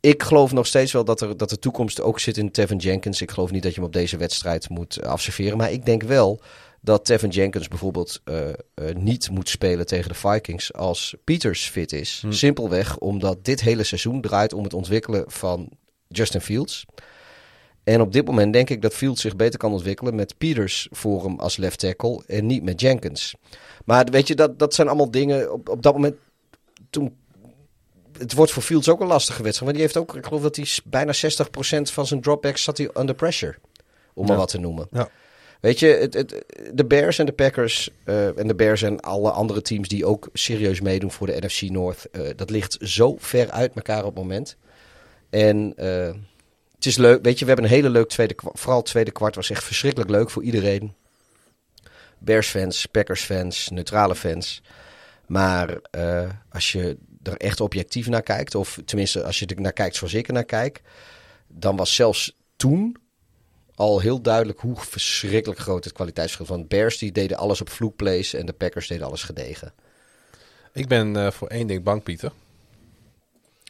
ik 0.00 0.22
geloof 0.22 0.52
nog 0.52 0.66
steeds 0.66 0.92
wel 0.92 1.04
dat, 1.04 1.20
er, 1.20 1.36
dat 1.36 1.50
de 1.50 1.58
toekomst 1.58 2.00
ook 2.00 2.20
zit 2.20 2.36
in 2.36 2.50
Tevin 2.50 2.76
Jenkins. 2.76 3.20
Ik 3.20 3.30
geloof 3.30 3.50
niet 3.50 3.62
dat 3.62 3.70
je 3.70 3.76
hem 3.76 3.86
op 3.86 3.92
deze 3.92 4.16
wedstrijd 4.16 4.68
moet 4.68 4.96
eh, 4.96 5.10
afserveren. 5.10 5.58
Maar 5.58 5.72
ik 5.72 5.84
denk 5.84 6.02
wel 6.02 6.40
dat 6.80 7.04
Tevin 7.04 7.28
Jenkins 7.28 7.68
bijvoorbeeld 7.68 8.20
eh, 8.24 8.48
eh, 8.48 8.54
niet 8.94 9.30
moet 9.30 9.48
spelen 9.48 9.86
tegen 9.86 10.08
de 10.08 10.14
Vikings 10.14 10.72
als 10.72 11.14
Peters 11.24 11.68
fit 11.68 11.92
is. 11.92 12.24
Simpelweg 12.28 12.98
omdat 12.98 13.44
dit 13.44 13.60
hele 13.60 13.84
seizoen 13.84 14.20
draait 14.20 14.52
om 14.52 14.64
het 14.64 14.74
ontwikkelen 14.74 15.24
van 15.26 15.68
Justin 16.08 16.40
Fields. 16.40 16.86
En 17.84 18.00
op 18.00 18.12
dit 18.12 18.26
moment 18.26 18.52
denk 18.52 18.70
ik 18.70 18.82
dat 18.82 18.94
Fields 18.94 19.20
zich 19.20 19.36
beter 19.36 19.58
kan 19.58 19.72
ontwikkelen 19.72 20.14
met 20.14 20.38
Peters 20.38 20.88
voor 20.90 21.24
hem 21.24 21.38
als 21.40 21.56
left 21.56 21.78
tackle 21.78 22.22
en 22.26 22.46
niet 22.46 22.62
met 22.62 22.80
Jenkins. 22.80 23.34
Maar 23.84 24.04
weet 24.04 24.28
je, 24.28 24.34
dat, 24.34 24.58
dat 24.58 24.74
zijn 24.74 24.88
allemaal 24.88 25.10
dingen 25.10 25.52
op, 25.52 25.68
op 25.68 25.82
dat 25.82 25.92
moment 25.94 26.14
toen 26.90 27.16
het 28.18 28.32
wordt 28.32 28.52
voor 28.52 28.62
Fields 28.62 28.88
ook 28.88 29.00
een 29.00 29.06
lastige 29.06 29.42
wedstrijd. 29.42 29.72
Want 29.72 29.72
die 29.72 29.82
heeft 29.82 29.96
ook, 30.10 30.16
ik 30.16 30.26
geloof 30.26 30.42
dat 30.42 30.56
hij 30.56 30.66
bijna 30.84 31.12
60% 31.14 31.92
van 31.92 32.06
zijn 32.06 32.20
dropbacks 32.20 32.62
zat 32.62 32.78
hij 32.78 32.90
under 32.98 33.14
pressure. 33.14 33.56
Om 34.14 34.22
maar 34.22 34.32
Ja. 34.32 34.38
wat 34.38 34.48
te 34.50 34.58
noemen. 34.58 34.88
Ja. 34.90 35.08
Weet 35.60 35.78
je, 35.78 35.86
het, 35.86 36.14
het, 36.14 36.44
de 36.72 36.84
Bears 36.84 37.18
en 37.18 37.26
de 37.26 37.32
Packers 37.32 37.90
eh, 38.04 38.38
en 38.38 38.46
de 38.46 38.54
Bears 38.54 38.82
en 38.82 39.00
alle 39.00 39.30
andere 39.30 39.62
teams 39.62 39.88
die 39.88 40.04
ook 40.06 40.28
serieus 40.32 40.80
meedoen 40.80 41.10
voor 41.10 41.26
de 41.26 41.36
NFC 41.46 41.62
North. 41.62 42.10
eh, 42.10 42.22
dat 42.36 42.50
ligt 42.50 42.76
zo 42.80 43.16
ver 43.18 43.50
uit 43.50 43.72
elkaar 43.74 44.04
op 44.04 44.14
het 44.14 44.22
moment. 44.22 44.56
En 45.30 45.72
eh, 45.76 46.14
het 46.80 46.88
is 46.88 46.96
leuk, 46.96 47.22
weet 47.22 47.38
je, 47.38 47.44
we 47.44 47.50
hebben 47.50 47.70
een 47.70 47.76
hele 47.76 47.90
leuk 47.90 48.08
tweede 48.08 48.34
kwart. 48.34 48.58
Vooral 48.58 48.78
het 48.78 48.86
tweede 48.86 49.10
kwart 49.10 49.34
was 49.34 49.50
echt 49.50 49.64
verschrikkelijk 49.64 50.10
leuk 50.10 50.30
voor 50.30 50.42
iedereen. 50.42 50.94
Bears 52.18 52.48
fans, 52.48 52.86
Packers 52.86 53.22
fans, 53.22 53.68
neutrale 53.68 54.14
fans. 54.14 54.62
Maar 55.26 55.78
eh, 55.90 56.30
als 56.50 56.72
je 56.72 56.96
er 57.22 57.36
echt 57.36 57.60
objectief 57.60 58.08
naar 58.08 58.22
kijkt, 58.22 58.54
of 58.54 58.80
tenminste 58.84 59.24
als 59.24 59.38
je 59.38 59.46
er 59.46 59.60
naar 59.60 59.72
kijkt 59.72 59.96
zoals 59.96 60.14
ik 60.14 60.32
naar 60.32 60.44
kijk, 60.44 60.82
dan 61.46 61.76
was 61.76 61.94
zelfs 61.94 62.36
toen 62.56 62.96
al 63.74 64.00
heel 64.00 64.22
duidelijk 64.22 64.60
hoe 64.60 64.76
verschrikkelijk 64.76 65.60
groot 65.60 65.84
het 65.84 65.92
kwaliteitsverschil 65.92 66.46
was. 66.46 66.56
Want 66.56 66.68
Bears 66.68 66.98
die 66.98 67.12
deden 67.12 67.36
alles 67.36 67.60
op 67.60 67.70
vloekplays 67.70 68.34
en 68.34 68.46
de 68.46 68.52
Packers 68.52 68.86
deden 68.86 69.06
alles 69.06 69.22
gedegen. 69.22 69.72
Ik 70.72 70.88
ben 70.88 71.16
eh, 71.16 71.30
voor 71.30 71.48
één 71.48 71.66
ding 71.66 71.82
bang, 71.82 72.02
Pieter. 72.02 72.32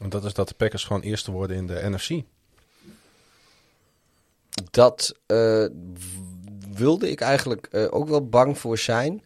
En 0.03 0.09
dat 0.09 0.24
is 0.24 0.35
dat 0.35 0.49
de 0.49 0.55
Packers 0.55 0.85
gewoon 0.85 1.03
eerste 1.03 1.31
worden 1.31 1.57
in 1.57 1.66
de 1.66 1.89
NFC. 1.89 2.23
Dat 4.70 5.15
eh, 5.27 5.65
wilde 6.73 7.11
ik 7.11 7.20
eigenlijk 7.20 7.66
eh, 7.66 7.87
ook 7.91 8.09
wel 8.09 8.28
bang 8.28 8.59
voor 8.59 8.78
zijn, 8.78 9.24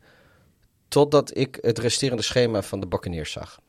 totdat 0.89 1.36
ik 1.36 1.59
het 1.61 1.78
resterende 1.78 2.23
schema 2.23 2.62
van 2.62 2.81
de 2.81 2.86
Buccaneers 2.86 3.32
zag. 3.32 3.61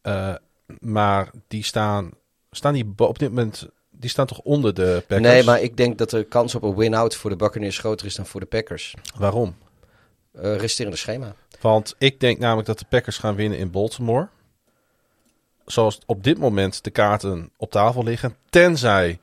Eh, 0.00 0.34
maar 0.78 1.30
die 1.48 1.64
staan, 1.64 2.10
staan 2.50 2.72
die 2.72 2.92
op 2.96 3.18
dit 3.18 3.28
moment, 3.28 3.68
die 3.90 4.10
staan 4.10 4.26
toch 4.26 4.40
onder 4.40 4.74
de 4.74 5.04
Packers? 5.06 5.32
Nee, 5.32 5.44
maar 5.44 5.60
ik 5.60 5.76
denk 5.76 5.98
dat 5.98 6.10
de 6.10 6.24
kans 6.24 6.54
op 6.54 6.62
een 6.62 6.76
win-out 6.76 7.14
voor 7.14 7.30
de 7.30 7.36
Buccaneers 7.36 7.78
groter 7.78 8.06
is 8.06 8.14
dan 8.14 8.26
voor 8.26 8.40
de 8.40 8.46
Packers. 8.46 8.94
Waarom? 9.16 9.54
Resterende 10.32 10.98
schema. 10.98 11.34
Want 11.60 11.94
ik 11.98 12.20
denk 12.20 12.38
namelijk 12.38 12.66
dat 12.66 12.78
de 12.78 12.84
Packers 12.88 13.18
gaan 13.18 13.34
winnen 13.34 13.58
in 13.58 13.70
Baltimore. 13.70 14.28
Zoals 15.64 15.98
op 16.06 16.24
dit 16.24 16.38
moment 16.38 16.84
de 16.84 16.90
kaarten 16.90 17.50
op 17.56 17.70
tafel 17.70 18.04
liggen. 18.04 18.36
Tenzij 18.50 19.18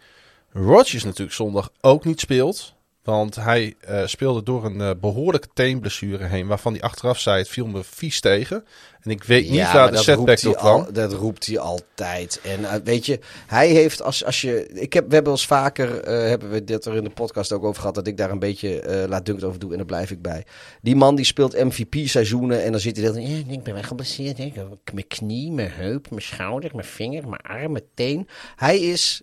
Rodgers 0.51 1.03
natuurlijk 1.03 1.35
zondag 1.35 1.71
ook 1.81 2.05
niet 2.05 2.19
speelt. 2.19 2.77
Want 3.03 3.35
hij 3.35 3.75
eh, 3.79 4.05
speelde 4.05 4.43
door 4.43 4.65
een 4.65 4.81
eh, 4.81 4.91
behoorlijke 5.01 5.47
teenblessure 5.53 6.23
heen. 6.25 6.47
Waarvan 6.47 6.71
hij 6.73 6.81
achteraf 6.81 7.19
zei: 7.19 7.37
het 7.37 7.47
viel 7.47 7.67
me 7.67 7.83
vies 7.83 8.19
tegen. 8.19 8.65
En 9.01 9.11
ik 9.11 9.23
weet 9.23 9.43
niet 9.45 9.53
Ja, 9.53 9.73
waar 9.73 9.91
de 9.91 9.97
setback 9.97 10.41
door 10.41 10.55
kwam. 10.55 10.81
al- 10.81 10.93
Dat 10.93 11.13
roept 11.13 11.45
hij 11.45 11.59
altijd. 11.59 12.39
En 12.43 12.65
eh, 12.65 12.73
weet 12.83 13.05
je, 13.05 13.19
hij 13.47 13.67
heeft 13.69 14.01
als, 14.01 14.25
als 14.25 14.41
je. 14.41 14.67
Ik 14.67 14.93
heb, 14.93 15.07
we 15.07 15.13
hebben 15.13 15.31
ons 15.31 15.45
vaker. 15.47 16.09
hebben 16.09 16.49
we 16.49 16.63
dit 16.63 16.85
er 16.85 16.95
in 16.95 17.03
de 17.03 17.09
podcast 17.09 17.51
ook 17.51 17.63
over 17.63 17.79
gehad. 17.79 17.95
Dat 17.95 18.07
ik 18.07 18.17
daar 18.17 18.31
een 18.31 18.39
beetje 18.39 19.05
laat 19.09 19.25
dunkt 19.25 19.43
over 19.43 19.59
doe. 19.59 19.71
En 19.71 19.77
daar 19.77 19.85
blijf 19.85 20.11
ik 20.11 20.21
bij. 20.21 20.45
Die 20.81 20.95
man 20.95 21.15
die 21.15 21.25
speelt 21.25 21.57
MVP-seizoenen. 21.63 22.63
En 22.63 22.71
dan 22.71 22.81
zit 22.81 22.97
hij 22.97 23.05
dat. 23.05 23.15
Ja, 23.15 23.43
ik 23.47 23.63
ben 23.63 23.73
wel 23.73 23.83
geblesseerd. 23.83 24.37
hè. 24.37 24.51
Mijn 24.93 25.07
knie, 25.07 25.51
mijn 25.51 25.71
heup, 25.71 26.09
mijn 26.09 26.21
schouder, 26.21 26.69
mijn 26.73 26.87
vinger, 26.87 27.27
mijn 27.27 27.41
arm, 27.41 27.71
mijn 27.71 27.85
teen. 27.93 28.27
Hij 28.55 28.79
is. 28.79 29.21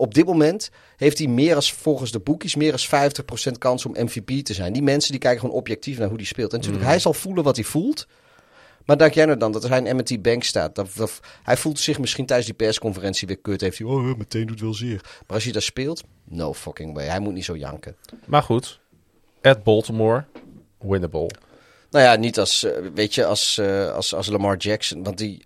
Op 0.00 0.14
dit 0.14 0.26
moment 0.26 0.70
heeft 0.96 1.18
hij 1.18 1.26
meer 1.26 1.54
als 1.54 1.72
volgens 1.72 2.10
de 2.12 2.18
boekjes 2.18 2.54
meer 2.54 2.72
als 2.72 2.88
50% 2.88 2.90
kans 3.58 3.86
om 3.86 3.92
MVP 3.98 4.44
te 4.44 4.54
zijn. 4.54 4.72
Die 4.72 4.82
mensen 4.82 5.10
die 5.10 5.20
kijken 5.20 5.40
gewoon 5.40 5.54
objectief 5.56 5.98
naar 5.98 6.08
hoe 6.08 6.16
hij 6.16 6.26
speelt. 6.26 6.52
En 6.52 6.58
natuurlijk, 6.58 6.84
hij 6.84 6.98
zal 6.98 7.14
voelen 7.14 7.44
wat 7.44 7.56
hij 7.56 7.64
voelt. 7.64 8.06
Maar 8.84 8.98
denk 8.98 9.14
jij 9.14 9.24
nou 9.24 9.38
dan 9.38 9.52
dat 9.52 9.68
hij 9.68 9.82
in 9.82 9.96
MT 9.96 10.22
Bank 10.22 10.42
staat? 10.42 10.74
Dat, 10.74 10.88
dat- 10.96 11.20
hij 11.42 11.56
voelt 11.56 11.78
zich 11.78 11.98
misschien 11.98 12.26
tijdens 12.26 12.48
die 12.48 12.56
persconferentie 12.56 13.26
weer 13.26 13.38
kut. 13.38 13.60
Heeft 13.60 13.78
hij, 13.78 13.86
oh, 13.86 14.16
meteen 14.18 14.46
doet 14.46 14.60
wel 14.60 14.74
zeer. 14.74 15.00
Maar 15.26 15.34
als 15.34 15.44
hij 15.44 15.52
daar 15.52 15.62
speelt, 15.62 16.02
no 16.24 16.52
fucking 16.54 16.94
way. 16.94 17.06
Hij 17.06 17.20
moet 17.20 17.32
niet 17.34 17.44
zo 17.44 17.56
janken. 17.56 17.96
Maar 18.26 18.42
goed, 18.42 18.80
at 19.42 19.62
Baltimore, 19.62 20.24
winnable. 20.78 21.30
Nou 21.90 22.04
ja, 22.04 22.16
niet 22.16 22.38
als, 22.38 22.64
eh, 22.64 22.72
weet 22.94 23.14
je, 23.14 23.24
als, 23.24 23.58
eh, 23.58 23.92
als, 23.92 24.14
als 24.14 24.26
Lamar 24.26 24.56
Jackson. 24.56 25.02
Want 25.02 25.18
die... 25.18 25.42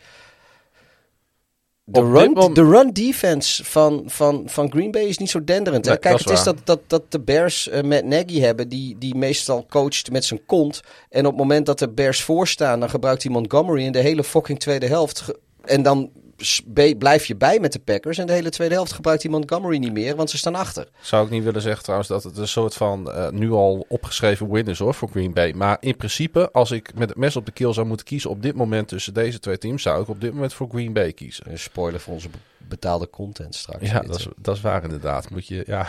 De 1.87 2.01
run, 2.01 2.55
de 2.55 2.65
run 2.65 2.91
defense 2.93 3.65
van, 3.65 4.03
van, 4.07 4.43
van 4.47 4.71
Green 4.71 4.91
Bay 4.91 5.03
is 5.03 5.19
niet 5.19 5.31
zo 5.31 5.45
denderend. 5.45 5.85
Nee, 5.85 5.99
Kijk, 5.99 6.19
is 6.19 6.25
het 6.25 6.39
is 6.39 6.43
dat, 6.43 6.57
dat, 6.65 6.81
dat 6.87 7.03
de 7.13 7.21
Bears 7.21 7.69
eh, 7.69 7.83
met 7.83 8.05
Nagy 8.05 8.41
hebben, 8.41 8.69
die, 8.69 8.99
die 8.99 9.15
meestal 9.15 9.67
coacht 9.69 10.11
met 10.11 10.25
zijn 10.25 10.47
kont. 10.47 10.81
En 11.11 11.25
op 11.25 11.31
het 11.31 11.41
moment 11.41 11.67
dat 11.67 11.79
de 11.79 11.89
Bears 11.89 12.23
voorstaan, 12.23 12.81
dan 12.81 12.91
gebruikt 12.91 13.23
hij 13.23 13.33
Montgomery 13.33 13.85
in 13.85 13.93
de 13.93 13.99
hele 13.99 14.25
fucking 14.25 14.61
tweede 14.61 14.87
helft. 14.87 15.25
En 15.65 15.83
dan 15.83 16.11
blijf 16.99 17.27
je 17.27 17.37
bij 17.37 17.61
met 17.61 17.73
de 17.73 17.79
Packers. 17.79 18.19
En 18.19 18.27
de 18.27 18.33
hele 18.33 18.51
tweede 18.51 18.75
helft 18.75 18.93
gebruikt 18.93 19.23
hij 19.23 19.31
Montgomery 19.31 19.79
niet 19.79 19.93
meer, 19.93 20.17
want 20.17 20.31
ze 20.31 20.37
staan 20.39 20.55
achter. 20.55 20.89
Zou 21.01 21.25
ik 21.25 21.31
niet 21.31 21.45
willen 21.45 21.63
zeggen 21.63 21.83
trouwens 21.83 22.09
dat 22.09 22.23
het 22.23 22.37
een 22.37 22.49
soort 22.49 22.75
van 22.75 23.11
eh, 23.13 23.29
nu 23.31 23.51
al 23.51 23.85
opgeschreven 23.89 24.51
win 24.51 24.67
is 24.67 24.79
hoor 24.79 24.95
voor 24.95 25.09
Green 25.09 25.33
Bay. 25.33 25.53
Maar 25.53 25.77
in 25.81 25.97
principe, 25.97 26.51
als 26.53 26.71
ik 26.71 26.95
met 26.95 27.09
het 27.09 27.19
mes 27.19 27.37
op 27.37 27.47
de 27.47 27.53
keel 27.53 27.75
zou 27.75 27.87
moeten 27.87 28.07
kiezen 28.07 28.31
op 28.31 28.43
dit 28.43 28.55
moment 28.55 28.89
tussen 28.89 29.15
deze 29.15 29.39
twee 29.39 29.59
teams, 29.59 29.83
zou 29.83 30.03
ik 30.03 30.09
op 30.09 30.21
dit 30.21 30.33
moment 30.33 30.55
voor 30.55 30.69
Green 30.69 30.93
Bay 30.93 31.13
kiezen. 31.13 31.51
Een 31.51 31.59
spoiler 31.59 32.01
voor 32.01 32.15
onze 32.15 32.29
be- 32.29 32.39
betaalde 32.69 33.11
content 33.11 33.55
straks. 33.55 33.91
Ja, 33.91 34.01
dat 34.01 34.19
is, 34.19 34.27
eh. 34.27 34.33
dat 34.37 34.57
is 34.57 34.61
waar 34.63 34.83
inderdaad. 34.83 35.31
Moet 35.31 35.47
je, 35.47 35.65
ja. 35.67 35.87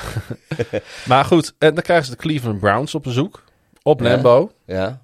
maar 1.07 1.25
goed, 1.25 1.53
en 1.57 1.73
dan 1.73 1.83
krijgen 1.83 2.05
ze 2.05 2.11
de 2.11 2.17
Cleveland 2.17 2.59
Browns 2.59 2.95
op 2.95 3.03
bezoek. 3.03 3.43
Op 3.83 4.01
Ja. 4.01 4.09
Lambeau. 4.09 4.49
Ja. 4.65 5.01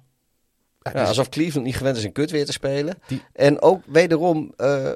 Ja, 0.82 0.92
dus- 0.92 1.08
alsof 1.08 1.28
Cleveland 1.28 1.66
niet 1.66 1.76
gewend 1.76 1.96
is 1.96 2.04
een 2.04 2.12
kut 2.12 2.30
weer 2.30 2.44
te 2.46 2.52
spelen. 2.52 2.98
Die- 3.06 3.22
En 3.32 3.62
ook 3.62 3.82
wederom... 3.86 4.52
eh, 4.56 4.90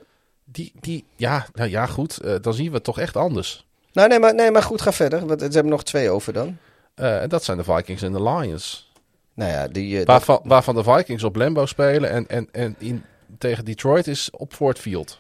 Die, 0.57 0.73
die, 0.81 1.05
ja, 1.17 1.47
nou 1.55 1.71
ja, 1.71 1.87
goed. 1.87 2.19
eh, 2.19 2.35
dan 2.41 2.55
zien 2.55 2.69
we 2.69 2.75
het 2.75 2.85
toch 2.85 2.99
echt 2.99 3.17
anders. 3.17 3.67
nou, 3.93 4.09
nee 4.09 4.19
maar, 4.19 4.35
nee, 4.35 4.51
maar 4.51 4.63
goed, 4.63 4.83
ga 4.83 4.93
verder. 4.93 5.27
Want 5.27 5.43
er 5.43 5.53
hebben 5.53 5.73
nog 5.73 5.85
twee 5.85 6.11
over 6.11 6.33
dan. 6.33 6.57
Eh, 6.95 7.23
en 7.23 7.29
dat 7.29 7.45
zijn 7.45 7.57
de 7.57 7.65
Vikings 7.65 8.03
en 8.03 8.13
de 8.13 8.23
Lions. 8.23 8.93
Nou 9.35 9.51
ja, 9.51 9.69
die... 9.69 10.05
dat- 10.05 10.25
Waarvan, 10.45 10.75
de 10.75 10.83
Vikings 10.85 11.23
op 11.25 11.37
Lambeau 11.37 11.69
spelen 11.69 12.11
en, 12.11 12.27
en, 12.29 12.49
en 12.53 12.75
in, 12.79 13.05
tegen 13.39 13.65
Detroit 13.65 14.07
is 14.07 14.31
op 14.33 14.53
Ford 14.53 14.79
Field. 14.79 15.19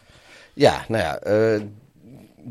ja, 0.54 0.84
nou 0.88 1.02
ja, 1.02 1.18
eh, 1.18 1.60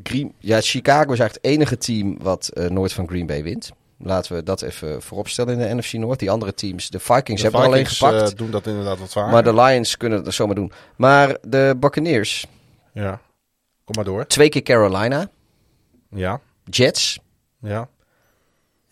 Green, 0.04 0.34
ja, 0.40 0.62
Chicago 0.62 1.12
is 1.12 1.20
eigenlijk 1.20 1.34
het 1.46 1.54
enige 1.54 1.78
team 1.78 2.18
wat 2.22 2.50
nooit 2.70 2.94
van 2.94 3.08
Green 3.08 3.26
Bay 3.26 3.44
wint. 3.44 3.72
Laten 3.98 4.36
we 4.36 4.44
dat 4.44 4.62
even 4.62 5.02
vooropstellen 5.02 5.60
in 5.60 5.68
de 5.68 5.76
NFC 5.82 5.94
Noord. 5.94 6.20
Die 6.20 6.32
andere 6.32 6.54
teams, 6.54 6.90
de 6.90 7.00
Vikings 7.00 7.42
De 7.42 7.48
hebben 7.48 7.68
alleen 7.68 7.86
gepakt. 7.86 8.38
doen 8.38 8.52
dat 8.52 8.68
inderdaad 8.68 9.00
wat 9.00 9.12
vaker. 9.12 9.32
maar 9.32 9.44
de 9.44 9.54
Lions 9.54 9.98
kunnen 9.98 10.24
het 10.24 10.34
zomaar 10.34 10.56
doen. 10.56 10.72
Maar 10.96 11.38
de 11.48 11.76
Buccaneers, 11.80 12.46
Ja, 12.96 13.22
kom 13.84 13.96
maar 13.96 14.04
door. 14.06 14.28
twee 14.28 14.50
keer 14.50 14.62
Carolina, 14.62 15.30
Ja, 16.10 16.42
Jets 16.64 17.20
ja. 17.60 17.90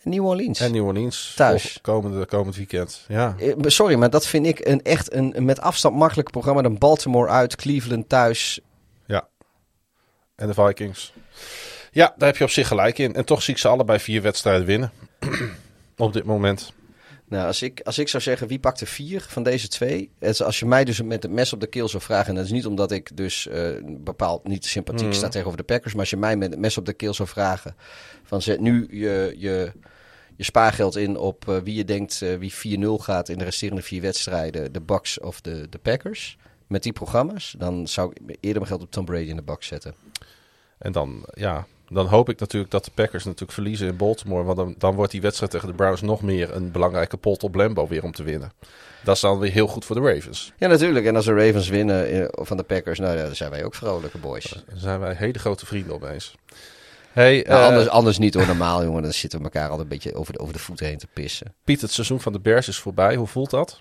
en 0.02 0.10
New 0.10 0.24
Orleans. 0.26 0.60
En 0.60 0.72
New 0.72 0.84
Orleans. 0.86 1.32
Thuis. 1.36 1.78
Komende, 1.82 2.26
komend 2.26 2.56
weekend. 2.56 3.04
Ja. 3.08 3.34
Eh, 3.38 3.52
Sorry, 3.60 3.94
maar 3.94 4.10
dat 4.10 4.26
vind 4.26 4.46
ik 4.46 4.66
een 4.66 4.82
echt 4.82 5.12
een, 5.12 5.36
een 5.36 5.44
met 5.44 5.60
afstand 5.60 5.96
makkelijker 5.96 6.32
programma 6.32 6.62
dan 6.62 6.78
Baltimore 6.78 7.28
uit, 7.30 7.56
Cleveland 7.56 8.08
thuis. 8.08 8.60
ja. 9.06 9.28
En 10.34 10.46
de 10.46 10.54
Vikings. 10.54 11.12
Ja, 11.90 12.14
daar 12.16 12.28
heb 12.28 12.36
je 12.36 12.44
op 12.44 12.50
zich 12.50 12.68
gelijk 12.68 12.98
in. 12.98 13.14
En 13.14 13.24
toch 13.24 13.42
zie 13.42 13.54
ik 13.54 13.60
ze 13.60 13.68
allebei 13.68 13.98
vier 14.00 14.22
wedstrijden 14.22 14.66
winnen. 14.66 14.92
op 15.96 16.12
dit 16.12 16.24
moment. 16.24 16.72
Nou, 17.34 17.46
als 17.46 17.62
ik, 17.62 17.80
als 17.80 17.98
ik 17.98 18.08
zou 18.08 18.22
zeggen 18.22 18.48
wie 18.48 18.58
pakt 18.58 18.80
er 18.80 18.86
vier 18.86 19.26
van 19.28 19.42
deze 19.42 19.68
twee. 19.68 20.10
het 20.18 20.42
Als 20.42 20.58
je 20.58 20.66
mij 20.66 20.84
dus 20.84 21.02
met 21.02 21.22
het 21.22 21.32
mes 21.32 21.52
op 21.52 21.60
de 21.60 21.66
keel 21.66 21.88
zou 21.88 22.02
vragen. 22.02 22.28
En 22.28 22.34
dat 22.34 22.44
is 22.44 22.50
niet 22.50 22.66
omdat 22.66 22.92
ik 22.92 23.16
dus 23.16 23.46
eh, 23.46 23.68
bepaald 23.84 24.48
niet 24.48 24.64
sympathiek 24.64 25.12
sta 25.12 25.28
tegenover 25.28 25.58
de 25.58 25.64
Packers. 25.64 25.92
Maar 25.92 26.00
als 26.00 26.10
je 26.10 26.16
mij 26.16 26.36
met 26.36 26.50
het 26.50 26.58
mes 26.58 26.78
op 26.78 26.86
de 26.86 26.92
keel 26.92 27.14
zou 27.14 27.28
vragen. 27.28 27.76
Van 28.22 28.42
zet 28.42 28.60
nu 28.60 28.86
je, 28.90 29.34
je, 29.38 29.72
je 30.36 30.44
spaargeld 30.44 30.96
in 30.96 31.16
op 31.16 31.48
eh, 31.48 31.56
wie 31.56 31.74
je 31.74 31.84
denkt 31.84 32.22
eh, 32.22 32.36
wie 32.36 32.78
4-0 32.78 32.86
gaat 33.02 33.28
in 33.28 33.38
de 33.38 33.44
resterende 33.44 33.82
vier 33.82 34.00
wedstrijden. 34.00 34.72
De 34.72 34.80
Bucks 34.80 35.20
of 35.20 35.40
de, 35.40 35.68
de 35.68 35.78
Packers. 35.78 36.36
Met 36.66 36.82
die 36.82 36.92
programma's. 36.92 37.54
Dan 37.58 37.88
zou 37.88 38.10
ik 38.10 38.36
eerder 38.40 38.60
mijn 38.62 38.66
geld 38.66 38.82
op 38.82 38.90
Tom 38.90 39.04
Brady 39.04 39.28
in 39.28 39.36
de 39.36 39.42
Bucks 39.42 39.66
zetten. 39.66 39.94
En 40.78 40.92
dan, 40.92 41.26
ja, 41.32 41.66
dan 41.88 42.06
hoop 42.06 42.28
ik 42.28 42.40
natuurlijk 42.40 42.72
dat 42.72 42.84
de 42.84 42.90
Packers 42.94 43.24
natuurlijk 43.24 43.52
verliezen 43.52 43.88
in 43.88 43.96
Baltimore. 43.96 44.44
Want 44.44 44.56
dan, 44.56 44.74
dan 44.78 44.94
wordt 44.94 45.12
die 45.12 45.20
wedstrijd 45.20 45.52
tegen 45.52 45.68
de 45.68 45.74
Browns 45.74 46.00
nog 46.00 46.22
meer 46.22 46.54
een 46.54 46.70
belangrijke 46.70 47.16
pot 47.16 47.42
op 47.42 47.54
Lambeau 47.54 47.88
weer 47.88 48.02
om 48.02 48.12
te 48.12 48.22
winnen. 48.22 48.52
Dat 49.04 49.14
is 49.14 49.20
dan 49.20 49.38
weer 49.38 49.52
heel 49.52 49.66
goed 49.66 49.84
voor 49.84 49.96
de 49.96 50.12
Ravens. 50.12 50.52
Ja, 50.58 50.68
natuurlijk. 50.68 51.06
En 51.06 51.16
als 51.16 51.24
de 51.24 51.34
Ravens 51.34 51.68
winnen 51.68 52.06
eh, 52.08 52.26
van 52.30 52.56
de 52.56 52.62
Packers, 52.62 52.98
nou 52.98 53.16
ja, 53.16 53.24
dan 53.24 53.36
zijn 53.36 53.50
wij 53.50 53.64
ook 53.64 53.74
vrolijke 53.74 54.18
boys. 54.18 54.64
Daar 54.66 54.78
zijn 54.78 55.00
wij 55.00 55.14
hele 55.14 55.38
grote 55.38 55.66
vrienden 55.66 55.94
opeens. 55.94 56.34
Hey, 57.12 57.44
Nou, 57.48 57.60
eh, 57.60 57.66
anders, 57.66 57.88
anders 57.88 58.18
niet 58.18 58.34
hoor, 58.34 58.46
normaal 58.46 58.82
jongen. 58.84 59.02
Dan 59.02 59.12
zitten 59.12 59.38
we 59.38 59.44
elkaar 59.44 59.68
altijd 59.68 59.80
een 59.80 59.88
beetje 59.88 60.14
over 60.14 60.32
de, 60.32 60.38
over 60.38 60.52
de 60.52 60.58
voeten 60.58 60.86
heen 60.86 60.98
te 60.98 61.06
pissen. 61.12 61.54
Piet, 61.64 61.80
het 61.80 61.92
seizoen 61.92 62.20
van 62.20 62.32
de 62.32 62.40
Bears 62.40 62.68
is 62.68 62.78
voorbij. 62.78 63.14
Hoe 63.14 63.26
voelt 63.26 63.50
dat? 63.50 63.78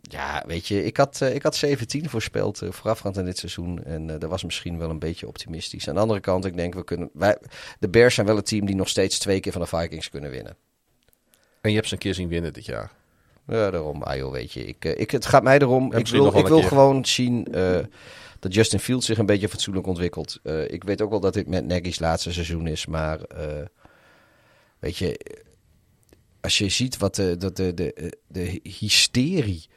Ja, 0.00 0.44
weet 0.46 0.66
je, 0.66 0.84
ik 0.84 0.96
had, 0.96 1.20
eh, 1.20 1.34
ik 1.34 1.42
had 1.42 1.56
17 1.56 2.08
voorspeld 2.08 2.62
eh, 2.62 2.72
voorafgaand 2.72 3.18
aan 3.18 3.24
dit 3.24 3.38
seizoen. 3.38 3.84
En 3.84 4.10
eh, 4.10 4.18
dat 4.18 4.30
was 4.30 4.44
misschien 4.44 4.78
wel 4.78 4.90
een 4.90 4.98
beetje 4.98 5.26
optimistisch. 5.26 5.88
Aan 5.88 5.94
de 5.94 6.00
andere 6.00 6.20
kant, 6.20 6.44
ik 6.44 6.56
denk, 6.56 6.74
we 6.74 6.84
kunnen, 6.84 7.10
wij, 7.12 7.38
de 7.78 7.88
Bears 7.88 8.14
zijn 8.14 8.26
wel 8.26 8.36
een 8.36 8.42
team 8.42 8.66
die 8.66 8.74
nog 8.74 8.88
steeds 8.88 9.18
twee 9.18 9.40
keer 9.40 9.52
van 9.52 9.60
de 9.60 9.66
Vikings 9.66 10.10
kunnen 10.10 10.30
winnen. 10.30 10.56
En 11.60 11.70
je 11.70 11.76
hebt 11.76 11.88
ze 11.88 11.94
een 11.94 12.00
keer 12.00 12.14
zien 12.14 12.28
winnen 12.28 12.52
dit 12.52 12.64
jaar. 12.64 12.92
Ja, 13.46 13.70
daarom, 13.70 14.02
ah 14.02 14.16
joh, 14.16 14.32
weet 14.32 14.52
je. 14.52 14.66
Ik, 14.66 14.84
ik, 14.84 15.10
het 15.10 15.26
gaat 15.26 15.42
mij 15.42 15.58
erom, 15.58 15.92
ik 15.92 16.06
wil, 16.06 16.38
ik 16.38 16.46
wil 16.46 16.58
keer. 16.58 16.68
gewoon 16.68 17.04
zien 17.04 17.46
dat 18.38 18.54
Justin 18.54 18.78
Fields 18.78 19.06
zich 19.06 19.18
een 19.18 19.26
beetje 19.26 19.48
fatsoenlijk 19.48 19.86
ontwikkelt. 19.86 20.40
Ik 20.66 20.84
weet 20.84 21.02
ook 21.02 21.10
wel 21.10 21.20
dat 21.20 21.34
dit 21.34 21.46
met 21.46 21.66
Nagy's 21.66 21.98
laatste 21.98 22.32
seizoen 22.32 22.66
is, 22.66 22.86
maar 22.86 23.20
weet 24.78 24.96
je, 24.96 25.20
als 26.40 26.58
je 26.58 26.68
ziet 26.68 26.96
wat 26.96 27.14
de, 27.14 27.36
de, 27.36 27.52
de, 27.52 27.74
de, 27.74 28.12
de 28.26 28.60
hysterie 28.62 29.68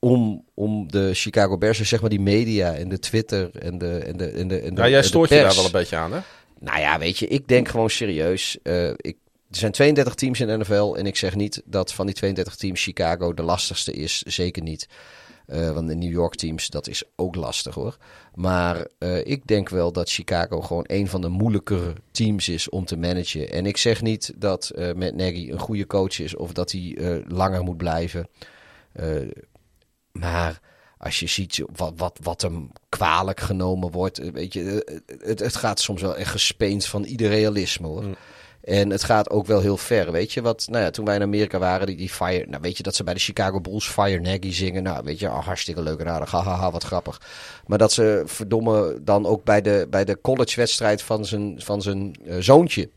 om, 0.00 0.44
om 0.54 0.90
de 0.90 1.10
Chicago 1.14 1.58
Bears, 1.58 1.80
is, 1.80 1.88
zeg 1.88 2.00
maar 2.00 2.10
die 2.10 2.20
media 2.20 2.74
en 2.74 2.88
de 2.88 2.98
Twitter 2.98 3.50
en 3.58 3.78
de 3.78 3.98
en 3.98 4.16
de 4.16 4.26
en 4.26 4.48
de, 4.48 4.60
en 4.60 4.74
de 4.74 4.80
Ja, 4.80 4.88
jij 4.88 5.00
de 5.00 5.06
stoort 5.06 5.28
je 5.28 5.40
daar 5.40 5.54
wel 5.54 5.64
een 5.64 5.70
beetje 5.70 5.96
aan, 5.96 6.12
hè? 6.12 6.20
Nou 6.58 6.80
ja, 6.80 6.98
weet 6.98 7.18
je, 7.18 7.26
ik 7.26 7.48
denk 7.48 7.68
gewoon 7.68 7.90
serieus. 7.90 8.58
eh, 8.62 8.88
ik, 8.88 9.16
er 9.50 9.56
zijn 9.56 9.72
32 9.72 10.14
teams 10.14 10.40
in 10.40 10.46
de 10.46 10.56
NFL 10.56 10.94
en 10.96 11.06
ik 11.06 11.16
zeg 11.16 11.34
niet 11.34 11.62
dat 11.64 11.92
van 11.92 12.06
die 12.06 12.14
32 12.14 12.56
teams 12.56 12.82
Chicago 12.82 13.34
de 13.34 13.42
lastigste 13.42 13.92
is. 13.92 14.18
Zeker 14.18 14.62
niet. 14.62 14.88
Eh, 15.46 15.72
want 15.72 15.88
de 15.88 15.94
New 15.94 16.10
York 16.10 16.34
teams, 16.34 16.68
dat 16.68 16.88
is 16.88 17.02
ook 17.16 17.34
lastig 17.34 17.74
hoor. 17.74 17.96
Maar 18.34 18.86
eh, 18.98 19.26
ik 19.26 19.46
denk 19.46 19.68
wel 19.68 19.92
dat 19.92 20.10
Chicago 20.10 20.60
gewoon 20.60 20.84
een 20.86 21.08
van 21.08 21.20
de 21.20 21.28
moeilijkere 21.28 21.94
teams 22.10 22.48
is 22.48 22.68
om 22.68 22.84
te 22.84 22.96
managen. 22.96 23.50
En 23.50 23.66
ik 23.66 23.76
zeg 23.76 24.02
niet 24.02 24.32
dat 24.36 24.70
eh 24.70 24.92
Matt 24.94 25.14
Nagy 25.14 25.50
een 25.50 25.58
goede 25.58 25.86
coach 25.86 26.20
is 26.20 26.36
of 26.36 26.52
dat 26.52 26.72
hij 26.72 26.96
langer 27.28 27.64
moet 27.64 27.76
blijven. 27.76 28.28
Eh, 30.12 30.20
maar 30.20 30.60
als 30.98 31.20
je 31.20 31.26
ziet 31.26 31.62
wat, 31.76 31.92
wat, 31.96 32.18
wat 32.22 32.42
hem 32.42 32.70
kwalijk 32.88 33.40
genomen 33.40 33.90
wordt, 33.90 34.18
eh, 34.18 34.32
weet 34.32 34.52
je, 34.52 34.84
eh, 34.84 34.96
het, 35.28 35.38
het 35.38 35.56
gaat 35.56 35.80
soms 35.80 36.02
wel 36.02 36.16
echt 36.16 36.30
gespeend 36.30 36.86
van 36.86 37.04
ieder 37.04 37.28
realisme 37.28 37.86
hoor. 37.86 38.04
En 38.60 38.90
het 38.90 39.04
gaat 39.04 39.30
ook 39.30 39.46
wel 39.46 39.60
heel 39.60 39.76
ver, 39.76 40.12
weet 40.12 40.32
je. 40.32 40.42
Wat, 40.42 40.66
nou 40.70 40.84
ja, 40.84 40.90
toen 40.90 41.04
wij 41.04 41.14
in 41.14 41.22
Amerika 41.22 41.58
waren, 41.58 41.86
die, 41.86 41.96
die 41.96 42.08
Fire, 42.08 42.46
nou 42.48 42.62
weet 42.62 42.76
je 42.76 42.82
dat 42.82 42.94
ze 42.94 43.04
bij 43.04 43.14
de 43.14 43.20
Chicago 43.20 43.60
Bulls 43.60 43.88
Fire 43.88 44.20
Nagy 44.20 44.52
zingen. 44.52 44.82
Nou, 44.82 45.04
weet 45.04 45.18
je, 45.18 45.26
oh, 45.26 45.44
hartstikke 45.46 45.82
leuk 45.82 46.00
en 46.00 46.08
aardig, 46.08 46.30
hahaha, 46.30 46.70
wat 46.70 46.84
grappig. 46.84 47.20
Maar 47.66 47.78
dat 47.78 47.92
ze 47.92 48.22
verdomme 48.26 48.98
dan 49.02 49.26
ook 49.26 49.44
bij 49.44 49.60
de, 49.60 49.86
bij 49.90 50.04
de 50.04 50.20
college-wedstrijd 50.20 51.02
van 51.02 51.24
zijn, 51.24 51.60
van 51.62 51.82
zijn 51.82 52.16
eh, 52.26 52.36
zoontje 52.38 52.90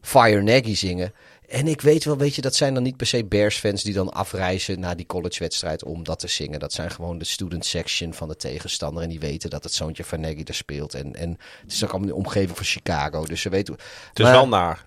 Fire 0.00 0.42
Nagy 0.42 0.74
zingen. 0.74 1.12
En 1.48 1.68
ik 1.68 1.80
weet 1.80 2.04
wel, 2.04 2.16
weet 2.16 2.34
je, 2.34 2.42
dat 2.42 2.54
zijn 2.54 2.74
dan 2.74 2.82
niet 2.82 2.96
per 2.96 3.06
se 3.06 3.24
Bears-fans 3.24 3.82
die 3.82 3.94
dan 3.94 4.12
afreizen 4.12 4.80
naar 4.80 4.96
die 4.96 5.06
college-wedstrijd 5.06 5.84
om 5.84 6.04
dat 6.04 6.18
te 6.18 6.28
zingen. 6.28 6.60
Dat 6.60 6.72
zijn 6.72 6.90
gewoon 6.90 7.18
de 7.18 7.24
student 7.24 7.64
section 7.64 8.14
van 8.14 8.28
de 8.28 8.36
tegenstander. 8.36 9.02
En 9.02 9.08
die 9.08 9.20
weten 9.20 9.50
dat 9.50 9.64
het 9.64 9.72
zoontje 9.72 10.04
van 10.04 10.20
Nagy 10.20 10.42
er 10.44 10.54
speelt. 10.54 10.94
En, 10.94 11.14
en 11.14 11.38
het 11.62 11.72
is 11.72 11.84
ook 11.84 11.90
allemaal 11.90 12.08
de 12.08 12.14
omgeving 12.14 12.56
van 12.56 12.66
Chicago. 12.66 13.24
Dus 13.26 13.40
ze 13.40 13.48
weten. 13.48 13.74
Het 14.08 14.18
is 14.18 14.24
Maar- 14.24 14.32
wel 14.32 14.48
naar. 14.48 14.86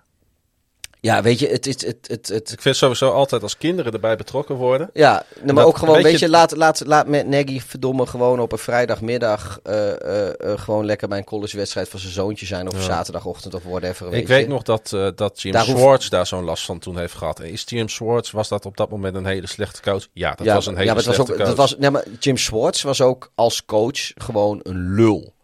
Ja, 1.00 1.22
weet 1.22 1.38
je, 1.38 1.48
het 1.48 1.66
is 1.66 1.86
het, 1.86 1.96
het, 2.08 2.28
het, 2.28 2.52
Ik 2.52 2.60
vind 2.62 2.76
sowieso 2.76 3.10
altijd 3.10 3.42
als 3.42 3.56
kinderen 3.56 3.92
erbij 3.92 4.16
betrokken 4.16 4.54
worden. 4.54 4.90
Ja, 4.92 5.24
nee, 5.36 5.44
maar 5.46 5.54
Dat- 5.54 5.64
ook 5.64 5.78
gewoon, 5.78 6.02
weet 6.02 6.18
je- 6.18 6.28
laat, 6.28 6.56
laat, 6.56 6.82
laat 6.86 7.06
met 7.06 7.26
Nagy 7.26 7.60
verdomme 7.60 8.06
gewoon 8.06 8.40
op 8.40 8.52
een 8.52 8.58
vrijdagmiddag 8.58 9.60
eh, 9.62 9.90
eh, 9.90 10.28
eh, 10.52 10.58
gewoon 10.60 10.84
lekker 10.84 11.08
bij 11.08 11.18
een 11.18 11.24
collegewedstrijd 11.24 11.88
van 11.88 12.00
zijn 12.00 12.12
zoontje 12.12 12.46
zijn. 12.46 12.68
Of 12.68 12.74
Ja. 12.74 12.80
zaterdagochtend 12.80 13.54
of 13.54 13.62
whatever. 13.62 14.10
Weet 14.10 14.20
Ik 14.20 14.28
weet 14.28 14.48
nog 14.48 14.62
dat, 14.62 14.88
dat 15.14 15.42
Jim 15.42 15.52
Daar 15.52 15.64
Schwartz 15.64 16.08
daar 16.08 16.26
zo'n 16.26 16.44
last 16.44 16.64
van 16.64 16.78
toen 16.78 16.98
heeft 16.98 17.14
gehad. 17.14 17.40
En 17.40 17.50
is 17.50 17.62
Jim 17.66 17.88
Schwartz, 17.88 18.30
was 18.30 18.48
dat 18.48 18.66
op 18.66 18.76
dat 18.76 18.90
moment 18.90 19.14
een 19.16 19.26
hele 19.26 19.46
slechte 19.46 19.80
coach? 19.82 20.06
Ja, 20.12 20.34
dat 20.34 20.46
was 20.46 20.66
een 20.66 20.72
hele 20.76 20.84
ja, 20.86 20.94
maar 20.94 20.96
het 20.96 21.06
was 21.06 21.14
slechte 21.14 21.32
ook, 21.32 21.38
coach. 21.38 21.48
dat 21.48 21.56
was, 21.56 21.76
nee, 21.78 21.90
maar 21.90 22.04
Jim 22.18 22.36
Schwartz 22.36 22.82
was 22.82 23.00
ook 23.00 23.30
als 23.34 23.64
coach 23.64 24.10
gewoon 24.14 24.60
een 24.62 24.94
lul. 24.94 25.36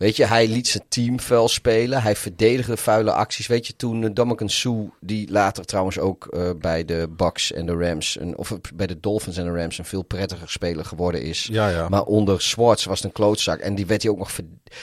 Weet 0.00 0.16
je, 0.16 0.24
hij 0.24 0.48
liet 0.48 0.68
zijn 0.68 0.84
team 0.88 1.20
vuil 1.20 1.48
spelen. 1.48 2.02
Hij 2.02 2.16
verdedigde 2.16 2.76
vuile 2.76 3.12
acties. 3.12 3.46
Weet 3.46 3.66
je, 3.66 3.76
toen 3.76 4.02
uh, 4.02 4.48
Sue, 4.48 4.90
die 5.00 5.30
later 5.30 5.64
trouwens 5.64 5.98
ook 5.98 6.26
eh, 6.26 6.50
bij 6.58 6.84
de 6.84 7.08
Bucks 7.16 7.52
en 7.52 7.66
de 7.66 7.76
Rams, 7.76 8.20
een, 8.20 8.36
of 8.36 8.58
bij 8.74 8.86
de 8.86 9.00
Dolphins 9.00 9.36
en 9.36 9.44
de 9.44 9.50
Rams 9.50 9.78
een 9.78 9.84
veel 9.84 10.02
prettiger 10.02 10.50
speler 10.50 10.84
geworden 10.84 11.22
is. 11.22 11.48
Ja, 11.52 11.68
ja. 11.68 11.88
Maar 11.88 12.02
onder 12.02 12.42
Schwartz 12.42 12.84
was 12.84 12.96
het 12.96 13.06
een 13.06 13.12
klootzak. 13.12 13.60
En 13.60 13.74
die 13.74 13.86
werd 13.86 14.02
hij 14.02 14.10
ook 14.10 14.18
nog. 14.18 14.30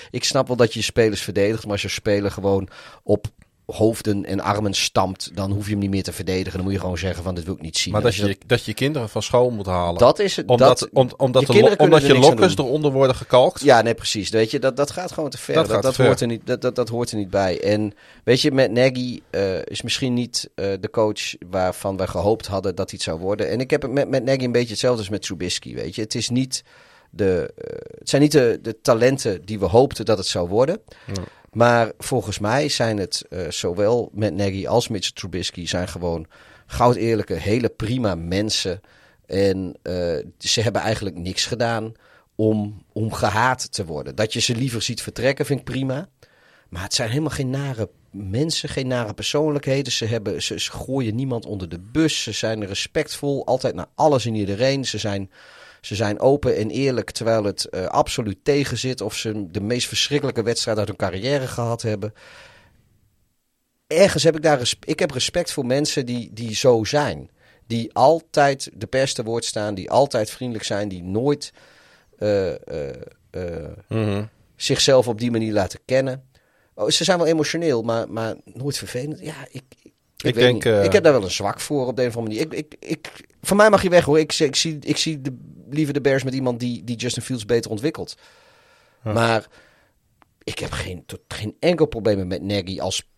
Ik 0.10 0.24
snap 0.24 0.48
wel 0.48 0.56
dat 0.56 0.74
je 0.74 0.80
je 0.80 0.86
spelers 0.86 1.22
verdedigt. 1.22 1.64
Maar 1.64 1.72
als 1.72 1.82
je 1.82 1.88
speler 1.88 2.32
gewoon 2.32 2.70
op 3.04 3.28
hoofden 3.76 4.26
en 4.26 4.40
armen 4.40 4.74
stampt. 4.74 5.32
dan 5.36 5.52
hoef 5.52 5.66
je 5.66 5.72
hem 5.72 5.80
niet 5.80 5.90
meer 5.90 6.04
te 6.04 6.14
verdedigen. 6.14 6.54
Dan 6.54 6.64
moet 6.64 6.74
je 6.74 6.80
gewoon 6.80 6.98
zeggen: 6.98 7.24
van 7.24 7.36
dit 7.36 7.44
wil 7.44 7.54
ik 7.54 7.62
niet 7.62 7.78
zien. 7.78 7.94
maar 7.94 8.02
dat 8.02 8.16
je, 8.16 8.38
dat 8.46 8.66
je 8.66 8.74
kinderen 8.74 9.10
van 9.10 9.24
school 9.24 9.50
moet 9.50 9.66
halen. 9.66 9.98
dat 10.00 10.20
is 10.20 10.36
het. 10.36 10.48
omdat 10.48 10.80
dat, 10.80 10.90
om- 10.94 11.10
omdat, 11.18 11.48
je 11.54 11.64
de 11.64 11.76
omdat 11.78 12.06
je 12.06 12.18
lokkers 12.18 12.58
eronder 12.58 12.92
worden 12.92 13.16
gekalkt. 13.16 13.62
Ja, 13.62 13.82
nee, 13.82 13.94
precies. 13.94 14.30
Weet 14.30 14.52
je, 14.52 14.60
dat, 14.60 14.78
dat 14.78 14.92
gaat 14.92 15.12
gewoon 15.12 15.30
te 15.30 15.38
ver. 15.38 15.56
Dat 15.56 15.82
Dat, 15.82 15.96
ver. 15.96 16.06
hoort 16.06 16.22
er 16.22 16.28
niet, 16.28 16.42
dat, 16.46 16.62
dat, 16.62 16.76
dat 16.76 16.90
hoort 16.90 17.12
er 17.12 17.18
niet 17.18 17.30
bij. 17.30 17.62
En 17.62 17.94
weet 18.24 18.42
je, 18.42 18.52
met 18.52 18.72
Nagy 18.72 19.20
eh, 19.30 19.62
is 19.64 19.82
misschien 19.82 20.14
niet 20.14 20.50
eh, 20.56 20.66
de 20.80 20.90
coach 20.90 21.36
waarvan 21.50 21.98
we 21.98 22.08
gehoopt 22.08 22.48
hadden 22.48 22.76
dat 22.76 22.90
hij 22.90 23.00
het 23.00 23.08
zou 23.10 23.20
worden. 23.20 23.50
En 23.50 23.60
ik 23.60 23.70
heb 23.70 23.82
het 23.82 23.92
met, 23.92 24.10
met 24.10 24.24
Nagy 24.24 24.44
een 24.44 24.52
beetje 24.52 24.70
hetzelfde 24.70 25.00
als 25.00 25.10
met 25.10 25.22
Trubisky. 25.22 25.76
Weet 25.76 25.96
je, 25.96 26.02
het, 26.02 26.16
is 26.16 26.30
niet 26.30 26.64
de, 27.10 27.54
eh, 27.58 27.78
het 28.00 28.10
zijn 28.10 28.22
niet 28.22 28.32
de, 28.32 28.60
de 28.62 28.82
talenten 28.82 29.46
die 29.46 29.60
we 29.60 29.66
hoopten 29.66 30.06
dat 30.06 30.18
het 30.18 30.28
zou 30.28 30.48
worden. 30.50 30.80
Ja. 31.06 31.14
Maar 31.58 31.92
volgens 31.98 32.40
mij 32.40 32.70
zijn 32.70 32.98
het 32.98 33.26
eh, 33.30 33.50
zowel 33.50 34.10
met 34.14 34.34
Nagy 34.34 34.68
als 34.68 34.88
Mitchell 34.88 35.14
Trubisky 35.14 35.68
zijn 35.68 35.88
gewoon 35.88 36.28
goud 36.66 36.96
eerlijke, 36.96 37.34
hele 37.34 37.70
prima 37.70 38.16
mensen. 38.16 38.82
En 39.26 39.78
eh, 39.82 39.94
ze 40.38 40.62
hebben 40.62 40.82
eigenlijk 40.82 41.16
niks 41.16 41.46
gedaan 41.46 41.94
om, 42.36 42.84
om 42.94 43.14
gehaat 43.14 43.72
te 43.72 43.86
worden. 43.86 44.16
Dat 44.16 44.34
je 44.34 44.40
ze 44.40 44.56
liever 44.56 44.82
ziet 44.82 45.02
vertrekken 45.02 45.46
vind 45.46 45.60
ik 45.60 45.66
prima. 45.66 46.10
Maar 46.70 46.84
het 46.84 46.94
zijn 46.94 47.10
helemaal 47.10 47.30
geen 47.30 47.50
nare 47.50 47.90
mensen, 48.12 48.70
geen 48.70 48.88
nare 48.88 49.14
persoonlijkheden. 49.14 49.92
Ze, 49.92 50.06
hebben, 50.06 50.44
ze, 50.44 50.60
ze 50.60 50.72
gooien 50.72 51.16
niemand 51.16 51.46
onder 51.46 51.70
de 51.70 51.80
bus. 51.80 52.24
Ze 52.24 52.32
zijn 52.32 52.66
respectvol, 52.66 53.46
altijd 53.46 53.76
naar 53.76 53.90
alles 53.96 54.26
en 54.26 54.36
iedereen. 54.36 54.86
Ze 54.86 54.98
zijn, 54.98 55.32
ze 55.82 55.96
zijn 55.96 56.20
open 56.20 56.56
en 56.56 56.70
eerlijk 56.70 57.12
terwijl 57.12 57.44
het 57.44 57.66
eh, 57.66 57.86
absoluut 57.86 58.38
tegen 58.44 58.78
zit. 58.78 59.02
Of 59.02 59.16
ze 59.16 59.52
de 59.52 59.62
meest 59.62 59.88
verschrikkelijke 59.88 60.44
wedstrijd 60.44 60.78
uit 60.78 60.88
hun 60.88 60.98
carrière 60.98 61.48
gehad 61.48 61.82
hebben. 61.82 62.14
Ergens 63.88 64.24
heb 64.24 64.36
ik 64.36 64.42
daar 64.42 64.74
ik 64.86 65.00
heb 65.00 65.12
respect 65.12 65.52
voor 65.52 65.66
mensen 65.66 66.06
die, 66.06 66.30
die 66.34 66.56
zo 66.56 66.84
zijn. 66.84 67.30
Die 67.68 67.94
altijd 67.94 68.70
de 68.74 68.88
pers 68.88 69.14
te 69.14 69.24
woord 69.24 69.46
staan, 69.46 69.76
die 69.76 69.92
altijd 69.92 70.30
vriendelijk 70.30 70.66
zijn, 70.66 70.90
die 70.90 71.04
nooit 71.04 71.54
eh, 72.18 72.54
eh, 72.54 72.96
Mhm. 73.88 74.24
zichzelf 74.56 75.08
op 75.08 75.20
die 75.20 75.32
manier 75.32 75.54
laten 75.54 75.80
kennen. 75.86 76.24
Oh, 76.76 76.90
ze 76.90 77.04
zijn 77.04 77.18
wel 77.18 77.28
emotioneel, 77.28 77.82
maar, 77.82 78.10
maar 78.10 78.36
nooit 78.44 78.78
vervelend. 78.78 79.20
Ja, 79.20 79.48
ik, 79.52 79.64
ik, 80.24 80.34
denk, 80.34 80.66
ik 80.66 80.92
heb 80.92 81.04
daar 81.04 81.14
wel 81.14 81.24
een 81.24 81.32
zwak 81.32 81.60
voor 81.60 81.88
op 81.88 81.96
de 81.96 82.02
een 82.02 82.08
of 82.08 82.18
andere 82.18 82.36
manier. 82.36 82.58
Ik, 82.58 82.74
ik, 82.80 82.90
ik, 82.90 83.28
voor 83.42 83.58
mij 83.58 83.70
mag 83.70 83.84
je 83.84 83.90
weg 83.90 84.06
hoor. 84.06 84.20
Ik, 84.20 84.34
ik 84.34 84.56
zie, 84.56 84.78
ik 84.82 84.98
zie 84.98 85.22
de, 85.22 85.38
liever 85.70 85.94
de 85.94 86.02
Bears 86.02 86.24
met 86.24 86.34
iemand 86.34 86.60
die, 86.60 86.84
die 86.84 86.96
Justin 86.96 87.24
Fields 87.24 87.46
beter 87.46 87.72
ontwikkelt. 87.72 88.18
Ja. 89.04 89.14
Maar 89.14 89.48
ik 90.44 90.60
heb 90.60 90.72
geen, 90.72 91.06
tot, 91.06 91.20
geen 91.28 91.56
enkel 91.60 91.86
probleem 91.86 92.28
met 92.28 92.42
Nagy 92.42 92.80
als 92.80 93.10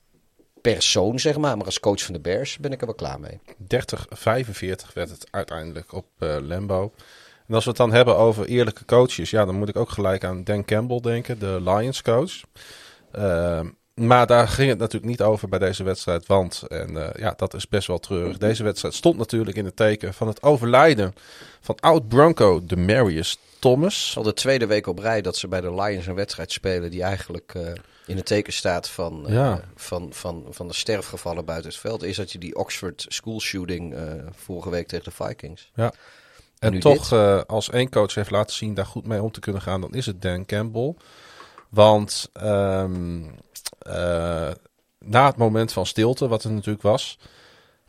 persoon, 0.62 1.20
zeg 1.20 1.38
maar. 1.38 1.58
Maar 1.58 1.66
als 1.66 1.80
coach 1.80 2.04
van 2.04 2.14
de 2.14 2.20
Bears 2.20 2.58
ben 2.58 2.72
ik 2.72 2.80
er 2.80 2.86
wel 2.86 2.96
klaar 2.96 3.20
mee. 3.20 3.40
30-45 3.62 4.94
werd 4.94 5.10
het 5.10 5.28
uiteindelijk 5.32 5.94
op 5.94 6.06
eh 6.18 6.38
Lambo. 6.42 6.94
En 7.48 7.56
als 7.56 7.64
we 7.64 7.70
het 7.70 7.80
dan 7.80 7.92
hebben 7.92 8.18
over 8.18 8.46
eerlijke 8.46 8.86
coaches, 8.86 9.30
ja, 9.30 9.46
dan 9.46 9.56
moet 9.56 9.70
ik 9.70 9.76
ook 9.76 9.90
gelijk 9.90 10.24
aan 10.24 10.44
Dan 10.44 10.66
Campbell 10.66 11.00
denken, 11.00 11.40
de 11.40 11.62
Lions 11.62 12.02
coach. 12.02 12.42
Ehm, 13.12 13.68
maar 14.00 14.28
daar 14.28 14.48
ging 14.48 14.70
het 14.70 14.78
natuurlijk 14.78 15.12
niet 15.12 15.22
over 15.22 15.50
bij 15.50 15.60
deze 15.60 15.84
wedstrijd, 15.84 16.26
want, 16.26 16.62
en 16.68 17.14
eh, 17.14 17.22
ja, 17.22 17.34
dat 17.38 17.54
is 17.54 17.68
best 17.68 17.88
wel 17.88 18.00
treurig. 18.00 18.38
Deze 18.38 18.64
wedstrijd 18.64 18.94
stond 18.94 19.18
natuurlijk 19.18 19.58
in 19.58 19.66
het 19.66 19.76
teken 19.76 20.14
van 20.14 20.28
het 20.28 20.44
overlijden 20.44 21.14
van 21.62 21.80
oud-Bronco 21.80 22.62
Demarius 22.64 23.38
Thomas. 23.60 23.98
Het 24.00 24.10
is 24.10 24.18
al 24.18 24.24
de 24.24 24.34
tweede 24.34 24.66
week 24.66 24.88
op 24.88 25.00
rij 25.00 25.22
dat 25.22 25.38
ze 25.38 25.48
bij 25.48 25.62
de 25.62 25.74
Lions 25.74 26.08
een 26.08 26.16
wedstrijd 26.16 26.52
spelen 26.52 26.92
die 26.92 27.04
eigenlijk 27.04 27.54
eh, 27.56 27.72
in 28.06 28.16
het 28.18 28.26
teken 28.26 28.54
staat 28.54 28.90
van, 28.90 29.28
eh, 29.28 29.34
Ja. 29.34 29.62
van, 29.76 30.08
van, 30.12 30.46
van 30.50 30.68
de 30.68 30.74
sterfgevallen 30.74 31.46
buiten 31.46 31.70
het 31.70 31.80
veld. 31.80 32.04
Is 32.04 32.16
dat 32.16 32.32
je 32.32 32.38
die 32.38 32.56
Oxford 32.56 33.06
school 33.08 33.42
shooting 33.42 33.96
vorige 34.36 34.70
week 34.70 34.88
tegen 34.88 35.06
de 35.06 35.26
Vikings. 35.26 35.72
Ja. 35.76 35.94
En 36.60 36.80
toch, 36.80 37.14
als 37.48 37.70
één 37.70 37.90
coach 37.90 38.14
heeft 38.14 38.32
laten 38.32 38.56
zien 38.56 38.74
daar 38.74 38.86
goed 38.86 39.08
mee 39.08 39.22
om 39.22 39.32
te 39.32 39.40
kunnen 39.40 39.62
gaan, 39.62 39.82
dan 39.82 39.94
is 39.94 40.06
het 40.06 40.22
Dan 40.22 40.46
Campbell. 40.46 40.96
Want 41.70 42.30
ehm, 42.34 43.22
eh, 43.80 44.48
na 45.00 45.26
het 45.26 45.38
moment 45.38 45.72
van 45.72 45.86
stilte, 45.86 46.28
wat 46.28 46.44
er 46.44 46.52
natuurlijk 46.52 46.84
was, 46.84 47.20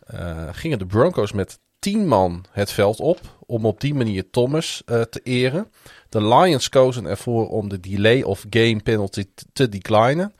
eh, 0.06 0.48
gingen 0.52 0.78
de 0.78 0.86
Broncos 0.86 1.32
met 1.32 1.58
tien 1.78 2.06
man 2.08 2.44
het 2.50 2.70
veld 2.72 3.00
op 3.00 3.20
om 3.46 3.66
op 3.66 3.80
die 3.80 3.94
manier 3.94 4.30
Thomas 4.30 4.82
eh, 4.86 5.00
te 5.00 5.20
eren. 5.22 5.70
De 6.08 6.22
Lions 6.26 6.68
kozen 6.68 7.06
ervoor 7.06 7.48
om 7.48 7.68
de 7.68 7.80
delay 7.80 8.22
of 8.22 8.44
game 8.50 8.80
penalty 8.82 9.24
te 9.52 9.68
declinen. 9.68 10.34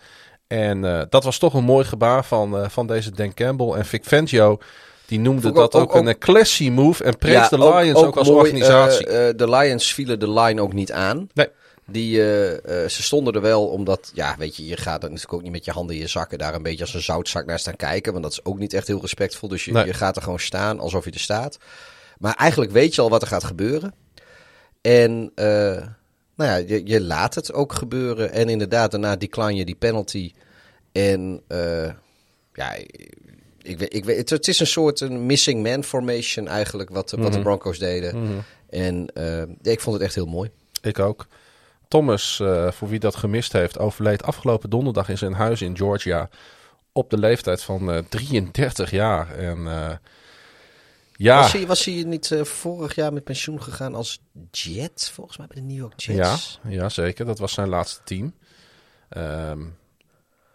En 0.47 1.07
dat 1.11 1.25
was 1.25 1.39
toch 1.39 1.55
een 1.55 1.65
mooi 1.65 1.85
gebaar 1.85 2.25
van, 2.25 2.71
van 2.71 2.87
deze 2.87 3.11
Dan 3.11 3.35
Campbell. 3.35 3.73
En 3.73 3.87
Vic 3.87 4.05
Fangio, 4.05 4.59
die 5.07 5.21
noemde 5.21 5.53
dat 5.53 5.75
ook- 5.75 5.83
ook, 5.83 5.97
ook- 5.97 6.07
een 6.07 6.19
classy 6.19 6.69
move. 6.71 7.05
En 7.05 7.19
prees 7.19 7.49
de 7.49 7.59
Lions 7.59 7.99
ook, 7.99 8.17
als 8.17 8.29
mooi, 8.29 8.41
organisatie. 8.41 9.07
de 9.35 9.51
Lions 9.51 9.95
vielen 9.95 10.19
de 10.21 10.31
line 10.31 10.63
ook 10.63 10.73
niet 10.73 10.93
aan. 10.93 11.29
Nee. 11.35 11.49
Die, 11.91 12.19
eh, 12.21 12.83
eh, 12.85 12.89
ze 12.89 13.03
stonden 13.03 13.35
er 13.35 13.41
wel 13.41 13.67
omdat, 13.67 14.11
ja, 14.15 14.35
weet 14.39 14.57
je, 14.57 14.67
je 14.67 14.77
gaat 14.77 15.03
natuurlijk 15.03 15.33
ook 15.33 15.43
niet 15.43 15.53
met 15.53 15.65
je 15.65 15.71
handen 15.71 15.95
in 15.97 16.03
je 16.03 16.09
zakken 16.09 16.39
daar 16.39 16.55
een 16.55 16.63
beetje 16.63 16.85
als 16.85 16.95
een 16.95 17.03
zoutzak 17.03 17.47
naar 17.47 17.59
staan 17.59 17.77
kijken. 17.77 18.13
Want 18.13 18.25
dat 18.25 18.33
is 18.33 18.45
ook 18.45 18.59
niet 18.59 18.73
echt 18.73 18.87
heel 18.87 19.01
respectvol. 19.01 19.49
Dus 19.49 19.65
je, 19.65 19.73
Nee. 19.73 19.87
je 19.87 19.95
gaat 19.95 20.17
er 20.17 20.23
gewoon 20.23 20.39
staan 20.41 20.81
alsof 20.81 21.05
je 21.05 21.11
er 21.11 21.21
staat. 21.21 21.59
Maar 22.19 22.35
eigenlijk 22.35 22.71
weet 22.71 22.95
je 22.95 23.01
al 23.01 23.11
wat 23.11 23.23
er 23.23 23.29
gaat 23.29 23.45
gebeuren. 23.45 23.95
En, 24.81 25.33
eh, 25.35 25.47
nou 26.37 26.51
ja, 26.51 26.57
je, 26.57 26.81
je 26.85 27.01
laat 27.01 27.35
het 27.35 27.53
ook 27.53 27.73
gebeuren. 27.73 28.33
En 28.33 28.49
inderdaad, 28.49 28.91
daarna 28.91 29.17
decline 29.17 29.55
je 29.55 29.65
die 29.65 29.75
penalty. 29.75 30.33
En, 30.93 31.43
ja, 32.53 32.75
ik 33.63 33.79
weet, 33.79 33.95
ik 33.95 34.05
het, 34.05 34.31
het 34.31 34.49
is 34.49 34.61
een 34.61 34.67
soort 34.67 35.01
een 35.01 35.27
missing 35.27 35.63
man 35.63 35.85
formation 35.85 36.49
eigenlijk, 36.49 36.91
wat, 36.91 37.09
de- 37.09 37.17
wat 37.17 37.27
de 37.33 37.39
Mhm. 37.39 37.43
Broncos 37.47 37.79
deden. 37.79 38.23
Mhm. 38.23 38.39
En 38.71 39.07
ik 39.63 39.81
vond 39.81 39.97
het 39.97 40.05
echt 40.05 40.15
heel 40.15 40.27
mooi. 40.27 40.51
Ik 40.83 40.99
ook. 40.99 41.27
Thomas, 41.91 42.41
eh, 42.41 42.71
voor 42.71 42.89
wie 42.89 42.99
dat 42.99 43.17
gemist 43.17 43.53
heeft, 43.53 43.79
overleed 43.79 44.23
afgelopen 44.23 44.71
donderdag 44.71 45.09
in 45.09 45.19
zijn 45.19 45.33
huis 45.33 45.63
in 45.63 45.77
Georgia. 45.77 46.29
Op 46.93 47.11
de 47.11 47.19
leeftijd 47.19 47.63
van 47.63 47.91
eh, 47.93 47.99
33 48.09 48.91
jaar. 48.91 49.35
En 49.35 49.67
eh, 49.67 49.97
ja, 51.13 51.41
Was, 51.41 51.53
hij, 51.53 51.67
was 51.67 51.85
hij 51.85 52.03
niet 52.07 52.31
eh, 52.31 52.45
vorig 52.45 52.95
jaar 52.95 53.13
met 53.13 53.25
pensioen 53.25 53.63
gegaan 53.63 53.95
als 53.95 54.21
Jet, 54.51 55.11
volgens 55.13 55.37
mij 55.37 55.47
bij 55.47 55.57
de 55.57 55.67
New 55.67 55.77
York 55.77 56.01
Jets? 56.01 56.61
ja, 56.69 56.89
zeker. 56.89 57.27
Dat 57.27 57.39
was 57.39 57.53
zijn 57.53 57.69
laatste 57.69 58.01
team. 58.05 58.35
Ehm, 59.09 59.61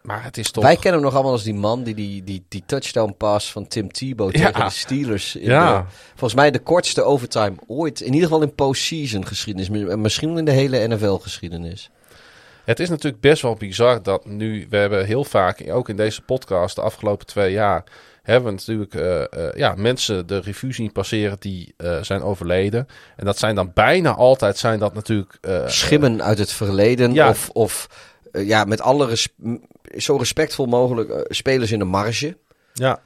maar 0.06 0.23
het 0.23 0.38
is 0.38 0.52
toch... 0.52 0.64
Wij 0.64 0.73
kennen 0.76 0.94
hem 0.94 1.02
nog 1.02 1.14
allemaal 1.14 1.32
als 1.32 1.44
die 1.44 1.53
man 1.53 1.84
die 1.84 1.95
die, 1.95 2.23
die, 2.23 2.44
die 2.48 2.64
touchdown 2.65 3.15
pass 3.18 3.52
van 3.52 3.68
Tim 3.68 3.91
Tebow 3.91 4.36
Ja. 4.36 4.45
tegen 4.52 4.65
de 4.65 4.72
Steelers. 4.72 5.36
In 5.36 5.49
Ja. 5.49 5.77
de- 5.80 5.86
volgens 6.10 6.34
mij 6.34 6.52
de 6.52 6.60
kortste 6.60 7.03
overtime 7.03 7.53
ooit. 7.68 8.02
In 8.02 8.14
ieder 8.14 8.27
geval 8.27 8.41
in 8.44 8.56
postseason 8.56 9.26
geschiedenis. 9.27 9.90
En 9.90 10.02
Misschien 10.02 10.38
in 10.38 10.45
de 10.45 10.52
hele 10.52 10.88
NFL 10.88 11.14
geschiedenis. 11.15 11.90
Het 12.65 12.80
is 12.80 12.90
natuurlijk 12.90 13.22
best 13.22 13.41
wel 13.41 13.56
bizar 13.56 14.03
dat 14.03 14.26
nu, 14.26 14.68
we 14.69 14.77
hebben 14.77 15.06
heel 15.06 15.23
vaak, 15.23 15.64
ook 15.72 15.90
in 15.90 15.95
deze 15.95 16.22
podcast 16.22 16.76
de 16.76 16.82
afgelopen 16.82 17.26
twee 17.26 17.52
jaar, 17.52 17.84
hebben 18.23 18.45
we 18.45 18.52
natuurlijk 18.57 18.94
eh, 18.95 19.22
eh, 19.48 19.53
ja, 19.56 19.73
mensen 19.77 20.27
de 20.27 20.40
revue 20.40 20.73
zien 20.73 20.91
passeren 20.91 21.36
die 21.40 21.73
eh, 21.77 22.02
zijn 22.02 22.22
overleden. 22.22 22.88
En 23.15 23.26
dat 23.26 23.38
zijn 23.38 23.56
dan 23.56 23.72
bijna 23.73 24.15
altijd, 24.15 24.57
zijn 24.57 24.80
dat 24.80 24.94
natuurlijk... 24.94 25.38
Schimmen 25.65 26.23
uit 26.23 26.38
het 26.38 26.52
verleden. 26.52 27.14
ja. 27.14 27.30
Of, 27.30 27.49
of 27.49 27.88
ja, 28.44 28.64
met 28.64 28.82
alle 28.82 29.06
res- 29.06 29.28
zo 29.98 30.16
respectvol 30.16 30.66
mogelijk 30.66 31.10
eh, 31.10 31.20
spelers 31.28 31.72
in 31.72 31.80
de 31.80 31.86
marge. 31.86 32.38
Ja, 32.74 32.99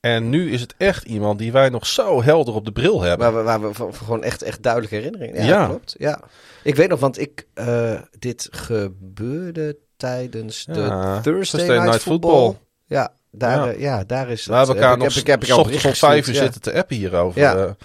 en 0.00 0.28
nu 0.30 0.50
is 0.52 0.60
het 0.60 0.74
echt 0.76 1.04
iemand 1.04 1.38
die 1.38 1.52
wij 1.52 1.68
nog 1.68 1.86
zo 1.86 2.22
helder 2.22 2.54
op 2.54 2.64
de 2.64 2.72
bril 2.72 3.00
hebben. 3.02 3.26
Waar 3.32 3.36
we, 3.36 3.42
waar 3.42 3.60
we 3.68 3.74
van- 3.74 3.94
van 3.94 4.06
gewoon 4.06 4.22
echt, 4.22 4.42
echt 4.42 4.62
duidelijke 4.62 4.96
herinneringen. 4.96 5.44
Ja, 5.44 5.46
Ja. 5.60 5.66
klopt. 5.66 5.94
Ja. 5.98 6.20
Ik 6.62 6.74
weet 6.74 6.88
nog, 6.88 7.00
want 7.00 7.18
ik, 7.20 7.46
eh, 7.54 8.00
dit 8.18 8.48
gebeurde 8.50 9.76
tijdens 9.96 10.64
de 10.64 10.72
Thursday, 10.72 11.20
Thursday 11.22 11.66
Night, 11.66 11.84
Night 11.84 12.02
Football. 12.02 12.30
Football. 12.44 12.56
Ja, 12.86 13.12
Daar, 13.30 13.66
Ja. 13.66 13.72
eh, 13.72 13.80
ja. 13.80 14.04
daar 14.04 14.30
is 14.30 14.38
het. 14.40 14.48
We 14.48 14.54
hebben 14.54 14.74
elkaar 14.74 14.90
heb 14.90 14.98
nog 14.98 15.08
ik, 15.08 15.26
heb, 15.26 15.42
ik, 15.42 15.48
heb 15.48 15.66
ik 15.66 15.84
om 15.84 15.94
vijf 15.94 16.28
uur 16.28 16.34
zitten 16.34 16.60
te 16.60 16.72
appen 16.74 16.96
hierover. 16.96 17.40
Ja. 17.40 17.56
Ja. 17.56 17.76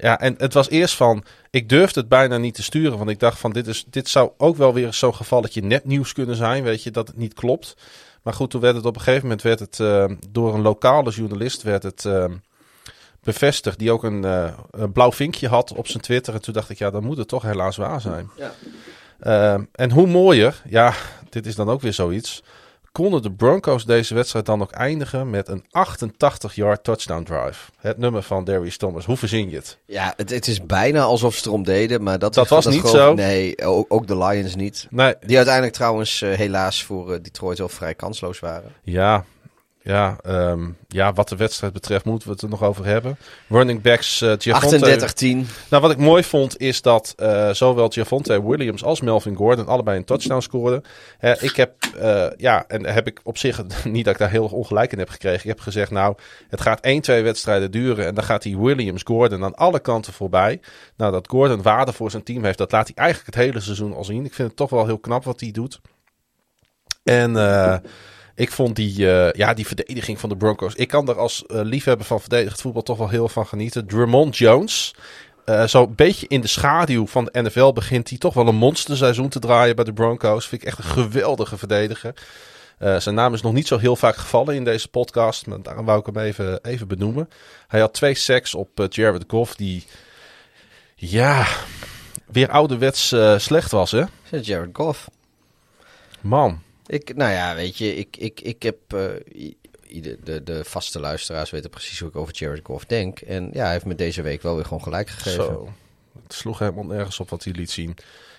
Ja, 0.00 0.20
en 0.20 0.34
het 0.38 0.54
was 0.54 0.68
eerst 0.68 0.94
van... 0.94 1.24
Ik 1.50 1.68
durfde 1.68 2.00
het 2.00 2.08
bijna 2.08 2.36
niet 2.36 2.54
te 2.54 2.62
sturen. 2.62 2.98
Want 2.98 3.10
ik 3.10 3.20
dacht 3.20 3.38
van, 3.38 3.52
dit, 3.52 3.66
is, 3.66 3.84
dit 3.90 4.08
zou 4.08 4.30
ook 4.36 4.56
wel 4.56 4.74
weer 4.74 4.92
zo'n 4.92 5.14
gevalletje 5.14 5.62
nepnieuws 5.62 6.12
kunnen 6.12 6.36
zijn. 6.36 6.62
Weet 6.62 6.82
je, 6.82 6.90
dat 6.90 7.08
het 7.08 7.16
niet 7.16 7.34
klopt. 7.34 7.76
Maar 8.22 8.34
goed, 8.34 8.50
toen 8.50 8.60
werd 8.60 8.76
het 8.76 8.84
op 8.84 8.94
een 8.94 9.00
gegeven 9.00 9.22
moment... 9.22 9.42
Werd 9.42 9.58
het, 9.58 9.80
eh, 9.80 10.04
door 10.30 10.54
een 10.54 10.60
lokale 10.60 11.10
journalist 11.10 11.62
werd 11.62 11.82
het 11.82 12.04
eh, 12.04 12.24
bevestigd. 13.22 13.78
Die 13.78 13.92
ook 13.92 14.02
een, 14.02 14.24
eh, 14.24 14.52
een 14.70 14.92
blauw 14.92 15.12
vinkje 15.12 15.48
had 15.48 15.72
op 15.72 15.86
zijn 15.86 16.02
Twitter. 16.02 16.34
En 16.34 16.40
toen 16.40 16.54
dacht 16.54 16.70
ik, 16.70 16.78
ja, 16.78 16.90
dan 16.90 17.04
moet 17.04 17.16
het 17.16 17.28
toch 17.28 17.42
helaas 17.42 17.76
waar 17.76 18.00
zijn. 18.00 18.30
Ja. 18.36 18.52
Ehm, 19.20 19.64
en 19.72 19.90
hoe 19.90 20.06
mooier, 20.06 20.62
ja, 20.68 20.92
dit 21.30 21.46
is 21.46 21.54
dan 21.54 21.68
ook 21.68 21.80
weer 21.80 21.92
zoiets. 21.92 22.42
Konden 22.98 23.22
de 23.22 23.30
Broncos 23.30 23.84
deze 23.84 24.14
wedstrijd 24.14 24.46
dan 24.46 24.62
ook 24.62 24.70
eindigen 24.70 25.30
met 25.30 25.48
een 25.48 25.64
88-yard 25.64 26.84
touchdown 26.84 27.22
drive? 27.22 27.70
Het 27.80 27.98
nummer 27.98 28.22
van 28.22 28.44
Darius 28.44 28.76
Thomas. 28.76 29.04
Hoe 29.04 29.16
verzin 29.16 29.50
je 29.50 29.56
het? 29.56 29.78
Ja, 29.84 30.14
het, 30.16 30.30
het 30.30 30.46
is 30.46 30.66
bijna 30.66 31.02
alsof 31.02 31.34
ze 31.34 31.48
erom 31.48 31.62
deden, 31.62 32.02
maar 32.02 32.18
dat, 32.18 32.34
Dat 32.34 32.48
was 32.48 32.66
niet 32.66 32.86
zo. 32.86 33.14
Nee, 33.14 33.64
ook, 33.64 33.86
ook 33.88 34.06
de 34.06 34.18
Lions 34.18 34.54
niet. 34.54 34.86
Nee, 34.90 35.14
Die 35.20 35.36
uiteindelijk 35.36 35.74
trouwens 35.74 36.22
eh, 36.22 36.32
helaas 36.32 36.84
voor 36.84 37.12
eh, 37.12 37.22
Detroit 37.22 37.58
wel 37.58 37.68
vrij 37.68 37.94
kansloos 37.94 38.38
waren. 38.38 38.72
ja, 38.82 39.24
ja, 39.82 40.16
ehm, 40.22 40.70
ja, 40.88 41.12
wat 41.12 41.28
de 41.28 41.36
wedstrijd 41.36 41.72
betreft 41.72 42.04
moeten 42.04 42.28
we 42.28 42.34
het 42.34 42.42
er 42.42 42.48
nog 42.48 42.62
over 42.62 42.84
hebben. 42.84 43.16
Running 43.48 43.82
backs 43.82 44.22
uh, 44.22 44.32
38-10. 44.32 44.38
Nou, 45.70 45.82
wat 45.82 45.90
ik 45.90 45.96
mooi 45.98 46.24
vond 46.24 46.60
is 46.60 46.82
dat 46.82 47.12
eh, 47.16 47.50
zowel 47.50 47.92
Javonte 47.92 48.48
Williams 48.48 48.84
als 48.84 49.00
Melvin 49.00 49.36
Gordon 49.36 49.66
allebei 49.66 49.98
een 49.98 50.04
touchdown 50.04 50.40
scoorden. 50.40 50.82
Eh, 51.18 51.42
ik 51.42 51.56
heb, 51.56 51.72
eh, 51.98 52.26
ja, 52.36 52.64
en 52.66 52.86
heb 52.86 53.06
ik 53.06 53.20
op 53.22 53.38
zich 53.38 53.62
niet 53.84 54.04
dat 54.04 54.14
ik 54.14 54.20
daar 54.20 54.30
heel 54.30 54.46
ongelijk 54.46 54.92
in 54.92 54.98
heb 54.98 55.08
gekregen. 55.10 55.40
Ik 55.40 55.56
heb 55.56 55.60
gezegd, 55.60 55.90
nou, 55.90 56.14
het 56.48 56.60
gaat 56.60 56.80
1, 56.80 57.00
2 57.00 57.22
wedstrijden 57.22 57.70
duren 57.70 58.06
en 58.06 58.14
dan 58.14 58.24
gaat 58.24 58.42
die 58.42 58.58
Williams 58.58 59.02
Gordon 59.02 59.44
aan 59.44 59.54
alle 59.54 59.80
kanten 59.80 60.12
voorbij. 60.12 60.60
Nou, 60.96 61.12
dat 61.12 61.28
Gordon 61.28 61.62
waarde 61.62 61.92
voor 61.92 62.10
zijn 62.10 62.22
team 62.22 62.44
heeft, 62.44 62.58
dat 62.58 62.72
laat 62.72 62.86
hij 62.86 62.96
eigenlijk 62.96 63.34
het 63.34 63.44
hele 63.44 63.60
seizoen 63.60 63.94
al 63.94 64.04
zien. 64.04 64.24
Ik 64.24 64.34
vind 64.34 64.48
het 64.48 64.56
toch 64.56 64.70
wel 64.70 64.86
heel 64.86 64.98
knap 64.98 65.24
wat 65.24 65.40
hij 65.40 65.50
doet. 65.50 65.80
En 67.02 67.36
eh, 67.36 67.76
ik 68.38 68.52
vond 68.52 68.76
die, 68.76 69.10
eh, 69.10 69.32
ja, 69.32 69.54
die 69.54 69.66
verdediging 69.66 70.20
van 70.20 70.28
de 70.28 70.36
Broncos. 70.36 70.74
Ik 70.74 70.88
kan 70.88 71.08
er 71.08 71.18
als 71.18 71.46
eh, 71.46 71.60
liefhebber 71.62 72.06
van 72.06 72.20
verdedigd 72.20 72.60
voetbal 72.60 72.82
toch 72.82 72.98
wel 72.98 73.08
heel 73.08 73.28
van 73.28 73.46
genieten. 73.46 73.86
Drummond 73.86 74.36
Jones. 74.36 74.94
Uh, 75.46 75.66
Zo'n 75.66 75.94
beetje 75.94 76.28
in 76.28 76.40
de 76.40 76.46
schaduw 76.46 77.06
van 77.06 77.24
de 77.24 77.42
NFL 77.42 77.72
begint 77.72 78.08
hij 78.08 78.18
toch 78.18 78.34
wel 78.34 78.48
een 78.48 78.54
monsterseizoen 78.54 79.28
te 79.28 79.38
draaien 79.38 79.76
bij 79.76 79.84
de 79.84 79.92
Broncos. 79.92 80.48
Vind 80.48 80.62
ik 80.62 80.68
echt 80.68 80.78
een 80.78 80.84
geweldige 80.84 81.58
verdediger. 81.58 82.14
Uh, 82.78 82.96
zijn 82.96 83.14
naam 83.14 83.34
is 83.34 83.42
nog 83.42 83.52
niet 83.52 83.66
zo 83.66 83.78
heel 83.78 83.96
vaak 83.96 84.16
gevallen 84.16 84.54
in 84.54 84.64
deze 84.64 84.88
podcast, 84.88 85.46
maar 85.46 85.62
daarom 85.62 85.84
wou 85.84 85.98
ik 85.98 86.06
hem 86.06 86.18
even, 86.18 86.64
even 86.64 86.88
benoemen. 86.88 87.28
Hij 87.68 87.80
had 87.80 87.94
twee 87.94 88.14
sacks 88.14 88.54
op 88.54 88.80
uh, 88.80 88.86
Jared 88.88 89.24
Goff, 89.26 89.54
die 89.54 89.84
ja, 90.94 91.46
weer 92.26 92.50
ouderwets 92.50 93.12
uh, 93.12 93.38
slecht 93.38 93.70
was, 93.70 93.90
hè? 93.90 94.04
Jared 94.40 94.70
Goff. 94.72 95.08
Man. 96.20 96.66
Ik, 96.88 97.16
nou 97.16 97.32
ja, 97.32 97.54
weet 97.54 97.76
je, 97.76 97.96
ik, 97.96 98.16
ik, 98.16 98.40
ik 98.40 98.62
heb... 98.62 98.76
uh, 98.94 99.00
de, 100.02 100.18
de, 100.24 100.42
de, 100.42 100.64
vaste 100.64 101.00
luisteraars 101.00 101.50
weten 101.50 101.70
precies 101.70 102.00
hoe 102.00 102.08
ik 102.08 102.16
over 102.16 102.34
Jared 102.34 102.64
Goff 102.64 102.84
denk. 102.84 103.20
En 103.20 103.50
ja, 103.52 103.62
hij 103.62 103.72
heeft 103.72 103.84
me 103.84 103.94
deze 103.94 104.22
week 104.22 104.42
wel 104.42 104.54
weer 104.54 104.64
gewoon 104.64 104.82
gelijk 104.82 105.08
gegeven. 105.08 105.44
Zo. 105.44 105.72
Het 106.22 106.32
sloeg 106.32 106.58
helemaal 106.58 106.84
nergens 106.84 107.20
op 107.20 107.30
wat 107.30 107.44
hij 107.44 107.52
liet 107.52 107.70
zien. 107.70 107.96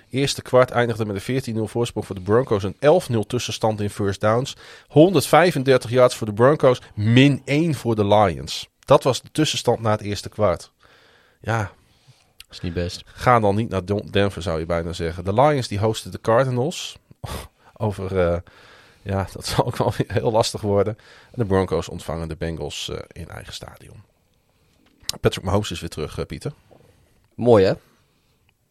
Eerste 0.09 0.41
kwart 0.41 0.71
eindigde 0.71 1.05
met 1.05 1.27
een 1.27 1.57
14-0 1.57 1.59
voorsprong 1.63 2.05
voor 2.05 2.15
de 2.15 2.21
Broncos. 2.21 2.63
Een 2.63 2.75
11-0 3.23 3.27
tussenstand 3.27 3.81
in 3.81 3.89
first 3.89 4.21
downs. 4.21 4.55
135 4.87 5.89
yards 5.89 6.15
voor 6.15 6.27
de 6.27 6.33
Broncos. 6.33 6.81
Min 6.93 7.41
1 7.45 7.75
voor 7.75 7.95
de 7.95 8.05
Lions. 8.05 8.69
Dat 8.79 9.03
was 9.03 9.21
de 9.21 9.29
tussenstand 9.31 9.79
na 9.79 9.91
het 9.91 10.01
eerste 10.01 10.29
kwart. 10.29 10.71
Ja. 11.41 11.71
is 12.51 12.59
niet 12.59 12.73
best. 12.73 13.01
Ga 13.05 13.39
dan 13.39 13.55
niet 13.55 13.69
naar 13.69 13.85
Denver, 14.11 14.41
zou 14.41 14.59
je 14.59 14.65
bijna 14.65 14.93
zeggen. 14.93 15.23
De 15.23 15.33
Lions 15.33 15.67
die 15.67 15.79
hosten 15.79 16.11
de 16.11 16.21
Cardinals. 16.21 16.97
Over... 17.81 18.31
Uh, 18.31 18.37
ja, 19.01 19.27
dat 19.33 19.45
zal 19.45 19.65
ook 19.65 19.77
wel 19.77 19.93
weer 19.97 20.13
heel 20.13 20.31
lastig 20.31 20.61
worden. 20.61 20.97
En 21.31 21.35
de 21.35 21.45
Broncos 21.45 21.89
ontvangen 21.89 22.27
de 22.27 22.35
Bengals 22.35 22.89
uh, 22.91 22.97
in 23.11 23.29
eigen 23.29 23.53
stadion. 23.53 24.03
Patrick 25.21 25.43
Mahomes 25.43 25.71
is 25.71 25.79
weer 25.79 25.89
terug, 25.89 26.17
uh, 26.17 26.25
Pieter. 26.25 26.53
Mooi, 27.35 27.65
hè? 27.65 27.73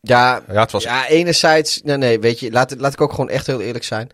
Ja, 0.01 0.43
ja, 0.49 0.61
het 0.61 0.71
was... 0.71 0.83
ja 0.83 1.07
enerzijds... 1.07 1.83
Nee, 1.83 1.97
nee, 1.97 2.21
weet 2.21 2.41
je, 2.41 2.51
laat, 2.51 2.79
laat 2.79 2.93
ik 2.93 3.01
ook 3.01 3.11
gewoon 3.11 3.29
echt 3.29 3.47
heel 3.47 3.61
eerlijk 3.61 3.85
zijn. 3.85 4.11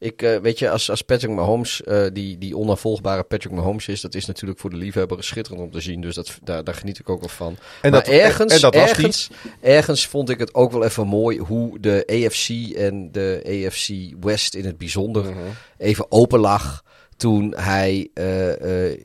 Ik, 0.00 0.22
uh, 0.22 0.36
weet 0.36 0.58
je, 0.58 0.70
als, 0.70 0.90
als 0.90 1.02
Patrick 1.02 1.30
Mahomes, 1.30 1.82
uh, 1.84 2.06
die, 2.12 2.38
die 2.38 2.56
onafvolgbare 2.56 3.22
Patrick 3.22 3.52
Mahomes 3.52 3.88
is, 3.88 4.00
dat 4.00 4.14
is 4.14 4.26
natuurlijk 4.26 4.60
voor 4.60 4.70
de 4.70 4.76
liefhebber 4.76 5.24
schitterend 5.24 5.62
om 5.62 5.70
te 5.70 5.80
zien. 5.80 6.00
Dus 6.00 6.14
dat, 6.14 6.38
daar, 6.42 6.64
daar 6.64 6.74
geniet 6.74 6.98
ik 6.98 7.08
ook 7.08 7.20
wel 7.20 7.28
van. 7.28 7.56
En 7.82 7.90
maar 7.90 8.04
dat, 8.04 8.12
ergens, 8.12 8.54
en 8.54 8.60
dat 8.60 8.74
was 8.74 8.88
ergens, 8.88 9.30
ergens 9.60 10.06
vond 10.06 10.30
ik 10.30 10.38
het 10.38 10.54
ook 10.54 10.72
wel 10.72 10.84
even 10.84 11.06
mooi 11.06 11.38
hoe 11.38 11.80
de 11.80 12.04
AFC 12.06 12.74
en 12.76 13.12
de 13.12 13.42
AFC 13.66 13.88
West 14.20 14.54
in 14.54 14.64
het 14.64 14.78
bijzonder 14.78 15.24
Mhm. 15.24 15.38
even 15.78 16.06
open 16.08 16.40
lag 16.40 16.84
toen 17.16 17.54
hij 17.56 18.08
uh, 18.14 18.96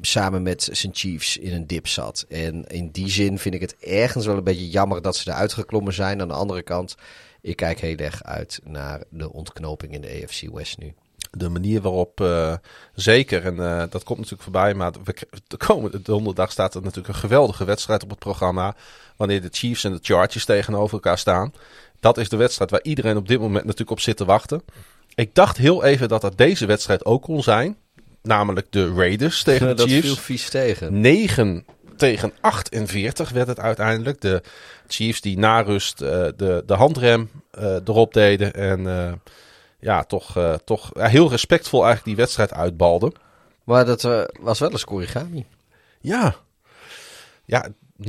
samen 0.00 0.42
met 0.42 0.68
zijn 0.72 0.94
Chiefs 0.94 1.38
in 1.38 1.54
een 1.54 1.66
dip 1.66 1.86
zat. 1.88 2.24
En 2.28 2.64
in 2.66 2.90
die 2.90 3.08
zin 3.10 3.38
vind 3.38 3.54
ik 3.54 3.60
het 3.60 3.76
ergens 3.80 4.26
wel 4.26 4.36
een 4.36 4.44
beetje 4.44 4.68
jammer 4.68 5.02
dat 5.02 5.16
ze 5.16 5.30
eruit 5.30 5.52
geklommen 5.52 5.92
zijn. 5.92 6.20
Aan 6.20 6.28
de 6.28 6.34
andere 6.34 6.62
kant, 6.62 6.94
ik 7.42 7.56
kijk 7.56 7.80
heel 7.80 7.96
erg 7.96 8.24
uit 8.24 8.60
naar 8.64 9.02
de 9.10 9.32
ontknoping 9.32 9.92
in 9.92 10.00
de 10.00 10.22
AFC 10.22 10.52
West 10.52 10.78
nu. 10.78 10.94
De 11.30 11.48
manier 11.48 11.80
waarop, 11.80 12.20
uh, 12.20 12.54
zeker, 12.94 13.44
en 13.44 13.56
uh, 13.56 13.82
dat 13.90 14.02
komt 14.02 14.18
natuurlijk 14.18 14.42
voorbij, 14.42 14.74
maar 14.74 14.92
we, 15.04 15.14
de 15.46 15.56
komende 15.56 16.02
donderdag 16.02 16.50
staat 16.50 16.74
er 16.74 16.80
natuurlijk 16.82 17.08
een 17.08 17.20
geweldige 17.20 17.64
wedstrijd 17.64 18.02
op 18.02 18.10
het 18.10 18.18
programma. 18.18 18.74
Wanneer 19.16 19.42
de 19.42 19.48
Chiefs 19.50 19.84
en 19.84 19.92
de 19.92 19.98
Chargers 20.02 20.44
tegenover 20.44 20.94
elkaar 20.94 21.18
staan. 21.18 21.52
Dat 22.00 22.18
is 22.18 22.28
de 22.28 22.36
wedstrijd 22.36 22.70
waar 22.70 22.82
iedereen 22.82 23.16
op 23.16 23.28
dit 23.28 23.40
moment 23.40 23.64
natuurlijk 23.64 23.90
op 23.90 24.00
zit 24.00 24.16
te 24.16 24.24
wachten. 24.24 24.62
Ik 25.14 25.34
dacht 25.34 25.56
heel 25.56 25.84
even 25.84 26.08
dat 26.08 26.20
dat 26.20 26.38
deze 26.38 26.66
wedstrijd 26.66 27.04
ook 27.04 27.22
kon 27.22 27.42
zijn. 27.42 27.76
Namelijk 28.22 28.66
de 28.70 28.92
Raiders 28.94 29.42
tegen 29.42 29.68
ja, 29.68 29.74
de 29.74 29.82
Chiefs. 29.88 29.94
Dat 29.94 30.02
viel 30.02 30.16
vies 30.16 30.50
tegen. 30.50 31.00
9 31.00 31.64
tegen 32.02 32.32
48 32.40 33.30
werd 33.30 33.48
het 33.48 33.60
uiteindelijk. 33.60 34.20
De 34.20 34.42
Chiefs 34.86 35.20
die 35.20 35.38
na 35.38 35.60
rust 35.60 36.00
uh, 36.00 36.08
de, 36.36 36.62
de 36.66 36.74
handrem 36.74 37.30
uh, 37.58 37.64
erop 37.84 38.14
deden. 38.14 38.54
En 38.54 38.80
uh, 38.80 39.12
ja, 39.78 40.04
toch, 40.04 40.58
toch 40.64 40.90
heel 40.92 41.30
respectvol 41.30 41.84
eigenlijk 41.84 42.16
die 42.16 42.24
wedstrijd 42.24 42.52
uitbalden. 42.52 43.12
Maar 43.64 43.84
dat 43.84 44.02
was 44.40 44.58
wel 44.58 44.72
een 44.72 44.78
scorigami. 44.78 45.46
Ja. 46.00 46.34
Ja, 47.44 47.68
9-48 47.68 48.04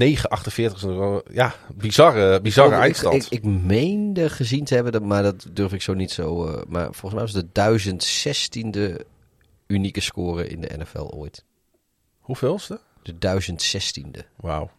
is 0.55 0.81
een 0.81 1.21
ja, 1.31 1.55
bizarre, 1.75 2.41
bizarre 2.41 2.75
ik, 2.75 2.81
eindstand. 2.81 3.25
Ik, 3.25 3.29
ik, 3.29 3.43
meende 3.43 4.29
gezien 4.29 4.65
te 4.65 4.75
hebben, 4.75 5.07
maar 5.07 5.23
dat 5.23 5.45
durf 5.51 5.73
ik 5.73 5.81
zo 5.81 5.93
niet 5.93 6.11
zo. 6.11 6.47
Uh, 6.47 6.61
maar 6.67 6.83
volgens 6.83 7.13
mij 7.13 7.21
was 7.21 7.33
het 7.33 7.55
de 7.55 8.99
1016e 8.99 9.05
unieke 9.67 10.01
score 10.01 10.47
in 10.47 10.61
de 10.61 10.71
NFL 10.77 11.11
ooit. 11.15 11.43
Hoeveelste? 12.19 12.79
De 13.03 13.13
1016e. 13.13 14.25
Wauw. 14.35 14.71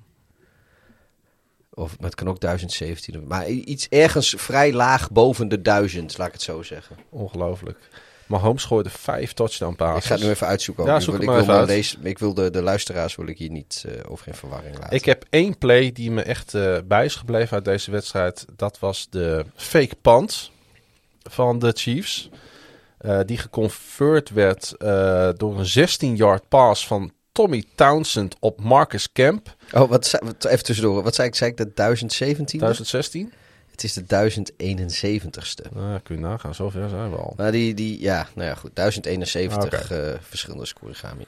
Of 1.74 1.98
maar 1.98 2.06
het 2.06 2.14
kan 2.14 2.28
ook 2.28 2.40
1017. 2.40 3.26
Maar 3.26 3.48
iets 3.48 3.88
ergens 3.88 4.34
vrij 4.36 4.72
laag 4.72 5.10
boven 5.10 5.48
de 5.48 5.62
1000, 5.62 6.18
laat 6.18 6.26
ik 6.26 6.32
het 6.32 6.42
zo 6.42 6.62
zeggen. 6.62 6.96
Ongelooflijk. 7.08 7.78
Mahomes 8.26 8.64
gooide 8.64 8.90
vijf 8.90 9.32
touchdown 9.32 9.74
passes. 9.74 10.02
Ik 10.02 10.04
ga 10.04 10.14
het 10.14 10.24
nu 10.24 10.30
even 10.30 10.46
uitzoeken. 10.46 10.84
Ja, 10.84 11.00
zoek 11.00 11.14
ik 11.14 11.20
wil, 11.20 11.28
maar 11.28 11.36
ik 11.36 11.42
even 11.42 11.54
wil, 11.54 11.66
uit. 11.66 11.76
deze, 11.76 11.96
ik 12.02 12.18
wil 12.18 12.34
de, 12.34 12.50
de 12.50 12.62
luisteraars 12.62 13.16
wil 13.16 13.26
ik 13.26 13.38
hier 13.38 13.50
niet 13.50 13.84
uh, 13.86 13.92
over 14.08 14.28
in 14.28 14.34
verwarring 14.34 14.78
laten. 14.78 14.96
Ik 14.96 15.04
heb 15.04 15.24
één 15.30 15.58
play 15.58 15.92
die 15.92 16.10
me 16.10 16.22
echt 16.22 16.54
uh, 16.54 16.76
bij 16.84 17.04
is 17.04 17.14
gebleven 17.14 17.54
uit 17.54 17.64
deze 17.64 17.90
wedstrijd. 17.90 18.44
Dat 18.56 18.78
was 18.78 19.06
de 19.10 19.44
fake 19.56 19.96
punt 20.02 20.50
van 21.22 21.58
de 21.58 21.72
Chiefs. 21.74 22.30
Uh, 23.00 23.20
die 23.26 23.38
geconfirmed 23.38 24.30
werd 24.30 24.74
door 25.36 25.58
een 25.58 25.88
16-yard 25.88 26.48
pass 26.48 26.86
van 26.86 27.12
Tommy 27.34 27.64
Townsend 27.74 28.36
op 28.40 28.60
Marcus 28.60 29.12
Kemp. 29.12 29.54
Oh, 29.72 29.88
wat, 29.88 30.18
wat 30.24 30.44
even 30.44 30.64
tussendoor. 30.64 31.02
Wat 31.02 31.14
zei 31.14 31.28
ik? 31.28 31.34
Zei 31.34 31.50
ik 31.50 31.56
de 31.56 31.72
1017? 31.74 32.58
1016? 32.58 33.32
Het 33.70 33.84
is 33.84 33.92
de 33.92 34.02
1071ste. 34.02 35.72
Nou, 35.72 35.98
kun 35.98 36.14
je 36.14 36.20
nagaan, 36.20 36.54
zover 36.54 36.88
zijn 36.88 37.10
we 37.10 37.16
al. 37.16 37.34
Maar 37.36 37.52
die, 37.52 37.74
die 37.74 38.00
ja, 38.00 38.26
nou 38.34 38.48
ja, 38.48 38.54
goed. 38.54 38.70
1071 38.74 39.84
okay. 39.84 40.08
uh, 40.08 40.14
verschillende 40.20 40.66
scorigami. 40.66 41.24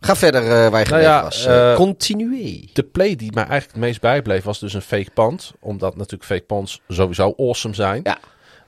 Ga 0.00 0.16
verder 0.16 0.42
uh, 0.42 0.68
waar 0.68 0.82
je 0.82 0.90
nou 0.90 1.02
ja, 1.02 1.22
was. 1.22 1.46
Uh, 1.46 1.74
Continué. 1.74 2.64
De 2.72 2.82
play 2.82 3.16
die 3.16 3.32
mij 3.32 3.44
eigenlijk 3.44 3.72
het 3.72 3.80
meest 3.80 4.00
bijbleef 4.00 4.44
was 4.44 4.58
dus 4.58 4.74
een 4.74 4.82
fake 4.82 5.10
punt. 5.14 5.52
Omdat 5.60 5.96
natuurlijk 5.96 6.24
fake 6.24 6.44
punts 6.44 6.80
sowieso 6.88 7.34
awesome 7.36 7.74
zijn. 7.74 8.00
Ja. 8.04 8.18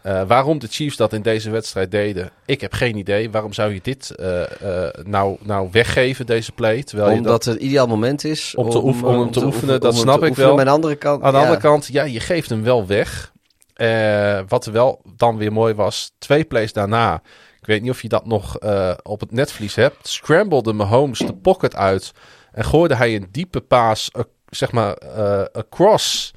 Uh, 0.07 0.23
waarom 0.27 0.59
de 0.59 0.67
Chiefs 0.67 0.97
dat 0.97 1.13
in 1.13 1.23
deze 1.23 1.51
wedstrijd 1.51 1.91
deden, 1.91 2.31
ik 2.47 2.61
heb 2.61 2.73
geen 2.73 2.97
idee. 2.97 3.31
Waarom 3.31 3.53
zou 3.53 3.75
je 3.75 3.81
dit 3.83 4.15
uh, 4.21 4.41
uh, 4.63 4.89
nou, 5.03 5.37
nou 5.43 5.69
weggeven, 5.73 6.27
deze 6.27 6.53
play? 6.53 6.83
Terwijl 6.83 7.09
Omdat 7.09 7.25
je 7.25 7.31
dat, 7.31 7.45
het 7.45 7.63
ideaal 7.63 7.87
moment 7.87 8.25
is 8.25 8.55
om, 8.55 8.71
te 8.71 8.79
om, 8.79 8.89
oefenen, 8.89 9.11
om, 9.11 9.21
om 9.21 9.31
te 9.31 9.45
oefenen, 9.45 9.81
dat 9.81 9.97
snap 9.97 10.25
ik 10.25 10.35
wel. 10.35 10.59
Aan 10.59 10.65
de 10.65 10.71
andere 10.71 10.97
kant, 10.97 11.23
aan 11.23 11.33
de 11.33 11.37
ja. 11.37 11.43
andere 11.43 11.61
kant, 11.61 11.87
ja, 11.87 12.03
je 12.03 12.21
geeft 12.21 12.51
hem 12.51 12.63
wel 12.63 12.87
weg. 12.87 13.33
wat 14.49 14.65
wel 14.65 15.03
dan 15.17 15.37
weer 15.37 15.53
mooi 15.53 15.75
was, 15.75 16.13
twee 16.19 16.45
plays 16.45 16.73
daarna 16.73 17.23
Ik 17.65 17.71
weet 17.71 17.83
niet 17.83 17.91
of 17.91 18.03
je 18.03 18.09
dat 18.09 18.27
nog 18.27 18.59
eh, 18.59 18.95
op 19.03 19.21
het 19.21 19.33
netvlies 19.33 19.75
hebt. 19.75 20.09
Scramblede 20.09 20.73
Mahomes 20.73 21.19
de 21.19 21.35
pocket 21.35 21.77
uit. 21.77 22.13
En 22.53 22.65
gooide 22.65 22.95
hij 22.95 23.15
een 23.15 23.29
diepe 23.31 23.61
paas, 23.61 24.11
eh, 24.11 24.23
zeg 24.49 24.73
maar, 24.73 24.95
eh, 24.95 25.45
across. 25.53 26.35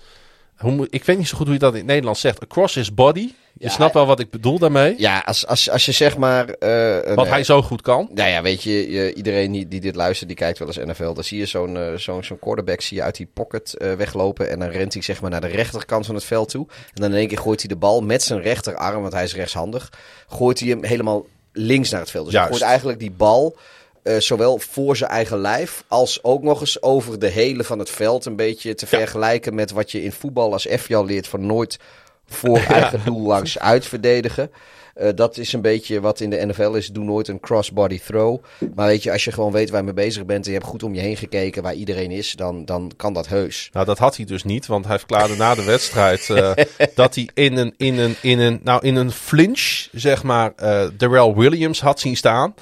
Hoe, 0.58 0.88
ik 0.90 1.04
weet 1.04 1.18
niet 1.18 1.28
zo 1.28 1.38
goed 1.38 1.46
hoe 1.46 1.54
je 1.54 1.62
dat 1.62 1.72
in 1.72 1.78
het 1.78 1.88
Nederlands 1.88 2.22
zegt. 2.22 2.42
Across 2.42 2.76
his 2.76 2.94
body. 2.94 3.34
Je 3.60 3.66
Ja, 3.66 3.72
snapt 3.72 3.94
wel 3.94 4.06
wat 4.06 4.20
ik 4.20 4.30
bedoel 4.30 4.60
daarmee. 4.60 4.94
Ja, 4.98 5.20
als, 5.26 5.48
als, 5.48 5.70
als 5.70 5.86
je 5.86 5.92
zeg 5.92 6.18
maar... 6.18 6.50
eh, 6.50 7.16
Wat 7.16 7.28
hij 7.28 7.44
zo 7.44 7.62
goed 7.62 7.82
kan. 7.82 8.10
Nou 8.14 8.30
ja, 8.30 8.42
weet 8.42 8.64
je, 8.64 8.92
je- 8.92 9.14
iedereen 9.14 9.52
die, 9.52 9.68
die 9.68 9.80
dit 9.82 9.96
luistert, 9.96 10.28
die 10.30 10.38
kijkt 10.38 10.60
wel 10.60 10.68
eens 10.68 10.78
NFL. 10.78 11.14
Dan 11.14 11.24
zie 11.24 11.38
je 11.40 11.46
zo'n 11.46 11.78
eh, 11.78 11.94
zo'n 11.96 12.24
zo'n 12.24 12.40
quarterback 12.40 12.82
zie 12.82 12.98
je 12.98 13.04
uit 13.04 13.16
die 13.16 13.30
pocket 13.34 13.74
eh, 13.74 13.94
weglopen. 13.94 14.50
En 14.50 14.60
dan 14.60 14.70
rent 14.70 14.94
hij 14.94 15.02
zeg 15.02 15.22
maar 15.22 15.30
naar 15.30 15.42
de 15.42 15.48
rechterkant 15.48 16.06
van 16.06 16.16
het 16.16 16.24
veld 16.24 16.50
toe. 16.50 16.66
En 16.70 17.02
dan 17.02 17.12
in 17.12 17.18
één 17.18 17.28
keer 17.28 17.38
gooit 17.40 17.60
hij 17.60 17.70
de 17.70 17.76
bal 17.76 18.02
met 18.02 18.24
zijn 18.24 18.42
rechterarm, 18.42 19.02
want 19.02 19.14
hij 19.14 19.24
is 19.24 19.36
rechtshandig. 19.36 19.92
Gooit 20.28 20.60
hij 20.60 20.70
hem 20.70 20.84
helemaal 20.84 21.26
links 21.52 21.90
naar 21.90 22.00
het 22.02 22.12
veld. 22.12 22.26
Dus 22.26 22.34
hij 22.34 22.42
Juist. 22.44 22.58
gooit 22.58 22.70
eigenlijk 22.72 23.00
die 23.00 23.12
bal 23.12 23.58
eh, 24.04 24.18
zowel 24.18 24.58
voor 24.60 24.96
zijn 24.98 25.10
eigen 25.12 25.38
lijf 25.38 25.84
als 25.88 26.24
ook 26.24 26.44
nog 26.44 26.60
eens 26.62 26.82
over 26.82 27.20
de 27.20 27.28
hele 27.28 27.64
van 27.64 27.80
het 27.80 27.90
veld. 27.90 28.26
Een 28.26 28.36
beetje 28.36 28.76
te 28.76 28.88
vergelijken 28.88 29.56
met 29.56 29.72
wat 29.72 29.92
je 29.92 30.04
in 30.04 30.12
voetbal 30.12 30.52
als 30.54 30.68
F 30.78 30.92
al 30.92 31.06
leert 31.06 31.28
van 31.28 31.46
nooit 31.46 31.78
voor 32.28 32.58
eigen 32.78 33.02
doel 33.06 33.22
langs 33.22 33.60
uitverdedigen. 33.60 34.52
Eh, 34.98 35.10
dat 35.16 35.38
is 35.38 35.54
een 35.54 35.62
beetje 35.62 36.02
wat 36.02 36.20
in 36.20 36.30
de 36.30 36.46
NFL 36.46 36.74
is. 36.74 36.88
Doe 36.88 37.04
nooit 37.04 37.28
een 37.28 37.40
crossbody 37.40 38.00
throw. 38.00 38.44
Maar 38.76 38.88
weet 38.88 39.04
je, 39.04 39.12
als 39.12 39.24
je 39.24 39.32
gewoon 39.32 39.52
weet 39.52 39.70
waar 39.70 39.80
je 39.80 39.86
mee 39.86 39.94
bezig 39.94 40.26
bent 40.26 40.46
en 40.46 40.52
je 40.52 40.58
hebt 40.58 40.70
goed 40.70 40.84
om 40.84 40.94
je 40.94 41.02
heen 41.02 41.18
gekeken 41.18 41.64
waar 41.64 41.74
iedereen 41.74 42.12
is, 42.12 42.32
dan, 42.32 42.66
dan 42.66 42.92
kan 42.96 43.14
dat 43.14 43.28
heus. 43.28 43.70
Nou, 43.74 43.86
dat 43.86 43.98
had 43.98 44.16
hij 44.16 44.26
dus 44.26 44.44
niet, 44.44 44.66
want 44.66 44.86
hij 44.86 44.98
verklaarde 44.98 45.36
na 45.36 45.56
de 45.56 45.64
wedstrijd 45.64 46.30
eh, 46.30 46.52
dat 46.96 47.16
hij 47.16 47.30
in 47.34 47.58
een, 47.58 47.74
in, 47.78 47.98
een, 47.98 48.16
in, 48.22 48.40
een, 48.40 48.60
nou, 48.64 48.86
in 48.86 48.96
een 48.96 49.12
flinch, 49.12 49.88
zeg 49.92 50.24
maar, 50.24 50.54
eh 50.56 50.88
Darrell 50.98 51.34
Williams 51.34 51.82
had 51.82 52.00
zien 52.00 52.18
staan. 52.18 52.54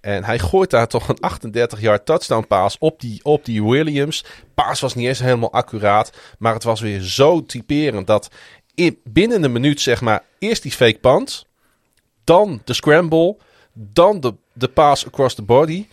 En 0.00 0.24
hij 0.24 0.38
gooit 0.38 0.70
daar 0.70 0.88
toch 0.88 1.08
een 1.08 1.18
38-yard 1.52 2.04
touchdown 2.04 2.46
paas 2.46 2.76
op 2.78 3.00
die, 3.00 3.20
op 3.22 3.44
die 3.44 3.64
Williams. 3.64 4.24
Paas 4.54 4.80
was 4.80 4.94
niet 4.94 5.06
eens 5.06 5.18
helemaal 5.18 5.52
accuraat, 5.52 6.12
maar 6.38 6.54
het 6.54 6.64
was 6.64 6.80
weer 6.80 7.00
zo 7.00 7.44
typerend 7.44 8.06
dat 8.06 8.28
binnen 9.04 9.42
een 9.42 9.52
minuut, 9.52 9.80
zeg 9.80 10.00
maar, 10.00 10.22
eerst 10.38 10.62
die 10.62 10.72
fake 10.72 10.98
punt, 10.98 11.46
dan 12.24 12.60
de 12.64 12.72
scramble, 12.74 13.36
dan 13.72 14.20
de, 14.20 14.34
de 14.52 14.68
pass 14.68 15.06
across 15.06 15.34
the 15.34 15.42
body 15.42 15.86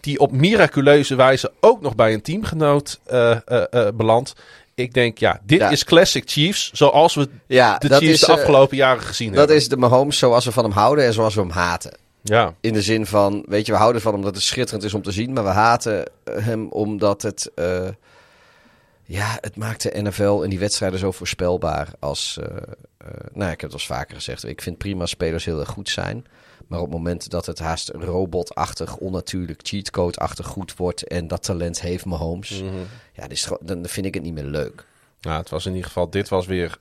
die 0.00 0.18
op 0.18 0.32
miraculeuze 0.32 1.14
wijze 1.14 1.52
ook 1.60 1.80
nog 1.80 1.94
bij 1.94 2.12
een 2.14 2.22
teamgenoot 2.22 3.00
eh, 3.06 3.36
belandt. 3.94 4.32
Ik 4.74 4.92
denk, 4.94 5.18
ja, 5.18 5.40
dit 5.44 5.58
Ja. 5.60 5.70
is 5.70 5.84
classic 5.84 6.22
Chiefs 6.30 6.70
zoals 6.72 7.14
we 7.14 7.28
Ja, 7.46 7.78
de 7.78 7.88
dat 7.88 7.98
Chiefs 7.98 8.12
is, 8.12 8.20
de 8.20 8.32
afgelopen 8.32 8.76
jaren 8.76 9.02
gezien 9.02 9.28
Dat 9.28 9.38
hebben. 9.38 9.56
is 9.56 9.68
de 9.68 9.76
Mahomes 9.76 10.18
zoals 10.18 10.44
we 10.44 10.52
van 10.52 10.64
hem 10.64 10.72
houden 10.72 11.04
en 11.04 11.12
zoals 11.12 11.34
we 11.34 11.40
hem 11.40 11.50
haten. 11.50 11.96
Ja, 12.22 12.54
In 12.60 12.72
de 12.72 12.82
zin 12.82 13.06
van, 13.06 13.44
weet 13.48 13.66
je, 13.66 13.72
we 13.72 13.78
houden 13.78 14.02
van 14.02 14.10
hem 14.10 14.20
omdat 14.20 14.34
het 14.36 14.44
schitterend 14.44 14.84
is 14.84 14.94
om 14.94 15.02
te 15.02 15.10
zien. 15.12 15.32
Maar 15.32 15.44
we 15.44 15.50
haten 15.50 16.10
hem 16.30 16.66
omdat 16.68 17.22
het, 17.22 17.50
ja, 19.12 19.38
het 19.40 19.56
maakt 19.56 19.82
de 19.82 20.02
NFL 20.02 20.42
en 20.42 20.50
die 20.50 20.58
wedstrijden 20.58 20.98
zo 20.98 21.12
voorspelbaar. 21.12 21.88
Als, 21.98 22.38
eh, 22.42 22.46
nou, 23.32 23.50
ik 23.50 23.60
heb 23.60 23.70
het 23.70 23.72
al 23.72 23.78
eens 23.78 23.86
vaker 23.86 24.14
gezegd. 24.14 24.44
Ik 24.44 24.62
vind 24.62 24.78
prima 24.78 25.06
spelers 25.06 25.44
heel 25.44 25.60
erg 25.60 25.68
goed 25.68 25.88
zijn. 25.88 26.26
Maar 26.66 26.78
op 26.78 26.84
het 26.86 26.94
moment 26.94 27.30
dat 27.30 27.46
het 27.46 27.58
haast 27.58 27.88
robotachtig, 27.88 28.96
onnatuurlijk, 28.96 29.60
cheatcode-achtig 29.62 30.46
goed 30.46 30.76
wordt. 30.76 31.02
En 31.06 31.28
dat 31.28 31.42
talent 31.42 31.80
heeft 31.80 32.04
Mahomes. 32.04 32.62
Ja, 33.12 33.22
dit 33.22 33.30
is, 33.32 33.42
gewoon- 33.44 33.60
dan 33.62 33.86
vind 33.86 34.06
ik 34.06 34.14
het 34.14 34.22
niet 34.22 34.34
meer 34.34 34.44
leuk. 34.44 34.84
nou, 35.20 35.38
het 35.38 35.50
was 35.50 35.64
in 35.66 35.70
ieder 35.72 35.86
geval, 35.86 36.10
dit 36.10 36.28
was 36.28 36.46
weer 36.46 36.78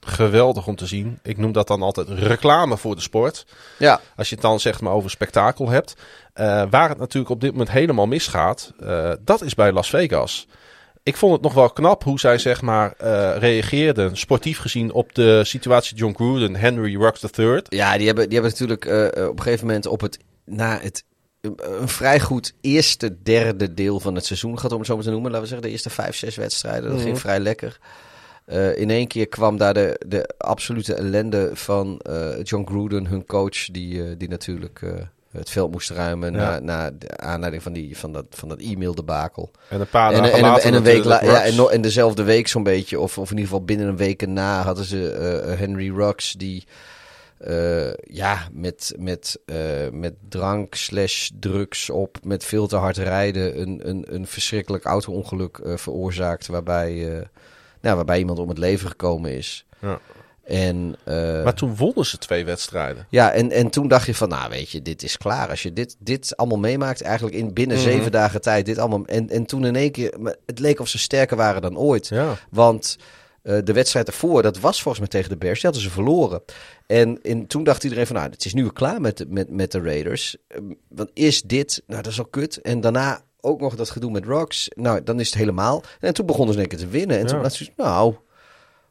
geweldig 0.00 0.66
om 0.66 0.76
te 0.76 0.86
zien. 0.86 1.18
Ik 1.22 1.36
noem 1.36 1.52
dat 1.52 1.66
dan 1.68 1.82
altijd 1.82 2.08
reclame 2.08 2.76
voor 2.76 2.94
de 2.94 3.00
sport. 3.00 3.46
Ja, 3.78 4.00
Als 4.16 4.28
je 4.28 4.34
het 4.34 4.44
dan 4.44 4.60
zeg 4.60 4.80
maar 4.80 4.92
over 4.92 5.10
spektakel 5.10 5.68
hebt. 5.68 5.94
Eh, 6.32 6.62
waar 6.70 6.88
het 6.88 6.98
natuurlijk 6.98 7.32
op 7.32 7.40
dit 7.40 7.50
moment 7.50 7.70
helemaal 7.70 8.06
misgaat, 8.06 8.72
dat 9.20 9.42
is 9.42 9.54
bij 9.54 9.72
Las 9.72 9.88
Vegas. 9.90 10.46
Ik 11.06 11.16
vond 11.16 11.32
het 11.32 11.42
nog 11.42 11.54
wel 11.54 11.70
knap 11.70 12.04
hoe 12.04 12.20
zij 12.20 12.38
zeg 12.38 12.62
maar 12.62 12.92
eh, 12.92 13.36
reageerden, 13.38 14.16
sportief 14.16 14.58
gezien, 14.58 14.92
op 14.92 15.14
de 15.14 15.44
situatie 15.44 15.96
John 15.96 16.14
Gruden, 16.14 16.56
Henry 16.56 16.96
Ruggs 16.96 17.22
III. 17.38 17.62
Ja, 17.68 17.96
die 17.96 18.06
hebben, 18.06 18.24
die 18.24 18.32
hebben 18.32 18.50
natuurlijk 18.50 18.84
eh, 18.84 19.16
eh, 19.16 19.28
op 19.28 19.36
een 19.36 19.42
gegeven 19.42 19.66
moment 19.66 19.86
op 19.86 20.00
het, 20.00 20.18
na 20.44 20.78
het 20.82 21.04
een, 21.40 21.88
vrij 21.88 22.20
goed 22.20 22.54
eerste 22.60 23.22
derde 23.22 23.74
deel 23.74 24.00
van 24.00 24.14
het 24.14 24.24
seizoen 24.24 24.56
gehad, 24.56 24.72
om 24.72 24.78
het 24.78 24.86
zo 24.86 24.94
maar 24.94 25.04
te 25.04 25.10
noemen. 25.10 25.30
Laten 25.30 25.42
we 25.42 25.48
zeggen, 25.48 25.66
de 25.66 25.72
eerste 25.72 25.90
vijf, 25.90 26.16
zes 26.16 26.36
wedstrijden. 26.36 26.90
Dat 26.90 27.00
ging 27.00 27.20
vrij 27.20 27.40
lekker. 27.40 27.78
In 28.76 28.90
één 28.90 29.06
keer 29.06 29.28
kwam 29.28 29.56
daar 29.56 29.74
de, 29.74 30.00
de 30.06 30.34
absolute 30.38 30.94
ellende 30.94 31.50
van 31.52 32.00
John 32.42 32.66
Gruden, 32.66 33.06
hun 33.06 33.26
coach, 33.26 33.64
die, 33.70 34.16
die 34.16 34.28
natuurlijk 34.28 34.80
het 35.36 35.50
veld 35.50 35.70
moest 35.70 35.90
ruimen 35.90 36.32
Ja. 36.32 36.38
na, 36.38 36.58
na 36.60 36.90
de 36.90 37.16
aanleiding 37.16 37.62
van, 37.62 37.72
die, 37.72 37.98
van, 37.98 38.12
dat, 38.12 38.24
van 38.30 38.48
dat 38.48 38.60
e-mail 38.60 38.94
debakel. 38.94 39.50
En 39.68 39.80
een 39.80 39.88
paar 39.88 40.12
En, 40.12 40.22
dagen 40.22 40.34
en, 40.36 40.40
later 40.42 40.64
en 40.64 40.74
een 40.74 40.82
week 40.82 41.04
la, 41.04 41.24
ja, 41.24 41.28
en, 41.30 41.42
Ruggs. 41.42 41.56
no- 41.56 41.68
en 41.68 41.80
dezelfde 41.80 42.22
week 42.22 42.48
zo'n 42.48 42.62
beetje, 42.62 43.00
of, 43.00 43.18
of 43.18 43.30
in 43.30 43.36
ieder 43.36 43.50
geval 43.50 43.64
binnen 43.64 43.86
een 43.88 43.96
week 43.96 44.26
na, 44.26 44.62
hadden 44.62 44.84
ze 44.84 45.10
eh, 45.12 45.58
Henry 45.58 45.94
Ruggs 45.94 46.32
die 46.32 46.64
eh, 47.38 47.92
ja, 47.94 48.48
met, 48.52 48.94
met, 48.98 49.38
eh, 49.46 49.56
met 49.92 50.14
drank 50.28 50.74
slash 50.74 51.30
drugs 51.40 51.90
op, 51.90 52.18
met 52.22 52.44
veel 52.44 52.66
te 52.66 52.76
hard 52.76 52.96
rijden, 52.96 53.60
een, 53.60 53.80
een, 53.88 54.04
een 54.14 54.26
verschrikkelijk 54.26 54.84
auto-ongeluk 54.84 55.58
eh, 55.58 55.76
veroorzaakt 55.76 56.46
waarbij, 56.46 57.16
eh, 57.18 57.24
nou, 57.80 57.96
waarbij 57.96 58.18
iemand 58.18 58.38
om 58.38 58.48
het 58.48 58.58
leven 58.58 58.88
gekomen 58.88 59.30
is. 59.36 59.66
Ja. 59.80 59.98
En, 60.46 60.96
eh, 61.04 61.14
Maar 61.44 61.54
toen 61.54 61.76
wonnen 61.76 62.06
ze 62.06 62.18
twee 62.18 62.44
wedstrijden. 62.44 63.06
ja, 63.10 63.32
en, 63.32 63.50
en 63.50 63.70
toen 63.70 63.88
dacht 63.88 64.06
je 64.06 64.14
van, 64.14 64.28
nou 64.28 64.50
weet 64.50 64.70
je, 64.70 64.82
dit 64.82 65.02
is 65.02 65.16
klaar. 65.16 65.48
Als 65.48 65.62
je 65.62 65.72
dit, 65.72 65.96
dit 65.98 66.36
allemaal 66.36 66.58
meemaakt, 66.58 67.02
eigenlijk 67.02 67.36
in 67.36 67.52
binnen 67.52 67.76
Mhm. 67.76 67.86
zeven 67.86 68.12
dagen 68.12 68.40
tijd, 68.40 68.66
dit 68.66 68.78
allemaal. 68.78 69.04
En, 69.04 69.28
en 69.30 69.46
toen 69.46 69.64
in 69.64 69.76
één 69.76 69.90
keer, 69.90 70.14
het 70.46 70.58
leek 70.58 70.80
of 70.80 70.88
ze 70.88 70.98
sterker 70.98 71.36
waren 71.36 71.62
dan 71.62 71.78
ooit. 71.78 72.06
Ja. 72.08 72.34
Want 72.50 72.96
eh, 73.42 73.58
de 73.64 73.72
wedstrijd 73.72 74.06
ervoor, 74.06 74.42
dat 74.42 74.58
was 74.58 74.82
volgens 74.82 74.98
mij 74.98 75.08
tegen 75.20 75.30
de 75.30 75.36
Bears, 75.36 75.60
die 75.60 75.70
hadden 75.70 75.88
ze 75.88 75.94
verloren. 75.94 76.42
En, 76.86 77.18
en 77.22 77.46
toen 77.46 77.64
dacht 77.64 77.84
iedereen 77.84 78.06
van, 78.06 78.16
nou, 78.16 78.30
het 78.30 78.44
is 78.44 78.54
nu 78.54 78.62
weer 78.62 78.72
klaar 78.72 79.00
met, 79.00 79.16
de- 79.16 79.26
met, 79.28 79.50
met 79.50 79.72
de 79.72 79.80
Raiders. 79.80 80.36
Eh, 80.48 80.58
Want 80.88 81.10
is 81.14 81.42
dit, 81.42 81.82
nou 81.86 82.02
dat 82.02 82.12
is 82.12 82.18
al 82.18 82.24
kut. 82.26 82.56
En 82.60 82.80
daarna 82.80 83.20
ook 83.40 83.60
nog 83.60 83.74
dat 83.76 83.90
gedoe 83.90 84.10
met 84.10 84.24
Rocks. 84.24 84.68
Nou, 84.74 85.02
dan 85.02 85.20
is 85.20 85.26
het 85.26 85.38
helemaal. 85.38 85.82
En 86.00 86.14
toen 86.14 86.26
begonnen 86.26 86.54
ze 86.54 86.60
in 86.60 86.66
één 86.68 86.78
keer 86.78 86.86
te 86.86 86.92
winnen. 86.92 87.16
En 87.16 87.22
Ja. 87.22 87.28
toen 87.28 87.42
dacht 87.42 87.54
ze, 87.54 87.68
nou... 87.76 88.14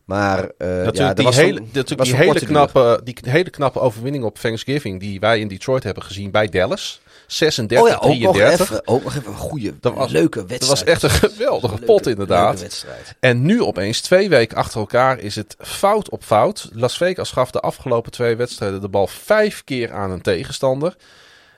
Maar 0.06 0.40
eh 0.58 0.68
Natuurlijk 0.68 0.98
dat 1.16 1.18
die, 1.34 1.44
hele, 1.44 1.60
natuurlijk 1.72 2.04
die, 2.04 2.16
hele 2.16 2.40
knappe, 2.46 3.02
die 3.04 3.18
hele 3.22 3.50
knappe 3.50 3.80
overwinning 3.80 4.24
op 4.24 4.38
Thanksgiving 4.38 5.00
die 5.00 5.20
wij 5.20 5.40
in 5.40 5.48
Detroit 5.48 5.84
hebben 5.84 6.04
gezien 6.04 6.32
bij 6.32 6.48
Dallas. 6.50 7.02
36, 7.28 7.86
Oh 7.86 7.90
ja, 7.92 7.96
ook 7.96 8.20
nog 8.20 8.34
33. 8.36 8.72
even, 8.72 8.88
ook 8.88 9.04
nog 9.04 9.16
even 9.16 9.32
een 9.32 9.38
goede, 9.38 9.74
Dat 9.80 9.94
was- 9.94 10.12
leuke 10.12 10.40
Dat 10.40 10.50
wedstrijd. 10.50 10.80
was 10.80 10.84
echt 10.94 11.04
een 11.04 11.30
geweldige 11.30 11.68
Leuke- 11.74 11.86
pot 11.86 12.08
inderdaad. 12.08 12.86
En 13.20 13.42
nu 13.46 13.62
opeens, 13.62 14.02
twee 14.02 14.30
weken 14.30 14.58
achter 14.58 14.80
elkaar, 14.80 15.20
is 15.20 15.36
het 15.36 15.56
fout 15.60 16.10
op 16.10 16.24
fout. 16.24 16.70
Las 16.74 16.98
Vegas 16.98 17.32
gaf 17.32 17.52
de 17.52 17.60
afgelopen 17.60 18.12
twee 18.12 18.36
wedstrijden 18.36 18.82
de 18.82 18.90
bal 18.90 19.08
vijf 19.08 19.64
keer 19.64 19.92
aan 19.94 20.12
een 20.12 20.22
tegenstander. 20.22 20.96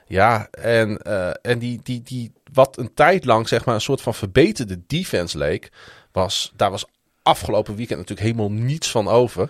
Ja, 0.06 0.48
en, 0.50 0.98
eh, 0.98 1.30
en 1.42 1.58
die, 1.58 1.80
die, 1.82 2.02
die, 2.02 2.32
wat 2.52 2.78
een 2.78 2.94
tijd 2.94 3.24
lang 3.24 3.48
zeg 3.48 3.64
maar 3.64 3.74
een 3.74 3.80
soort 3.80 4.00
van 4.00 4.14
verbeterde 4.14 4.80
defense 4.86 5.38
leek, 5.38 5.68
was, 6.12 6.52
daar 6.56 6.70
was 6.70 6.84
afgelopen 7.28 7.76
weekend 7.76 7.98
natuurlijk 7.98 8.26
helemaal 8.26 8.50
niets 8.50 8.90
van 8.90 9.08
over. 9.08 9.48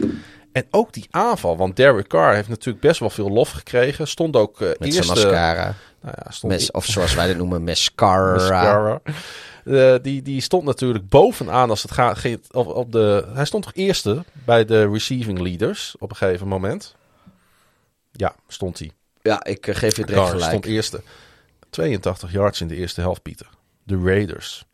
En 0.53 0.67
ook 0.71 0.93
die 0.93 1.07
aanval, 1.11 1.57
want 1.57 1.77
Derek 1.77 2.09
Carr 2.09 2.35
heeft 2.35 2.49
natuurlijk 2.49 2.81
best 2.81 3.01
wel 3.01 3.11
veel 3.11 3.31
lof 3.31 3.51
gekregen. 3.51 4.09
Stond 4.09 4.37
ook 4.37 4.61
eh 4.61 4.69
Met 4.69 4.77
zijn 4.79 4.93
eerste... 4.93 5.13
mascara. 5.13 5.75
Nou 6.01 6.15
ja, 6.25 6.31
stond 6.31 6.53
Mes, 6.53 6.71
of 6.71 6.85
zoals 6.85 7.15
wij 7.15 7.27
dat 7.27 7.37
noemen, 7.37 7.65
mascara. 7.71 8.33
Mascara. 8.33 9.01
Eh, 9.65 9.95
die, 10.03 10.23
die 10.23 10.41
stond 10.41 10.65
natuurlijk 10.65 11.09
bovenaan 11.09 11.71
als 11.71 11.83
het 11.83 11.91
gaat 11.93 12.19
ging 12.19 12.41
op, 12.51 12.67
op 12.67 12.93
de. 12.93 13.29
Hij 13.33 13.45
stond 13.45 13.63
toch 13.63 13.75
eerste 13.75 14.25
bij 14.45 14.65
de 14.65 14.89
receiving 14.91 15.41
leaders 15.41 15.95
op 15.99 16.11
een 16.11 16.17
gegeven 16.17 16.49
moment. 16.49 16.95
Ja, 18.13 18.35
stond 18.49 18.79
hij. 18.79 18.91
Ja, 19.23 19.45
ik 19.45 19.67
eh, 19.67 19.75
geef 19.75 19.97
je 19.97 20.05
direct 20.05 20.23
Carr 20.23 20.31
gelijk. 20.31 20.51
stond 20.51 20.65
eerste. 20.65 21.03
82 21.71 22.33
yards 22.33 22.61
in 22.61 22.69
de 22.69 22.77
eerste 22.77 23.01
helft, 23.01 23.23
Pieter. 23.23 23.49
De 23.83 24.01
Raiders. 24.05 24.67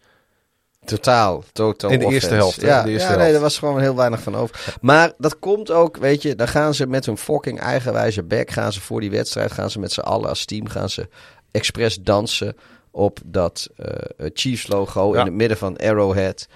Totaal, 0.85 1.45
totaal. 1.53 1.91
In 1.91 1.99
de 1.99 2.05
eerste 2.07 2.35
helft? 2.35 2.61
Ja, 2.61 2.83
de 2.83 2.91
eerste 2.91 3.13
ja 3.13 3.17
nee, 3.19 3.33
er 3.33 3.41
was 3.41 3.59
gewoon 3.59 3.81
heel 3.81 3.97
weinig 3.97 4.23
van 4.23 4.37
over. 4.37 4.77
Maar 4.81 5.13
dat 5.19 5.39
komt 5.39 5.71
ook, 5.71 5.97
weet 5.97 6.23
je, 6.23 6.35
dan 6.35 6.49
gaan 6.49 6.75
ze 6.75 6.87
met 6.87 7.07
hun 7.07 7.19
fucking 7.19 7.61
eigenwijze 7.61 8.23
back, 8.23 8.51
gaan 8.51 8.73
ze 8.73 8.81
voor 8.81 9.01
die 9.01 9.11
wedstrijd, 9.11 9.53
gaan 9.53 9.71
ze 9.71 9.79
met 9.79 9.93
z'n 9.93 10.01
allen 10.01 10.29
als 10.29 10.45
team, 10.45 10.69
gaan 10.69 10.91
ze 10.91 11.09
expres 11.51 12.01
dansen 12.01 12.57
op 12.91 13.19
dat 13.25 13.69
eh, 13.77 14.31
Chiefs 14.35 14.67
logo 14.67 15.13
Ja. 15.13 15.21
in 15.21 15.27
het 15.27 15.35
midden 15.35 15.57
van 15.59 15.77
Arrowhead. 15.77 16.47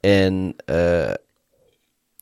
En 0.00 0.54
eh, 0.64 1.10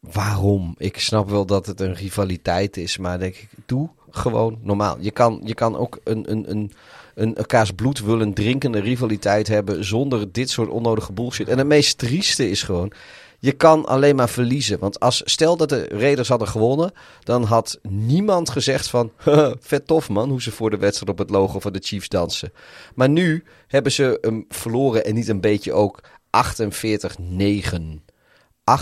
waarom? 0.00 0.74
Ik 0.78 0.98
snap 0.98 1.30
wel 1.30 1.46
dat 1.46 1.66
het 1.66 1.80
een 1.80 1.94
rivaliteit 1.94 2.76
is, 2.76 2.98
maar 2.98 3.18
denk 3.18 3.34
ik, 3.34 3.48
doe 3.66 3.88
gewoon 4.10 4.58
normaal. 4.62 4.96
Je 5.00 5.10
kan, 5.10 5.40
je 5.44 5.54
kan 5.54 5.76
ook 5.76 5.98
een, 6.04 6.30
een, 6.30 6.50
een, 6.50 6.72
een 7.14 7.34
elkaars 7.34 7.70
bloed 7.70 8.00
willen 8.00 8.32
drinkende 8.32 8.80
rivaliteit 8.80 9.48
hebben 9.48 9.84
zonder 9.84 10.32
dit 10.32 10.50
soort 10.50 10.68
onnodige 10.68 11.12
bullshit. 11.12 11.48
En 11.48 11.58
het 11.58 11.66
meest 11.66 11.98
trieste 11.98 12.50
is 12.50 12.62
gewoon, 12.62 12.92
je 13.38 13.52
kan 13.52 13.86
alleen 13.86 14.16
maar 14.16 14.28
verliezen. 14.28 14.78
Want 14.78 15.00
als, 15.00 15.22
stel 15.24 15.56
dat 15.56 15.68
de 15.68 15.88
Raiders 15.88 16.28
hadden 16.28 16.48
gewonnen, 16.48 16.92
dan 17.24 17.44
had 17.44 17.78
niemand 17.88 18.50
gezegd 18.50 18.88
van... 18.88 19.12
vet 19.60 19.86
tof 19.86 20.08
man, 20.08 20.30
hoe 20.30 20.42
ze 20.42 20.50
voor 20.50 20.70
de 20.70 20.76
wedstrijd 20.76 21.10
op 21.10 21.18
het 21.18 21.30
logo 21.30 21.60
van 21.60 21.72
de 21.72 21.82
Chiefs 21.82 22.08
dansen. 22.08 22.52
Maar 22.94 23.08
nu 23.08 23.44
hebben 23.66 23.92
ze 23.92 24.18
hem 24.20 24.44
verloren 24.48 25.04
en 25.04 25.14
niet 25.14 25.28
een 25.28 25.40
beetje 25.40 25.72
ook 25.72 26.00
48-9. 26.30 28.02
48-9. 28.62 28.74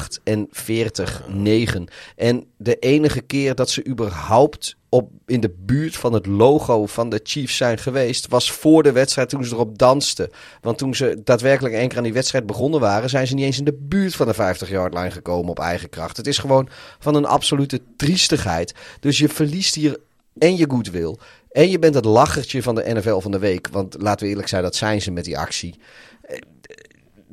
En 2.17 2.45
de 2.57 2.77
enige 2.79 3.21
keer 3.21 3.55
dat 3.55 3.71
ze 3.71 3.87
überhaupt 3.87 4.77
op, 4.91 5.11
in 5.27 5.41
de 5.41 5.55
buurt 5.59 5.97
van 5.97 6.13
het 6.13 6.27
logo 6.27 6.87
van 6.87 7.09
de 7.09 7.21
Chiefs 7.23 7.57
zijn 7.57 7.79
geweest, 7.79 8.29
was 8.29 8.53
voor 8.53 8.83
de 8.83 8.93
wedstrijd 8.93 9.29
toen 9.29 9.45
ze 9.45 9.55
erop 9.55 9.79
dansten. 9.79 10.31
Want 10.61 10.79
toen 10.79 10.95
ze 10.95 11.21
daadwerkelijk 11.25 11.75
één 11.75 11.89
keer 11.89 11.97
aan 11.97 12.05
die 12.05 12.13
wedstrijd 12.13 12.47
begonnen 12.47 12.81
waren, 12.81 13.09
zijn 13.09 13.27
ze 13.27 13.35
niet 13.35 13.45
eens 13.45 13.59
in 13.59 13.65
de 13.65 13.79
buurt 13.81 14.15
van 14.15 14.27
de 14.27 14.35
50-yard 14.35 14.95
line 14.95 15.11
gekomen 15.11 15.51
op 15.51 15.59
eigen 15.59 15.89
kracht. 15.89 16.17
Het 16.17 16.27
is 16.27 16.39
gewoon 16.39 16.69
van 16.99 17.15
een 17.15 17.25
absolute 17.25 17.81
triestigheid. 17.97 18.75
Dus 19.01 19.19
je 19.19 19.29
verliest 19.29 19.75
hier 19.75 19.99
en 20.39 20.57
je 20.57 20.71
goodwill. 20.71 21.17
En 21.51 21.71
je 21.71 21.79
bent 21.79 21.95
het 21.95 22.05
lachertje 22.05 22.63
van 22.63 22.75
de 22.75 22.93
NFL 22.95 23.19
van 23.19 23.31
de 23.31 23.39
week. 23.39 23.69
Want 23.69 23.97
laten 24.03 24.25
we 24.25 24.31
eerlijk 24.31 24.49
zijn, 24.49 24.63
dat 24.63 24.77
zijn 24.77 25.03
ze 25.03 25.11
met 25.11 25.25
die 25.25 25.39
actie. 25.39 25.79
Eh, 26.23 26.37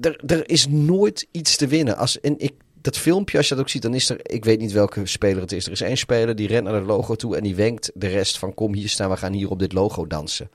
Er, 0.01 0.21
er 0.25 0.49
is 0.49 0.67
nooit 0.67 1.27
iets 1.31 1.55
te 1.55 1.67
winnen. 1.67 1.97
Als, 1.97 2.19
en 2.19 2.39
ik, 2.39 2.53
dat 2.87 2.97
filmpje, 2.97 3.37
als 3.37 3.47
je 3.47 3.55
dat 3.55 3.63
ook 3.63 3.69
ziet, 3.69 3.81
dan 3.81 3.93
is 3.93 4.09
er... 4.09 4.19
Ik 4.21 4.45
weet 4.45 4.59
niet 4.59 4.71
welke 4.71 5.05
speler 5.05 5.41
het 5.41 5.51
is. 5.51 5.65
Er 5.65 5.71
is 5.71 5.81
één 5.81 5.97
speler 5.97 6.35
die 6.35 6.47
rent 6.47 6.63
naar 6.63 6.73
het 6.73 6.85
logo 6.85 7.15
toe 7.15 7.35
en 7.35 7.43
die 7.43 7.55
wenkt 7.55 7.91
de 7.93 8.07
rest 8.07 8.37
van... 8.37 8.53
Kom 8.53 8.73
hier 8.73 8.89
staan, 8.89 9.09
we 9.09 9.17
gaan 9.17 9.33
hier 9.33 9.49
op 9.49 9.59
dit 9.59 9.73
logo 9.73 10.07
dansen. 10.07 10.49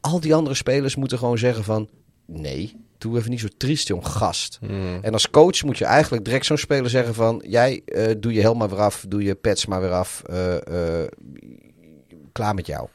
Al 0.00 0.20
die 0.20 0.34
andere 0.34 0.54
spelers 0.54 0.96
moeten 0.96 1.18
gewoon 1.18 1.38
zeggen 1.38 1.64
van... 1.64 1.88
Nee, 2.26 2.76
doe 2.98 3.18
even 3.18 3.30
niet 3.30 3.40
zo 3.40 3.48
triest, 3.56 3.88
jong 3.88 4.06
gast. 4.06 4.58
En 5.02 5.12
als 5.12 5.30
coach 5.30 5.62
moet 5.64 5.78
je 5.78 5.84
eigenlijk 5.84 6.24
direct 6.24 6.46
zo'n 6.46 6.56
speler 6.56 6.90
zeggen 6.90 7.14
van... 7.14 7.42
Jij, 7.46 7.82
eh, 7.84 8.14
doe 8.18 8.32
je 8.32 8.40
helm 8.40 8.58
maar 8.58 8.68
weer 8.68 8.80
af, 8.80 9.04
doe 9.08 9.22
je 9.22 9.34
pets 9.34 9.66
maar 9.66 9.80
weer 9.80 9.92
af. 9.92 10.22
eh, 10.22 11.02
eh, 11.02 11.08
klaar 12.32 12.54
met 12.54 12.66
jou. 12.66 12.88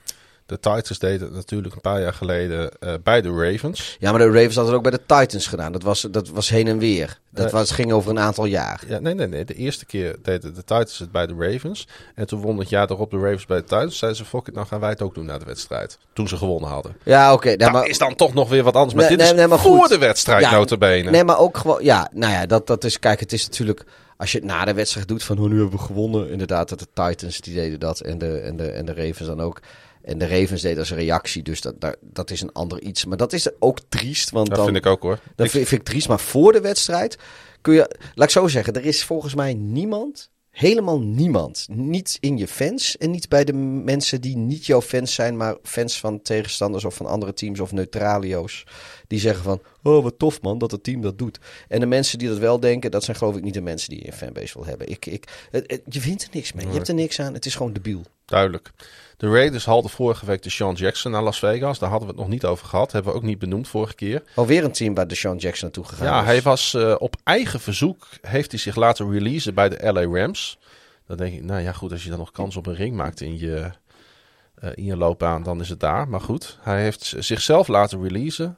De 0.52 0.60
Titans 0.60 1.00
deden 1.00 1.22
het 1.28 1.36
natuurlijk 1.36 1.76
een 1.76 1.82
paar 1.82 2.02
jaar 2.02 2.14
geleden 2.14 2.72
eh, 2.80 2.94
bij 3.04 3.22
de 3.22 3.30
Ravens. 3.30 3.98
Ja, 4.00 4.12
maar 4.12 4.20
de 4.20 4.26
Ravens 4.32 4.56
hadden 4.56 4.74
het 4.74 4.86
ook 4.86 4.90
bij 4.92 5.00
de 5.08 5.16
Titans 5.22 5.48
gedaan. 5.48 5.72
Dat 5.72 5.84
was, 5.84 6.02
dat 6.12 6.30
was 6.30 6.50
heen 6.50 6.68
en 6.68 6.78
weer. 6.78 7.20
Dat 7.30 7.46
Eh, 7.46 7.52
was, 7.52 7.72
ging 7.72 7.92
over 7.92 8.10
een 8.12 8.20
aantal 8.20 8.46
jaar. 8.46 8.84
Ja, 8.88 9.00
nee, 9.00 9.14
nee, 9.14 9.28
nee. 9.28 9.46
De 9.46 9.54
eerste 9.54 9.86
keer 9.86 10.16
deden 10.24 10.54
de 10.54 10.60
Titans 10.64 10.98
het 11.00 11.12
bij 11.12 11.28
de 11.28 11.34
Ravens. 11.38 11.88
En 12.16 12.28
toen 12.28 12.42
won 12.42 12.58
het 12.60 12.70
jaar 12.70 12.90
erop 12.90 13.12
de 13.12 13.18
Ravens 13.18 13.46
bij 13.46 13.58
de 13.58 13.64
Titans. 13.64 13.98
Zeiden 13.98 14.20
ze, 14.24 14.30
fuck 14.30 14.48
it, 14.48 14.54
nou 14.54 14.68
gaan 14.68 14.80
wij 14.80 14.90
het 14.90 15.02
ook 15.02 15.16
doen 15.16 15.26
na 15.26 15.38
de 15.38 15.46
wedstrijd. 15.46 15.98
Toen 16.14 16.28
ze 16.28 16.38
gewonnen 16.38 16.70
hadden. 16.70 16.96
Ja, 17.04 17.34
oké. 17.34 17.46
nou, 17.48 17.58
dat 17.58 17.72
maar- 17.72 17.88
is 17.88 17.98
dan 17.98 18.16
toch 18.16 18.34
nog 18.34 18.50
weer 18.50 18.64
wat 18.64 18.76
anders. 18.76 18.94
Maar 18.94 19.02
Nee, 19.08 19.10
dit 19.18 19.20
nee, 19.26 19.34
is 19.34 19.40
nee, 19.40 19.48
maar 19.48 19.60
voor 19.60 19.78
goed. 19.80 19.90
de 19.90 19.98
wedstrijd, 19.98 20.42
Ja, 20.44 20.52
notabene. 20.52 21.10
Nee, 21.12 21.24
maar 21.24 21.40
ook 21.40 21.58
gewoon... 21.58 21.84
Ja, 21.84 22.10
nou 22.14 22.34
ja, 22.34 22.46
dat, 22.46 22.68
dat 22.68 22.84
is... 22.84 23.00
Kijk, 23.00 23.20
het 23.20 23.34
is 23.34 23.46
natuurlijk... 23.48 23.84
Als 24.18 24.32
je 24.32 24.38
het 24.38 24.48
na 24.48 24.66
de 24.66 24.74
wedstrijd 24.74 25.08
doet 25.08 25.24
van... 25.24 25.38
Oh, 25.40 25.50
nu 25.50 25.60
hebben 25.60 25.80
we 25.80 25.86
gewonnen. 25.86 26.30
Inderdaad, 26.30 26.70
dat 26.70 26.80
de 26.80 26.88
Titans 26.94 27.42
die 27.42 27.54
deden 27.54 27.80
dat. 27.80 28.00
En 28.00 28.18
de, 28.18 28.38
en 28.40 28.56
de, 28.58 28.68
en 28.72 28.86
de 28.86 28.94
Ravens 28.94 29.28
dan 29.28 29.42
ook. 29.42 29.60
En 30.04 30.18
de 30.18 30.28
Ravens 30.28 30.62
deden 30.62 30.80
als 30.80 30.90
een 30.90 30.98
reactie. 30.98 31.44
Dus 31.44 31.62
dat, 31.62 31.82
dat, 31.82 31.98
dat 32.02 32.32
is 32.32 32.42
een 32.42 32.52
ander 32.52 32.82
iets. 32.82 33.06
Maar 33.06 33.18
dat 33.18 33.34
is 33.34 33.48
ook 33.60 33.78
triest. 33.90 34.30
Want 34.30 34.48
dat 34.48 34.56
dan, 34.56 34.66
vind 34.66 34.78
ik 34.78 34.86
ook 34.86 35.02
hoor. 35.02 35.20
Dat 35.36 35.46
Ik- 35.46 35.52
vind, 35.52 35.68
vind 35.68 35.82
ik 35.82 35.88
triest. 35.88 36.08
Maar 36.08 36.20
voor 36.20 36.52
de 36.52 36.62
wedstrijd 36.62 37.18
kun 37.62 37.74
je... 37.74 37.96
Laat 38.16 38.28
ik 38.28 38.34
zo 38.34 38.48
zeggen. 38.48 38.74
Er 38.74 38.86
is 38.86 39.04
volgens 39.04 39.36
mij 39.36 39.54
niemand... 39.54 40.30
Helemaal 40.52 41.00
niemand. 41.02 41.66
Niet 41.70 42.18
in 42.20 42.38
je 42.38 42.48
fans. 42.48 42.98
En 42.98 43.12
niet 43.12 43.30
bij 43.30 43.44
de 43.44 43.54
mensen 43.54 44.22
die 44.22 44.38
niet 44.38 44.66
jouw 44.66 44.82
fans 44.82 45.14
zijn. 45.14 45.38
Maar 45.38 45.56
fans 45.64 46.00
van 46.00 46.22
tegenstanders 46.22 46.86
of 46.86 46.96
van 46.96 47.06
andere 47.06 47.34
teams 47.34 47.60
of 47.60 47.72
neutralio's. 47.72 48.64
Die 49.08 49.20
zeggen 49.20 49.44
van... 49.44 49.62
Oh, 49.84 50.04
wat 50.04 50.20
tof 50.20 50.42
man 50.42 50.58
dat 50.58 50.72
het 50.72 50.84
team 50.84 51.02
dat 51.02 51.18
doet. 51.18 51.40
En 51.68 51.80
de 51.80 51.86
mensen 51.86 52.20
die 52.20 52.28
dat 52.28 52.38
wel 52.38 52.60
denken... 52.60 52.92
Dat 52.92 53.04
zijn 53.04 53.18
geloof 53.18 53.36
ik 53.36 53.44
niet 53.44 53.54
de 53.54 53.62
mensen 53.62 53.90
die 53.90 54.00
je 54.00 54.08
een 54.08 54.14
fanbase 54.14 54.54
wil 54.54 54.66
hebben. 54.66 54.90
Ik, 54.90 55.06
ik, 55.06 55.48
het- 55.52 55.72
het- 55.72 55.82
je 55.90 56.02
vindt 56.02 56.24
er 56.24 56.30
niks 56.32 56.54
mee. 56.54 56.68
Je 56.68 56.74
hebt 56.74 56.88
er 56.88 56.94
niks 56.94 57.20
aan. 57.20 57.34
Het 57.34 57.46
is 57.46 57.56
gewoon 57.56 57.74
debiel. 57.74 58.02
Duidelijk. 58.26 58.72
De 59.22 59.30
Raiders 59.30 59.66
haalden 59.66 59.92
vorige 59.92 60.26
week 60.26 60.42
de 60.42 60.50
Sean 60.50 60.74
Jackson 60.74 61.12
naar 61.12 61.22
Las 61.22 61.40
Vegas. 61.40 61.80
Daar 61.80 61.90
hadden 61.90 62.08
we 62.08 62.14
het 62.14 62.24
nog 62.24 62.32
niet 62.32 62.46
over 62.46 62.68
gehad. 62.68 62.92
Hebben 62.92 63.12
we 63.12 63.18
ook 63.18 63.24
niet 63.24 63.40
benoemd 63.40 63.68
vorige 63.68 63.96
keer. 63.96 64.24
Alweer 64.36 64.64
een 64.64 64.72
team 64.72 64.94
waar 64.94 65.08
Deshaun 65.08 65.38
Jackson 65.38 65.64
naartoe 65.64 65.86
gegaan 65.86 66.08
Ja, 66.08 66.20
is. 66.20 66.26
hij 66.26 66.42
was 66.42 66.74
eh, 66.74 66.96
op 66.98 67.16
eigen 67.24 67.60
verzoek, 67.60 68.08
heeft 68.22 68.52
hij 68.52 68.60
zich 68.60 68.76
laten 68.76 69.12
releasen 69.12 69.54
bij 69.54 69.70
de 69.70 69.92
LA 69.92 70.20
Rams. 70.20 70.60
Dan 71.08 71.18
denk 71.18 71.34
ik, 71.34 71.44
nou 71.44 71.62
ja 71.62 71.72
goed, 71.72 71.92
als 71.92 72.04
je 72.04 72.10
dan 72.10 72.18
nog 72.18 72.32
kans 72.32 72.56
op 72.56 72.68
een 72.68 72.76
ring 72.76 72.96
maakt 72.96 73.22
in 73.22 73.40
je, 73.40 73.72
eh, 74.56 74.70
in 74.74 74.86
je 74.86 74.98
loopbaan, 74.98 75.44
dan 75.44 75.62
is 75.62 75.70
het 75.70 75.80
daar. 75.80 76.08
Maar 76.08 76.22
goed, 76.22 76.58
hij 76.62 76.82
heeft 76.82 77.16
zichzelf 77.20 77.68
laten 77.68 78.04
releasen. 78.04 78.58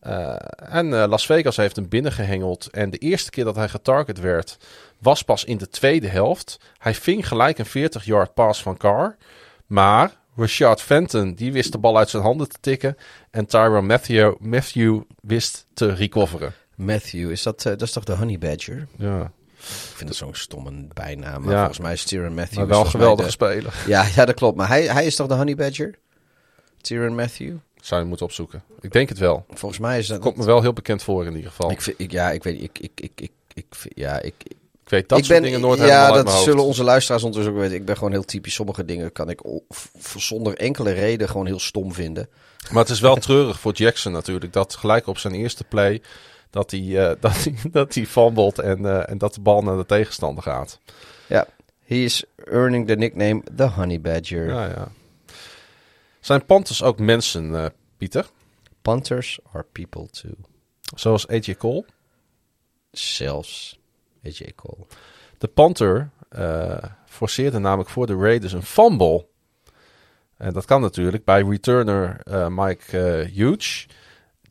Eh, 0.00 0.36
en 0.58 0.88
Las 0.88 1.26
Vegas 1.26 1.56
heeft 1.56 1.76
hem 1.76 1.88
binnengehengeld. 1.88 2.68
En 2.70 2.90
de 2.90 2.98
eerste 2.98 3.30
keer 3.30 3.44
dat 3.44 3.56
hij 3.56 3.68
getarget 3.68 4.20
werd, 4.20 4.56
was 4.98 5.22
pas 5.22 5.44
in 5.44 5.56
de 5.56 5.68
tweede 5.68 6.08
helft. 6.08 6.60
Hij 6.78 6.94
ving 6.94 7.28
gelijk 7.28 7.58
een 7.58 7.90
40-yard 7.90 8.34
pass 8.34 8.62
van 8.62 8.76
Carr. 8.76 9.16
Maar 9.66 10.16
Rashad 10.36 10.82
Fenton, 10.82 11.34
die 11.34 11.52
wist 11.52 11.72
de 11.72 11.78
bal 11.78 11.98
uit 11.98 12.08
zijn 12.10 12.22
handen 12.22 12.48
te 12.48 12.56
tikken. 12.60 12.96
En 13.30 13.46
Tyron 13.46 13.86
Matthew, 13.86 14.34
Matthew 14.40 15.00
wist 15.20 15.66
te 15.74 15.94
recoveren. 15.94 16.52
Matthew, 16.74 17.30
is 17.30 17.42
dat, 17.42 17.58
eh, 17.58 17.64
dat 17.64 17.82
is 17.82 17.92
toch 17.92 18.04
de 18.04 18.12
Honey 18.16 18.38
Badger? 18.38 18.86
Ja, 18.96 19.20
Ik 19.58 19.92
vind 19.94 20.08
het 20.08 20.18
zo'n 20.18 20.34
stomme 20.34 20.86
bijnaam. 20.94 21.42
Maar 21.42 21.50
Ja. 21.52 21.58
volgens 21.58 21.78
mij 21.78 21.92
is 21.92 22.04
Tyrann 22.04 22.34
Matthew... 22.34 22.58
maar 22.58 22.66
wel 22.66 22.80
een 22.80 22.86
geweldige 22.90 23.26
de- 23.28 23.32
speler. 23.32 23.74
Ja, 23.86 24.06
ja, 24.14 24.24
dat 24.24 24.34
klopt. 24.34 24.56
Maar 24.56 24.68
hij, 24.68 24.82
hij 24.86 25.06
is 25.06 25.16
toch 25.16 25.26
de 25.26 25.34
Honey 25.34 25.54
Badger? 25.54 25.94
Tyrann 26.80 27.14
Matthew? 27.14 27.54
Zou 27.80 28.00
je 28.02 28.06
moeten 28.06 28.26
opzoeken. 28.26 28.62
Ik 28.80 28.92
denk 28.92 29.08
het 29.08 29.18
wel. 29.18 29.44
Volgens 29.48 29.80
mij 29.80 29.98
is 29.98 30.06
dat... 30.06 30.20
Komt 30.20 30.36
me 30.36 30.44
wel 30.44 30.60
heel 30.62 30.72
bekend 30.72 31.02
voor 31.02 31.26
in 31.26 31.34
ieder 31.36 31.50
geval. 31.50 31.70
Ik 31.70 31.80
vind, 31.82 31.98
ik, 32.00 32.10
ja, 32.10 32.30
ik 32.30 32.42
weet 32.42 32.62
ik, 32.62 32.78
ik, 32.78 32.90
ik, 33.00 33.30
ik, 33.54 33.66
ja, 33.94 34.20
ik, 34.20 34.34
weet 34.90 35.08
dat 35.08 35.18
ik 35.18 35.24
soort 35.24 35.40
ben, 35.40 35.46
dingen 35.48 35.66
nooit 35.66 35.78
ja, 35.78 35.84
helemaal 35.84 36.16
uit 36.16 36.26
dat 36.26 36.42
zullen 36.42 36.64
onze 36.64 36.84
luisteraars 36.84 37.22
ondertussen 37.22 37.54
ook 37.54 37.62
weten. 37.62 37.76
Ik 37.76 37.84
ben 37.84 37.96
gewoon 37.96 38.12
heel 38.12 38.24
typisch. 38.24 38.54
Sommige 38.54 38.84
dingen 38.84 39.12
kan 39.12 39.30
ik 39.30 39.40
zonder 40.16 40.56
enkele 40.56 40.92
reden 40.92 41.28
gewoon 41.28 41.46
heel 41.46 41.60
stom 41.60 41.92
vinden. 41.92 42.28
Maar 42.70 42.82
het 42.82 42.92
is 42.92 43.00
wel 43.00 43.16
treurig 43.16 43.60
voor 43.60 43.72
Jackson 43.72 44.12
natuurlijk. 44.12 44.52
Dat 44.52 44.74
gelijk 44.74 45.06
op 45.06 45.18
zijn 45.18 45.34
eerste 45.34 45.64
play... 45.64 46.02
dat 46.50 46.70
hij, 46.70 46.80
eh, 46.80 47.16
dat 47.20 47.44
hij, 47.44 47.54
dat 47.70 47.94
hij 47.94 48.06
fumbled 48.06 48.58
en, 48.58 48.86
eh, 48.86 49.10
en 49.10 49.18
dat 49.18 49.34
de 49.34 49.40
bal 49.40 49.62
naar 49.62 49.76
de 49.76 49.86
tegenstander 49.86 50.42
gaat. 50.42 50.78
Ja, 51.26 51.46
he 51.84 51.94
is 51.94 52.24
earning 52.44 52.86
the 52.86 52.94
nickname 52.94 53.42
the 53.56 53.66
Honey 53.66 54.00
Badger. 54.00 54.46
Ja, 54.46 54.66
ja. 54.66 54.88
Zijn 56.20 56.44
Panthers 56.44 56.82
ook 56.82 56.98
mensen, 56.98 57.54
eh, 57.54 57.66
Pieter? 57.96 58.26
Panthers 58.82 59.38
are 59.52 59.64
people 59.72 60.08
too. 60.10 60.34
Zoals 60.94 61.28
AJ 61.28 61.54
Cole? 61.54 61.84
Zelfs 62.90 63.78
De 65.38 65.46
Panther 65.46 66.10
eh, 66.28 66.76
forceerde 67.06 67.58
namelijk 67.58 67.90
voor 67.90 68.06
de 68.06 68.16
Raiders 68.16 68.52
een 68.52 68.62
fumble. 68.62 69.26
En 70.36 70.52
dat 70.52 70.64
kan 70.64 70.80
natuurlijk 70.80 71.24
bij 71.24 71.42
returner 71.42 72.20
eh, 72.22 72.46
Mike 72.48 72.98
eh 72.98 73.34
Hughes. 73.34 73.86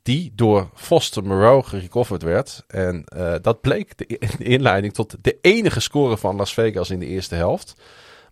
Die 0.01 0.31
door 0.35 0.69
Foster 0.73 1.23
Moreau 1.23 1.63
gerecoverd 1.63 2.21
werd. 2.21 2.63
En 2.67 3.03
dat 3.41 3.61
bleek 3.61 3.97
de, 3.97 4.05
de 4.37 4.43
inleiding 4.43 4.93
tot 4.93 5.15
de 5.21 5.37
enige 5.41 5.79
score 5.79 6.17
van 6.17 6.35
Las 6.35 6.53
Vegas 6.53 6.89
in 6.89 6.99
de 6.99 7.05
eerste 7.05 7.35
helft. 7.35 7.75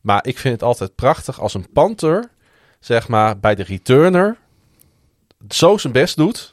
Maar 0.02 0.28
ik 0.28 0.38
vind 0.38 0.54
het 0.54 0.64
altijd 0.64 0.96
prachtig 0.96 1.40
als 1.40 1.54
een 1.54 1.72
Panther, 1.72 2.30
zeg 2.80 3.08
maar, 3.08 3.40
bij 3.40 3.56
de 3.56 3.64
returner 3.64 4.38
zo 5.50 5.78
zijn 5.78 5.94
best 5.94 6.16
doet. 6.16 6.53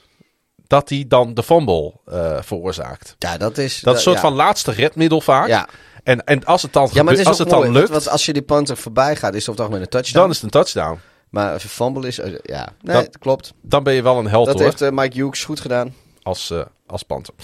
Dat 0.70 0.88
hij 0.88 1.05
dan 1.09 1.34
de 1.34 1.42
fumble 1.42 1.92
eh, 2.05 2.42
veroorzaakt. 2.42 3.16
Ja, 3.18 3.36
dat 3.36 3.59
is... 3.59 3.80
Dat 3.80 3.94
een 3.94 4.01
soort 4.01 4.14
ja. 4.14 4.20
van 4.20 4.32
laatste 4.32 4.72
redmiddel 4.72 5.20
vaak. 5.20 5.48
Ja. 5.48 5.68
En, 6.02 6.24
en 6.24 6.44
als 6.44 6.62
het 6.62 6.72
dan, 6.72 6.88
Ja, 6.92 7.02
maar 7.02 7.12
het 7.12 7.22
is 7.22 7.28
als 7.28 7.38
het 7.38 7.51
dan 7.51 7.72
lukt, 7.72 7.88
Want 7.88 8.09
als 8.09 8.26
je 8.26 8.32
die 8.32 8.42
punter 8.42 8.76
voorbij 8.76 9.16
gaat, 9.16 9.34
is 9.34 9.40
het 9.47 9.51
het 9.51 9.60
algemeen 9.60 9.82
een 9.82 9.88
touchdown. 9.88 10.18
dan 10.18 10.30
is 10.30 10.34
het 10.34 10.44
een 10.44 10.51
touchdown. 10.51 10.98
Maar 11.30 11.52
als 11.52 11.62
je 11.62 11.68
fumble 11.68 12.06
is, 12.06 12.18
eh, 12.18 12.32
ja. 12.42 12.72
Nee, 12.82 12.94
Dat- 12.97 13.18
klopt. 13.18 13.52
Dan 13.62 13.82
ben 13.82 13.94
je 13.94 14.02
wel 14.02 14.18
een 14.18 14.28
held 14.28 14.47
Dat 14.47 14.55
hoor, 14.55 14.64
heeft 14.64 14.80
eh, 14.80 14.90
Mike 14.90 15.16
Hughes 15.16 15.44
goed 15.44 15.60
gedaan. 15.60 15.94
als, 16.22 16.51
eh 16.51 16.60
als 16.86 17.02
Panther. 17.02 17.34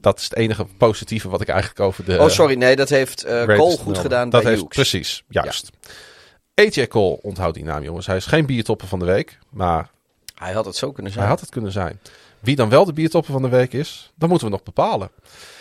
Dat 0.00 0.18
is 0.18 0.24
het 0.24 0.36
enige 0.36 0.66
positieve 0.78 1.28
wat 1.28 1.40
ik 1.40 1.48
eigenlijk 1.48 1.80
over 1.80 2.04
de 2.04 2.18
oh, 2.18 2.28
sorry. 2.28 2.54
Nee, 2.54 2.76
dat 2.76 2.88
heeft 2.88 3.24
Cole 3.46 3.76
goed 3.76 3.98
gedaan 3.98 4.30
Dat 4.30 4.42
bij 4.42 4.50
heeft, 4.50 4.62
Hughes. 4.62 4.90
Precies, 4.90 5.24
juist. 5.28 5.70
AJ 6.54 6.86
Cole, 6.88 7.18
onthoud 7.22 7.54
die 7.54 7.64
naam 7.64 7.82
jongens. 7.82 8.06
Hij 8.06 8.16
is 8.16 8.26
geen 8.26 8.46
biertopper 8.46 8.88
van 8.88 8.98
de 8.98 9.04
week, 9.04 9.38
maar 9.50 9.90
Hij 10.40 10.52
had 10.52 10.64
het 10.64 10.76
zo 10.76 10.92
kunnen 10.92 11.12
zijn. 11.12 11.24
hij 11.24 11.32
had 11.32 11.40
het 11.40 11.50
kunnen 11.50 11.72
zijn. 11.72 12.00
Wie 12.40 12.56
dan 12.56 12.68
wel 12.68 12.84
de 12.84 12.92
biertopper 12.92 13.32
van 13.32 13.42
de 13.42 13.48
week 13.48 13.72
is, 13.72 14.12
dat 14.14 14.28
moeten 14.28 14.46
we 14.46 14.52
nog 14.52 14.62
bepalen. 14.62 15.10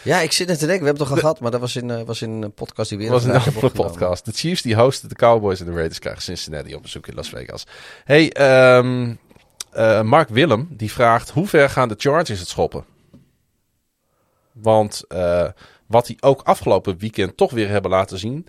Ja, 0.03 0.19
ik 0.19 0.31
zit 0.31 0.47
net 0.47 0.59
te 0.59 0.65
denken. 0.65 0.83
We 0.83 0.87
hebben 0.87 0.87
het 0.87 0.97
toch 0.97 1.11
al 1.11 1.17
gehad, 1.17 1.39
maar 1.39 1.51
dat 1.51 1.59
was 1.59 1.75
in, 1.75 1.91
eh, 1.91 2.01
was 2.01 2.21
in 2.21 2.29
een 2.29 2.51
podcast 2.51 2.89
die 2.89 2.97
we 2.97 3.03
Dat 3.03 3.13
was 3.13 3.23
een 3.23 3.41
andere 3.41 3.69
podcast. 3.69 4.25
De 4.25 4.31
Chiefs 4.31 4.61
die 4.61 4.75
hosten 4.75 5.09
de 5.09 5.15
Cowboys 5.15 5.59
en 5.59 5.65
de 5.65 5.71
Raiders 5.71 5.99
krijgen 5.99 6.21
Cincinnati 6.21 6.75
op 6.75 6.81
bezoek 6.81 7.07
in 7.07 7.15
Las 7.15 7.29
Vegas. 7.29 7.65
Hey, 8.03 8.31
ehm, 8.31 9.15
eh, 9.71 10.01
Mark 10.01 10.29
Willem 10.29 10.67
die 10.71 10.91
vraagt 10.91 11.29
hoe 11.29 11.47
ver 11.47 11.69
gaan 11.69 11.87
de 11.87 11.95
Chargers 11.97 12.39
het 12.39 12.47
schoppen? 12.47 12.85
Want 14.51 15.03
eh, 15.07 15.47
wat 15.85 16.05
die 16.05 16.21
ook 16.21 16.41
afgelopen 16.41 16.97
weekend 16.97 17.37
toch 17.37 17.51
weer 17.51 17.69
hebben 17.69 17.91
laten 17.91 18.19
zien. 18.19 18.47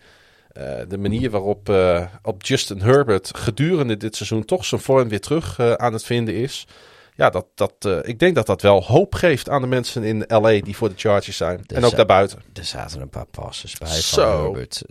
Eh, 0.52 0.80
de 0.88 0.98
manier 0.98 1.30
waarop 1.30 1.68
eh, 1.68 2.06
op 2.22 2.42
Justin 2.42 2.80
Herbert 2.80 3.30
gedurende 3.36 3.96
dit 3.96 4.16
seizoen 4.16 4.44
toch 4.44 4.64
zijn 4.64 4.80
vorm 4.80 5.08
weer 5.08 5.20
terug 5.20 5.58
eh, 5.58 5.72
aan 5.72 5.92
het 5.92 6.04
vinden 6.04 6.34
is. 6.34 6.66
ja, 7.14 7.30
dat, 7.30 7.46
dat, 7.54 7.88
ik 8.02 8.18
denk 8.18 8.34
dat 8.34 8.46
dat 8.46 8.62
wel 8.62 8.84
hoop 8.84 9.14
geeft 9.14 9.48
aan 9.48 9.60
de 9.60 9.66
mensen 9.66 10.02
in 10.04 10.24
LA 10.26 10.60
die 10.60 10.76
voor 10.76 10.88
de 10.88 10.94
Chargers 10.96 11.36
zijn. 11.36 11.64
En 11.66 11.84
ook 11.84 11.96
daarbuiten. 11.96 12.42
Er 12.52 12.64
zaten 12.64 13.00
een 13.00 13.08
paar 13.08 13.26
passes 13.26 13.78
bij 13.78 13.88
Zo. 13.88 14.22
van 14.22 14.42
Herbert. 14.42 14.82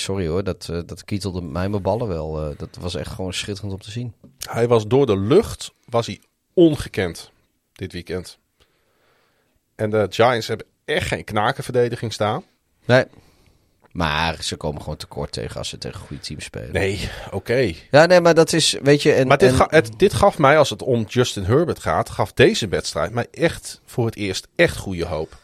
Sorry 0.00 0.26
hoor, 0.26 0.44
dat, 0.44 0.66
dat 0.86 1.04
kietelde 1.04 1.42
mij 1.42 1.68
mijn 1.68 1.82
ballen 1.82 2.08
wel. 2.08 2.54
Dat 2.56 2.76
was 2.80 2.94
echt 2.94 3.12
gewoon 3.12 3.32
schitterend 3.32 3.72
om 3.72 3.80
te 3.80 3.90
zien. 3.90 4.14
Hij 4.50 4.68
was 4.68 4.86
door 4.86 5.06
de 5.06 5.18
lucht 5.18 5.72
was 5.84 6.06
hij 6.06 6.20
ongekend 6.54 7.30
dit 7.72 7.92
weekend. 7.92 8.38
En 9.74 9.90
de 9.90 10.06
Giants 10.10 10.46
hebben 10.46 10.66
echt 10.84 11.06
geen 11.06 11.24
knakenverdediging 11.24 12.12
staan. 12.12 12.44
Nee. 12.84 13.04
Maar 13.98 14.36
ze 14.42 14.56
komen 14.56 14.82
gewoon 14.82 14.96
tekort 14.96 15.32
tegen 15.32 15.56
als 15.56 15.68
ze 15.68 15.78
tegen 15.78 16.00
goede 16.00 16.22
teams 16.22 16.44
spelen. 16.44 16.72
Nee, 16.72 17.10
oké. 17.30 17.72
Ja, 17.90 18.06
nee, 18.06 18.20
maar 18.20 18.34
dat 18.34 18.52
is, 18.52 18.76
weet 18.82 19.02
je... 19.02 19.12
En, 19.12 19.26
Maar 19.26 19.38
dit, 19.38 19.48
en- 19.50 19.54
ga- 19.56 19.66
het, 19.70 19.90
dit 19.96 20.14
gaf 20.14 20.38
mij, 20.38 20.58
als 20.58 20.70
het 20.70 20.82
om 20.82 21.04
Justin 21.08 21.44
Herbert 21.44 21.78
gaat, 21.78 22.10
gaf 22.10 22.32
deze 22.32 22.68
wedstrijd 22.68 23.12
mij 23.12 23.26
echt 23.30 23.80
voor 23.84 24.06
het 24.06 24.16
eerst 24.16 24.48
echt 24.54 24.76
goede 24.76 25.04
hoop. 25.06 25.36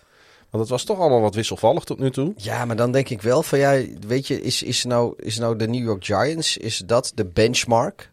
Want 0.50 0.62
het 0.62 0.68
was 0.68 0.84
toch 0.84 0.98
allemaal 0.98 1.20
wat 1.20 1.34
wisselvallig 1.34 1.84
tot 1.84 1.98
nu 1.98 2.10
toe. 2.10 2.32
Ja, 2.36 2.64
maar 2.64 2.76
dan 2.76 2.92
denk 2.92 3.08
ik 3.08 3.22
wel 3.22 3.42
van, 3.42 3.58
ja, 3.58 3.80
weet 4.06 4.26
je, 4.26 4.42
is, 4.42 4.62
is, 4.62 4.84
nou, 4.84 5.14
is 5.16 5.38
nou 5.38 5.56
de 5.56 5.68
New 5.68 5.84
York 5.84 6.04
Giants, 6.04 6.56
is 6.56 6.82
dat 6.86 7.12
de 7.14 7.24
benchmark 7.24 8.10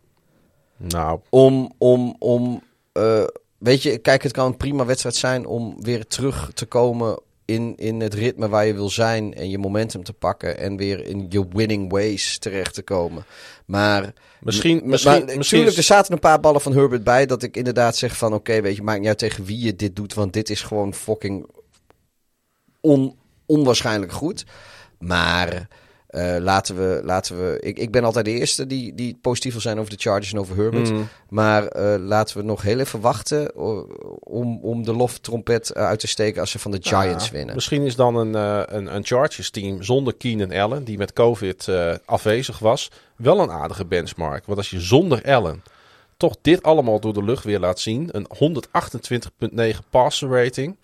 Nou, 0.77 1.19
om, 1.29 1.71
om, 1.77 2.15
om 2.19 2.63
eh, 2.91 3.23
weet 3.57 3.83
je, 3.83 3.97
kijk, 3.97 4.23
het 4.23 4.31
kan 4.31 4.45
een 4.45 4.57
prima 4.57 4.85
wedstrijd 4.85 5.15
zijn 5.15 5.45
om 5.45 5.75
weer 5.79 6.07
terug 6.07 6.51
te 6.53 6.65
komen 6.65 7.19
in, 7.53 7.73
in 7.77 7.99
het 7.99 8.13
ritme 8.13 8.49
waar 8.49 8.65
je 8.65 8.73
wil 8.73 8.89
zijn 8.89 9.33
en 9.33 9.49
je 9.49 9.57
momentum 9.57 10.03
te 10.03 10.13
pakken 10.13 10.57
en 10.57 10.77
weer 10.77 11.05
in 11.05 11.25
je 11.29 11.47
winning 11.49 11.91
ways 11.91 12.37
terecht 12.37 12.73
te 12.73 12.81
komen. 12.81 13.25
Maar 13.65 14.13
Misschien- 14.39 14.81
misschien- 14.85 15.11
maar, 15.11 15.23
misschien 15.25 15.57
tuurlijk, 15.57 15.77
er 15.77 15.83
zaten 15.83 16.13
een 16.13 16.19
paar 16.19 16.39
ballen 16.39 16.61
van 16.61 16.73
Herbert 16.73 17.03
bij 17.03 17.25
dat 17.25 17.43
ik 17.43 17.57
inderdaad 17.57 17.95
zeg 17.95 18.17
van, 18.17 18.33
oké, 18.33 18.61
weet 18.61 18.75
je, 18.75 18.81
maakt 18.83 18.99
niet 18.99 19.07
uit 19.07 19.17
tegen 19.17 19.45
wie 19.45 19.59
je 19.59 19.75
dit 19.75 19.95
doet, 19.95 20.13
want 20.13 20.33
dit 20.33 20.49
is 20.49 20.61
gewoon 20.61 20.93
fucking 20.93 21.45
on, 22.81 23.15
onwaarschijnlijk 23.45 24.11
goed. 24.11 24.45
Maar 24.99 25.67
eh, 26.11 26.35
laten 26.39 26.75
we, 26.75 27.01
laten 27.03 27.37
we 27.37 27.59
ik, 27.59 27.77
ik 27.77 27.91
ben 27.91 28.03
altijd 28.03 28.25
de 28.25 28.31
eerste 28.31 28.67
die, 28.67 28.95
die 28.95 29.17
positief 29.21 29.51
wil 29.51 29.61
zijn 29.61 29.79
over 29.79 29.91
de 29.91 29.97
Chargers 29.99 30.33
en 30.33 30.39
over 30.39 30.55
Herbert. 30.55 30.91
Mm. 30.91 31.07
Maar 31.29 31.67
eh, 31.67 31.99
laten 31.99 32.37
we 32.37 32.43
nog 32.43 32.61
heel 32.61 32.79
even 32.79 32.99
wachten 32.99 33.55
om, 34.23 34.59
om 34.61 34.83
de 34.83 34.93
loftrompet 34.93 35.69
eh, 35.69 35.85
uit 35.85 35.99
te 35.99 36.07
steken 36.07 36.41
als 36.41 36.51
ze 36.51 36.59
van 36.59 36.71
de 36.71 36.79
Giants 36.81 37.25
Ja, 37.25 37.31
winnen. 37.31 37.55
Misschien 37.55 37.85
is 37.85 37.95
dan 37.95 38.15
een, 38.15 38.35
eh, 38.35 38.61
een, 38.65 38.95
een 38.95 39.05
Chargers 39.05 39.49
team 39.49 39.83
zonder 39.83 40.15
Keenan 40.15 40.51
Allen, 40.51 40.83
die 40.83 40.97
met 40.97 41.13
COVID 41.13 41.67
eh, 41.67 41.93
afwezig 42.05 42.59
was, 42.59 42.91
wel 43.15 43.39
een 43.39 43.51
aardige 43.51 43.85
benchmark. 43.85 44.45
Want 44.45 44.57
als 44.57 44.69
je 44.69 44.79
zonder 44.79 45.23
Allen 45.25 45.63
toch 46.17 46.35
dit 46.41 46.63
allemaal 46.63 46.99
door 46.99 47.13
de 47.13 47.23
lucht 47.23 47.43
weer 47.43 47.59
laat 47.59 47.79
zien, 47.79 48.09
een 48.11 48.27
128,9 49.73 49.77
passer 49.89 50.29
rating, 50.29 50.75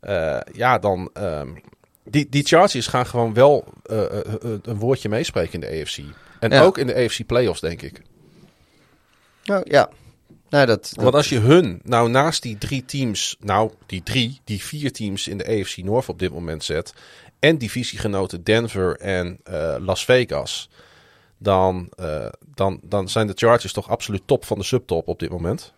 eh, 0.00 0.38
ja, 0.52 0.78
dan... 0.78 1.10
ehm, 1.12 1.48
die, 2.08 2.26
die 2.30 2.44
Chargers 2.44 2.86
gaan 2.86 3.06
gewoon 3.06 3.34
wel 3.34 3.64
eh, 3.82 4.04
eh, 4.04 4.18
eh, 4.18 4.50
een 4.62 4.78
woordje 4.78 5.08
meespreken 5.08 5.52
in 5.52 5.60
de 5.60 5.80
AFC. 5.80 5.98
En 6.40 6.50
Ja. 6.50 6.62
ook 6.62 6.78
in 6.78 6.86
de 6.86 6.94
AFC 6.94 7.26
playoffs, 7.26 7.60
denk 7.60 7.82
ik. 7.82 8.02
Nou, 9.44 9.62
ja. 9.70 9.90
Nou, 10.48 10.66
dat, 10.66 10.92
dat- 10.94 11.02
Want 11.04 11.14
als 11.14 11.28
je 11.28 11.38
hun 11.38 11.80
nou 11.84 12.08
naast 12.08 12.42
die 12.42 12.58
drie 12.58 12.84
teams, 12.84 13.36
nou 13.40 13.70
die 13.86 14.02
drie, 14.02 14.40
die 14.44 14.62
vier 14.62 14.92
teams 14.92 15.28
in 15.28 15.38
de 15.38 15.46
AFC 15.46 15.76
North 15.76 16.08
op 16.08 16.18
dit 16.18 16.32
moment 16.32 16.64
zet, 16.64 16.94
en 17.38 17.58
divisiegenoten 17.58 18.44
Denver 18.44 18.96
en 18.96 19.38
Las 19.80 20.04
Vegas, 20.04 20.68
dan, 21.38 21.92
dan, 22.54 22.80
dan 22.82 23.08
zijn 23.08 23.26
de 23.26 23.32
Chargers 23.36 23.72
toch 23.72 23.88
absoluut 23.88 24.22
top 24.24 24.44
van 24.44 24.58
de 24.58 24.64
subtop 24.64 25.08
op 25.08 25.18
dit 25.18 25.30
moment. 25.30 25.72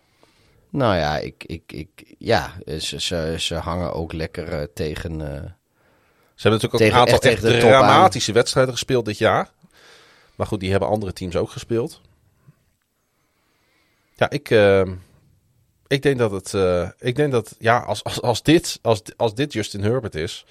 nou 0.69 0.95
ja, 0.95 1.17
ik, 1.17 1.43
ik, 1.45 1.61
ik, 1.71 1.89
ja 2.17 2.53
ze, 2.79 3.01
ze, 3.01 3.35
ze 3.37 3.55
hangen 3.55 3.93
ook 3.93 4.13
lekker 4.13 4.73
tegen... 4.73 5.57
Ze 6.39 6.47
hebben 6.47 6.61
natuurlijk 6.61 6.73
ook 6.73 6.79
Tegen- 6.79 7.13
een 7.21 7.39
aantal 7.39 7.51
echt 7.51 7.59
dramatische 7.69 8.31
wedstrijden 8.31 8.73
gespeeld 8.73 9.05
dit 9.05 9.17
jaar. 9.17 9.49
Maar 10.35 10.47
goed, 10.47 10.59
die 10.59 10.71
hebben 10.71 10.89
andere 10.89 11.13
teams 11.13 11.35
ook 11.35 11.49
gespeeld. 11.49 12.01
Ja, 14.15 14.29
ik, 14.29 14.49
eh, 14.49 14.81
ik 15.87 16.01
denk 16.01 16.17
dat 16.17 16.31
het. 16.31 16.53
eh, 16.53 16.89
ik 16.99 17.15
denk 17.15 17.31
dat. 17.31 17.55
Ja, 17.59 17.79
als, 17.79 18.03
als, 18.03 18.21
als, 18.21 18.43
dit, 18.43 18.79
als, 18.81 19.01
als 19.17 19.35
dit 19.35 19.53
Justin 19.53 19.83
Herbert 19.83 20.15
is. 20.15 20.45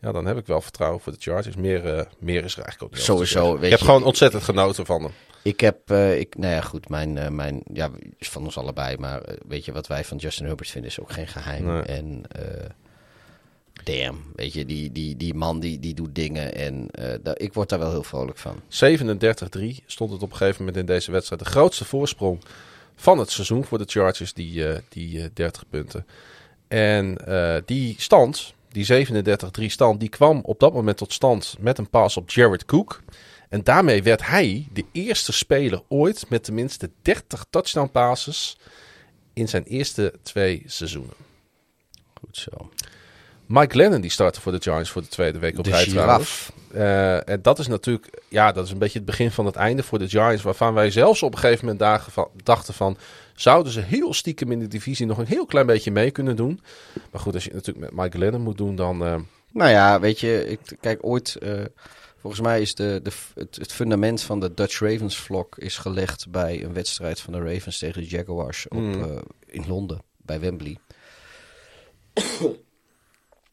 Ja, 0.00 0.12
dan 0.12 0.26
heb 0.26 0.36
ik 0.36 0.46
wel 0.46 0.60
vertrouwen 0.60 1.00
voor 1.00 1.12
de 1.12 1.18
Chargers. 1.20 1.56
Meer, 1.56 1.96
eh, 1.98 2.04
meer 2.18 2.44
is 2.44 2.52
er 2.56 2.62
eigenlijk 2.62 2.82
ook 2.82 2.90
niet. 2.98 3.06
Sowieso, 3.06 3.52
weet 3.54 3.64
Ik 3.64 3.70
heb 3.70 3.78
je- 3.78 3.84
gewoon 3.84 4.04
ontzettend 4.04 4.42
genoten 4.42 4.86
van 4.86 5.02
hem. 5.02 5.12
Ik 5.42 5.60
heb, 5.60 5.90
ik, 5.92 6.36
nou 6.38 6.54
ja, 6.54 6.60
goed, 6.60 6.88
mijn, 6.88 7.34
mijn, 7.34 7.62
ja, 7.72 7.90
is 8.18 8.28
van 8.28 8.44
ons 8.44 8.58
allebei, 8.58 8.96
maar 8.98 9.22
weet 9.48 9.64
je 9.64 9.72
wat 9.72 9.86
wij 9.86 10.04
van 10.04 10.16
Justin 10.16 10.46
Herbert 10.46 10.70
vinden 10.70 10.90
is 10.90 11.00
ook 11.00 11.12
geen 11.12 11.26
geheim. 11.28 11.64
Nee. 11.64 11.82
En 11.82 12.22
damn, 13.84 14.22
weet 14.34 14.52
je, 14.52 14.66
die, 14.66 14.92
die, 14.92 15.16
die 15.16 15.34
man 15.34 15.60
die, 15.60 15.78
die 15.78 15.94
doet 15.94 16.14
dingen 16.14 16.54
en 16.54 16.90
eh, 16.90 17.32
ik 17.34 17.54
word 17.54 17.68
daar 17.68 17.78
wel 17.78 17.90
heel 17.90 18.02
vrolijk 18.02 18.38
van. 18.38 18.60
37-3 18.62 18.66
stond 19.86 20.10
het 20.12 20.22
op 20.22 20.30
een 20.30 20.36
gegeven 20.36 20.58
moment 20.58 20.76
in 20.76 20.86
deze 20.86 21.10
wedstrijd. 21.10 21.42
De 21.42 21.50
grootste 21.50 21.84
voorsprong 21.84 22.40
van 23.00 23.18
het 23.18 23.30
seizoen 23.30 23.64
voor 23.64 23.78
de 23.78 23.84
Chargers, 23.86 24.32
die, 24.32 24.68
eh, 24.68 24.78
die 24.88 25.22
eh, 25.22 25.28
30 25.34 25.68
punten. 25.68 26.06
En 26.68 27.26
eh, 27.26 27.56
die 27.64 27.94
stand, 27.98 28.54
die 28.68 29.06
37-3 29.60 29.64
stand, 29.66 30.00
die 30.00 30.08
kwam 30.08 30.40
op 30.42 30.60
dat 30.60 30.72
moment 30.72 30.96
tot 30.96 31.12
stand 31.12 31.56
met 31.58 31.78
een 31.78 31.90
pass 31.90 32.16
op 32.16 32.30
Jared 32.30 32.64
Cook. 32.64 33.02
En 33.48 33.64
daarmee 33.64 34.02
werd 34.02 34.26
hij 34.26 34.68
de 34.72 34.84
eerste 34.92 35.32
speler 35.32 35.82
ooit 35.88 36.24
met 36.28 36.44
tenminste 36.44 36.90
30 37.02 37.44
touchdown 37.50 37.90
passes 37.90 38.58
in 39.32 39.48
zijn 39.48 39.64
eerste 39.64 40.14
twee 40.22 40.62
seizoenen. 40.66 41.14
Goed 42.20 42.36
zo. 42.36 42.70
Mike 43.50 43.76
Lennon 43.76 44.00
die 44.00 44.10
startte 44.10 44.40
voor 44.40 44.52
de 44.52 44.60
Giants 44.62 44.90
voor 44.90 45.02
de 45.02 45.08
tweede 45.08 45.38
week 45.38 45.58
op 45.58 45.64
rij 45.66 45.84
trouwens. 45.86 46.48
Eh, 46.72 47.28
en 47.28 47.42
dat 47.42 47.58
is 47.58 47.66
natuurlijk, 47.66 48.22
ja, 48.28 48.52
dat 48.52 48.64
is 48.64 48.70
een 48.70 48.78
beetje 48.78 48.98
het 48.98 49.06
begin 49.06 49.30
van 49.30 49.46
het 49.46 49.56
einde 49.56 49.82
voor 49.82 49.98
de 49.98 50.08
Giants. 50.08 50.42
Waarvan 50.42 50.74
wij 50.74 50.90
zelfs 50.90 51.22
op 51.22 51.32
een 51.32 51.38
gegeven 51.38 51.60
moment 51.64 51.78
dagen 51.82 52.12
van, 52.12 52.28
dachten 52.42 52.74
van, 52.74 52.96
zouden 53.34 53.72
ze 53.72 53.80
heel 53.80 54.14
stiekem 54.14 54.52
in 54.52 54.58
de 54.58 54.68
divisie 54.68 55.06
nog 55.06 55.18
een 55.18 55.26
heel 55.26 55.46
klein 55.46 55.66
beetje 55.66 55.90
mee 55.90 56.10
kunnen 56.10 56.36
doen. 56.36 56.60
Maar 57.10 57.20
goed, 57.20 57.34
als 57.34 57.44
je 57.44 57.50
het 57.50 57.66
natuurlijk 57.66 57.92
met 57.94 58.02
Mike 58.04 58.18
Lennon 58.18 58.40
moet 58.40 58.56
doen, 58.58 58.76
dan... 58.76 59.04
eh, 59.04 59.16
Nou 59.52 59.70
ja, 59.70 60.00
weet 60.00 60.20
je, 60.20 60.44
ik, 60.48 60.60
kijk, 60.80 60.98
ooit, 61.06 61.34
eh, 61.36 61.52
volgens 62.20 62.42
mij 62.42 62.60
is 62.60 62.74
de, 62.74 63.00
de, 63.02 63.10
het, 63.34 63.56
het 63.56 63.72
fundament 63.72 64.22
van 64.22 64.40
de 64.40 64.54
Dutch 64.54 64.80
Ravens 64.80 65.16
vlog 65.16 65.46
is 65.56 65.76
gelegd 65.78 66.26
bij 66.30 66.64
een 66.64 66.72
wedstrijd 66.72 67.20
van 67.20 67.32
de 67.32 67.52
Ravens 67.52 67.78
tegen 67.78 68.02
de 68.02 68.08
Jaguars 68.08 68.68
op, 68.68 68.78
Mm. 68.78 69.02
eh, 69.04 69.18
in 69.46 69.64
Londen, 69.68 70.02
bij 70.16 70.40
Wembley. 70.40 70.76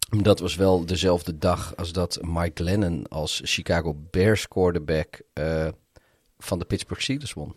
Dat 0.09 0.39
was 0.39 0.55
wel 0.55 0.85
dezelfde 0.85 1.38
dag 1.38 1.73
als 1.75 1.91
dat 1.91 2.19
Mike 2.21 2.63
Lennon 2.63 3.05
als 3.09 3.41
Chicago 3.43 3.95
Bears 4.11 4.47
quarterback 4.47 5.21
eh, 5.34 5.67
van 6.39 6.59
de 6.59 6.65
Pittsburgh 6.65 7.03
Steelers 7.03 7.34
won. 7.34 7.53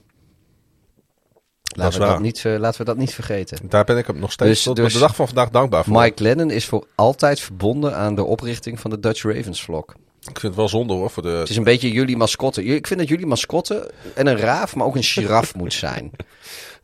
Laten 1.76 1.98
we, 1.98 2.04
waar. 2.04 2.14
dat 2.14 2.22
niet, 2.22 2.44
eh, 2.44 2.58
laten 2.58 2.80
we 2.80 2.86
dat 2.86 2.96
niet 2.96 3.14
vergeten. 3.14 3.68
daar 3.68 3.84
ben 3.84 3.98
ik 3.98 4.06
hem 4.06 4.18
nog 4.18 4.32
steeds 4.32 4.50
Dus- 4.50 4.62
tot 4.62 4.76
dus 4.76 4.92
de 4.92 4.98
dag 4.98 5.14
van 5.14 5.26
vandaag 5.26 5.50
dankbaar 5.50 5.84
voor. 5.84 6.00
Mike 6.00 6.22
Lennon 6.22 6.50
is 6.50 6.66
voor 6.66 6.86
altijd 6.94 7.40
verbonden 7.40 7.96
aan 7.96 8.14
de 8.14 8.24
oprichting 8.24 8.80
van 8.80 8.90
de 8.90 9.00
Dutch 9.00 9.22
Ravens 9.22 9.62
vlog. 9.62 9.84
Ik 10.20 10.40
vind 10.40 10.42
het 10.42 10.54
wel 10.54 10.68
zonde 10.68 10.92
hoor, 10.92 11.10
voor 11.10 11.22
de... 11.22 11.28
Het 11.28 11.48
is 11.48 11.56
een 11.56 11.64
beetje 11.64 11.92
jullie 11.92 12.16
mascotte. 12.16 12.64
Ik 12.64 12.86
vind 12.86 13.00
dat 13.00 13.08
jullie 13.08 13.26
mascotte 13.26 13.90
en 14.14 14.26
een 14.26 14.36
raaf, 14.36 14.76
maar 14.76 14.86
ook 14.86 14.96
een 14.96 15.02
giraf 15.02 15.54
moet 15.60 15.72
zijn. 15.72 16.10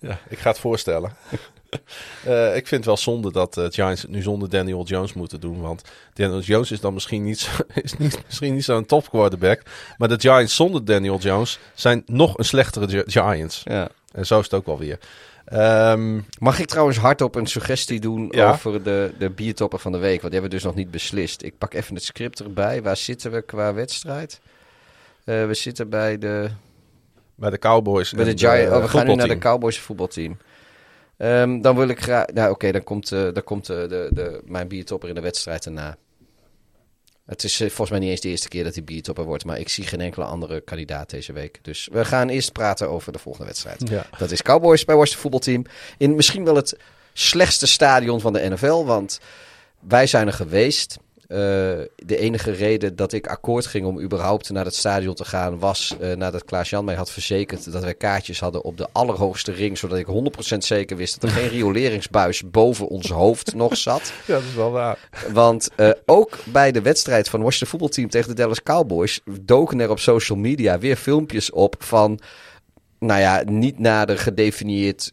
Ja, 0.01 0.19
ik 0.29 0.39
ga 0.39 0.49
het 0.51 0.59
voorstellen. 0.59 1.17
Eh, 2.25 2.47
ik 2.57 2.67
vind 2.67 2.71
het 2.71 2.85
wel 2.85 2.97
zonde 2.97 3.33
dat 3.33 3.55
de 3.55 3.69
Giants 3.73 4.03
het 4.03 4.11
nu 4.11 4.23
zonder 4.23 4.49
Daniel 4.51 4.85
Jones 4.85 5.13
moeten 5.13 5.41
doen. 5.41 5.61
Want 5.61 5.83
Daniel 6.15 6.41
Jones 6.41 6.71
is 6.71 6.81
dan 6.81 6.95
misschien 6.95 7.23
niet, 7.23 7.39
zo- 7.39 7.51
is 7.83 7.97
niet, 7.97 8.23
misschien 8.27 8.55
niet 8.55 8.65
zo'n 8.65 8.87
top 8.87 9.09
quarterback. 9.11 9.63
Maar 9.99 10.09
de 10.09 10.21
Giants 10.21 10.55
zonder 10.57 10.85
Daniel 10.85 11.19
Jones 11.19 11.59
zijn 11.75 12.03
nog 12.07 12.39
een 12.39 12.45
slechtere 12.45 12.89
Gi- 12.89 13.03
Giants. 13.21 13.61
Ja. 13.65 13.89
En 14.13 14.27
zo 14.27 14.39
is 14.39 14.45
het 14.45 14.55
ook 14.55 14.67
wel 14.67 14.79
weer. 14.79 14.99
Ehm, 15.45 16.21
Mag 16.39 16.59
ik 16.59 16.67
trouwens 16.67 16.99
hardop 16.99 17.35
een 17.35 17.47
suggestie 17.47 18.01
doen 18.01 18.29
Ja. 18.31 18.51
over 18.51 18.83
de, 18.83 19.13
de 19.19 19.31
biertopper 19.31 19.79
van 19.79 19.93
de 19.93 19.99
week? 19.99 20.21
Want 20.21 20.33
die 20.33 20.41
hebben 20.41 20.51
we 20.51 20.57
dus 20.57 20.65
nog 20.65 20.75
niet 20.75 20.91
beslist. 20.91 21.43
Ik 21.43 21.59
pak 21.59 21.75
even 21.75 21.95
het 21.95 22.05
script 22.05 22.41
erbij. 22.41 22.83
Waar 22.83 22.97
zitten 22.97 23.31
we 23.31 23.43
qua 23.43 23.75
wedstrijd? 23.75 24.41
Eh, 25.25 25.47
we 25.47 25.55
zitten 25.55 25.89
bij 25.89 26.19
de, 26.19 26.49
bij 27.35 27.51
de 27.51 27.59
Cowboys. 27.59 28.13
bij 28.13 28.25
de 28.25 28.39
Giants. 28.39 28.75
Oh, 28.77 28.83
we 28.83 28.89
gaan 28.89 29.07
nu 29.07 29.15
naar 29.15 29.29
de. 29.29 29.39
Cowboys 29.39 29.79
voetbalteam. 29.79 30.39
Ehm, 31.17 31.61
dan 31.61 31.77
wil 31.77 31.89
ik 31.89 32.03
graag... 32.03 32.27
Nou 32.27 32.51
oké, 32.51 32.73
dan 32.73 32.85
komt, 32.85 33.13
eh, 33.13 33.33
dan 33.33 33.45
komt 33.45 33.69
eh, 33.69 33.77
de, 33.77 34.09
de, 34.13 34.41
mijn 34.45 34.69
biertopper 34.69 35.09
in 35.09 35.15
de 35.15 35.21
wedstrijd 35.21 35.65
erna. 35.67 35.97
Het 37.27 37.45
is 37.45 37.61
eh, 37.61 37.67
volgens 37.67 37.91
mij 37.91 37.99
niet 37.99 38.11
eens 38.11 38.21
de 38.21 38.29
eerste 38.29 38.49
keer 38.49 38.65
dat 38.65 38.75
hij 38.75 38.85
biertopper 38.85 39.25
wordt. 39.25 39.45
Maar 39.45 39.59
ik 39.59 39.69
zie 39.69 39.85
geen 39.85 40.01
enkele 40.01 40.25
andere 40.25 40.61
kandidaat 40.61 41.11
deze 41.11 41.33
week. 41.33 41.59
Dus 41.63 41.89
we 41.93 42.05
gaan 42.05 42.29
eerst 42.29 42.53
praten 42.53 42.89
over 42.89 43.13
de 43.13 43.19
volgende 43.19 43.47
wedstrijd. 43.47 43.89
Ja. 43.89 44.07
Dat 44.19 44.31
is 44.31 44.43
Cowboys 44.43 44.85
bij 44.85 44.95
Washington 44.97 45.23
voetbalteam. 45.23 45.65
In 45.99 46.15
misschien 46.15 46.45
wel 46.45 46.57
het 46.57 46.79
slechtste 47.13 47.67
stadion 47.67 48.21
van 48.21 48.33
de 48.33 48.49
NFL. 48.49 48.85
Want 48.85 49.21
wij 49.81 50.07
zijn 50.07 50.27
er 50.27 50.33
geweest. 50.33 50.97
Eh, 51.27 51.39
de 51.97 52.17
enige 52.19 52.51
reden 52.51 52.97
dat 52.97 53.13
ik 53.13 53.27
akkoord 53.27 53.67
ging 53.67 53.87
om 53.87 54.01
überhaupt 54.01 54.51
naar 54.51 54.65
het 54.65 54.75
stadion 54.75 55.15
te 55.15 55.25
gaan... 55.25 55.59
was 55.59 55.97
uh, 56.01 56.15
nadat 56.15 56.45
Klaas-Jan 56.45 56.85
mij 56.85 56.95
had 56.95 57.11
verzekerd 57.11 57.73
dat 57.73 57.83
wij 57.83 57.95
kaartjes 57.95 58.41
hadden 58.41 58.63
op 58.65 58.77
de 58.77 58.89
allerhoogste 58.93 59.53
ring... 59.53 59.79
zodat 59.79 59.99
ik 59.99 60.07
100% 60.55 60.57
zeker 60.59 60.97
wist 60.97 61.21
dat 61.21 61.31
er 61.31 61.37
geen 61.37 61.49
rioleringsbuis 61.59 62.51
boven 62.51 62.89
ons 62.89 63.11
hoofd 63.11 63.55
nog 63.55 63.77
zat. 63.77 64.13
Ja, 64.27 64.35
dat 64.35 64.43
is 64.43 64.55
wel 64.55 64.71
waar. 64.71 65.09
Want 65.33 65.69
uh, 65.77 65.91
ook 66.05 66.39
bij 66.45 66.73
de 66.73 66.83
wedstrijd 66.83 67.29
van 67.29 67.41
Washington 67.43 67.69
voetbalteam 67.69 68.09
tegen 68.09 68.29
de 68.29 68.35
Dallas 68.35 68.63
Cowboys... 68.63 69.21
doken 69.41 69.81
er 69.81 69.91
op 69.91 69.99
social 69.99 70.39
media 70.39 70.79
weer 70.79 70.97
filmpjes 70.97 71.51
op 71.51 71.75
van... 71.79 72.21
nou 72.99 73.21
ja, 73.21 73.43
niet 73.47 73.79
nader 73.79 74.19
gedefinieerd 74.19 75.13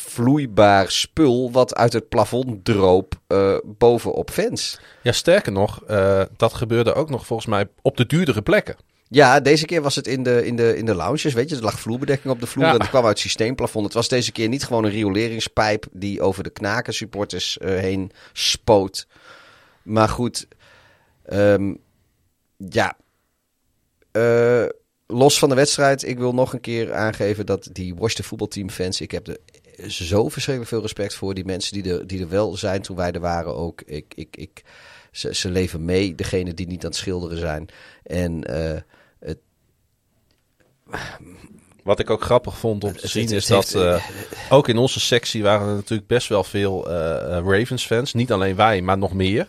vloeibaar 0.00 0.90
spul 0.90 1.52
wat 1.52 1.74
uit 1.74 1.92
het 1.92 2.08
plafond 2.08 2.64
droop 2.64 3.20
uh, 3.28 3.56
bovenop 3.64 4.30
fans. 4.30 4.80
Ja, 5.02 5.12
sterker 5.12 5.52
nog, 5.52 5.82
uh, 5.90 6.22
dat 6.36 6.54
gebeurde 6.54 6.94
ook 6.94 7.10
nog 7.10 7.26
volgens 7.26 7.48
mij 7.48 7.68
op 7.82 7.96
de 7.96 8.06
duurdere 8.06 8.42
plekken. 8.42 8.76
Ja, 9.08 9.40
deze 9.40 9.64
keer 9.64 9.82
was 9.82 9.94
het 9.94 10.06
in 10.06 10.22
de, 10.22 10.46
in 10.46 10.56
de, 10.56 10.76
in 10.76 10.84
de 10.84 10.94
lounges, 10.94 11.32
weet 11.32 11.50
je. 11.50 11.56
Er 11.56 11.62
lag 11.62 11.80
vloerbedekking 11.80 12.32
op 12.32 12.40
de 12.40 12.46
vloer 12.46 12.64
ja. 12.64 12.72
en 12.72 12.78
dat 12.78 12.88
kwam 12.88 13.02
uit 13.02 13.12
het 13.12 13.18
systeemplafond. 13.18 13.84
Het 13.84 13.94
was 13.94 14.08
deze 14.08 14.32
keer 14.32 14.48
niet 14.48 14.64
gewoon 14.64 14.84
een 14.84 14.90
rioleringspijp 14.90 15.86
die 15.92 16.22
over 16.22 16.42
de 16.42 16.50
knaken 16.50 16.94
supporters 16.94 17.58
uh, 17.62 17.78
heen 17.78 18.10
spoot. 18.32 19.06
Maar 19.82 20.08
goed, 20.08 20.46
um, 21.32 21.78
ja... 22.56 22.96
Uh, 24.12 24.66
los 25.06 25.38
van 25.38 25.48
de 25.48 25.54
wedstrijd, 25.54 26.06
ik 26.06 26.18
wil 26.18 26.34
nog 26.34 26.52
een 26.52 26.60
keer 26.60 26.94
aangeven 26.94 27.46
dat 27.46 27.68
die 27.72 27.94
Washington 27.94 28.24
voetbalteamfans, 28.24 29.00
ik 29.00 29.10
heb 29.10 29.28
er 29.28 29.38
zo 29.88 30.28
verschrikkelijk 30.28 30.72
veel 30.72 30.82
respect 30.82 31.14
voor. 31.14 31.34
Die 31.34 31.44
mensen 31.44 31.82
die 31.82 31.92
er, 31.92 32.06
die 32.06 32.20
er 32.20 32.28
wel 32.28 32.56
zijn 32.56 32.82
toen 32.82 32.96
wij 32.96 33.12
er 33.12 33.20
waren 33.20 33.56
ook. 33.56 33.82
Ik, 33.86 34.12
ik, 34.14 34.36
ik, 34.36 34.62
ze, 35.12 35.34
ze 35.34 35.50
leven 35.50 35.84
mee, 35.84 36.14
degene 36.14 36.54
die 36.54 36.66
niet 36.66 36.84
aan 36.84 36.90
het 36.90 36.98
schilderen 36.98 37.38
zijn. 37.38 37.68
En 38.02 38.50
uh, 38.50 38.78
het... 39.18 39.38
Wat 41.82 41.98
ik 41.98 42.10
ook 42.10 42.22
grappig 42.22 42.58
vond 42.58 42.84
om 42.84 42.96
te 42.96 43.08
zien 43.08 43.30
is 43.30 43.46
dat 43.46 43.74
uh, 43.74 44.04
ook 44.50 44.68
in 44.68 44.76
onze 44.76 45.00
sectie 45.00 45.42
waren 45.42 45.68
er 45.68 45.74
natuurlijk 45.74 46.08
best 46.08 46.28
wel 46.28 46.44
veel 46.44 46.90
uh, 46.90 46.94
Ravens 47.44 47.86
fans. 47.86 48.12
Niet 48.12 48.32
alleen 48.32 48.56
wij, 48.56 48.82
maar 48.82 48.98
nog 48.98 49.12
meer. 49.12 49.48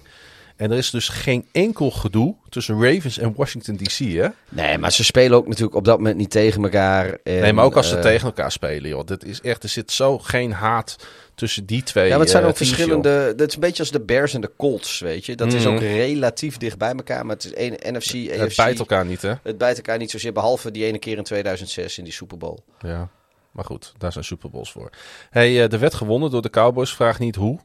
En 0.56 0.72
er 0.72 0.78
is 0.78 0.90
dus 0.90 1.10
geen 1.10 1.48
enkel 1.52 1.92
gedoe 1.92 2.36
tussen 2.50 2.84
Ravens 2.84 3.18
en 3.18 3.34
Washington 3.36 3.78
DC, 3.78 3.98
hè? 3.98 4.28
Nee, 4.50 4.78
maar 4.78 4.92
ze 4.92 5.04
spelen 5.04 5.38
ook 5.38 5.48
natuurlijk 5.48 5.76
op 5.76 5.86
dat 5.86 5.98
moment 5.98 6.18
niet 6.18 6.30
tegen 6.30 6.64
elkaar. 6.64 7.18
En, 7.24 7.40
nee, 7.40 7.54
maar 7.54 7.66
ook 7.66 7.76
als 7.76 7.90
ze 7.90 7.96
uh, 7.96 8.02
tegen 8.02 8.26
elkaar 8.26 8.52
spelen, 8.52 8.90
joh. 8.90 9.06
Dat 9.06 9.24
is 9.24 9.42
echt, 9.42 9.64
er 9.64 9.70
zit 9.70 9.92
zo 9.92 10.18
geen 10.18 10.52
haat 10.52 10.96
tussen 11.36 11.66
die 11.66 11.84
twee. 11.84 12.04
Ja, 12.04 12.10
maar 12.10 12.20
het 12.20 12.30
zijn 12.30 12.44
uh, 12.44 12.50
ook 12.50 12.58
verschillende. 12.58 13.34
Dat 13.36 13.48
is 13.48 13.54
een 13.54 13.60
beetje 13.60 13.80
als 13.80 13.92
de 13.92 14.02
Bears 14.02 14.34
en 14.34 14.42
de 14.42 14.52
Colts, 14.58 15.00
weet 15.00 15.26
je. 15.26 15.36
Dat 15.36 15.50
mm. 15.50 15.56
is 15.56 15.66
ook 15.66 15.80
relatief 15.80 16.58
dicht 16.58 16.78
bij 16.78 16.94
elkaar, 16.94 17.26
maar 17.26 17.36
het 17.36 17.46
is 17.46 17.52
een 17.56 17.94
NFC. 17.94 18.12
Het 18.32 18.56
bijt 18.56 18.80
elkaar 18.80 19.06
niet, 19.06 19.22
hè? 19.22 19.34
Het 19.44 19.58
bijt 19.58 19.78
elkaar 19.78 19.98
niet 19.98 20.12
zozeer, 20.12 20.34
behalve 20.34 20.72
die 20.72 20.86
ene 20.86 21.00
keer 21.00 21.18
in 21.18 21.24
2006 21.24 21.98
in 21.98 22.04
die 22.04 22.14
Super 22.14 22.38
Bowl. 22.38 22.60
Ja. 22.80 23.10
Maar 23.52 23.66
goed, 23.66 23.94
daar 23.98 24.12
zijn 24.12 24.24
Super 24.24 24.50
Bowls 24.50 24.72
voor. 24.72 24.90
Hey, 25.30 25.52
uh, 25.52 25.72
er 25.74 25.80
werd 25.80 25.94
gewonnen 25.94 26.32
door 26.32 26.42
de 26.42 26.50
Cowboys. 26.50 26.94
Vraag 26.94 27.20
niet 27.20 27.36
hoe 27.36 27.60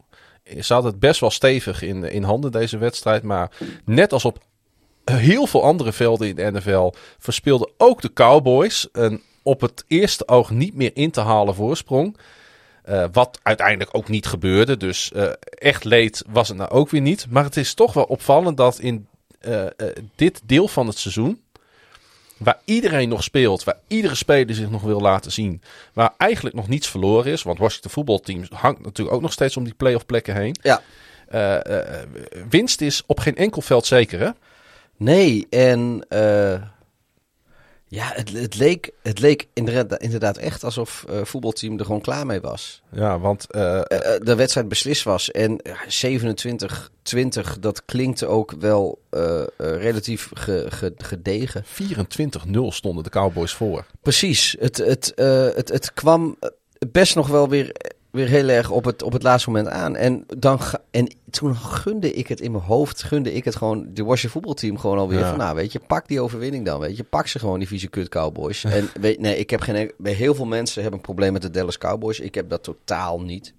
had 0.68 0.84
het 0.84 0.99
best 0.99 1.20
wel 1.20 1.31
stevig 1.31 1.83
in, 1.83 2.05
in 2.05 2.23
handen 2.23 2.52
deze 2.52 2.78
wedstrijd. 2.78 3.23
Maar 3.23 3.50
net 3.84 4.12
als 4.12 4.25
op 4.25 4.39
heel 5.05 5.47
veel 5.47 5.62
andere 5.62 5.92
velden 5.92 6.28
in 6.28 6.36
de 6.36 6.50
NFL 6.50 6.92
verspeelden 7.18 7.70
ook 7.76 8.00
de 8.00 8.12
Cowboys 8.12 8.89
een 8.92 9.23
op 9.42 9.60
het 9.60 9.84
eerste 9.86 10.28
oog 10.28 10.50
niet 10.50 10.75
meer 10.75 10.91
in 10.94 11.10
te 11.10 11.20
halen 11.20 11.55
voorsprong. 11.55 12.16
Uh, 12.89 13.05
wat 13.12 13.39
uiteindelijk 13.42 13.91
ook 13.92 14.08
niet 14.08 14.26
gebeurde. 14.26 14.76
Dus 14.76 15.10
uh, 15.15 15.33
echt 15.49 15.84
leed 15.84 16.25
was 16.28 16.49
het 16.49 16.57
nou 16.57 16.70
ook 16.70 16.91
weer 16.91 17.00
niet. 17.00 17.26
Maar 17.31 17.44
het 17.44 17.57
is 17.57 17.75
toch 17.75 17.92
wel 17.92 18.05
opvallend 18.05 18.57
dat 18.57 18.78
in 18.78 19.07
uh, 19.41 19.65
dit 20.15 20.41
deel 20.44 20.68
van 20.68 20.86
het 20.86 20.99
seizoen 20.99 21.41
waar 22.37 22.59
iedereen 22.65 23.09
nog 23.09 23.23
speelt, 23.23 23.65
waar 23.65 23.79
iedere 23.87 24.15
speler 24.15 24.55
zich 24.55 24.71
nog 24.71 24.83
wil 24.83 25.01
laten 25.01 25.33
zien, 25.33 25.63
waar 25.93 26.13
eigenlijk 26.17 26.55
nog 26.57 26.69
niets 26.69 26.89
verloren 26.89 27.33
is, 27.33 27.43
want 27.43 27.59
Washington 27.59 27.91
voetbalteam 27.91 28.45
hangt 28.51 28.85
natuurlijk 28.85 29.17
ook 29.17 29.23
nog 29.23 29.33
steeds 29.33 29.57
om 29.57 29.65
die 29.65 29.75
playoff 29.75 30.07
plekken 30.07 30.35
heen. 30.35 30.57
Ja. 30.63 30.81
Uh, 31.35 31.59
uh, 31.75 31.83
winst 32.49 32.81
is 32.81 33.03
op 33.07 33.21
geen 33.21 33.37
enkel 33.37 33.63
veld 33.63 33.87
zeker, 33.87 34.21
hè? 34.21 34.31
Nee, 34.97 35.47
en 35.51 36.07
uh, 36.09 36.63
ja, 37.89 38.11
het, 38.15 38.33
het, 38.33 38.57
leek, 38.57 38.91
het 39.03 39.19
leek 39.19 39.49
inderdaad, 39.53 40.01
inderdaad 40.03 40.37
echt 40.37 40.65
alsof 40.65 41.05
uh, 41.11 41.25
voetbalteam 41.25 41.79
er 41.79 41.85
gewoon 41.85 42.01
klaar 42.01 42.27
mee 42.27 42.41
was. 42.41 42.83
Ja, 42.93 43.19
want 43.19 43.47
uh, 43.51 43.63
uh, 43.63 43.83
de 44.19 44.35
wedstrijd 44.37 44.69
beslist 44.69 45.03
was. 45.03 45.31
En 45.31 45.61
27-20, 46.05 47.59
dat 47.61 47.85
klinkt 47.85 48.25
ook 48.25 48.53
wel 48.59 48.99
relatief 49.57 50.31
ge, 50.35 50.67
ge, 50.69 50.93
gedegen. 50.97 51.65
24-0 51.65 51.69
stonden 52.69 53.05
de 53.05 53.11
Cowboys 53.11 53.53
voor. 53.53 53.87
Precies. 54.03 54.57
Het, 54.59 54.77
het, 54.77 55.13
het, 55.55 55.69
het 55.69 55.93
kwam 55.93 56.37
best 56.91 57.15
nog 57.15 57.29
wel 57.29 57.49
weer 57.49 57.73
weer 58.17 58.28
heel 58.28 58.49
erg 58.49 58.70
op 58.70 58.85
het, 58.85 59.03
op 59.03 59.12
het 59.12 59.23
laatste 59.23 59.51
moment 59.51 59.69
aan. 59.69 59.97
En, 59.97 60.25
dan 60.39 60.61
en 60.91 61.15
toen 61.31 61.57
gunde 61.57 62.12
ik 62.12 62.28
het 62.28 62.41
in 62.41 62.51
mijn 62.51 62.65
hoofd, 62.65 63.03
gunde 63.03 63.33
ik 63.33 63.45
het 63.45 63.57
gewoon, 63.57 63.86
de 63.95 64.05
Washington 64.05 64.31
voetbalteam 64.31 64.78
gewoon 64.78 64.99
alweer 64.99 65.19
ja. 65.19 65.28
van, 65.28 65.39
nou 65.39 65.55
weet 65.55 65.73
je, 65.73 65.81
pak 65.86 66.09
die 66.09 66.20
overwinning 66.20 66.65
dan, 66.65 66.81
weet 66.81 66.97
je. 66.97 67.05
Pak 67.05 67.27
ze 67.27 67.39
gewoon, 67.39 67.59
die 67.59 67.69
vieze 67.69 67.89
kut 67.89 68.09
Cowboys. 68.09 68.65
en 68.65 68.89
weet, 69.01 69.20
nee, 69.20 69.39
ik 69.39 69.51
heb 69.51 69.61
geen, 69.61 69.93
bij 69.99 70.12
heel 70.12 70.35
veel 70.35 70.47
mensen 70.47 70.83
hebben 70.83 71.01
een 71.01 71.07
probleem 71.07 71.33
met 71.33 71.43
de 71.43 71.51
Dallas 71.51 71.78
Cowboys. 71.78 72.20
Ik 72.20 72.35
heb 72.35 72.51
dat 72.51 72.62
totaal 72.62 73.20
niet. 73.20 73.55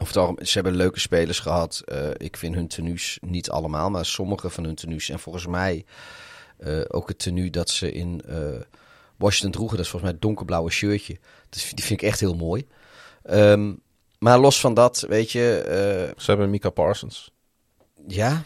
Of 0.00 0.12
toch, 0.12 0.34
ze 0.38 0.52
hebben 0.52 0.76
leuke 0.76 1.00
spelers 1.00 1.38
gehad. 1.38 1.82
Uh, 1.86 2.08
ik 2.16 2.36
vind 2.36 2.54
hun 2.54 2.68
tenues 2.68 3.18
niet 3.20 3.50
allemaal, 3.50 3.90
maar 3.90 4.06
sommige 4.06 4.50
van 4.50 4.64
hun 4.64 4.74
tenues. 4.74 5.08
En 5.08 5.18
volgens 5.18 5.46
mij 5.46 5.84
uh, 6.60 6.80
ook 6.88 7.08
het 7.08 7.18
tenue 7.18 7.50
dat 7.50 7.70
ze 7.70 7.92
in 7.92 8.22
uh, 8.28 8.36
Washington 9.16 9.50
droegen, 9.50 9.76
dat 9.76 9.84
is 9.84 9.90
volgens 9.90 10.10
mij 10.10 10.20
het 10.20 10.22
donkerblauwe 10.22 10.70
shirtje. 10.70 11.18
Dus 11.48 11.70
die 11.74 11.84
vind 11.84 12.02
ik 12.02 12.08
echt 12.08 12.20
heel 12.20 12.34
mooi. 12.34 12.66
Um, 13.30 13.80
maar 14.18 14.38
los 14.38 14.60
van 14.60 14.74
dat, 14.74 15.04
weet 15.08 15.32
je... 15.32 15.62
Uh, 15.64 16.22
Ze 16.22 16.30
hebben 16.30 16.50
Mika 16.50 16.70
Parsons. 16.70 17.30
Ja. 18.06 18.42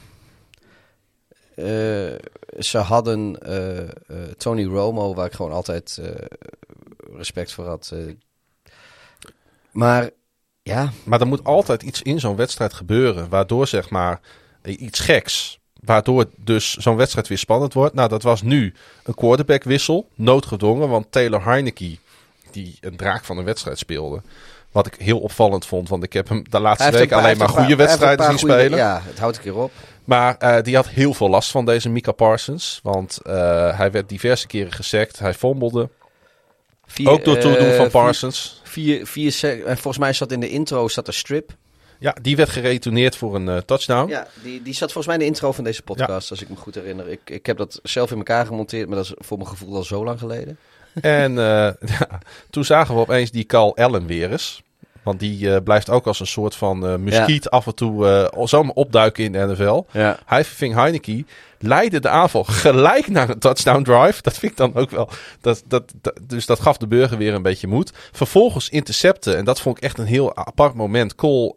Uh, 1.56 2.12
ze 2.58 2.78
hadden 2.78 3.38
uh, 3.48 4.22
Tony 4.36 4.64
Romo, 4.64 5.14
waar 5.14 5.26
ik 5.26 5.32
gewoon 5.32 5.52
altijd 5.52 6.00
respect 7.12 7.52
voor 7.52 7.66
had. 7.66 7.94
maar 9.70 10.10
ja... 10.62 10.92
Maar 11.04 11.20
er 11.20 11.26
moet 11.26 11.44
altijd 11.44 11.82
iets 11.82 12.02
in 12.02 12.20
zo'n 12.20 12.36
wedstrijd 12.36 12.72
gebeuren, 12.72 13.28
waardoor 13.28 13.66
zeg 13.66 13.90
maar 13.90 14.20
iets 14.62 15.00
geks... 15.00 15.58
Waardoor 15.84 16.26
dus 16.36 16.74
zo'n 16.74 16.96
wedstrijd 16.96 17.28
weer 17.28 17.38
spannend 17.38 17.72
wordt. 17.72 17.94
Nou, 17.94 18.08
dat 18.08 18.22
was 18.22 18.42
nu 18.42 18.74
een 19.04 19.14
quarterbackwissel. 19.14 20.08
Noodgedwongen, 20.14 20.88
want 20.88 21.12
Taylor 21.12 21.44
Heineke, 21.44 21.96
die 22.50 22.78
een 22.80 22.96
draak 22.96 23.24
van 23.24 23.38
een 23.38 23.44
wedstrijd 23.44 23.78
speelde... 23.78 24.22
Wat 24.74 24.86
ik 24.86 24.94
heel 24.98 25.18
opvallend 25.18 25.66
vond, 25.66 25.88
want 25.88 26.02
ik 26.02 26.12
heb 26.12 26.28
hem 26.28 26.42
de 26.50 26.60
laatste 26.60 26.90
week 26.90 27.12
alleen 27.12 27.36
maar 27.36 27.48
goede 27.48 27.76
wedstrijden 27.76 28.26
zien 28.26 28.38
spelen. 28.38 28.78
Ja, 28.78 29.00
het 29.04 29.18
houdt 29.18 29.36
een 29.36 29.42
keer 29.42 29.56
op. 29.56 29.72
Maar 30.04 30.36
uh, 30.38 30.62
die 30.62 30.76
had 30.76 30.88
heel 30.88 31.14
veel 31.14 31.28
last 31.28 31.50
van 31.50 31.64
deze 31.64 31.88
Mika 31.88 32.12
Parsons. 32.12 32.80
Want 32.82 33.18
uh, 33.26 33.32
hij 33.78 33.90
werd 33.90 34.08
diverse 34.08 34.46
keren 34.46 34.72
gesekt. 34.72 35.18
Hij 35.18 35.34
fombelde. 35.34 35.88
Vier, 36.86 37.10
Ook 37.10 37.24
door 37.24 37.38
toedoen 37.38 37.68
uh, 37.68 37.76
van 37.76 37.90
Parsons. 37.90 38.60
Vier, 38.64 39.06
vier, 39.06 39.32
vier, 39.32 39.62
volgens 39.64 39.98
mij 39.98 40.12
zat 40.12 40.32
in 40.32 40.40
de 40.40 40.48
intro 40.48 40.88
zat 40.88 41.06
er 41.06 41.14
strip. 41.14 41.50
Ja, 41.98 42.16
die 42.22 42.36
werd 42.36 42.48
geretourneerd 42.48 43.16
voor 43.16 43.34
een 43.34 43.46
uh, 43.46 43.56
touchdown. 43.56 44.08
Ja, 44.10 44.26
die, 44.42 44.62
die 44.62 44.74
zat 44.74 44.92
volgens 44.92 45.06
mij 45.06 45.14
in 45.14 45.20
de 45.20 45.26
intro 45.26 45.52
van 45.52 45.64
deze 45.64 45.82
podcast, 45.82 46.28
ja. 46.28 46.30
als 46.30 46.42
ik 46.42 46.48
me 46.48 46.56
goed 46.56 46.74
herinner. 46.74 47.08
Ik, 47.08 47.20
ik 47.24 47.46
heb 47.46 47.56
dat 47.56 47.80
zelf 47.82 48.10
in 48.10 48.16
elkaar 48.16 48.46
gemonteerd, 48.46 48.88
maar 48.88 48.96
dat 48.96 49.04
is 49.04 49.12
voor 49.16 49.36
mijn 49.36 49.48
gevoel 49.48 49.76
al 49.76 49.84
zo 49.84 50.04
lang 50.04 50.18
geleden. 50.18 50.58
En 51.00 51.30
uh, 51.30 51.36
ja, 51.98 52.20
toen 52.50 52.64
zagen 52.64 52.94
we 52.94 53.00
opeens 53.00 53.30
die 53.30 53.44
Carl 53.44 53.76
Allen 53.76 54.06
weer 54.06 54.30
eens. 54.30 54.62
Want 55.04 55.20
die 55.20 55.46
uh, 55.46 55.56
blijft 55.64 55.90
ook 55.90 56.06
als 56.06 56.20
een 56.20 56.26
soort 56.26 56.56
van 56.56 56.90
uh, 56.90 56.96
muskiet 56.96 57.44
ja. 57.44 57.50
af 57.50 57.66
en 57.66 57.74
toe 57.74 58.28
uh, 58.34 58.44
zomaar 58.46 58.74
opduiken 58.74 59.24
in 59.24 59.32
de 59.32 59.46
NFL. 59.46 59.84
Ja. 59.90 60.18
Hij 60.26 60.44
verving 60.44 60.74
Heineke, 60.74 61.24
leidde 61.58 62.00
de 62.00 62.08
aanval 62.08 62.44
gelijk 62.44 63.08
naar 63.08 63.28
een 63.28 63.38
touchdown 63.38 63.82
drive. 63.82 64.22
Dat 64.22 64.38
vind 64.38 64.52
ik 64.52 64.58
dan 64.58 64.74
ook 64.74 64.90
wel. 64.90 65.08
Dat, 65.40 65.62
dat, 65.66 65.92
dat, 66.00 66.20
dus 66.22 66.46
dat 66.46 66.60
gaf 66.60 66.76
de 66.76 66.86
burger 66.86 67.18
weer 67.18 67.34
een 67.34 67.42
beetje 67.42 67.66
moed. 67.66 67.92
Vervolgens 68.12 68.68
intercepten, 68.68 69.36
en 69.36 69.44
dat 69.44 69.60
vond 69.60 69.76
ik 69.76 69.82
echt 69.82 69.98
een 69.98 70.06
heel 70.06 70.36
apart 70.36 70.74
moment. 70.74 71.14
Cole 71.14 71.54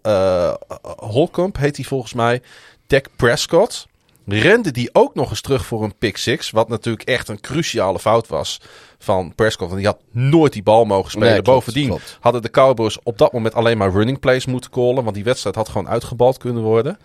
Holcomb 0.98 1.58
heet 1.58 1.76
hij 1.76 1.86
volgens 1.86 2.14
mij. 2.14 2.42
Dak 2.88 3.06
Prescott 3.16 3.88
rende 4.28 4.72
die 4.72 4.90
ook 4.94 5.16
nog 5.16 5.30
eens 5.30 5.42
terug 5.42 5.66
voor 5.66 5.84
een 5.84 5.98
pick 5.98 6.18
six. 6.18 6.50
Wat 6.50 6.70
natuurlijk 6.70 7.08
echt 7.08 7.28
een 7.28 7.42
cruciale 7.42 8.00
fout 8.00 8.28
was 8.28 8.62
van 9.00 9.36
Prescott. 9.36 9.70
Want 9.70 9.82
die 9.82 9.92
had 9.92 10.02
nooit 10.12 10.54
die 10.54 10.64
bal 10.64 10.86
mogen 10.86 11.12
spelen. 11.12 11.28
Nee, 11.32 11.42
klopt, 11.42 11.66
Bovendien 11.66 11.88
klopt. 11.88 12.18
hadden 12.20 12.42
de 12.42 12.50
Cowboys 12.50 13.00
op 13.04 13.18
dat 13.18 13.34
moment 13.34 13.54
alleen 13.54 13.78
maar 13.78 13.92
running 13.92 14.20
plays 14.20 14.46
moeten 14.46 14.72
callen. 14.72 15.04
Want 15.04 15.16
die 15.16 15.24
wedstrijd 15.24 15.56
had 15.56 15.70
gewoon 15.70 15.90
uitgebald 15.90 16.38
kunnen 16.38 16.64
worden. 16.64 17.00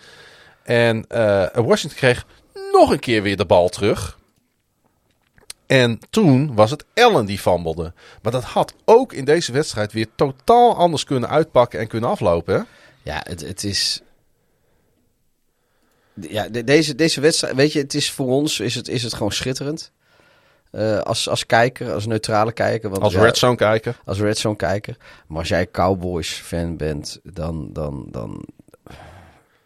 En 0.62 0.96
uh, 0.96 1.46
Washington 1.54 1.98
kreeg 1.98 2.26
nog 2.72 2.90
een 2.90 2.98
keer 3.00 3.22
weer 3.22 3.36
de 3.36 3.46
bal 3.46 3.68
terug. 3.68 4.18
En 5.66 5.98
toen 6.10 6.54
was 6.54 6.70
het 6.70 6.84
Allen 6.94 7.26
die 7.26 7.38
fambelde. 7.38 7.92
Maar 8.22 8.32
dat 8.32 8.44
had 8.44 8.74
ook 8.84 9.12
in 9.12 9.24
deze 9.24 9.52
wedstrijd 9.52 9.92
weer 9.92 10.06
totaal 10.16 10.76
anders 10.76 11.04
kunnen 11.04 11.28
uitpakken 11.28 11.80
en 11.80 11.86
kunnen 11.86 12.10
aflopen. 12.10 12.54
Hè? 12.54 12.60
Ja, 13.02 13.20
het, 13.28 13.40
het 13.40 13.64
is 13.64 14.00
Ja, 16.20 16.48
de- 16.48 16.64
deze, 16.64 16.94
deze 16.94 17.20
wedstrijd, 17.20 17.54
weet 17.54 17.72
je, 17.72 17.78
het 17.78 17.94
is 17.94 18.10
voor 18.10 18.26
ons 18.26 18.60
is 18.60 18.74
het, 18.74 18.88
is 18.88 19.02
het 19.02 19.14
gewoon 19.14 19.32
schitterend. 19.32 19.92
Eh, 20.72 20.98
als, 20.98 21.28
als 21.28 21.46
kijker, 21.46 21.92
als 21.92 22.06
neutrale 22.06 22.52
kijker. 22.52 22.90
Want 22.90 23.02
Als 23.02 23.12
ja, 23.12 23.22
Red 23.22 23.36
Zone 23.36 23.56
kijker. 23.56 23.96
als 24.04 24.18
Red 24.18 24.38
Zone 24.38 24.56
kijker. 24.56 24.96
Maar 25.26 25.38
als 25.38 25.48
jij 25.48 25.70
Cowboys 25.70 26.30
fan 26.30 26.76
bent, 26.76 27.20
dan, 27.22 27.72
dan, 27.72 28.06
dan 28.10 28.44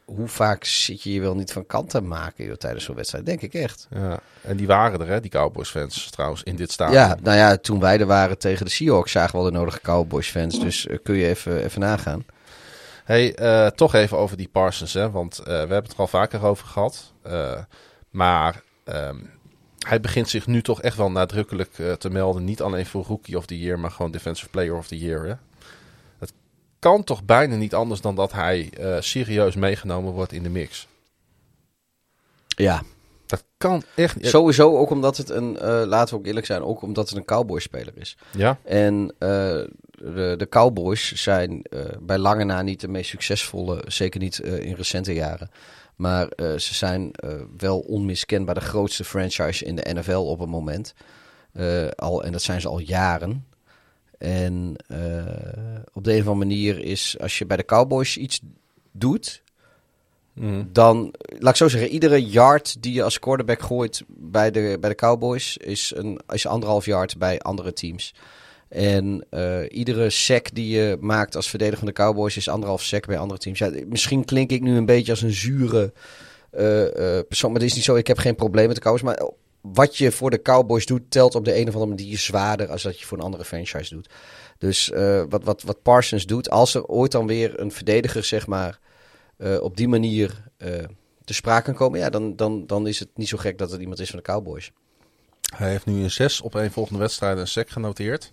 hoe 0.04 0.28
vaak 0.28 0.64
zit 0.64 1.02
je 1.02 1.12
je 1.12 1.20
wel 1.20 1.34
niet 1.34 1.52
van 1.52 1.66
kant 1.66 1.90
te 1.90 2.00
maken 2.00 2.44
joh, 2.44 2.54
tijdens 2.54 2.84
zo'n 2.84 2.94
wedstrijd? 2.94 3.26
Denk 3.26 3.42
ik 3.42 3.54
echt. 3.54 3.86
Ja. 3.90 4.18
En 4.40 4.56
die 4.56 4.66
waren 4.66 5.00
er, 5.00 5.06
hè, 5.06 5.20
die 5.20 5.30
Cowboys 5.30 5.68
fans 5.68 6.10
trouwens, 6.10 6.42
in 6.42 6.56
dit 6.56 6.72
stadion. 6.72 6.98
Ja, 6.98 7.16
nou 7.22 7.36
ja, 7.36 7.56
toen 7.56 7.80
wij 7.80 8.00
er 8.00 8.06
waren 8.06 8.38
tegen 8.38 8.64
de 8.64 8.70
Seahawks 8.70 9.12
zagen 9.12 9.32
we 9.32 9.38
al 9.38 9.50
de 9.50 9.58
nodige 9.58 9.80
Cowboys 9.80 10.28
fans. 10.28 10.60
Dus 10.60 10.86
eh, 10.86 10.98
kun 11.02 11.14
je 11.14 11.28
even, 11.28 11.64
even 11.64 11.80
nagaan. 11.80 12.24
Hey, 13.04 13.34
eh, 13.34 13.66
toch 13.66 13.94
even 13.94 14.18
over 14.18 14.36
die 14.36 14.48
Parsons, 14.48 14.92
hè? 14.92 15.10
want 15.10 15.40
we 15.44 15.50
hebben 15.50 15.76
het 15.76 15.92
er 15.92 15.98
al 15.98 16.06
vaker 16.06 16.44
over 16.44 16.66
gehad. 16.66 17.12
Eh, 17.22 17.58
maar 18.10 18.62
ehm, 18.84 19.16
hij 19.78 20.00
begint 20.00 20.28
zich 20.28 20.46
nu 20.46 20.62
toch 20.62 20.82
echt 20.82 20.96
wel 20.96 21.10
nadrukkelijk 21.10 21.78
eh, 21.78 21.92
te 21.92 22.10
melden. 22.10 22.44
Niet 22.44 22.62
alleen 22.62 22.86
voor 22.86 23.04
Rookie 23.04 23.36
of 23.36 23.46
the 23.46 23.58
Year, 23.58 23.78
maar 23.78 23.90
gewoon 23.90 24.10
Defensive 24.10 24.50
Player 24.50 24.76
of 24.76 24.86
the 24.86 24.98
Year. 24.98 25.26
Hè? 25.26 25.34
Het 26.18 26.32
kan 26.78 27.04
toch 27.04 27.24
bijna 27.24 27.56
niet 27.56 27.74
anders 27.74 28.00
dan 28.00 28.14
dat 28.14 28.32
hij 28.32 28.70
eh, 28.78 28.96
serieus 29.00 29.54
meegenomen 29.54 30.12
wordt 30.12 30.32
in 30.32 30.42
de 30.42 30.48
mix. 30.48 30.86
Ja, 32.46 32.82
Dat 33.26 33.44
kan 33.56 33.82
echt 33.94 34.16
niet. 34.16 34.26
sowieso 34.26 34.76
ook 34.76 34.90
omdat 34.90 35.16
het 35.16 35.30
een, 35.30 35.58
eh, 35.58 35.82
laten 35.86 36.14
we 36.14 36.20
ook 36.20 36.26
eerlijk 36.26 36.46
zijn, 36.46 36.62
ook 36.62 36.82
omdat 36.82 37.08
het 37.08 37.18
een 37.18 37.24
Cowboys-speler 37.24 37.92
is. 37.96 38.16
Ja, 38.30 38.58
En 38.64 39.14
de, 39.18 40.34
de 40.36 40.46
Cowboys 40.48 41.12
zijn 41.12 41.62
bij 42.00 42.18
lange 42.18 42.44
na 42.44 42.62
niet 42.62 42.80
de 42.80 42.88
meest 42.88 43.10
succesvolle, 43.10 43.82
zeker 43.86 44.20
niet 44.20 44.38
in 44.38 44.74
recente 44.74 45.14
jaren. 45.14 45.50
Maar 45.96 46.28
eh, 46.28 46.56
ze 46.56 46.74
zijn 46.74 47.12
eh, 47.12 47.34
wel 47.56 47.78
onmiskenbaar 47.78 48.54
de 48.54 48.60
grootste 48.60 49.04
franchise 49.04 49.64
in 49.64 49.76
de 49.76 49.94
NFL 49.94 50.12
op 50.12 50.38
het 50.38 50.48
moment. 50.48 50.94
Eh, 51.52 51.88
al, 51.88 52.24
en 52.24 52.32
dat 52.32 52.42
zijn 52.42 52.60
ze 52.60 52.68
al 52.68 52.78
jaren. 52.78 53.46
En 54.18 54.76
op 55.92 56.04
de 56.04 56.12
een 56.12 56.20
of 56.20 56.26
andere 56.26 56.34
manier 56.34 56.78
is, 56.78 57.16
als 57.20 57.38
je 57.38 57.46
bij 57.46 57.56
de 57.56 57.64
Cowboys 57.64 58.16
iets 58.16 58.40
doet, 58.92 59.42
Mhm. 60.36 60.64
dan, 60.72 61.14
laat 61.38 61.50
ik 61.50 61.56
zo 61.56 61.68
zeggen, 61.68 61.90
iedere 61.90 62.26
yard 62.26 62.82
die 62.82 62.92
je 62.92 63.02
als 63.02 63.18
quarterback 63.18 63.62
gooit 63.62 64.02
bij 64.08 64.50
de, 64.50 64.76
bij 64.80 64.90
de 64.90 64.96
Cowboys 64.96 65.56
is, 65.56 65.92
een, 65.94 66.20
is 66.28 66.46
anderhalf 66.46 66.84
yard 66.84 67.18
bij 67.18 67.38
andere 67.40 67.72
teams. 67.72 68.14
En 68.68 69.26
eh, 69.30 69.58
iedere 69.68 70.10
sack 70.10 70.54
die 70.54 70.68
je 70.68 70.96
maakt 71.00 71.36
als 71.36 71.48
verdediger 71.48 71.78
van 71.78 71.88
de 71.88 71.92
Cowboys 71.92 72.36
is 72.36 72.48
anderhalf 72.48 72.82
sack 72.82 73.06
bij 73.06 73.18
andere 73.18 73.40
teams. 73.40 73.58
Ja, 73.58 73.70
misschien 73.86 74.24
klink 74.24 74.50
ik 74.50 74.62
nu 74.62 74.76
een 74.76 74.86
beetje 74.86 75.12
als 75.12 75.22
een 75.22 75.32
zure 75.32 75.92
eh, 76.50 77.18
eh, 77.18 77.26
persoon, 77.26 77.50
maar 77.50 77.60
dat 77.60 77.68
is 77.68 77.74
niet 77.74 77.84
zo. 77.84 77.94
Ik 77.94 78.06
heb 78.06 78.18
geen 78.18 78.34
probleem 78.34 78.66
met 78.66 78.76
de 78.76 78.82
Cowboys, 78.82 79.02
maar 79.02 79.30
wat 79.60 79.96
je 79.96 80.12
voor 80.12 80.30
de 80.30 80.42
Cowboys 80.42 80.86
doet, 80.86 81.10
telt 81.10 81.34
op 81.34 81.44
de 81.44 81.56
een 81.56 81.68
of 81.68 81.74
andere 81.74 81.94
manier 81.94 82.18
zwaarder 82.18 82.70
als 82.70 82.82
dat 82.82 83.00
je 83.00 83.06
voor 83.06 83.18
een 83.18 83.24
andere 83.24 83.44
franchise 83.44 83.94
doet. 83.94 84.10
Dus 84.58 84.92
wat, 85.28 85.44
wat, 85.44 85.62
wat 85.62 85.82
Parsons 85.82 86.26
doet, 86.26 86.50
als 86.50 86.74
er 86.74 86.84
ooit 86.84 87.12
dan 87.12 87.26
weer 87.26 87.60
een 87.60 87.72
verdediger, 87.72 88.24
zeg 88.24 88.46
maar, 88.46 88.78
op 89.60 89.76
die 89.76 89.88
manier 89.88 90.50
te 91.24 91.34
sprake 91.34 91.64
kan 91.64 91.74
komen, 91.74 91.98
ja, 91.98 92.10
dan, 92.10 92.36
dan, 92.36 92.66
dan 92.66 92.86
is 92.86 92.98
het 92.98 93.08
niet 93.14 93.28
zo 93.28 93.36
gek 93.36 93.58
dat 93.58 93.70
het 93.70 93.80
iemand 93.80 94.00
is 94.00 94.10
van 94.10 94.18
de 94.18 94.24
Cowboys. 94.24 94.72
Hij 95.56 95.70
heeft 95.70 95.86
nu 95.86 96.02
in 96.02 96.10
zes 96.10 96.40
op 96.40 96.54
een 96.54 96.72
volgende 96.72 96.98
wedstrijden 96.98 97.40
een 97.40 97.48
sec 97.48 97.70
genoteerd. 97.70 98.30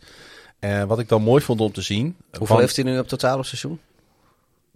En 0.59 0.87
wat 0.87 0.99
ik 0.99 1.09
dan 1.09 1.21
mooi 1.21 1.43
vond 1.43 1.61
om 1.61 1.71
te 1.71 1.81
zien... 1.81 2.17
Hoeveel 2.37 2.59
heeft 2.59 2.75
hij 2.75 2.85
nu 2.85 2.99
op 2.99 3.07
totaal 3.07 3.37
op 3.37 3.45
seizoen? 3.45 3.79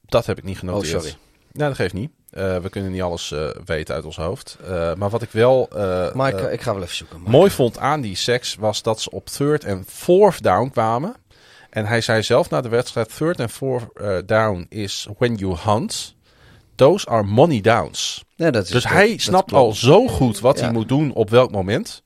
Dat 0.05 0.25
heb 0.25 0.37
ik 0.37 0.43
niet 0.43 0.57
genoteerd. 0.57 0.93
Oh, 0.93 0.99
sorry. 0.99 1.15
Ja, 1.51 1.67
dat 1.67 1.75
geeft 1.75 1.93
niet. 1.93 2.11
Eh, 2.29 2.57
we 2.57 2.69
kunnen 2.69 2.91
niet 2.91 3.01
alles 3.01 3.31
eh, 3.31 3.49
weten 3.65 3.95
uit 3.95 4.05
ons 4.05 4.15
hoofd. 4.15 4.57
Eh, 4.63 4.93
maar 4.93 5.09
wat 5.09 5.21
ik 5.21 5.31
wel 5.31 5.69
Maar 6.13 6.51
ik, 6.51 6.61
ga 6.61 6.73
wel 6.73 6.83
even 6.83 6.95
zoeken. 6.95 7.17
Mike. 7.19 7.31
mooi 7.31 7.51
vond 7.51 7.77
aan 7.77 8.01
die 8.01 8.15
seks 8.15 8.55
was 8.55 8.81
dat 8.81 9.01
ze 9.01 9.09
op 9.09 9.25
third 9.25 9.63
en 9.63 9.83
fourth 9.87 10.43
down 10.43 10.69
kwamen. 10.69 11.15
En 11.69 11.85
hij 11.85 12.01
zei 12.01 12.23
zelf 12.23 12.49
na 12.49 12.61
de 12.61 12.69
wedstrijd: 12.69 13.15
third 13.17 13.39
en 13.39 13.49
fourth 13.49 13.85
down 14.25 14.65
is 14.69 15.07
when 15.17 15.35
you 15.35 15.57
hunt. 15.65 16.15
Those 16.75 17.07
are 17.07 17.23
money 17.23 17.61
downs. 17.61 18.25
Nee, 18.35 18.51
dat 18.51 18.63
is, 18.63 18.69
Dus 18.69 18.83
dat- 18.83 18.91
hij 18.91 19.17
snapt 19.17 19.53
al 19.53 19.73
zo 19.73 20.07
goed 20.07 20.39
wat 20.39 20.57
Ja. 20.57 20.63
hij 20.63 20.73
moet 20.73 20.87
doen 20.87 21.13
op 21.13 21.29
welk 21.29 21.51
moment. 21.51 22.03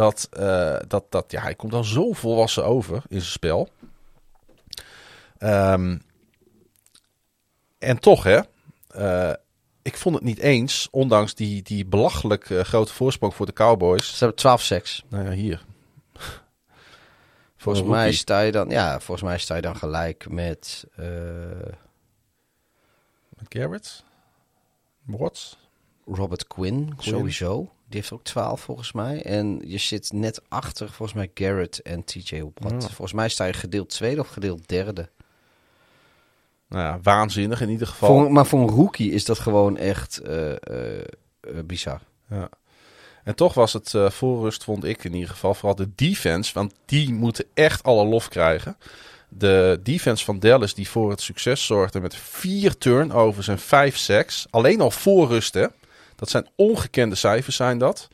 Dat, 0.00 0.28
eh, 0.32 0.76
dat, 0.88 1.04
dat 1.08 1.30
ja, 1.30 1.42
hij 1.42 1.54
komt 1.54 1.72
dan 1.72 1.84
zo 1.84 2.12
volwassen 2.12 2.64
over 2.64 2.96
in 3.08 3.20
zijn 3.20 3.32
spel. 3.32 3.68
Ehm, 5.38 5.98
en 7.78 7.98
toch, 7.98 8.22
hè. 8.22 8.40
eh, 8.88 9.34
ik 9.82 9.96
vond 9.96 10.14
het 10.14 10.24
niet 10.24 10.38
eens, 10.38 10.88
ondanks 10.90 11.34
die, 11.34 11.62
die 11.62 11.86
belachelijk 11.86 12.50
eh, 12.50 12.60
grote 12.60 12.92
voorsprong 12.92 13.34
voor 13.34 13.46
de 13.46 13.52
Cowboys. 13.52 14.08
Ze 14.08 14.18
hebben 14.18 14.36
12 14.36 14.62
seks. 14.62 15.04
Nou 15.08 15.24
ja, 15.24 15.30
hier. 15.30 15.64
Volgens 17.56 17.86
mij 17.86 18.12
sta 18.12 18.40
je 18.40 18.52
dan, 18.52 18.68
ja, 18.68 19.00
volgens 19.00 19.28
mij 19.28 19.38
sta 19.38 19.54
je 19.54 19.62
dan 19.62 19.76
gelijk 19.76 20.28
met. 20.28 20.86
eh, 20.96 21.04
Met 23.28 23.46
Garrett. 23.48 24.04
Watts. 25.02 25.58
Robert 26.06 26.46
Quinn, 26.46 26.96
Quinn. 26.96 27.16
sowieso. 27.18 27.72
Die 27.90 28.00
heeft 28.00 28.12
ook 28.12 28.24
12 28.24 28.60
volgens 28.60 28.92
mij. 28.92 29.22
En 29.22 29.60
je 29.64 29.78
zit 29.78 30.12
net 30.12 30.40
achter 30.48 30.90
volgens 30.90 31.18
mij 31.18 31.30
Garrett 31.34 31.82
en 31.82 32.04
TJ 32.04 32.42
Watt. 32.54 32.82
Ja. 32.82 32.88
Volgens 32.88 33.12
mij 33.12 33.28
sta 33.28 33.44
je 33.44 33.52
gedeeld 33.52 33.88
tweede 33.88 34.20
of 34.20 34.28
gedeeld 34.28 34.68
derde. 34.68 35.08
Nou 36.68 36.84
ja, 36.84 36.98
waanzinnig 37.02 37.60
in 37.60 37.68
ieder 37.68 37.86
geval. 37.86 38.08
Voor, 38.08 38.32
maar 38.32 38.46
voor 38.46 38.60
een 38.60 38.68
rookie 38.68 39.12
is 39.12 39.24
dat 39.24 39.38
gewoon 39.38 39.76
echt 39.76 40.18
eh, 40.18 40.52
bizar. 41.64 42.00
Ja. 42.28 42.48
En 43.24 43.34
toch 43.34 43.54
was 43.54 43.72
het 43.72 43.94
eh 43.94 44.10
voor 44.10 44.42
rust, 44.42 44.64
vond 44.64 44.84
ik 44.84 45.04
in 45.04 45.14
ieder 45.14 45.28
geval, 45.28 45.54
vooral 45.54 45.74
de 45.76 45.90
defense. 45.94 46.54
Want 46.54 46.74
die 46.84 47.12
moeten 47.12 47.44
echt 47.54 47.82
alle 47.82 48.04
lof 48.04 48.28
krijgen. 48.28 48.76
De 49.28 49.80
defense 49.82 50.24
van 50.24 50.38
Dallas 50.38 50.74
die 50.74 50.88
voor 50.88 51.10
het 51.10 51.20
succes 51.20 51.66
zorgde 51.66 52.00
met 52.00 52.14
vier 52.16 52.78
turnovers 52.78 53.48
en 53.48 53.58
vijf 53.58 53.96
sacks. 53.96 54.46
Alleen 54.50 54.80
al 54.80 54.90
voor 54.90 55.28
rust, 55.28 55.54
hè. 55.54 55.66
Dat 56.20 56.30
zijn 56.30 56.48
ongekende 56.56 57.14
cijfers, 57.14 57.56
zijn 57.56 57.78
dat. 57.78 58.08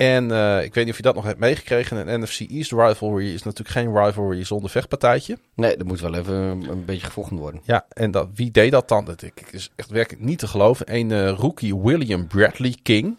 En 0.00 0.30
eh, 0.30 0.62
ik 0.62 0.74
weet 0.74 0.84
niet 0.84 0.92
of 0.92 0.96
je 0.96 1.02
dat 1.02 1.14
nog 1.14 1.24
hebt 1.24 1.38
meegekregen. 1.38 2.08
Een 2.08 2.20
NFC 2.20 2.40
East 2.40 2.72
rivalry 2.72 3.34
is 3.34 3.42
natuurlijk 3.42 3.70
geen 3.70 4.04
rivalry 4.04 4.44
zonder 4.44 4.70
vechtpartijtje. 4.70 5.38
Nee, 5.54 5.76
dat 5.76 5.86
moet 5.86 6.00
wel 6.00 6.14
even 6.14 6.34
een, 6.34 6.84
beetje 6.84 7.06
gevochten 7.06 7.36
worden. 7.36 7.60
Ja, 7.64 7.86
en 7.88 8.10
dat, 8.10 8.28
wie 8.34 8.50
deed 8.50 8.70
dat 8.70 8.88
dan? 8.88 9.04
Dat 9.04 9.24
is 9.50 9.70
echt 9.76 9.90
werkelijk 9.90 10.24
niet 10.24 10.38
te 10.38 10.46
geloven. 10.46 10.94
Een 10.94 11.10
eh, 11.10 11.28
rookie 11.28 11.76
William 11.76 12.26
Bradley 12.26 12.76
King. 12.82 13.18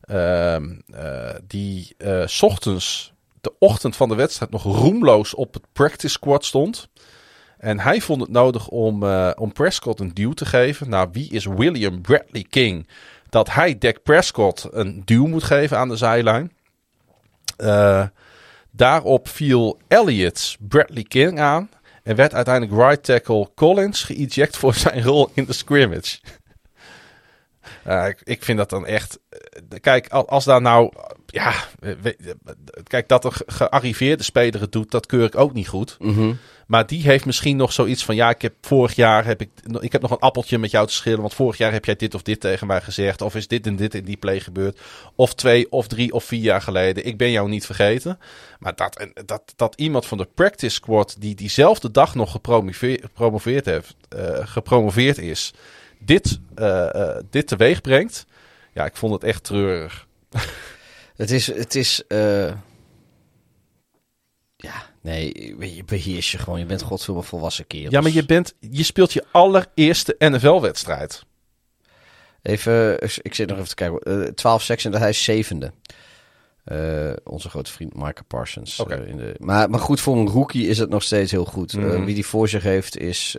Ehm, 0.00 0.74
eh, 0.92 1.34
die 1.46 1.94
's 2.24 2.42
ochtends, 2.42 3.12
de 3.40 3.52
ochtend 3.58 3.96
van 3.96 4.08
de 4.08 4.14
wedstrijd, 4.14 4.50
nog 4.50 4.62
roemloos 4.62 5.34
op 5.34 5.54
het 5.54 5.64
practice 5.72 6.12
squad 6.12 6.44
stond. 6.44 6.88
En 7.58 7.78
hij 7.78 8.00
vond 8.00 8.20
het 8.20 8.30
nodig 8.30 8.68
om, 8.68 9.04
om 9.34 9.52
Prescott 9.52 10.00
een 10.00 10.14
duw 10.14 10.32
te 10.32 10.44
geven. 10.44 10.88
Nou, 10.88 11.08
wie 11.12 11.30
is 11.30 11.44
William 11.44 12.00
Bradley 12.00 12.46
King? 12.50 12.86
Dat 13.30 13.52
hij 13.52 13.78
Dak 13.78 14.02
Prescott 14.02 14.68
een 14.70 15.02
duw 15.04 15.26
moet 15.26 15.44
geven 15.44 15.78
aan 15.78 15.88
de 15.88 15.96
zijlijn. 15.96 16.52
Eh, 17.56 18.06
daarop 18.70 19.28
viel 19.28 19.78
Elliott 19.88 20.56
Bradley 20.60 21.02
King 21.02 21.40
aan. 21.40 21.70
En 22.02 22.16
werd 22.16 22.34
uiteindelijk 22.34 22.80
right 22.80 23.04
tackle 23.04 23.50
Collins 23.54 24.02
geëject 24.02 24.56
voor 24.56 24.74
zijn 24.84 25.02
rol 25.02 25.30
in 25.34 25.44
de 25.44 25.52
scrimmage. 25.52 26.18
Uh, 27.86 28.06
ik, 28.22 28.44
vind 28.44 28.58
dat 28.58 28.70
dan 28.70 28.86
echt. 28.86 29.18
uh, 29.30 29.80
kijk, 29.80 30.08
als 30.08 30.44
daar 30.44 30.60
nou. 30.60 30.92
Ja, 31.26 31.54
kijk, 32.82 33.08
dat 33.08 33.24
een 33.24 33.32
gearriveerde 33.46 34.22
speler 34.22 34.60
het 34.60 34.72
doet, 34.72 34.90
dat 34.90 35.06
keur 35.06 35.24
ik 35.24 35.36
ook 35.36 35.52
niet 35.52 35.68
goed. 35.68 35.96
Mm. 35.98 36.38
Maar 36.70 36.86
die 36.86 37.02
heeft 37.02 37.24
misschien 37.24 37.56
nog 37.56 37.72
zoiets 37.72 38.04
van: 38.04 38.14
ja, 38.14 38.30
ik 38.30 38.42
heb 38.42 38.54
vorig 38.60 38.94
jaar 38.94 39.24
heb 39.24 39.40
ik, 39.40 39.50
ik 39.80 39.92
heb 39.92 40.02
nog 40.02 40.10
een 40.10 40.18
appeltje 40.18 40.58
met 40.58 40.70
jou 40.70 40.86
te 40.86 40.92
schillen. 40.92 41.20
Want 41.20 41.34
vorig 41.34 41.58
jaar 41.58 41.72
heb 41.72 41.84
jij 41.84 41.96
dit 41.96 42.14
of 42.14 42.22
dit 42.22 42.40
tegen 42.40 42.66
mij 42.66 42.80
gezegd. 42.80 43.22
Of 43.22 43.34
is 43.34 43.48
dit 43.48 43.66
en 43.66 43.76
dit 43.76 43.94
in 43.94 44.04
die 44.04 44.16
play 44.16 44.40
gebeurd. 44.40 44.80
Of 45.14 45.34
twee 45.34 45.72
of 45.72 45.86
drie 45.86 46.12
of 46.12 46.24
vier 46.24 46.40
jaar 46.40 46.62
geleden. 46.62 47.06
Ik 47.06 47.16
ben 47.16 47.30
jou 47.30 47.48
niet 47.48 47.66
vergeten. 47.66 48.18
Maar 48.58 48.74
dat, 48.74 49.06
dat, 49.26 49.52
dat 49.56 49.74
iemand 49.76 50.06
van 50.06 50.18
de 50.18 50.28
practice 50.34 50.74
squad, 50.74 51.16
die 51.18 51.34
diezelfde 51.34 51.90
dag 51.90 52.14
nog 52.14 52.30
gepromoveerd, 52.30 53.64
heeft, 53.64 53.96
uh, 54.16 54.46
gepromoveerd 54.46 55.18
is, 55.18 55.52
dit, 55.98 56.40
uh, 56.56 56.88
uh, 56.94 57.16
dit 57.30 57.46
teweeg 57.46 57.80
brengt. 57.80 58.26
Ja, 58.72 58.84
ik 58.84 58.96
vond 58.96 59.12
het 59.12 59.24
echt 59.24 59.44
treurig. 59.44 60.06
Het 61.16 61.30
is. 61.30 61.46
Het 61.46 61.74
is. 61.74 62.02
Ja, 64.56 64.89
nee, 65.00 65.54
je 65.76 65.84
beheers 65.84 66.32
je 66.32 66.38
gewoon. 66.38 66.58
Je 66.58 66.64
bent 66.66 66.82
godverdomme 66.82 67.22
volwassen 67.22 67.66
kerels. 67.66 67.90
Ja, 67.92 68.00
maar 68.00 68.10
je, 68.12 68.24
bent, 68.26 68.54
je 68.60 68.82
speelt 68.82 69.12
je 69.12 69.24
allereerste 69.30 70.14
NFL-wedstrijd. 70.18 71.24
Even, 72.42 73.00
ik 73.22 73.34
zit 73.34 73.48
nog 73.48 73.56
even 73.56 73.68
te 73.68 73.74
kijken. 73.74 74.20
Uh, 74.22 74.26
12 74.28 74.62
seks 74.62 74.84
en 74.84 74.94
hij 74.94 75.08
is 75.08 75.24
zevende. 75.24 75.72
Eh, 76.64 77.12
onze 77.24 77.48
grote 77.48 77.72
vriend 77.72 77.94
Michael 77.94 78.24
Parsons. 78.26 78.80
Oké. 78.80 78.94
eh, 78.94 79.08
in 79.08 79.16
de... 79.16 79.34
maar, 79.38 79.70
maar 79.70 79.80
goed, 79.80 80.00
voor 80.00 80.16
een 80.16 80.28
rookie 80.28 80.66
is 80.66 80.78
het 80.78 80.88
nog 80.90 81.02
steeds 81.02 81.30
heel 81.30 81.44
goed. 81.44 81.72
Eh, 81.74 81.78
Mhm. 81.80 82.04
wie 82.04 82.14
die 82.14 82.26
voor 82.26 82.48
zich 82.48 82.62
heeft 82.62 82.96
is 82.98 83.36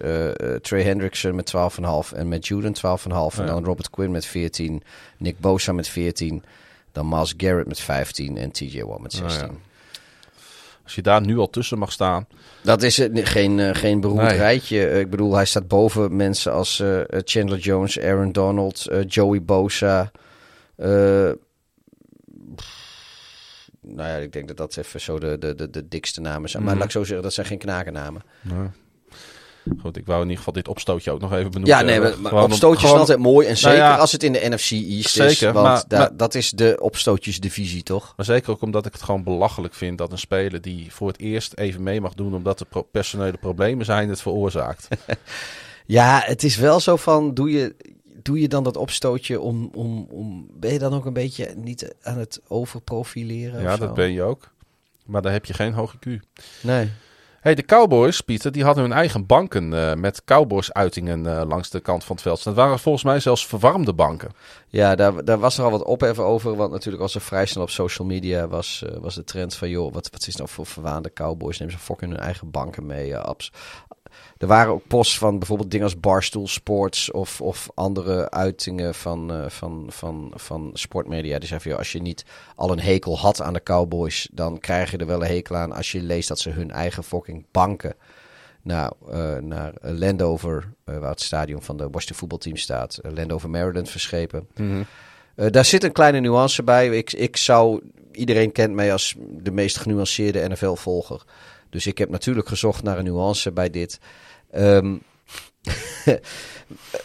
Trey 0.61 0.83
Hendrickson 0.83 1.35
met 1.35 1.45
12,5 1.45 2.11
en 2.13 2.27
met 2.27 2.47
Juden 2.47 2.73
12,5. 2.73 3.39
En 3.39 3.45
dan 3.45 3.63
Robert 3.65 3.89
Quinn 3.89 4.11
met 4.11 4.25
14, 4.25 4.83
Nick 5.17 5.39
Bosa 5.39 5.71
met 5.71 5.87
14, 5.87 6.43
dan 6.91 7.09
Miles 7.09 7.33
Garrett 7.37 7.67
met 7.67 7.79
15 7.79 8.37
en 8.37 8.51
TJ 8.51 8.81
Watt 8.83 9.01
met 9.01 9.13
Nou 9.19 9.29
16. 9.29 9.47
ja. 9.47 9.53
Als 10.91 10.99
je 10.99 11.05
daar 11.09 11.21
nu 11.21 11.37
al 11.37 11.49
tussen 11.49 11.77
mag 11.77 11.91
staan. 11.91 12.27
Dat 12.61 12.83
is 12.83 13.07
geen, 13.13 13.59
eh, 13.59 13.69
geen 13.75 14.01
beroerd 14.01 14.21
Nee. 14.27 14.37
rijtje. 14.37 14.87
Eh, 14.87 14.99
ik 14.99 15.09
bedoel, 15.09 15.35
hij 15.35 15.45
staat 15.45 15.67
boven 15.67 16.15
mensen 16.15 16.51
als 16.53 16.79
eh, 16.79 16.99
Chandler 17.09 17.57
Jones, 17.59 17.99
Aaron 17.99 18.31
Donald, 18.31 18.87
Joey 19.07 19.43
Bosa. 19.43 20.11
Nou 23.81 24.09
ja, 24.09 24.15
ik 24.15 24.31
denk 24.33 24.47
dat 24.47 24.57
dat 24.57 24.77
even 24.77 25.01
zo 25.01 25.19
de, 25.19 25.37
de, 25.37 25.55
de, 25.55 25.69
de 25.69 25.87
dikste 25.87 26.21
namen 26.21 26.49
zijn. 26.49 26.63
Maar 26.63 26.71
Mhm. 26.71 26.81
laat 26.81 26.91
ik 26.91 26.97
zo 26.97 27.03
zeggen, 27.03 27.23
dat 27.23 27.33
zijn 27.33 27.47
geen 27.47 27.57
knakennamen. 27.57 28.21
Goed, 29.79 29.97
ik 29.97 30.05
wou 30.05 30.17
in 30.17 30.23
ieder 30.23 30.37
geval 30.37 30.53
dit 30.53 30.67
opstootje 30.67 31.11
ook 31.11 31.21
nog 31.21 31.31
even 31.33 31.51
benoemen. 31.51 31.77
Ja, 31.77 31.81
nee, 31.83 31.99
maar, 31.99 32.09
maar 32.09 32.29
Gewoon 32.29 32.43
om- 32.43 32.51
opstootjes 32.51 32.79
zijn 32.79 32.91
gewoon- 32.91 32.99
altijd 32.99 33.19
mooi. 33.19 33.47
En 33.47 33.57
zeker 33.57 33.77
ja. 33.77 33.95
als 33.95 34.11
het 34.11 34.23
in 34.23 34.31
de 34.33 34.39
NFC 34.49 34.71
East 34.71 35.05
is. 35.05 35.11
Zeker, 35.11 35.53
Want 35.53 35.65
maar- 35.67 35.83
da- 35.87 35.97
maar- 35.97 36.17
dat 36.17 36.35
is 36.35 36.49
de 36.51 36.77
opstootjesdivisie, 36.79 37.83
toch? 37.83 38.13
Maar 38.15 38.25
zeker 38.25 38.51
ook 38.51 38.61
omdat 38.61 38.85
ik 38.85 38.93
het 38.93 39.01
gewoon 39.01 39.23
belachelijk 39.23 39.73
vind 39.73 39.97
dat 39.97 40.11
een 40.11 40.17
speler 40.17 40.61
die 40.61 40.93
voor 40.93 41.07
het 41.07 41.19
eerst 41.19 41.53
even 41.57 41.83
mee 41.83 42.01
mag 42.01 42.13
doen 42.13 42.35
omdat 42.35 42.59
er 42.59 42.65
pro- 42.65 42.81
personele 42.81 43.37
problemen 43.37 43.85
zijn, 43.85 44.09
het 44.09 44.21
veroorzaakt. 44.21 44.87
Ja, 45.85 46.21
het 46.25 46.43
is 46.43 46.55
wel 46.57 46.79
zo 46.79 46.95
van, 46.95 47.33
doe 47.33 47.51
je, 47.51 47.75
doe 48.21 48.39
je 48.41 48.47
dan 48.47 48.63
dat 48.63 48.77
opstootje 48.77 49.39
om, 49.41 49.69
om, 49.73 50.07
om... 50.09 50.47
Ben 50.53 50.73
je 50.73 50.79
dan 50.79 50.93
ook 50.93 51.05
een 51.05 51.13
beetje 51.13 51.53
niet 51.55 51.95
aan 52.01 52.17
het 52.17 52.41
overprofileren? 52.47 53.61
ja, 53.61 53.77
dat 53.77 53.93
ben 53.93 54.11
je 54.11 54.21
ook. 54.23 54.49
Maar 55.05 55.21
daar 55.21 55.31
heb 55.31 55.45
je 55.45 55.53
geen 55.53 55.73
hoge 55.73 55.97
Q. 55.99 56.05
Nee. 56.61 56.89
Hey, 57.41 57.55
de 57.55 57.65
Cowboys, 57.65 58.21
Pieter, 58.21 58.51
die 58.51 58.63
hadden 58.63 58.83
hun 58.83 58.93
eigen 58.93 59.25
banken 59.25 59.73
eh, 59.73 59.95
met 59.95 60.23
Cowboys-uitingen 60.23 61.25
eh, 61.25 61.47
langs 61.47 61.69
de 61.69 61.79
kant 61.79 62.03
van 62.03 62.15
het 62.15 62.23
veld. 62.23 62.43
Dat 62.43 62.55
waren 62.55 62.79
volgens 62.79 63.03
mij 63.03 63.19
zelfs 63.19 63.47
verwarmde 63.47 63.93
banken. 63.93 64.31
Ja, 64.67 64.95
daar, 64.95 65.25
daar 65.25 65.39
was 65.39 65.57
er 65.57 65.63
al 65.63 65.71
wat 65.71 65.83
ophef 65.83 66.19
over. 66.19 66.55
Want 66.55 66.71
natuurlijk 66.71 67.03
was 67.03 67.15
er 67.15 67.21
vrij 67.21 67.45
snel 67.45 67.63
op 67.63 67.69
social 67.69 68.07
media 68.07 68.47
was, 68.47 68.83
eh, 68.87 68.97
was 68.97 69.15
de 69.15 69.23
trend 69.23 69.55
van... 69.55 69.69
joh, 69.69 69.93
wat, 69.93 70.09
wat 70.11 70.27
is 70.27 70.35
nou 70.35 70.49
voor 70.49 70.65
verwaande 70.65 71.13
cowboys? 71.13 71.59
Nemen 71.59 71.73
ze 71.75 71.79
fucking 71.79 72.11
hun 72.11 72.19
eigen 72.19 72.51
banken 72.51 72.85
mee. 72.85 73.17
Abs. 73.17 73.51
Er 74.41 74.47
waren 74.47 74.73
ook 74.73 74.87
posts 74.87 75.17
van 75.17 75.37
bijvoorbeeld 75.39 75.71
dingen 75.71 75.85
als 75.85 75.99
Barstool 75.99 76.47
Sports... 76.47 77.11
of, 77.11 77.41
of 77.41 77.69
andere 77.73 78.29
uitingen 78.29 78.95
van, 78.95 79.31
eh, 79.31 79.49
van, 79.49 79.85
van, 79.89 80.31
van 80.35 80.69
sportmedia. 80.73 81.39
Die 81.39 81.57
joh, 81.57 81.77
als 81.77 81.91
je 81.91 82.01
niet 82.01 82.25
al 82.55 82.71
een 82.71 82.79
hekel 82.79 83.17
had 83.17 83.41
aan 83.41 83.53
de 83.53 83.63
cowboys... 83.63 84.29
dan 84.31 84.59
krijg 84.59 84.91
je 84.91 84.97
er 84.97 85.05
wel 85.05 85.21
een 85.21 85.31
hekel 85.31 85.55
aan 85.55 85.71
als 85.71 85.91
je 85.91 86.01
leest 86.01 86.27
dat 86.27 86.39
ze 86.39 86.49
hun 86.49 86.71
eigen 86.71 87.03
fucking 87.03 87.45
banken... 87.51 87.95
Nou, 88.63 88.93
naar 89.41 89.73
Landover, 89.81 90.73
eh, 90.83 90.97
waar 90.97 91.09
het 91.09 91.21
stadion 91.21 91.61
van 91.61 91.77
de 91.77 91.83
Washington 91.83 92.15
voetbalteam 92.15 92.55
staat. 92.55 92.99
Landover, 93.01 93.49
Maryland 93.49 93.89
verschrepen. 93.89 94.47
Eh, 95.35 95.45
daar 95.49 95.65
zit 95.65 95.83
een 95.83 95.91
kleine 95.91 96.19
nuance 96.19 96.63
bij. 96.63 96.89
Ik, 96.89 97.13
ik 97.13 97.37
zou, 97.37 97.81
iedereen 98.11 98.51
kent 98.51 98.73
mij 98.73 98.91
als 98.91 99.15
de 99.19 99.51
meest 99.51 99.77
genuanceerde 99.77 100.47
NFL-volger. 100.49 101.23
Dus 101.69 101.87
ik 101.87 101.97
heb 101.97 102.09
natuurlijk 102.09 102.47
gezocht 102.47 102.83
naar 102.83 102.97
een 102.97 103.03
nuance 103.03 103.51
bij 103.51 103.69
dit. 103.69 103.99
Ehm, 104.51 104.95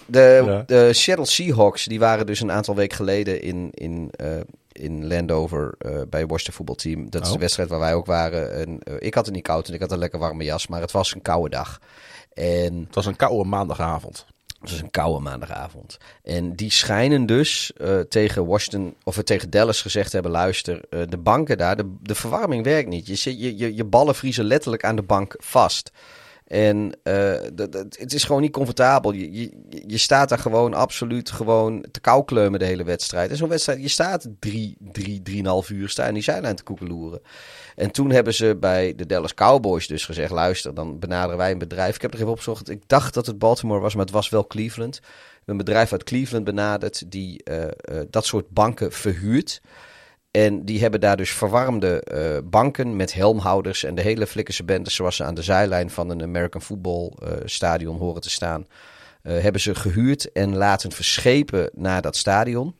de, 0.06 0.42
Ja. 0.46 0.62
de 0.66 0.92
Seattle 0.92 1.26
Seahawks, 1.26 1.84
die 1.84 1.98
waren 1.98 2.26
dus 2.26 2.40
een 2.40 2.50
aantal 2.52 2.74
weken 2.74 2.96
geleden 2.96 3.42
in, 3.42 3.68
in, 3.72 4.10
eh, 4.16 4.28
in 4.72 5.06
Landover 5.06 5.74
eh, 5.78 5.90
bij 6.10 6.20
het 6.20 6.30
Washington 6.30 6.54
voetbalteam. 6.54 7.10
Dat 7.10 7.22
is 7.22 7.28
Oh. 7.28 7.34
de 7.34 7.40
wedstrijd 7.40 7.68
waar 7.68 7.78
wij 7.78 7.94
ook 7.94 8.06
waren. 8.06 8.54
En, 8.54 8.78
eh, 8.82 8.94
ik 8.98 9.14
had 9.14 9.26
het 9.26 9.34
niet 9.34 9.44
koud 9.44 9.68
en 9.68 9.74
ik 9.74 9.80
had 9.80 9.92
een 9.92 9.98
lekker 9.98 10.18
warme 10.18 10.44
jas, 10.44 10.66
maar 10.66 10.80
het 10.80 10.90
was 10.92 11.14
een 11.14 11.22
koude 11.22 11.48
dag. 11.50 11.80
En 12.32 12.74
Het 12.86 12.94
was 12.94 13.06
een 13.06 13.16
koude 13.16 13.48
maandagavond. 13.48 14.26
het 14.60 14.70
was 14.70 14.80
een 14.80 14.90
koude 14.90 15.20
maandagavond. 15.20 15.98
En 16.22 16.54
die 16.54 16.70
schijnen 16.70 17.26
dus 17.26 17.72
tegen 18.08 18.46
Washington, 18.46 18.94
of 19.04 19.22
tegen 19.22 19.50
Dallas 19.50 19.82
gezegd 19.82 20.12
hebben: 20.12 20.30
luister, 20.30 20.80
de 21.08 21.16
banken 21.18 21.58
daar, 21.58 21.76
de, 21.76 21.94
de 22.02 22.14
verwarming 22.14 22.64
werkt 22.64 22.88
niet. 22.88 23.06
Je, 23.06 23.14
zit, 23.14 23.40
je, 23.40 23.56
je, 23.56 23.74
je 23.74 23.84
ballen 23.84 24.14
vriezen 24.14 24.44
letterlijk 24.44 24.84
aan 24.84 24.96
de 24.96 25.02
bank 25.02 25.34
vast. 25.38 25.90
En 26.46 26.98
eh, 27.02 27.34
dat- 27.54 27.74
het 27.98 28.12
is 28.12 28.24
gewoon 28.24 28.42
niet 28.42 28.52
comfortabel. 28.52 29.12
Je, 29.12 29.32
je, 29.32 29.50
je 29.86 29.98
staat 29.98 30.28
daar 30.28 30.38
gewoon 30.38 30.74
absoluut 30.74 31.30
gewoon 31.30 31.84
te 31.90 32.00
koukleumen 32.00 32.58
de 32.58 32.64
hele 32.64 32.84
wedstrijd. 32.84 33.30
En 33.30 33.36
zo'n 33.36 33.48
wedstrijd, 33.48 33.82
je 33.82 33.88
staat 33.88 34.28
drie, 34.38 34.76
drie, 34.92 35.22
drieënhalf 35.22 35.70
uur 35.70 35.88
staan 35.88 36.14
die 36.14 36.22
zijlijn 36.22 36.56
te 36.56 36.62
koekeloeren. 36.62 37.20
En 37.76 37.90
toen 37.90 38.10
hebben 38.10 38.34
ze 38.34 38.56
bij 38.60 38.94
de 38.94 39.06
Dallas 39.06 39.34
Cowboys 39.34 39.86
dus 39.86 40.04
gezegd: 40.04 40.30
luister, 40.32 40.74
dan 40.74 40.98
benaderen 40.98 41.36
wij 41.36 41.50
een 41.50 41.58
bedrijf. 41.58 41.94
Ik 41.94 42.02
heb 42.02 42.12
er 42.12 42.18
even 42.18 42.30
opgezocht. 42.30 42.70
Ik 42.70 42.82
dacht 42.86 43.14
dat 43.14 43.26
het 43.26 43.38
Baltimore 43.38 43.80
was, 43.80 43.94
maar 43.94 44.04
het 44.04 44.14
was 44.14 44.28
wel 44.28 44.46
Cleveland. 44.46 45.00
Een 45.44 45.56
bedrijf 45.56 45.92
uit 45.92 46.04
Cleveland 46.04 46.44
benaderd 46.44 47.10
die 47.12 47.42
eh, 47.44 47.64
eh, 47.64 47.70
dat 48.10 48.26
soort 48.26 48.48
banken 48.50 48.92
verhuurt. 48.92 49.60
En 50.36 50.64
die 50.64 50.80
hebben 50.80 51.00
daar 51.00 51.16
dus 51.16 51.30
verwarmde 51.30 52.00
eh, 52.00 52.38
banken 52.44 52.96
met 52.96 53.14
helmhouders 53.14 53.84
en 53.84 53.94
de 53.94 54.02
hele 54.02 54.26
flikkerse 54.26 54.64
bende 54.64 54.90
zoals 54.90 55.16
ze 55.16 55.24
aan 55.24 55.34
de 55.34 55.42
zijlijn 55.42 55.90
van 55.90 56.10
een 56.10 56.22
American 56.22 56.62
Football 56.62 57.12
eh, 57.22 57.32
stadion 57.44 57.98
horen 57.98 58.20
te 58.20 58.30
staan. 58.30 58.66
eh, 59.22 59.38
hebben 59.38 59.60
ze 59.60 59.74
gehuurd 59.74 60.32
en 60.32 60.56
laten 60.56 60.92
verschepen 60.92 61.70
naar 61.74 62.02
dat 62.02 62.16
stadion. 62.16 62.76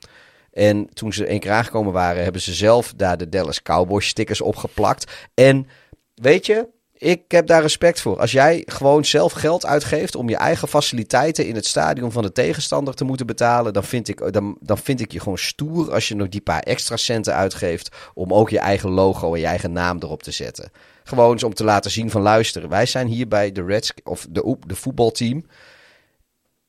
En 0.52 0.88
toen 0.92 1.12
ze 1.12 1.26
één 1.26 1.40
keer 1.40 1.50
aangekomen 1.50 1.92
waren, 1.92 2.22
hebben 2.22 2.40
ze 2.40 2.54
zelf 2.54 2.92
daar 2.96 3.16
de 3.16 3.28
Dallas 3.28 3.62
Cowboys 3.62 4.06
stickers 4.06 4.40
opgeplakt. 4.40 5.28
En 5.34 5.66
weet 6.14 6.46
je, 6.46 6.68
ik 6.98 7.22
heb 7.28 7.46
daar 7.46 7.62
respect 7.62 8.00
voor. 8.00 8.18
Als 8.20 8.32
jij 8.32 8.62
gewoon 8.66 9.04
zelf 9.04 9.32
geld 9.32 9.66
uitgeeft 9.66 10.16
om 10.16 10.28
je 10.28 10.36
eigen 10.36 10.68
faciliteiten 10.68 11.46
in 11.46 11.54
het 11.54 11.66
stadion 11.66 12.12
van 12.12 12.22
de 12.22 12.32
tegenstander 12.32 12.94
te 12.94 13.04
moeten 13.04 13.26
betalen, 13.26 13.72
dan 13.72 13.84
vind 13.84 14.08
ik, 14.08 14.32
dan, 14.32 14.56
dan 14.60 14.78
vind 14.78 15.00
ik 15.00 15.12
je 15.12 15.20
gewoon 15.20 15.38
stoer 15.38 15.92
als 15.92 16.08
je 16.08 16.14
nog 16.14 16.28
die 16.28 16.40
paar 16.40 16.60
extra 16.60 16.96
centen 16.96 17.34
uitgeeft 17.34 17.96
om 18.14 18.34
ook 18.34 18.50
je 18.50 18.58
eigen 18.58 18.90
logo 18.90 19.34
en 19.34 19.40
je 19.40 19.46
eigen 19.46 19.72
naam 19.72 19.98
erop 20.00 20.22
te 20.22 20.30
zetten. 20.30 20.70
Gewoon 21.04 21.42
om 21.42 21.54
te 21.54 21.64
laten 21.64 21.90
zien 21.90 22.10
van 22.10 22.22
luisteren, 22.22 22.68
wij 22.68 22.86
zijn 22.86 23.06
hier 23.06 23.28
bij 23.28 23.52
de 23.52 23.64
Reds 23.64 23.92
of 24.04 24.26
de, 24.30 24.56
de 24.66 24.74
voetbalteam. 24.74 25.44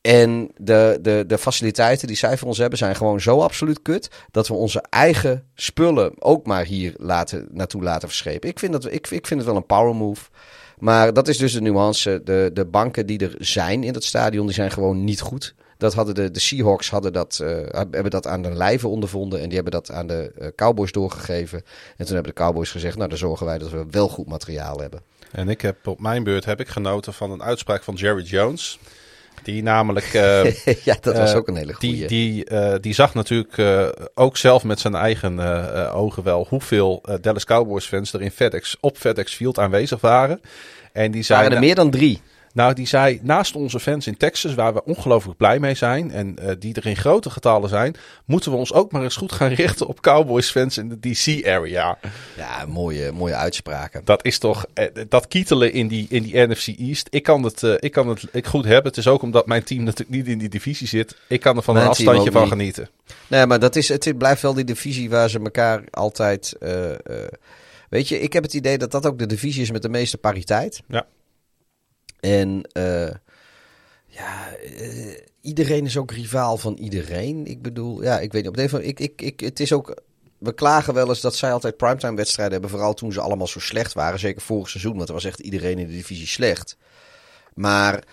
En 0.07 0.51
de, 0.57 0.99
de, 1.01 1.23
de 1.27 1.37
faciliteiten 1.37 2.07
die 2.07 2.15
zij 2.15 2.37
voor 2.37 2.47
ons 2.47 2.57
hebben 2.57 2.77
zijn 2.77 2.95
gewoon 2.95 3.21
zo 3.21 3.41
absoluut 3.41 3.81
kut. 3.81 4.09
Dat 4.31 4.47
we 4.47 4.53
onze 4.53 4.83
eigen 4.89 5.43
spullen 5.55 6.11
ook 6.19 6.45
maar 6.45 6.65
hier 6.65 6.93
laten, 6.97 7.47
naartoe 7.51 7.83
laten 7.83 8.07
verschepen. 8.07 8.49
Ik 8.49 8.59
vind, 8.59 8.71
dat, 8.71 8.85
ik, 8.85 9.07
ik 9.09 9.27
vind 9.27 9.39
het 9.39 9.49
wel 9.49 9.55
een 9.55 9.65
power 9.65 9.95
move. 9.95 10.29
Maar 10.79 11.13
dat 11.13 11.27
is 11.27 11.37
dus 11.37 11.53
de 11.53 11.61
nuance. 11.61 12.21
De, 12.23 12.49
de 12.53 12.65
banken 12.65 13.05
die 13.05 13.19
er 13.19 13.35
zijn 13.37 13.83
in 13.83 13.93
het 13.93 14.03
stadion, 14.03 14.45
die 14.45 14.55
zijn 14.55 14.71
gewoon 14.71 15.03
niet 15.03 15.21
goed. 15.21 15.55
Dat 15.77 15.93
hadden 15.93 16.15
de, 16.15 16.31
de 16.31 16.39
Seahawks 16.39 16.89
hadden 16.89 17.13
dat, 17.13 17.39
eh, 17.43 17.49
hebben 17.73 18.11
dat 18.11 18.27
aan 18.27 18.41
de 18.41 18.53
lijve 18.53 18.87
ondervonden. 18.87 19.39
En 19.39 19.45
die 19.45 19.55
hebben 19.55 19.73
dat 19.73 19.91
aan 19.91 20.07
de 20.07 20.31
eh, 20.39 20.47
Cowboys 20.55 20.91
doorgegeven. 20.91 21.61
En 21.97 22.05
toen 22.05 22.15
hebben 22.15 22.33
de 22.35 22.41
Cowboys 22.41 22.71
gezegd, 22.71 22.97
nou 22.97 23.09
dan 23.09 23.17
zorgen 23.17 23.45
wij 23.45 23.57
dat 23.57 23.71
we 23.71 23.85
wel 23.91 24.09
goed 24.09 24.27
materiaal 24.27 24.79
hebben. 24.79 25.01
En 25.31 25.49
ik 25.49 25.61
heb 25.61 25.87
op 25.87 25.99
mijn 25.99 26.23
beurt 26.23 26.45
heb 26.45 26.59
ik 26.59 26.67
genoten 26.67 27.13
van 27.13 27.31
een 27.31 27.43
uitspraak 27.43 27.83
van 27.83 27.95
Jerry 27.95 28.23
Jones. 28.23 28.79
Die 29.43 29.63
namelijk. 29.63 30.13
eh, 30.13 30.53
ja, 30.85 30.97
dat 31.01 31.17
was 31.17 31.31
Eh, 31.31 31.37
ook 31.37 31.47
een 31.47 31.55
hele 31.55 31.73
goede. 31.73 31.95
Die, 31.95 32.07
die, 32.07 32.45
eh, 32.45 32.75
die 32.81 32.93
zag 32.93 33.13
natuurlijk 33.13 33.61
ook 34.13 34.37
zelf 34.37 34.63
met 34.63 34.79
zijn 34.79 34.95
eigen 34.95 35.39
ogen 35.93 36.23
wel 36.23 36.45
hoeveel 36.49 37.03
Dallas 37.21 37.45
Cowboys 37.45 37.85
fans 37.85 38.13
er 38.13 38.21
in 38.21 38.31
FedEx, 38.31 38.77
op 38.79 38.97
FedEx 38.97 39.33
Field 39.33 39.59
aanwezig 39.59 40.01
waren. 40.01 40.41
En 40.91 41.11
die 41.11 41.25
waren 41.27 41.51
er 41.51 41.59
meer 41.59 41.75
dan 41.75 41.91
drie. 41.91 42.21
Nou, 42.57 42.73
die 42.73 42.87
zei 42.87 43.19
naast 43.23 43.55
onze 43.55 43.79
fans 43.79 44.07
in 44.07 44.17
Texas, 44.17 44.53
waar 44.53 44.73
we 44.73 44.83
ongelooflijk 44.83 45.37
blij 45.37 45.59
mee 45.59 45.75
zijn 45.75 46.11
en 46.11 46.39
eh, 46.39 46.55
die 46.59 46.73
er 46.73 46.85
in 46.85 46.95
grote 46.95 47.29
getallen 47.29 47.69
zijn, 47.69 47.95
moeten 48.25 48.51
we 48.51 48.57
ons 48.57 48.73
ook 48.73 48.91
maar 48.91 49.03
eens 49.03 49.15
goed 49.15 49.31
gaan 49.31 49.51
richten 49.53 49.87
op 49.87 50.01
Cowboys 50.01 50.49
fans 50.49 50.77
in 50.77 50.89
de 50.89 50.99
DC 50.99 51.47
area. 51.47 51.97
Ja, 52.37 52.65
mooie, 52.67 53.11
mooie 53.11 53.35
uitspraken. 53.35 54.01
Dat 54.03 54.25
is 54.25 54.37
toch, 54.37 54.65
eh, 54.73 54.85
dat 55.09 55.27
kietelen 55.27 55.73
in 55.73 55.87
die, 55.87 56.05
in 56.09 56.23
die 56.23 56.47
NFC 56.47 56.67
East. 56.67 57.07
Ik 57.09 57.23
kan, 57.23 57.43
het, 57.43 57.63
eh, 57.63 57.73
ik 57.79 57.91
kan 57.91 58.07
het 58.07 58.23
ik 58.31 58.47
goed 58.47 58.65
hebben. 58.65 58.87
Het 58.87 58.97
is 58.97 59.07
ook 59.07 59.21
omdat 59.21 59.47
mijn 59.47 59.63
team 59.63 59.83
natuurlijk 59.83 60.17
niet 60.17 60.27
in 60.27 60.37
die 60.37 60.49
divisie 60.49 60.87
zit. 60.87 61.15
Ik 61.27 61.39
kan 61.39 61.57
er 61.57 61.63
van 61.63 61.73
Mijn 61.73 61.85
een 61.85 61.91
afstandje 61.91 62.31
van 62.31 62.41
niet. 62.41 62.51
genieten. 62.51 62.89
Nee, 63.27 63.45
maar 63.45 63.59
dat 63.59 63.75
is, 63.75 63.87
het 63.87 64.17
blijft 64.17 64.41
wel 64.41 64.53
die 64.53 64.63
divisie 64.63 65.09
waar 65.09 65.29
ze 65.29 65.39
elkaar 65.39 65.83
altijd. 65.91 66.55
weet 67.89 68.07
je, 68.07 68.19
ik 68.19 68.33
heb 68.33 68.43
het 68.43 68.53
idee 68.53 68.77
dat 68.77 68.91
dat 68.91 69.05
ook 69.05 69.19
de 69.19 69.25
divisie 69.25 69.61
is 69.61 69.71
met 69.71 69.81
de 69.81 69.89
meeste 69.89 70.17
pariteit. 70.17 70.81
Ja. 70.87 71.05
En 72.27 72.61
eh, 72.71 73.15
ja, 74.05 74.55
eh, 74.55 75.17
iedereen 75.41 75.85
is 75.85 75.97
ook 75.97 76.11
rivaal 76.11 76.57
van 76.57 76.73
iedereen. 76.73 77.45
Ik 77.45 77.61
bedoel, 77.61 78.03
ja, 78.03 78.19
ik 78.19 78.31
weet 78.31 78.41
niet. 78.41 78.49
Op 78.49 78.57
de 78.57 78.61
andere- 78.61 78.85
ik, 78.87 78.99
ik, 78.99 79.21
ik, 79.21 79.39
het 79.39 79.59
is 79.59 79.73
ook. 79.73 80.01
We 80.37 80.53
klagen 80.53 80.93
wel 80.93 81.09
eens 81.09 81.21
dat 81.21 81.35
zij 81.35 81.51
altijd 81.51 81.77
primetime 81.77 82.15
wedstrijden 82.15 82.53
hebben. 82.53 82.71
Vooral 82.71 82.93
toen 82.93 83.11
ze 83.11 83.21
allemaal 83.21 83.47
zo 83.47 83.59
slecht 83.59 83.93
waren. 83.93 84.19
Zeker 84.19 84.41
vorig 84.41 84.69
seizoen. 84.69 84.95
Want 84.95 85.07
er 85.07 85.13
was 85.13 85.23
echt 85.23 85.39
iedereen 85.39 85.79
in 85.79 85.87
de 85.87 85.93
divisie 85.93 86.27
slecht. 86.27 86.77
Maar 87.53 88.03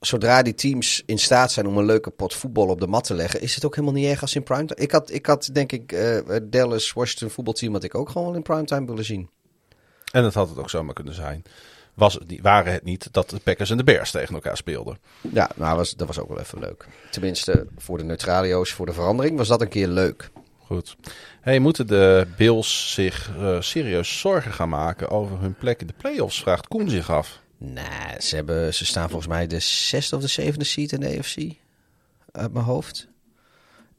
zodra 0.00 0.42
die 0.42 0.54
teams 0.54 1.02
in 1.06 1.18
staat 1.18 1.52
zijn 1.52 1.66
om 1.66 1.78
een 1.78 1.84
leuke 1.84 2.10
pot 2.10 2.34
voetbal 2.34 2.68
op 2.68 2.80
de 2.80 2.86
mat 2.86 3.04
te 3.04 3.14
leggen, 3.14 3.40
is 3.40 3.54
het 3.54 3.64
ook 3.64 3.74
helemaal 3.74 3.96
niet 3.96 4.06
erg 4.10 4.20
als 4.20 4.34
in 4.34 4.42
primetime. 4.42 4.80
Ik 4.80 4.90
had, 4.90 5.10
ik 5.10 5.26
had 5.26 5.50
denk 5.52 5.72
ik, 5.72 5.92
eh, 5.92 6.36
Dallas 6.42 6.92
Washington 6.92 7.30
voetbalteam 7.30 7.72
had 7.72 7.84
ik 7.84 7.94
ook 7.94 8.08
gewoon 8.08 8.26
wel 8.26 8.36
in 8.36 8.42
primetime 8.42 8.86
willen 8.86 9.04
zien. 9.04 9.30
En 10.12 10.22
dat 10.22 10.34
had 10.34 10.48
het 10.48 10.58
ook 10.58 10.70
zomaar 10.70 10.94
kunnen 10.94 11.14
zijn. 11.14 11.42
Was 11.98 12.18
niet, 12.26 12.40
waren 12.40 12.72
het 12.72 12.84
niet 12.84 13.08
dat 13.12 13.30
de 13.30 13.40
Packers 13.40 13.70
en 13.70 13.76
de 13.76 13.84
Bears 13.84 14.10
tegen 14.10 14.34
elkaar 14.34 14.56
speelden. 14.56 14.98
Ja, 15.32 15.50
nou, 15.54 15.76
was, 15.76 15.94
dat 15.94 16.06
was 16.06 16.18
ook 16.18 16.28
wel 16.28 16.40
even 16.40 16.58
leuk. 16.58 16.86
Tenminste, 17.10 17.66
voor 17.76 17.98
de 17.98 18.04
neutralio's, 18.04 18.72
voor 18.72 18.86
de 18.86 18.92
verandering, 18.92 19.36
was 19.36 19.48
dat 19.48 19.60
een 19.60 19.68
keer 19.68 19.88
leuk. 19.88 20.30
Goed. 20.58 20.96
Hey, 21.40 21.58
moeten 21.58 21.86
de 21.86 22.26
Bills 22.36 22.92
zich 22.92 23.30
eh, 23.36 23.60
serieus 23.60 24.18
zorgen 24.18 24.52
gaan 24.52 24.68
maken 24.68 25.08
over 25.08 25.40
hun 25.40 25.54
plek 25.54 25.80
in 25.80 25.86
de 25.86 25.94
playoffs? 25.96 26.40
Vraagt 26.40 26.68
Koen 26.68 26.90
zich 26.90 27.10
af. 27.10 27.40
Nee, 27.56 28.20
ze, 28.20 28.34
hebben, 28.34 28.74
ze 28.74 28.84
staan 28.84 29.08
volgens 29.08 29.28
mij 29.28 29.46
de 29.46 29.60
zesde 29.60 30.16
of 30.16 30.22
de 30.22 30.28
zevende 30.28 30.64
seat 30.64 30.92
in 30.92 31.00
de 31.00 31.18
AFC. 31.18 31.36
Uit 32.32 32.52
mijn 32.52 32.64
hoofd. 32.64 33.08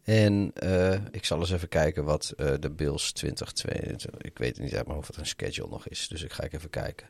En 0.03 0.51
eh, 0.53 0.93
ik 1.11 1.25
zal 1.25 1.39
eens 1.39 1.51
even 1.51 1.69
kijken 1.69 2.03
wat 2.03 2.33
eh, 2.37 2.53
de 2.59 2.69
Bills 2.69 3.11
2022... 3.11 4.21
Ik 4.21 4.37
weet 4.37 4.59
niet 4.59 4.75
uit 4.75 4.83
mijn 4.83 4.95
hoofd 4.95 5.07
wat 5.07 5.15
hun 5.15 5.25
schedule 5.25 5.69
nog 5.69 5.87
is. 5.87 6.07
Dus 6.07 6.23
ik 6.23 6.33
ga 6.33 6.43
even 6.43 6.69
kijken. 6.69 7.07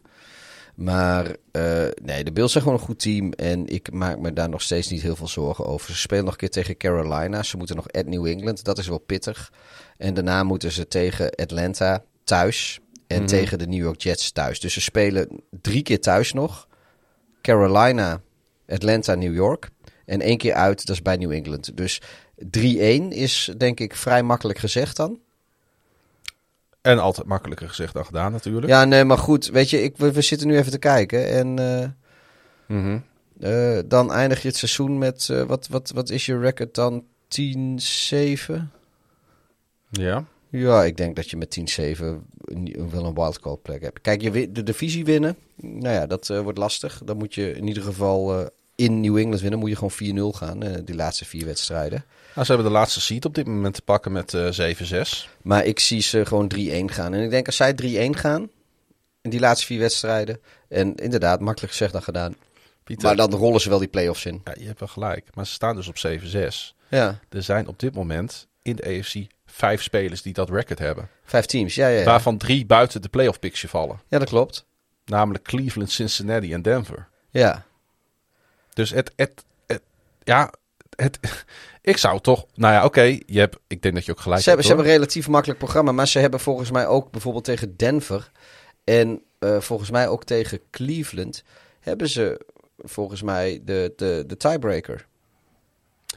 Maar 0.80 1.36
eh, 1.52 1.88
nee, 2.04 2.24
de 2.24 2.32
Bills 2.32 2.52
zijn 2.52 2.64
gewoon 2.64 2.80
een 2.80 2.86
goed 2.86 3.00
team. 3.00 3.32
En 3.32 3.68
ik 3.68 3.92
maak 3.92 4.20
me 4.20 4.34
daar 4.34 4.50
nog 4.50 4.62
steeds 4.62 4.90
niet 4.90 5.02
heel 5.02 5.16
veel 5.16 5.28
zorgen 5.28 5.66
over. 5.66 5.92
Ze 5.92 5.98
spelen 5.98 6.24
nog 6.24 6.34
een 6.34 6.40
keer 6.40 6.50
tegen 6.50 6.78
Carolina. 6.78 7.44
Ze 7.44 7.58
moeten 7.58 7.76
nog 7.76 7.92
at 7.92 8.06
New 8.06 8.26
England. 8.26 8.64
Dat 8.64 8.78
is 8.78 8.88
wel 8.88 8.98
pittig. 8.98 9.52
En 9.98 10.14
daarna 10.14 10.44
moeten 10.44 10.72
ze 10.72 10.88
tegen 10.88 11.36
Atlanta 11.36 12.04
thuis. 12.24 12.80
En 13.08 13.26
tegen 13.26 13.60
de 13.60 13.68
New 13.68 13.80
York 13.80 14.02
Jets 14.02 14.32
thuis. 14.32 14.60
Dus 14.60 14.74
ze 14.74 14.82
spelen 14.82 15.44
drie 15.62 15.82
keer 15.82 16.02
thuis 16.02 16.34
nog. 16.34 16.68
Carolina, 17.42 18.22
Atlanta, 18.68 19.16
New 19.16 19.34
York. 19.34 19.70
En 20.06 20.22
één 20.22 20.38
keer 20.38 20.54
uit, 20.54 20.86
dat 20.86 20.96
is 20.96 21.02
bij 21.02 21.16
New 21.16 21.32
England. 21.32 21.78
Dus 21.78 22.02
3-1 22.58 22.58
is 23.10 23.54
denk 23.58 23.80
ik 23.80 23.96
vrij 23.96 24.24
makkelijk 24.24 24.60
gezegd 24.60 24.96
dan. 24.96 25.20
En 26.82 27.00
altijd 27.00 27.28
makkelijker 27.28 27.68
gezegd 27.68 27.94
dan 27.94 28.06
gedaan 28.06 28.32
natuurlijk. 28.32 28.68
Ja, 28.68 28.86
nee, 28.86 29.04
maar 29.04 29.18
goed. 29.18 29.48
Weet 29.48 29.70
je, 29.70 29.84
ik, 29.84 29.98
we, 29.98 30.12
we 30.12 30.22
zitten 30.22 30.48
nu 30.48 30.58
even 30.58 30.72
te 30.72 30.78
kijken. 30.80 31.28
En 31.30 31.60
eh, 31.60 31.88
Mhm. 32.78 32.98
eh, 33.40 33.80
dan 33.86 34.12
eindig 34.12 34.42
je 34.42 34.48
het 34.48 34.58
seizoen 34.58 34.98
met... 34.98 35.30
eh, 35.30 35.42
wat, 35.44 35.68
wat, 35.68 35.92
wat 35.96 36.10
is 36.10 36.26
je 36.26 36.40
record 36.40 36.76
dan? 36.76 37.04
10-7? 37.28 38.70
ja. 39.90 40.26
Ja, 40.52 40.84
ik 40.84 40.98
denk 40.98 41.16
dat 41.16 41.30
je 41.30 41.38
met 41.38 41.50
10-7 41.50 42.24
een- 42.46 42.90
wel 42.92 43.06
een 43.06 43.14
wildcard 43.14 43.62
plek 43.62 43.82
hebt. 43.82 44.02
Kijk, 44.02 44.22
je 44.22 44.52
de 44.52 44.64
divisie 44.64 45.06
winnen, 45.06 45.36
nou 45.56 45.94
ja, 45.94 46.06
dat 46.06 46.28
wordt 46.28 46.58
lastig. 46.58 47.02
Dan 47.06 47.18
moet 47.18 47.34
je 47.36 47.52
in 47.52 47.68
ieder 47.68 47.84
geval 47.84 48.50
in 48.76 49.02
New 49.02 49.18
England 49.18 49.42
winnen. 49.42 49.60
Moet 49.60 49.70
je 49.70 49.76
gewoon 49.76 50.34
4-0 50.34 50.38
gaan, 50.38 50.60
die 50.86 50.96
laatste 50.96 51.26
vier 51.26 51.46
wedstrijden. 51.46 52.06
Nou, 52.34 52.46
ze 52.48 52.54
hebben 52.54 52.72
de 52.72 52.78
laatste 52.78 53.02
seat 53.02 53.26
op 53.26 53.36
dit 53.36 53.48
moment 53.48 53.74
te 53.74 53.82
pakken 53.82 54.12
met 54.12 54.34
eh 54.34 54.74
7-6. 55.26 55.28
Maar 55.42 55.66
ik 55.66 55.80
zie 55.80 56.02
ze 56.02 56.26
gewoon 56.26 56.52
3-1 56.56 56.58
gaan. 56.86 57.14
En 57.14 57.24
ik 57.24 57.30
denk 57.30 57.46
als 57.46 57.56
zij 57.56 57.74
3-1 57.84 58.10
gaan, 58.18 58.50
in 59.22 59.30
die 59.30 59.40
laatste 59.40 59.66
vier 59.66 59.80
wedstrijden... 59.80 60.40
En 60.70 60.96
inderdaad, 60.96 61.40
makkelijk 61.40 61.72
gezegd 61.72 61.94
dan 61.94 62.02
gedaan. 62.02 62.36
Pieter, 62.84 63.06
Maar 63.08 63.16
dan 63.16 63.34
rollen 63.34 63.62
ze 63.62 63.70
wel 63.70 63.80
die 63.80 63.88
play-offs 63.88 64.26
in. 64.26 64.42
ja, 64.44 64.54
je 64.60 64.66
hebt 64.66 64.80
wel 64.80 64.88
gelijk. 64.90 65.26
Maar 65.34 65.46
ze 65.46 65.54
staan 65.54 65.76
dus 65.76 65.88
op 65.88 65.96
7-6. 65.98 66.74
Ja, 66.90 67.20
Er 67.30 67.44
zijn 67.44 67.68
op 67.68 67.80
dit 67.80 67.96
moment 67.96 68.48
in 68.62 68.76
de 68.76 68.84
AFC 69.00 69.16
vijf 69.46 69.82
spelers 69.82 70.22
die 70.22 70.34
dat 70.34 70.50
record 70.50 70.80
hebben. 70.80 71.10
vijf 71.24 71.46
teams. 71.46 71.76
Ja, 71.76 71.88
ja, 71.88 72.00
ja. 72.00 72.06
Waarvan 72.06 72.38
drie 72.38 72.66
buiten 72.66 73.02
de 73.02 73.10
playoff 73.10 73.40
picture 73.40 73.68
vallen. 73.68 74.00
ja 74.08 74.20
dat 74.20 74.30
klopt. 74.30 74.66
Namelijk 75.06 75.44
Cleveland, 75.44 75.92
Cincinnati 75.92 76.54
en 76.54 76.62
Denver. 76.62 77.08
Ja. 77.30 77.66
Dus 78.74 78.90
het, 78.90 79.12
het, 79.16 79.44
het 79.68 79.82
ja, 80.24 80.54
het, 80.96 81.20
ik 81.82 81.98
zou 81.98 82.20
toch, 82.20 82.46
nou 82.54 82.74
ja, 82.74 82.86
oké, 82.86 83.02
je 83.26 83.40
hebt, 83.40 83.58
ik 83.68 83.82
denk 83.82 83.96
dat 83.96 84.06
je 84.06 84.12
ook 84.12 84.20
gelijk 84.20 84.42
Ze 84.42 84.48
hebben, 84.48 84.66
ze 84.66 84.72
hebt. 84.72 84.82
hebben 84.82 84.86
een 84.86 85.06
relatief 85.08 85.28
makkelijk 85.28 85.60
programma, 85.60 85.92
maar 85.92 86.08
ze 86.08 86.20
hebben 86.20 86.40
volgens 86.40 86.72
mij 86.72 86.88
ook 86.88 87.12
bijvoorbeeld 87.12 87.44
tegen 87.44 87.78
Denver 87.78 88.32
en 88.84 89.22
eh, 89.40 89.60
volgens 89.60 89.92
mij 89.92 90.08
ook 90.08 90.24
tegen 90.24 90.60
Cleveland 90.70 91.44
hebben 91.80 92.10
ze 92.10 92.46
volgens 92.78 93.22
mij 93.22 93.62
de, 93.64 93.94
de, 93.96 94.24
de 94.28 94.38
tiebreaker. 94.38 95.08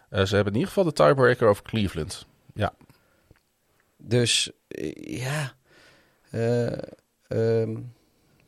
Eh, 0.08 0.24
ze 0.24 0.34
hebben 0.34 0.52
in 0.52 0.58
ieder 0.58 0.72
geval 0.72 0.84
de 0.84 0.92
tiebreaker 0.92 1.48
over 1.48 1.62
Cleveland. 1.62 2.26
Ja, 2.54 2.74
Dus 3.96 4.50
eh, 4.68 4.92
ja. 5.20 5.54
Ehm, 7.28 7.72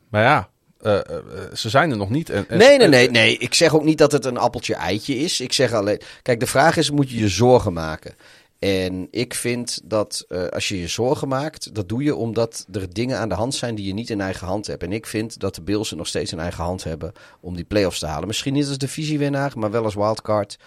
maar 0.08 0.22
ja, 0.22 0.50
eh, 0.84 0.96
eh, 0.96 1.16
eh, 1.16 1.54
ze 1.54 1.68
zijn 1.68 1.90
er 1.90 1.96
nog 1.96 2.10
niet. 2.10 2.30
En, 2.30 2.44
en- 2.48 2.58
nee, 2.58 2.78
nee, 2.78 2.88
nee, 2.88 3.10
nee. 3.10 3.38
Ik 3.38 3.54
zeg 3.54 3.74
ook 3.74 3.84
niet 3.84 3.98
dat 3.98 4.12
het 4.12 4.24
een 4.24 4.36
appeltje-eitje 4.36 5.16
is. 5.16 5.40
Ik 5.40 5.52
zeg 5.52 5.72
alleen. 5.72 6.00
Kijk, 6.22 6.40
de 6.40 6.46
vraag 6.46 6.76
is: 6.76 6.90
moet 6.90 7.10
je 7.10 7.18
je 7.18 7.28
zorgen 7.28 7.72
maken? 7.72 8.14
En 8.58 9.08
ik 9.10 9.34
vind 9.34 9.80
dat 9.84 10.26
als 10.50 10.68
je 10.68 10.80
je 10.80 10.88
zorgen 10.88 11.28
maakt, 11.28 11.74
dat 11.74 11.88
doe 11.88 12.02
je 12.02 12.14
omdat 12.14 12.66
er 12.72 12.92
dingen 12.92 13.18
aan 13.18 13.28
de 13.28 13.34
hand 13.34 13.54
zijn 13.54 13.74
die 13.74 13.86
je 13.86 13.94
niet 13.94 14.10
in 14.10 14.20
eigen 14.20 14.46
hand 14.46 14.66
hebt. 14.66 14.82
En 14.82 14.92
ik 14.92 15.06
vind 15.06 15.40
dat 15.40 15.54
de 15.54 15.62
Bills 15.62 15.88
het 15.88 15.98
nog 15.98 16.06
steeds 16.06 16.32
in 16.32 16.38
eigen 16.38 16.64
hand 16.64 16.84
hebben 16.84 17.12
om 17.40 17.54
die 17.56 17.64
playoffs 17.64 17.98
te 17.98 18.06
halen. 18.06 18.26
Misschien 18.26 18.52
niet 18.52 18.68
als 18.68 18.78
divisiewinnaar, 18.78 19.52
maar 19.56 19.70
wel 19.70 19.84
als 19.84 19.94
wildcard. 19.94 20.58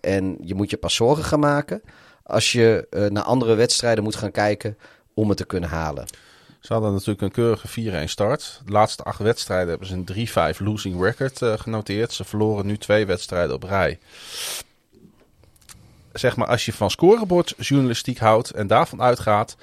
En 0.00 0.36
je 0.40 0.54
moet 0.54 0.70
je 0.70 0.76
pas 0.76 0.94
zorgen 0.94 1.24
gaan 1.24 1.40
maken 1.40 1.82
als 2.22 2.52
je 2.52 2.86
naar 3.10 3.22
andere 3.22 3.54
wedstrijden 3.54 4.04
moet 4.04 4.16
gaan 4.16 4.30
kijken 4.30 4.78
om 5.14 5.28
het 5.28 5.38
te 5.38 5.46
kunnen 5.46 5.70
halen. 5.70 6.06
Ze 6.62 6.72
hadden 6.72 6.92
natuurlijk 6.92 7.20
een 7.20 7.30
keurige 7.30 8.06
4-1 8.06 8.10
start. 8.10 8.60
De 8.64 8.72
laatste 8.72 9.02
acht 9.02 9.18
wedstrijden 9.18 9.68
hebben 9.68 9.86
ze 9.86 9.94
een 9.94 10.54
3-5 10.54 10.58
losing 10.58 11.02
record 11.02 11.42
eh, 11.42 11.52
genoteerd. 11.58 12.12
Ze 12.12 12.24
verloren 12.24 12.66
nu 12.66 12.78
twee 12.78 13.06
wedstrijden 13.06 13.54
op 13.54 13.62
rij. 13.62 13.98
Zeg 16.12 16.36
maar, 16.36 16.46
als 16.46 16.64
je 16.64 16.72
van 16.72 16.90
scorebordjournalistiek 16.90 18.18
houdt 18.18 18.50
en 18.50 18.66
daarvan 18.66 19.02
uitgaat, 19.02 19.56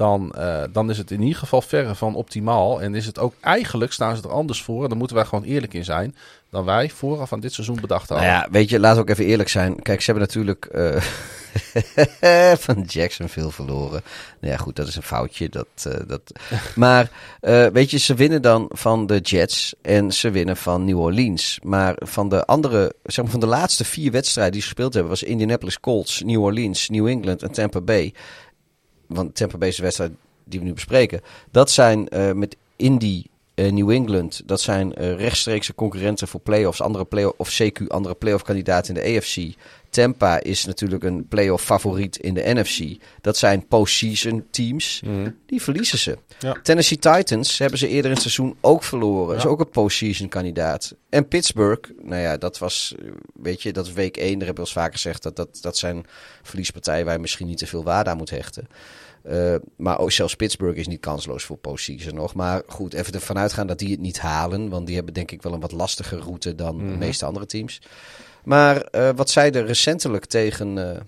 dan, 0.00 0.32
eh, 0.32 0.62
dan 0.72 0.90
is 0.90 0.98
het 0.98 1.10
in 1.10 1.20
ieder 1.20 1.38
geval 1.38 1.62
verre 1.62 1.94
van 1.94 2.14
optimaal. 2.14 2.82
En 2.82 2.94
is 2.94 3.06
het 3.06 3.18
ook 3.18 3.34
eigenlijk, 3.40 3.92
staan 3.92 4.16
ze 4.16 4.22
er 4.22 4.30
anders 4.30 4.62
voor, 4.62 4.82
en 4.82 4.88
daar 4.88 4.98
moeten 4.98 5.16
wij 5.16 5.24
gewoon 5.24 5.44
eerlijk 5.44 5.74
in 5.74 5.84
zijn, 5.84 6.16
dan 6.50 6.64
wij 6.64 6.90
vooraf 6.90 7.32
aan 7.32 7.40
dit 7.40 7.52
seizoen 7.52 7.80
bedacht 7.80 8.08
hadden. 8.08 8.26
Nou 8.26 8.40
ja, 8.40 8.48
weet 8.50 8.68
je, 8.70 8.80
laten 8.80 8.96
we 8.96 9.02
ook 9.02 9.18
even 9.18 9.24
eerlijk 9.24 9.48
zijn. 9.48 9.82
Kijk, 9.82 10.00
ze 10.00 10.10
hebben 10.10 10.28
natuurlijk 10.28 10.64
eh, 10.64 12.54
van 12.66 12.82
Jacksonville 12.82 13.50
verloren. 13.50 14.02
Nou 14.40 14.52
ja, 14.52 14.58
goed, 14.58 14.76
dat 14.76 14.88
is 14.88 14.96
een 14.96 15.02
foutje. 15.02 15.48
Dat, 15.48 15.66
eh, 15.82 15.92
dat... 16.06 16.20
Maar 16.74 17.10
weet 17.72 17.90
je, 17.90 17.98
ze 17.98 18.14
winnen 18.14 18.42
dan 18.42 18.66
van 18.72 19.06
de 19.06 19.18
Jets 19.18 19.74
en 19.82 20.12
ze 20.12 20.30
winnen 20.30 20.56
van 20.56 20.84
New 20.84 21.00
Orleans. 21.00 21.58
Maar 21.62 21.94
van 21.98 22.28
de 22.28 22.44
andere, 22.44 22.94
zeg 23.02 23.24
maar 23.24 23.32
van 23.32 23.40
de 23.40 23.46
laatste 23.46 23.84
vier 23.84 24.12
wedstrijden 24.12 24.52
die 24.52 24.62
ze 24.62 24.66
gespeeld 24.66 24.94
hebben, 24.94 25.10
was 25.10 25.22
Indianapolis 25.22 25.80
Colts, 25.80 26.22
New 26.22 26.42
Orleans, 26.42 26.88
New 26.88 27.06
England 27.06 27.42
en 27.42 27.52
Tampa 27.52 27.80
Bay. 27.80 28.14
Want 29.10 29.34
Tampa 29.34 29.58
Bay 29.58 29.68
is 29.68 29.76
de 29.76 29.82
wedstrijd 29.82 30.12
die 30.44 30.58
we 30.58 30.64
nu 30.64 30.72
bespreken. 30.72 31.20
Dat 31.50 31.70
zijn 31.70 32.08
eh, 32.08 32.32
met 32.32 32.56
Indy 32.76 33.24
eh, 33.54 33.72
New 33.72 33.90
England, 33.90 34.42
dat 34.44 34.60
zijn 34.60 34.94
eh, 34.94 35.14
rechtstreekse 35.16 35.74
concurrenten 35.74 36.28
voor 36.28 36.40
playoffs, 36.40 36.80
andere 36.80 37.04
play 37.04 37.32
of 37.36 37.60
CQ, 37.62 37.86
andere 37.86 38.14
playoff 38.14 38.44
kandidaten 38.44 38.94
in 38.94 39.02
de 39.02 39.16
AFC. 39.16 39.54
Tampa 39.90 40.40
is 40.40 40.64
natuurlijk 40.64 41.04
een 41.04 41.28
playoff 41.28 41.64
favoriet 41.64 42.16
in 42.16 42.34
de 42.34 42.42
NFC. 42.54 43.02
Dat 43.20 43.36
zijn 43.36 43.66
postseason 43.66 44.46
teams. 44.50 45.02
Die 45.46 45.62
verliezen 45.62 45.98
ze. 45.98 46.18
Ja. 46.38 46.56
Tennessee 46.62 46.98
Titans 46.98 47.58
hebben 47.58 47.78
ze 47.78 47.88
eerder 47.88 48.04
in 48.04 48.10
het 48.10 48.20
seizoen 48.20 48.56
ook 48.60 48.84
verloren. 48.84 49.32
Ja. 49.34 49.40
Is 49.40 49.46
ook 49.46 49.60
een 49.60 49.70
postseason 49.70 50.28
kandidaat. 50.28 50.94
En 51.08 51.28
Pittsburgh, 51.28 51.90
nou 52.02 52.20
ja, 52.20 52.36
dat 52.36 52.58
was, 52.58 52.94
weet 53.34 53.62
je, 53.62 53.72
dat 53.72 53.86
is 53.86 53.92
week 53.92 54.16
1. 54.16 54.26
Daar 54.26 54.46
hebben 54.46 54.54
we 54.54 54.60
eens 54.60 54.72
vaker 54.72 54.92
gezegd 54.92 55.22
dat, 55.22 55.36
dat 55.36 55.58
dat 55.60 55.76
zijn 55.76 56.06
verliespartijen 56.42 57.04
waar 57.04 57.14
je 57.14 57.20
misschien 57.20 57.46
niet 57.46 57.58
te 57.58 57.66
veel 57.66 57.84
waarde 57.84 58.10
aan 58.10 58.16
moet 58.16 58.30
hechten. 58.30 58.68
Eh, 59.22 59.54
maar 59.76 59.98
ook 59.98 60.12
zelfs 60.12 60.34
Pittsburgh 60.34 60.78
is 60.78 60.86
niet 60.86 61.00
kansloos 61.00 61.44
voor 61.44 61.56
postseason 61.56 62.14
nog. 62.14 62.34
Maar 62.34 62.62
goed, 62.66 62.94
even 62.94 63.12
ervan 63.12 63.38
uitgaan 63.38 63.66
dat 63.66 63.78
die 63.78 63.90
het 63.90 64.00
niet 64.00 64.20
halen. 64.20 64.68
Want 64.68 64.86
die 64.86 64.96
hebben 64.96 65.14
denk 65.14 65.30
ik 65.30 65.42
wel 65.42 65.52
een 65.52 65.60
wat 65.60 65.72
lastiger 65.72 66.18
route 66.18 66.54
dan 66.54 66.78
de 66.78 66.84
meeste 66.84 67.24
andere 67.24 67.46
teams. 67.46 67.80
Maar 68.44 68.80
eh, 68.80 69.10
wat 69.16 69.30
zij 69.30 69.52
er 69.52 69.66
recentelijk 69.66 70.24
tegen, 70.24 70.94
eh, 70.94 71.00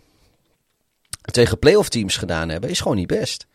tegen 1.20 1.58
playoff 1.58 1.88
teams 1.88 2.16
gedaan 2.16 2.48
hebben, 2.48 2.70
is 2.70 2.80
gewoon 2.80 2.96
niet 2.96 3.06
best. 3.06 3.46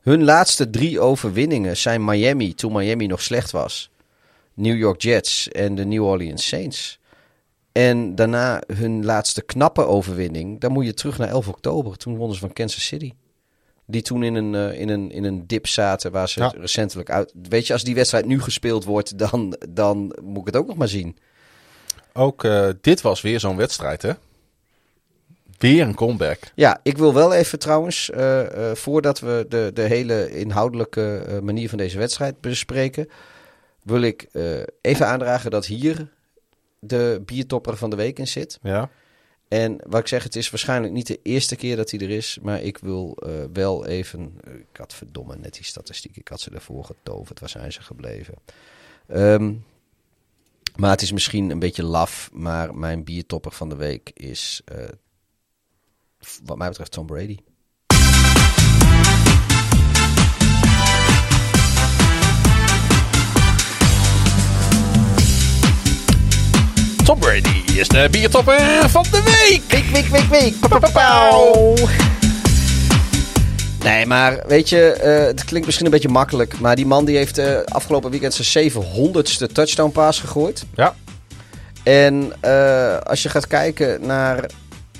Hun 0.00 0.24
laatste 0.24 0.70
drie 0.70 1.00
overwinningen 1.00 1.76
zijn 1.76 2.04
Miami, 2.04 2.54
toen 2.54 2.72
Miami 2.72 3.06
nog 3.06 3.22
slecht 3.22 3.50
was. 3.50 3.90
New 4.54 4.78
York 4.78 5.00
Jets 5.00 5.48
en 5.48 5.74
de 5.74 5.84
New 5.84 6.04
Orleans 6.04 6.46
Saints. 6.46 6.98
En 7.72 8.14
daarna 8.14 8.62
hun 8.74 9.04
laatste 9.04 9.42
knappe 9.42 9.86
overwinning, 9.86 10.60
dan 10.60 10.72
moet 10.72 10.84
je 10.84 10.94
terug 10.94 11.18
naar 11.18 11.28
11 11.28 11.48
oktober. 11.48 11.96
Toen 11.96 12.16
wonnen 12.16 12.34
ze 12.34 12.40
van 12.40 12.52
Kansas 12.52 12.86
City. 12.86 13.12
Die 13.90 14.02
toen 14.02 14.22
in 14.22 14.34
een, 14.34 14.54
eh, 14.54 14.80
in 14.80 14.88
een, 14.88 15.10
in 15.10 15.24
een 15.24 15.46
dip 15.46 15.66
zaten 15.66 16.10
waar 16.10 16.28
ze 16.28 16.40
Ja. 16.40 16.52
recentelijk 16.58 17.10
uit... 17.10 17.32
Weet 17.48 17.66
je, 17.66 17.72
als 17.72 17.84
die 17.84 17.94
wedstrijd 17.94 18.26
nu 18.26 18.40
gespeeld 18.40 18.84
wordt, 18.84 19.18
dan, 19.18 19.56
dan 19.68 20.16
moet 20.22 20.40
ik 20.40 20.46
het 20.46 20.56
ook 20.56 20.66
nog 20.66 20.76
maar 20.76 20.88
zien. 20.88 21.16
Ook 22.12 22.44
eh, 22.44 22.68
dit 22.80 23.00
was 23.00 23.20
weer 23.20 23.40
zo'n 23.40 23.56
wedstrijd, 23.56 24.02
hè? 24.02 24.12
Weer 25.58 25.82
een 25.82 25.94
comeback. 25.94 26.38
Ja, 26.54 26.80
ik 26.82 26.98
wil 26.98 27.14
wel 27.14 27.32
even 27.32 27.58
trouwens, 27.58 28.10
eh, 28.10 28.40
voordat 28.74 29.20
we 29.20 29.46
de, 29.48 29.70
de 29.74 29.82
hele 29.82 30.30
inhoudelijke 30.38 31.38
manier 31.42 31.68
van 31.68 31.78
deze 31.78 31.98
wedstrijd 31.98 32.40
bespreken, 32.40 33.08
wil 33.82 34.02
ik 34.02 34.28
even 34.80 35.06
aandragen 35.06 35.50
dat 35.50 35.66
hier 35.66 36.08
de 36.78 37.22
biertopper 37.24 37.76
van 37.76 37.90
de 37.90 37.96
week 37.96 38.18
in 38.18 38.28
zit. 38.28 38.58
Ja. 38.62 38.90
En 39.50 39.80
wat 39.86 40.00
ik 40.00 40.06
zeg, 40.06 40.22
het 40.22 40.36
is 40.36 40.50
waarschijnlijk 40.50 40.92
niet 40.92 41.06
de 41.06 41.20
eerste 41.22 41.56
keer 41.56 41.76
dat 41.76 41.90
hij 41.90 42.00
er 42.00 42.10
is. 42.10 42.38
Maar 42.42 42.62
ik 42.62 42.78
wil 42.78 43.16
eh, 43.16 43.32
wel 43.52 43.86
even... 43.86 44.40
ik 44.44 44.76
had 44.76 44.94
verdomme 44.94 45.36
net 45.36 45.54
die 45.54 45.64
statistiek. 45.64 46.16
Ik 46.16 46.28
had 46.28 46.40
ze 46.40 46.50
ervoor 46.50 46.84
getoverd. 46.84 47.40
Waar 47.40 47.48
zijn 47.48 47.72
ze 47.72 47.82
gebleven? 47.82 48.34
Ehm, 49.06 49.54
maar 50.76 50.90
het 50.90 51.02
is 51.02 51.12
misschien 51.12 51.50
een 51.50 51.58
beetje 51.58 51.82
laf. 51.82 52.30
Maar 52.32 52.74
mijn 52.74 53.04
biertopper 53.04 53.52
van 53.52 53.68
de 53.68 53.76
week 53.76 54.10
is... 54.14 54.60
eh, 54.64 54.88
wat 56.44 56.56
mij 56.56 56.68
betreft 56.68 56.92
Tom 56.92 57.06
Brady. 57.06 57.36
Tom 67.10 67.18
Brady 67.18 67.78
is 67.78 67.88
de 67.88 68.08
biertopper 68.10 68.88
van 68.88 69.02
de 69.02 69.22
week. 69.22 69.62
Week, 69.70 69.84
week, 69.84 70.06
week, 70.06 70.40
week. 70.40 70.60
Pa, 70.60 70.68
pa, 70.68 70.78
pa, 70.78 70.90
pauw. 70.90 71.74
Nee, 73.84 74.06
maar 74.06 74.42
weet 74.46 74.68
je, 74.68 74.92
eh, 74.92 75.26
het 75.26 75.44
klinkt 75.44 75.66
misschien 75.66 75.86
een 75.86 75.92
beetje 75.92 76.08
makkelijk. 76.08 76.60
Maar 76.60 76.76
die 76.76 76.86
man 76.86 77.04
die 77.04 77.16
heeft 77.16 77.38
eh, 77.38 77.58
afgelopen 77.64 78.10
weekend 78.10 78.34
zijn 78.34 78.72
700ste 78.72 79.52
touchdown 79.52 79.90
pass 79.90 80.20
gegooid. 80.20 80.64
Ja. 80.74 80.94
En 81.82 82.32
eh, 82.40 82.98
als 82.98 83.22
je 83.22 83.28
gaat 83.28 83.46
kijken 83.46 84.06
naar 84.06 84.50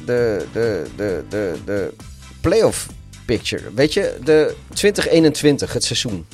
de, 0.04 0.46
de, 0.52 0.86
de, 0.96 1.24
de, 1.28 1.54
de 1.64 1.92
playoff 2.40 2.86
picture. 3.26 3.74
Weet 3.74 3.92
je, 3.92 4.16
de 4.24 4.54
2021, 4.72 5.72
het 5.72 5.84
seizoen. 5.84 6.26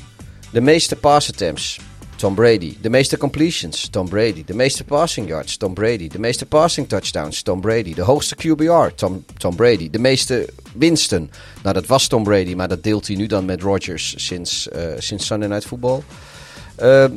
De 0.50 0.60
meeste 0.60 0.96
pass 0.96 1.30
attempts, 1.32 1.78
Tom 2.16 2.34
Brady. 2.34 2.76
De 2.80 2.90
meeste 2.90 3.16
completions, 3.16 3.88
Tom 3.88 4.08
Brady. 4.08 4.44
De 4.44 4.54
meeste 4.54 4.84
passing 4.84 5.28
yards, 5.28 5.56
Tom 5.56 5.74
Brady. 5.74 6.08
De 6.08 6.18
meeste 6.18 6.46
passing 6.46 6.88
touchdowns, 6.88 7.42
Tom 7.42 7.60
Brady. 7.60 7.94
De 7.94 8.02
hoogste 8.02 8.34
QBR, 8.34 8.94
Tom, 8.94 9.24
Tom 9.36 9.56
Brady. 9.56 9.90
De 9.90 9.98
meeste 9.98 10.48
winsten. 10.74 11.30
Nou, 11.62 11.74
dat 11.74 11.86
was 11.86 12.06
Tom 12.06 12.24
Brady, 12.24 12.54
maar 12.54 12.68
dat 12.68 12.82
deelt 12.82 13.06
hij 13.06 13.16
nu 13.16 13.26
dan 13.26 13.44
met 13.44 13.62
Rodgers 13.62 14.14
sinds, 14.16 14.68
eh, 14.68 14.84
sinds 14.98 15.26
Sunday 15.26 15.48
Night 15.48 15.66
Football. 15.66 16.02
Ehm, 16.76 17.12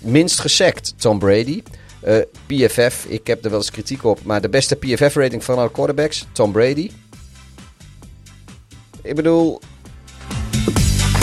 minst 0.00 0.40
gesackt, 0.40 0.94
Tom 0.96 1.18
Brady. 1.18 1.62
Eh, 2.00 2.16
PFF, 2.46 3.04
ik 3.08 3.26
heb 3.26 3.44
er 3.44 3.50
wel 3.50 3.58
eens 3.58 3.70
kritiek 3.70 4.04
op, 4.04 4.24
maar 4.24 4.40
de 4.40 4.48
beste 4.48 4.76
PFF-rating 4.76 5.44
van 5.44 5.58
alle 5.58 5.70
quarterbacks, 5.70 6.26
Tom 6.32 6.52
Brady. 6.52 6.90
Ik 9.02 9.14
bedoel, 9.14 9.60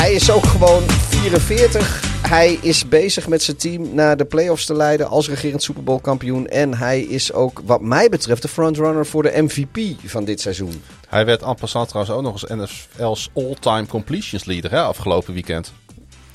hij 0.01 0.13
is 0.13 0.31
ook 0.31 0.45
gewoon 0.45 0.83
44. 0.89 2.03
Hij 2.27 2.59
is 2.61 2.87
bezig 2.87 3.27
met 3.27 3.41
zijn 3.43 3.57
team 3.57 3.95
naar 3.95 4.17
de 4.17 4.25
playoffs 4.25 4.65
te 4.65 4.73
leiden 4.73 5.07
als 5.09 5.29
regerend 5.29 5.63
Super 5.63 5.83
Bowl 5.83 5.99
kampioen. 5.99 6.47
En 6.47 6.77
hij 6.77 7.01
is 7.01 7.33
ook, 7.33 7.61
wat 7.65 7.81
mij 7.81 8.09
betreft, 8.09 8.41
de 8.41 8.47
frontrunner 8.47 9.05
voor 9.05 9.23
de 9.23 9.41
MVP 9.41 9.99
van 10.05 10.23
dit 10.23 10.41
seizoen. 10.41 10.83
Hij 11.09 11.25
werd 11.25 11.41
en 11.41 11.55
passant 11.55 11.87
trouwens 11.87 12.15
ook 12.15 12.23
nog 12.23 12.33
eens 12.33 12.69
NFL's 12.71 13.29
all-time 13.35 13.85
completions 13.87 14.45
leader 14.45 14.71
hè, 14.71 14.81
afgelopen 14.81 15.33
weekend. 15.33 15.73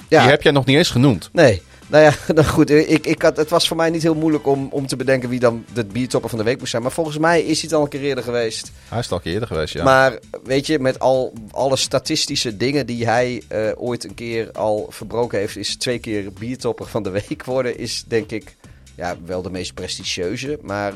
Ja, 0.08 0.20
Die 0.20 0.30
heb 0.30 0.42
jij 0.42 0.52
nog 0.52 0.64
niet 0.64 0.76
eens 0.76 0.90
genoemd. 0.90 1.28
nee. 1.32 1.62
Nou 1.86 2.04
ja, 2.04 2.12
nou 2.34 2.46
goed, 2.46 2.70
ik, 2.70 3.06
ik 3.06 3.22
had, 3.22 3.36
het 3.36 3.50
was 3.50 3.68
voor 3.68 3.76
mij 3.76 3.90
niet 3.90 4.02
heel 4.02 4.14
moeilijk 4.14 4.46
om, 4.46 4.68
om 4.70 4.86
te 4.86 4.96
bedenken 4.96 5.28
wie 5.28 5.40
dan 5.40 5.64
de 5.72 5.84
biertopper 5.84 6.30
van 6.30 6.38
de 6.38 6.44
week 6.44 6.58
moest 6.58 6.70
zijn. 6.70 6.82
Maar 6.82 6.92
volgens 6.92 7.18
mij 7.18 7.40
is 7.40 7.60
hij 7.60 7.68
het 7.68 7.72
al 7.72 7.82
een 7.82 7.88
keer 7.88 8.00
eerder 8.00 8.24
geweest. 8.24 8.72
Hij 8.88 8.98
is 8.98 9.10
al 9.10 9.16
een 9.16 9.22
keer 9.22 9.32
eerder 9.32 9.48
geweest, 9.48 9.74
ja. 9.74 9.84
Maar 9.84 10.18
weet 10.44 10.66
je, 10.66 10.78
met 10.78 10.98
al 10.98 11.32
alle 11.50 11.76
statistische 11.76 12.56
dingen 12.56 12.86
die 12.86 13.06
hij 13.06 13.42
eh, 13.48 13.70
ooit 13.76 14.04
een 14.04 14.14
keer 14.14 14.52
al 14.52 14.86
verbroken 14.90 15.38
heeft, 15.38 15.56
is 15.56 15.76
twee 15.76 15.98
keer 15.98 16.32
biertopper 16.32 16.86
van 16.86 17.02
de 17.02 17.10
week 17.10 17.44
worden, 17.44 17.78
is 17.78 18.04
denk 18.06 18.30
ik 18.30 18.56
ja, 18.94 19.16
wel 19.24 19.42
de 19.42 19.50
meest 19.50 19.74
prestigieuze, 19.74 20.58
maar 20.62 20.92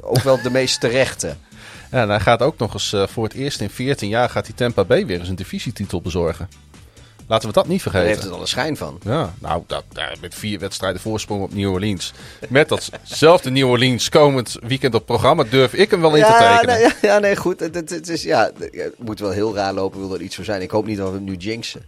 ook 0.00 0.22
wel 0.22 0.42
de 0.42 0.50
meest 0.60 0.80
terechte. 0.80 1.36
Ja, 1.90 2.02
en 2.02 2.08
hij 2.08 2.20
gaat 2.20 2.42
ook 2.42 2.58
nog 2.58 2.72
eens 2.72 2.92
eh, 2.92 3.06
voor 3.06 3.24
het 3.24 3.34
eerst 3.34 3.60
in 3.60 3.70
14 3.70 4.08
jaar 4.08 4.28
gaat 4.28 4.46
hij 4.46 4.56
Tampa 4.56 4.84
Bay 4.84 5.06
weer 5.06 5.18
eens 5.18 5.28
een 5.28 5.34
divisietitel 5.34 6.00
bezorgen. 6.00 6.48
Laten 7.32 7.48
we 7.48 7.54
dat 7.54 7.66
niet 7.66 7.82
Daar 7.82 7.92
vergeten. 7.92 8.08
heeft 8.14 8.22
het 8.22 8.32
al 8.32 8.40
een 8.40 8.46
schijn 8.46 8.76
van. 8.76 8.98
Ja, 9.04 9.34
nou, 9.38 9.62
dat, 9.66 9.84
ja, 9.92 10.12
met 10.20 10.34
vier 10.34 10.58
wedstrijden 10.58 11.00
voorsprong 11.00 11.42
op 11.42 11.54
New 11.54 11.70
Orleans. 11.72 12.12
Met 12.48 12.68
datzelfde 12.68 13.50
New 13.50 13.68
Orleans 13.68 14.08
komend 14.08 14.56
weekend 14.62 14.94
op 14.94 15.06
programma 15.06 15.44
durf 15.44 15.72
ik 15.74 15.90
hem 15.90 16.00
wel 16.00 16.14
in 16.14 16.22
te 16.22 16.28
Ja, 16.28 16.58
tekenen. 16.58 16.74
nee, 16.74 16.82
ja, 16.82 16.94
ja, 17.12 17.18
nee, 17.18 17.36
goed. 17.36 17.60
Het, 17.60 17.74
het, 17.74 17.90
het 17.90 18.08
is, 18.08 18.22
ja, 18.22 18.50
het 18.70 18.98
moet 18.98 19.20
wel 19.20 19.30
heel 19.30 19.54
raar 19.54 19.72
lopen, 19.72 20.00
wil 20.00 20.14
er 20.14 20.20
iets 20.22 20.34
voor 20.36 20.44
zijn. 20.44 20.62
Ik 20.62 20.70
hoop 20.70 20.86
niet 20.86 20.96
dat 20.96 21.08
we 21.08 21.14
hem 21.14 21.24
nu 21.24 21.34
jinxen. 21.36 21.82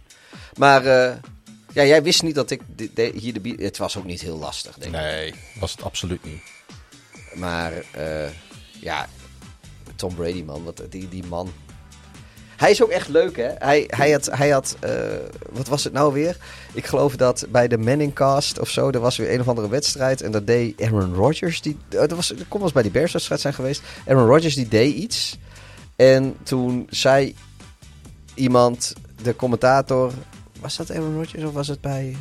Maar 0.57 0.85
eh, 0.85 1.15
ja, 1.73 1.83
jij 1.83 2.03
wist 2.03 2.23
niet 2.23 2.35
dat 2.35 2.51
ik 2.51 2.61
de- 2.75 2.89
de- 2.93 3.11
hier 3.15 3.41
de... 3.41 3.55
Het 3.59 3.77
was 3.77 3.97
ook 3.97 4.05
niet 4.05 4.21
heel 4.21 4.37
lastig, 4.37 4.73
denk 4.77 4.95
ik. 4.95 5.01
Nee, 5.01 5.33
was 5.59 5.71
het 5.71 5.83
absoluut 5.83 6.23
niet. 6.23 6.41
Maar 7.33 7.73
eh, 7.91 8.29
ja, 8.79 9.07
Tom 9.95 10.15
Brady, 10.15 10.43
man. 10.43 10.63
Wat, 10.63 10.81
die, 10.89 11.09
die 11.09 11.23
man. 11.29 11.53
Hij 12.57 12.71
is 12.71 12.83
ook 12.83 12.89
echt 12.89 13.07
leuk, 13.07 13.37
hè? 13.37 13.49
Hij, 13.57 13.83
hij 13.87 14.11
had, 14.11 14.29
hij 14.31 14.49
had 14.49 14.75
eh, 14.79 14.91
wat 15.51 15.67
was 15.67 15.83
het 15.83 15.93
nou 15.93 16.13
weer? 16.13 16.37
Ik 16.73 16.85
geloof 16.85 17.15
dat 17.15 17.45
bij 17.49 17.67
de 17.67 17.77
Manningcast 17.77 18.59
of 18.59 18.69
zo, 18.69 18.89
er 18.89 18.99
was 18.99 19.17
weer 19.17 19.33
een 19.33 19.39
of 19.39 19.47
andere 19.47 19.69
wedstrijd. 19.69 20.21
En 20.21 20.31
dat 20.31 20.47
deed 20.47 20.81
Aaron 20.81 21.13
Rodgers. 21.13 21.61
Die, 21.61 21.77
eh, 21.89 21.99
dat, 21.99 22.11
was, 22.11 22.27
dat 22.27 22.37
kon 22.37 22.47
wel 22.49 22.61
eens 22.61 22.71
bij 22.71 22.83
die 22.83 22.91
Bears 22.91 23.13
wedstrijd 23.13 23.41
zijn 23.41 23.53
geweest. 23.53 23.81
Aaron 24.07 24.27
Rodgers 24.27 24.55
die 24.55 24.67
deed 24.67 24.95
iets. 24.95 25.37
En 25.95 26.35
toen 26.43 26.87
zei 26.89 27.35
iemand, 28.33 28.93
de 29.21 29.35
commentator... 29.35 30.11
Was 30.59 30.75
dat 30.75 30.91
Aaron 30.91 31.15
Rodgers 31.15 31.43
of 31.43 31.53
was 31.53 31.67
het 31.67 31.81
bij... 31.81 32.15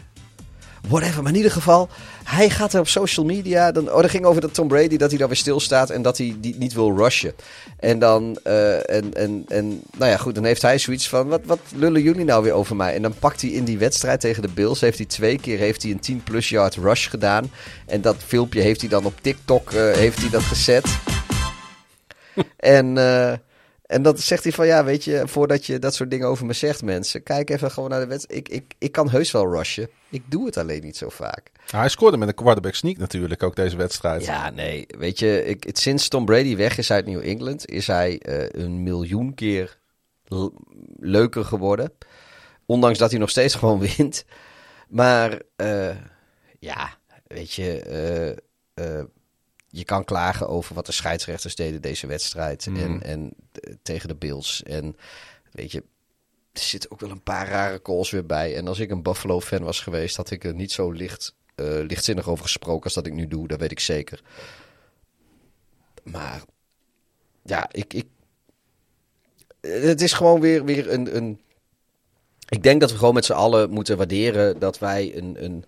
Whatever, 0.89 1.23
maar 1.23 1.31
in 1.31 1.37
ieder 1.37 1.53
geval, 1.53 1.89
hij 2.25 2.51
gaat 2.51 2.73
er 2.73 2.81
op 2.81 2.89
social 2.89 3.27
media. 3.27 3.73
Dan, 3.73 3.93
oh, 3.93 4.01
dat 4.01 4.11
ging 4.11 4.25
over 4.25 4.41
dat 4.41 4.55
Tom 4.55 4.69
Brady, 4.69 4.97
dat 4.97 5.11
hij 5.11 5.19
dan 5.19 5.29
weer 5.29 5.37
stilstaat 5.37 5.91
en 5.91 6.03
dat 6.03 6.19
hij 6.19 6.37
die 6.39 6.57
niet 6.59 6.73
wil 6.73 6.97
rushen. 6.97 7.35
En 7.79 7.99
dan, 7.99 8.39
eh, 8.43 8.91
en, 8.91 9.15
en, 9.15 9.45
en, 9.49 9.83
nou 9.97 10.11
ja, 10.11 10.17
goed, 10.17 10.35
dan 10.35 10.45
heeft 10.45 10.63
hij 10.63 10.79
zoiets 10.79 11.09
van: 11.09 11.29
wat, 11.29 11.41
wat 11.45 11.61
lullen 11.75 12.03
jullie 12.03 12.25
nou 12.25 12.43
weer 12.43 12.53
over 12.53 12.77
mij? 12.77 12.95
En 12.95 13.03
dan 13.03 13.15
pakt 13.19 13.41
hij 13.41 13.51
in 13.51 13.65
die 13.65 13.79
wedstrijd 13.79 14.21
tegen 14.21 14.43
de 14.43 14.49
Bills, 14.55 14.81
heeft 14.81 14.99
hij 14.99 15.07
twee 15.07 15.39
keer 15.39 15.59
heeft 15.59 15.83
hij 15.83 15.91
een 15.93 16.01
10 16.01 16.23
plus 16.23 16.49
yard 16.49 16.75
rush 16.75 17.09
gedaan. 17.09 17.51
En 17.87 18.01
dat 18.01 18.17
filmpje 18.27 18.61
heeft 18.61 18.81
hij 18.81 18.91
dan 18.91 19.05
op 19.05 19.15
TikTok 19.21 19.73
eh, 19.73 19.93
heeft 19.93 20.21
hij 20.21 20.31
dat 20.31 20.43
gezet. 20.43 20.87
en. 22.57 22.99
eh, 22.99 23.33
en 23.87 24.03
dan 24.03 24.19
zegt 24.19 24.43
hij 24.43 24.53
van, 24.53 24.67
ja, 24.67 24.85
weet 24.85 25.05
je, 25.05 25.23
voordat 25.27 25.67
je 25.67 25.79
dat 25.79 25.95
soort 25.95 26.11
dingen 26.11 26.29
over 26.29 26.47
me 26.47 26.53
zegt, 26.53 26.83
mensen, 26.83 27.23
kijk 27.23 27.51
even 27.51 27.71
gewoon 27.71 27.91
naar 27.91 28.01
de 28.01 28.07
wedstrijd. 28.07 28.39
Ik, 28.41 28.49
ik, 28.49 28.75
ik 28.79 28.93
kan 28.93 29.11
heus 29.11 29.31
wel 29.31 29.53
rushen. 29.53 29.89
Ik 30.11 30.23
doe 30.29 30.47
het 30.47 30.57
alleen 30.57 30.83
niet 30.83 30.97
zo 30.97 31.09
vaak. 31.09 31.51
Nou, 31.55 31.77
hij 31.77 31.89
scoorde 31.89 32.17
met 32.17 32.29
een 32.29 32.35
quarterback 32.35 32.75
sneak 32.75 32.97
natuurlijk 32.97 33.43
ook 33.43 33.57
deze 33.57 33.77
wedstrijd. 33.77 34.25
Ja, 34.25 34.51
nee, 34.51 34.87
weet 34.99 35.19
je, 35.19 35.45
ik, 35.45 35.65
het, 35.65 35.79
sinds 35.79 36.09
Tom 36.09 36.25
Brady 36.25 36.57
weg 36.57 36.79
is 36.79 36.91
uit 36.91 37.07
New 37.07 37.23
England, 37.25 37.67
is 37.67 37.87
hij 37.87 38.19
eh, 38.19 38.63
een 38.63 38.83
miljoen 38.83 39.35
keer 39.35 39.79
leuker 40.97 41.45
geworden. 41.45 41.93
Ondanks 42.67 42.99
dat 42.99 43.11
hij 43.11 43.21
nog 43.21 43.31
steeds 43.31 43.55
gewoon 43.65 43.81
wint. 43.97 44.25
Maar 44.89 45.41
eh, 45.57 45.97
ja, 46.59 46.99
weet 47.27 47.53
je, 47.53 47.81
eh, 48.75 49.03
je 49.77 49.85
kan 49.85 50.05
klagen 50.05 50.49
over 50.49 50.75
wat 50.75 50.87
de 50.87 50.93
scheidsrechters 50.93 51.55
deden 51.55 51.83
deze 51.83 52.07
wedstrijd. 52.07 52.67
Mhm. 52.67 52.81
En, 52.81 53.03
en 53.03 53.33
eh, 53.53 53.75
tegen 53.83 54.09
de 54.09 54.15
Bills. 54.15 54.63
En 54.63 54.97
weet 55.53 55.73
je, 55.73 55.83
er 56.53 56.61
zitten 56.61 56.91
ook 56.91 57.01
wel 57.01 57.11
een 57.11 57.23
paar 57.23 57.49
rare 57.49 57.83
calls 57.83 58.11
weer 58.11 58.27
bij. 58.27 58.57
En 58.57 58.69
als 58.69 58.79
ik 58.79 58.91
een 58.91 59.03
Buffalo-fan 59.03 59.63
was 59.63 59.81
geweest, 59.81 60.17
had 60.17 60.31
ik 60.31 60.45
er 60.45 60.55
niet 60.55 60.73
zo 60.73 60.91
licht, 60.91 61.35
eh, 61.55 61.67
lichtzinnig 61.67 62.29
over 62.29 62.45
gesproken 62.45 62.85
als 62.85 62.95
dat 62.95 63.07
ik 63.07 63.13
nu 63.13 63.29
doe. 63.29 63.49
Dat 63.49 63.61
weet 63.61 63.71
ik 63.71 63.81
zeker. 63.81 64.23
Maar 66.03 66.43
ja, 67.43 67.69
ik, 67.73 67.95
ik, 67.95 68.07
het 69.61 70.01
is 70.01 70.13
gewoon 70.13 70.41
weer, 70.41 70.65
weer 70.65 70.93
een, 70.93 71.17
een. 71.17 71.41
Ik 72.49 72.63
denk 72.63 72.81
dat 72.81 72.91
we 72.91 72.99
gewoon 72.99 73.15
met 73.15 73.25
z'n 73.25 73.33
allen 73.33 73.71
moeten 73.71 73.97
waarderen 73.97 74.59
dat 74.59 74.79
wij 74.79 75.17
een. 75.17 75.45
een 75.45 75.65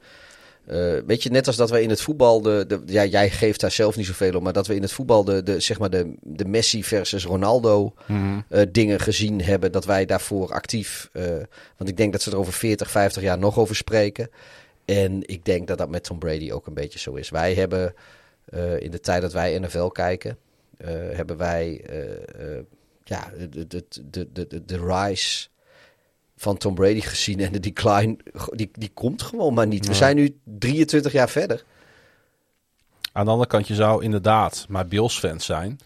eh, 0.67 0.97
weet 1.07 1.23
je, 1.23 1.31
net 1.31 1.47
als 1.47 1.57
dat 1.57 1.71
wij 1.71 1.83
in 1.83 1.91
het 1.91 2.01
voetbal. 2.01 2.43
De, 2.43 2.65
de, 2.69 2.83
ja, 2.87 3.05
jij 3.05 3.31
geeft 3.31 3.61
daar 3.61 3.71
zelf 3.71 3.97
niet 3.97 4.07
zoveel 4.07 4.35
om. 4.37 4.43
Maar 4.43 4.53
dat 4.53 4.67
we 4.67 4.75
in 4.75 4.83
het 4.83 4.93
voetbal 4.93 5.25
de, 5.25 5.43
de, 5.43 5.61
zeg 5.61 5.79
maar 5.79 5.91
de, 5.91 6.15
de 6.23 6.45
Messi 6.45 6.85
versus 6.85 7.25
Ronaldo 7.25 7.95
Mhm. 8.07 8.41
eh, 8.49 8.63
dingen 8.73 9.01
gezien 9.01 9.43
hebben. 9.43 9.73
Dat 9.73 9.85
wij 9.85 10.05
daarvoor 10.07 10.53
actief. 10.53 11.09
eh, 11.13 11.25
want 11.77 11.91
ik 11.91 11.97
denk 11.97 12.13
dat 12.13 12.23
ze 12.23 12.31
er 12.31 12.37
over 12.37 12.53
40, 12.53 12.91
50 12.91 13.23
jaar 13.23 13.39
nog 13.39 13.59
over 13.59 13.77
spreken. 13.77 14.31
En 14.85 15.29
ik 15.29 15.45
denk 15.45 15.69
dat 15.69 15.79
dat 15.79 15.89
met 15.89 16.05
Tom 16.05 16.19
Brady 16.19 16.51
ook 16.51 16.67
een 16.67 16.75
beetje 16.75 16.99
zo 16.99 17.15
is. 17.15 17.31
Wij 17.31 17.55
hebben 17.55 17.95
in 18.79 18.91
de 18.91 19.01
tijd 19.01 19.23
dat 19.23 19.33
wij 19.33 19.59
NFL 19.59 19.87
kijken. 19.89 20.39
hebben 21.13 21.37
wij. 21.37 21.85
ja, 23.05 23.31
de, 23.51 23.67
de, 23.67 23.85
de, 24.11 24.29
de, 24.33 24.47
de, 24.47 24.65
de 24.65 24.79
rise 24.87 25.49
van 26.37 26.57
Tom 26.57 26.75
Brady 26.75 27.01
gezien. 27.01 27.41
En 27.41 27.53
de 27.53 27.61
decline. 27.61 28.17
Die, 28.51 28.69
die 28.73 28.91
komt 28.95 29.23
gewoon 29.23 29.55
maar 29.55 29.67
niet. 29.67 29.87
We 29.87 29.95
zijn 29.95 30.17
nu 30.17 30.37
23 30.45 31.13
jaar 31.13 31.29
verder. 31.31 31.65
Aan 33.13 33.25
de 33.25 33.31
andere 33.31 33.49
kant, 33.49 33.69
je 33.69 33.75
zou 33.75 34.05
inderdaad 34.05 34.67
maar 34.69 34.87
Bills-fans 34.87 35.45
zijn. 35.45 35.79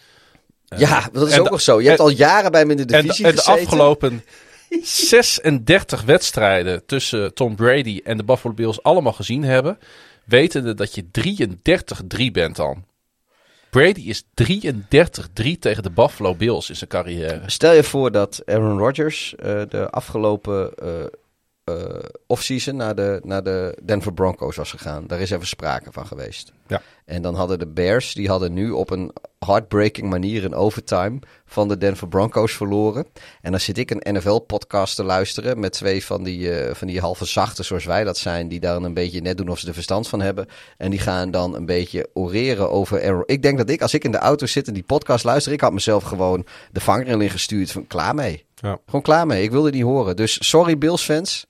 ja, 0.65 1.09
dat 1.13 1.27
is 1.27 1.33
en 1.33 1.39
ook 1.39 1.45
de- 1.45 1.51
nog 1.51 1.61
zo. 1.61 1.81
Je 1.81 1.87
hebt 1.89 1.99
en- 1.99 2.05
al 2.05 2.11
jaren 2.11 2.51
bij 2.51 2.61
hem 2.61 2.71
in 2.71 2.77
de 2.77 2.83
En 2.83 2.89
de, 2.89 3.03
divisie 3.03 3.25
en 3.25 3.31
de 3.35 3.37
gezeten. 3.37 3.63
afgelopen 3.63 4.25
36 4.83 6.03
wedstrijden 6.03 6.87
tussen 6.87 7.35
Tom 7.35 7.55
Brady 7.57 8.01
en 8.05 8.17
de 8.17 8.25
Buffalo 8.25 8.55
Bills 8.55 8.83
allemaal 8.83 9.13
gezien 9.13 9.43
hebben. 9.45 9.79
Wetende 10.25 10.75
dat 10.75 10.95
je 10.95 11.05
33-3 11.11 12.31
bent 12.33 12.57
dan. 12.57 12.85
Brady 13.71 14.01
is 14.01 14.23
33-3 14.23 15.59
tegen 15.59 15.83
de 15.83 15.91
Buffalo 15.91 16.35
Bills 16.35 16.69
in 16.69 16.77
zijn 16.77 16.91
carrière. 16.91 17.43
Stel 17.47 17.73
je 17.73 17.83
voor 17.83 18.11
dat 18.11 18.43
Aaron 18.47 18.79
Rodgers 18.79 19.35
eh, 19.37 19.63
de 19.69 19.91
afgelopen 19.91 20.75
eh 20.75 20.89
offseason 22.27 22.77
naar 22.77 22.95
de, 22.95 23.21
naar 23.25 23.43
de 23.43 23.79
Denver 23.85 24.13
Broncos 24.13 24.57
was 24.57 24.71
gegaan. 24.71 25.07
Daar 25.07 25.21
is 25.21 25.31
even 25.31 25.47
sprake 25.47 25.93
van 25.93 26.07
geweest. 26.07 26.53
Ja. 26.67 26.83
En 27.05 27.23
dan 27.23 27.35
hadden 27.35 27.59
de 27.59 27.67
Bears, 27.67 28.15
die 28.15 28.29
hadden 28.29 28.53
nu 28.53 28.71
op 28.71 28.91
een 28.91 29.13
heartbreaking 29.39 30.11
manier 30.11 30.43
in 30.43 30.55
overtime 30.55 31.19
van 31.45 31.69
de 31.69 31.79
Denver 31.79 32.09
Broncos 32.09 32.53
verloren. 32.53 33.07
En 33.41 33.51
dan 33.51 33.61
zit 33.61 33.79
ik 33.79 33.91
een 33.91 34.15
NFL-podcast 34.15 34.97
te 34.97 35.05
luisteren 35.05 35.61
met 35.61 35.73
twee 35.73 36.05
van 36.05 36.23
die, 36.23 36.55
eh, 36.55 36.75
van 36.75 36.87
die 36.87 37.01
halve 37.01 37.25
zachte 37.25 37.63
zoals 37.63 37.85
wij 37.85 38.05
dat 38.05 38.19
zijn, 38.19 38.49
die 38.49 38.61
daar 38.61 38.77
een 38.77 38.95
beetje 38.95 39.21
net 39.21 39.37
doen 39.37 39.49
of 39.49 39.59
ze 39.59 39.67
er 39.67 39.75
verstand 39.75 40.09
van 40.09 40.21
hebben. 40.21 40.47
En 40.77 40.91
die 40.91 40.99
gaan 40.99 41.31
dan 41.31 41.55
een 41.55 41.67
beetje 41.67 42.09
oreren 42.13 42.71
over. 42.71 43.23
Ik 43.27 43.43
denk 43.43 43.59
dat 43.59 43.71
ik, 43.71 43.83
als 43.83 43.95
ik 43.95 44.05
in 44.05 44.13
de 44.13 44.19
auto 44.19 44.47
zit 44.47 44.67
en 44.67 44.75
die 44.75 44.83
podcast 44.83 45.25
luister, 45.25 45.53
ik 45.53 45.61
had 45.61 45.73
mezelf 45.73 46.03
gewoon 46.03 46.47
de 46.73 46.81
vangrail 46.81 47.21
ingestuurd 47.21 47.73
van 47.73 47.87
klaar 47.87 48.15
mee. 48.15 48.45
Ja. 48.55 48.79
Gewoon 48.85 49.03
klaar 49.03 49.27
mee. 49.27 49.43
Ik 49.43 49.51
wilde 49.51 49.71
niet 49.71 49.83
horen. 49.83 50.17
Dus 50.17 50.49
sorry 50.49 50.79
Bills 50.79 51.05
fans. 51.05 51.47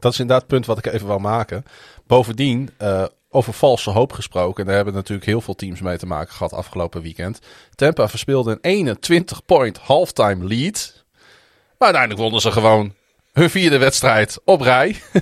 Dat 0.00 0.12
is 0.12 0.18
inderdaad 0.18 0.42
het 0.42 0.50
punt 0.50 0.66
wat 0.66 0.78
ik 0.78 0.92
even 0.92 1.06
wil 1.06 1.18
maken. 1.18 1.64
Bovendien, 2.06 2.70
eh, 2.76 3.04
over 3.30 3.52
valse 3.52 3.90
hoop 3.90 4.12
gesproken. 4.12 4.60
En 4.60 4.66
daar 4.66 4.76
hebben 4.76 4.94
natuurlijk 4.94 5.26
heel 5.26 5.40
veel 5.40 5.54
teams 5.54 5.80
mee 5.80 5.98
te 5.98 6.06
maken 6.06 6.34
gehad 6.34 6.52
afgelopen 6.52 7.02
weekend. 7.02 7.38
Tampa 7.74 8.08
verspeelde 8.08 8.58
een 8.60 8.96
21-point 8.96 9.78
halftime 9.78 10.44
lead. 10.46 11.04
Maar 11.78 11.88
uiteindelijk 11.88 12.20
wonnen 12.20 12.40
ze 12.40 12.52
gewoon 12.52 12.94
hun 13.32 13.50
vierde 13.50 13.78
wedstrijd 13.78 14.38
op 14.44 14.60
rij. 14.60 14.96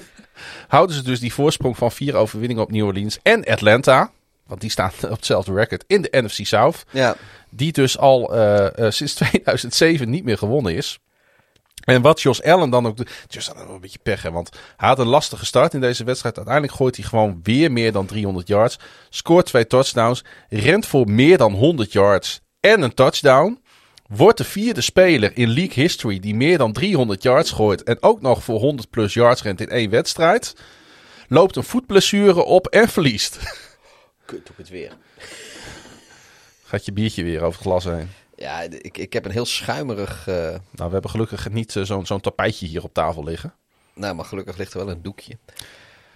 Houden 0.69 0.97
ze 0.97 1.03
dus 1.03 1.21
die 1.21 1.33
voorsprong 1.33 1.77
van 1.77 1.93
vier 1.93 2.17
overwinningen 2.17 2.63
op 2.63 2.71
New 2.71 2.87
Orleans 2.87 3.19
en 3.23 3.45
Atlanta. 3.45 4.11
Want 4.47 4.61
die 4.61 4.71
staan 4.71 4.91
op 5.03 5.11
hetzelfde 5.11 5.53
record 5.53 5.85
in 5.87 6.03
de 6.03 6.09
NFC 6.11 6.47
South. 6.47 6.85
Ja. 6.91 7.17
Die 7.51 7.73
dus 7.73 7.99
al 7.99 8.35
eh, 8.35 8.87
eh, 8.87 8.93
sinds 8.93 9.15
2007 9.35 10.11
niet 10.11 10.25
meer 10.25 10.39
gewonnen 10.39 10.75
is. 10.75 10.99
En 11.89 12.03
wat 12.03 12.23
Jos 12.23 12.43
Allen 12.43 12.71
dan 12.71 12.87
ook 12.87 12.97
doet. 12.97 13.11
Jos 13.29 13.53
wel 13.55 13.69
een 13.69 13.81
beetje 13.81 13.99
pech, 14.03 14.23
hè, 14.23 14.31
want 14.31 14.51
hij 14.77 14.89
had 14.89 14.99
een 14.99 15.07
lastige 15.07 15.47
start 15.47 15.75
in 15.75 15.81
deze 15.81 16.05
wedstrijd. 16.05 16.37
Uiteindelijk 16.37 16.77
gooit 16.77 16.97
hij 16.97 17.05
gewoon 17.05 17.41
weer 17.43 17.73
meer 17.73 17.93
dan 17.93 18.07
300 18.07 18.49
yards. 18.49 18.79
Scoort 19.09 19.47
twee 19.47 19.67
touchdowns. 19.67 20.25
Rent 20.49 20.87
voor 20.87 21.11
meer 21.11 21.39
dan 21.39 21.53
100 21.53 21.93
yards 21.93 22.41
en 22.61 22.83
een 22.83 22.95
touchdown. 22.95 23.63
Wordt 24.07 24.39
de 24.39 24.45
vierde 24.45 24.81
speler 24.81 25.31
in 25.35 25.49
league 25.49 25.83
history 25.83 26.21
die 26.21 26.35
meer 26.35 26.59
dan 26.59 26.73
300 26.73 27.23
yards 27.23 27.51
gooit. 27.51 27.83
En 27.83 28.03
ook 28.03 28.21
nog 28.21 28.45
voor 28.45 28.61
100 28.61 28.91
plus 28.91 29.15
yards 29.15 29.43
rent 29.43 29.61
in 29.61 29.69
één 29.69 29.91
wedstrijd. 29.91 30.55
Loopt 31.29 31.57
een 31.57 31.65
voetblessure 31.65 32.45
op 32.45 32.67
en 32.67 32.89
verliest. 32.89 33.39
Kut, 34.25 34.49
ik 34.49 34.55
het 34.57 34.69
weer. 34.69 34.93
Gaat 36.65 36.85
je 36.85 36.93
biertje 36.93 37.25
weer 37.25 37.43
over 37.43 37.53
het 37.53 37.69
glas 37.69 37.85
heen. 37.85 38.09
Ja, 38.39 38.61
ik, 38.61 38.99
ik 38.99 39.13
heb 39.13 39.25
een 39.25 39.31
heel 39.31 39.45
schuimerig... 39.47 40.29
eh, 40.29 40.35
Nou, 40.35 40.61
we 40.71 40.93
hebben 40.93 41.11
gelukkig 41.11 41.51
niet 41.51 41.77
eh, 41.77 41.83
zo'n 41.83 42.07
zo'n 42.07 42.21
tapijtje 42.21 42.67
hier 42.67 42.83
op 42.83 42.95
tafel 42.95 43.25
liggen. 43.25 43.55
nou, 43.95 44.15
maar 44.15 44.25
gelukkig 44.25 44.57
ligt 44.57 44.73
er 44.73 44.79
wel 44.79 44.91
een 44.91 45.03
doekje. 45.03 45.39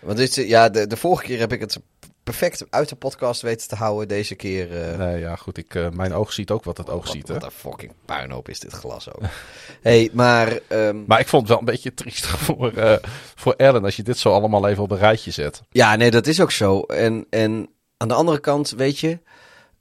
Want 0.00 0.18
dit, 0.18 0.36
is- 0.36 0.46
ja, 0.48 0.68
de, 0.68 0.86
de 0.86 0.96
vorige 0.96 1.24
keer 1.24 1.38
heb 1.38 1.52
ik 1.52 1.60
het 1.60 1.78
perfect 2.22 2.64
uit 2.70 2.88
de 2.88 2.94
podcast 2.96 3.42
weten 3.42 3.68
te 3.68 3.74
houden. 3.74 4.08
Deze 4.08 4.34
keer... 4.34 4.82
eh, 4.90 4.98
Nee, 4.98 5.18
ja, 5.20 5.36
goed. 5.36 5.58
Ik, 5.58 5.74
eh, 5.74 5.88
mijn 5.90 6.12
oog 6.14 6.32
ziet 6.32 6.50
ook 6.50 6.64
wat 6.64 6.76
het 6.78 6.90
oog 6.90 7.04
wat, 7.04 7.12
ziet, 7.12 7.28
hè. 7.28 7.34
wat 7.34 7.42
een 7.44 7.50
fucking 7.50 7.92
puinhoop 8.04 8.48
is 8.48 8.60
dit 8.60 8.72
glas 8.72 9.12
ook. 9.12 9.22
hey, 9.82 10.10
maar... 10.12 10.58
ehm, 10.68 11.04
Maar 11.06 11.20
ik 11.20 11.28
vond 11.28 11.42
het 11.42 11.50
wel 11.50 11.58
een 11.58 11.64
beetje 11.72 11.94
triestig 11.94 12.38
voor, 12.44 12.72
eh 12.72 12.96
voor 13.34 13.52
Ellen 13.56 13.84
als 13.84 13.96
je 13.96 14.02
dit 14.02 14.18
zo 14.18 14.32
allemaal 14.32 14.68
even 14.68 14.82
op 14.82 14.90
een 14.90 14.98
rijtje 14.98 15.30
zet. 15.30 15.62
Ja, 15.70 15.96
nee, 15.96 16.10
dat 16.10 16.26
is 16.26 16.40
ook 16.40 16.50
zo. 16.52 16.80
En, 16.80 17.26
en 17.30 17.68
aan 17.96 18.08
de 18.08 18.14
andere 18.14 18.40
kant, 18.40 18.70
weet 18.70 18.98
je, 18.98 19.18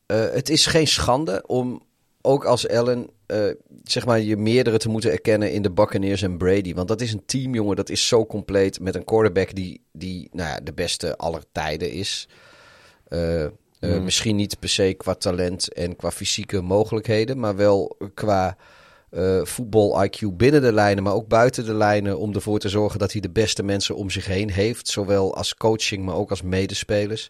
eh, 0.05 0.19
het 0.31 0.49
is 0.49 0.65
geen 0.65 0.87
schande 0.87 1.43
om 1.47 1.81
ook 2.21 2.45
als 2.45 2.67
Allen, 2.67 3.09
eh, 3.25 3.45
zeg 3.83 4.05
maar, 4.05 4.19
je 4.19 4.37
meerdere 4.37 4.77
te 4.77 4.89
moeten 4.89 5.11
erkennen 5.11 5.51
in 5.51 5.61
de 5.61 5.71
Buccaneers 5.71 6.21
en 6.21 6.37
Brady. 6.37 6.73
Want 6.73 6.87
dat 6.87 7.01
is 7.01 7.13
een 7.13 7.25
team, 7.25 7.53
jongen, 7.53 7.75
dat 7.75 7.89
is 7.89 8.07
zo 8.07 8.25
compleet 8.25 8.79
met 8.79 8.95
een 8.95 9.03
quarterback 9.03 9.55
die, 9.55 9.81
die 9.91 10.29
nou 10.31 10.49
ja, 10.49 10.59
de 10.59 10.73
beste 10.73 11.17
aller 11.17 11.43
tijden 11.51 11.91
is. 11.91 12.27
Eh, 13.07 13.43
eh, 13.43 13.51
Misschien 13.79 14.35
niet 14.35 14.59
per 14.59 14.69
se 14.69 14.93
qua 14.97 15.13
talent 15.13 15.73
en 15.73 15.95
qua 15.95 16.11
fysieke 16.11 16.61
mogelijkheden, 16.61 17.39
maar 17.39 17.55
wel 17.55 17.97
qua 18.13 18.57
eh, 19.11 19.41
voetbal-IQ 19.43 20.27
binnen 20.33 20.61
de 20.61 20.73
lijnen, 20.73 21.03
maar 21.03 21.13
ook 21.13 21.27
buiten 21.27 21.65
de 21.65 21.73
lijnen. 21.73 22.19
Om 22.19 22.33
ervoor 22.33 22.59
te 22.59 22.69
zorgen 22.69 22.99
dat 22.99 23.11
hij 23.11 23.21
de 23.21 23.29
beste 23.29 23.63
mensen 23.63 23.95
om 23.95 24.09
zich 24.09 24.25
heen 24.25 24.49
heeft. 24.49 24.87
Zowel 24.87 25.35
als 25.35 25.55
coaching, 25.55 26.05
maar 26.05 26.15
ook 26.15 26.29
als 26.29 26.41
medespelers. 26.41 27.29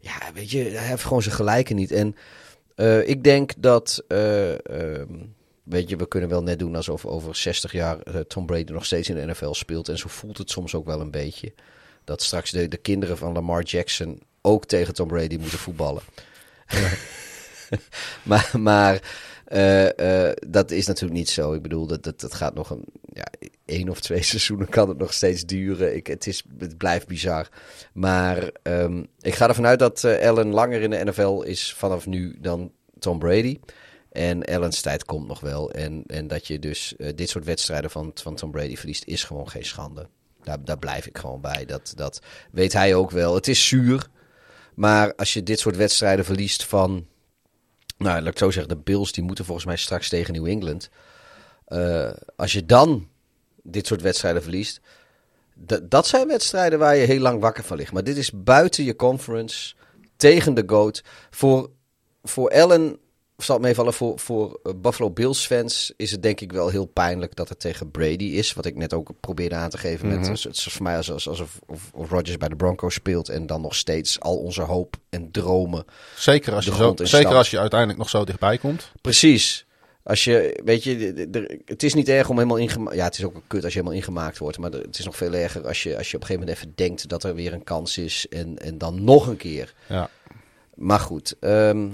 Ja, 0.00 0.12
weet 0.34 0.50
je, 0.50 0.58
hij 0.58 0.86
heeft 0.86 1.02
gewoon 1.02 1.22
zijn 1.22 1.34
gelijken 1.34 1.76
niet. 1.76 1.92
En 1.92 2.16
eh, 2.74 3.08
ik 3.08 3.24
denk 3.24 3.52
dat. 3.58 4.04
eh, 4.08 4.52
ehm, 4.52 5.12
weet 5.62 5.88
je, 5.88 5.96
we 5.96 6.08
kunnen 6.08 6.28
wel 6.28 6.42
net 6.42 6.58
doen 6.58 6.76
alsof 6.76 7.06
over 7.06 7.36
60 7.36 7.72
jaar 7.72 7.98
eh, 8.00 8.20
Tom 8.20 8.46
Brady 8.46 8.72
nog 8.72 8.84
steeds 8.84 9.08
in 9.08 9.14
de 9.14 9.26
NFL 9.26 9.52
speelt. 9.52 9.88
En 9.88 9.98
zo 9.98 10.08
voelt 10.08 10.38
het 10.38 10.50
soms 10.50 10.74
ook 10.74 10.86
wel 10.86 11.00
een 11.00 11.10
beetje. 11.10 11.52
Dat 12.04 12.22
straks 12.22 12.50
de, 12.50 12.68
de 12.68 12.76
kinderen 12.76 13.18
van 13.18 13.32
Lamar 13.32 13.62
Jackson 13.62 14.20
ook 14.40 14.64
tegen 14.64 14.94
Tom 14.94 15.08
Brady 15.08 15.36
moeten 15.36 15.58
voetballen. 15.58 16.02
maar 18.22 18.50
maar 18.58 19.02
dat 20.48 20.70
is 20.70 20.86
natuurlijk 20.86 21.18
niet 21.18 21.28
zo. 21.28 21.52
Ik 21.52 21.62
bedoel, 21.62 21.86
dat, 21.86 22.02
dat, 22.02 22.20
dat 22.20 22.34
gaat 22.34 22.54
nog 22.54 22.70
een 22.70 22.84
ja, 23.14 23.26
één 23.64 23.88
of 23.88 24.00
twee 24.00 24.22
seizoenen 24.32 24.68
kan 24.68 24.88
het 24.88 24.98
nog 24.98 25.12
steeds 25.12 25.44
duren. 25.44 25.96
Ik, 25.96 26.06
het, 26.06 26.26
is, 26.26 26.44
het 26.58 26.78
blijft 26.78 27.06
bizar. 27.06 27.48
Maar 27.92 28.50
ehm, 28.62 29.04
ik 29.20 29.34
ga 29.34 29.48
ervan 29.48 29.66
uit 29.66 29.78
dat 29.78 30.04
eh, 30.04 30.28
Allen 30.28 30.50
langer 30.50 30.80
in 30.80 30.90
de 30.90 31.04
NFL 31.04 31.40
is 31.40 31.74
vanaf 31.74 32.06
nu 32.06 32.36
dan 32.40 32.72
Tom 32.98 33.18
Brady. 33.18 33.58
En 34.10 34.44
Allen's 34.44 34.80
tijd 34.80 35.04
komt 35.04 35.26
nog 35.26 35.40
wel. 35.40 35.70
En, 35.70 36.02
en 36.06 36.26
dat 36.26 36.46
je 36.46 36.58
dus 36.58 36.96
eh, 36.96 37.08
dit 37.14 37.28
soort 37.28 37.44
wedstrijden 37.44 37.90
van, 37.90 38.10
van 38.14 38.34
Tom 38.34 38.50
Brady 38.50 38.76
verliest, 38.76 39.04
is 39.04 39.24
gewoon 39.24 39.48
geen 39.48 39.64
schande. 39.64 40.08
Daar, 40.42 40.64
daar 40.64 40.78
blijf 40.78 41.06
ik 41.06 41.18
gewoon 41.18 41.40
bij. 41.40 41.64
Dat, 41.64 41.92
dat 41.96 42.20
weet 42.50 42.72
hij 42.72 42.94
ook 42.94 43.10
wel. 43.10 43.34
Het 43.34 43.48
is 43.48 43.68
zuur. 43.68 44.08
Maar 44.74 45.14
als 45.14 45.32
je 45.32 45.42
dit 45.42 45.58
soort 45.60 45.76
wedstrijden 45.76 46.24
verliest 46.24 46.64
van 46.64 47.06
nou, 47.98 48.20
laat 48.20 48.32
ik 48.32 48.38
zo 48.38 48.50
zeggen, 48.50 48.76
de 48.76 48.82
Bills 48.82 49.12
die 49.12 49.24
moeten 49.24 49.44
volgens 49.44 49.66
mij 49.66 49.76
straks 49.76 50.08
tegen 50.08 50.34
New 50.34 50.46
England. 50.46 50.90
Eh, 51.64 52.10
als 52.36 52.52
je 52.52 52.66
dan 52.66 53.08
dit 53.62 53.86
soort 53.86 54.02
wedstrijden 54.02 54.42
verliest, 54.42 54.80
dat 55.82 56.06
zijn 56.06 56.26
wedstrijden 56.26 56.78
waar 56.78 56.96
je 56.96 57.06
heel 57.06 57.20
lang 57.20 57.40
wakker 57.40 57.64
van 57.64 57.76
ligt. 57.76 57.92
Maar 57.92 58.04
dit 58.04 58.16
is 58.16 58.30
buiten 58.34 58.84
je 58.84 58.96
conference, 58.96 59.74
tegen 60.16 60.54
de 60.54 60.62
GOAT. 60.66 61.02
Voor, 61.30 61.70
voor 62.22 62.50
Allen 62.50 62.98
zal 63.36 63.54
het 63.54 63.64
meevallen, 63.64 63.92
voor, 63.92 64.18
voor 64.18 64.60
eh, 64.62 64.72
Buffalo 64.76 65.10
Bills 65.10 65.46
fans 65.46 65.92
is 65.96 66.10
het 66.10 66.22
denk 66.22 66.40
ik 66.40 66.52
wel 66.52 66.68
heel 66.68 66.86
pijnlijk 66.86 67.36
dat 67.36 67.48
het 67.48 67.60
tegen 67.60 67.90
Brady 67.90 68.24
is. 68.24 68.52
Wat 68.52 68.64
ik 68.64 68.76
net 68.76 68.92
ook 68.92 69.10
probeerde 69.20 69.54
aan 69.54 69.70
te 69.70 69.78
geven. 69.78 70.08
met, 70.08 70.26
het 70.26 70.56
is 70.56 70.68
voor 70.70 70.82
mij 70.82 70.96
alsof, 70.96 71.26
alsof 71.26 71.58
of, 71.66 71.90
of 71.92 72.10
Rodgers 72.10 72.36
bij 72.36 72.48
de 72.48 72.56
Broncos 72.56 72.94
speelt 72.94 73.28
en 73.28 73.46
dan 73.46 73.60
nog 73.60 73.74
steeds 73.74 74.20
al 74.20 74.36
onze 74.36 74.62
hoop 74.62 74.96
en 75.10 75.30
dromen 75.30 75.84
Zeker 76.16 76.54
als, 76.54 76.64
je 76.64 76.74
zo, 76.74 76.94
zeker 76.96 77.34
als 77.34 77.50
je 77.50 77.58
uiteindelijk 77.58 77.98
nog 77.98 78.08
zo 78.08 78.24
dichtbij 78.24 78.58
komt. 78.58 78.92
Precies. 79.00 79.66
Als 80.04 80.24
je, 80.24 80.60
weet 80.64 80.84
je, 80.84 81.58
het 81.64 81.82
is 81.82 81.94
niet 81.94 82.08
erg 82.08 82.28
om 82.28 82.36
helemaal 82.36 82.56
ingemaakt... 82.56 82.96
Ja, 82.96 83.04
het 83.04 83.18
is 83.18 83.24
ook 83.24 83.34
een 83.34 83.46
kut 83.46 83.64
als 83.64 83.72
je 83.72 83.78
helemaal 83.78 83.98
ingemaakt 83.98 84.38
wordt. 84.38 84.58
Maar 84.58 84.70
het 84.70 84.98
is 84.98 85.04
nog 85.04 85.16
veel 85.16 85.34
erger 85.34 85.66
als 85.66 85.82
je, 85.82 85.96
als 85.96 86.10
je 86.10 86.16
op 86.16 86.22
een 86.22 86.26
gegeven 86.26 86.46
moment 86.48 86.64
even 86.64 86.72
denkt 86.76 87.08
dat 87.08 87.24
er 87.24 87.34
weer 87.34 87.52
een 87.52 87.64
kans 87.64 87.98
is. 87.98 88.26
En, 88.28 88.58
en 88.58 88.78
dan 88.78 89.04
nog 89.04 89.26
een 89.26 89.36
keer. 89.36 89.74
Ja. 89.88 90.10
Maar 90.74 91.00
goed, 91.00 91.36
ehm, 91.40 91.88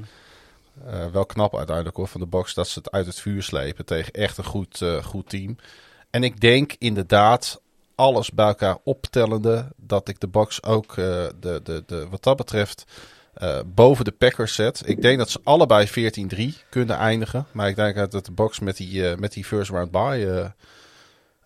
Eh, 0.87 1.07
wel 1.07 1.27
knap 1.27 1.57
uiteindelijk 1.57 1.97
hoor 1.97 2.09
van 2.09 2.21
de 2.21 2.27
box 2.27 2.55
dat 2.55 2.69
ze 2.69 2.79
het 2.79 2.91
uit 2.91 3.07
het 3.07 3.21
vuur 3.21 3.43
slepen 3.43 3.85
tegen 3.85 4.13
echt 4.13 4.39
een 4.39 4.45
goed, 4.45 4.83
eh, 4.83 5.05
goed 5.05 5.29
team. 5.29 5.57
En 6.11 6.23
ik 6.23 6.41
denk 6.41 6.75
inderdaad, 6.79 7.61
alles 7.95 8.31
bij 8.31 8.47
elkaar 8.47 8.79
optellende, 8.85 9.69
dat 9.77 10.09
ik 10.09 10.21
de 10.21 10.27
box 10.27 10.63
ook 10.63 10.91
eh, 10.91 11.27
de, 11.41 11.61
de, 11.63 11.83
de, 11.87 12.07
wat 12.11 12.23
dat 12.23 12.37
betreft 12.37 12.85
eh, 13.35 13.59
boven 13.67 14.05
de 14.05 14.11
Packers 14.13 14.55
zet. 14.55 14.83
Ik 14.85 15.03
denk 15.03 15.19
dat 15.19 15.31
ze 15.31 15.41
allebei 15.45 15.89
14-3 15.89 16.69
kunnen 16.71 16.97
eindigen. 16.97 17.47
Maar 17.53 17.69
ik 17.69 17.77
denk 17.77 18.11
dat 18.11 18.25
de 18.27 18.33
box 18.33 18.59
met 18.61 18.77
die, 18.77 19.09
eh, 19.09 19.17
met 19.17 19.33
die 19.33 19.45
first 19.45 19.71
round 19.71 19.91
bye 19.91 20.53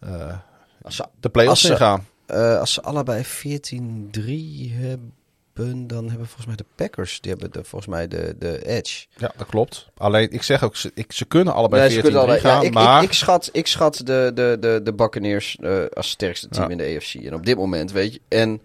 eh, 0.01 0.25
eh, 0.29 0.37
als, 0.83 0.97
ze, 0.97 1.05
de 1.21 1.29
playoffs 1.29 1.61
Als 1.61 1.79
ze- 1.79 1.85
ingaan. 1.85 2.07
eh, 2.27 2.59
als 2.59 2.73
ze 2.73 2.83
allebei 2.83 3.25
14-3 3.25 4.73
hebben, 4.75 5.87
dan 5.87 6.09
hebben 6.09 6.27
volgens 6.27 6.47
mij 6.47 6.57
de 6.57 6.65
Packers... 6.75 7.21
Die 7.21 7.31
hebben 7.31 7.51
de, 7.53 7.65
volgens 7.65 7.91
mij 7.91 8.09
de, 8.09 8.35
de 8.39 8.67
edge. 8.67 9.07
Ja, 9.17 9.33
dat 9.37 9.47
klopt. 9.47 9.89
Alleen, 9.97 10.31
ik 10.31 10.43
zeg 10.43 10.63
ook, 10.63 10.77
ze, 10.77 10.91
ik, 10.95 11.13
ze 11.13 11.25
kunnen 11.25 11.55
allebei 11.55 11.83
Nee, 11.83 11.91
14-3 11.91 11.95
ze 11.95 12.01
kunnen 12.01 12.21
allebei- 12.21 12.41
gaan, 12.41 12.61
ja, 12.61 12.67
ik, 12.67 12.73
maar... 12.75 13.03
ik, 13.03 13.09
ik 13.09 13.15
schat, 13.15 13.49
ik 13.53 13.67
schat 13.67 13.97
de, 14.05 14.31
de, 14.35 14.57
de, 14.61 14.81
de 14.83 14.95
Buccaneers 14.95 15.57
eh, 15.61 15.85
als 15.95 16.11
sterkste 16.11 16.49
team 16.49 16.65
Ja. 16.65 16.71
in 16.71 16.77
de 16.79 16.97
AFC. 16.97 17.15
En 17.15 17.35
op 17.35 17.47
dit 17.47 17.57
moment, 17.57 17.93
weet 17.93 18.13
je. 18.13 18.21
En 18.29 18.63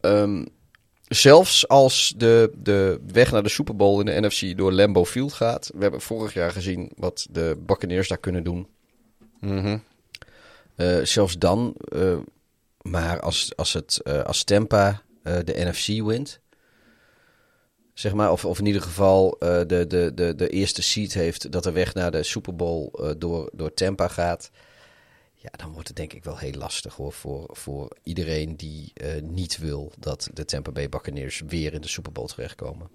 ehm, 0.00 0.44
zelfs 1.14 1.68
als 1.68 2.14
de, 2.16 2.52
de 2.56 3.00
weg 3.12 3.32
naar 3.32 3.42
de 3.42 3.48
Super 3.48 3.76
Bowl 3.76 4.00
in 4.00 4.06
de 4.06 4.26
NFC 4.28 4.56
door 4.56 4.72
Lambeau 4.72 5.06
Field 5.06 5.32
gaat. 5.32 5.70
We 5.74 5.82
hebben 5.82 6.00
vorig 6.00 6.34
jaar 6.34 6.50
gezien 6.50 6.92
wat 6.96 7.26
de 7.30 7.56
Buccaneers 7.66 8.08
daar 8.08 8.18
kunnen 8.18 8.44
doen. 8.44 8.68
Eh, 10.76 11.00
zelfs 11.02 11.38
dan. 11.38 11.74
eh, 11.92 12.16
maar 12.82 13.20
als, 13.20 13.56
als, 13.56 13.72
het, 13.72 14.00
eh, 14.02 14.22
als 14.22 14.44
Tampa 14.44 15.02
de 15.22 15.54
NFC 15.56 15.86
wint. 15.86 16.40
zeg 17.94 18.14
maar, 18.14 18.32
of, 18.32 18.44
of 18.44 18.58
in 18.58 18.66
ieder 18.66 18.82
geval 18.82 19.36
de, 19.38 19.84
de, 19.88 20.10
de, 20.14 20.34
de 20.34 20.48
eerste 20.48 20.82
seed 20.82 21.14
heeft 21.14 21.52
dat 21.52 21.62
de 21.62 21.72
weg 21.72 21.94
naar 21.94 22.10
de 22.10 22.22
Super 22.22 22.56
Bowl 22.56 22.90
door, 23.18 23.50
door 23.52 23.74
Tampa 23.74 24.08
gaat. 24.08 24.50
Ja, 25.44 25.50
dan 25.56 25.72
wordt 25.72 25.88
het 25.88 25.96
denk 25.96 26.12
ik 26.12 26.24
wel 26.24 26.38
heel 26.38 26.52
lastig 26.52 26.94
hoor, 26.94 27.12
voor, 27.12 27.48
voor 27.52 27.96
iedereen 28.02 28.56
die 28.56 28.92
eh, 28.94 29.22
niet 29.22 29.58
wil 29.58 29.92
dat 29.98 30.28
de 30.32 30.44
Tampa 30.44 30.70
Bay 30.70 30.88
Buccaneers 30.88 31.42
weer 31.46 31.72
in 31.72 31.80
de 31.80 31.88
Super 31.88 32.12
Bowl 32.12 32.26
terechtkomen. 32.26 32.88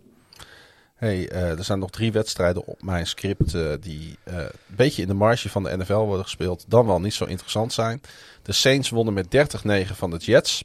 Hey, 0.96 1.30
eh, 1.30 1.58
er 1.58 1.64
zijn 1.64 1.80
nog 1.80 1.90
drie 1.90 2.12
wedstrijden 2.12 2.66
op 2.66 2.82
mijn 2.82 3.08
script 3.08 3.54
eh, 3.54 3.74
die 3.80 4.18
een 4.24 4.50
beetje 4.66 5.02
in 5.02 5.08
de 5.08 5.14
marge 5.14 5.50
van 5.50 5.64
de 5.64 5.78
NFL 5.78 5.94
worden 5.94 6.24
gespeeld, 6.24 6.66
dan 6.68 6.86
wel 6.86 7.00
niet 7.00 7.14
zo 7.14 7.26
interessant 7.26 7.74
zijn. 7.74 8.02
De 8.42 8.54
Saints 8.54 8.90
wonnen 8.90 9.14
met 9.14 9.28
30-9 9.30 9.96
van 9.96 10.10
de 10.10 10.18
Jets. 10.18 10.64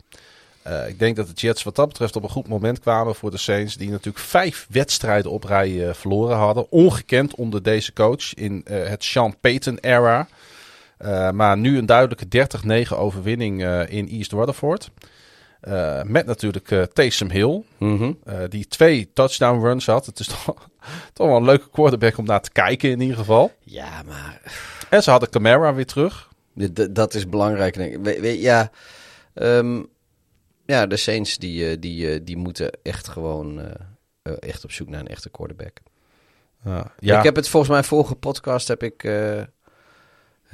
Ik 0.89 0.99
denk 0.99 1.17
dat 1.17 1.27
de 1.27 1.33
Jets 1.35 1.63
wat 1.63 1.77
dat 1.77 1.89
betreft 1.89 2.17
op 2.17 2.23
een 2.23 2.29
goed 2.29 2.49
moment 2.49 2.81
kwamen 2.81 3.15
voor 3.15 3.31
de 3.31 3.37
Saints, 3.37 3.77
die 3.77 3.91
natuurlijk 3.91 4.25
vijf 4.25 4.67
wedstrijden 4.71 5.31
op 5.31 5.45
rij 5.45 5.95
verloren 5.95 6.37
hadden. 6.37 6.71
Ongekend 6.71 7.35
onder 7.35 7.63
deze 7.63 7.93
coach 7.93 8.35
in 8.35 8.63
eh, 8.65 8.89
het 8.89 9.05
Sean 9.05 9.37
Payton-era. 9.41 10.29
Eh, 11.05 11.31
maar 11.31 11.57
nu 11.59 11.79
een 11.79 11.87
duidelijke 11.87 12.27
30-9 12.89 12.97
overwinning 12.97 13.63
eh, 13.65 13.89
in 13.89 14.09
East 14.09 14.33
Rutherford. 14.33 14.91
Eh, 15.61 16.03
met 16.03 16.27
natuurlijk 16.27 16.71
eh, 16.71 16.83
Taysom 16.83 17.31
Hill, 17.31 17.63
eh, 18.25 18.39
die 18.49 18.67
twee 18.69 19.11
touchdown 19.13 19.61
runs 19.65 19.87
had. 19.87 20.07
Het 20.07 20.19
is 20.21 20.27
toch, 20.45 20.69
toch 21.13 21.27
wel 21.27 21.37
een 21.37 21.45
leuke 21.45 21.71
quarterback 21.71 22.19
om 22.19 22.25
naar 22.25 22.41
te 22.41 22.51
kijken 22.53 22.91
in 22.91 23.01
ieder 23.01 23.17
geval. 23.17 23.53
Ja, 23.61 24.03
maar 24.07 24.41
En 24.91 25.03
ze 25.03 25.11
hadden 25.11 25.31
Camara 25.31 25.75
weer 25.75 25.87
terug. 25.87 26.29
D- 26.73 26.95
dat 26.95 27.15
is 27.15 27.29
belangrijk. 27.29 27.75
Denk 27.75 27.93
ik. 27.95 28.01
We- 28.03 28.21
we- 28.21 28.41
ja, 28.41 28.71
ehm, 29.35 29.83
ja, 30.67 30.87
de 30.87 30.97
Saints 30.97 31.39
die, 31.39 31.79
die, 31.79 32.25
die 32.25 32.37
moeten 32.37 32.71
echt 32.83 33.09
gewoon 33.09 33.61
echt 34.23 34.65
op 34.65 34.73
zoek 34.73 34.89
naar 34.89 35.01
een 35.01 35.09
echte 35.09 35.31
quarterback. 35.31 35.77
ja, 36.99 37.19
Ik 37.19 37.25
heb 37.25 37.37
het 37.37 37.49
volgens 37.49 37.73
mij 37.73 37.83
vorige 37.83 38.15
podcast 38.15 38.69
heb 38.69 38.83
ik, 38.83 39.03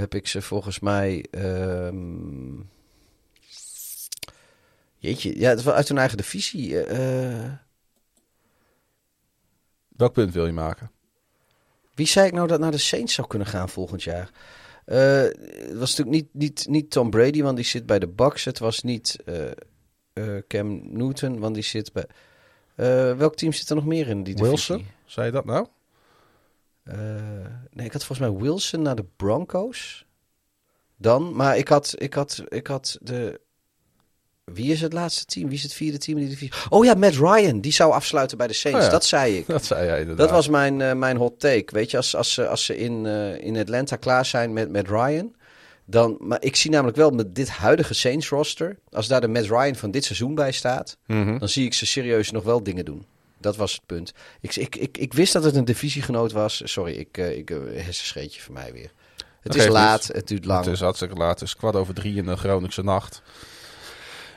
heb 0.01 0.15
ik 0.15 0.27
ze 0.27 0.43
volgens 0.43 0.81
mij. 0.81 1.25
ehm, 1.31 2.61
jeetje, 4.97 5.39
ja, 5.39 5.49
het 5.49 5.63
was 5.63 5.75
uit 5.75 5.89
hun 5.89 5.99
eigen 5.99 6.17
divisie. 6.17 6.85
eh, 6.85 7.45
eh, 7.45 7.53
welk 9.89 10.13
punt 10.13 10.33
wil 10.33 10.47
je 10.47 10.53
maken? 10.53 10.91
Wie 11.95 12.07
zei 12.07 12.27
ik 12.27 12.33
nou 12.33 12.49
dat 12.49 12.61
naar 12.61 12.71
de 12.71 12.79
Saints 12.79 13.15
zou 13.15 13.29
kunnen 13.29 13.49
gaan 13.49 13.69
volgend 13.69 14.03
jaar? 14.03 14.31
Eh, 14.85 15.23
het 15.69 15.79
was 15.79 15.97
natuurlijk 15.97 16.11
niet, 16.11 16.29
niet, 16.33 16.67
niet 16.69 16.91
Tom 16.91 17.11
Brady, 17.11 17.43
want 17.43 17.57
die 17.57 17.65
zit 17.65 17.87
bij 17.87 17.99
de 17.99 18.09
Bucks. 18.09 18.45
Het 18.45 18.59
was 18.59 18.83
niet 18.83 19.17
Cam 20.49 20.97
Newton, 20.97 21.39
want 21.39 21.55
die 21.55 21.65
zit 21.65 21.93
bij... 21.93 22.07
Welk 23.17 23.37
team 23.37 23.53
zit 23.53 23.69
er 23.69 23.75
nog 23.75 23.87
meer 23.87 24.09
in 24.09 24.23
die 24.23 24.35
divisie? 24.35 24.77
Wilson? 24.77 24.87
Zei 25.05 25.27
je 25.27 25.33
dat 25.33 25.45
nou? 25.45 25.67
Eh, 26.83 26.97
nee, 27.71 27.87
ik 27.87 27.93
had 27.93 28.05
volgens 28.05 28.29
mij 28.29 28.39
Wilson 28.43 28.83
naar 28.83 28.97
de 28.97 29.05
Broncos. 29.17 30.07
Dan, 30.97 31.37
maar 31.37 31.57
ik 31.57 31.69
had, 31.69 31.95
ik 31.97 32.15
had, 32.15 32.43
ik 32.49 32.67
had 32.67 32.99
de... 33.01 33.41
Wie 34.45 34.73
is 34.73 34.81
het 34.81 34.93
laatste 34.93 35.25
team? 35.25 35.49
Wie 35.49 35.57
is 35.57 35.63
het 35.63 35.73
vierde 35.73 35.99
team 35.99 36.19
in 36.19 36.25
die 36.25 36.33
divisie? 36.33 36.69
Oh 36.69 36.85
ja, 36.85 36.95
Matt 36.95 37.15
Ryan. 37.15 37.61
Die 37.61 37.73
zou 37.73 37.93
afsluiten 37.93 38.39
bij 38.39 38.47
de 38.47 38.53
Saints. 38.53 38.81
Oh 38.81 38.85
ja. 38.85 38.91
Dat 38.91 39.05
zei 39.05 39.37
ik. 39.37 39.47
Dat 39.57 39.65
zei 39.65 39.87
jij 39.87 40.01
inderdaad. 40.01 40.27
Dat 40.27 40.37
was 40.37 40.49
mijn, 40.49 40.81
eh, 40.81 40.95
mijn 40.95 41.17
hot 41.17 41.41
take. 41.41 41.75
Weet 41.75 41.91
je, 41.91 41.97
als, 41.97 42.17
als 42.17 42.35
ze, 42.35 42.49
als 42.49 42.65
ze 42.65 42.77
in, 42.77 43.07
eh, 43.07 43.39
in 43.39 43.57
Atlanta 43.57 43.97
klaar 43.97 44.25
zijn 44.25 44.53
met, 44.53 44.71
met 44.71 44.89
Ryan. 44.89 45.35
Dan, 45.85 46.17
maar 46.19 46.43
ik 46.43 46.57
zie 46.57 46.71
namelijk 46.71 46.97
wel 46.97 47.11
met 47.11 47.35
dit 47.35 47.49
huidige 47.49 47.95
Saints 47.95 48.29
roster. 48.29 48.79
Als 48.91 49.09
daar 49.09 49.21
de 49.21 49.29
Matt 49.29 49.47
Ryan 49.47 49.75
van 49.75 49.91
dit 49.91 50.05
seizoen 50.05 50.35
bij 50.35 50.53
staat. 50.53 50.97
Mhm. 51.07 51.39
Dan 51.39 51.49
zie 51.49 51.65
ik 51.65 51.75
ze 51.75 51.87
serieus 51.87 52.31
nog 52.31 52.45
wel 52.45 52.63
dingen 52.63 52.85
doen. 52.85 53.07
Dat 53.41 53.57
was 53.57 53.73
het 53.73 53.87
punt. 53.87 54.13
Ik, 54.41 54.57
ik, 54.57 54.77
ik, 54.77 54.99
ik 54.99 55.13
wist 55.13 55.33
dat 55.33 55.45
het 55.45 55.57
een 55.57 55.65
divisiegenoot 55.65 56.33
was. 56.33 56.63
Sorry, 56.65 56.93
ik, 56.93 57.19
eh, 57.19 57.37
ik, 57.37 57.51
eh, 57.51 57.59
hersenscheetje 57.59 58.41
voor 58.41 58.55
mij 58.55 58.73
weer. 58.73 58.91
Het 59.41 59.53
Dat 59.53 59.63
is 59.63 59.69
laat, 59.69 60.07
het 60.07 60.29
duurt 60.29 60.45
lang. 60.45 60.65
Het 60.65 60.75
is 60.75 60.81
hartstikke 60.81 61.15
laat. 61.15 61.41
Het 61.41 61.49
is 61.49 61.57
kwart 61.57 61.77
over 61.77 61.95
drie 61.95 62.17
in 62.17 62.27
de 62.27 62.37
Groningse 62.37 62.83
nacht. 62.83 63.23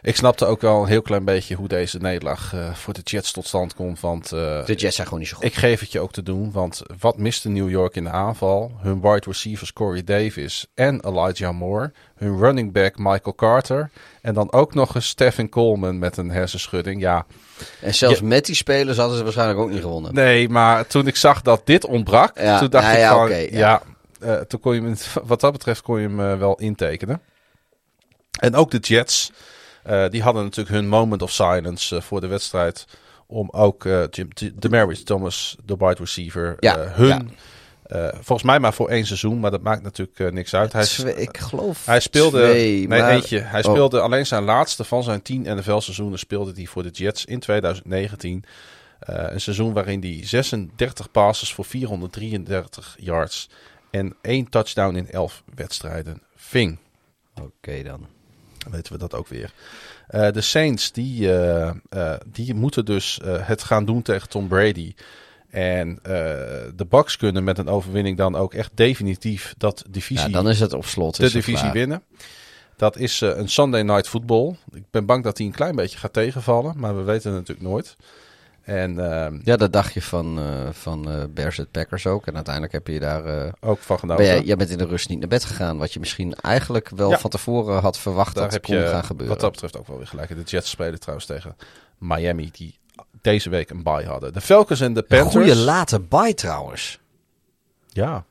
Ik 0.06 0.16
snapte 0.16 0.46
ook 0.46 0.62
wel 0.62 0.82
een 0.82 0.88
heel 0.88 1.02
klein 1.02 1.26
beetje 1.26 1.56
hoe 1.56 1.68
deze 1.68 1.98
nederlaag 1.98 2.54
eh, 2.54 2.74
voor 2.74 2.94
de 2.94 3.02
Jets 3.04 3.32
tot 3.32 3.48
stand 3.48 3.76
komt. 3.76 4.00
Want 4.00 4.32
eh, 4.32 4.66
De 4.66 4.74
Jets 4.76 4.96
zijn 4.96 5.08
gewoon 5.08 5.20
niet 5.20 5.30
zo 5.30 5.36
goed. 5.36 5.46
ik 5.46 5.54
geef 5.54 5.80
het 5.80 5.92
je 5.92 6.00
ook 6.00 6.12
te 6.12 6.24
doen. 6.24 6.52
Want 6.52 6.82
wat 7.00 7.18
miste 7.18 7.50
New 7.50 7.70
York 7.70 7.96
in 7.96 8.04
de 8.04 8.10
aanval? 8.10 8.72
Hun 8.82 9.02
wide 9.02 9.24
receivers 9.26 9.74
Corey 9.74 10.04
Davis 10.04 10.66
en 10.74 11.06
Elijah 11.06 11.54
Moore. 11.58 11.92
Hun 12.16 12.38
running 12.38 12.72
back 12.72 12.98
Michael 12.98 13.36
Carter. 13.36 13.90
En 14.22 14.34
dan 14.34 14.52
ook 14.52 14.74
nog 14.74 14.96
eens 14.96 15.08
Stephen 15.08 15.50
Coleman 15.50 16.00
met 16.00 16.18
een 16.18 16.30
hersenschudding. 16.32 17.02
Ja, 17.02 17.26
En 17.82 17.94
zelfs 17.94 18.22
met 18.22 18.46
die 18.46 18.56
spelers 18.56 18.98
hadden 18.98 19.18
ze 19.18 19.24
waarschijnlijk 19.24 19.60
ook 19.60 19.70
niet 19.70 19.82
gewonnen. 19.82 20.14
Nee, 20.14 20.50
maar 20.50 20.88
toen 20.88 21.08
ik 21.08 21.16
zag 21.16 21.42
dat 21.42 21.62
dit 21.66 21.86
ontbrak, 21.86 22.40
Ja, 22.40 22.60
toen 22.60 22.70
dacht 22.70 22.86
ja, 22.86 22.92
ik 22.92 22.98
ja, 23.00 23.14
van, 23.14 23.30
ja, 23.30 23.48
ja. 23.50 23.82
eh, 24.20 24.36
toen 24.42 24.60
kon 24.60 24.76
je 24.76 24.82
hem, 24.82 24.96
wat 25.28 25.40
dat 25.40 25.52
betreft 25.52 25.82
kon 25.82 26.02
je 26.02 26.08
hem 26.08 26.40
wel 26.40 26.56
intekenen. 26.60 27.22
En 28.40 28.56
ook 28.56 28.72
de 28.72 28.78
Jets, 28.80 29.32
die 30.10 30.22
hadden 30.22 30.44
natuurlijk 30.44 30.76
hun 30.76 30.88
moment 30.88 31.22
of 31.22 31.32
silence 31.32 31.96
eh, 31.96 32.02
voor 32.02 32.22
de 32.22 32.28
wedstrijd 32.28 32.86
om 33.28 33.50
ook 33.52 33.86
eh 33.86 34.04
Jim, 34.10 34.28
Demarius 34.56 35.04
Thomas, 35.04 35.56
de 35.66 35.76
wide 35.78 35.96
receiver, 36.00 36.56
Ja, 36.60 36.78
eh, 36.78 36.94
hun, 36.94 37.08
ja. 37.08 37.22
eh, 37.84 38.08
volgens 38.14 38.44
mij 38.44 38.60
maar 38.60 38.74
voor 38.74 38.90
één 38.90 39.06
seizoen, 39.06 39.40
maar 39.40 39.52
dat 39.52 39.62
maakt 39.62 39.82
natuurlijk 39.84 40.20
eh, 40.20 40.32
niks 40.32 40.54
uit. 40.56 40.74
Hij, 40.74 40.84
Twee- 40.86 41.16
ik 41.16 41.38
geloof 41.38 41.86
hij 41.86 42.00
speelde, 42.00 42.42
twee, 42.42 42.88
nee 42.88 43.00
maar- 43.00 43.10
eentje, 43.10 43.40
hij 43.40 43.64
Oh. 43.64 43.72
speelde 43.72 44.00
alleen 44.00 44.26
zijn 44.26 44.44
laatste 44.44 44.84
van 44.84 45.04
zijn 45.04 45.22
tien 45.22 45.42
NFL-seizoenen 45.58 46.20
speelde 46.20 46.52
hij 46.56 46.66
voor 46.66 46.84
de 46.84 46.90
Jets 46.90 47.26
in 47.26 47.40
2019. 47.40 48.44
Eh, 49.00 49.16
een 49.30 49.42
seizoen 49.42 49.74
waarin 49.74 50.00
hij 50.02 50.20
36 50.24 51.12
passes 51.12 51.54
voor 51.54 51.66
433 51.66 52.96
yards 53.00 53.50
en 53.92 54.16
één 54.22 54.50
touchdown 54.50 54.96
in 54.96 55.10
11 55.12 55.44
wedstrijden 55.56 56.22
ving. 56.36 56.78
Oké. 57.42 57.84
Dan 57.84 58.08
weten 58.72 58.94
we 58.94 59.00
dat 59.00 59.14
ook 59.14 59.28
weer. 59.28 59.52
Eh, 60.08 60.32
de 60.32 60.42
Saints 60.42 60.92
die, 60.92 61.32
eh, 61.34 61.70
eh, 61.90 62.20
die 62.28 62.54
moeten 62.54 62.86
dus 62.86 63.20
het 63.24 63.64
gaan 63.64 63.86
doen 63.86 64.02
tegen 64.02 64.30
Tom 64.30 64.48
Brady. 64.48 64.94
En 65.50 66.00
de 66.76 66.86
Bucks 66.90 67.18
kunnen 67.18 67.44
met 67.44 67.58
een 67.58 67.68
overwinning 67.68 68.18
dan 68.18 68.36
ook 68.36 68.54
echt 68.54 68.72
definitief 68.74 69.54
dat 69.58 69.84
divisie 69.90 70.28
Ja, 70.28 70.34
dan 70.34 70.50
is 70.50 70.60
het 70.60 70.74
op 70.74 70.86
slot. 70.86 71.16
de 71.16 71.24
divisie 71.32 71.54
klaar. 71.60 71.72
winnen. 71.72 72.04
Dat 72.78 72.98
is 72.98 73.22
een 73.22 73.50
Sunday 73.50 73.82
Night 73.82 74.08
Football. 74.08 74.56
Ik 74.72 74.84
ben 74.92 75.06
bang 75.06 75.24
dat 75.24 75.38
hij 75.38 75.48
een 75.48 75.54
klein 75.54 75.76
beetje 75.76 75.98
gaat 75.98 76.14
tegenvallen, 76.14 76.74
maar 76.78 76.98
we 76.98 77.04
weten 77.04 77.32
het 77.32 77.40
natuurlijk 77.40 77.68
nooit. 77.68 77.96
En 78.64 79.00
ehm, 79.12 79.40
Ja, 79.44 79.56
dat 79.56 79.74
dacht 79.74 79.94
je 79.94 80.02
van, 80.02 80.40
eh 80.40 80.70
van 80.72 81.10
eh 81.12 81.24
Bears 81.30 81.60
at 81.60 81.72
Packers 81.72 82.08
ook. 82.08 82.28
En 82.28 82.36
uiteindelijk 82.36 82.74
heb 82.74 82.88
je 82.88 83.00
daar... 83.00 83.26
eh, 83.26 83.52
ook 83.62 83.80
van 83.80 84.00
genoten. 84.00 84.26
ben 84.26 84.34
jij, 84.36 84.44
jij 84.44 84.56
bent 84.56 84.70
in 84.70 84.78
de 84.78 84.86
rust 84.86 85.10
niet 85.10 85.20
naar 85.20 85.28
bed 85.28 85.44
gegaan. 85.46 85.78
Wat 85.78 85.94
je 85.94 86.00
misschien 86.00 86.34
eigenlijk 86.34 86.90
wel 86.90 87.10
Ja. 87.10 87.18
van 87.20 87.30
tevoren 87.30 87.82
had 87.82 87.98
verwacht 88.00 88.36
Daar 88.36 88.44
dat 88.44 88.54
heb 88.54 88.64
kon 88.64 88.76
je 88.76 88.88
gaan 88.88 89.04
gebeuren. 89.04 89.34
wat 89.34 89.40
dat 89.44 89.52
betreft 89.52 89.78
ook 89.78 89.88
wel 89.88 89.98
weer 89.98 90.08
gelijk. 90.08 90.30
De 90.30 90.42
Jets 90.42 90.70
spelen 90.70 91.00
trouwens 91.00 91.28
tegen 91.28 91.56
Miami, 91.98 92.50
die 92.52 92.78
deze 93.22 93.50
week 93.50 93.70
een 93.70 93.84
bye 93.84 94.06
hadden. 94.06 94.34
De 94.34 94.42
Falcons 94.42 94.82
en 94.82 94.94
de 94.94 95.00
Een 95.00 95.18
Panthers. 95.18 95.34
goede 95.46 95.56
late 95.56 96.00
bye 96.00 96.34
trouwens. 96.34 97.00
Ja. 97.88 98.26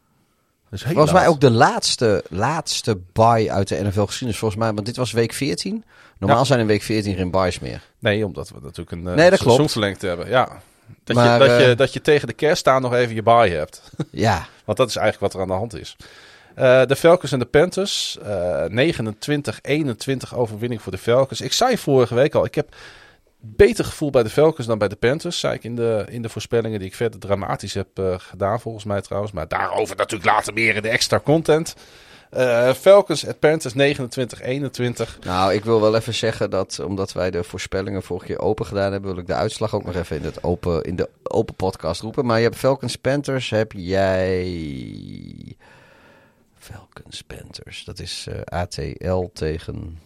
Is 0.73 0.83
heel 0.83 0.93
Volgens 0.93 1.13
mij 1.13 1.23
laat. 1.23 1.31
ook 1.31 1.41
de 1.41 1.51
laatste, 1.51 2.25
laatste 2.29 2.99
bye 3.13 3.53
uit 3.53 3.69
de 3.69 3.83
NFL 3.83 4.01
geschiedenis. 4.05 4.39
Volgens 4.39 4.61
mij, 4.61 4.73
want 4.73 4.87
dit 4.87 4.97
was 4.97 5.13
week 5.13 5.33
14. 5.33 5.85
Normaal 6.19 6.39
Ja. 6.39 6.45
zijn 6.45 6.61
in 6.61 6.67
week 6.67 6.83
14 6.83 7.15
geen 7.17 7.31
byes 7.31 7.59
meer. 7.59 7.83
Nee, 7.99 8.27
omdat 8.27 8.49
we 8.49 8.55
natuurlijk 8.63 8.91
een 8.91 8.99
uh, 8.99 9.05
Nee, 9.05 9.17
dat 9.17 9.27
klopt. 9.27 9.43
seizoensverlengte 9.43 10.07
hebben. 10.07 10.29
Ja. 10.29 10.49
Dat, 11.05 11.17
Maar, 11.17 11.33
je, 11.43 11.49
dat, 11.49 11.61
je, 11.61 11.67
eh, 11.71 11.77
dat 11.77 11.93
je 11.93 12.01
tegen 12.01 12.27
de 12.27 12.33
kerst 12.35 12.69
aan 12.69 12.83
nog 12.83 12.95
even 12.95 13.15
je 13.15 13.23
bye 13.23 13.51
hebt. 13.51 13.83
Ja, 14.11 14.47
Want 14.65 14.79
dat 14.79 14.89
is 14.89 14.97
eigenlijk 14.97 15.33
wat 15.33 15.43
er 15.43 15.49
aan 15.49 15.55
de 15.55 15.61
hand 15.61 15.79
is. 15.79 15.97
Eh, 16.55 16.83
de 16.87 16.97
Falcons 16.97 17.33
en 17.33 17.39
de 17.39 17.45
Panthers. 17.45 18.19
eh 18.23 18.65
29-21 18.69 20.35
overwinning 20.35 20.83
voor 20.83 20.93
de 20.93 20.99
Falcons. 20.99 21.41
Ik 21.41 21.53
zei 21.53 21.79
vorige 21.79 22.15
week 22.15 22.35
al, 22.35 22.45
ik 22.45 22.55
heb 22.55 22.75
beter 23.45 23.85
gevoel 23.85 24.11
bij 24.11 24.23
de 24.23 24.29
Falcons 24.29 24.67
dan 24.67 24.79
bij 24.79 24.89
de 24.89 24.97
Panthers. 24.97 25.39
Zei 25.41 25.55
ik 25.55 25.65
in 25.65 25.77
de, 25.77 26.05
in 26.09 26.23
de 26.23 26.29
voorspellingen 26.29 26.79
die 26.79 26.89
ik 26.89 26.95
verder 26.95 27.21
dramatisch 27.21 27.75
heb 27.75 27.99
eh, 27.99 28.15
gedaan 28.19 28.61
volgens 28.61 28.85
mij 28.85 29.01
trouwens. 29.01 29.33
Maar 29.33 29.49
daarover 29.49 29.97
natuurlijk 29.97 30.31
later 30.31 30.53
meer 30.53 30.77
in 30.77 30.83
de 30.83 30.89
extra 30.89 31.21
content. 31.21 31.75
Eh, 32.31 32.73
Falcons 32.73 33.27
at 33.27 33.39
Panthers 33.39 33.75
29-21. 33.75 35.19
nou 35.21 35.55
ik 35.55 35.65
wil 35.65 35.81
wel 35.81 35.97
even 35.97 36.15
zeggen 36.15 36.51
dat 36.51 36.81
omdat 36.81 37.13
wij 37.13 37.31
de 37.31 37.45
voorspellingen 37.45 38.03
vorige 38.03 38.27
keer 38.27 38.39
open 38.39 38.67
gedaan 38.67 38.93
hebben, 38.93 39.11
wil 39.11 39.21
ik 39.21 39.27
de 39.27 39.35
uitslag 39.35 39.75
ook 39.75 39.85
nog 39.85 39.95
even 39.95 40.17
in, 40.17 40.25
het 40.25 40.45
open, 40.45 40.83
in 40.83 40.97
de 40.97 41.09
open 41.23 41.55
podcast 41.55 42.01
roepen. 42.01 42.27
Maar 42.27 42.39
je 42.39 42.45
hebt 42.45 42.57
Falcons 42.57 42.97
Panthers, 42.97 43.51
heb 43.51 43.73
jij... 43.73 45.57
Falcons 46.59 47.23
Panthers, 47.23 47.85
dat 47.85 47.99
is 47.99 48.27
eh, 48.29 48.41
ATL 48.45 49.25
tegen 49.33 49.99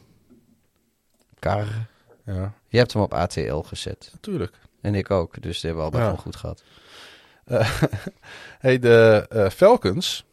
Kar. 1.38 1.66
Ja, 2.26 2.52
Je 2.68 2.78
hebt 2.78 2.92
hem 2.92 3.02
op 3.02 3.14
ATL 3.14 3.56
gezet. 3.56 4.08
natuurlijk. 4.12 4.52
En 4.80 4.94
ik 4.94 5.10
ook, 5.10 5.42
dus 5.42 5.60
die 5.60 5.70
hebben 5.70 5.90
we 5.90 5.90
allebei 5.90 6.14
Ja. 6.16 6.22
goed 6.22 6.36
gehad. 6.36 6.62
Eh, 7.44 7.70
hey, 8.58 8.78
de 8.78 9.26
eh, 9.28 9.50
Falcons, 9.50 10.24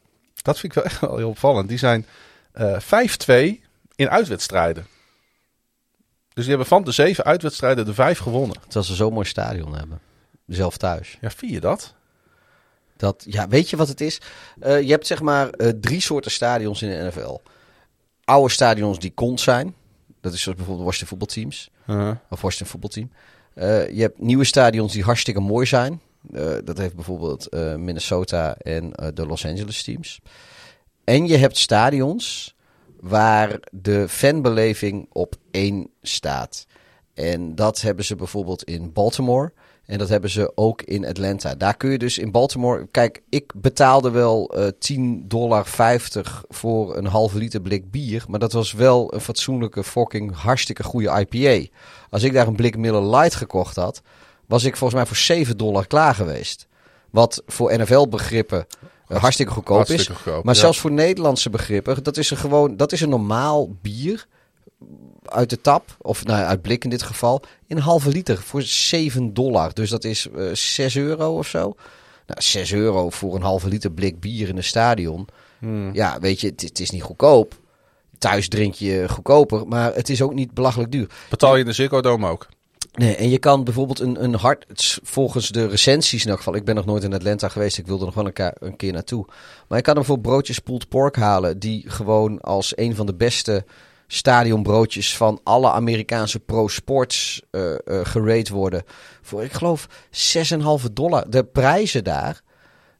dat 0.41 0.59
vind 0.59 0.75
ik 0.75 0.81
wel 0.83 0.91
echt 0.91 0.99
wel 0.99 1.17
heel 1.17 1.29
opvallend. 1.29 1.69
Die 1.69 1.77
zijn 1.77 2.05
eh 2.51 2.79
5-2 2.79 3.61
in 3.95 4.09
uitwedstrijden. 4.09 4.87
Dus 6.33 6.43
die 6.43 6.49
hebben 6.49 6.67
van 6.67 6.83
de 6.83 6.91
zeven 6.91 7.23
uitwedstrijden 7.23 7.85
de 7.85 7.93
vijf 7.93 8.19
gewonnen. 8.19 8.57
Terwijl 8.61 8.85
ze 8.85 8.95
zo'n 8.95 9.13
mooi 9.13 9.25
stadion 9.27 9.75
hebben. 9.75 9.99
zelf 10.47 10.77
thuis. 10.77 11.17
Ja, 11.21 11.29
vier 11.31 11.51
je 11.51 11.59
dat? 11.59 11.93
Dat, 12.97 13.23
ja, 13.27 13.47
weet 13.47 13.69
je 13.69 13.77
wat 13.77 13.87
het 13.87 14.01
is? 14.01 14.21
Je 14.59 14.85
hebt 14.87 15.07
zeg 15.07 15.21
maar 15.21 15.49
drie 15.81 16.01
soorten 16.01 16.31
stadions 16.31 16.81
in 16.81 16.89
de 16.89 17.03
NFL. 17.07 17.39
Oude 18.23 18.53
stadions 18.53 18.99
die 18.99 19.11
kont 19.13 19.39
zijn. 19.41 19.75
Dat 20.23 20.33
is 20.33 20.41
zoals 20.41 20.57
bijvoorbeeld 20.57 20.87
Washington 20.87 21.17
voetbalteams. 21.17 21.69
Uh-huh. 21.87 22.15
Of 22.29 22.41
Washington 22.41 22.67
voetbalteam. 22.67 23.11
Eh, 23.53 23.95
je 23.95 24.01
hebt 24.01 24.19
nieuwe 24.19 24.43
stadions 24.43 24.93
die 24.93 25.03
hartstikke 25.03 25.39
mooi 25.39 25.65
zijn. 25.65 26.01
Eh, 26.33 26.51
dat 26.63 26.77
heeft 26.77 26.95
bijvoorbeeld 26.95 27.47
eh, 27.47 27.75
Minnesota 27.75 28.55
en 28.57 28.91
de 29.13 29.25
Los 29.25 29.45
Angeles 29.45 29.83
teams. 29.83 30.19
En 31.03 31.27
je 31.27 31.37
hebt 31.37 31.57
stadions 31.57 32.55
waar 32.99 33.59
de 33.71 34.09
fanbeleving 34.09 35.07
op 35.11 35.35
één 35.51 35.89
staat. 36.01 36.67
En 37.13 37.55
dat 37.55 37.81
hebben 37.81 38.05
ze 38.05 38.15
bijvoorbeeld 38.15 38.63
in 38.63 38.93
Baltimore. 38.93 39.51
En 39.85 39.97
dat 39.97 40.09
hebben 40.09 40.29
ze 40.29 40.51
ook 40.55 40.81
in 40.81 41.05
Atlanta. 41.05 41.55
Daar 41.55 41.77
kun 41.77 41.91
je 41.91 41.97
dus 41.97 42.17
in 42.17 42.31
Baltimore. 42.31 42.87
Kijk, 42.91 43.21
ik 43.29 43.51
betaalde 43.55 44.09
wel 44.09 44.53
eh 44.55 44.67
10,50 44.97 45.03
dollar 45.27 45.67
voor 46.49 46.97
een 46.97 47.05
halve 47.05 47.37
liter 47.37 47.61
blik 47.61 47.91
bier. 47.91 48.25
Maar 48.27 48.39
dat 48.39 48.51
was 48.51 48.71
wel 48.71 49.13
een 49.13 49.21
fatsoenlijke, 49.21 49.83
fucking 49.83 50.35
hartstikke 50.35 50.83
goede 50.83 51.25
IPA. 51.29 51.71
Als 52.09 52.23
ik 52.23 52.33
daar 52.33 52.47
een 52.47 52.55
blik 52.55 52.77
Miller 52.77 53.15
Lite 53.15 53.37
gekocht 53.37 53.75
had, 53.75 54.01
was 54.45 54.63
ik 54.63 54.75
volgens 54.75 54.99
mij 54.99 55.07
voor 55.07 55.17
7 55.17 55.57
dollar 55.57 55.87
klaar 55.87 56.15
geweest. 56.15 56.67
Wat 57.09 57.43
voor 57.45 57.77
NFL-begrippen 57.77 58.65
eh, 59.07 59.17
hartstikke 59.17 59.51
goedkoop 59.51 59.75
Hartstikke 59.75 60.11
is. 60.11 60.17
goedkoop, 60.17 60.43
maar 60.43 60.53
ja. 60.53 60.59
zelfs 60.59 60.79
voor 60.79 60.91
Nederlandse 60.91 61.49
begrippen, 61.49 62.03
dat 62.03 62.17
is 62.17 62.31
een 62.31 62.37
gewoon, 62.37 62.77
dat 62.77 62.91
is 62.91 63.01
een 63.01 63.09
normaal 63.09 63.69
bier 63.81 64.27
uit 65.25 65.49
de 65.49 65.61
tap, 65.61 65.95
of 66.01 66.25
nou, 66.25 66.43
uit 66.43 66.61
blik 66.61 66.83
in 66.83 66.89
dit 66.89 67.03
geval, 67.03 67.41
in 67.67 67.75
een 67.75 67.81
halve 67.81 68.09
liter 68.09 68.37
voor 68.37 68.61
7 68.61 69.33
dollar. 69.33 69.73
Dus 69.73 69.89
dat 69.89 70.03
is 70.03 70.27
eh 70.35 70.45
6 70.53 70.97
euro 70.97 71.37
of 71.37 71.47
zo. 71.47 71.75
Nou, 72.27 72.41
6 72.41 72.73
euro 72.73 73.09
voor 73.09 73.35
een 73.35 73.41
halve 73.41 73.67
liter 73.67 73.91
blik 73.91 74.19
bier 74.19 74.49
in 74.49 74.57
een 74.57 74.63
stadion. 74.63 75.27
Hmm. 75.59 75.93
Ja, 75.93 76.19
weet 76.19 76.41
je, 76.41 76.53
het, 76.55 76.79
is 76.79 76.89
niet 76.89 77.03
goedkoop. 77.03 77.61
Thuis 78.17 78.47
drink 78.47 78.73
je 78.73 79.05
goedkoper, 79.09 79.67
maar 79.67 79.93
het 79.93 80.09
is 80.09 80.21
ook 80.21 80.33
niet 80.33 80.53
belachelijk 80.53 80.91
duur. 80.91 81.09
Betaal 81.29 81.53
je 81.53 81.59
in 81.59 81.65
de 81.65 81.73
Ziggo 81.73 82.01
Dome 82.01 82.29
ook? 82.29 82.47
Nee, 82.93 83.15
en 83.15 83.29
je 83.29 83.37
kan 83.37 83.63
bijvoorbeeld 83.63 83.99
een, 83.99 84.23
een 84.23 84.57
is 84.73 84.99
volgens 85.03 85.49
de 85.49 85.67
recensies 85.67 86.23
in 86.23 86.29
elk 86.29 86.37
geval, 86.37 86.55
ik 86.55 86.65
ben 86.65 86.75
nog 86.75 86.85
nooit 86.85 87.03
in 87.03 87.13
Atlanta 87.13 87.49
geweest, 87.49 87.77
ik 87.77 87.87
wilde 87.87 88.05
nog 88.05 88.13
wel 88.13 88.25
een, 88.25 88.53
een 88.59 88.75
keer 88.75 88.93
naartoe. 88.93 89.25
Maar 89.67 89.77
je 89.77 89.83
kan 89.83 89.93
er 89.93 89.99
bijvoorbeeld 89.99 90.27
broodjes 90.27 90.59
pulled 90.59 90.89
pork 90.89 91.15
halen, 91.15 91.59
die 91.59 91.89
gewoon 91.89 92.41
als 92.41 92.77
een 92.77 92.95
van 92.95 93.05
de 93.05 93.13
beste 93.13 93.65
stadionbroodjes 94.07 95.17
van 95.17 95.39
alle 95.43 95.71
Amerikaanse 95.71 96.39
pro-sports 96.39 97.41
eh 97.51 97.73
gerate 98.03 98.53
worden. 98.53 98.83
Voor, 99.21 99.43
ik 99.43 99.53
geloof, 99.53 99.87
6,5 100.09 100.91
dollar. 100.93 101.29
De 101.29 101.43
prijzen 101.43 102.03
daar, 102.03 102.41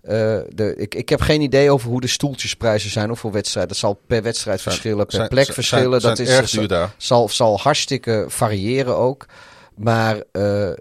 eh, 0.02 0.12
de, 0.50 0.74
ik, 0.78 0.96
ik 0.96 1.10
heb 1.10 1.22
geen 1.22 1.42
idee 1.42 1.72
over 1.72 1.90
hoe 1.90 2.02
de 2.02 2.08
stoeltjesprijzen 2.08 2.90
zijn 2.90 3.12
of 3.12 3.20
voor 3.20 3.32
wedstrijd. 3.32 3.68
Dat 3.68 3.78
zal 3.78 4.00
per 4.08 4.22
wedstrijd 4.24 4.60
Zijn- 4.60 4.74
verschillen, 4.74 5.06
per 5.06 5.16
zijn- 5.16 5.28
plek 5.28 5.44
zijn- 5.44 5.56
verschillen. 5.56 6.02
dat 6.02 6.20
erg 6.20 6.44
is, 6.44 6.52
duur 6.52 6.68
daar. 6.68 6.94
zal, 6.98 7.30
zal 7.30 7.60
hartstikke 7.60 8.26
variëren 8.28 8.98
ook. 8.98 9.26
Maar 9.76 10.24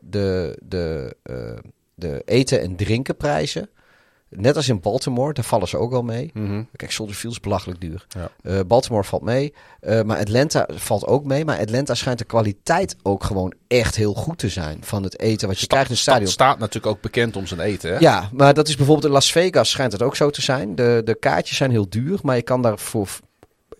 de, 0.02 0.58
de, 0.62 1.16
de 1.94 2.22
eten- 2.24 2.60
en 2.60 2.76
drinkenprijzen, 2.76 3.70
net 4.36 4.56
als 4.56 4.68
in 4.68 4.80
Baltimore, 4.80 5.32
daar 5.32 5.44
vallen 5.44 5.68
ze 5.68 5.76
ook 5.76 5.90
wel 5.90 6.02
mee. 6.02 6.30
Mhm. 6.34 6.62
Kijk, 6.76 6.90
Soldier 6.92 7.16
Field 7.16 7.32
is 7.34 7.40
belachelijk 7.40 7.80
duur. 7.80 8.06
Ja. 8.08 8.30
Eh, 8.42 8.60
Baltimore 8.66 9.04
valt 9.04 9.22
mee, 9.22 9.54
eh, 9.80 10.02
maar 10.02 10.18
Atlanta 10.18 10.68
valt 10.74 11.06
ook 11.06 11.24
mee. 11.24 11.44
Maar 11.44 11.58
Atlanta 11.58 11.94
schijnt 11.94 12.18
de 12.18 12.24
kwaliteit 12.24 12.96
ook 13.02 13.24
gewoon 13.24 13.52
echt 13.68 13.96
heel 13.96 14.14
goed 14.14 14.38
te 14.38 14.48
zijn 14.48 14.78
van 14.80 15.02
het 15.02 15.18
eten 15.20 15.48
wat 15.48 15.58
je 15.60 15.66
krijgt 15.66 15.86
in 15.88 15.92
het 15.92 16.02
Stad 16.02 16.14
stadion. 16.14 16.32
staat 16.32 16.58
natuurlijk 16.58 16.94
ook 16.96 17.00
bekend 17.02 17.36
om 17.36 17.46
zijn 17.46 17.60
eten. 17.60 17.90
Hè? 17.92 17.98
Ja, 17.98 18.28
maar 18.32 18.54
dat 18.54 18.68
is 18.68 18.76
bijvoorbeeld 18.76 19.06
in 19.06 19.12
Las 19.12 19.32
Vegas 19.32 19.70
schijnt 19.70 19.92
het 19.92 20.02
ook 20.02 20.16
zo 20.16 20.30
te 20.30 20.42
zijn. 20.42 20.74
De, 20.74 21.02
de 21.04 21.14
kaartjes 21.14 21.56
zijn 21.56 21.70
heel 21.70 21.88
duur, 21.88 22.18
maar 22.22 22.36
je 22.36 22.42
kan 22.42 22.62
daar 22.62 22.78
voor 22.78 23.08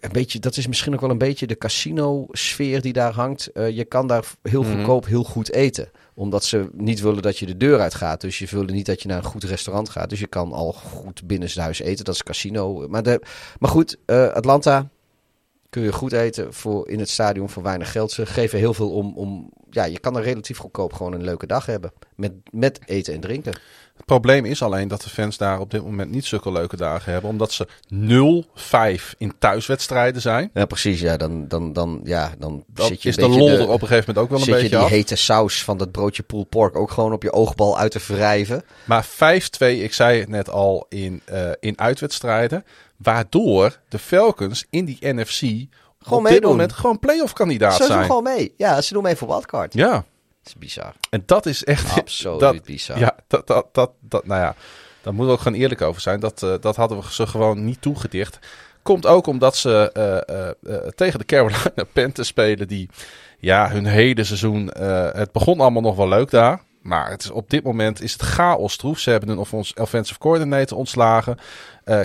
een 0.01 0.13
beetje, 0.13 0.39
dat 0.39 0.57
is 0.57 0.67
misschien 0.67 0.95
ook 0.95 1.01
wel 1.01 1.11
een 1.11 1.19
beetje 1.19 1.47
de 1.47 1.59
casino-sfeer 1.59 2.81
die 2.81 2.93
daar 2.93 3.13
hangt. 3.13 3.47
Eh, 3.53 3.69
je 3.71 3.85
kan 3.85 4.07
daar 4.07 4.25
heel 4.43 4.63
Mhm. 4.63 4.75
goedkoop 4.77 5.07
heel 5.07 5.25
goed 5.25 5.53
eten. 5.53 5.91
Omdat 6.15 6.45
ze 6.45 6.69
niet 6.73 7.01
willen 7.01 7.23
dat 7.23 7.39
je 7.39 7.47
de 7.47 7.57
deur 7.57 7.81
uitgaat. 7.81 8.21
Dus 8.21 8.39
je 8.39 8.47
willen 8.51 8.75
niet 8.75 8.87
dat 8.87 9.03
je 9.03 9.09
naar 9.09 9.19
een 9.19 9.25
goed 9.25 9.45
restaurant 9.45 9.89
gaat. 9.89 10.11
Dus 10.11 10.21
je 10.21 10.27
kan 10.27 10.53
al 10.53 10.73
goed 10.73 11.27
binnenshuis 11.27 11.81
eten. 11.81 12.05
Dat 12.05 12.15
is 12.15 12.23
casino. 12.23 12.89
Maar, 12.89 13.03
de, 13.03 13.23
maar 13.59 13.71
goed, 13.71 13.97
eh, 14.07 14.29
Atlanta 14.29 14.89
kun 15.71 15.83
je 15.83 15.93
goed 15.93 16.13
eten 16.13 16.55
voor, 16.55 16.89
in 16.89 16.99
het 16.99 17.09
stadion 17.09 17.49
voor 17.49 17.63
weinig 17.63 17.93
geld. 17.93 18.13
Ze 18.13 18.27
geven 18.27 18.59
heel 18.59 18.75
veel 18.75 18.91
om, 18.91 19.13
om... 19.17 19.51
Ja, 19.71 19.85
je 19.85 19.99
kan 19.99 20.17
er 20.17 20.23
relatief 20.23 20.59
goedkoop 20.59 20.93
gewoon 20.93 21.13
een 21.13 21.25
leuke 21.25 21.47
dag 21.47 21.67
hebben. 21.67 21.93
Met, 22.15 22.33
met 22.51 22.81
eten 22.87 23.15
en 23.15 23.21
drinken. 23.21 23.53
Het 24.03 24.21
probleem 24.21 24.45
is 24.45 24.63
alleen 24.63 24.89
dat 24.89 25.03
de 25.03 25.11
fans 25.11 25.37
daar 25.37 25.61
op 25.61 25.71
dit 25.71 25.85
moment 25.85 26.11
niet 26.11 26.25
zulke 26.25 26.53
leuke 26.53 26.77
dagen 26.77 27.13
hebben. 27.13 27.31
Omdat 27.31 27.53
ze 27.53 27.67
0-5 27.95 29.15
in 29.19 29.33
thuiswedstrijden 29.39 30.23
zijn. 30.23 30.51
Ja, 30.55 30.65
precies. 30.65 31.01
Ja, 31.01 31.17
dan, 31.17 31.49
dan, 31.49 31.73
dan, 31.73 32.01
ja, 32.05 32.33
dan 32.39 32.65
zit 32.75 33.03
je 33.03 33.09
is 33.09 33.17
een 33.17 33.23
de 33.23 33.29
beetje 33.29 33.41
lol 33.45 33.59
er 33.59 33.69
op 33.69 33.83
een 33.83 33.89
gegeven 33.89 34.15
moment 34.15 34.19
ook 34.19 34.29
wel 34.31 34.39
een 34.39 34.45
zit 34.45 34.55
je 34.55 34.61
beetje 34.61 34.77
die 34.77 34.85
af. 34.85 34.91
hete 34.91 35.17
saus 35.17 35.65
van 35.65 35.77
dat 35.79 35.93
broodje 35.93 36.23
pulled 36.23 36.49
pork 36.49 36.77
ook 36.77 36.91
gewoon 36.91 37.13
op 37.13 37.23
je 37.23 37.33
oogbal 37.33 37.79
uit 37.79 37.91
te 37.91 38.01
wrijven. 38.07 38.63
Maar 38.85 39.07
5-2, 39.07 39.09
ik 39.59 39.93
zei 39.93 40.21
het 40.21 40.29
net 40.29 40.51
al, 40.51 40.87
in, 40.89 41.23
eh, 41.25 41.51
in 41.61 41.79
uitwedstrijden. 41.79 42.65
Waardoor 42.97 43.79
de 43.89 43.99
Falcons 43.99 44.67
in 44.71 44.85
die 44.85 44.99
NFC 45.01 45.41
Gewoon 45.41 45.69
op 46.19 46.25
dit 46.25 46.33
meedoen. 46.33 46.51
moment 46.51 46.73
gewoon 46.73 46.99
playoff 46.99 47.33
kandidaat 47.33 47.73
Ze 47.73 47.79
doen 47.79 47.87
zijn. 47.89 48.05
gewoon 48.05 48.23
mee. 48.23 48.55
Ja, 48.57 48.81
ze 48.81 48.93
doen 48.95 49.03
mee 49.03 49.17
voor 49.17 49.29
wildcard. 49.29 49.75
Ja, 49.75 50.05
is 50.45 50.55
bizar. 50.59 50.93
en 51.11 51.23
dat 51.27 51.47
is 51.47 51.65
echt... 51.65 51.99
Absoluut 51.99 52.41
dat, 52.41 52.63
bizar. 52.63 52.99
Ja, 52.99 53.17
dat, 53.27 53.47
dat, 53.47 53.67
dat, 53.73 53.91
dat, 54.01 54.27
nou 54.27 54.41
ja, 54.41 54.55
daar 55.03 55.15
moeten 55.15 55.27
we 55.27 55.39
ook 55.39 55.41
gewoon 55.41 55.59
eerlijk 55.59 55.83
over 55.83 56.01
zijn. 56.01 56.21
Dat, 56.21 56.43
eh, 56.43 56.55
dat 56.61 56.77
hadden 56.77 56.99
we 56.99 57.05
ze 57.13 57.27
gewoon 57.27 57.65
niet 57.65 57.83
toegedicht. 57.83 58.39
Komt 58.83 59.07
ook 59.07 59.27
omdat 59.27 59.57
ze 59.57 59.91
eh, 59.93 60.49
eh, 60.49 60.89
tegen 60.95 61.19
de 61.19 61.25
Carolina 61.25 61.73
Panthers 61.93 62.29
spelen. 62.29 62.69
Die, 62.69 62.89
ja, 63.39 63.71
hun 63.71 63.87
hele 63.87 64.25
seizoen. 64.25 64.71
het 65.13 65.33
begon 65.33 65.61
allemaal 65.61 65.83
nog 65.83 65.97
wel 65.97 66.09
leuk 66.09 66.31
daar. 66.31 66.61
Maar 66.83 67.11
het 67.11 67.25
is, 67.25 67.31
op 67.31 67.51
dit 67.51 67.65
moment 67.65 68.03
is 68.03 68.13
het 68.13 68.23
chaos 68.23 68.77
troef. 68.77 68.99
Ze 68.99 69.11
hebben 69.11 69.29
een 69.29 69.39
offens- 69.39 69.75
offensive 69.75 70.19
coordinator 70.19 70.79
ontslagen. 70.79 71.39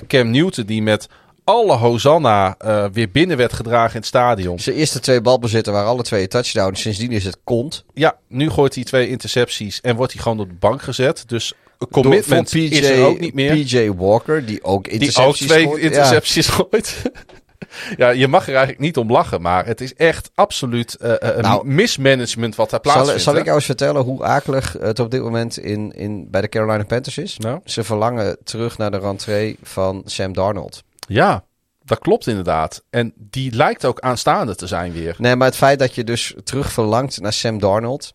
Cam 0.08 0.32
Newton 0.32 0.66
die 0.66 0.82
met 0.82 1.10
alle 1.48 1.76
Hosanna 1.76 2.56
eh, 2.58 2.86
weer 2.92 3.12
binnen 3.12 3.38
werd 3.38 3.54
gedragen 3.54 3.92
in 3.92 3.98
het 3.98 4.06
stadion. 4.06 4.60
Zijn 4.60 4.76
eerste 4.76 5.00
twee 5.00 5.22
balbezitten 5.22 5.74
waren 5.74 5.90
alle 5.90 6.04
twee 6.04 6.28
touchdowns. 6.28 6.82
Sindsdien 6.82 7.12
is 7.12 7.24
het 7.24 7.38
kont. 7.44 7.84
Ja, 7.94 8.18
nu 8.28 8.50
gooit 8.50 8.76
hij 8.76 8.84
twee 8.84 9.10
intercepties 9.10 9.82
en 9.82 9.96
wordt 9.96 10.14
hij 10.14 10.22
gewoon 10.22 10.40
op 10.40 10.50
de 10.50 10.56
bank 10.60 10.82
gezet. 10.82 11.24
Dus 11.28 11.54
een 11.78 11.88
commitment 11.92 12.56
is 12.56 12.90
er 12.90 13.06
ook 13.06 13.20
niet 13.20 13.34
meer. 13.34 13.56
PJ 13.56 13.92
Walker, 13.92 14.46
die 14.46 14.64
ook 14.64 14.84
die 14.84 14.94
intercepties 14.94 15.42
ook 15.42 15.50
twee 15.50 15.66
gooit. 15.66 15.82
intercepties 15.82 16.48
gooit. 16.48 17.02
ja, 17.98 18.10
je 18.10 18.28
mag 18.28 18.44
er 18.44 18.54
eigenlijk 18.54 18.80
niet 18.80 18.98
om 18.98 19.12
lachen, 19.12 19.42
maar 19.42 19.66
het 19.66 19.82
is 19.82 19.94
echt 19.94 20.32
absoluut 20.36 20.96
eh, 20.96 21.12
eh, 21.12 21.18
een 21.22 21.42
Nou, 21.42 21.68
mismanagement 21.68 22.56
wat 22.56 22.70
daar 22.70 22.80
Ja. 22.84 22.92
plaatsvindt. 22.92 23.22
Zal, 23.24 23.32
zal 23.32 23.40
ik 23.42 23.46
jou 23.46 23.58
eens 23.58 23.66
vertellen 23.66 24.02
hoe 24.02 24.24
akelig 24.24 24.76
het 24.80 25.00
op 25.00 25.12
dit 25.12 25.22
moment 25.22 25.58
in, 25.58 25.92
in, 25.96 26.28
bij 26.32 26.42
de 26.42 26.50
Carolina 26.50 26.84
Panthers 26.84 27.18
is? 27.18 27.38
Nou? 27.38 27.60
Ze 27.66 27.84
verlangen 27.84 28.38
terug 28.44 28.78
naar 28.78 28.92
de 28.92 29.00
rentree 29.00 29.58
van 29.62 30.02
Sam 30.06 30.34
Darnold. 30.34 30.84
Ja, 31.08 31.44
dat 31.84 32.00
klopt 32.00 32.28
inderdaad. 32.28 32.84
En 32.90 33.14
die 33.16 33.56
lijkt 33.56 33.86
ook 33.86 34.00
aanstaande 34.00 34.56
te 34.56 34.68
zijn 34.68 34.92
weer. 34.92 35.16
Nee, 35.18 35.36
maar 35.36 35.48
het 35.48 35.56
feit 35.56 35.80
dat 35.80 35.96
je 35.96 36.04
dus 36.04 36.36
terug 36.44 36.72
verlangt 36.72 37.22
naar 37.22 37.34
Sam 37.34 37.60
Darnold. 37.60 38.12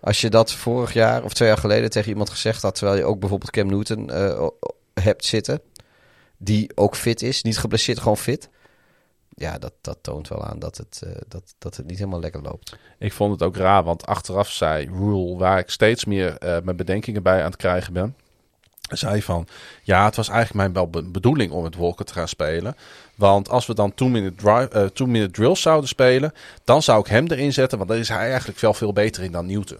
Als 0.00 0.20
je 0.20 0.30
dat 0.30 0.52
vorig 0.52 0.92
jaar 0.92 1.22
of 1.22 1.32
twee 1.32 1.48
jaar 1.48 1.58
geleden 1.58 1.90
tegen 1.90 2.10
iemand 2.10 2.30
gezegd 2.30 2.62
had. 2.62 2.74
Terwijl 2.74 2.98
je 2.98 3.04
ook 3.04 3.20
bijvoorbeeld 3.20 3.50
Cam 3.50 3.66
Newton 3.66 4.10
eh, 4.10 4.46
hebt 4.94 5.24
zitten. 5.24 5.60
Die 6.36 6.70
ook 6.74 6.96
fit 6.96 7.22
is. 7.22 7.42
Niet 7.42 7.58
geblesseerd, 7.58 7.98
gewoon 7.98 8.16
fit. 8.16 8.48
Ja, 9.28 9.58
dat, 9.58 9.72
dat 9.80 9.98
toont 10.00 10.28
wel 10.28 10.44
aan 10.44 10.58
dat 10.58 10.76
het, 10.76 11.02
eh, 11.04 11.10
dat, 11.28 11.54
dat 11.58 11.76
het 11.76 11.86
niet 11.86 11.98
helemaal 11.98 12.20
lekker 12.20 12.42
loopt. 12.42 12.76
Ik 12.98 13.12
vond 13.12 13.32
het 13.32 13.42
ook 13.42 13.56
raar, 13.56 13.82
want 13.82 14.06
achteraf 14.06 14.50
zei 14.50 14.86
Rule, 14.86 15.36
waar 15.36 15.58
ik 15.58 15.70
steeds 15.70 16.04
meer 16.04 16.38
eh, 16.38 16.60
mijn 16.62 16.76
bedenkingen 16.76 17.22
bij 17.22 17.38
aan 17.38 17.50
het 17.50 17.56
krijgen 17.56 17.92
ben. 17.92 18.16
Zei 18.98 19.22
van, 19.22 19.46
ja, 19.82 20.04
het 20.04 20.16
was 20.16 20.28
eigenlijk 20.28 20.58
mijn 20.58 20.72
wel 20.72 20.88
be- 21.02 21.10
bedoeling 21.10 21.52
om 21.52 21.62
met 21.62 21.76
Walker 21.76 22.04
te 22.04 22.12
gaan 22.12 22.28
spelen. 22.28 22.76
Want 23.14 23.48
als 23.48 23.66
we 23.66 23.74
dan 23.74 23.94
two-minute 23.94 24.34
drive, 24.34 24.68
eh, 24.68 25.26
drills 25.26 25.60
zouden 25.60 25.88
spelen, 25.88 26.32
dan 26.64 26.82
zou 26.82 27.00
ik 27.00 27.06
hem 27.06 27.26
erin 27.26 27.52
zetten, 27.52 27.78
want 27.78 27.90
daar 27.90 27.98
is 27.98 28.08
hij 28.08 28.30
eigenlijk 28.30 28.58
wel 28.58 28.74
veel 28.74 28.92
beter 28.92 29.22
in 29.22 29.32
dan 29.32 29.46
Newton. 29.46 29.78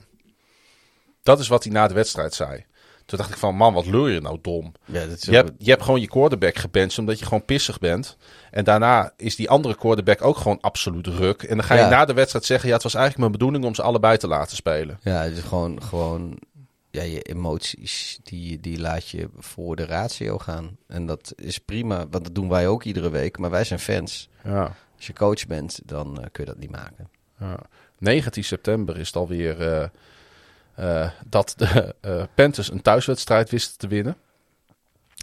Dat 1.22 1.40
is 1.40 1.48
wat 1.48 1.64
hij 1.64 1.72
na 1.72 1.88
de 1.88 1.94
wedstrijd 1.94 2.34
zei. 2.34 2.64
Toen 3.06 3.18
dacht 3.18 3.30
ik 3.30 3.36
van, 3.36 3.54
man, 3.54 3.74
wat 3.74 3.86
lul 3.86 4.06
je 4.06 4.20
nou 4.20 4.38
dom. 4.42 4.72
Ja, 4.84 5.06
dat 5.06 5.16
is 5.18 5.22
Je 5.24 5.34
hebt, 5.34 5.50
je 5.58 5.70
hebt 5.70 5.82
gewoon 5.82 6.00
je 6.00 6.08
quarterback 6.08 6.56
gebenched 6.56 6.98
omdat 6.98 7.18
je 7.18 7.24
gewoon 7.24 7.44
pissig 7.44 7.78
bent. 7.78 8.16
En 8.50 8.64
daarna 8.64 9.12
is 9.16 9.36
die 9.36 9.50
andere 9.50 9.74
quarterback 9.76 10.22
ook 10.24 10.36
gewoon 10.36 10.58
absoluut 10.60 11.06
ruk. 11.06 11.42
En 11.42 11.56
dan 11.56 11.64
ga 11.66 11.74
je 11.74 11.80
Ja. 11.80 11.88
na 11.88 12.04
de 12.04 12.12
wedstrijd 12.12 12.44
zeggen... 12.44 12.68
ja, 12.68 12.74
het 12.74 12.82
was 12.82 12.94
eigenlijk 12.94 13.20
mijn 13.28 13.38
bedoeling 13.38 13.64
om 13.64 13.74
ze 13.74 13.82
allebei 13.82 14.16
te 14.16 14.26
laten 14.26 14.56
spelen. 14.56 14.98
Ja, 15.02 15.22
het 15.22 15.36
is 15.36 15.42
gewoon, 15.42 15.82
gewoon 15.82 16.38
ja, 16.92 17.02
je 17.02 17.22
emoties, 17.22 18.18
die, 18.22 18.60
die 18.60 18.80
laat 18.80 19.08
je 19.08 19.28
voor 19.38 19.76
de 19.76 19.84
ratio 19.84 20.38
gaan. 20.38 20.76
En 20.86 21.06
dat 21.06 21.32
is 21.36 21.58
prima, 21.58 21.96
want 21.96 22.24
dat 22.24 22.34
doen 22.34 22.48
wij 22.48 22.68
ook 22.68 22.82
iedere 22.82 23.10
week. 23.10 23.38
Maar 23.38 23.50
wij 23.50 23.64
zijn 23.64 23.80
fans. 23.80 24.28
Ja. 24.44 24.76
Als 24.96 25.06
je 25.06 25.12
coach 25.12 25.46
bent, 25.46 25.80
dan 25.84 26.20
eh, 26.20 26.26
kun 26.32 26.44
je 26.44 26.50
dat 26.50 26.58
niet 26.58 26.70
maken. 26.70 27.08
ja. 27.38 27.58
19 27.98 28.44
september 28.44 28.98
is 28.98 29.06
het 29.06 29.16
alweer... 29.16 29.72
eh 29.72 29.88
eh, 30.74 31.10
dat 31.26 31.54
de 31.56 31.94
Panthers 32.34 32.70
een 32.70 32.82
thuiswedstrijd 32.82 33.50
wisten 33.50 33.78
te 33.78 33.86
winnen. 33.86 34.16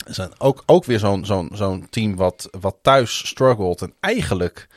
Zijn 0.05 0.39
ook, 0.39 0.63
ook 0.65 0.85
weer 0.85 0.99
zo'n 0.99 1.25
zo'n 1.25 1.49
zo'n 1.53 1.87
team 1.89 2.15
wat, 2.15 2.47
wat 2.59 2.75
thuis 2.81 3.27
struggelt 3.27 3.81
en 3.81 3.93
eigenlijk 3.99 4.67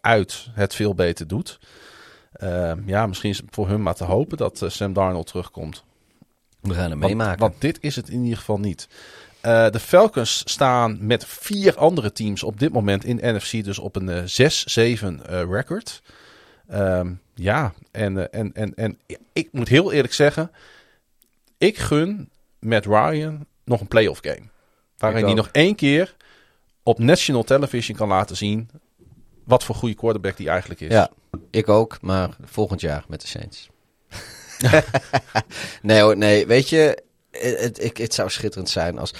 uit 0.00 0.48
het 0.52 0.74
veel 0.74 0.94
beter 0.94 1.26
doet. 1.26 1.58
Eh, 2.34 2.72
ja, 2.86 3.06
misschien 3.06 3.30
is 3.30 3.38
het 3.38 3.46
voor 3.50 3.68
hun 3.68 3.82
maar 3.82 3.94
te 3.94 4.04
hopen 4.04 4.36
dat 4.36 4.62
Sam 4.66 4.92
Darnold 4.92 5.26
terugkomt. 5.26 5.84
We 6.64 6.74
gaan 6.74 6.90
hem 6.90 7.00
Want, 7.00 7.14
meemaken. 7.14 7.40
want 7.40 7.60
dit 7.60 7.78
is 7.80 7.96
het 7.96 8.08
in 8.08 8.22
ieder 8.22 8.38
geval 8.38 8.58
niet. 8.58 8.88
Eh, 9.40 9.70
de 9.70 9.80
Falcons 9.80 10.42
staan 10.44 11.06
met 11.06 11.26
vier 11.26 11.76
andere 11.76 12.12
teams 12.12 12.42
op 12.42 12.58
dit 12.58 12.72
moment 12.72 13.04
in 13.04 13.20
NFC, 13.22 13.64
dus 13.64 13.78
op 13.78 13.96
een 13.96 14.08
eh, 14.08 14.22
6-7 14.22 15.26
eh, 15.26 15.42
record. 15.50 16.02
Ehm, 16.68 17.12
ja, 17.34 17.72
en, 17.90 18.18
eh, 18.18 18.40
en, 18.40 18.52
en, 18.54 18.74
en 18.74 18.98
ik 19.32 19.48
moet 19.52 19.68
heel 19.68 19.92
eerlijk 19.92 20.14
zeggen, 20.14 20.50
ik 21.58 21.78
gun 21.78 22.30
Matt 22.58 22.86
Ryan 22.86 23.46
nog 23.64 23.80
een 23.80 23.88
playoff 23.88 24.20
game. 24.22 24.48
Waarin 24.98 25.24
hij 25.24 25.34
nog 25.34 25.48
één 25.52 25.74
keer 25.74 26.14
op 26.82 26.98
national 26.98 27.42
television 27.42 27.96
kan 27.96 28.08
laten 28.08 28.36
zien 28.36 28.70
wat 29.44 29.64
voor 29.64 29.74
goede 29.74 29.94
quarterback 29.94 30.36
die 30.36 30.48
eigenlijk 30.48 30.80
is. 30.80 30.92
Ja, 30.92 31.10
ik 31.50 31.68
ook, 31.68 31.98
maar 32.00 32.36
volgend 32.44 32.80
jaar 32.80 33.04
met 33.08 33.20
de 33.20 33.26
Saints. 33.26 33.68
nee 35.82 36.00
hoor, 36.00 36.16
nee, 36.16 36.46
weet 36.46 36.68
je, 36.68 37.02
het, 37.30 37.82
het, 37.82 37.98
het 37.98 38.14
zou 38.14 38.30
schitterend 38.30 38.70
zijn 38.70 38.98
als... 38.98 39.14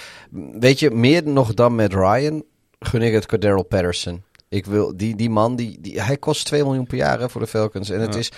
Weet 0.58 0.78
je, 0.78 0.90
meer 0.90 1.22
nog 1.28 1.54
dan 1.54 1.74
met 1.74 1.92
Ryan 1.94 2.44
gun 2.78 3.02
ik 3.02 3.12
het 3.12 3.26
Cordero 3.26 3.62
Patterson. 3.62 4.22
Ik 4.48 4.66
wil, 4.66 4.96
die, 4.96 5.16
die 5.16 5.30
man, 5.30 5.56
die, 5.56 5.80
die, 5.80 6.02
hij 6.02 6.16
kost 6.16 6.46
2 6.46 6.62
miljoen 6.62 6.86
per 6.86 6.96
jaar 6.96 7.20
hè, 7.20 7.28
voor 7.28 7.40
de 7.40 7.46
Falcons. 7.46 7.90
En 7.90 8.00
het 8.00 8.12
Ja. 8.12 8.18
is, 8.18 8.32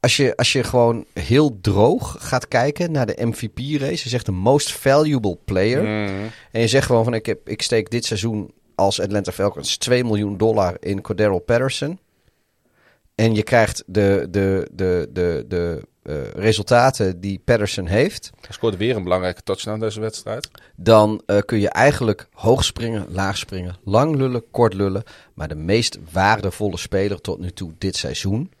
als 0.00 0.16
je, 0.16 0.36
als 0.36 0.52
je 0.52 0.62
gewoon 0.64 1.04
heel 1.12 1.58
droog 1.60 2.16
gaat 2.18 2.48
kijken 2.48 2.92
naar 2.92 3.06
de 3.06 3.16
MVP-race. 3.26 4.02
Je 4.02 4.08
zegt 4.08 4.26
de 4.26 4.32
most 4.32 4.72
valuable 4.72 5.38
player. 5.44 5.82
Mm. 5.82 6.30
En 6.50 6.60
je 6.60 6.68
zegt 6.68 6.86
gewoon 6.86 7.04
van 7.04 7.14
ik, 7.14 7.26
heb, 7.26 7.48
ik 7.48 7.62
steek 7.62 7.90
dit 7.90 8.04
seizoen 8.04 8.52
als 8.74 9.00
Atlanta 9.00 9.32
Falcons 9.32 9.76
2 9.76 10.04
miljoen 10.04 10.36
dollar 10.36 10.76
in 10.80 11.00
Cordero 11.00 11.38
Patterson. 11.38 11.98
En 13.14 13.34
je 13.34 13.42
krijgt 13.42 13.82
de, 13.86 14.26
de, 14.30 14.68
de, 14.72 15.08
de, 15.12 15.44
de 15.48 15.82
eh, 16.04 16.30
resultaten 16.30 17.20
die 17.20 17.40
Patterson 17.44 17.86
heeft. 17.86 18.30
Hij 18.40 18.52
scoorde 18.52 18.76
weer 18.76 18.96
een 18.96 19.02
belangrijke 19.02 19.42
touchdown 19.42 19.80
deze 19.80 20.00
wedstrijd. 20.00 20.50
Dan 20.76 21.22
eh, 21.26 21.38
kun 21.38 21.58
je 21.58 21.68
eigenlijk 21.68 22.28
hoog 22.32 22.64
springen, 22.64 23.06
laag 23.08 23.36
springen, 23.36 23.76
lang 23.84 24.16
lullen, 24.16 24.50
kort 24.50 24.74
lullen. 24.74 25.02
Maar 25.34 25.48
de 25.48 25.54
meest 25.54 25.98
waardevolle 26.12 26.76
speler 26.76 27.20
tot 27.20 27.38
nu 27.38 27.50
toe 27.50 27.72
dit 27.78 27.96
seizoen. 27.96 28.52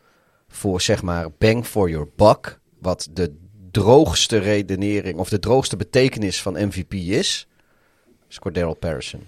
Voor 0.48 0.80
zeg 0.80 1.02
maar 1.02 1.26
bang 1.38 1.66
for 1.66 1.90
your 1.90 2.08
buck. 2.16 2.60
Wat 2.78 3.08
de 3.12 3.34
droogste 3.70 4.38
redenering 4.38 5.18
of 5.18 5.28
de 5.28 5.38
droogste 5.38 5.76
betekenis 5.76 6.42
van 6.42 6.66
MVP 6.66 6.92
is. 6.92 7.48
Is 8.28 8.38
Cordero 8.38 8.74
Patterson. 8.74 9.26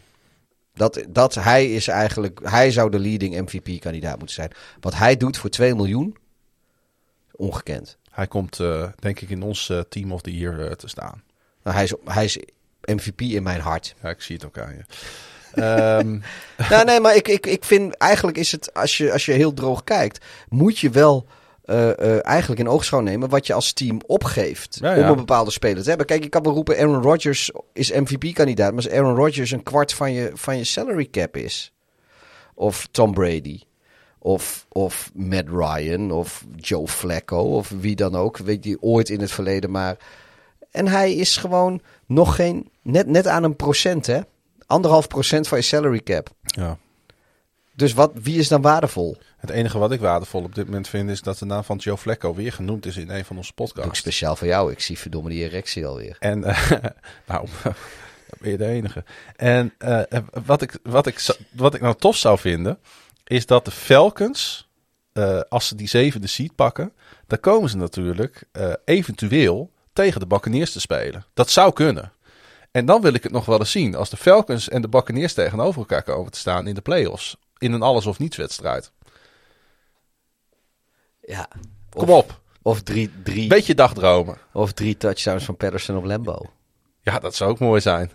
Dat, 0.74 1.04
dat 1.08 1.34
hij 1.34 1.72
is 1.72 1.88
eigenlijk, 1.88 2.40
hij 2.42 2.70
zou 2.70 2.90
de 2.90 2.98
leading 2.98 3.40
MVP-kandidaat 3.40 4.18
moeten 4.18 4.34
zijn. 4.34 4.50
Wat 4.80 4.94
hij 4.94 5.16
doet 5.16 5.36
voor 5.36 5.50
2 5.50 5.74
miljoen, 5.74 6.16
ongekend. 7.32 7.98
Hij 8.16 8.26
komt, 8.26 8.60
eh, 8.60 8.88
denk 8.98 9.20
ik, 9.20 9.30
in 9.30 9.42
ons 9.42 9.68
eh, 9.68 9.80
Team 9.88 10.12
of 10.12 10.20
the 10.20 10.36
Year 10.36 10.66
eh, 10.66 10.72
te 10.72 10.88
staan. 10.88 11.22
Nou, 11.62 11.76
hij, 11.76 11.84
is, 11.84 11.94
hij 12.04 12.24
is 12.24 12.38
MVP 12.84 13.20
in 13.20 13.42
mijn 13.42 13.60
hart. 13.60 13.94
Ja, 14.02 14.08
ik 14.08 14.20
zie 14.20 14.36
het 14.36 14.44
ook 14.44 14.58
aan 14.58 14.74
je. 14.74 14.84
Ehm, 15.56 16.18
nou, 16.70 16.84
nee, 16.84 17.00
maar 17.00 17.16
ik, 17.16 17.28
ik, 17.28 17.46
ik 17.46 17.64
vind 17.64 17.94
eigenlijk 17.94 18.38
is 18.38 18.52
het, 18.52 18.74
als 18.74 18.96
je, 18.96 19.12
als 19.12 19.24
je 19.24 19.32
heel 19.32 19.54
droog 19.54 19.84
kijkt, 19.84 20.24
moet 20.48 20.78
je 20.78 20.90
wel 20.90 21.26
eigenlijk 22.22 22.60
in 22.60 22.68
oogschouw 22.68 23.00
nemen 23.00 23.28
wat 23.28 23.46
je 23.46 23.52
als 23.52 23.72
team 23.72 24.00
opgeeft 24.06 24.78
Ja, 24.80 24.94
ja. 24.94 25.02
om 25.02 25.08
een 25.08 25.16
bepaalde 25.16 25.50
speler 25.50 25.82
te 25.82 25.88
hebben. 25.88 26.06
Kijk, 26.06 26.22
je 26.22 26.28
kan 26.28 26.42
wel 26.42 26.52
roepen 26.52 26.78
Aaron 26.78 27.02
Rodgers 27.02 27.50
is 27.72 27.90
MVP-kandidaat, 27.90 28.74
maar 28.74 28.84
als 28.84 28.92
Aaron 28.92 29.14
Rodgers 29.14 29.50
een 29.50 29.62
kwart 29.62 29.92
van 29.94 30.12
je, 30.12 30.30
van 30.34 30.56
je 30.56 30.64
salary 30.64 31.08
cap 31.10 31.36
is, 31.36 31.72
of 32.54 32.88
Tom 32.90 33.14
Brady, 33.14 33.60
of, 34.26 34.66
of 34.68 35.10
Matt 35.14 35.48
Ryan, 35.48 36.10
of 36.10 36.44
Joe 36.56 36.88
Flacco, 36.88 37.56
of 37.56 37.68
wie 37.68 37.96
dan 37.96 38.14
ook, 38.14 38.36
weet 38.36 38.64
je, 38.64 38.76
ooit 38.80 39.08
in 39.08 39.20
het 39.20 39.30
verleden 39.30 39.70
maar... 39.70 39.96
En 40.70 40.88
hij 40.88 41.14
is 41.14 41.36
gewoon 41.36 41.80
nog 42.06 42.34
geen, 42.34 42.70
net, 42.82 43.06
net 43.06 43.26
aan 43.26 43.42
een 43.42 43.56
procent 43.56 44.06
hè, 44.06 44.20
anderhalf 44.66 45.08
procent 45.08 45.48
van 45.48 45.58
je 45.58 45.64
salary 45.64 46.00
cap. 46.00 46.30
ja. 46.42 46.78
Dus 47.74 47.92
wat, 47.92 48.12
wie 48.14 48.38
is 48.38 48.48
dan 48.48 48.62
waardevol? 48.62 49.16
Het 49.36 49.50
enige 49.50 49.78
wat 49.78 49.92
ik 49.92 50.00
waardevol 50.00 50.42
op 50.42 50.54
dit 50.54 50.64
moment 50.64 50.88
vind 50.88 51.10
is 51.10 51.22
dat 51.22 51.38
de 51.38 51.44
naam 51.44 51.64
van 51.64 51.76
Joe 51.76 51.96
Flacco 51.96 52.34
weer 52.34 52.52
genoemd 52.52 52.86
is 52.86 52.96
in 52.96 53.10
een 53.10 53.24
van 53.24 53.36
onze 53.36 53.52
podcasts. 53.52 53.98
speciaal 53.98 54.36
voor 54.36 54.46
jou. 54.46 54.72
Ik 54.72 54.80
zie 54.80 54.98
verdomme 54.98 55.28
die 55.30 55.44
erectie 55.44 55.86
alweer. 55.86 56.16
En 56.18 56.44
eh, 56.44 56.70
nou, 57.28 57.48
ben 58.40 58.50
je 58.50 58.56
de 58.56 58.66
enige. 58.66 59.04
En 59.36 59.72
eh, 59.78 60.00
wat, 60.46 60.62
ik, 60.62 60.78
wat, 60.82 61.06
ik, 61.06 61.36
wat 61.50 61.74
ik 61.74 61.80
nou 61.80 61.94
tof 61.98 62.16
zou 62.16 62.38
vinden, 62.38 62.78
is 63.26 63.46
dat 63.46 63.64
de 63.64 63.70
Falcons, 63.70 64.68
eh, 65.12 65.40
als 65.48 65.68
ze 65.68 65.74
die 65.74 65.88
zevende 65.88 66.26
seed 66.26 66.54
pakken, 66.54 66.92
dan 67.26 67.40
komen 67.40 67.70
ze 67.70 67.76
natuurlijk 67.76 68.44
eh, 68.52 68.72
eventueel 68.84 69.72
tegen 69.92 70.20
de 70.20 70.26
Buccaneers 70.26 70.72
te 70.72 70.80
spelen. 70.80 71.24
Dat 71.34 71.50
zou 71.50 71.72
kunnen. 71.72 72.12
En 72.70 72.86
dan 72.86 73.00
wil 73.00 73.14
ik 73.14 73.22
het 73.22 73.32
nog 73.32 73.44
wel 73.44 73.58
eens 73.58 73.70
zien. 73.70 73.94
Als 73.94 74.10
de 74.10 74.16
Falcons 74.16 74.68
en 74.68 74.82
de 74.82 74.88
Buccaneers 74.88 75.32
tegenover 75.32 75.78
elkaar 75.80 76.02
komen 76.02 76.32
te 76.32 76.38
staan 76.38 76.66
in 76.66 76.74
de 76.74 76.80
playoffs. 76.80 77.36
In 77.58 77.72
een 77.72 77.82
alles 77.82 78.06
of 78.06 78.18
niets 78.18 78.36
wedstrijd. 78.36 78.92
Ja. 81.20 81.48
Kom 81.90 82.10
op. 82.10 82.40
Of 82.62 82.82
drie, 82.82 83.10
drie, 83.22 83.48
Beetje 83.48 83.74
dagdromen. 83.74 84.38
of 84.52 84.72
drie 84.72 84.96
touchdowns 84.96 85.44
van 85.44 85.56
Patterson 85.56 85.96
op 85.96 86.04
Lambo. 86.04 86.50
Ja, 87.00 87.18
dat 87.18 87.34
zou 87.34 87.50
ook 87.50 87.58
mooi 87.58 87.80
zijn. 87.80 88.10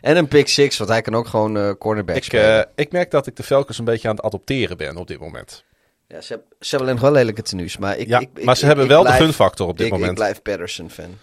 En 0.00 0.16
een 0.16 0.28
pick 0.28 0.48
six, 0.48 0.76
want 0.78 0.90
hij 0.90 1.02
kan 1.02 1.14
ook 1.14 1.26
gewoon 1.28 1.56
eh, 1.58 1.70
cornerback 1.78 2.16
Ik, 2.16 2.24
spelen. 2.24 2.64
eh, 2.66 2.70
ik 2.74 2.92
merk 2.92 3.10
dat 3.10 3.26
ik 3.26 3.36
de 3.36 3.42
Falcons 3.42 3.78
een 3.78 3.84
beetje 3.84 4.08
aan 4.08 4.16
het 4.16 4.24
adopteren 4.24 4.76
ben 4.76 4.96
op 4.96 5.06
dit 5.06 5.18
moment. 5.20 5.64
ja, 6.08 6.20
ze, 6.20 6.32
hebben- 6.32 6.46
ze 6.60 6.68
hebben 6.70 6.80
alleen 6.88 7.00
nog 7.00 7.10
wel 7.10 7.20
lelijke 7.20 7.42
tenues. 7.42 7.76
Maar, 7.76 7.96
ik, 7.98 8.06
Ja, 8.08 8.18
ik, 8.18 8.28
ik- 8.34 8.44
maar 8.44 8.56
ze 8.56 8.66
hebben 8.66 8.88
wel 8.88 9.02
blijf- 9.02 9.18
de 9.18 9.24
gunfactor 9.24 9.66
op 9.66 9.78
dit 9.78 9.90
moment. 9.90 10.08
Ik 10.10 10.14
blijf 10.16 10.42
Patterson 10.42 10.90
fan. 10.90 11.18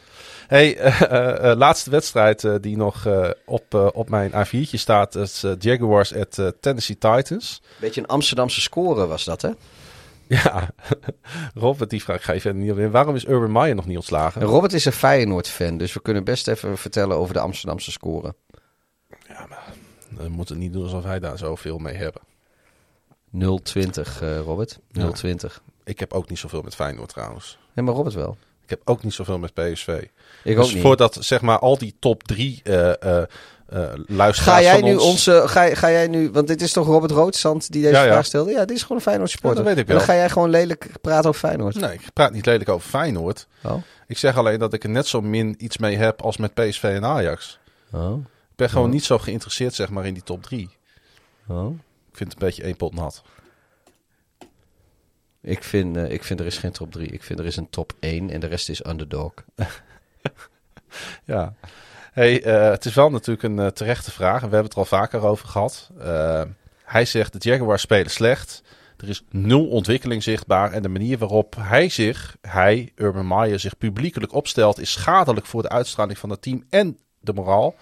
Hey, 0.47 0.77
eh, 0.77 1.55
laatste 1.57 1.89
wedstrijd 1.89 2.47
die 2.61 2.77
nog 2.77 3.07
op, 3.45 3.91
op 3.93 4.09
mijn 4.09 4.31
A4'tje 4.31 4.77
staat 4.77 5.15
is 5.15 5.43
Jaguars 5.59 6.15
at 6.15 6.53
Tennessee 6.59 6.97
Titans. 6.97 7.61
Beetje 7.77 8.01
een 8.01 8.07
Amsterdamse 8.07 8.61
score 8.61 9.05
was 9.07 9.23
dat, 9.23 9.41
hè? 9.41 9.49
Ja, 10.33 10.69
Robert 11.53 11.89
die 11.89 12.03
vraag 12.03 12.23
ga 12.23 12.33
je 12.33 12.41
verder 12.41 12.61
niet 12.61 12.71
op 12.71 12.77
in. 12.77 12.91
Waarom 12.91 13.15
is 13.15 13.27
Urban 13.27 13.51
Meyer 13.51 13.75
nog 13.75 13.85
niet 13.85 13.97
ontslagen? 13.97 14.41
En 14.41 14.47
Robert 14.47 14.73
is 14.73 14.85
een 14.85 14.91
Feyenoord-fan, 14.91 15.77
dus 15.77 15.93
we 15.93 16.01
kunnen 16.01 16.23
best 16.23 16.47
even 16.47 16.77
vertellen 16.77 17.17
over 17.17 17.33
de 17.33 17.39
Amsterdamse 17.39 17.91
score. 17.91 18.35
We 20.09 20.29
moeten 20.29 20.57
niet 20.57 20.73
doen 20.73 20.83
alsof 20.83 21.03
wij 21.03 21.19
daar 21.19 21.37
zoveel 21.37 21.77
mee 21.77 21.95
hebben. 21.95 22.21
020, 23.63 24.21
eh 24.21 24.39
Robert. 24.39 24.79
Ja. 24.91 25.11
020. 25.11 25.61
Ik 25.83 25.99
heb 25.99 26.13
ook 26.13 26.29
niet 26.29 26.39
zoveel 26.39 26.61
met 26.61 26.75
Feyenoord 26.75 27.09
trouwens. 27.09 27.57
Nee, 27.73 27.85
maar 27.85 27.93
Robert 27.93 28.15
wel. 28.15 28.37
Ik 28.63 28.69
heb 28.69 28.81
ook 28.83 29.03
niet 29.03 29.13
zoveel 29.13 29.39
met 29.39 29.53
PSV. 29.53 29.87
Ik 30.43 30.55
dus 30.55 30.65
ook 30.65 30.73
niet. 30.73 30.81
voordat 30.81 31.17
zeg 31.19 31.41
maar 31.41 31.59
al 31.59 31.77
die 31.77 31.95
top 31.99 32.23
drie 32.23 32.61
eh 32.63 33.23
eh, 33.65 33.91
luisteraars 34.07 34.37
Ga 34.39 34.61
jij 34.61 34.79
van 34.79 34.83
nu 34.89 34.93
ons... 34.95 35.03
onze, 35.03 35.43
ga, 35.45 35.75
ga 35.75 35.91
jij 35.91 36.07
nu, 36.07 36.29
want 36.31 36.47
dit 36.47 36.61
is 36.61 36.71
toch 36.71 36.87
Robert 36.87 37.11
Roodzand 37.11 37.71
die 37.71 37.81
deze 37.81 37.93
Ja, 37.93 38.03
ja. 38.03 38.11
vraag 38.11 38.25
stelde? 38.25 38.51
Ja, 38.51 38.65
dit 38.65 38.75
is 38.75 38.81
gewoon 38.81 38.97
een 38.97 39.03
Feyenoord 39.03 39.29
supporter. 39.29 39.59
Ja, 39.59 39.65
dat 39.65 39.75
weet 39.75 39.83
ik 39.83 39.89
En 39.91 39.97
dan 39.97 40.05
wel. 40.07 40.15
ga 40.15 40.21
jij 40.21 40.29
gewoon 40.29 40.49
lelijk 40.49 40.87
praten 41.01 41.29
over 41.29 41.39
Feyenoord. 41.47 41.75
Nee, 41.75 41.93
ik 41.93 42.13
praat 42.13 42.31
niet 42.31 42.45
lelijk 42.45 42.69
over 42.69 42.89
Feyenoord. 42.89 43.47
Oh. 43.63 43.81
Ik 44.07 44.17
zeg 44.17 44.37
alleen 44.37 44.59
dat 44.59 44.73
ik 44.73 44.83
er 44.83 44.89
net 44.89 45.07
zo 45.07 45.21
min 45.21 45.55
iets 45.57 45.77
mee 45.77 45.97
heb 45.97 46.21
als 46.21 46.37
met 46.37 46.53
PSV 46.53 46.83
en 46.83 47.05
Ajax. 47.05 47.59
Oh. 47.91 48.17
Ik 48.49 48.55
ben 48.55 48.69
gewoon 48.69 48.85
Oh. 48.87 48.91
niet 48.93 49.03
zo 49.03 49.17
geïnteresseerd 49.19 49.73
zeg 49.73 49.89
maar 49.89 50.05
in 50.05 50.13
die 50.13 50.23
top 50.23 50.43
drie. 50.43 50.69
Oh. 51.47 51.75
Ik 52.11 52.17
vind 52.17 52.33
het 52.33 52.41
een 52.41 52.47
beetje 52.47 52.63
één 52.63 52.75
pot 52.77 52.93
nat. 52.95 53.21
Ik 55.41 55.63
vind, 55.63 55.97
eh, 55.97 56.11
ik 56.11 56.23
vind 56.23 56.39
er 56.39 56.45
is 56.45 56.57
geen 56.57 56.71
top 56.71 56.91
3. 56.91 57.07
Ik 57.07 57.23
vind 57.23 57.39
er 57.39 57.45
is 57.45 57.55
een 57.57 57.69
top 57.69 57.93
1 57.99 58.29
en 58.29 58.39
de 58.39 58.47
rest 58.47 58.69
is 58.69 58.85
underdog. 58.85 59.33
Ja. 61.25 61.53
Hey, 62.13 62.43
eh, 62.43 62.69
het 62.69 62.85
is 62.85 62.93
wel 62.93 63.09
natuurlijk 63.09 63.43
een 63.43 63.59
eh, 63.59 63.67
terechte 63.67 64.11
vraag. 64.11 64.41
En 64.41 64.49
we 64.49 64.55
hebben 64.55 64.63
het 64.63 64.73
er 64.73 64.77
al 64.79 64.85
vaker 64.85 65.25
over 65.25 65.47
gehad. 65.47 65.89
Eh, 65.99 66.41
hij 66.83 67.05
zegt 67.05 67.33
de 67.33 67.49
Jaguars 67.49 67.81
spelen 67.81 68.11
slecht. 68.11 68.63
Er 68.97 69.09
is 69.09 69.23
nul 69.29 69.67
ontwikkeling 69.67 70.23
zichtbaar. 70.23 70.71
En 70.71 70.81
de 70.81 70.89
manier 70.89 71.17
waarop 71.17 71.55
hij 71.59 71.89
zich, 71.89 72.37
hij, 72.41 72.91
Urban 72.95 73.27
Meyer, 73.27 73.59
zich 73.59 73.77
publiekelijk 73.77 74.33
opstelt... 74.33 74.79
is 74.79 74.91
schadelijk 74.91 75.45
voor 75.45 75.61
de 75.61 75.69
uitstraling 75.69 76.17
van 76.17 76.29
het 76.29 76.41
team 76.41 76.63
en 76.69 76.97
de 77.19 77.33
moraal. 77.33 77.75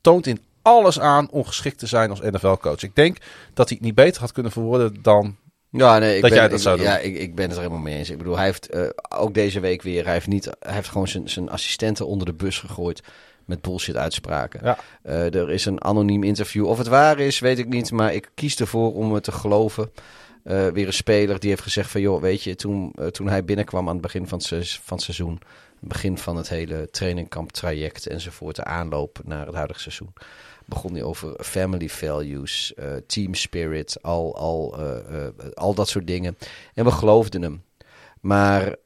Toont 0.00 0.26
in 0.26 0.40
alles 0.62 1.00
aan 1.00 1.30
ongeschikt 1.30 1.78
te 1.78 1.86
zijn 1.86 2.10
als 2.10 2.20
NFL-coach. 2.20 2.82
Ik 2.82 2.94
denk 2.94 3.16
dat 3.54 3.68
hij 3.68 3.76
het 3.76 3.86
niet 3.86 3.94
beter 3.94 4.20
had 4.20 4.32
kunnen 4.32 4.52
verwoorden 4.52 5.02
dan... 5.02 5.36
Ja, 5.70 5.98
nee, 5.98 6.16
ik 6.16 6.20
Dat 6.20 6.30
ben, 6.30 6.38
jij 6.38 6.48
dat 6.48 6.58
ik- 6.58 6.64
zou 6.64 6.76
doen. 6.76 6.86
Ja, 6.86 6.98
ik, 6.98 7.16
ik 7.16 7.34
ben 7.34 7.44
het 7.44 7.54
er 7.54 7.62
helemaal 7.62 7.82
mee 7.82 7.96
eens. 7.96 8.10
Ik 8.10 8.18
bedoel, 8.18 8.36
hij 8.36 8.44
heeft 8.44 8.68
ook 9.08 9.34
deze 9.34 9.60
week 9.60 9.82
weer, 9.82 10.04
hij 10.04 10.12
heeft, 10.12 10.26
niet, 10.26 10.44
hij 10.60 10.74
heeft 10.74 10.88
gewoon 10.88 11.08
zijn, 11.08 11.28
zijn 11.28 11.50
assistenten 11.50 12.06
onder 12.06 12.26
de 12.26 12.34
bus 12.34 12.58
gegooid 12.58 13.02
met 13.50 13.60
bullshit 13.62 13.96
uitspraken. 13.96 14.60
Ja. 14.64 14.78
Eh, 15.02 15.34
er 15.34 15.50
is 15.50 15.64
een 15.64 15.84
anoniem 15.84 16.22
interview. 16.22 16.66
Of 16.66 16.78
het 16.78 16.86
waar 16.86 17.18
is, 17.18 17.38
weet 17.38 17.58
ik 17.58 17.68
niet, 17.68 17.90
maar 17.92 18.14
ik 18.14 18.30
kies 18.34 18.56
ervoor 18.56 18.94
om 18.94 19.12
het 19.14 19.24
te 19.24 19.32
geloven. 19.32 19.90
eh, 20.44 20.66
weer 20.68 20.86
een 20.86 20.92
speler 20.92 21.40
die 21.40 21.50
heeft 21.50 21.62
gezegd 21.62 21.90
van... 21.90 22.00
joh, 22.00 22.20
weet 22.20 22.42
je, 22.42 22.54
toen, 22.54 22.92
eh, 22.94 23.06
toen 23.06 23.28
hij 23.28 23.44
binnenkwam 23.44 23.86
aan 23.86 23.92
het 23.92 24.02
begin 24.02 24.28
van 24.28 24.38
het, 24.38 24.46
se- 24.46 24.78
van 24.82 24.96
het 24.96 25.04
seizoen... 25.04 25.38
begin 25.80 26.18
van 26.18 26.36
het 26.36 26.48
hele 26.48 26.88
trainingkamp 26.90 27.52
traject 27.52 28.06
enzovoort... 28.06 28.56
de 28.56 28.64
aanloop 28.64 29.20
naar 29.24 29.46
het 29.46 29.54
huidige 29.54 29.80
seizoen... 29.80 30.12
begon 30.64 30.92
hij 30.92 31.02
over 31.02 31.44
family 31.44 31.88
values, 31.88 32.74
team 33.06 33.34
spirit, 33.34 34.02
al, 34.02 34.36
al, 34.36 34.76
al 35.54 35.74
dat 35.74 35.88
soort 35.88 36.06
dingen. 36.06 36.36
En 36.74 36.84
we 36.84 36.90
geloofden 36.90 37.42
hem. 37.42 37.62
Maar 38.20 38.76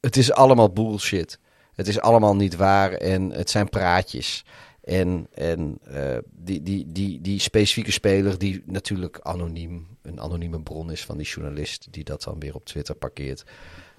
het 0.00 0.16
is 0.16 0.32
allemaal 0.32 0.72
bullshit. 0.72 1.38
Het 1.80 1.88
is 1.88 2.00
allemaal 2.00 2.36
niet 2.36 2.56
waar 2.56 2.92
en 2.92 3.30
het 3.30 3.50
zijn 3.50 3.68
praatjes. 3.68 4.44
En, 4.84 5.26
en 5.34 5.78
eh, 5.84 6.16
die, 6.30 6.62
die, 6.62 6.92
die, 6.92 7.20
die 7.20 7.40
specifieke 7.40 7.92
speler, 7.92 8.38
die 8.38 8.62
natuurlijk 8.66 9.18
anoniem, 9.22 9.86
een 10.02 10.20
anonieme 10.20 10.60
bron 10.60 10.90
is 10.90 11.04
van 11.04 11.16
die 11.16 11.26
journalist, 11.26 11.86
die 11.90 12.04
dat 12.04 12.22
dan 12.22 12.38
weer 12.38 12.54
op 12.54 12.64
Twitter 12.64 12.94
parkeert. 12.94 13.44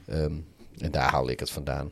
Ehm, 0.07 0.33
en 0.77 0.91
daar 0.91 1.11
haal 1.11 1.29
ik 1.29 1.39
het 1.39 1.51
vandaan. 1.51 1.91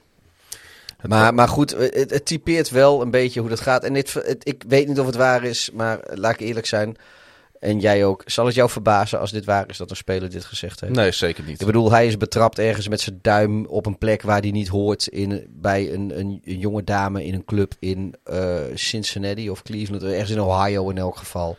Maar, 1.08 1.34
maar 1.34 1.48
goed, 1.48 1.72
het, 1.72 2.10
het 2.10 2.26
typeert 2.26 2.70
wel 2.70 3.02
een 3.02 3.12
beetje 3.12 3.40
hoe 3.40 3.50
dat 3.50 3.60
gaat. 3.60 3.84
En 3.84 3.94
dit, 3.94 4.14
het, 4.14 4.48
ik 4.48 4.64
weet 4.68 4.88
niet 4.88 5.00
of 5.00 5.06
het 5.06 5.16
waar 5.16 5.44
is, 5.44 5.72
maar 5.72 6.00
laat 6.14 6.34
ik 6.34 6.40
eerlijk 6.40 6.66
zijn. 6.66 6.98
En 7.60 7.80
jij 7.80 8.06
ook. 8.06 8.24
Zal 8.26 8.46
het 8.46 8.56
jou 8.56 8.70
verbazen 8.70 9.20
als 9.20 9.32
dit 9.32 9.46
waar 9.46 9.70
is 9.70 9.78
dat 9.78 9.90
een 9.90 9.96
speler 9.96 10.30
dit 10.30 10.46
gezegd 10.46 10.80
heeft? 10.80 10.94
Nee, 10.94 11.12
zeker 11.12 11.44
niet. 11.44 11.60
Ik 11.60 11.66
bedoel, 11.66 11.92
hij 11.92 12.08
is 12.08 12.18
betrapt 12.18 12.60
ergens 12.60 12.88
met 12.88 13.02
zijn 13.02 13.20
duim 13.22 13.66
op 13.66 13.86
een 13.86 13.98
plek 13.98 14.22
waar 14.22 14.42
hij 14.42 14.52
niet 14.52 14.68
hoort. 14.68 15.08
In, 15.08 15.48
bij 15.50 15.94
een, 15.94 16.20
een, 16.20 16.42
een 16.44 16.60
jonge 16.60 16.84
dame 16.84 17.26
in 17.26 17.34
een 17.34 17.46
club 17.46 17.74
in 17.80 18.16
eh, 18.24 18.58
Cincinnati 18.74 19.50
of 19.50 19.62
Cleveland. 19.62 20.04
Ergens 20.04 20.30
in 20.30 20.42
Ohio 20.42 20.90
in 20.90 20.98
elk 20.98 21.18
geval. 21.18 21.58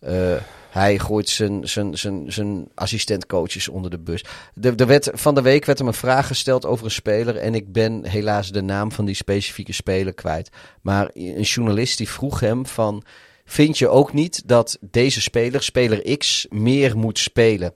Eh, 0.00 0.34
hij 0.70 0.98
gooit 0.98 1.28
zijn, 1.28 1.68
zijn, 1.68 1.98
zijn, 1.98 2.32
zijn 2.32 2.68
assistentcoaches 2.74 3.68
onder 3.68 3.90
de 3.90 3.98
bus. 3.98 4.24
De, 4.54 4.74
de 4.74 4.84
werd, 4.84 5.10
van 5.12 5.34
de 5.34 5.42
week 5.42 5.64
werd 5.64 5.78
hem 5.78 5.86
een 5.86 5.94
vraag 5.94 6.26
gesteld 6.26 6.66
over 6.66 6.84
een 6.84 6.90
speler. 6.90 7.36
En 7.36 7.54
ik 7.54 7.72
ben 7.72 8.06
helaas 8.06 8.50
de 8.50 8.62
naam 8.62 8.92
van 8.92 9.04
die 9.04 9.14
specifieke 9.14 9.72
speler 9.72 10.14
kwijt. 10.14 10.50
Maar 10.82 11.10
een 11.14 11.42
journalist 11.42 11.98
die 11.98 12.08
vroeg 12.08 12.40
hem 12.40 12.66
van... 12.66 13.04
Vind 13.48 13.78
je 13.78 13.88
ook 13.88 14.12
niet 14.12 14.42
dat 14.48 14.78
deze 14.80 15.20
speler, 15.20 15.62
speler 15.62 16.16
X, 16.16 16.46
meer 16.50 16.96
moet 16.96 17.18
spelen? 17.18 17.74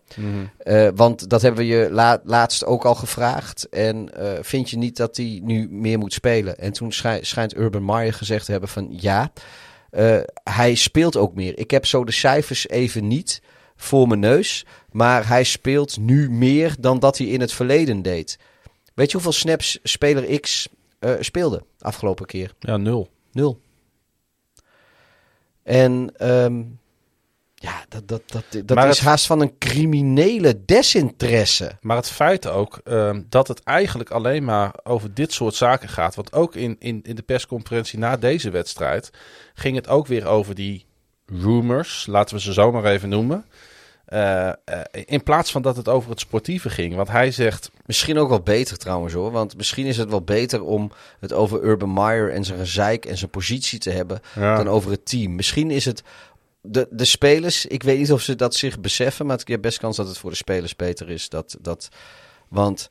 Eh, 0.59 0.89
want 0.95 1.29
dat 1.31 1.43
hebben 1.43 1.61
we 1.61 1.67
je 1.67 1.89
la- 1.91 2.21
laatst 2.25 2.65
ook 2.65 2.85
al 2.85 2.95
gevraagd. 2.95 3.69
En 3.69 4.15
eh, 4.15 4.39
vind 4.43 4.71
je 4.71 4.77
niet 4.77 4.97
dat 4.97 5.17
hij 5.17 5.41
nu 5.45 5.69
meer 5.71 5.99
moet 5.99 6.13
spelen? 6.13 6.59
En 6.59 6.73
toen 6.73 6.93
schij- 6.93 7.25
schijnt 7.25 7.57
Urban 7.57 7.85
Meyer 7.85 8.13
gezegd 8.13 8.45
te 8.45 8.51
hebben 8.51 8.69
van 8.71 8.89
ja, 8.91 9.33
eh, 9.91 10.19
hij 10.45 10.75
speelt 10.75 11.17
ook 11.17 11.35
meer. 11.35 11.59
Ik 11.59 11.71
heb 11.71 11.87
zo 11.87 12.05
de 12.05 12.13
cijfers 12.13 12.69
even 12.69 13.07
niet 13.09 13.43
voor 13.77 14.09
mijn 14.09 14.21
neus. 14.21 14.67
Maar 14.91 15.29
hij 15.29 15.45
speelt 15.45 15.99
nu 15.99 16.31
meer 16.31 16.75
dan 16.81 16.99
dat 16.99 17.19
hij 17.19 17.27
in 17.27 17.41
het 17.41 17.53
verleden 17.53 18.03
deed. 18.03 18.39
Weet 18.95 19.07
je 19.07 19.13
hoeveel 19.13 19.33
snaps 19.33 19.79
speler 19.83 20.41
X 20.41 20.69
eh, 20.99 21.13
speelde 21.21 21.63
afgelopen 21.79 22.27
keer? 22.27 22.55
Ja, 22.59 22.77
nul. 22.77 23.09
Nul. 23.33 23.61
En 25.63 26.13
ehm, 26.17 26.63
ja, 27.55 27.85
dat, 27.89 28.09
dat, 28.09 28.23
dat, 28.27 28.45
dat 28.67 28.77
Maar 28.77 28.89
is 28.89 28.99
het- 28.99 29.07
haast 29.09 29.27
van 29.27 29.41
een 29.41 29.59
criminele 29.59 30.65
desinteresse. 30.65 31.73
Maar 31.81 31.97
het 31.97 32.11
feit 32.11 32.47
ook 32.47 32.81
ehm, 32.85 33.23
dat 33.29 33.49
het 33.49 33.63
eigenlijk 33.63 34.11
alleen 34.11 34.45
maar 34.45 34.75
over 34.83 35.15
dit 35.15 35.33
soort 35.33 35.55
zaken 35.55 35.89
gaat. 35.89 36.15
Want 36.15 36.33
ook 36.33 36.55
in, 36.55 36.77
in, 36.79 37.01
in 37.03 37.15
de 37.15 37.23
persconferentie 37.23 37.99
na 37.99 38.17
deze 38.17 38.51
wedstrijd 38.51 39.11
ging 39.55 39.77
het 39.77 39.89
ook 39.89 40.07
weer 40.07 40.27
over 40.27 40.55
die 40.55 40.85
rumors, 41.27 42.07
laten 42.07 42.35
we 42.37 42.41
ze 42.41 42.53
zo 42.53 42.73
maar 42.73 42.85
even 42.85 43.09
noemen. 43.09 43.45
Eh, 44.11 44.49
eh, 44.49 44.55
in 44.93 45.23
plaats 45.23 45.51
van 45.51 45.63
dat 45.63 45.77
het 45.77 45.89
over 45.89 46.11
het 46.11 46.21
sportieve 46.21 46.71
ging. 46.71 46.95
Want 46.95 47.09
hij 47.09 47.31
zegt, 47.31 47.71
Misschien 47.91 48.19
ook 48.19 48.29
wel 48.29 48.41
beter 48.41 48.77
trouwens 48.77 49.15
hoor. 49.15 49.31
Want 49.31 49.57
misschien 49.57 49.87
is 49.87 49.97
het 49.97 50.11
wel 50.11 50.23
beter 50.23 50.63
om 50.63 50.93
het 51.21 51.33
over 51.33 51.63
Urban 51.63 51.93
Meyer 51.93 52.33
en 52.33 52.45
zijn 52.45 52.59
gezeik 52.59 53.05
en 53.05 53.19
zijn 53.19 53.31
positie 53.31 53.79
te 53.79 53.91
hebben. 53.91 54.21
Ja. 54.35 54.57
dan 54.57 54.69
over 54.69 54.91
het 54.91 55.07
team. 55.07 55.35
Misschien 55.35 55.71
is 55.71 55.85
het. 55.85 56.03
De, 56.61 56.89
de 56.91 57.05
spelers, 57.05 57.67
ik 57.67 57.83
weet 57.83 57.99
niet 57.99 58.13
of 58.13 58.21
ze 58.21 58.37
dat 58.37 58.55
zich 58.55 58.81
beseffen. 58.81 59.27
Maar 59.27 59.41
ik 59.41 59.49
heb 59.49 59.63
best 59.63 59.79
kans 59.79 59.97
dat 59.97 60.09
het 60.09 60.19
voor 60.19 60.31
de 60.31 60.37
spelers 60.37 60.77
beter 60.77 61.11
is. 61.11 61.29
Dat, 61.29 61.57
dat, 61.61 61.89
want 62.49 62.89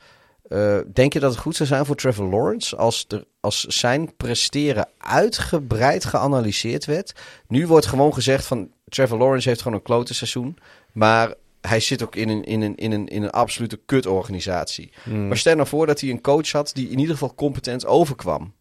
eh, 0.50 0.78
denk 0.94 1.14
je 1.14 1.20
dat 1.20 1.32
het 1.32 1.42
goed 1.42 1.56
zou 1.56 1.70
zijn 1.70 1.86
voor 1.86 1.96
Trevor 1.96 2.30
Lawrence 2.30 2.76
als, 2.76 3.06
er, 3.08 3.24
als 3.40 3.64
zijn 3.64 4.16
presteren 4.16 4.88
uitgebreid 4.98 6.06
geanalyseerd 6.06 6.86
werd? 6.86 7.14
Nu 7.48 7.68
wordt 7.68 7.86
gewoon 7.86 8.14
gezegd 8.14 8.46
van 8.46 8.72
Trevor 8.90 9.18
Lawrence 9.18 9.50
heeft 9.50 9.62
gewoon 9.62 9.78
een 9.78 9.84
klote 9.84 10.14
seizoen. 10.14 10.58
Maar 10.92 11.34
hij 11.62 11.80
zit 11.80 12.04
ook 12.04 12.16
in 12.16 12.30
een, 12.30 12.44
in 12.44 12.62
een, 12.62 12.76
in 12.76 12.92
een, 12.92 13.08
in 13.08 13.24
een 13.24 13.30
absolute 13.30 13.80
kutorganisatie. 13.86 14.92
Maar 15.28 15.38
stel 15.38 15.56
nou 15.56 15.68
voor 15.68 15.86
dat 15.86 16.00
hij 16.00 16.10
een 16.10 16.22
coach 16.22 16.52
had 16.52 16.72
die 16.74 16.90
in 16.90 17.00
ieder 17.00 17.14
geval 17.14 17.36
competent 17.36 17.86
overkwam. 17.86 18.54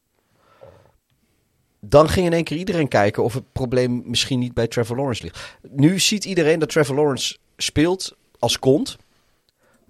Dan 1.80 2.08
ging 2.08 2.26
in 2.26 2.32
één 2.32 2.44
keer 2.44 2.56
iedereen 2.56 2.88
kijken 2.88 3.24
of 3.24 3.34
het 3.34 3.52
probleem 3.52 4.02
misschien 4.04 4.38
niet 4.38 4.54
bij 4.54 4.66
Trevor 4.66 4.96
Lawrence 4.96 5.22
ligt. 5.22 5.56
Nu 5.70 5.98
ziet 5.98 6.24
iedereen 6.24 6.58
dat 6.58 6.68
Trevor 6.68 6.96
Lawrence 6.96 7.36
speelt 7.56 8.16
als 8.38 8.58
kont. 8.58 8.96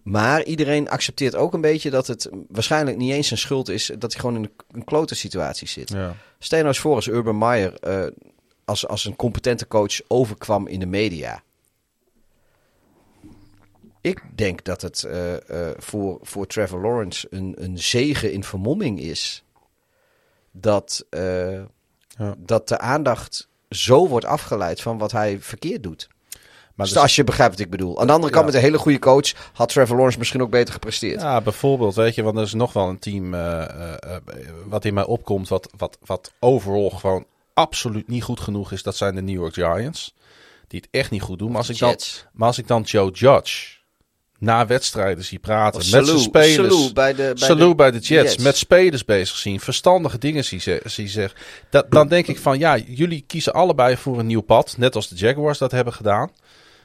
Maar 0.02 0.44
iedereen 0.44 0.88
accepteert 0.88 1.34
ook 1.34 1.54
een 1.54 1.60
beetje 1.60 1.90
dat 1.90 2.06
het 2.06 2.28
waarschijnlijk 2.48 2.96
niet 2.96 3.12
eens 3.12 3.26
zijn 3.26 3.40
schuld 3.40 3.68
is 3.68 3.90
dat 3.98 4.12
hij 4.12 4.20
gewoon 4.20 4.36
in 4.36 4.42
een, 4.42 4.50
een 4.70 4.84
klote 4.84 5.14
situatie 5.14 5.68
zit. 5.68 5.88
ja, 5.88 6.16
Stel 6.38 6.58
nou 6.58 6.70
eens 6.70 6.78
voor 6.78 6.94
als 6.94 7.06
Urban 7.06 7.38
Meyer 7.38 7.74
eh, 7.74 8.06
als, 8.64 8.86
als 8.86 9.04
een 9.04 9.16
competente 9.16 9.66
coach 9.66 10.00
overkwam 10.06 10.66
in 10.66 10.80
de 10.80 10.86
media. 10.86 11.42
Ik 14.08 14.22
denk 14.34 14.64
dat 14.64 14.82
het 14.82 15.04
eh, 15.04 15.34
eh, 15.68 15.74
voor, 15.78 16.18
voor 16.22 16.46
Trevor 16.46 16.80
Lawrence 16.80 17.26
een, 17.30 17.54
een 17.58 17.78
zegen 17.78 18.32
in 18.32 18.44
vermomming 18.44 19.00
is. 19.00 19.44
Dat, 20.52 21.04
eh, 21.10 21.52
Ja. 22.08 22.34
dat 22.38 22.68
de 22.68 22.78
aandacht 22.78 23.48
zo 23.70 24.08
wordt 24.08 24.26
afgeleid 24.26 24.80
van 24.80 24.98
wat 24.98 25.12
hij 25.12 25.40
verkeerd 25.40 25.82
doet. 25.82 26.08
maar 26.74 26.86
dus 26.86 26.94
dus- 26.94 27.02
als 27.02 27.16
je 27.16 27.24
begrijpt 27.24 27.52
wat 27.52 27.64
ik 27.64 27.70
bedoel. 27.70 28.00
Aan 28.00 28.06
de 28.06 28.12
andere 28.12 28.32
kant, 28.32 28.44
Ja. 28.44 28.50
met 28.50 28.60
een 28.60 28.66
hele 28.66 28.82
goede 28.82 28.98
coach 28.98 29.32
had 29.52 29.68
Trevor 29.68 29.94
Lawrence 29.94 30.18
misschien 30.18 30.42
ook 30.42 30.50
beter 30.50 30.72
gepresteerd. 30.72 31.20
Ja, 31.20 31.40
bijvoorbeeld, 31.40 31.94
weet 31.94 32.14
je, 32.14 32.22
want 32.22 32.36
er 32.36 32.42
is 32.42 32.52
nog 32.54 32.72
wel 32.72 32.88
een 32.88 32.98
team 32.98 33.30
wat 34.66 34.84
in 34.84 34.94
mij 34.94 35.04
opkomt, 35.04 35.48
wat, 35.48 35.70
wat, 35.76 35.98
wat 36.04 36.32
overal 36.40 36.90
gewoon 36.90 37.24
absoluut 37.54 38.08
niet 38.08 38.22
goed 38.22 38.40
genoeg 38.40 38.72
is. 38.72 38.82
Dat 38.82 38.96
zijn 38.96 39.14
de 39.14 39.22
New 39.22 39.34
York 39.34 39.54
Giants, 39.54 40.14
die 40.68 40.80
het 40.80 40.88
echt 40.90 41.10
niet 41.10 41.22
goed 41.22 41.38
doen. 41.38 41.48
Maar 41.48 41.58
als, 41.58 41.68
ik 41.68 41.78
dan, 41.78 41.96
maar 42.32 42.46
als 42.46 42.58
ik 42.58 42.66
dan 42.66 42.82
Joe 42.82 43.10
Judge 43.10 43.76
na 44.38 44.66
wedstrijden 44.66 45.24
zie 45.24 45.38
praten 45.38 45.80
Of 45.80 45.90
met 45.90 46.06
zijn 46.06 46.18
spelers, 46.18 46.54
Salou 46.74 46.92
bij 46.92 47.14
de, 47.14 47.22
bij 47.22 47.32
Salou 47.48 47.68
de 47.68 47.74
bij 47.74 47.90
de 47.90 47.98
Jets, 47.98 48.30
Jets. 48.30 48.36
met 48.44 48.56
spelers 48.56 49.04
bezig 49.04 49.36
zien, 49.36 49.60
verstandige 49.60 50.18
dingen 50.18 50.44
zie, 50.44 50.60
ze- 50.60 50.80
zie 50.84 51.08
zeg, 51.08 51.34
dat, 51.70 51.90
dan 51.90 52.08
denk 52.08 52.26
ik 52.26 52.38
van 52.38 52.58
ja, 52.58 52.76
jullie 52.76 53.24
kiezen 53.26 53.52
allebei 53.52 53.96
voor 53.96 54.18
een 54.18 54.26
nieuw 54.26 54.40
pad, 54.40 54.74
net 54.78 54.94
als 54.94 55.08
de 55.08 55.16
Jaguars 55.16 55.58
dat 55.58 55.70
hebben 55.70 55.92
gedaan. 55.92 56.30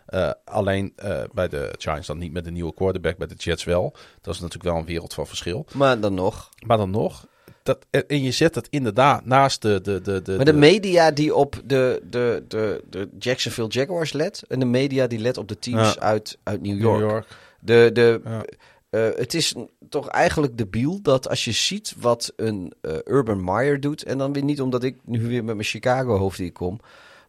Eh, 0.06 0.32
alleen 0.46 0.94
eh, 0.96 1.20
bij 1.34 1.48
de 1.48 1.74
Giants 1.78 2.08
dan 2.08 2.18
niet 2.18 2.34
met 2.34 2.46
een 2.48 2.54
nieuwe 2.54 2.74
quarterback, 2.74 3.18
bij 3.18 3.28
de 3.28 3.36
Jets 3.38 3.64
wel. 3.64 3.96
Dat 4.22 4.34
is 4.34 4.40
natuurlijk 4.40 4.70
wel 4.70 4.78
een 4.80 4.86
wereld 4.86 5.14
van 5.14 5.28
verschil. 5.28 5.66
Maar 5.74 6.00
dan 6.00 6.14
nog. 6.14 6.50
Maar 6.66 6.78
dan 6.78 6.90
nog, 6.90 7.26
dat, 7.64 7.78
en 8.08 8.24
je 8.24 8.32
zet 8.32 8.56
het 8.56 8.68
inderdaad 8.70 9.26
naast 9.26 9.62
de... 9.62 9.82
de, 9.82 10.02
de, 10.02 10.22
de, 10.22 10.36
Maar 10.36 10.46
de 10.46 10.52
de- 10.52 10.58
media 10.58 11.12
die 11.12 11.36
op 11.36 11.62
de, 11.66 12.02
de, 12.10 12.44
de, 12.48 12.84
de 12.90 13.10
Jacksonville 13.20 13.68
Jaguars 13.68 14.14
let. 14.14 14.44
En 14.48 14.60
de 14.60 14.66
media 14.66 15.08
die 15.08 15.20
let 15.20 15.38
op 15.38 15.48
de 15.48 15.60
teams 15.60 15.94
Ja. 15.94 16.00
uit, 16.02 16.38
uit 16.44 16.62
New 16.62 16.72
New 16.80 17.00
York. 17.00 17.28
De, 17.64 17.90
de, 17.93 18.22
Ja. 18.24 18.45
eh, 18.90 19.17
het 19.17 19.33
is 19.33 19.56
toch 19.90 20.08
eigenlijk 20.08 20.58
debiel 20.58 21.01
dat 21.01 21.30
als 21.30 21.45
je 21.45 21.51
ziet 21.51 21.93
wat 21.98 22.33
een 22.35 22.74
eh, 22.82 22.98
Urban 23.06 23.43
Meyer 23.43 23.80
doet. 23.80 24.03
En 24.03 24.17
dan 24.17 24.33
weer 24.33 24.43
niet 24.43 24.61
omdat 24.61 24.83
ik 24.83 24.98
nu 25.06 25.22
weer 25.27 25.43
met 25.43 25.56
mijn 25.56 25.67
Chicago 25.67 26.17
hoofd 26.17 26.38
hier 26.38 26.51
kom. 26.51 26.80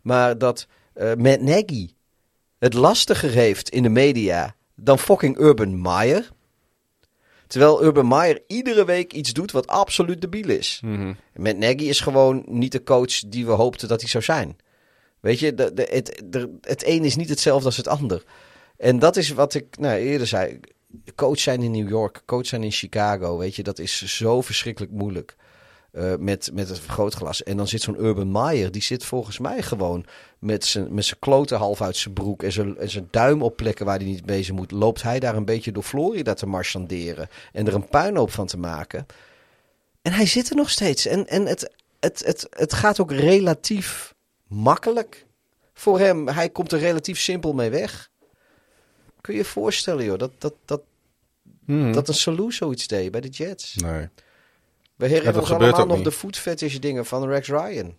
Maar 0.02 0.38
dat 0.38 0.66
eh 0.94 1.14
Matt 1.14 1.40
Nagy 1.42 1.88
het 2.58 2.74
lastiger 2.74 3.30
heeft 3.30 3.68
in 3.68 3.82
de 3.82 3.88
media 3.88 4.54
dan 4.74 4.98
fucking 4.98 5.38
Urban 5.38 5.82
Meyer. 5.82 6.30
Terwijl 7.46 7.84
Urban 7.84 8.08
Meyer 8.08 8.42
iedere 8.46 8.84
week 8.84 9.12
iets 9.12 9.32
doet 9.32 9.50
wat 9.52 9.66
absoluut 9.66 10.20
debiel 10.20 10.48
is. 10.48 10.80
Mhm. 10.84 11.12
Met 11.34 11.58
Nagy 11.58 11.84
is 11.84 12.00
gewoon 12.00 12.42
niet 12.46 12.72
de 12.72 12.82
coach 12.82 13.18
die 13.26 13.46
we 13.46 13.52
hoopten 13.52 13.88
dat 13.88 14.00
hij 14.00 14.10
zou 14.10 14.24
zijn. 14.24 14.56
Weet 15.20 15.38
je, 15.38 15.54
de, 15.54 15.72
de, 15.72 15.88
het, 15.90 16.22
de, 16.24 16.56
het 16.60 16.86
een 16.86 17.04
is 17.04 17.16
niet 17.16 17.28
hetzelfde 17.28 17.66
als 17.66 17.76
het 17.76 17.88
ander. 17.88 18.22
En 18.76 18.98
dat 18.98 19.16
is 19.16 19.30
wat 19.30 19.54
ik 19.54 19.78
nou, 19.78 19.96
eerder 19.96 20.26
zei. 20.26 20.60
Coach 21.14 21.38
zijn 21.38 21.62
in 21.62 21.70
New 21.70 21.88
York, 21.88 22.22
coach 22.26 22.46
zijn 22.46 22.62
in 22.62 22.72
Chicago, 22.72 23.38
weet 23.38 23.56
je, 23.56 23.62
dat 23.62 23.78
is 23.78 24.16
zo 24.16 24.40
verschrikkelijk 24.40 24.92
moeilijk. 24.92 25.36
Eh, 25.94 26.14
met, 26.18 26.50
met 26.52 26.68
het 26.68 26.78
vergrootglas. 26.78 27.42
En 27.42 27.56
dan 27.56 27.68
zit 27.68 27.82
zo'n 27.82 28.04
Urban 28.04 28.32
Meyer, 28.32 28.70
die 28.70 28.82
zit 28.82 29.04
volgens 29.04 29.38
mij 29.38 29.62
gewoon 29.62 30.04
met 30.38 30.64
zijn, 30.64 30.94
met 30.94 31.04
zijn 31.04 31.18
kloten 31.18 31.58
half 31.58 31.82
uit 31.82 31.96
zijn 31.96 32.14
broek 32.14 32.42
en 32.42 32.52
zijn, 32.52 32.78
en 32.78 32.90
zijn 32.90 33.08
duim 33.10 33.42
op 33.42 33.56
plekken 33.56 33.86
waar 33.86 33.96
hij 33.96 34.06
niet 34.06 34.24
bezig 34.24 34.54
moet. 34.54 34.70
Loopt 34.70 35.02
hij 35.02 35.20
daar 35.20 35.36
een 35.36 35.44
beetje 35.44 35.72
door 35.72 35.82
Florida 35.82 36.34
te 36.34 36.46
marchanderen 36.46 37.28
en 37.52 37.66
er 37.66 37.74
een 37.74 37.88
puinhoop 37.88 38.30
van 38.30 38.46
te 38.46 38.58
maken. 38.58 39.06
En 40.02 40.12
hij 40.12 40.26
zit 40.26 40.50
er 40.50 40.56
nog 40.56 40.70
steeds. 40.70 41.06
En, 41.06 41.26
en 41.26 41.46
het, 41.46 41.70
het, 42.00 42.22
het, 42.24 42.46
het 42.50 42.72
gaat 42.72 43.00
ook 43.00 43.12
relatief 43.12 44.14
makkelijk 44.48 45.26
voor 45.74 45.98
hem. 45.98 46.28
Hij 46.28 46.48
komt 46.48 46.72
er 46.72 46.78
relatief 46.78 47.18
simpel 47.18 47.52
mee 47.52 47.70
weg. 47.70 48.10
Kun 49.24 49.34
je 49.34 49.40
je 49.40 49.46
voorstellen, 49.46 50.04
joh, 50.04 50.18
dat, 50.18 50.30
dat, 50.38 50.54
dat, 50.64 50.80
Mhm. 51.64 51.92
dat 51.92 52.08
een 52.08 52.14
Salou 52.14 52.52
zoiets 52.52 52.86
deed 52.86 53.10
bij 53.10 53.20
de 53.20 53.28
Jets. 53.28 53.74
Nee. 53.74 54.08
We 54.96 55.06
herinneren 55.06 55.32
dat 55.32 55.42
ons 55.42 55.50
allemaal 55.50 55.86
nog 55.86 55.96
niet. 55.96 56.04
de 56.04 56.12
foot 56.12 56.36
fetish 56.38 56.76
dingen 56.76 57.06
van 57.06 57.28
Rex 57.28 57.48
Ryan. 57.48 57.94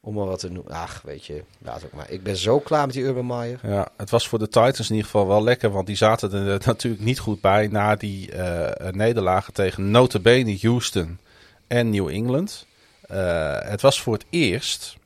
Om 0.00 0.14
maar 0.14 0.26
wat 0.26 0.38
te 0.38 0.50
noemen. 0.50 0.72
Ach, 0.72 1.02
weet 1.02 1.24
je, 1.24 1.42
laat 1.58 1.84
ook 1.84 1.92
maar. 1.92 2.10
Ik 2.10 2.22
ben 2.22 2.36
zo 2.36 2.60
klaar 2.60 2.86
met 2.86 2.94
die 2.94 3.04
Urban 3.04 3.26
Meyer. 3.26 3.58
Ja, 3.62 3.88
het 3.96 4.10
was 4.10 4.28
voor 4.28 4.38
de 4.38 4.48
Titans 4.48 4.78
in 4.78 4.94
ieder 4.94 5.04
geval 5.10 5.26
wel 5.26 5.42
lekker, 5.42 5.70
want 5.70 5.86
die 5.86 5.96
zaten 5.96 6.32
er 6.32 6.60
natuurlijk 6.66 7.02
niet 7.02 7.18
goed 7.18 7.40
bij 7.40 7.66
na 7.66 7.96
die 7.96 8.32
eh, 8.32 8.92
nederlagen 8.92 9.52
tegen 9.52 9.90
notabene 9.90 10.58
Houston 10.60 11.18
en 11.66 11.90
New 11.90 12.08
England. 12.08 12.66
Eh, 13.00 13.60
het 13.60 13.80
was 13.80 14.00
voor 14.02 14.12
het 14.12 14.26
eerst 14.30 14.96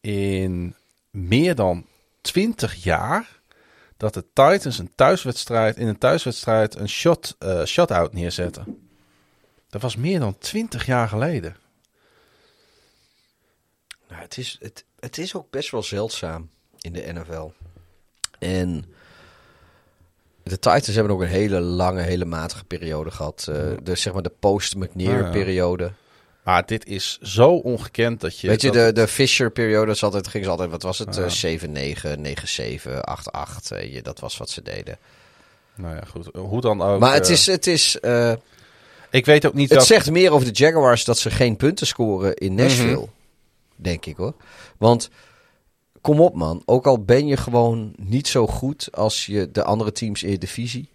in 0.00 0.74
meer 1.10 1.54
dan 1.54 1.86
20 2.20 2.74
jaar 2.74 3.37
dat 3.98 4.14
de 4.14 4.24
Titans 4.32 4.78
een 4.78 4.92
thuiswedstrijd 4.94 5.76
in 5.76 5.86
een 5.86 5.98
thuiswedstrijd 5.98 6.74
een 6.74 6.88
shot, 6.88 7.36
eh 7.38 7.64
shutout 7.64 8.12
neerzetten. 8.12 8.88
Dat 9.70 9.82
was 9.82 9.96
meer 9.96 10.20
dan 10.20 10.38
20 10.38 10.86
jaar 10.86 11.08
geleden. 11.08 11.56
Nou, 14.08 14.22
het, 14.22 14.36
is, 14.36 14.58
het, 14.60 14.84
het 15.00 15.18
is 15.18 15.34
ook 15.34 15.50
best 15.50 15.70
wel 15.70 15.82
zeldzaam 15.82 16.50
in 16.78 16.92
de 16.92 17.12
NFL. 17.12 17.50
En 18.38 18.84
de 20.42 20.58
Titans 20.58 20.86
hebben 20.94 21.12
ook 21.12 21.20
een 21.20 21.28
hele 21.28 21.60
lange, 21.60 22.00
hele 22.02 22.24
matige 22.24 22.64
periode 22.64 23.10
gehad. 23.10 23.46
eh, 23.48 23.54
de, 23.82 23.94
zeg 23.94 24.12
maar 24.12 24.22
de 24.22 24.32
post-McNair-periode. 24.38 25.92
Maar 26.48 26.66
dit 26.66 26.86
is 26.86 27.18
zo 27.22 27.50
ongekend 27.50 28.20
dat 28.20 28.38
je. 28.38 28.48
Weet 28.48 28.62
je, 28.62 28.70
de, 28.70 28.92
de 28.92 29.08
Fisher-periode 29.08 29.92
is 29.92 30.02
altijd, 30.02 30.28
ging 30.28 30.44
ze 30.44 30.50
altijd, 30.50 30.70
wat 30.70 30.82
was 30.82 30.98
het? 30.98 31.14
Ja. 31.14 31.48
eh 31.48 31.58
7-9, 31.60 31.66
9-7, 32.78 32.90
8-8. 32.90 33.68
weet 33.68 33.92
je, 33.92 34.02
dat 34.02 34.20
was 34.20 34.36
wat 34.36 34.50
ze 34.50 34.62
deden. 34.62 34.98
Nou 35.74 35.94
ja, 35.94 36.02
goed. 36.10 36.28
Hoe 36.32 36.60
dan 36.60 36.82
ook. 36.82 37.00
Maar 37.00 37.14
het 37.14 37.26
eh, 37.26 37.32
is, 37.32 37.46
het 37.46 37.66
is 37.66 38.00
eh, 38.00 38.32
Ik 39.10 39.26
weet 39.26 39.46
ook 39.46 39.54
niet 39.54 39.68
Het 39.68 39.78
dat... 39.78 39.86
zegt 39.86 40.10
meer 40.10 40.32
over 40.32 40.46
de 40.46 40.52
Jaguars 40.52 41.04
dat 41.04 41.18
ze 41.18 41.30
geen 41.30 41.56
punten 41.56 41.86
scoren 41.86 42.34
in 42.34 42.54
Nashville. 42.54 42.92
Mhm. 42.92 43.06
Denk 43.76 44.06
ik 44.06 44.16
hoor. 44.16 44.34
Want 44.78 45.10
kom 46.00 46.20
op 46.20 46.34
man. 46.34 46.62
Ook 46.64 46.86
al 46.86 47.04
ben 47.04 47.26
je 47.26 47.36
gewoon 47.36 47.92
niet 47.96 48.28
zo 48.28 48.46
goed 48.46 48.88
als 48.92 49.26
je 49.26 49.50
de 49.50 49.64
andere 49.64 49.92
teams 49.92 50.22
in 50.22 50.30
je 50.30 50.38
divisie. 50.38 50.90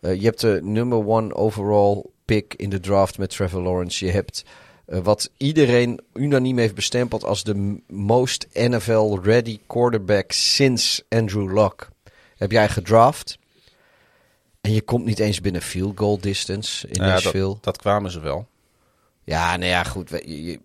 Eh, 0.00 0.14
je 0.14 0.24
hebt 0.24 0.40
de 0.40 0.60
number 0.62 1.06
one 1.06 1.34
overall 1.34 2.04
pick 2.24 2.54
in 2.54 2.70
de 2.70 2.80
draft 2.80 3.18
met 3.18 3.30
Trevor 3.30 3.62
Lawrence. 3.62 4.06
Je 4.06 4.12
hebt 4.12 4.44
wat 4.90 5.30
iedereen 5.36 6.00
unaniem 6.14 6.58
heeft 6.58 6.74
bestempeld 6.74 7.24
als 7.24 7.42
de 7.44 7.80
most 7.88 8.46
NFL 8.52 9.18
ready 9.22 9.58
quarterback 9.66 10.32
sinds 10.32 11.02
Andrew 11.08 11.52
Luck. 11.58 11.88
Heb 12.36 12.50
jij 12.50 12.68
gedraft. 12.68 13.38
En 14.60 14.72
je 14.72 14.82
komt 14.82 15.04
niet 15.04 15.18
eens 15.18 15.40
binnen 15.40 15.62
field 15.62 15.98
goal 15.98 16.18
distance 16.20 16.88
in 16.88 17.02
ja, 17.04 17.08
Nashville. 17.08 17.46
dat, 17.48 17.64
dat 17.64 17.76
kwamen 17.76 18.10
ze 18.10 18.20
wel. 18.20 18.46
Ja, 19.24 19.56
nou 19.56 19.70
ja, 19.70 19.82
goed. 19.84 20.10
we- 20.10 20.22
je- 20.26 20.42
je- 20.44 20.60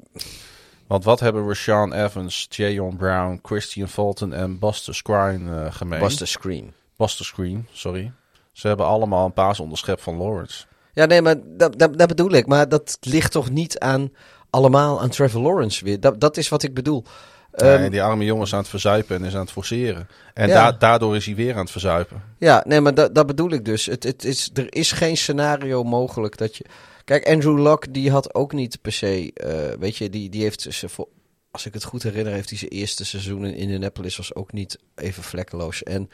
Want 0.88 1.04
wat 1.04 1.20
hebben 1.20 1.48
Rashawn 1.48 1.94
Evans, 1.94 2.48
Jayon 2.50 2.96
Brown, 2.98 3.40
Christian 3.44 3.88
Fulton 3.88 4.34
en 4.34 4.60
Buster 4.60 4.96
Skrine 4.96 5.66
eh 5.66 5.74
gemeen? 5.74 6.08
de 6.18 6.26
screen. 6.26 6.74
Buster 6.98 7.26
Screen, 7.26 7.68
sorry. 7.72 8.12
Ze 8.52 8.68
hebben 8.68 8.86
allemaal 8.86 9.26
een 9.26 9.34
paas 9.34 9.60
onderschept 9.60 10.02
van 10.02 10.16
Lawrence. 10.18 10.66
Ja, 10.96 11.06
nee, 11.06 11.22
maar 11.22 11.36
dat, 11.46 11.80
dat, 11.80 11.98
dat 11.98 12.08
bedoel 12.08 12.32
ik. 12.32 12.46
Maar 12.48 12.70
dat 12.70 12.98
ligt 13.02 13.32
toch 13.32 13.50
niet 13.50 13.80
aan 13.80 14.12
allemaal 14.50 15.02
aan 15.02 15.10
Trevor 15.10 15.42
Lawrence 15.42 15.84
weer. 15.86 16.00
Dat, 16.00 16.20
dat 16.20 16.38
is 16.38 16.50
wat 16.50 16.64
ik 16.64 16.74
bedoel. 16.74 17.04
Nee, 17.52 17.90
die 17.90 18.04
arme 18.04 18.26
jongens 18.26 18.54
aan 18.54 18.60
het 18.60 18.68
verzuipen 18.68 19.16
en 19.16 19.24
is 19.24 19.34
aan 19.34 19.40
het 19.42 19.52
forceren. 19.52 20.08
En 20.34 20.48
Ja. 20.48 20.54
da- 20.72 20.78
daardoor 20.78 21.16
is 21.16 21.26
hij 21.26 21.36
weer 21.36 21.54
aan 21.54 21.60
het 21.60 21.72
verzuipen. 21.72 22.24
Ja, 22.38 22.64
nee, 22.68 22.82
maar 22.82 22.94
dat, 22.94 23.16
dat 23.16 23.26
bedoel 23.26 23.52
ik 23.52 23.66
dus. 23.66 23.86
Het, 23.86 24.04
het 24.04 24.24
is, 24.24 24.50
er 24.54 24.76
is 24.76 24.92
geen 24.92 25.18
scenario 25.18 25.84
mogelijk 25.84 26.38
dat 26.38 26.56
je... 26.56 26.66
Kijk, 27.04 27.28
Andrew 27.28 27.60
Luck, 27.62 27.94
die 27.94 28.12
had 28.12 28.34
ook 28.36 28.54
niet 28.54 28.82
per 28.82 28.92
se... 28.92 29.32
eh, 29.34 29.80
weet 29.80 29.98
je, 29.98 30.10
die, 30.10 30.30
die 30.30 30.42
heeft... 30.42 30.62
Ze, 30.70 30.90
voor- 30.90 31.08
als 31.52 31.66
ik 31.66 31.74
het 31.74 31.84
goed 31.84 32.04
herinner, 32.04 32.34
heeft 32.34 32.50
hij 32.50 32.58
zijn 32.58 32.72
eerste 32.72 33.06
seizoen 33.06 33.46
in 33.46 33.56
Indianapolis... 33.56 34.18
was 34.18 34.36
ook 34.36 34.52
niet 34.54 34.78
even 34.96 35.24
vlekkeloos. 35.24 35.84
En 35.84 36.10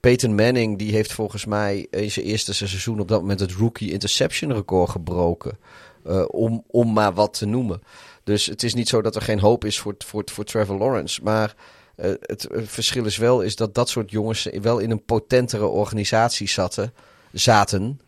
Peyton 0.00 0.34
Manning, 0.34 0.78
die 0.78 0.92
heeft 0.92 1.12
volgens 1.12 1.44
mij 1.44 1.86
in 1.90 2.10
zijn 2.10 2.26
eerste 2.26 2.54
seizoen... 2.54 3.00
op 3.00 3.08
dat 3.08 3.20
moment 3.20 3.40
het 3.40 3.52
rookie 3.52 3.92
interception 3.92 4.52
record 4.52 4.90
gebroken. 4.90 5.58
eh, 6.04 6.24
om, 6.28 6.64
om 6.66 6.92
maar 6.92 7.14
wat 7.14 7.34
te 7.34 7.46
noemen. 7.46 7.82
Dus 8.24 8.46
het 8.46 8.62
is 8.62 8.74
niet 8.74 8.88
zo 8.88 9.02
dat 9.02 9.16
er 9.16 9.22
geen 9.22 9.40
hoop 9.40 9.64
is 9.64 9.78
voor, 9.78 9.94
voor, 9.98 10.22
voor 10.24 10.44
Trevor 10.44 10.78
Lawrence. 10.78 11.22
Maar 11.22 11.54
eh, 11.96 12.10
het, 12.20 12.46
eh, 12.46 12.62
verschil 12.64 13.04
is 13.04 13.16
wel 13.16 13.40
is 13.40 13.56
dat 13.56 13.74
dat 13.74 13.88
soort 13.88 14.10
jongens 14.10 14.48
wel 14.60 14.78
in 14.78 14.90
een 14.90 15.04
potentere 15.04 15.66
organisatie 15.66 16.48
zaten, 16.48 16.94
zaten 17.32 18.00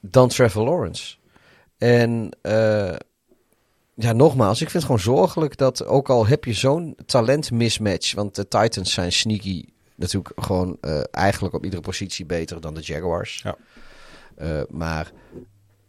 dan 0.00 0.28
Trevor 0.28 0.64
Lawrence. 0.64 1.16
En 1.78 2.30
ja, 3.94 4.12
nogmaals, 4.12 4.60
ik 4.60 4.70
vind 4.70 4.82
het 4.82 4.92
gewoon 4.92 5.16
zorgelijk 5.16 5.56
dat 5.56 5.84
ook 5.84 6.10
al 6.10 6.26
heb 6.26 6.44
je 6.44 6.52
zo'n 6.52 6.96
talentmismatch, 7.06 8.14
want 8.14 8.34
de 8.34 8.48
Titans 8.48 8.92
zijn 8.92 9.12
sneaky 9.12 9.64
natuurlijk 9.96 10.32
gewoon 10.36 10.78
eh, 10.80 11.00
eigenlijk 11.10 11.54
op 11.54 11.64
iedere 11.64 11.82
positie 11.82 12.26
beter 12.26 12.60
dan 12.60 12.74
de 12.74 12.80
Jaguars. 12.80 13.40
Ja. 13.42 13.56
Eh, 14.36 14.62
maar 14.68 15.10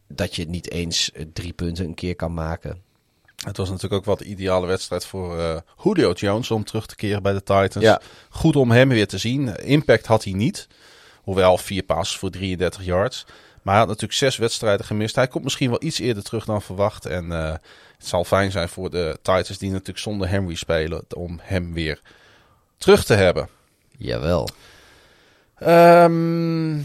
dat 0.08 0.36
je 0.36 0.45
niet 0.45 0.72
eens 0.72 1.11
eh, 1.11 1.26
drie 1.34 1.53
punten 1.53 1.86
een 1.86 1.94
keer 1.94 2.16
kan 2.16 2.34
maken. 2.34 2.82
Het 3.45 3.58
was 3.58 3.68
natuurlijk 3.68 4.02
ook 4.02 4.06
wat 4.06 4.19
de 4.19 4.26
ideale 4.26 4.68
wedstrijd 4.68 5.06
voor 5.06 5.64
Julio 5.84 6.11
Jones 6.11 6.52
om 6.52 6.64
terug 6.64 6.86
te 6.86 6.95
keren 6.95 7.24
bij 7.24 7.34
de 7.34 7.44
Titans. 7.44 7.86
Ja. 7.86 8.02
Goed 8.30 8.56
om 8.56 8.72
hem 8.72 8.90
weer 8.90 9.08
te 9.08 9.18
zien. 9.18 9.56
Impact 9.56 10.06
had 10.06 10.24
hij 10.24 10.34
niet. 10.34 10.68
Hoewel 11.22 11.58
vier 11.58 11.84
passes 11.84 12.18
voor 12.18 12.30
33 12.30 12.86
yards. 12.86 13.26
Maar 13.61 13.74
hij 13.74 13.77
had 13.77 13.88
natuurlijk 13.88 14.19
zes 14.19 14.38
wedstrijden 14.38 14.86
gemist. 14.86 15.16
Hij 15.16 15.27
komt 15.27 15.44
misschien 15.44 15.69
wel 15.69 15.84
iets 15.84 16.00
eerder 16.00 16.24
terug 16.24 16.45
dan 16.45 16.61
verwacht. 16.61 17.06
En 17.06 17.30
het 17.30 17.61
zal 17.98 18.24
fijn 18.24 18.52
zijn 18.52 18.69
voor 18.69 18.90
de 18.90 19.18
Titans 19.22 19.58
die 19.58 19.72
natuurlijk 19.72 20.00
zonder 20.00 20.30
Henry 20.30 20.56
spelen. 20.56 21.06
Om 21.16 21.40
hem 21.42 21.74
weer 21.74 22.02
terug 22.77 23.06
te 23.06 23.14
hebben. 23.14 23.50
Jawel. 23.98 24.50
Ehm, 25.56 26.82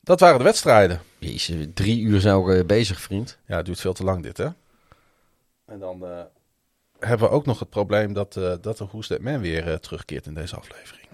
dat 0.00 0.20
waren 0.20 0.38
de 0.38 0.44
wedstrijden. 0.44 1.00
Jezus, 1.18 1.66
drie 1.74 2.00
uur 2.00 2.20
zijn 2.20 2.44
we 2.44 2.64
bezig, 2.64 3.00
vriend. 3.00 3.38
Ja, 3.46 3.56
het 3.56 3.66
duurt 3.66 3.80
veel 3.80 3.92
te 3.92 4.04
lang 4.04 4.22
dit, 4.22 4.36
hè? 4.36 4.48
En 5.66 5.78
dan 5.78 6.04
eh, 6.04 6.20
hebben 6.98 7.28
we 7.28 7.34
ook 7.34 7.46
nog 7.46 7.58
het 7.58 7.70
probleem 7.70 8.12
dat, 8.12 8.36
eh, 8.36 8.52
dat 8.60 8.78
de 8.78 8.86
Who's 8.86 9.06
That 9.06 9.20
Man 9.20 9.40
weer 9.40 9.72
eh, 9.72 9.74
terugkeert 9.74 10.26
in 10.26 10.34
deze 10.34 10.56
aflevering. 10.56 11.08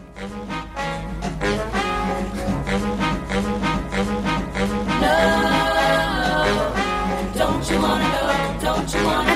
Don't 7.36 7.68
you 7.68 7.80
wanna 7.80 8.08
know? 8.10 8.60
Don't 8.60 8.90
you 8.90 9.04
wanna 9.04 9.31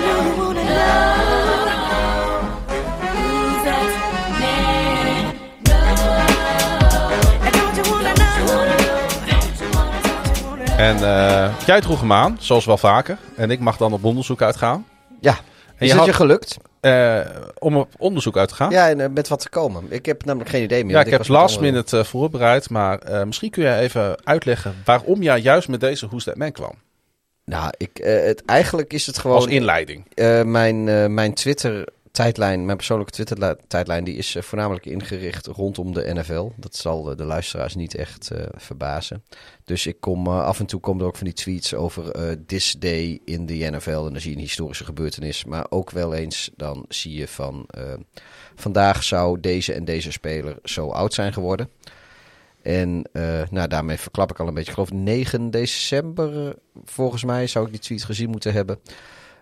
En 10.86 10.96
eh, 10.96 11.54
jij 11.66 11.80
droeg 11.80 12.00
hem 12.00 12.12
aan, 12.12 12.36
zoals 12.40 12.64
wel 12.64 12.78
vaker. 12.78 13.18
En 13.36 13.50
ik 13.50 13.60
mag 13.60 13.76
dan 13.76 13.92
op 13.92 14.04
onderzoek 14.04 14.42
uitgaan. 14.42 14.86
Ja. 15.20 15.38
En 15.76 15.86
Is 15.86 15.92
het 15.92 16.04
je 16.04 16.12
gelukt? 16.12 16.56
Eh, 16.80 17.20
om 17.58 17.76
op 17.76 17.88
onderzoek 17.98 18.36
uit 18.36 18.48
te 18.48 18.54
gaan. 18.54 18.70
Ja, 18.70 18.88
en 18.88 19.00
eh, 19.00 19.08
met 19.08 19.28
wat 19.28 19.40
te 19.40 19.48
komen. 19.48 19.84
Ik 19.88 20.06
heb 20.06 20.24
namelijk 20.24 20.50
geen 20.50 20.62
idee 20.62 20.82
meer. 20.82 20.90
Ja, 20.90 20.96
want 20.96 21.06
ik 21.06 21.12
heb 21.12 21.28
last 21.28 21.60
minute 21.60 22.04
voorbereid. 22.04 22.70
Maar 22.70 23.00
misschien 23.26 23.50
kun 23.50 23.62
jij 23.62 23.80
even 23.80 24.16
uitleggen 24.24 24.74
waarom 24.84 25.22
jij 25.22 25.40
juist 25.40 25.68
met 25.68 25.80
deze 25.80 26.06
Who's 26.06 26.24
That 26.24 26.36
Man 26.36 26.52
kwam. 26.52 26.74
Nou, 27.46 27.72
ik, 27.76 27.90
het, 28.02 28.44
eigenlijk 28.44 28.92
is 28.92 29.06
het 29.06 29.18
gewoon... 29.18 29.36
Als 29.36 29.46
inleiding. 29.46 30.04
Eh, 30.14 30.42
mijn, 30.42 30.88
eh, 30.88 31.06
Twitter-tijdlijn, 32.16 32.64
mijn 32.64 32.76
persoonlijke 32.76 33.12
Twitter-tijdlijn, 33.12 34.04
die 34.04 34.16
is 34.16 34.34
eh, 34.34 34.42
voornamelijk 34.42 34.86
ingericht 34.86 35.46
rondom 35.46 35.92
de 35.92 36.14
NFL. 36.14 36.50
Dat 36.56 36.76
zal 36.76 37.16
de 37.16 37.24
luisteraars 37.24 37.74
niet 37.74 37.94
echt 37.94 38.30
eh, 38.30 38.46
verbazen. 38.54 39.24
Dus 39.64 39.86
ik 39.86 40.00
kom 40.00 40.26
eh, 40.26 40.44
af 40.44 40.60
en 40.60 40.66
toe 40.66 40.80
komen 40.80 41.00
er 41.02 41.06
ook 41.06 41.16
van 41.16 41.26
die 41.26 41.34
tweets 41.34 41.74
over 41.74 42.10
eh 42.10 42.36
this 42.46 42.72
day 42.78 43.20
in 43.24 43.46
de 43.46 43.54
NFL. 43.70 43.90
En 43.90 44.12
dan 44.12 44.20
zie 44.20 44.30
je 44.30 44.36
een 44.36 44.42
historische 44.42 44.84
gebeurtenis. 44.84 45.44
Maar 45.44 45.66
ook 45.68 45.90
wel 45.90 46.14
eens 46.14 46.50
dan 46.56 46.84
zie 46.88 47.14
je 47.14 47.28
van 47.28 47.68
vandaag 48.54 49.02
zou 49.02 49.40
deze 49.40 49.72
en 49.72 49.84
deze 49.84 50.12
speler 50.12 50.58
zo 50.64 50.90
oud 50.90 51.14
zijn 51.14 51.32
geworden. 51.32 51.68
En 52.62 53.08
nou, 53.50 53.68
daarmee 53.68 53.98
verklap 53.98 54.30
ik 54.30 54.40
al 54.40 54.48
een 54.48 54.54
beetje. 54.54 54.68
Ik 54.68 54.74
geloof 54.74 54.92
9 54.92 55.50
december, 55.50 56.56
volgens 56.84 57.24
mij, 57.24 57.46
zou 57.46 57.64
ik 57.64 57.70
die 57.70 57.80
tweet 57.80 58.04
gezien 58.04 58.30
moeten 58.30 58.52
hebben. 58.52 58.78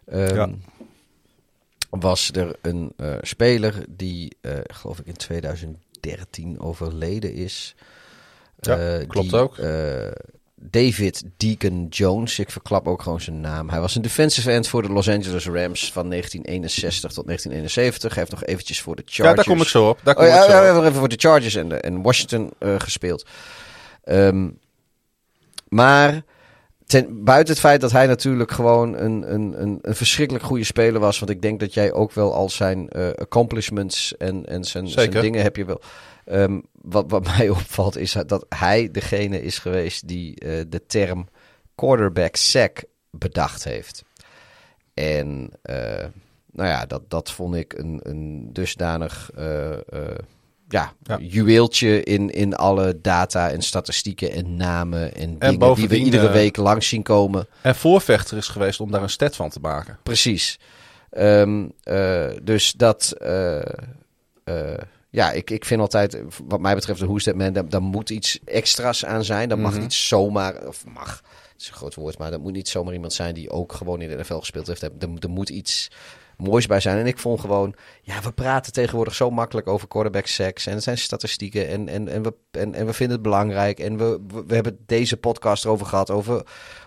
Ehm, 0.07 0.35
Ja. 0.35 0.49
Was 2.01 2.31
er 2.33 2.57
een 2.63 2.93
eh, 2.97 3.15
speler 3.21 3.75
die, 3.89 4.37
eh, 4.41 4.53
geloof 4.67 4.99
ik, 4.99 5.07
in 5.07 5.17
2013 5.17 6.61
overleden 6.61 7.35
is. 7.35 7.75
Ja, 8.61 8.79
Eh, 8.79 9.09
klopt 9.09 9.31
die, 9.31 9.39
ook. 9.39 9.57
David 10.71 11.23
Deacon 11.37 11.87
Jones. 11.91 12.39
Ik 12.39 12.51
verklap 12.51 12.89
ook 12.89 13.03
gewoon 13.03 13.21
zijn 13.21 13.41
naam. 13.41 13.69
Hij 13.69 13.81
was 13.81 13.95
een 13.95 14.03
defensive 14.03 14.51
end 14.51 14.69
voor 14.69 14.83
de 14.83 14.89
Los 14.89 15.09
Angeles 15.09 15.47
Rams 15.47 15.93
van 15.93 16.09
1961 16.09 17.13
tot 17.13 17.27
1971. 17.27 18.15
Hij 18.15 18.19
heeft 18.19 18.31
nog 18.31 18.45
eventjes 18.45 18.81
voor 18.81 18.97
de 18.97 19.03
Chargers... 19.05 19.29
Ja, 19.29 19.35
daar 19.35 19.45
kom 19.45 19.61
ik 19.61 19.69
zo 19.69 19.89
op. 19.89 20.01
Daar 20.03 20.15
kom 20.15 20.25
Oh, 20.25 20.31
ja, 20.31 20.37
ik 20.45 20.51
zo 20.51 20.57
ja, 20.57 20.77
op. 20.79 20.85
even 20.85 20.95
voor 20.95 21.09
de 21.09 21.17
Chargers 21.19 21.55
en, 21.55 21.69
de, 21.69 21.77
en 21.77 22.03
Washington 22.03 22.53
gespeeld. 22.79 23.27
Ehm, 24.05 24.49
maar 25.69 26.23
ten, 26.87 27.25
buiten 27.25 27.53
het 27.53 27.63
feit 27.63 27.81
dat 27.81 27.93
hij 27.93 28.07
natuurlijk 28.07 28.51
gewoon 28.51 28.97
een, 28.97 29.35
een, 29.35 29.63
een, 29.63 29.79
een 29.83 29.95
verschrikkelijk 29.95 30.45
goede 30.45 30.65
speler 30.65 31.01
was. 31.01 31.19
Want 31.19 31.31
ik 31.31 31.43
denk 31.43 31.61
dat 31.61 31.75
jij 31.75 31.93
ook 31.93 32.13
wel 32.13 32.35
al 32.35 32.51
zijn 32.51 32.89
eh, 32.89 33.11
accomplishments 33.11 34.17
en, 34.17 34.47
en 34.47 34.65
zijn, 34.65 34.89
zijn 34.89 35.11
dingen 35.11 35.43
heb 35.43 35.57
je 35.57 35.65
wel. 35.65 35.81
Ehm, 36.25 36.61
wat, 36.73 37.05
wat 37.09 37.25
mij 37.37 37.49
opvalt 37.49 37.97
is 37.97 38.17
dat 38.27 38.47
hij 38.49 38.91
degene 38.91 39.43
is 39.43 39.59
geweest 39.59 40.09
die 40.09 40.39
eh, 40.41 40.61
de 40.69 40.87
term 40.87 41.29
quarterback 41.75 42.37
sack 42.37 42.85
bedacht 43.11 43.65
heeft. 43.65 44.05
En 44.95 45.51
eh, 45.63 46.07
nou 46.53 46.69
ja, 46.69 46.87
dat, 46.87 47.11
dat 47.11 47.31
vond 47.31 47.55
ik 47.55 47.73
een, 47.73 48.01
een 48.03 48.53
dusdanig 48.53 49.31
ja, 50.69 50.93
Ja. 51.03 51.19
juweeltje 51.21 52.03
in, 52.03 52.31
in 52.31 52.55
alle 52.55 53.01
data 53.01 53.51
en 53.51 53.63
statistieken 53.63 54.33
en 54.33 54.57
namen 54.57 55.15
en 55.15 55.39
dingen 55.39 55.75
die 55.75 55.89
we 55.89 55.97
iedere 55.99 56.27
eh, 56.27 56.33
week 56.33 56.57
langs 56.57 56.89
zien 56.89 57.03
komen. 57.03 57.47
En 57.61 57.75
voorvechter 57.75 58.37
is 58.37 58.49
geweest 58.49 58.81
om 58.81 58.91
daar 58.91 59.03
een 59.03 59.11
stat 59.11 59.37
van 59.37 59.51
te 59.51 59.61
maken. 59.61 59.99
Precies. 60.03 60.59
Ehm, 61.11 61.69
eh, 61.83 62.27
dus 62.43 62.73
dat. 62.73 63.13
eh, 64.45 64.75
ja, 65.11 65.31
ik, 65.33 65.51
ik 65.51 65.65
vind 65.65 65.81
altijd, 65.81 66.19
wat 66.47 66.61
mij 66.61 66.75
betreft, 66.75 67.01
de 67.01 67.07
Who's 67.07 67.25
That 67.25 67.35
Man, 67.35 67.53
daar, 67.53 67.69
daar 67.69 67.83
moet 67.83 68.11
iets 68.11 68.39
extra's 68.45 69.05
aan 69.05 69.25
zijn. 69.25 69.49
Dat 69.49 69.59
mag 69.59 69.73
Mhm. 69.73 69.81
niet 69.81 69.93
zomaar, 69.93 70.67
of 70.67 70.85
mag, 70.87 71.23
het 71.53 71.61
is 71.63 71.69
een 71.69 71.75
groot 71.75 71.95
woord, 71.95 72.19
maar 72.19 72.31
dat 72.31 72.41
moet 72.41 72.53
niet 72.53 72.69
zomaar 72.69 72.93
iemand 72.93 73.13
zijn 73.13 73.35
die 73.35 73.51
ook 73.51 73.73
gewoon 73.73 74.01
in 74.01 74.09
de 74.09 74.17
NFL 74.17 74.35
gespeeld 74.39 74.67
heeft. 74.67 74.83
Er, 74.83 74.91
er 75.21 75.31
moet 75.31 75.49
iets 75.49 75.91
moois 76.37 76.67
bij 76.67 76.81
zijn. 76.81 76.99
En 76.99 77.07
ik 77.07 77.19
vond 77.19 77.41
gewoon, 77.41 77.75
ja, 78.03 78.21
we 78.21 78.33
praten 78.33 78.73
tegenwoordig 78.73 79.15
zo 79.15 79.31
makkelijk 79.31 79.67
over 79.67 79.89
quarterback 79.89 80.27
seks. 80.27 80.67
En 80.67 80.75
het 80.75 80.83
zijn 80.83 80.99
statistieken 80.99 81.69
en, 81.69 81.89
en, 81.89 82.09
en, 82.09 82.23
we, 82.23 82.35
en, 82.51 82.75
en 82.75 82.87
we 82.87 82.93
vinden 82.93 83.15
het 83.15 83.25
belangrijk. 83.25 83.79
En 83.79 83.97
we, 83.97 84.21
we, 84.47 84.55
hebben 84.55 84.79
deze 84.87 85.17
podcast 85.17 85.65
erover 85.65 85.87
gehad, 85.87 86.11
over, 86.11 86.43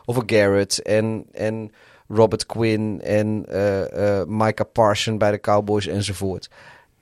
over 0.05 0.23
Garrett 0.25 0.81
en, 0.81 1.25
en 1.31 1.71
Robert 2.07 2.45
Quinn 2.45 3.01
en 3.01 3.45
eh, 3.47 4.19
eh, 4.19 4.27
Micah 4.27 4.71
Parson 4.71 5.17
bij 5.17 5.31
de 5.31 5.39
Cowboys 5.39 5.87
enzovoort. 5.87 6.49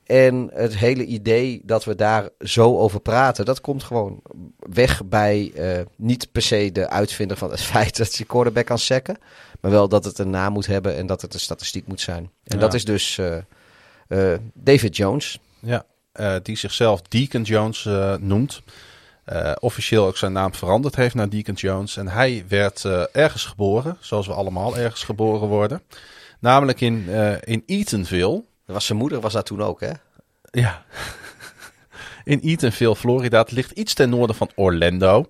En 0.05 0.49
het 0.53 0.77
hele 0.77 1.05
idee 1.05 1.61
dat 1.63 1.83
we 1.83 1.95
daar 1.95 2.29
zo 2.39 2.77
over 2.77 2.99
praten, 2.99 3.45
dat 3.45 3.61
komt 3.61 3.83
gewoon 3.83 4.21
weg 4.57 5.05
bij 5.05 5.51
eh, 5.55 5.85
niet 5.95 6.31
per 6.31 6.41
se 6.41 6.71
de 6.71 6.89
uitvinder 6.89 7.37
van 7.37 7.51
het 7.51 7.61
feit 7.73 7.97
dat 7.97 8.15
je 8.15 8.25
quarterback 8.25 8.65
kan 8.65 8.79
sacken. 8.79 9.17
Maar 9.61 9.71
wel 9.71 9.87
dat 9.89 10.05
het 10.05 10.19
een 10.19 10.29
naam 10.29 10.53
moet 10.53 10.65
hebben 10.67 10.95
en 10.95 11.05
dat 11.05 11.21
het 11.21 11.33
een 11.33 11.39
statistiek 11.39 11.87
moet 11.87 12.01
zijn. 12.01 12.23
En 12.43 12.55
Ja. 12.55 12.57
dat 12.57 12.73
is 12.73 12.85
dus 12.85 13.17
eh, 13.17 13.37
eh, 14.07 14.39
David 14.53 14.95
Jones. 14.95 15.39
Ja, 15.59 15.85
eh, 16.11 16.35
die 16.43 16.57
zichzelf 16.57 17.01
Deacon 17.01 17.41
Jones 17.41 17.87
noemt. 18.19 18.61
Eh, 19.25 19.51
officieel 19.59 20.05
ook 20.05 20.17
zijn 20.17 20.31
naam 20.31 20.53
veranderd 20.53 20.95
heeft 20.95 21.15
naar 21.15 21.29
Deacon 21.29 21.53
Jones. 21.53 21.97
En 21.97 22.07
hij 22.07 22.45
werd 22.47 22.85
ergens 23.11 23.45
geboren, 23.45 23.97
zoals 23.99 24.27
we 24.27 24.33
allemaal 24.33 24.77
ergens 24.77 25.03
geboren 25.03 25.47
worden. 25.47 25.81
Namelijk 26.39 26.81
in, 26.81 27.05
eh, 27.09 27.33
in 27.41 27.63
Eatonville. 27.65 28.43
Dat 28.65 28.75
was 28.75 28.85
zijn 28.85 28.97
moeder, 28.97 29.19
was 29.19 29.33
dat 29.33 29.45
toen 29.45 29.61
ook, 29.63 29.79
hè? 29.79 29.91
Ja. 30.51 30.85
in 32.23 32.39
Eatonville, 32.41 32.95
Florida. 32.95 33.39
Het 33.39 33.51
ligt 33.51 33.71
iets 33.71 33.93
ten 33.93 34.09
noorden 34.09 34.35
van 34.35 34.49
Orlando. 34.55 35.29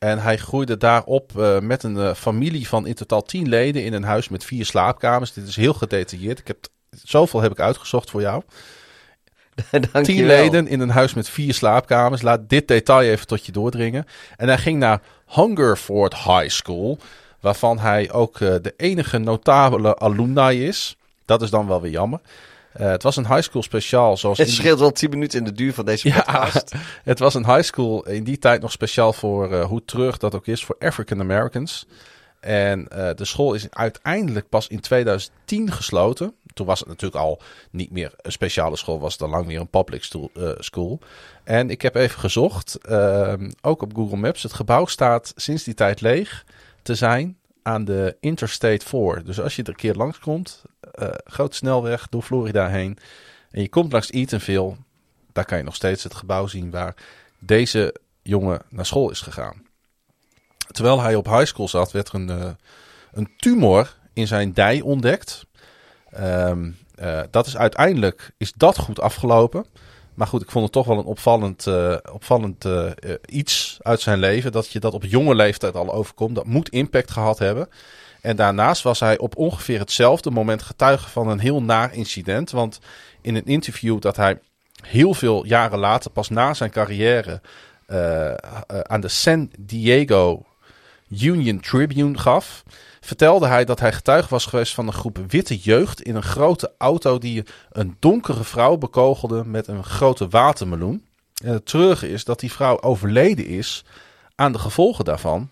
En 0.00 0.18
hij 0.18 0.36
groeide 0.36 0.76
daar 0.76 1.04
op 1.04 1.38
eh, 1.38 1.58
met 1.58 1.82
een 1.82 1.98
eh, 1.98 2.14
familie 2.14 2.68
van 2.68 2.86
in 2.86 2.94
totaal 2.94 3.22
tien 3.22 3.48
leden 3.48 3.84
in 3.84 3.92
een 3.92 4.02
huis 4.02 4.28
met 4.28 4.44
vier 4.44 4.64
slaapkamers. 4.64 5.32
Dit 5.32 5.48
is 5.48 5.56
heel 5.56 5.72
gedetailleerd. 5.72 6.38
Ik 6.38 6.46
heb, 6.46 6.66
zoveel 7.04 7.40
heb 7.40 7.52
ik 7.52 7.60
uitgezocht 7.60 8.10
voor 8.10 8.20
jou. 8.20 8.42
Tien 9.70 9.88
Dankjewel. 9.92 10.26
leden 10.26 10.66
in 10.68 10.80
een 10.80 10.90
huis 10.90 11.14
met 11.14 11.28
vier 11.28 11.54
slaapkamers. 11.54 12.22
Laat 12.22 12.48
dit 12.48 12.68
detail 12.68 13.10
even 13.10 13.26
tot 13.26 13.46
je 13.46 13.52
doordringen. 13.52 14.06
En 14.36 14.48
hij 14.48 14.58
ging 14.58 14.78
naar 14.78 15.00
Hungerford 15.26 16.14
High 16.14 16.48
School. 16.48 16.98
Waarvan 17.40 17.78
hij 17.78 18.12
ook 18.12 18.40
eh, 18.40 18.54
de 18.62 18.74
enige 18.76 19.18
notabele 19.18 19.98
alumni 19.98 20.66
is. 20.66 20.96
Dat 21.24 21.42
is 21.42 21.50
dan 21.50 21.66
wel 21.66 21.80
weer 21.80 21.90
jammer. 21.90 22.20
Eh, 22.72 22.90
het 22.90 23.02
was 23.02 23.16
een 23.16 23.26
high 23.26 23.42
school 23.42 23.62
speciaal. 23.62 24.16
Zoals 24.16 24.38
Het 24.38 24.50
scheelt 24.50 24.80
wel 24.80 24.92
10 24.92 25.10
minuten 25.10 25.38
in 25.38 25.44
de 25.44 25.52
duur 25.52 25.74
van 25.74 25.84
deze 25.84 26.08
ja, 26.08 26.22
podcast. 26.22 26.72
het 27.04 27.18
was 27.18 27.34
een 27.34 27.46
high 27.46 27.62
school 27.62 28.06
in 28.06 28.24
die 28.24 28.38
tijd 28.38 28.60
nog 28.60 28.72
speciaal 28.72 29.12
voor, 29.12 29.52
eh, 29.52 29.64
hoe 29.64 29.84
terug 29.84 30.18
dat 30.18 30.34
ook 30.34 30.46
is, 30.46 30.64
voor 30.64 30.76
African 30.78 31.20
Americans. 31.20 31.86
En 32.40 32.88
eh, 32.88 33.14
de 33.14 33.24
school 33.24 33.54
is 33.54 33.70
uiteindelijk 33.70 34.48
pas 34.48 34.68
in 34.68 34.80
2010 34.80 35.72
gesloten. 35.72 36.34
Toen 36.54 36.66
was 36.66 36.78
het 36.78 36.88
natuurlijk 36.88 37.22
al 37.22 37.40
niet 37.70 37.90
meer 37.90 38.12
een 38.16 38.32
speciale 38.32 38.76
school, 38.76 39.00
was 39.00 39.12
het 39.12 39.22
al 39.22 39.28
lang 39.28 39.46
meer 39.46 39.60
een 39.60 39.68
public 39.68 40.08
school. 40.58 40.98
En 41.44 41.70
ik 41.70 41.82
heb 41.82 41.94
even 41.94 42.20
gezocht, 42.20 42.78
ehm, 42.82 43.50
ook 43.60 43.82
op 43.82 43.94
Google 43.94 44.16
Maps. 44.16 44.42
Het 44.42 44.52
gebouw 44.52 44.86
staat 44.86 45.32
sinds 45.36 45.64
die 45.64 45.74
tijd 45.74 46.00
leeg 46.00 46.44
te 46.82 46.94
zijn 46.94 47.36
aan 47.62 47.84
de 47.84 48.16
Interstate 48.20 48.86
4. 48.86 49.22
Dus 49.24 49.40
als 49.40 49.56
je 49.56 49.62
er 49.62 49.68
een 49.68 49.74
keer 49.74 49.94
langskomt, 49.94 50.62
grote 51.24 51.56
snelweg 51.56 52.08
door 52.08 52.22
Florida 52.22 52.68
heen. 52.68 52.98
En 53.50 53.62
je 53.62 53.68
komt 53.68 53.92
langs 53.92 54.10
Eatonville, 54.10 54.76
daar 55.32 55.44
kan 55.44 55.58
je 55.58 55.64
nog 55.64 55.74
steeds 55.74 56.02
het 56.02 56.14
gebouw 56.14 56.46
zien 56.46 56.70
waar 56.70 56.94
deze 57.38 57.94
jongen 58.22 58.62
naar 58.68 58.86
school 58.86 59.10
is 59.10 59.20
gegaan. 59.20 59.62
Terwijl 60.70 61.00
hij 61.00 61.14
op 61.14 61.26
high 61.26 61.44
school 61.44 61.68
zat, 61.68 61.92
werd 61.92 62.08
er 62.08 62.14
een, 62.14 62.30
eh, 62.30 62.50
een 63.12 63.30
tumor 63.36 63.96
in 64.12 64.26
zijn 64.26 64.52
dij 64.52 64.80
ontdekt. 64.80 65.46
Ehm, 66.10 66.70
eh, 66.94 67.20
dat 67.30 67.46
is 67.46 67.56
uiteindelijk 67.56 68.30
is 68.36 68.52
dat 68.52 68.78
goed 68.78 69.00
afgelopen. 69.00 69.66
Maar 70.20 70.28
goed, 70.28 70.42
ik 70.42 70.50
vond 70.50 70.64
het 70.64 70.72
toch 70.72 70.86
wel 70.86 70.98
een 70.98 71.04
opvallend, 71.04 71.66
eh, 71.66 71.96
opvallend 72.12 72.64
eh, 72.64 72.86
eh, 72.86 72.94
iets 73.24 73.78
uit 73.82 74.00
zijn 74.00 74.18
leven. 74.18 74.52
Dat 74.52 74.70
je 74.70 74.80
dat 74.80 74.94
op 74.94 75.04
jonge 75.04 75.34
leeftijd 75.34 75.74
al 75.74 75.92
overkomt. 75.92 76.34
Dat 76.34 76.46
moet 76.46 76.68
impact 76.68 77.10
gehad 77.10 77.38
hebben. 77.38 77.68
En 78.20 78.36
daarnaast 78.36 78.82
was 78.82 79.00
hij 79.00 79.18
op 79.18 79.36
ongeveer 79.36 79.78
hetzelfde 79.78 80.30
moment 80.30 80.62
getuige 80.62 81.08
van 81.08 81.28
een 81.28 81.38
heel 81.38 81.62
naar 81.62 81.94
incident. 81.94 82.50
Want 82.50 82.80
in 83.20 83.34
een 83.34 83.46
interview 83.46 84.00
dat 84.00 84.16
hij 84.16 84.38
heel 84.82 85.14
veel 85.14 85.46
jaren 85.46 85.78
later, 85.78 86.10
pas 86.10 86.28
na 86.28 86.54
zijn 86.54 86.70
carrière, 86.70 87.40
eh, 87.86 88.30
eh, 88.30 88.36
aan 88.66 89.00
de 89.00 89.08
San 89.08 89.50
Diego 89.58 90.44
Union 91.08 91.60
Tribune 91.60 92.18
gaf, 92.18 92.62
vertelde 93.00 93.46
hij 93.46 93.64
dat 93.64 93.80
hij 93.80 93.92
getuige 93.92 94.28
was 94.28 94.46
geweest 94.46 94.74
van 94.74 94.86
een 94.86 94.92
groep 94.92 95.18
witte 95.28 95.56
jeugd 95.56 96.02
in 96.02 96.14
een 96.14 96.22
grote 96.22 96.72
auto 96.78 97.18
die 97.18 97.44
een 97.70 97.96
donkere 97.98 98.44
vrouw 98.44 98.76
bekogelde 98.76 99.44
met 99.44 99.66
een 99.66 99.84
grote 99.84 100.28
watermeloen. 100.28 101.04
En 101.44 101.52
het 101.52 101.66
treurige 101.66 102.10
is 102.10 102.24
dat 102.24 102.40
die 102.40 102.52
vrouw 102.52 102.80
overleden 102.80 103.46
is 103.46 103.84
aan 104.34 104.52
de 104.52 104.58
gevolgen 104.58 105.04
daarvan. 105.04 105.48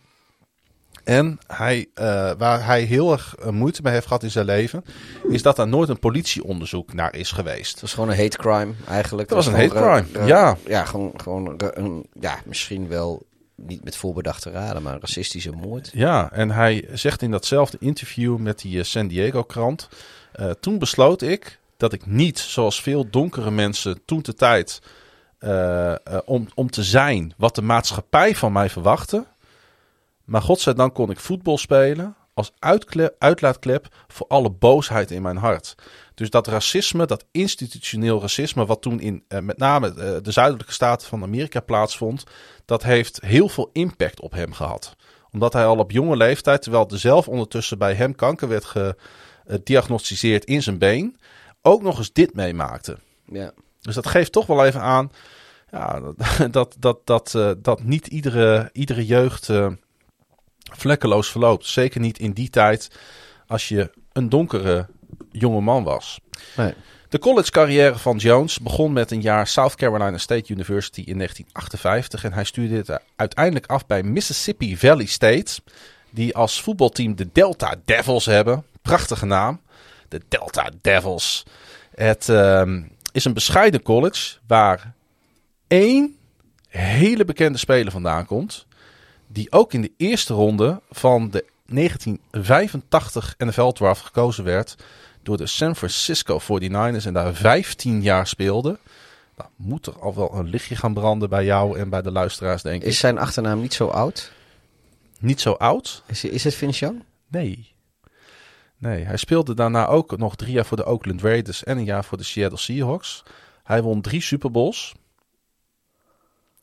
En 1.09 1.39
hij, 1.47 1.87
eh, 1.95 2.31
waar 2.39 2.65
hij 2.65 2.83
heel 2.83 3.13
erg 3.13 3.35
eh, 3.37 3.49
moeite 3.49 3.83
mee 3.83 3.93
heeft 3.93 4.07
gehad 4.07 4.23
in 4.23 4.31
zijn 4.31 4.45
leven, 4.45 4.85
is 5.29 5.43
dat 5.43 5.59
er 5.59 5.69
nooit 5.69 5.89
een 5.89 5.99
politieonderzoek 5.99 6.93
naar 6.93 7.15
is 7.15 7.31
geweest. 7.33 7.71
Het 7.73 7.81
was 7.81 7.95
gewoon 7.95 8.09
een 8.11 8.17
hate 8.17 8.37
crime 8.37 8.73
eigenlijk. 8.89 9.29
Dat 9.29 9.45
was 9.45 9.47
een 9.47 9.61
hate 9.61 10.05
crime, 10.05 10.27
ja. 10.27 10.57
Ja, 10.67 10.85
gewoon, 10.85 11.13
gewoon 11.17 11.55
een, 11.75 12.07
ja, 12.21 12.39
misschien 12.45 12.89
wel 12.89 13.27
niet 13.55 13.85
met 13.85 13.97
voorbedachte 13.97 14.51
raden, 14.51 14.83
maar 14.83 14.95
een 14.95 15.01
racistische 15.01 15.51
moord. 15.53 15.91
Ja, 15.93 16.33
en 16.33 16.51
hij 16.51 16.89
zegt 16.93 17.23
in 17.23 17.31
datzelfde 17.31 17.77
interview 17.81 18.37
met 18.37 18.59
die 18.59 18.79
eh, 18.79 18.85
San 18.85 19.07
Diego 19.09 19.43
krant. 19.43 19.89
eh, 20.33 20.51
toen 20.61 20.79
besloot 20.79 21.23
ik 21.23 21.59
dat 21.77 21.93
ik 21.93 22.07
niet, 22.07 22.39
zoals 22.39 22.83
veel 22.83 23.11
donkere 23.11 23.51
mensen 23.51 24.01
toen 24.05 24.23
de 24.23 24.35
tijd, 24.35 24.81
eh, 25.39 25.93
eh, 25.93 25.99
om, 26.25 26.49
om 26.55 26.71
te 26.71 26.83
zijn 26.83 27.33
wat 27.37 27.55
de 27.55 27.63
maatschappij 27.63 28.35
van 28.37 28.53
mij 28.53 28.71
verwachtte. 28.71 29.25
Maar 30.29 30.43
godzijdank 30.43 30.95
kon 30.95 31.11
ik 31.11 31.21
voetbal 31.21 31.59
spelen 31.59 32.17
als 32.35 32.53
uitlaatklep 33.19 33.89
voor 34.09 34.27
alle 34.27 34.51
boosheid 34.51 35.11
in 35.11 35.23
mijn 35.23 35.37
hart. 35.37 35.75
Dus 36.15 36.31
dat 36.31 36.47
racisme, 36.47 37.07
dat 37.07 37.25
institutioneel 37.31 38.21
racisme, 38.21 38.67
wat 38.67 38.83
toen 38.83 39.01
in 39.01 39.25
eh, 39.29 39.41
met 39.41 39.59
name 39.59 39.89
eh, 39.89 40.17
de 40.23 40.31
zuidelijke 40.31 40.73
staten 40.73 41.09
van 41.09 41.23
Amerika 41.23 41.61
plaatsvond, 41.61 42.25
dat 42.65 42.83
heeft 42.83 43.21
heel 43.21 43.49
veel 43.49 43.71
impact 43.73 44.21
op 44.21 44.33
hem 44.33 44.53
gehad. 44.53 44.97
Omdat 45.31 45.53
hij 45.53 45.67
al 45.67 45.79
op 45.79 45.91
jonge 45.91 46.17
leeftijd, 46.17 46.63
terwijl 46.63 46.89
er 46.89 46.99
zelf 46.99 47.29
ondertussen 47.29 47.79
bij 47.79 47.95
hem 47.95 48.15
kanker 48.15 48.49
werd 48.49 48.75
gediagnosticeerd 49.47 50.45
in 50.45 50.63
zijn 50.63 50.79
been, 50.79 51.17
ook 51.63 51.83
nog 51.83 51.99
eens 51.99 52.13
dit 52.13 52.35
meemaakte. 52.35 52.99
Ja. 53.25 53.53
Dus 53.81 53.95
dat 53.95 54.07
geeft 54.07 54.33
toch 54.33 54.47
wel 54.47 54.65
even 54.65 54.81
aan 54.81 55.11
ja, 55.71 56.01
dat, 56.01 56.17
dat, 56.53 56.77
dat, 56.79 57.01
dat, 57.05 57.35
eh, 57.35 57.51
dat 57.59 57.83
niet 57.83 58.07
iedere, 58.07 58.71
iedere 58.73 59.07
jeugd 59.07 59.49
eh, 59.49 59.67
vlekkeloos 60.71 61.31
verloopt. 61.31 61.67
Zeker 61.67 62.01
niet 62.01 62.19
in 62.19 62.33
die 62.33 62.51
tijd 62.51 62.91
als 63.47 63.69
je 63.69 63.91
een 64.13 64.29
donkere 64.29 64.87
jonge 65.33 65.61
man 65.61 65.85
was. 65.85 66.21
Nee. 66.57 66.75
De 67.09 67.19
college-carrière 67.19 67.99
van 67.99 68.17
Jones 68.17 68.59
begon 68.59 68.93
met 68.93 69.11
een 69.11 69.21
jaar 69.21 69.47
South 69.47 69.75
Carolina 69.75 70.19
State 70.19 70.53
University 70.53 71.01
in 71.01 71.17
1958 71.17 72.25
en 72.25 72.33
hij 72.33 72.45
studeerde 72.45 73.01
uiteindelijk 73.17 73.67
af 73.67 73.87
bij 73.87 74.03
Mississippi 74.03 74.77
Valley 74.77 75.07
State, 75.07 75.61
die 76.11 76.37
als 76.37 76.63
voetbalteam 76.63 77.17
de 77.17 77.29
Delta 77.33 77.75
Devils 77.85 78.25
hebben. 78.25 78.65
Prachtige 78.83 79.27
naam, 79.27 79.61
de 80.09 80.21
Delta 80.29 80.71
Devils. 80.81 81.43
Het 81.95 82.29
ehm, 82.29 82.83
is 83.13 83.25
een 83.25 83.35
bescheiden 83.35 83.83
college 83.83 84.37
waar 84.47 84.95
één 85.67 86.17
hele 86.69 87.25
bekende 87.25 87.59
speler 87.59 87.93
vandaan 87.93 88.27
komt, 88.27 88.67
die 89.29 89.53
ook 89.53 89.73
in 89.73 89.81
de 89.81 89.93
eerste 89.97 90.35
ronde 90.35 90.81
van 90.91 91.31
de 91.31 91.45
1985 91.67 93.35
NFL 93.39 93.71
Draft 93.71 94.05
gekozen 94.05 94.45
werd 94.45 94.77
door 95.23 95.37
de 95.37 95.47
San 95.47 95.77
Francisco 95.77 96.41
49ers 96.41 97.05
en 97.05 97.13
daar 97.13 97.35
15 97.35 98.03
jaar 98.03 98.27
speelde. 98.27 98.79
Nou, 99.37 99.51
moet 99.57 99.87
er 99.87 99.99
al 99.99 100.15
wel 100.15 100.35
een 100.35 100.49
lichtje 100.49 100.77
gaan 100.77 100.95
branden 100.95 101.29
bij 101.29 101.45
jou 101.45 101.79
en 101.79 101.89
bij 101.89 102.03
de 102.03 102.11
luisteraars, 102.11 102.63
denk 102.63 102.83
ik. 102.83 102.89
Is 102.89 102.99
zijn 102.99 103.19
achternaam 103.19 103.61
niet 103.61 103.75
zo 103.75 103.87
oud? 103.87 104.33
Niet 105.21 105.41
zo 105.41 105.53
oud? 105.53 106.03
Is, 106.07 106.25
is 106.25 106.45
het 106.45 106.55
Vince 106.55 106.85
Young? 106.85 107.03
Nee. 107.29 107.75
Nee, 108.79 109.05
hij 109.05 109.17
speelde 109.17 109.55
daarna 109.55 109.87
ook 109.87 110.17
nog 110.17 110.37
drie 110.37 110.53
jaar 110.53 110.67
voor 110.67 110.77
de 110.77 110.87
Oakland 110.87 111.23
Raiders 111.23 111.65
en 111.65 111.79
een 111.79 111.85
jaar 111.85 112.05
voor 112.05 112.19
de 112.19 112.25
Seattle 112.25 112.59
Seahawks. 112.59 113.23
Hij 113.63 113.83
won 113.83 114.01
drie 114.01 114.21
Super 114.21 114.51
Bowls. 114.51 114.95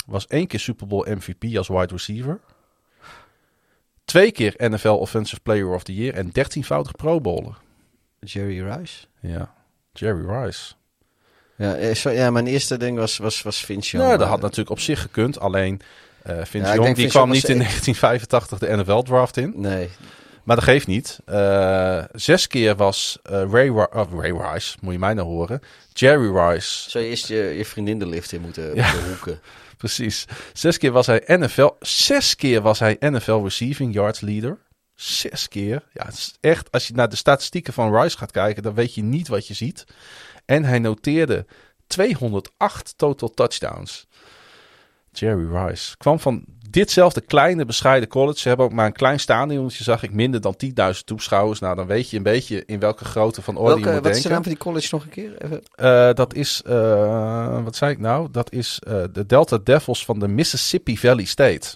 Was 0.05 0.27
één 0.27 0.47
keer 0.47 0.59
Super 0.59 0.87
Bowl 0.87 1.09
MVP 1.09 1.57
als 1.57 1.67
wide 1.67 1.93
receiver. 1.93 2.39
Twee 4.15 4.31
keer 4.31 4.53
NFL 4.57 4.87
Offensive 4.87 5.41
Player 5.41 5.73
of 5.73 5.83
the 5.83 5.93
Year 5.95 6.13
en 6.13 6.29
dertienvoudig 6.29 6.91
Pro 6.91 7.21
Bowler. 7.21 7.57
Jerry 8.19 8.61
Rice? 8.63 9.05
Ja, 9.19 9.53
Jerry 9.93 10.25
Rice. 10.29 10.73
Ja, 11.57 11.75
eh, 11.75 11.95
zo, 11.95 12.09
ja 12.09 12.31
mijn 12.31 12.47
eerste 12.47 12.77
ding 12.77 12.97
was, 12.97 13.17
was, 13.17 13.41
was 13.41 13.65
Vince 13.65 13.91
Young. 13.91 14.07
Nou, 14.07 14.19
dat 14.19 14.27
had 14.29 14.41
natuurlijk 14.41 14.69
op 14.69 14.79
zich 14.79 15.01
gekund. 15.01 15.39
Alleen 15.39 15.81
eh 16.23 16.35
Vince 16.43 16.73
Young 16.73 16.85
die 16.85 16.95
Vince 16.95 17.09
kwam 17.17 17.29
niet 17.29 17.49
in 17.49 17.57
was- 17.57 17.67
1985 17.67 18.59
de 18.59 18.75
NFL 18.77 19.01
draft 19.01 19.37
in. 19.37 19.53
Nee, 19.55 19.89
Maar 20.43 20.55
dat 20.55 20.65
geeft 20.65 20.87
niet. 20.87 21.19
Eh, 21.25 22.03
zes 22.13 22.47
keer 22.47 22.75
was 22.75 23.19
Ray, 23.23 23.71
Rice, 24.37 24.77
moet 24.81 24.93
je 24.93 24.99
mij 24.99 25.13
nou 25.13 25.27
horen. 25.27 25.61
Jerry 25.93 26.37
Rice, 26.37 26.89
zou 26.89 27.03
je 27.03 27.09
eerst 27.09 27.27
je, 27.27 27.35
je 27.35 27.65
vriendin 27.65 27.99
de 27.99 28.07
lift 28.07 28.31
in 28.31 28.41
moeten, 28.41 28.75
Ja. 28.75 28.91
moeten 28.91 29.07
hoeken. 29.09 29.39
precies. 29.83 30.25
Zes 30.53 30.77
keer 30.77 30.91
was 30.91 31.05
hij 31.05 31.23
NFL, 31.25 31.69
zes 31.79 32.35
keer 32.35 32.61
was 32.61 32.79
hij 32.79 32.97
NFL 32.99 33.41
receiving 33.43 33.93
yards 33.93 34.19
leader. 34.19 34.57
Zes 34.95 35.47
keer. 35.47 35.83
Ja, 35.93 36.09
echt, 36.39 36.71
als 36.71 36.87
je 36.87 36.93
naar 36.93 37.09
de 37.09 37.15
statistieken 37.15 37.73
van 37.73 37.95
Rice 37.95 38.17
gaat 38.17 38.31
kijken, 38.31 38.63
dan 38.63 38.73
weet 38.73 38.93
je 38.93 39.03
niet 39.03 39.27
wat 39.27 39.47
je 39.47 39.53
ziet. 39.53 39.83
En 40.45 40.63
hij 40.63 40.79
noteerde 40.79 41.45
208 41.87 42.97
total 42.97 43.29
touchdowns. 43.29 44.07
Jerry 45.11 45.55
Rice 45.55 45.97
kwam 45.97 46.19
van 46.19 46.45
ditzelfde 46.75 47.21
kleine 47.21 47.65
bescheiden 47.65 48.09
college. 48.09 48.39
Ze 48.39 48.47
hebben 48.47 48.65
ook 48.65 48.71
maar 48.71 48.85
een 48.85 48.91
klein 48.93 49.19
stadionnetje, 49.19 49.83
zag 49.83 50.03
ik, 50.03 50.11
minder 50.13 50.41
dan 50.41 50.55
10.000 50.93 50.99
toeschouwers. 51.05 51.59
Nou, 51.59 51.75
dan 51.75 51.85
weet 51.87 52.09
je 52.09 52.17
een 52.17 52.23
beetje 52.23 52.63
in 52.65 52.79
welke 52.79 53.05
grootte 53.05 53.41
van 53.41 53.57
orde 53.57 53.79
je 53.79 53.85
moet 53.85 53.93
wat 53.93 53.95
is 53.95 54.01
denken. 54.03 54.21
de 54.21 54.29
naam 54.29 54.41
van 54.43 54.51
die 54.51 54.61
college 54.61 54.87
nog 54.91 55.03
een 55.03 55.09
keer? 55.09 55.41
Even. 55.41 55.61
Eh, 55.75 56.13
dat 56.13 56.33
is, 56.33 56.61
eh, 56.65 57.63
wat 57.63 57.75
zei 57.75 57.91
ik 57.91 57.99
nou? 57.99 58.27
Dat 58.31 58.51
is 58.51 58.79
eh, 58.87 59.03
de 59.11 59.25
Delta 59.25 59.57
Devils 59.63 60.05
van 60.05 60.19
de 60.19 60.27
Mississippi 60.27 60.97
Valley 60.97 61.25
State. 61.25 61.75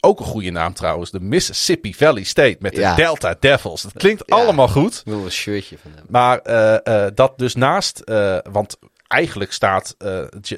Ook 0.00 0.18
een 0.20 0.24
goede 0.26 0.50
naam 0.50 0.72
trouwens, 0.72 1.10
de 1.10 1.20
Mississippi 1.20 1.94
Valley 1.94 2.22
State 2.22 2.56
met 2.60 2.74
de 2.74 2.80
Ja. 2.80 2.94
Delta 2.94 3.36
Devils. 3.40 3.82
Dat 3.82 3.92
klinkt 3.92 4.22
Ja. 4.26 4.36
allemaal 4.36 4.68
goed. 4.68 4.94
Ik 5.04 5.12
wil 5.12 5.24
een 5.24 5.30
shirtje 5.32 5.78
van 5.78 5.90
hem. 5.94 6.04
Maar 6.08 6.42
dat 7.14 7.38
dus 7.38 7.54
naast, 7.54 8.02
want 8.50 8.76
eigenlijk 9.08 9.52
staat 9.52 9.96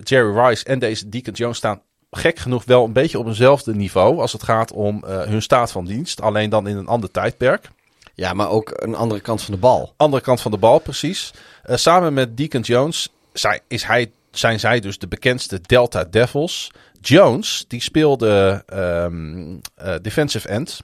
Jerry 0.02 0.38
Rice 0.38 0.64
en 0.64 0.78
deze 0.78 1.08
Deacon 1.08 1.32
Jones 1.34 1.56
staan 1.56 1.82
gek 2.16 2.38
genoeg 2.38 2.64
wel 2.64 2.84
een 2.84 2.92
beetje 2.92 3.18
op 3.18 3.26
eenzelfde 3.26 3.74
niveau 3.74 4.20
als 4.20 4.32
het 4.32 4.42
gaat 4.42 4.72
om 4.72 5.04
eh, 5.04 5.22
hun 5.22 5.42
staat 5.42 5.72
van 5.72 5.84
dienst. 5.84 6.20
Alleen 6.20 6.50
dan 6.50 6.68
in 6.68 6.76
een 6.76 6.86
ander 6.86 7.10
tijdperk. 7.10 7.68
Ja, 8.14 8.32
maar 8.32 8.48
ook 8.48 8.72
een 8.74 8.94
andere 8.94 9.20
kant 9.20 9.42
van 9.42 9.54
de 9.54 9.60
bal. 9.60 9.94
Andere 9.96 10.22
kant 10.22 10.40
van 10.40 10.50
de 10.50 10.56
bal, 10.56 10.78
precies. 10.78 11.32
Eh, 11.62 11.76
samen 11.76 12.14
met 12.14 12.36
Deacon 12.36 12.60
Jones 12.60 13.08
zij, 13.32 13.60
is 13.68 13.84
hij, 13.84 14.10
zijn 14.30 14.60
zij 14.60 14.80
dus 14.80 14.98
de 14.98 15.08
bekendste 15.08 15.60
Delta 15.60 16.04
Devils. 16.04 16.70
Jones, 17.00 17.64
die 17.68 17.80
speelde 17.80 18.62
ehm, 18.66 19.56
eh, 19.74 19.94
defensive 20.02 20.48
end. 20.48 20.80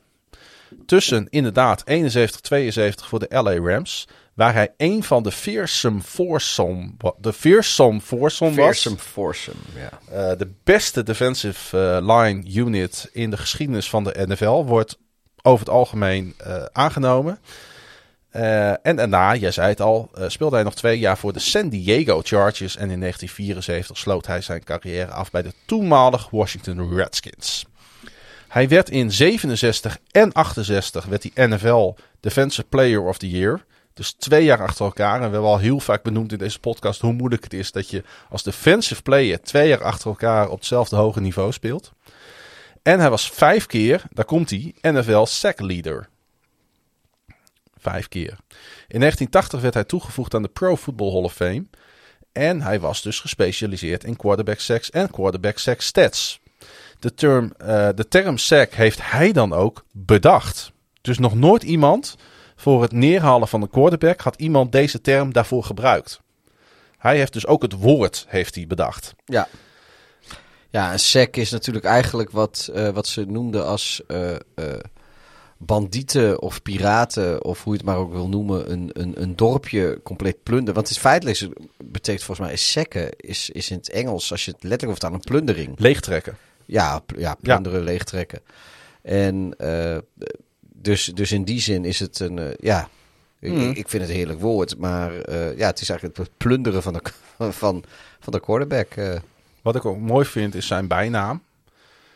Tussen 0.87 1.27
inderdaad 1.31 1.85
71-72 1.85 3.09
voor 3.09 3.19
de 3.19 3.27
LA 3.29 3.55
Rams. 3.55 4.09
Waar 4.39 4.55
hij 4.55 4.75
een 4.77 5.03
van 5.03 5.23
de 5.23 5.33
fearsome 5.33 6.01
foursome, 6.01 6.91
de 7.19 7.33
fearsome 7.33 8.01
foursome 8.01 8.51
was. 8.51 8.65
Fearsome 8.65 8.97
foursome, 8.97 9.57
ja. 9.75 9.91
Eh, 10.31 10.39
de 10.39 10.51
beste 10.65 11.03
defensive 11.03 11.79
eh, 11.79 12.17
line 12.17 12.51
unit 12.55 13.11
in 13.13 13.31
de 13.31 13.37
geschiedenis 13.37 13.91
van 13.91 14.05
de 14.05 14.27
NFL 14.29 14.65
wordt 14.65 14.99
over 15.43 15.67
het 15.67 15.75
algemeen 15.75 16.35
eh, 16.37 16.65
aangenomen. 16.73 17.39
En 18.83 18.97
daarna, 18.97 19.35
jij 19.35 19.51
zei 19.51 19.69
het 19.69 19.81
al, 19.81 20.11
speelde 20.27 20.55
hij 20.55 20.65
nog 20.65 20.75
twee 20.75 20.99
jaar 20.99 21.19
voor 21.19 21.33
de 21.33 21.39
San 21.39 21.69
Diego 21.69 22.21
Chargers. 22.25 22.77
En 22.77 22.91
in 22.91 23.01
1974 23.01 23.99
sloot 23.99 24.27
hij 24.27 24.41
zijn 24.41 24.65
carrière 24.65 25.11
af 25.11 25.31
bij 25.31 25.43
de 25.43 25.53
toenmalig 25.67 26.31
Washington 26.31 26.95
Redskins. 26.95 27.67
Hij 28.49 28.69
werd 28.69 28.91
in 28.91 29.13
67 29.13 29.99
en 30.11 30.33
68 30.33 31.05
werd 31.05 31.27
hij 31.33 31.47
NFL 31.47 31.95
Defensive 32.21 32.69
Player 32.69 33.01
of 33.01 33.19
the 33.19 33.31
Year. 33.31 33.67
Dus 33.99 34.13
twee 34.13 34.45
jaar 34.45 34.63
achter 34.63 34.85
elkaar. 34.85 35.15
En 35.15 35.27
we 35.27 35.33
hebben 35.33 35.51
al 35.51 35.59
heel 35.59 35.81
vaak 35.81 36.03
benoemd 36.03 36.33
in 36.33 36.39
deze 36.39 36.59
podcast 36.59 37.01
hoe 37.01 37.13
moeilijk 37.13 37.45
het 37.45 37.53
is 37.53 37.73
dat 37.73 37.91
je 37.91 38.05
als 38.29 38.43
defensive 38.43 39.03
player 39.03 39.43
twee 39.43 39.69
jaar 39.69 39.83
achter 39.83 40.09
elkaar 40.09 40.49
op 40.49 40.59
hetzelfde 40.59 40.97
hoge 40.97 41.21
niveau 41.21 41.53
speelt. 41.53 41.93
En 42.83 43.01
hij 43.01 43.11
was 43.11 43.31
vijf 43.31 43.67
keer, 43.67 44.03
daar 44.11 44.25
komt 44.25 44.51
hij, 44.51 44.75
NFL 44.81 45.25
sack 45.25 45.61
leader. 45.61 46.09
Vijf 47.79 48.09
keer. 48.09 48.37
In 48.89 49.01
1980 49.01 49.61
werd 49.61 49.75
hij 49.75 49.85
toegevoegd 49.85 50.35
aan 50.35 50.43
de 50.43 50.49
Pro 50.49 50.77
Football 50.77 51.13
Hall 51.13 51.23
of 51.23 51.35
Fame. 51.35 51.67
En 52.33 52.63
hij 52.63 52.81
was 52.81 53.03
dus 53.03 53.21
gespecialiseerd 53.21 54.05
in 54.05 54.17
quarterback 54.17 54.59
sacks 54.59 54.91
en 54.91 55.11
quarterback 55.11 55.59
sack 55.59 55.81
stats. 55.81 56.41
De 56.99 57.15
term, 57.15 57.53
eh, 57.57 57.89
de 57.95 58.09
term 58.09 58.39
sack 58.39 58.73
heeft 58.73 59.11
hij 59.11 59.33
dan 59.33 59.53
ook 59.53 59.85
bedacht. 59.93 60.73
Dus 61.01 61.19
nog 61.19 61.35
nooit 61.35 61.63
iemand 61.63 62.17
voor 62.59 62.83
het 62.83 62.93
neerhalen 62.93 63.49
van 63.49 63.63
een 63.63 63.71
quarterback 63.71 64.21
had 64.21 64.41
iemand 64.41 64.73
deze 64.73 65.01
term 65.01 65.33
daarvoor 65.33 65.65
gebruikt. 65.65 66.21
Hij 66.99 67.17
heeft 67.17 67.33
dus 67.33 67.47
ook 67.47 67.63
het 67.63 67.73
woord 67.73 68.25
heeft 68.29 68.55
hij 68.55 68.67
bedacht. 68.67 69.15
Ja. 69.25 69.49
Ja, 70.71 70.93
een 70.93 70.99
sec 70.99 71.37
is 71.37 71.51
natuurlijk 71.51 71.85
eigenlijk 71.85 72.31
wat, 72.31 72.71
eh, 72.75 72.89
wat 72.89 73.07
ze 73.07 73.25
noemden 73.25 73.67
als 73.67 74.03
eh, 74.07 74.35
eh, 74.35 74.39
bandieten 75.57 76.43
of 76.43 76.63
piraten, 76.63 77.45
of 77.45 77.65
hoe 77.65 77.73
je 77.73 77.79
het 77.79 77.89
maar 77.89 77.97
ook 77.97 78.13
wil 78.13 78.29
noemen, 78.29 78.73
een, 78.73 78.91
een, 78.93 79.23
een 79.23 79.37
dorpje 79.37 80.01
compleet 80.03 80.43
plunderen. 80.43 80.75
Want 80.75 80.89
het 80.89 80.97
is 80.97 81.03
feitelijk, 81.03 81.49
betekent 81.85 82.25
volgens 82.25 82.47
mij, 82.47 82.53
is 82.57 82.71
sekken, 82.71 83.11
is, 83.17 83.51
is 83.51 83.71
in 83.71 83.77
het 83.77 83.91
Engels, 83.91 84.31
als 84.31 84.45
je 84.45 84.51
het 84.51 84.63
letterlijk 84.63 85.01
vertaalt, 85.01 85.25
een 85.25 85.33
plundering. 85.33 85.79
Leegtrekken. 85.79 86.37
Ja, 86.65 87.03
ja 87.17 87.35
plunderen, 87.41 87.83
leegtrekken. 87.83 88.41
En 89.03 89.55
dus, 90.83 91.05
dus 91.05 91.33
in 91.33 91.45
die 91.45 91.61
zin 91.61 91.85
is 91.85 91.99
het 92.01 92.21
een, 92.21 92.39
eh, 92.39 92.55
ja, 92.61 92.89
ik- 93.41 93.53
Mhm. 93.53 93.69
ik, 93.71 93.77
ik 93.77 93.89
vind 93.89 94.03
het 94.03 94.11
een 94.11 94.17
heerlijk 94.19 94.41
woord, 94.41 94.79
maar 94.79 95.21
eh, 95.21 95.59
ja, 95.59 95.67
het 95.67 95.81
is 95.81 95.89
eigenlijk 95.89 96.19
het 96.19 96.31
plunderen 96.37 96.83
van 96.83 96.93
de, 96.93 97.01
van, 97.53 97.85
van 98.21 98.33
de 98.33 98.41
quarterback. 98.41 98.91
eh. 98.93 99.15
Wat 99.63 99.77
ik 99.77 99.85
ook 99.85 99.99
mooi 99.99 100.27
vind 100.27 100.55
is 100.55 100.67
zijn 100.67 100.87
bijnaam 100.89 101.43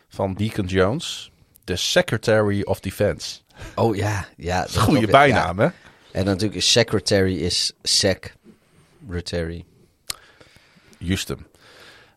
van 0.09 0.33
Deacon 0.33 0.65
Jones. 0.65 1.31
De 1.63 1.75
Secretary 1.75 2.61
of 2.61 2.79
Defense. 2.79 3.39
Oh 3.75 3.95
ja, 3.95 4.27
ja. 4.37 4.61
Dat 4.61 4.77
goede 4.77 5.07
bijnaam, 5.07 5.59
hè? 5.59 5.67
En 6.11 6.25
natuurlijk 6.25 6.55
is 6.55 6.71
secretary 6.71 7.35
is 7.35 7.73
secretary. 7.81 9.65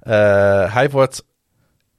Eh, 0.01 0.75
hij 0.75 0.91
wordt 0.91 1.25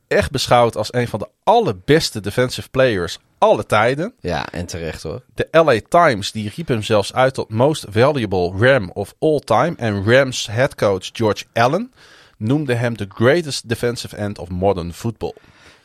echt 0.08 0.32
beschouwd 0.32 0.76
als 0.76 0.94
een 0.94 1.08
van 1.08 1.20
de 1.20 1.30
allerbeste 1.44 2.20
defensive 2.20 2.70
players 2.70 3.20
alle 3.38 3.66
tijden. 3.66 4.14
Ja, 4.20 4.52
en 4.52 4.66
terecht 4.66 5.04
hoor. 5.04 5.22
De 5.34 5.48
LA 5.52 5.80
Times 5.90 6.32
die 6.32 6.52
riep 6.56 6.68
hem 6.68 6.84
zelfs 6.84 7.14
uit 7.14 7.34
tot 7.34 7.50
most 7.50 7.86
valuable 7.90 8.52
Ram 8.58 8.92
of 8.94 9.14
all 9.20 9.40
time. 9.40 9.74
En 9.78 10.04
Rams 10.06 10.48
headcoach 10.48 11.10
George 11.14 11.44
Allen 11.54 11.92
noemde 12.38 12.74
hem 12.74 12.98
the 12.98 13.06
greatest 13.10 13.70
defensive 13.70 14.16
end 14.16 14.40
of 14.40 14.50
modern 14.50 14.94
football. 14.94 15.34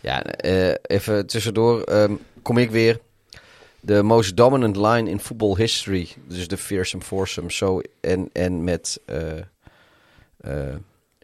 Ja, 0.00 0.22
eh, 0.24 0.74
even 0.82 1.26
tussendoor 1.26 1.82
ehm, 1.82 2.14
kom 2.42 2.58
ik 2.58 2.70
weer. 2.70 3.00
De 3.80 4.02
most 4.02 4.36
dominant 4.36 4.76
line 4.76 5.10
in 5.10 5.20
football 5.20 5.54
history. 5.56 6.08
Dus 6.28 6.48
de 6.48 6.56
fearsome 6.56 7.02
foursome. 7.02 7.52
Zo, 7.52 7.80
en, 8.00 8.28
en 8.32 8.64
met 8.64 9.00
eh, 9.04 9.38
eh, 10.40 10.74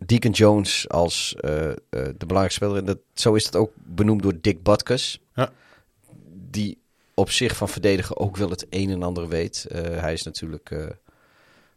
Deacon 0.05 0.31
Jones 0.31 0.89
als 0.89 1.34
de 1.40 2.15
belangrijkste 2.16 2.65
speler. 2.65 2.76
En 2.76 2.84
dat, 2.84 2.98
zo 3.15 3.34
is 3.34 3.44
dat 3.44 3.57
ook 3.57 3.70
benoemd 3.74 4.23
door 4.23 4.34
Dick 4.40 4.62
Butkus. 4.62 5.20
Die 6.50 6.78
op 7.18 7.30
zich 7.30 7.56
van 7.56 7.68
verdedigen 7.68 8.16
ook 8.16 8.36
wel 8.36 8.50
het 8.50 8.66
een 8.70 8.90
en 8.90 9.02
ander 9.02 9.28
weet. 9.28 9.66
Eh, 9.70 9.82
hij 9.82 10.12
is 10.12 10.22
natuurlijk 10.22 10.70
eh, 10.70 10.84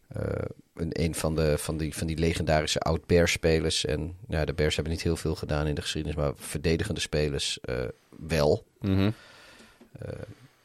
eh, 0.07 0.45
een, 0.73 0.89
een 1.01 1.15
van, 1.15 1.35
de, 1.35 1.57
van, 1.57 1.77
die, 1.77 1.95
van 1.95 2.07
die 2.07 2.17
legendarische 2.17 2.79
oud-Bears-spelers. 2.79 3.85
En 3.85 4.15
ja, 4.27 4.45
de 4.45 4.53
Bears 4.53 4.75
hebben 4.75 4.93
niet 4.93 5.03
heel 5.03 5.15
veel 5.15 5.35
gedaan 5.35 5.67
in 5.67 5.75
de 5.75 5.81
geschiedenis, 5.81 6.17
maar 6.17 6.31
verdedigende 6.35 6.99
spelers 6.99 7.59
wel. 8.27 8.65
Mhm. 8.79 9.11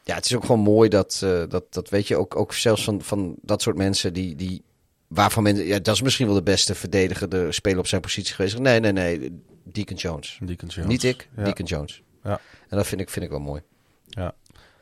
Ja, 0.03 0.15
het 0.15 0.25
is 0.25 0.35
ook 0.35 0.45
gewoon 0.45 0.61
mooi 0.61 0.89
dat, 0.89 1.17
dat, 1.49 1.73
dat 1.73 1.89
weet 1.89 2.07
je, 2.07 2.15
ook, 2.15 2.35
ook 2.35 2.53
zelfs 2.53 2.83
van, 2.83 3.01
van 3.01 3.35
dat 3.41 3.61
soort 3.61 3.77
mensen 3.77 4.13
die, 4.13 4.35
die 4.35 4.63
waarvan 5.07 5.43
men, 5.43 5.55
ja, 5.65 5.79
dat 5.79 5.95
is 5.95 6.01
misschien 6.01 6.25
wel 6.25 6.35
de 6.35 6.43
beste 6.43 6.75
verdedigende 6.75 7.51
speler 7.51 7.79
op 7.79 7.87
zijn 7.87 8.01
positie 8.01 8.35
geweest. 8.35 8.59
Nee, 8.59 8.79
nee, 8.79 8.91
nee, 8.91 9.41
Deacon 9.63 9.95
Jones. 9.95 10.39
Deacon 10.41 10.67
Jones. 10.67 10.89
Niet 10.89 11.03
ik, 11.03 11.29
Ja. 11.35 11.43
Deacon 11.43 11.65
Jones. 11.65 12.01
Ja. 12.23 12.39
En 12.69 12.77
dat 12.77 12.87
vind 12.87 13.01
ik, 13.01 13.09
vind 13.09 13.25
ik 13.25 13.31
wel 13.31 13.39
mooi. 13.39 13.61
Ja. 14.07 14.33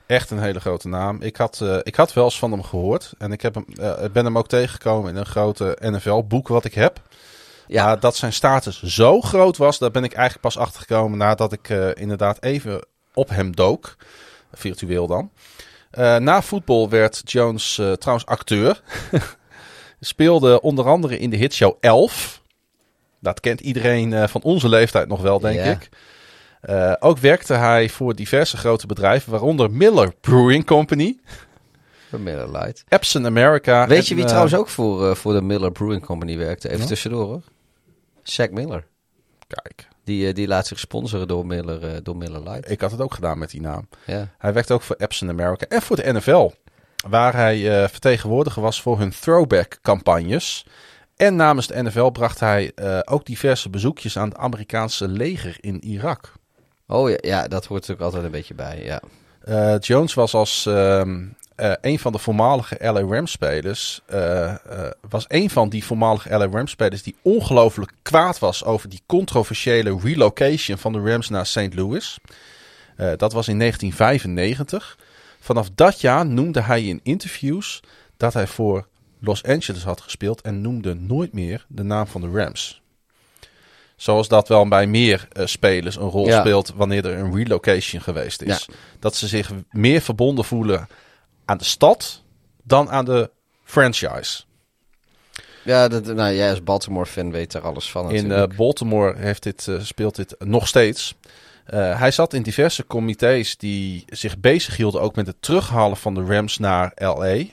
Echt 0.06 0.32
een 0.32 0.40
hele 0.40 0.60
grote 0.60 0.88
naam. 0.88 1.22
Ik 1.22 1.36
had, 1.36 1.60
eh, 1.62 1.78
ik 1.84 1.96
had 1.96 2.14
wel 2.14 2.24
eens 2.24 2.40
van 2.40 2.52
hem 2.52 2.64
gehoord. 2.64 3.14
En 3.18 3.32
ik 3.32 3.42
heb 3.42 3.56
hem, 3.56 3.66
ik 4.04 4.12
ben 4.12 4.26
hem 4.26 4.38
ook 4.38 4.48
tegengekomen 4.48 5.10
in 5.12 5.16
een 5.18 5.26
grote 5.26 5.78
NFL-boek 5.80 6.48
wat 6.48 6.66
ik 6.66 6.74
heb. 6.74 7.02
Ja. 7.68 7.86
Maar 7.86 8.00
dat 8.00 8.16
zijn 8.16 8.34
status 8.34 8.84
zo 8.84 9.22
groot 9.22 9.58
was, 9.58 9.78
daar 9.78 9.92
ben 9.92 10.04
ik 10.04 10.14
eigenlijk 10.14 10.42
pas 10.42 10.58
achter 10.58 10.80
gekomen 10.82 11.18
nadat 11.18 11.52
ik 11.54 11.70
eh, 11.70 11.90
inderdaad 11.94 12.44
even 12.44 12.86
op 13.14 13.30
hem 13.30 13.56
dook. 13.56 13.96
Virtueel 14.54 15.08
dan. 15.08 15.30
Na 16.24 16.42
voetbal 16.42 16.90
werd 16.90 17.22
Jones 17.26 17.74
trouwens 17.76 18.26
acteur. 18.26 18.82
Speelde 20.00 20.62
onder 20.62 20.88
andere 20.88 21.18
in 21.18 21.30
de 21.30 21.36
hitshow 21.38 21.78
Elf. 21.80 22.42
Dat 23.20 23.40
kent 23.40 23.60
iedereen 23.60 24.30
van 24.30 24.42
onze 24.42 24.70
leeftijd 24.70 25.08
nog 25.08 25.22
wel, 25.22 25.40
denk 25.40 25.56
Ja. 25.56 25.64
ik. 25.64 25.90
Eh, 26.66 26.94
ook 27.00 27.18
werkte 27.18 27.54
hij 27.54 27.90
voor 27.90 28.16
diverse 28.16 28.58
grote 28.58 28.88
bedrijven, 28.88 29.32
waaronder 29.32 29.72
Miller 29.72 30.14
Brewing 30.22 30.66
Company, 30.66 31.20
Voor 32.10 32.20
Miller 32.20 32.52
Lite. 32.58 32.84
Epson 32.88 33.26
America. 33.26 33.88
Weet 33.88 33.98
en, 34.00 34.06
je 34.08 34.14
wie 34.14 34.24
eh, 34.24 34.30
trouwens 34.30 34.56
ook 34.56 34.70
voor, 34.70 35.10
eh, 35.10 35.16
voor 35.16 35.34
de 35.34 35.42
Miller 35.42 35.72
Brewing 35.72 36.06
Company 36.06 36.38
werkte? 36.38 36.68
Even 36.70 36.82
Ja? 36.82 36.88
tussendoor 36.88 37.26
hoor. 37.26 37.42
Zack 38.24 38.52
Miller. 38.52 38.86
Kijk, 39.48 39.88
Die, 40.04 40.34
die 40.34 40.48
laat 40.48 40.68
zich 40.68 40.80
sponsoren 40.80 41.28
door 41.28 41.46
Miller, 41.46 42.04
door 42.04 42.18
Miller 42.18 42.50
Lite. 42.50 42.68
ik 42.68 42.82
had 42.82 42.92
het 42.92 43.02
ook 43.02 43.14
gedaan 43.14 43.38
met 43.38 43.50
die 43.50 43.62
naam. 43.62 43.88
Ja. 44.06 44.28
Hij 44.38 44.54
werkte 44.54 44.74
ook 44.74 44.82
voor 44.82 44.96
Epson 44.96 45.30
America 45.30 45.66
en 45.68 45.82
voor 45.82 45.96
de 45.96 46.14
NFL. 46.14 46.52
Waar 47.10 47.34
hij 47.36 47.90
vertegenwoordiger 47.90 48.62
was 48.62 48.82
voor 48.82 49.00
hun 49.00 49.10
throwback 49.12 49.78
campagnes. 49.82 50.66
En 51.16 51.36
namens 51.36 51.68
de 51.68 51.84
NFL 51.84 52.10
bracht 52.10 52.40
hij 52.40 52.72
ook 53.06 53.26
diverse 53.26 53.70
bezoekjes 53.70 54.18
aan 54.18 54.30
het 54.30 54.38
Amerikaanse 54.38 55.08
leger 55.08 55.58
in 55.60 55.84
Irak. 55.84 56.34
Oh 56.88 57.10
ja, 57.10 57.18
ja, 57.22 57.48
dat 57.48 57.66
hoort 57.66 57.92
ook 57.92 58.00
altijd 58.00 58.24
een 58.24 58.32
beetje 58.32 58.54
bij. 58.54 58.84
Ja. 58.84 59.02
Eh, 59.46 59.80
Jones 59.80 60.14
was 60.14 60.34
als 60.34 60.66
ehm, 60.66 61.26
eh, 61.56 61.72
een 61.82 62.00
van 62.00 62.12
de 62.12 62.18
voormalige 62.18 62.78
LA 62.80 63.02
Rams 63.02 63.32
spelers. 63.32 64.02
eh, 64.06 64.56
was 65.10 65.26
een 65.28 65.50
van 65.50 65.70
die 65.70 65.86
voormalige 65.86 66.38
LA 66.38 66.48
Rams 66.48 66.72
spelers 66.72 67.04
die 67.04 67.16
ongelooflijk 67.22 67.92
kwaad 68.02 68.40
was 68.40 68.64
over 68.64 68.90
die 68.90 69.02
controversiële 69.06 70.00
relocation 70.04 70.78
van 70.78 70.94
de 70.94 71.00
Rams 71.00 71.30
naar 71.30 71.46
St. 71.46 71.74
Louis. 71.74 72.18
Dat 72.96 73.34
was 73.34 73.48
in 73.48 73.60
1995. 73.60 74.98
Vanaf 75.40 75.70
dat 75.76 76.02
jaar 76.02 76.26
noemde 76.26 76.62
hij 76.62 76.84
in 76.84 77.00
interviews 77.04 77.84
dat 78.18 78.34
hij 78.34 78.48
voor 78.48 78.88
Los 79.20 79.44
Angeles 79.44 79.84
had 79.84 80.02
gespeeld 80.02 80.42
en 80.42 80.62
noemde 80.62 80.94
nooit 80.94 81.34
meer 81.34 81.66
de 81.68 81.84
naam 81.84 82.08
van 82.08 82.22
de 82.22 82.30
Rams. 82.30 82.82
Zoals 83.96 84.28
dat 84.28 84.48
wel 84.48 84.68
bij 84.68 84.88
meer 84.88 85.28
eh, 85.32 85.46
spelers 85.46 85.96
een 85.96 86.10
rol 86.10 86.28
Ja. 86.28 86.40
speelt 86.40 86.74
wanneer 86.76 87.06
er 87.06 87.18
een 87.18 87.36
relocation 87.36 88.02
geweest 88.02 88.42
is. 88.42 88.68
Dat 89.00 89.16
ze 89.16 89.28
zich 89.28 89.52
meer 89.72 90.02
verbonden 90.02 90.46
voelen 90.46 90.88
aan 91.46 91.58
de 91.58 91.64
stad 91.64 92.22
dan 92.64 92.90
aan 92.90 93.06
de 93.06 93.30
franchise. 93.64 94.44
Ja, 95.64 95.88
dat, 95.88 96.06
nou, 96.06 96.36
jij 96.36 96.50
als 96.50 96.64
Baltimore-fan 96.64 97.32
weet 97.32 97.52
daar 97.52 97.62
alles 97.62 97.92
van 97.92 98.12
In 98.12 98.32
eh, 98.32 98.44
Baltimore 98.56 99.18
heeft 99.18 99.44
dit, 99.44 99.68
eh, 99.68 99.80
speelt 99.80 100.16
dit 100.16 100.36
nog 100.40 100.68
steeds. 100.68 101.16
Hij 101.76 102.12
zat 102.12 102.34
in 102.34 102.42
diverse 102.42 102.88
comité's 102.88 103.58
die 103.58 104.06
zich 104.08 104.38
bezighielden 104.38 105.02
ook 105.02 105.16
met 105.16 105.28
het 105.28 105.36
terughalen 105.40 105.98
van 105.98 106.14
de 106.14 106.24
Rams 106.26 106.58
naar 106.58 106.92
LA. 106.96 107.44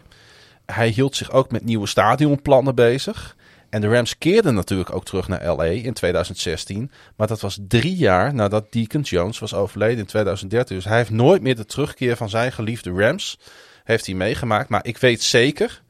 Hij 0.66 0.88
hield 0.88 1.16
zich 1.16 1.30
ook 1.30 1.50
met 1.50 1.64
nieuwe 1.64 1.86
stadionplannen 1.86 2.74
bezig. 2.74 3.36
En 3.72 3.80
de 3.80 3.88
Rams 3.88 4.18
keerden 4.18 4.54
natuurlijk 4.54 4.94
ook 4.94 5.04
terug 5.04 5.28
naar 5.28 5.54
LA 5.54 5.64
in 5.64 5.92
2016. 5.92 6.90
Maar 7.16 7.26
dat 7.26 7.40
was 7.40 7.58
drie 7.68 7.96
jaar 7.96 8.34
nadat 8.34 8.72
Deacon 8.72 9.00
Jones 9.00 9.38
was 9.38 9.54
overleden 9.54 9.98
in 9.98 10.06
2013. 10.06 10.76
Dus 10.76 10.84
hij 10.84 10.96
heeft 10.96 11.10
nooit 11.10 11.42
meer 11.42 11.56
de 11.56 11.64
terugkeer 11.64 12.16
van 12.16 12.28
zijn 12.28 12.52
geliefde 12.52 12.90
Rams 12.90 13.38
heeft 13.84 14.06
hij 14.06 14.14
meegemaakt. 14.14 14.68
Maar 14.68 14.86
ik 14.86 14.98
weet 14.98 15.22
zeker 15.22 15.82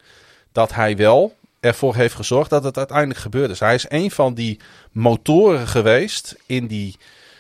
dat 0.52 0.74
hij 0.74 0.96
wel 0.96 1.36
ervoor 1.60 1.94
heeft 1.94 2.14
gezorgd 2.14 2.50
dat 2.50 2.64
het 2.64 2.76
uiteindelijk 2.76 3.20
gebeurde. 3.20 3.48
Dus 3.48 3.60
hij 3.60 3.74
is 3.74 3.86
een 3.88 4.10
van 4.10 4.34
die 4.34 4.60
motoren 4.92 5.68
geweest 5.68 6.36
in 6.46 6.66
die, 6.66 6.96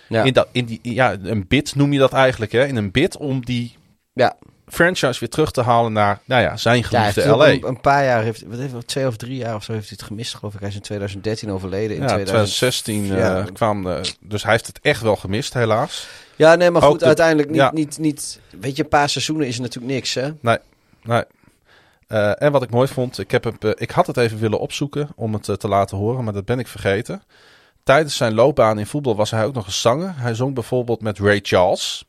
ja. 0.08 0.22
in 0.22 0.32
dat, 0.32 0.48
in 0.52 0.64
die, 0.64 0.80
ja, 0.82 1.16
een 1.22 1.46
bid 1.48 1.74
noem 1.74 1.92
je 1.92 1.98
dat 1.98 2.12
eigenlijk, 2.12 2.52
hè? 2.52 2.66
In 2.66 2.76
een 2.76 2.90
bid 2.90 3.16
om 3.16 3.44
die 3.44 3.76
ja. 4.12 4.36
Franchise 4.72 5.20
weer 5.20 5.28
terug 5.28 5.50
te 5.50 5.62
halen 5.62 5.92
naar, 5.92 6.18
nou 6.24 6.42
ja, 6.42 6.56
zijn 6.56 6.76
Ja, 6.76 6.82
geliefde 6.82 7.30
ook 7.32 7.38
LA. 7.38 7.48
Een, 7.50 7.66
een 7.66 7.80
paar 7.80 8.04
jaar, 8.04 8.22
heeft, 8.22 8.42
wat 8.46 8.58
heeft, 8.58 8.86
twee 8.86 9.06
of 9.06 9.16
drie 9.16 9.36
jaar 9.36 9.54
of 9.54 9.64
zo 9.64 9.72
heeft 9.72 9.88
hij 9.88 9.96
het 10.00 10.06
gemist, 10.08 10.34
geloof 10.34 10.54
ik. 10.54 10.60
Hij 10.60 10.68
is 10.68 10.74
in 10.74 10.80
2013 10.80 11.50
overleden. 11.50 11.96
In 11.96 12.02
Ja, 12.02 12.08
2016 12.08 13.02
eh, 13.10 13.18
ja. 13.18 13.44
kwam, 13.52 13.86
eh, 13.90 14.00
dus 14.20 14.42
hij 14.42 14.52
heeft 14.52 14.66
het 14.66 14.78
echt 14.82 15.02
wel 15.02 15.16
gemist, 15.16 15.54
helaas. 15.54 16.06
Ja, 16.36 16.54
nee, 16.54 16.70
maar 16.70 16.82
Ook 16.82 16.90
goed, 16.90 17.00
de- 17.00 17.06
uiteindelijk 17.06 17.48
niet, 17.48 17.58
ja. 17.58 17.70
niet, 17.72 17.98
niet... 17.98 18.40
Weet 18.60 18.76
je, 18.76 18.82
een 18.82 18.88
paar 18.88 19.08
seizoenen 19.08 19.46
is 19.46 19.58
natuurlijk 19.58 19.92
niks, 19.92 20.14
hè? 20.14 20.30
Nee. 20.40 20.58
Eh, 22.06 22.42
en 22.42 22.52
wat 22.52 22.62
ik 22.62 22.70
mooi 22.70 22.88
vond, 22.88 23.18
ik, 23.18 23.30
heb 23.30 23.44
het, 23.44 23.80
ik 23.80 23.90
had 23.90 24.06
het 24.06 24.16
even 24.16 24.38
willen 24.38 24.60
opzoeken 24.60 25.08
om 25.16 25.32
het 25.32 25.60
te 25.60 25.68
laten 25.68 25.96
horen, 25.96 26.24
maar 26.24 26.32
dat 26.32 26.44
ben 26.44 26.58
ik 26.58 26.66
vergeten. 26.68 27.22
Tijdens 27.82 28.16
zijn 28.16 28.34
loopbaan 28.34 28.78
in 28.78 28.86
voetbal 28.86 29.16
was 29.16 29.30
hij 29.30 29.44
ook 29.44 29.54
nog 29.54 29.66
een 29.66 29.72
zanger. 29.72 30.12
Hij 30.16 30.34
zong 30.34 30.54
bijvoorbeeld 30.54 31.00
met 31.02 31.18
Ray 31.18 31.38
Charles. 31.42 32.04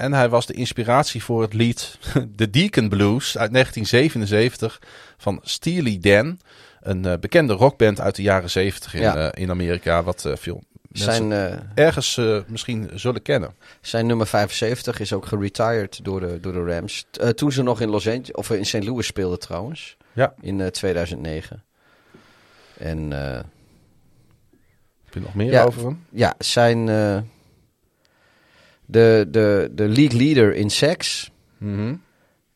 En 0.00 0.12
hij 0.12 0.28
was 0.28 0.46
de 0.46 0.52
inspiratie 0.52 1.22
voor 1.24 1.42
het 1.42 1.52
lied 1.54 1.98
The 2.36 2.50
Deacon 2.50 2.88
Blues 2.88 3.38
uit 3.38 3.52
1977 3.52 4.80
van 5.18 5.40
Steely 5.42 5.98
Dan. 6.00 6.38
Een 6.80 7.04
eh, 7.04 7.18
bekende 7.18 7.52
rockband 7.52 8.00
uit 8.00 8.16
de 8.16 8.22
jaren 8.22 8.50
70 8.50 8.94
in, 8.94 9.00
Ja. 9.00 9.30
eh, 9.30 9.42
in 9.42 9.50
Amerika, 9.50 10.02
wat 10.02 10.24
eh, 10.24 10.32
veel 10.36 10.62
mensen 10.88 11.12
Zijn, 11.30 11.70
ergens 11.74 12.20
misschien 12.46 12.90
zullen 12.94 13.22
kennen. 13.22 13.54
zijn 13.80 14.06
nummer 14.06 14.26
75 14.26 15.00
is 15.00 15.12
ook 15.12 15.26
geretired 15.26 16.04
door 16.04 16.20
de, 16.20 16.38
door 16.40 16.52
de 16.52 16.64
Rams. 16.64 17.06
T- 17.10 17.36
toen 17.36 17.52
ze 17.52 17.62
nog 17.62 17.80
in 17.80 17.88
Los 17.88 18.06
Angeles, 18.06 18.32
of 18.32 18.50
in 18.50 18.66
St. 18.66 18.84
Louis 18.84 19.06
speelden 19.06 19.38
trouwens. 19.38 19.96
Ja. 20.12 20.34
In 20.40 20.60
eh, 20.60 20.66
2009. 20.66 21.62
En 22.78 23.10
Heb 25.04 25.14
je 25.14 25.20
nog 25.20 25.34
meer 25.34 25.50
Ja. 25.52 25.64
over 25.64 25.82
hem? 25.84 26.04
ja, 26.10 26.34
zijn... 26.38 26.88
de, 28.90 29.26
de, 29.30 29.70
de 29.72 29.88
league 29.88 30.18
leader 30.18 30.54
in 30.54 30.70
seks... 30.70 31.30
Mhm. 31.58 31.94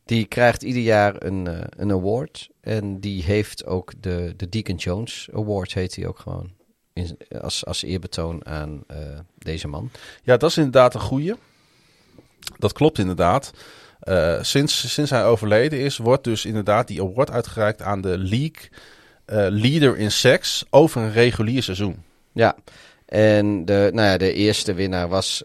Die 0.05 0.27
krijgt 0.27 0.63
ieder 0.63 0.83
jaar 0.83 1.23
een, 1.23 1.47
eh, 1.47 1.61
een 1.77 1.91
award. 1.91 2.49
En 2.61 3.01
die 3.01 3.23
heeft 3.23 3.67
ook 3.67 3.93
de, 4.01 4.35
de 4.37 4.49
Deacon 4.49 4.77
Jones 4.77 5.29
Award, 5.33 5.75
heet 5.75 5.97
hij 5.97 6.07
ook 6.07 6.19
gewoon. 6.19 6.51
In, 6.93 7.19
als, 7.41 7.67
als 7.67 7.83
eerbetoon 7.83 8.47
aan 8.47 8.83
eh, 8.87 8.97
deze 9.39 9.69
man. 9.69 9.91
Ja, 10.23 10.37
dat 10.37 10.51
is 10.51 10.57
inderdaad 10.57 10.95
een 10.95 11.01
goeie. 11.01 11.35
Dat 12.59 12.73
klopt 12.73 12.99
inderdaad. 12.99 13.53
Eh, 14.01 14.43
sinds, 14.43 14.93
sinds 14.93 15.11
hij 15.11 15.25
overleden 15.25 15.79
is, 15.79 15.97
wordt 15.97 16.25
dus 16.25 16.45
inderdaad 16.45 16.89
die 16.89 17.03
award 17.03 17.31
uitgereikt 17.31 17.83
aan 17.83 18.01
de 18.01 18.19
league 18.19 18.69
leader 19.51 19.97
in 19.97 20.13
sex 20.13 20.65
over 20.71 21.03
een 21.03 21.13
regulier 21.13 21.63
seizoen. 21.63 22.03
Ja, 22.33 22.57
en 23.07 23.65
de, 23.65 23.91
nou 23.93 24.09
ja, 24.09 24.17
de 24.17 24.33
eerste 24.33 24.75
winnaar 24.75 25.09
was 25.09 25.43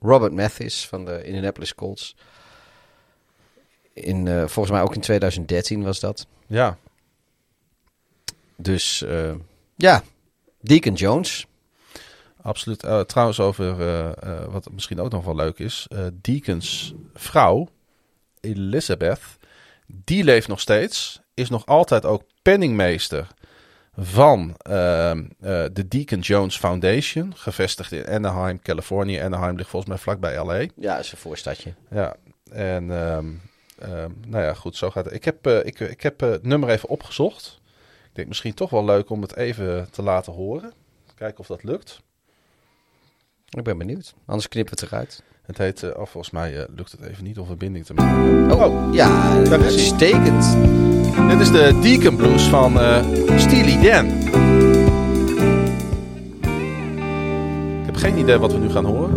Robert 0.00 0.32
Mathis 0.32 0.86
van 0.86 1.04
de 1.04 1.24
Indianapolis 1.24 1.74
Colts. 1.74 2.16
In, 3.92 4.28
eh, 4.28 4.36
volgens 4.38 4.70
mij 4.70 4.82
ook 4.82 4.94
in 4.94 5.00
2013 5.00 5.82
was 5.82 6.00
dat. 6.00 6.26
Ja, 6.46 6.78
Dus 8.56 9.02
eh, 9.02 9.34
ja, 9.76 10.02
Deacon 10.60 10.94
Jones. 10.94 11.46
absoluut. 12.42 12.82
Eh, 12.82 13.00
trouwens, 13.00 13.40
over 13.40 13.76
wat 14.50 14.70
misschien 14.72 15.00
ook 15.00 15.10
nog 15.10 15.24
wel 15.24 15.34
leuk 15.34 15.58
is. 15.58 15.88
Deacons 16.12 16.94
vrouw, 17.14 17.68
Elizabeth, 18.40 19.20
die 19.86 20.24
leeft 20.24 20.48
nog 20.48 20.60
steeds. 20.60 21.20
Is 21.34 21.48
nog 21.48 21.66
altijd 21.66 22.04
ook 22.04 22.22
penningmeester 22.42 23.26
van 24.00 24.54
ehm, 24.58 25.24
eh, 25.40 25.64
de 25.72 25.88
Deacon 25.88 26.18
Jones 26.20 26.56
Foundation. 26.56 27.36
Gevestigd 27.36 27.92
in 27.92 28.06
Anaheim, 28.06 28.60
Californië. 28.62 29.18
Anaheim 29.18 29.56
ligt 29.56 29.68
volgens 29.68 29.90
mij 29.90 30.00
vlakbij 30.00 30.44
LA. 30.44 30.66
Ja, 30.76 30.98
is 30.98 31.12
een 31.12 31.18
voorstadje. 31.18 31.74
Ja, 31.90 32.16
en 32.50 32.90
ehm, 32.90 33.26
ehm, 33.78 34.10
nou 34.26 34.44
ja, 34.44 34.54
goed, 34.54 34.76
zo 34.76 34.90
gaat 34.90 35.04
het. 35.04 35.14
Ik 35.14 35.24
heb, 35.24 35.46
eh, 35.46 35.64
ik, 35.64 35.80
ik 35.80 36.02
heb 36.02 36.22
eh, 36.22 36.30
het 36.30 36.42
nummer 36.42 36.68
even 36.68 36.88
opgezocht. 36.88 37.60
Ik 38.08 38.14
denk 38.14 38.28
misschien 38.28 38.54
toch 38.54 38.70
wel 38.70 38.84
leuk 38.84 39.10
om 39.10 39.22
het 39.22 39.36
even 39.36 39.90
te 39.90 40.02
laten 40.02 40.32
horen. 40.32 40.72
Kijken 41.14 41.38
of 41.38 41.46
dat 41.46 41.62
lukt. 41.62 42.02
Ik 43.48 43.62
ben 43.62 43.78
benieuwd. 43.78 44.14
Anders 44.26 44.48
knippen 44.48 44.74
we 44.74 44.80
het 44.80 44.92
eruit. 44.92 45.22
Het 45.48 45.58
heet, 45.58 45.82
eh, 45.82 45.90
oh, 45.90 45.96
volgens 45.96 46.30
mij 46.30 46.56
eh, 46.56 46.64
lukt 46.76 46.92
het 46.92 47.00
even 47.00 47.24
niet 47.24 47.38
om 47.38 47.46
verbinding 47.46 47.84
te 47.84 47.94
maken. 47.94 48.52
Oh, 48.52 48.94
ja, 48.94 49.34
daar 49.42 49.60
is 49.60 49.74
hij. 49.74 49.84
uitstekend. 49.84 50.56
Dit 51.28 51.40
is 51.40 51.50
de 51.50 51.78
Deacon 51.82 52.16
Blues 52.16 52.42
van 52.42 52.80
eh 52.80 53.04
Steely 53.36 53.90
Dan. 53.90 54.06
Ik 57.80 57.86
heb 57.86 57.96
geen 57.96 58.18
idee 58.18 58.38
wat 58.38 58.52
we 58.52 58.58
nu 58.58 58.70
gaan 58.70 58.84
horen. 58.84 59.16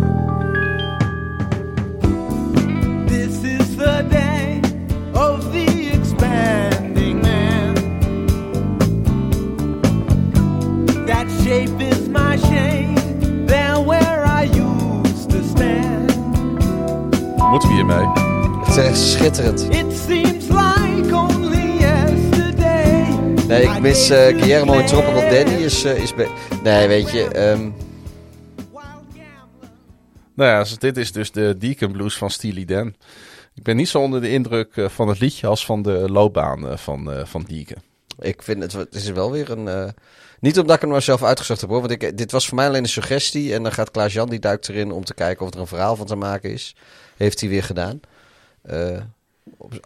Moeten 17.52 17.68
we 17.68 17.74
hiermee? 17.74 18.06
Het 18.58 18.68
is 18.68 18.76
echt 18.76 18.98
schitterend. 18.98 19.60
It 19.62 19.92
seems 20.06 20.48
like 20.48 21.14
only 21.16 21.78
yesterday. 21.78 23.04
Nee, 23.46 23.62
ik 23.62 23.80
mis 23.80 24.10
eh, 24.10 24.26
Guillermo 24.26 24.72
en 24.72 24.86
Tropical 24.86 25.30
Danny. 25.30 25.62
Is, 25.64 25.84
eh, 25.84 26.02
is 26.02 26.14
nee, 26.62 26.88
weet 26.88 27.10
je. 27.10 27.28
ehm, 27.28 27.70
Nou 30.34 30.50
ja, 30.50 30.58
dus 30.58 30.78
dit 30.78 30.96
is 30.96 31.12
dus 31.12 31.32
de 31.32 31.56
Deacon 31.58 31.92
Blues 31.92 32.16
van 32.16 32.30
Steely 32.30 32.64
Dan. 32.64 32.94
Ik 33.54 33.62
ben 33.62 33.76
niet 33.76 33.88
zo 33.88 33.98
onder 34.00 34.20
de 34.20 34.30
indruk 34.30 34.76
eh, 34.76 34.88
van 34.88 35.08
het 35.08 35.18
liedje 35.20 35.46
als 35.46 35.64
van 35.66 35.82
de 35.82 36.10
loopbaan 36.10 36.78
van, 36.78 37.12
eh, 37.12 37.24
van 37.24 37.44
Deacon. 37.48 37.82
ik 38.18 38.42
vind 38.42 38.62
het, 38.62 38.72
het 38.72 38.94
is 38.94 39.10
wel 39.10 39.30
weer 39.30 39.50
een... 39.50 39.68
eh, 39.68 39.88
niet 40.40 40.58
omdat 40.58 40.74
ik 40.74 40.80
hem 40.82 40.90
maar 40.90 41.02
zelf 41.02 41.22
uitgezocht 41.22 41.60
heb 41.60 41.70
hoor. 41.70 41.80
Want 41.80 41.92
ik, 41.92 42.16
dit 42.18 42.32
was 42.32 42.46
voor 42.48 42.56
mij 42.56 42.66
alleen 42.68 42.82
een 42.82 42.88
suggestie. 42.88 43.54
En 43.54 43.62
dan 43.62 43.72
gaat 43.72 43.90
Klaas-Jan 43.90 44.28
die 44.28 44.38
duikt 44.38 44.68
erin 44.68 44.92
om 44.92 45.04
te 45.04 45.14
kijken 45.14 45.46
of 45.46 45.54
er 45.54 45.60
een 45.60 45.66
verhaal 45.66 45.96
van 45.96 46.06
te 46.06 46.16
maken 46.16 46.50
is. 46.52 46.74
Heeft 47.22 47.40
hij 47.40 47.48
weer 47.48 47.62
gedaan. 47.62 48.00
Eh, 48.62 48.98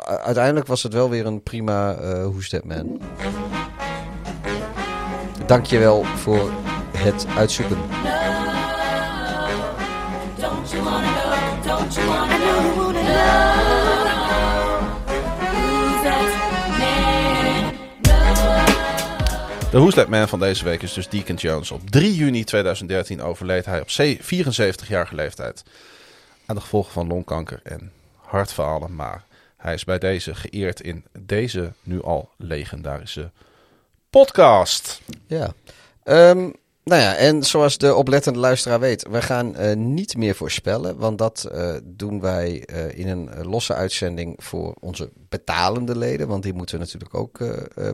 uiteindelijk 0.04 0.66
was 0.66 0.82
het 0.82 0.92
wel 0.92 1.10
weer 1.10 1.26
een 1.26 1.42
prima 1.42 1.94
eh 1.94 2.10
Who's 2.26 2.48
That 2.48 2.64
Man. 2.64 3.00
Dankjewel 5.46 6.04
voor 6.04 6.50
het 6.96 7.26
uitzoeken. 7.36 7.78
De 19.70 19.78
Who's 19.82 19.94
That 19.94 20.08
Man 20.08 20.28
van 20.28 20.38
deze 20.38 20.64
week 20.64 20.82
is 20.82 20.92
dus 20.92 21.08
Deacon 21.08 21.34
Jones. 21.36 21.70
Op 21.70 21.90
3 21.90 22.14
juni 22.14 22.44
2013 22.44 23.22
overleed 23.22 23.64
hij 23.64 23.80
op 23.80 23.90
ze- 23.90 24.18
74-jarige 24.20 25.14
leeftijd. 25.14 25.62
Aan 26.46 26.54
de 26.54 26.60
gevolgen 26.60 26.92
van 26.92 27.06
longkanker 27.06 27.60
en 27.62 27.92
hartfalen. 28.16 28.94
Maar 28.94 29.24
hij 29.56 29.74
is 29.74 29.84
bij 29.84 29.98
deze 29.98 30.34
geëerd 30.34 30.80
in 30.80 31.04
deze 31.18 31.72
nu 31.82 32.02
al 32.02 32.30
legendarische 32.36 33.30
podcast. 34.10 35.00
Ja. 35.26 35.52
Ehm, 36.02 36.50
nou 36.90 37.02
ja, 37.02 37.14
en 37.14 37.42
zoals 37.42 37.78
de 37.78 37.94
oplettende 37.94 38.38
luisteraar 38.38 38.80
weet, 38.80 39.06
we 39.10 39.22
gaan 39.22 39.54
eh, 39.56 39.76
niet 39.76 40.16
meer 40.16 40.34
voorspellen. 40.34 40.96
Want 40.98 41.18
dat 41.18 41.48
eh, 41.52 41.74
doen 41.84 42.20
wij 42.20 42.62
eh, 42.64 42.98
in 42.98 43.08
een 43.08 43.46
losse 43.46 43.74
uitzending 43.74 44.34
voor 44.38 44.74
onze 44.80 45.10
betalende 45.28 45.96
leden. 45.98 46.28
Want 46.28 46.42
die 46.42 46.52
moeten 46.54 46.78
natuurlijk 46.78 47.14
ook 47.14 47.38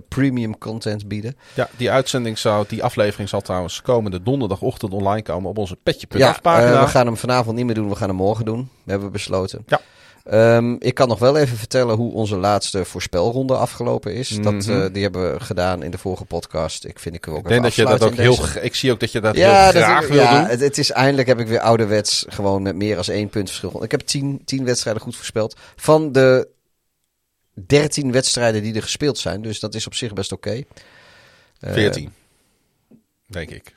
premium 0.09 0.59
content 0.59 1.09
bieden. 1.09 1.37
Ja, 1.55 1.69
die 1.77 1.91
uitzending 1.91 2.39
zou, 2.39 2.65
die 2.69 2.83
aflevering 2.85 3.29
zal 3.29 3.41
trouwens 3.41 3.83
komende 3.83 4.23
donderdagochtend 4.23 4.93
online 4.93 5.23
komen 5.23 5.51
op 5.51 5.59
onze 5.59 5.77
Ja, 6.09 6.39
pagina. 6.43 6.73
eh, 6.73 6.81
we 6.83 6.89
gaan 6.89 7.07
hem 7.07 7.17
vanavond 7.17 7.57
niet 7.57 7.67
meer 7.67 7.75
doen, 7.75 7.89
we 7.89 7.97
gaan 7.97 8.09
hem 8.09 8.17
morgen 8.17 8.45
doen. 8.45 8.69
hebben 8.87 9.07
we 9.07 9.13
besloten. 9.13 9.63
Ja. 9.67 9.81
Ehm, 10.25 10.77
ik 10.79 10.95
kan 10.95 11.09
nog 11.09 11.19
wel 11.19 11.37
even 11.37 11.57
vertellen 11.57 11.97
hoe 11.97 12.13
onze 12.13 12.37
laatste 12.37 12.85
voorspelronde 12.85 13.57
afgelopen 13.57 14.15
is. 14.15 14.29
dat, 14.29 14.53
Mhm. 14.53 14.83
eh, 14.83 14.93
die 14.93 15.03
hebben 15.03 15.33
we 15.33 15.41
gedaan 15.41 15.83
in 15.83 15.91
de 15.91 15.99
vorige 15.99 16.25
podcast. 16.25 16.85
Ik 16.85 16.99
vind 16.99 17.15
ik 17.15 17.29
ook 17.29 17.39
ik 17.39 17.49
denk 17.49 17.63
dat 17.63 17.75
je 17.75 17.85
dat 17.85 18.03
ook 18.03 18.15
heel, 18.15 18.39
ik 18.61 18.75
zie 18.75 18.93
ook 18.93 19.01
dat 19.01 19.13
je 19.13 19.21
dat 19.21 19.37
ja, 19.37 19.63
heel 19.65 19.73
dat- 19.73 19.83
graag 19.83 20.07
wil 20.09 20.17
ja, 20.23 20.41
doen. 20.41 20.51
Het, 20.51 20.61
het 20.61 20.79
is 20.79 20.91
eindelijk 20.91 21.29
heb 21.29 21.41
ik 21.41 21.47
weer 21.47 21.61
ouderwets 21.61 22.25
gewoon 22.29 22.63
met 22.63 22.77
meer 22.77 22.95
dan 22.97 23.05
één 23.05 23.29
punt 23.29 23.49
verschil. 23.49 23.83
Ik 23.85 23.91
heb 23.91 24.01
tien, 24.01 24.43
tien 24.45 24.65
wedstrijden 24.65 25.03
goed 25.03 25.17
voorspeld. 25.17 25.57
Van 25.77 26.13
de 26.13 26.49
dertien 27.67 28.13
wedstrijden 28.13 28.63
die 28.63 28.75
er 28.75 28.83
gespeeld 28.83 29.19
zijn. 29.19 29.43
Dus 29.43 29.61
dat 29.61 29.75
is 29.75 29.87
op 29.87 29.95
zich 29.95 30.13
best 30.13 30.33
oké. 30.33 30.63
Eh, 31.61 31.73
14. 31.73 32.13
Denk 33.27 33.51
ik. 33.51 33.75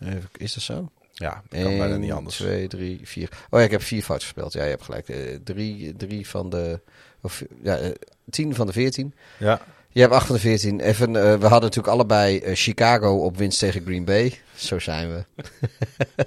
even- 0.00 0.28
is 0.36 0.54
dat 0.54 0.62
zo? 0.62 0.90
Ja, 1.18 1.42
dat 1.48 1.62
kan 1.62 1.78
bijna 1.78 1.96
niet 1.96 2.12
anders. 2.12 2.36
2, 2.36 2.68
3, 2.68 3.00
4. 3.02 3.28
Oh 3.50 3.58
ja, 3.58 3.64
ik 3.64 3.70
heb 3.70 3.82
vier 3.82 4.02
fout 4.02 4.22
gespeeld. 4.22 4.52
Ja, 4.52 4.62
je 4.62 4.70
hebt 4.70 4.82
gelijk. 4.82 5.08
Eh, 5.08 5.18
drie, 5.44 5.96
drie 5.96 6.28
van 6.28 6.50
de... 6.50 6.80
Of, 7.20 7.42
ja, 7.62 7.76
eh, 7.76 7.90
tien 8.30 8.54
van 8.54 8.66
de 8.66 8.72
veertien. 8.72 9.14
Ja. 9.38 9.60
Je 9.88 10.00
hebt 10.00 10.12
acht 10.12 10.26
van 10.26 10.34
de 10.34 10.40
veertien. 10.40 10.80
Even, 10.80 11.16
eh, 11.16 11.22
we 11.22 11.46
hadden 11.46 11.60
natuurlijk 11.60 11.94
allebei 11.94 12.54
Chicago 12.54 13.16
op 13.16 13.36
winst 13.36 13.58
tegen 13.58 13.82
Green 13.82 14.04
Bay. 14.04 14.40
Zo 14.54 14.78
zijn 14.78 15.12
we. 15.14 15.24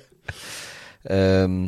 Ehm, 1.03 1.67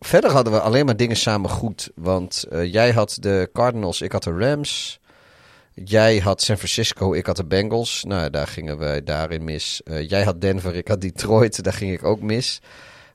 verder 0.00 0.30
hadden 0.30 0.52
we 0.52 0.60
alleen 0.60 0.86
maar 0.86 0.96
dingen 0.96 1.16
samen 1.16 1.50
goed. 1.50 1.90
Want 1.94 2.46
jij 2.50 2.92
had 2.92 3.16
de 3.20 3.50
Cardinals, 3.52 4.00
ik 4.00 4.12
had 4.12 4.22
de 4.22 4.38
Rams. 4.38 4.99
Jij 5.84 6.18
had 6.18 6.42
San 6.42 6.56
Francisco, 6.56 7.12
ik 7.12 7.26
had 7.26 7.36
de 7.36 7.44
Bengals. 7.44 8.04
Nou, 8.04 8.30
daar 8.30 8.46
gingen 8.46 8.78
wij 8.78 9.04
daarin 9.04 9.44
mis. 9.44 9.80
Eh, 9.84 10.08
jij 10.08 10.22
had 10.22 10.40
Denver, 10.40 10.74
ik 10.74 10.88
had 10.88 11.00
Detroit. 11.00 11.64
Daar 11.64 11.72
ging 11.72 11.92
ik 11.92 12.04
ook 12.04 12.20
mis. 12.20 12.60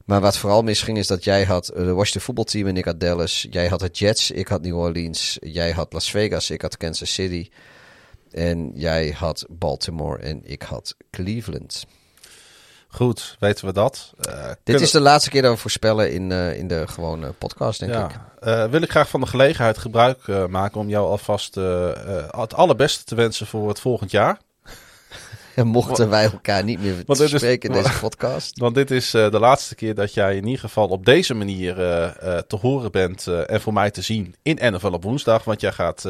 Maar 0.05 0.21
wat 0.21 0.37
vooral 0.37 0.63
misging 0.63 0.97
is 0.97 1.07
dat 1.07 1.23
jij 1.23 1.43
had 1.43 1.69
eh, 1.69 1.83
de 1.83 1.93
Washington 1.93 2.21
voetbalteam 2.21 2.67
en 2.67 2.77
ik 2.77 2.85
had 2.85 2.99
Dallas. 2.99 3.47
Jij 3.49 3.67
had 3.67 3.79
de 3.79 3.89
Jets, 3.91 4.31
ik 4.31 4.47
had 4.47 4.61
New 4.61 4.77
Orleans. 4.77 5.37
Jij 5.41 5.71
had 5.71 5.93
Las 5.93 6.11
Vegas, 6.11 6.49
ik 6.49 6.61
had 6.61 6.77
Kansas 6.77 7.13
City. 7.13 7.49
En 8.31 8.71
jij 8.73 9.09
had 9.09 9.45
Baltimore 9.49 10.17
en 10.17 10.41
ik 10.43 10.61
had 10.61 10.95
Cleveland. 11.11 11.85
Goed, 12.95 13.35
weten 13.39 13.65
we 13.65 13.73
dat. 13.73 14.13
Eh, 14.19 14.47
Dit 14.47 14.57
kunnen- 14.63 14.81
is 14.83 14.91
de 14.91 14.99
laatste 14.99 15.29
keer 15.29 15.41
dat 15.41 15.53
we 15.53 15.57
voorspellen 15.57 16.11
in, 16.13 16.31
eh, 16.31 16.57
in 16.57 16.67
de 16.67 16.87
gewone 16.87 17.31
podcast, 17.31 17.79
denk 17.79 17.91
ik. 17.91 17.97
ja. 17.97 18.29
Eh, 18.39 18.69
wil 18.69 18.81
ik 18.81 18.89
graag 18.89 19.09
van 19.09 19.19
de 19.19 19.27
gelegenheid 19.27 19.77
gebruik 19.77 20.27
maken 20.49 20.79
om 20.79 20.89
jou 20.89 21.07
alvast 21.07 21.55
het 22.31 22.53
allerbeste 22.53 23.03
te 23.03 23.15
wensen 23.15 23.47
voor 23.47 23.67
het 23.67 23.79
volgend 23.79 24.11
jaar. 24.11 24.37
En 25.61 25.67
mochten 25.67 26.09
wij 26.09 26.23
elkaar 26.23 26.63
niet 26.63 26.79
meer 26.81 26.95
spreken 27.27 27.69
in 27.69 27.75
deze 27.83 27.99
podcast. 27.99 28.57
Want 28.59 28.75
dit 28.75 28.91
is 28.91 29.13
eh, 29.13 29.31
de 29.31 29.39
laatste 29.39 29.75
keer 29.75 29.95
dat 29.95 30.13
jij 30.13 30.35
in 30.35 30.45
ieder 30.45 30.59
geval 30.59 30.87
op 30.87 31.05
deze 31.05 31.33
manier 31.33 31.79
eh, 31.81 32.05
eh, 32.37 32.43
te 32.47 32.55
horen 32.55 32.91
bent 32.91 33.27
en 33.27 33.61
voor 33.61 33.73
mij 33.73 33.91
te 33.91 34.01
zien 34.01 34.35
in 34.41 34.57
NFL 34.73 34.87
op 34.87 35.03
woensdag. 35.03 35.43
Want 35.43 35.61
jij 35.61 35.71
gaat 35.71 36.05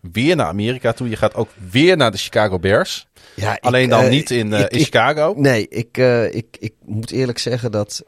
weer 0.00 0.36
naar 0.36 0.46
Amerika 0.46 0.92
toe. 0.92 1.08
Je 1.08 1.16
gaat 1.16 1.34
ook 1.34 1.48
weer 1.70 1.96
naar 1.96 2.10
de 2.10 2.18
Chicago 2.18 2.58
Bears. 2.58 3.06
Ja, 3.34 3.56
ik, 3.56 3.64
Alleen 3.64 3.88
dan 3.88 4.08
niet 4.08 4.30
in, 4.30 4.52
ik- 4.52 4.70
in 4.70 4.78
ik- 4.78 4.84
Chicago. 4.84 5.34
Nee, 5.36 5.68
ik, 5.68 5.96
ik, 6.30 6.56
ik 6.58 6.74
moet 6.84 7.10
eerlijk 7.10 7.38
zeggen 7.38 7.72
dat 7.72 8.04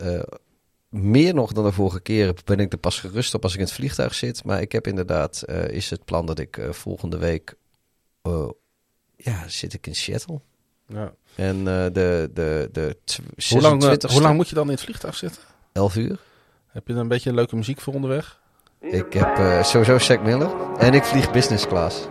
meer 0.88 1.34
nog 1.34 1.52
dan 1.52 1.64
de 1.64 1.72
vorige 1.72 2.00
keer 2.00 2.34
ben 2.44 2.58
ik 2.60 2.72
er 2.72 2.78
pas 2.78 3.00
gerust 3.00 3.34
op 3.34 3.42
als 3.42 3.52
ik 3.52 3.58
in 3.58 3.64
het 3.64 3.74
vliegtuig 3.74 4.14
zit. 4.14 4.44
Maar 4.44 4.60
ik 4.60 4.72
heb 4.72 4.86
inderdaad, 4.86 5.44
is 5.66 5.90
het 5.90 6.04
plan 6.04 6.26
dat 6.26 6.38
ik 6.38 6.60
volgende 6.70 7.18
week, 7.18 7.54
ja, 9.16 9.44
zit 9.48 9.72
ik 9.72 9.86
in 9.86 9.94
Seattle. 9.94 10.40
Ja. 10.92 11.12
En 11.34 11.56
eh, 11.58 11.84
de, 11.92 12.30
de, 12.34 12.68
de 12.72 12.96
Hoe, 13.48 13.60
lang, 13.60 13.84
eh, 13.84 13.90
26e, 13.90 14.12
hoe 14.12 14.22
lang 14.22 14.36
moet 14.36 14.48
je 14.48 14.54
dan 14.54 14.64
in 14.64 14.72
het 14.72 14.82
vliegtuig 14.82 15.16
zitten? 15.16 15.42
11 15.72 15.96
uur. 15.96 16.18
Heb 16.66 16.86
je 16.86 16.92
dan 16.92 17.02
een 17.02 17.08
beetje 17.08 17.34
leuke 17.34 17.56
muziek 17.56 17.80
voor 17.80 17.94
onderweg? 17.94 18.38
Ik 18.80 19.12
heb 19.12 19.38
eh, 19.38 19.62
sowieso 19.62 19.98
Zack 19.98 20.22
Miller. 20.22 20.50
En 20.78 20.94
ik 20.94 21.04
vlieg 21.04 21.30
business 21.30 21.66
class. 21.66 22.08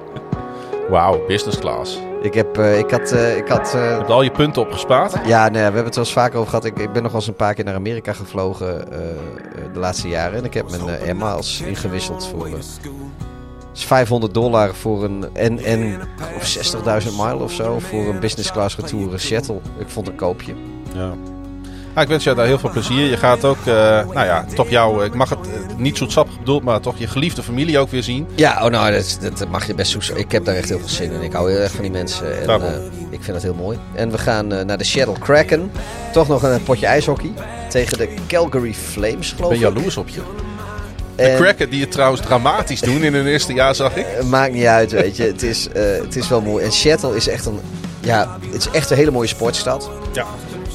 Wauw, 0.89 1.25
business 1.25 1.59
class. 1.59 1.99
Ik, 2.21 2.33
heb, 2.33 2.57
ik 2.57 2.91
had, 2.91 3.11
ik 3.11 3.47
had 3.47 3.71
hebt 3.71 4.09
al 4.09 4.21
je 4.21 4.31
punten 4.31 4.61
opgespaard. 4.61 5.27
Ja, 5.27 5.43
nee, 5.43 5.51
we 5.51 5.59
hebben 5.59 5.83
het 5.85 5.95
wel 5.95 6.03
eens 6.03 6.13
vaker 6.13 6.37
over 6.37 6.49
gehad. 6.49 6.65
Ik, 6.65 6.79
ik 6.79 6.91
ben 6.91 7.03
nog 7.03 7.11
wel 7.11 7.21
eens 7.21 7.29
een 7.29 7.35
paar 7.35 7.53
keer 7.53 7.63
naar 7.63 7.75
Amerika 7.75 8.13
gevlogen 8.13 8.89
de 9.73 9.79
laatste 9.79 10.07
jaren. 10.07 10.37
En 10.37 10.45
ik 10.45 10.53
heb 10.53 10.69
mijn 10.69 10.81
Air 10.81 11.15
Miles 11.15 11.61
ingewisseld 11.61 12.27
voor... 12.27 12.49
eh, 13.79 13.85
is 13.85 13.85
500 13.85 14.33
dollar 14.33 14.75
voor 14.75 15.03
een... 15.03 15.25
En, 15.33 15.59
en 15.63 15.99
of 16.35 16.57
60.000 17.03 17.15
mijl 17.17 17.37
of 17.37 17.51
zo 17.51 17.79
voor 17.79 18.07
een 18.07 18.19
business 18.19 18.51
class 18.51 18.75
retour 18.75 19.19
shuttle. 19.19 19.59
Ik 19.79 19.89
vond 19.89 20.07
een 20.07 20.15
koopje. 20.15 20.53
Ja. 20.93 21.13
Ah, 21.93 22.03
ik 22.03 22.09
wens 22.09 22.23
jou 22.23 22.35
daar 22.35 22.45
heel 22.45 22.59
veel 22.59 22.69
plezier. 22.69 23.09
Je 23.09 23.17
gaat 23.17 23.45
ook, 23.45 23.57
eh, 23.59 23.73
nou 23.73 24.25
ja, 24.25 24.45
toch 24.55 24.69
jou, 24.69 25.03
ik 25.05 25.13
mag 25.13 25.29
het 25.29 25.39
eh, 25.39 25.77
niet 25.77 25.97
zoetsappig 25.97 26.39
bedoeld, 26.39 26.63
maar 26.63 26.79
toch 26.79 26.97
je 26.97 27.07
geliefde 27.07 27.43
familie 27.43 27.79
ook 27.79 27.89
weer 27.89 28.03
zien. 28.03 28.27
Ja, 28.35 28.65
oh 28.65 28.71
nou, 28.71 28.91
dat, 28.91 29.17
dat 29.37 29.49
mag 29.49 29.67
je 29.67 29.73
best 29.73 29.91
zo. 30.01 30.15
Ik 30.15 30.31
heb 30.31 30.45
daar 30.45 30.55
echt 30.55 30.69
heel 30.69 30.79
veel 30.79 30.87
zin 30.87 31.11
in. 31.11 31.21
Ik 31.21 31.33
hou 31.33 31.51
heel 31.51 31.59
erg 31.59 31.71
van 31.71 31.81
die 31.81 31.91
mensen. 31.91 32.41
En 32.41 32.61
eh, 32.61 32.73
ik 33.09 33.23
vind 33.23 33.33
het 33.33 33.43
heel 33.43 33.53
mooi. 33.53 33.77
En 33.93 34.11
we 34.11 34.17
gaan 34.17 34.53
eh, 34.53 34.65
naar 34.65 34.77
de 34.77 34.83
Seattle 34.83 35.19
Kraken. 35.19 35.71
Toch 36.13 36.27
nog 36.27 36.43
een 36.43 36.63
potje 36.63 36.85
ijshockey. 36.85 37.31
Tegen 37.69 37.97
de 37.97 38.13
Calgary 38.27 38.73
Flames, 38.73 39.29
Ik 39.29 39.35
geloof 39.35 39.51
ben 39.51 39.59
ik. 39.59 39.75
jaloers 39.75 39.97
op 39.97 40.09
je. 40.09 40.21
De 41.23 41.35
Kraken 41.37 41.69
die 41.69 41.81
het 41.81 41.91
trouwens 41.91 42.21
dramatisch 42.21 42.81
doen 42.81 43.03
in 43.03 43.13
hun 43.13 43.25
eerste 43.27 43.53
jaar, 43.53 43.75
zag 43.75 43.95
ik. 43.95 44.05
Het 44.07 44.27
maakt 44.29 44.53
niet 44.53 44.65
uit, 44.65 44.91
weet 44.91 45.17
je. 45.17 45.23
Het 45.23 45.43
is, 45.43 45.67
eh, 45.73 45.83
het 46.01 46.15
is 46.15 46.27
wel 46.29 46.41
mooi. 46.41 46.65
En 46.65 46.71
Seattle 46.71 47.15
is 47.15 47.27
echt 47.27 47.45
een 47.45 47.59
ja, 48.01 48.37
het 48.51 48.61
is 48.61 48.69
echt 48.71 48.89
een 48.89 48.97
hele 48.97 49.11
mooie 49.11 49.27
sportstad. 49.27 49.89
Ja. 50.13 50.25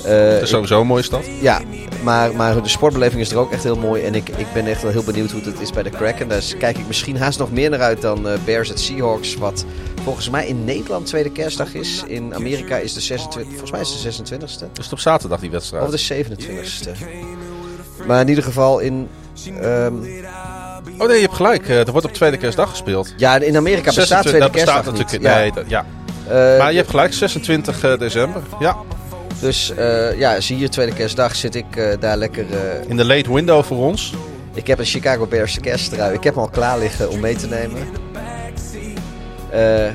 Eh, 0.04 0.10
Het 0.32 0.42
is 0.42 0.48
sowieso 0.48 0.80
een 0.80 0.86
mooie 0.86 1.02
stad. 1.02 1.24
Ja, 1.40 1.60
maar, 2.02 2.34
maar 2.34 2.62
de 2.62 2.68
sportbeleving 2.68 3.20
is 3.20 3.30
er 3.30 3.38
ook 3.38 3.52
echt 3.52 3.62
heel 3.62 3.76
mooi. 3.76 4.02
En 4.02 4.14
ik, 4.14 4.28
ik 4.28 4.46
ben 4.54 4.66
echt 4.66 4.82
wel 4.82 4.90
heel 4.90 5.02
benieuwd 5.04 5.30
hoe 5.30 5.42
het 5.42 5.60
is 5.60 5.70
bij 5.70 5.82
de 5.82 5.90
Kraken. 5.90 6.28
Daar 6.28 6.42
kijk 6.58 6.78
ik 6.78 6.86
misschien 6.86 7.16
haast 7.16 7.38
nog 7.38 7.52
meer 7.52 7.70
naar 7.70 7.80
uit 7.80 8.00
dan 8.00 8.28
eh, 8.28 8.34
Bears 8.44 8.70
at 8.70 8.80
Seahawks. 8.80 9.34
Wat 9.34 9.64
volgens 10.02 10.30
mij 10.30 10.46
in 10.46 10.64
Nederland 10.64 11.06
tweede 11.06 11.30
kerstdag 11.32 11.74
is. 11.74 12.02
In 12.06 12.34
Amerika 12.34 12.76
is 12.76 12.92
de 12.92 13.00
26, 13.00 13.48
volgens 13.50 13.70
mij 13.70 13.80
is 13.80 14.02
de 14.02 14.24
26e. 14.36 14.38
Dus 14.72 14.84
het 14.84 14.92
op 14.92 14.98
zaterdag 14.98 15.40
die 15.40 15.50
wedstrijd. 15.50 15.84
Of 15.84 15.90
de 15.90 16.24
27e. 16.24 16.90
Maar 18.06 18.20
in 18.20 18.28
ieder 18.28 18.44
geval 18.44 18.78
in... 18.78 19.08
ehm, 19.60 19.92
Oh 20.98 21.06
nee, 21.08 21.16
je 21.16 21.22
hebt 21.22 21.34
gelijk. 21.34 21.68
Eh, 21.68 21.78
er 21.86 21.92
wordt 21.92 22.06
op 22.06 22.12
tweede 22.12 22.36
kerstdag 22.36 22.70
gespeeld. 22.70 23.14
ja, 23.16 23.36
in 23.36 23.56
Amerika 23.56 23.92
bestaat 23.94 24.06
26 24.24 24.30
tweede 24.30 24.38
dat 24.38 24.52
bestaat 24.52 24.74
kerstdag 24.74 24.94
niet. 24.94 25.02
natuurlijk. 25.02 25.34
Ja. 25.34 25.40
Nee, 25.40 25.52
dat- 25.52 25.64
ja. 25.70 25.84
Eh, 26.52 26.58
Maar 26.58 26.70
je 26.70 26.76
hebt 26.76 26.90
gelijk, 26.90 27.12
26 27.12 27.96
december. 27.98 28.42
Ja, 28.60 28.76
Dus 29.40 29.72
eh, 29.76 30.18
ja, 30.18 30.40
zie 30.40 30.58
je, 30.58 30.68
tweede 30.68 30.92
kerstdag 30.94 31.36
zit 31.36 31.54
ik 31.54 31.76
eh, 31.76 31.88
daar 32.00 32.16
lekker... 32.16 32.44
eh, 32.50 32.88
in 32.90 32.96
de 32.96 33.04
late 33.04 33.32
window 33.34 33.64
voor 33.64 33.76
ons. 33.76 34.12
Ik 34.54 34.66
heb 34.66 34.78
een 34.78 34.84
Chicago 34.84 35.26
Bears 35.26 35.60
kersttrui. 35.60 36.14
Ik 36.14 36.24
heb 36.24 36.34
hem 36.34 36.42
al 36.42 36.50
klaar 36.50 36.78
liggen 36.78 37.10
om 37.10 37.20
mee 37.20 37.36
te 37.36 37.46
nemen. 37.46 37.78
Eh, 39.50 39.86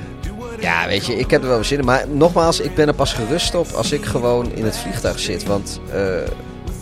ja, 0.60 0.88
weet 0.88 1.06
je, 1.06 1.16
ik 1.18 1.32
heb 1.32 1.42
er 1.44 1.48
wel 1.50 1.64
zin 1.64 1.80
in. 1.80 1.86
Maar 1.86 2.06
nogmaals, 2.08 2.60
ik 2.60 2.76
ben 2.76 2.88
er 2.88 2.94
pas 2.94 3.14
gerust 3.14 3.56
op 3.56 3.68
als 3.72 3.92
ik 3.92 4.06
gewoon 4.06 4.52
in 4.54 4.64
het 4.66 4.78
vliegtuig 4.78 5.20
zit. 5.20 5.44
Want 5.46 5.80
eh, 5.94 6.02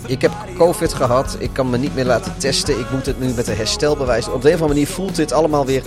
ik 0.07 0.21
heb 0.21 0.31
COVID 0.57 0.93
gehad. 0.93 1.35
Ik 1.39 1.49
kan 1.53 1.69
me 1.69 1.77
niet 1.77 1.95
meer 1.95 2.05
laten 2.05 2.37
testen. 2.37 2.79
Ik 2.79 2.91
moet 2.91 3.05
het 3.05 3.19
nu 3.19 3.33
met 3.33 3.47
een 3.47 3.55
herstelbewijs. 3.55 4.27
Op 4.27 4.41
de 4.41 4.47
een 4.47 4.55
of 4.55 4.61
andere 4.61 4.79
manier 4.79 4.93
voelt 4.93 5.15
dit 5.15 5.31
allemaal 5.31 5.65
weer... 5.65 5.83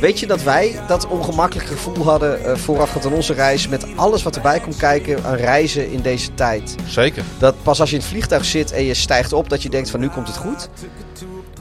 Weet 0.00 0.20
je 0.20 0.26
dat 0.26 0.42
wij 0.42 0.80
dat 0.86 1.06
ongemakkelijke 1.06 1.72
gevoel 1.72 2.04
hadden 2.04 2.44
eh, 2.44 2.56
voorafgaand 2.56 3.06
aan 3.06 3.12
onze 3.12 3.32
reis... 3.32 3.68
met 3.68 3.86
alles 3.96 4.22
wat 4.22 4.36
erbij 4.36 4.60
komt 4.60 4.76
kijken 4.76 5.24
aan 5.24 5.34
reizen 5.34 5.90
in 5.90 6.00
deze 6.00 6.34
tijd? 6.34 6.74
Zeker. 6.86 7.24
Dat 7.38 7.54
pas 7.62 7.80
als 7.80 7.90
je 7.90 7.96
in 7.96 8.02
het 8.02 8.10
vliegtuig 8.10 8.44
zit 8.44 8.72
en 8.72 8.84
je 8.84 8.94
stijgt 8.94 9.32
op... 9.32 9.48
dat 9.48 9.62
je 9.62 9.68
denkt 9.68 9.90
van 9.90 10.00
nu 10.00 10.08
komt 10.08 10.26
het 10.26 10.36
goed. 10.36 10.68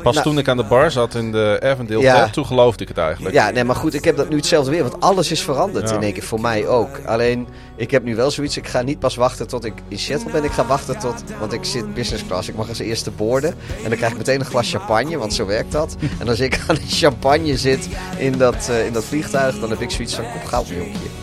Pas 0.03 0.13
Nou. 0.13 0.25
toen 0.27 0.37
ik 0.37 0.47
aan 0.47 0.57
de 0.57 0.63
bar 0.63 0.91
zat 0.91 1.15
in 1.15 1.31
de 1.31 1.59
Avondale 1.63 2.01
Ja. 2.01 2.29
Toen 2.29 2.45
geloofde 2.45 2.81
ik 2.81 2.87
het 2.87 2.97
eigenlijk. 2.97 3.35
Ja, 3.35 3.49
nee, 3.49 3.63
maar 3.63 3.75
goed, 3.75 3.93
ik 3.93 4.03
heb 4.03 4.17
dat 4.17 4.29
nu 4.29 4.35
hetzelfde 4.35 4.71
weer. 4.71 4.81
Want 4.81 4.99
alles 5.01 5.31
is 5.31 5.41
veranderd 5.41 5.89
Ja. 5.89 5.95
in 5.95 6.03
één 6.03 6.13
keer. 6.13 6.23
Voor 6.23 6.41
mij 6.41 6.67
ook. 6.67 6.99
Alleen, 7.05 7.47
ik 7.75 7.91
heb 7.91 8.03
nu 8.03 8.15
wel 8.15 8.31
zoiets. 8.31 8.57
Ik 8.57 8.67
ga 8.67 8.81
niet 8.81 8.99
pas 8.99 9.15
wachten 9.15 9.47
tot 9.47 9.65
ik 9.65 9.73
in 9.87 9.99
Seattle 9.99 10.31
ben. 10.31 10.43
Ik 10.43 10.51
ga 10.51 10.65
wachten 10.65 10.99
tot... 10.99 11.23
Want 11.39 11.53
ik 11.53 11.63
zit 11.65 11.93
business 11.93 12.25
class. 12.27 12.49
Ik 12.49 12.55
mag 12.55 12.69
als 12.69 12.79
eerste 12.79 13.11
boorden. 13.11 13.49
En 13.83 13.89
dan 13.89 13.97
krijg 13.97 14.11
ik 14.11 14.17
meteen 14.17 14.39
een 14.39 14.45
glas 14.45 14.69
champagne. 14.71 15.17
Want 15.17 15.33
zo 15.33 15.45
werkt 15.45 15.71
dat. 15.71 15.95
En 16.19 16.27
als 16.29 16.39
ik 16.39 16.59
aan 16.67 16.75
die 16.75 16.87
champagne 16.89 17.57
zit 17.57 17.87
in 18.17 18.37
dat, 18.37 18.69
eh, 18.69 18.85
in 18.85 18.93
dat 18.93 19.03
vliegtuig... 19.03 19.59
Dan 19.59 19.69
heb 19.69 19.81
ik 19.81 19.91
zoiets 19.91 20.15
van, 20.15 20.25
kom 20.51 20.65
jonkje. 20.75 21.20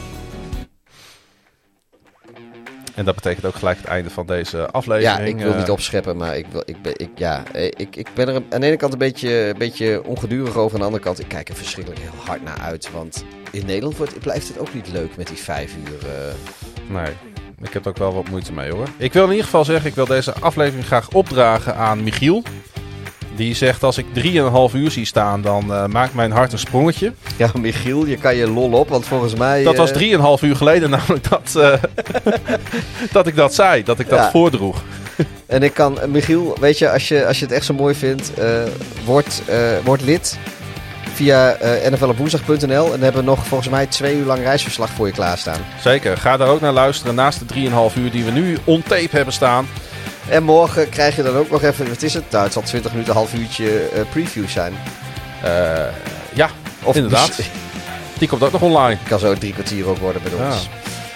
En 2.99 3.05
dat 3.05 3.15
betekent 3.15 3.47
ook 3.47 3.55
gelijk 3.55 3.77
het 3.78 3.86
einde 3.86 4.10
van 4.10 4.27
deze 4.27 4.70
aflevering. 4.70 5.18
Ja, 5.18 5.25
ik 5.25 5.36
wil 5.39 5.52
Eh, 5.52 5.59
niet 5.59 5.70
opscheppen, 5.70 6.17
maar 6.17 6.36
ik, 6.36 6.47
wil, 6.51 6.62
ik, 6.65 6.83
ben, 6.83 6.93
ik, 6.97 7.09
ja, 7.15 7.43
eh, 7.52 7.65
ik, 7.65 7.97
ik 7.97 8.09
ben 8.15 8.28
er 8.28 8.35
aan 8.51 8.60
de 8.60 8.67
ene 8.67 8.77
kant 8.77 8.93
een 8.93 8.99
beetje, 8.99 9.49
een 9.49 9.59
beetje 9.59 10.05
ongedurig 10.05 10.57
over. 10.57 10.73
Aan 10.73 10.78
de 10.81 10.85
andere 10.86 11.02
kant, 11.05 11.20
ik 11.20 11.28
kijk 11.28 11.49
er 11.49 11.55
verschrikkelijk 11.55 12.02
heel 12.02 12.25
hard 12.25 12.44
naar 12.44 12.59
uit. 12.59 12.91
Want 12.93 13.25
in 13.51 13.67
Nederland 13.67 13.97
wordt, 13.97 14.18
blijft 14.20 14.49
het 14.49 14.59
ook 14.59 14.75
niet 14.75 14.89
leuk 14.93 15.17
met 15.17 15.27
die 15.27 15.36
vijf 15.36 15.73
uur... 15.89 16.09
eh, 16.09 16.94
Nee, 17.02 17.12
ik 17.62 17.73
heb 17.73 17.83
er 17.85 17.91
ook 17.91 17.97
wel 17.97 18.15
wat 18.15 18.28
moeite 18.28 18.52
mee 18.52 18.70
hoor. 18.70 18.86
Ik 18.97 19.12
wil 19.12 19.25
in 19.25 19.31
ieder 19.31 19.44
geval 19.44 19.65
zeggen, 19.65 19.89
ik 19.89 19.94
wil 19.94 20.07
deze 20.07 20.33
aflevering 20.33 20.86
graag 20.86 21.10
opdragen 21.10 21.75
aan 21.77 22.02
Michiel. 22.02 22.43
Die 23.39 23.55
zegt 23.55 23.83
als 23.83 23.99
ik 23.99 24.07
3,5 24.15 24.75
uur 24.75 24.91
zie 24.91 25.05
staan, 25.05 25.42
dan 25.42 25.73
eh, 25.75 25.86
maakt 25.86 26.15
mijn 26.15 26.31
hart 26.31 26.52
een 26.52 26.58
sprongetje. 26.58 27.12
Ja, 27.36 27.50
Michiel, 27.60 28.07
je 28.07 28.17
kan 28.17 28.36
je 28.36 28.50
lol 28.50 28.73
op, 28.73 28.89
want 28.89 29.07
volgens 29.07 29.34
mij... 29.34 29.62
Dat 29.62 29.76
was 29.76 29.91
eh, 29.92 30.36
3,5 30.41 30.44
uur 30.44 30.57
geleden 30.57 30.91
namelijk 30.99 31.28
dat, 31.31 31.55
eh, 31.57 31.73
dat 33.12 33.26
ik 33.26 33.36
dat 33.36 33.55
zei, 33.55 33.83
dat 33.83 33.99
ik 33.99 34.08
dat 34.08 34.18
Ja. 34.18 34.31
voordroeg. 34.31 34.83
En 35.47 35.62
ik 35.62 35.75
kan, 35.75 36.00
eh, 36.00 36.08
Michiel, 36.08 36.57
weet 36.60 36.78
je, 36.78 36.91
als 36.91 37.08
je, 37.08 37.26
als 37.26 37.39
je 37.39 37.44
het 37.44 37.55
echt 37.55 37.65
zo 37.65 37.75
mooi 37.75 37.94
vindt, 37.94 38.34
eh, 38.34 38.62
word, 39.05 39.42
eh, 39.47 39.57
word 39.84 40.02
lid 40.02 40.39
via 41.15 41.57
uh, 41.62 41.91
nflopwoensdag.nl. 41.91 42.84
En 42.84 42.91
dan 42.91 43.00
hebben 43.00 43.20
we 43.20 43.26
nog 43.28 43.47
volgens 43.47 43.70
mij 43.70 43.86
twee 43.86 44.17
uur 44.17 44.25
lang 44.26 44.42
reisverslag 44.42 44.91
voor 44.91 45.07
je 45.07 45.12
klaarstaan. 45.12 45.58
Zeker, 45.83 46.17
ga 46.17 46.36
daar 46.36 46.49
ook 46.49 46.60
naar 46.60 46.73
luisteren 46.73 47.15
naast 47.15 47.39
de 47.39 47.44
3,5 47.44 47.97
uur 47.97 48.10
die 48.10 48.25
we 48.25 48.31
nu 48.31 48.58
on 48.65 48.83
tape 48.83 49.08
hebben 49.17 49.34
staan. 49.34 49.67
En 50.28 50.42
morgen 50.42 50.89
krijg 50.89 51.16
je 51.16 51.23
dan 51.23 51.36
ook 51.36 51.50
nog 51.50 51.62
even, 51.62 51.89
wat 51.89 52.02
is 52.02 52.15
het? 52.15 52.31
Nou, 52.31 52.44
het 52.44 52.52
zal 52.52 52.62
20 52.62 52.90
minuten, 52.92 53.15
half 53.15 53.34
uurtje 53.34 53.78
eh, 53.89 54.00
preview 54.10 54.48
zijn. 54.48 54.73
Eh, 55.42 55.50
ja, 56.34 56.50
Of 56.82 56.97
inderdaad. 56.97 57.28
mis- 57.39 57.50
Die 58.18 58.28
komt 58.28 58.42
ook 58.42 58.52
nog 58.52 58.62
online. 58.62 58.98
kan 59.08 59.18
zo 59.18 59.34
drie 59.34 59.52
kwartier 59.52 59.86
ook 59.89 59.98
worden 59.98 60.23
bij 60.23 60.32
ons. 60.47 60.62
Ja. 60.62 60.68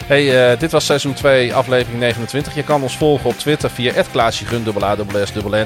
Hey, 0.06 0.50
eh, 0.52 0.58
dit 0.58 0.70
was 0.72 0.84
seizoen 0.84 1.12
2, 1.14 1.54
aflevering 1.54 2.00
29. 2.00 2.54
Je 2.54 2.62
kan 2.62 2.82
ons 2.82 2.96
volgen 2.96 3.28
op 3.30 3.38
Twitter 3.38 3.70
via 3.70 3.92
@klaasjegun, 4.12 4.64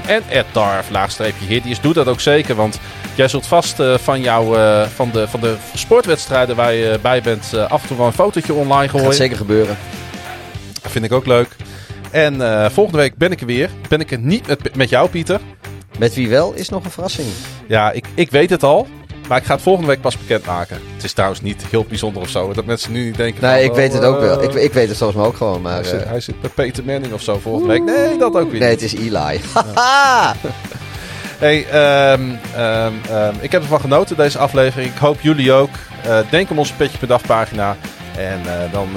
en 0.07 0.23
@darf 0.52 0.91
laagstreepje 0.91 1.47
Hittius. 1.47 1.81
Doe 1.81 1.92
dat 1.92 2.07
ook 2.08 2.20
zeker, 2.20 2.55
want 2.55 2.78
jij 3.15 3.28
zult 3.28 3.47
vast 3.47 3.76
van, 3.97 4.20
jou, 4.20 4.57
van, 4.94 5.10
de, 5.12 5.28
van 5.28 5.41
de 5.41 5.55
sportwedstrijden 5.75 6.57
waar 6.57 6.73
je 6.73 6.99
bij 7.02 7.23
bent 7.23 7.55
af 7.68 7.83
en 7.83 7.89
toe 7.89 7.97
wel 7.97 8.07
een 8.07 8.12
fotootje 8.12 8.55
online 8.55 8.89
gooien. 8.89 9.07
Gaat 9.07 9.16
zeker 9.16 9.36
gebeuren. 9.36 9.78
Dat 10.83 10.92
vind 10.92 11.05
ik 11.05 11.12
ook 11.12 11.26
leuk. 11.26 11.57
En 12.17 12.41
eh, 12.41 12.70
volgende 12.70 12.99
week 12.99 13.17
ben 13.17 13.33
ik 13.33 13.41
er 13.41 13.47
weer. 13.47 13.70
Ben 13.89 14.01
ik 14.01 14.11
er 14.11 14.19
niet 14.19 14.47
met, 14.47 14.77
met 14.77 14.89
jou, 14.89 15.09
Pieter. 15.09 15.41
Met 15.99 16.15
wie 16.15 16.28
wel 16.28 16.53
is 16.53 16.69
nog 16.69 16.85
een 16.85 16.91
verrassing. 16.91 17.28
Ja, 17.69 17.93
ik, 17.93 18.05
ik 18.15 18.31
weet 18.31 18.51
het 18.51 18.62
al. 18.62 18.86
Maar 19.28 19.39
ik 19.39 19.45
ga 19.45 19.53
het 19.55 19.62
volgende 19.62 19.89
week 19.89 20.01
pas 20.01 20.19
bekendmaken. 20.19 20.81
Het 20.95 21.05
is 21.05 21.12
trouwens 21.12 21.41
niet 21.43 21.65
heel 21.70 21.85
bijzonder 21.89 22.23
of 22.23 22.28
zo. 22.28 22.53
Dat 22.53 22.65
mensen 22.65 22.93
nu 22.93 23.05
niet 23.05 23.17
denken... 23.17 23.43
Nee, 23.43 23.65
ik 23.65 23.73
weet 23.73 23.93
het 23.93 24.05
ook 24.05 24.20
wel. 24.20 24.39
eh, 24.41 24.45
Ik, 24.45 24.55
ik 24.55 24.73
weet 24.73 24.89
het 24.89 24.97
volgens 24.97 25.19
mij 25.19 25.28
ook 25.28 25.36
gewoon, 25.36 25.62
maar... 25.62 25.73
Hij 25.75 25.85
zit, 25.85 26.03
eh, 26.03 26.09
hij 26.09 26.20
zit 26.20 26.41
bij 26.41 26.51
Peter 26.51 26.85
Manning 26.85 27.12
of 27.12 27.23
zo 27.23 27.39
volgende 27.39 27.69
week. 27.73 27.83
Nee, 27.83 28.19
dat 28.19 28.36
ook 28.36 28.51
weer 28.51 28.61
nee, 28.61 28.70
het 28.70 28.83
is 28.83 28.95
Eli. 28.95 29.41
Haha! 29.53 30.35
Hey, 31.39 31.67
ehm, 31.67 32.23
ehm, 32.55 32.93
ehm, 33.11 33.35
ik 33.41 33.53
heb 33.53 33.62
ervan 33.62 33.81
genoten 33.81 34.17
deze 34.17 34.39
aflevering. 34.39 34.91
Ik 34.91 34.99
hoop 34.99 35.20
jullie 35.20 35.53
ook. 35.53 35.70
Denk 36.31 36.51
om 36.51 36.59
onze 36.59 36.75
Petje 36.75 36.99
per 36.99 37.09
Dag 37.09 37.23
pagina. 37.23 37.77
En 38.17 38.41
dan 38.73 38.89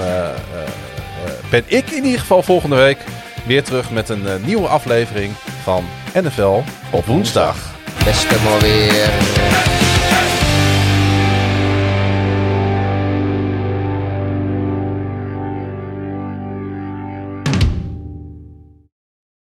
ben 1.49 1.63
ik 1.65 1.89
in 1.89 2.03
ieder 2.03 2.19
geval 2.19 2.43
volgende 2.43 2.75
week 2.75 2.97
weer 3.45 3.63
terug 3.63 3.91
met 3.91 4.09
een 4.09 4.27
eh, 4.27 4.33
nieuwe 4.45 4.67
aflevering 4.67 5.33
van 5.63 5.85
NFL 6.13 6.61
op 6.91 7.05
woensdag. 7.05 7.75
Beste 8.05 8.35
maar 8.43 8.59
weer. 8.59 9.78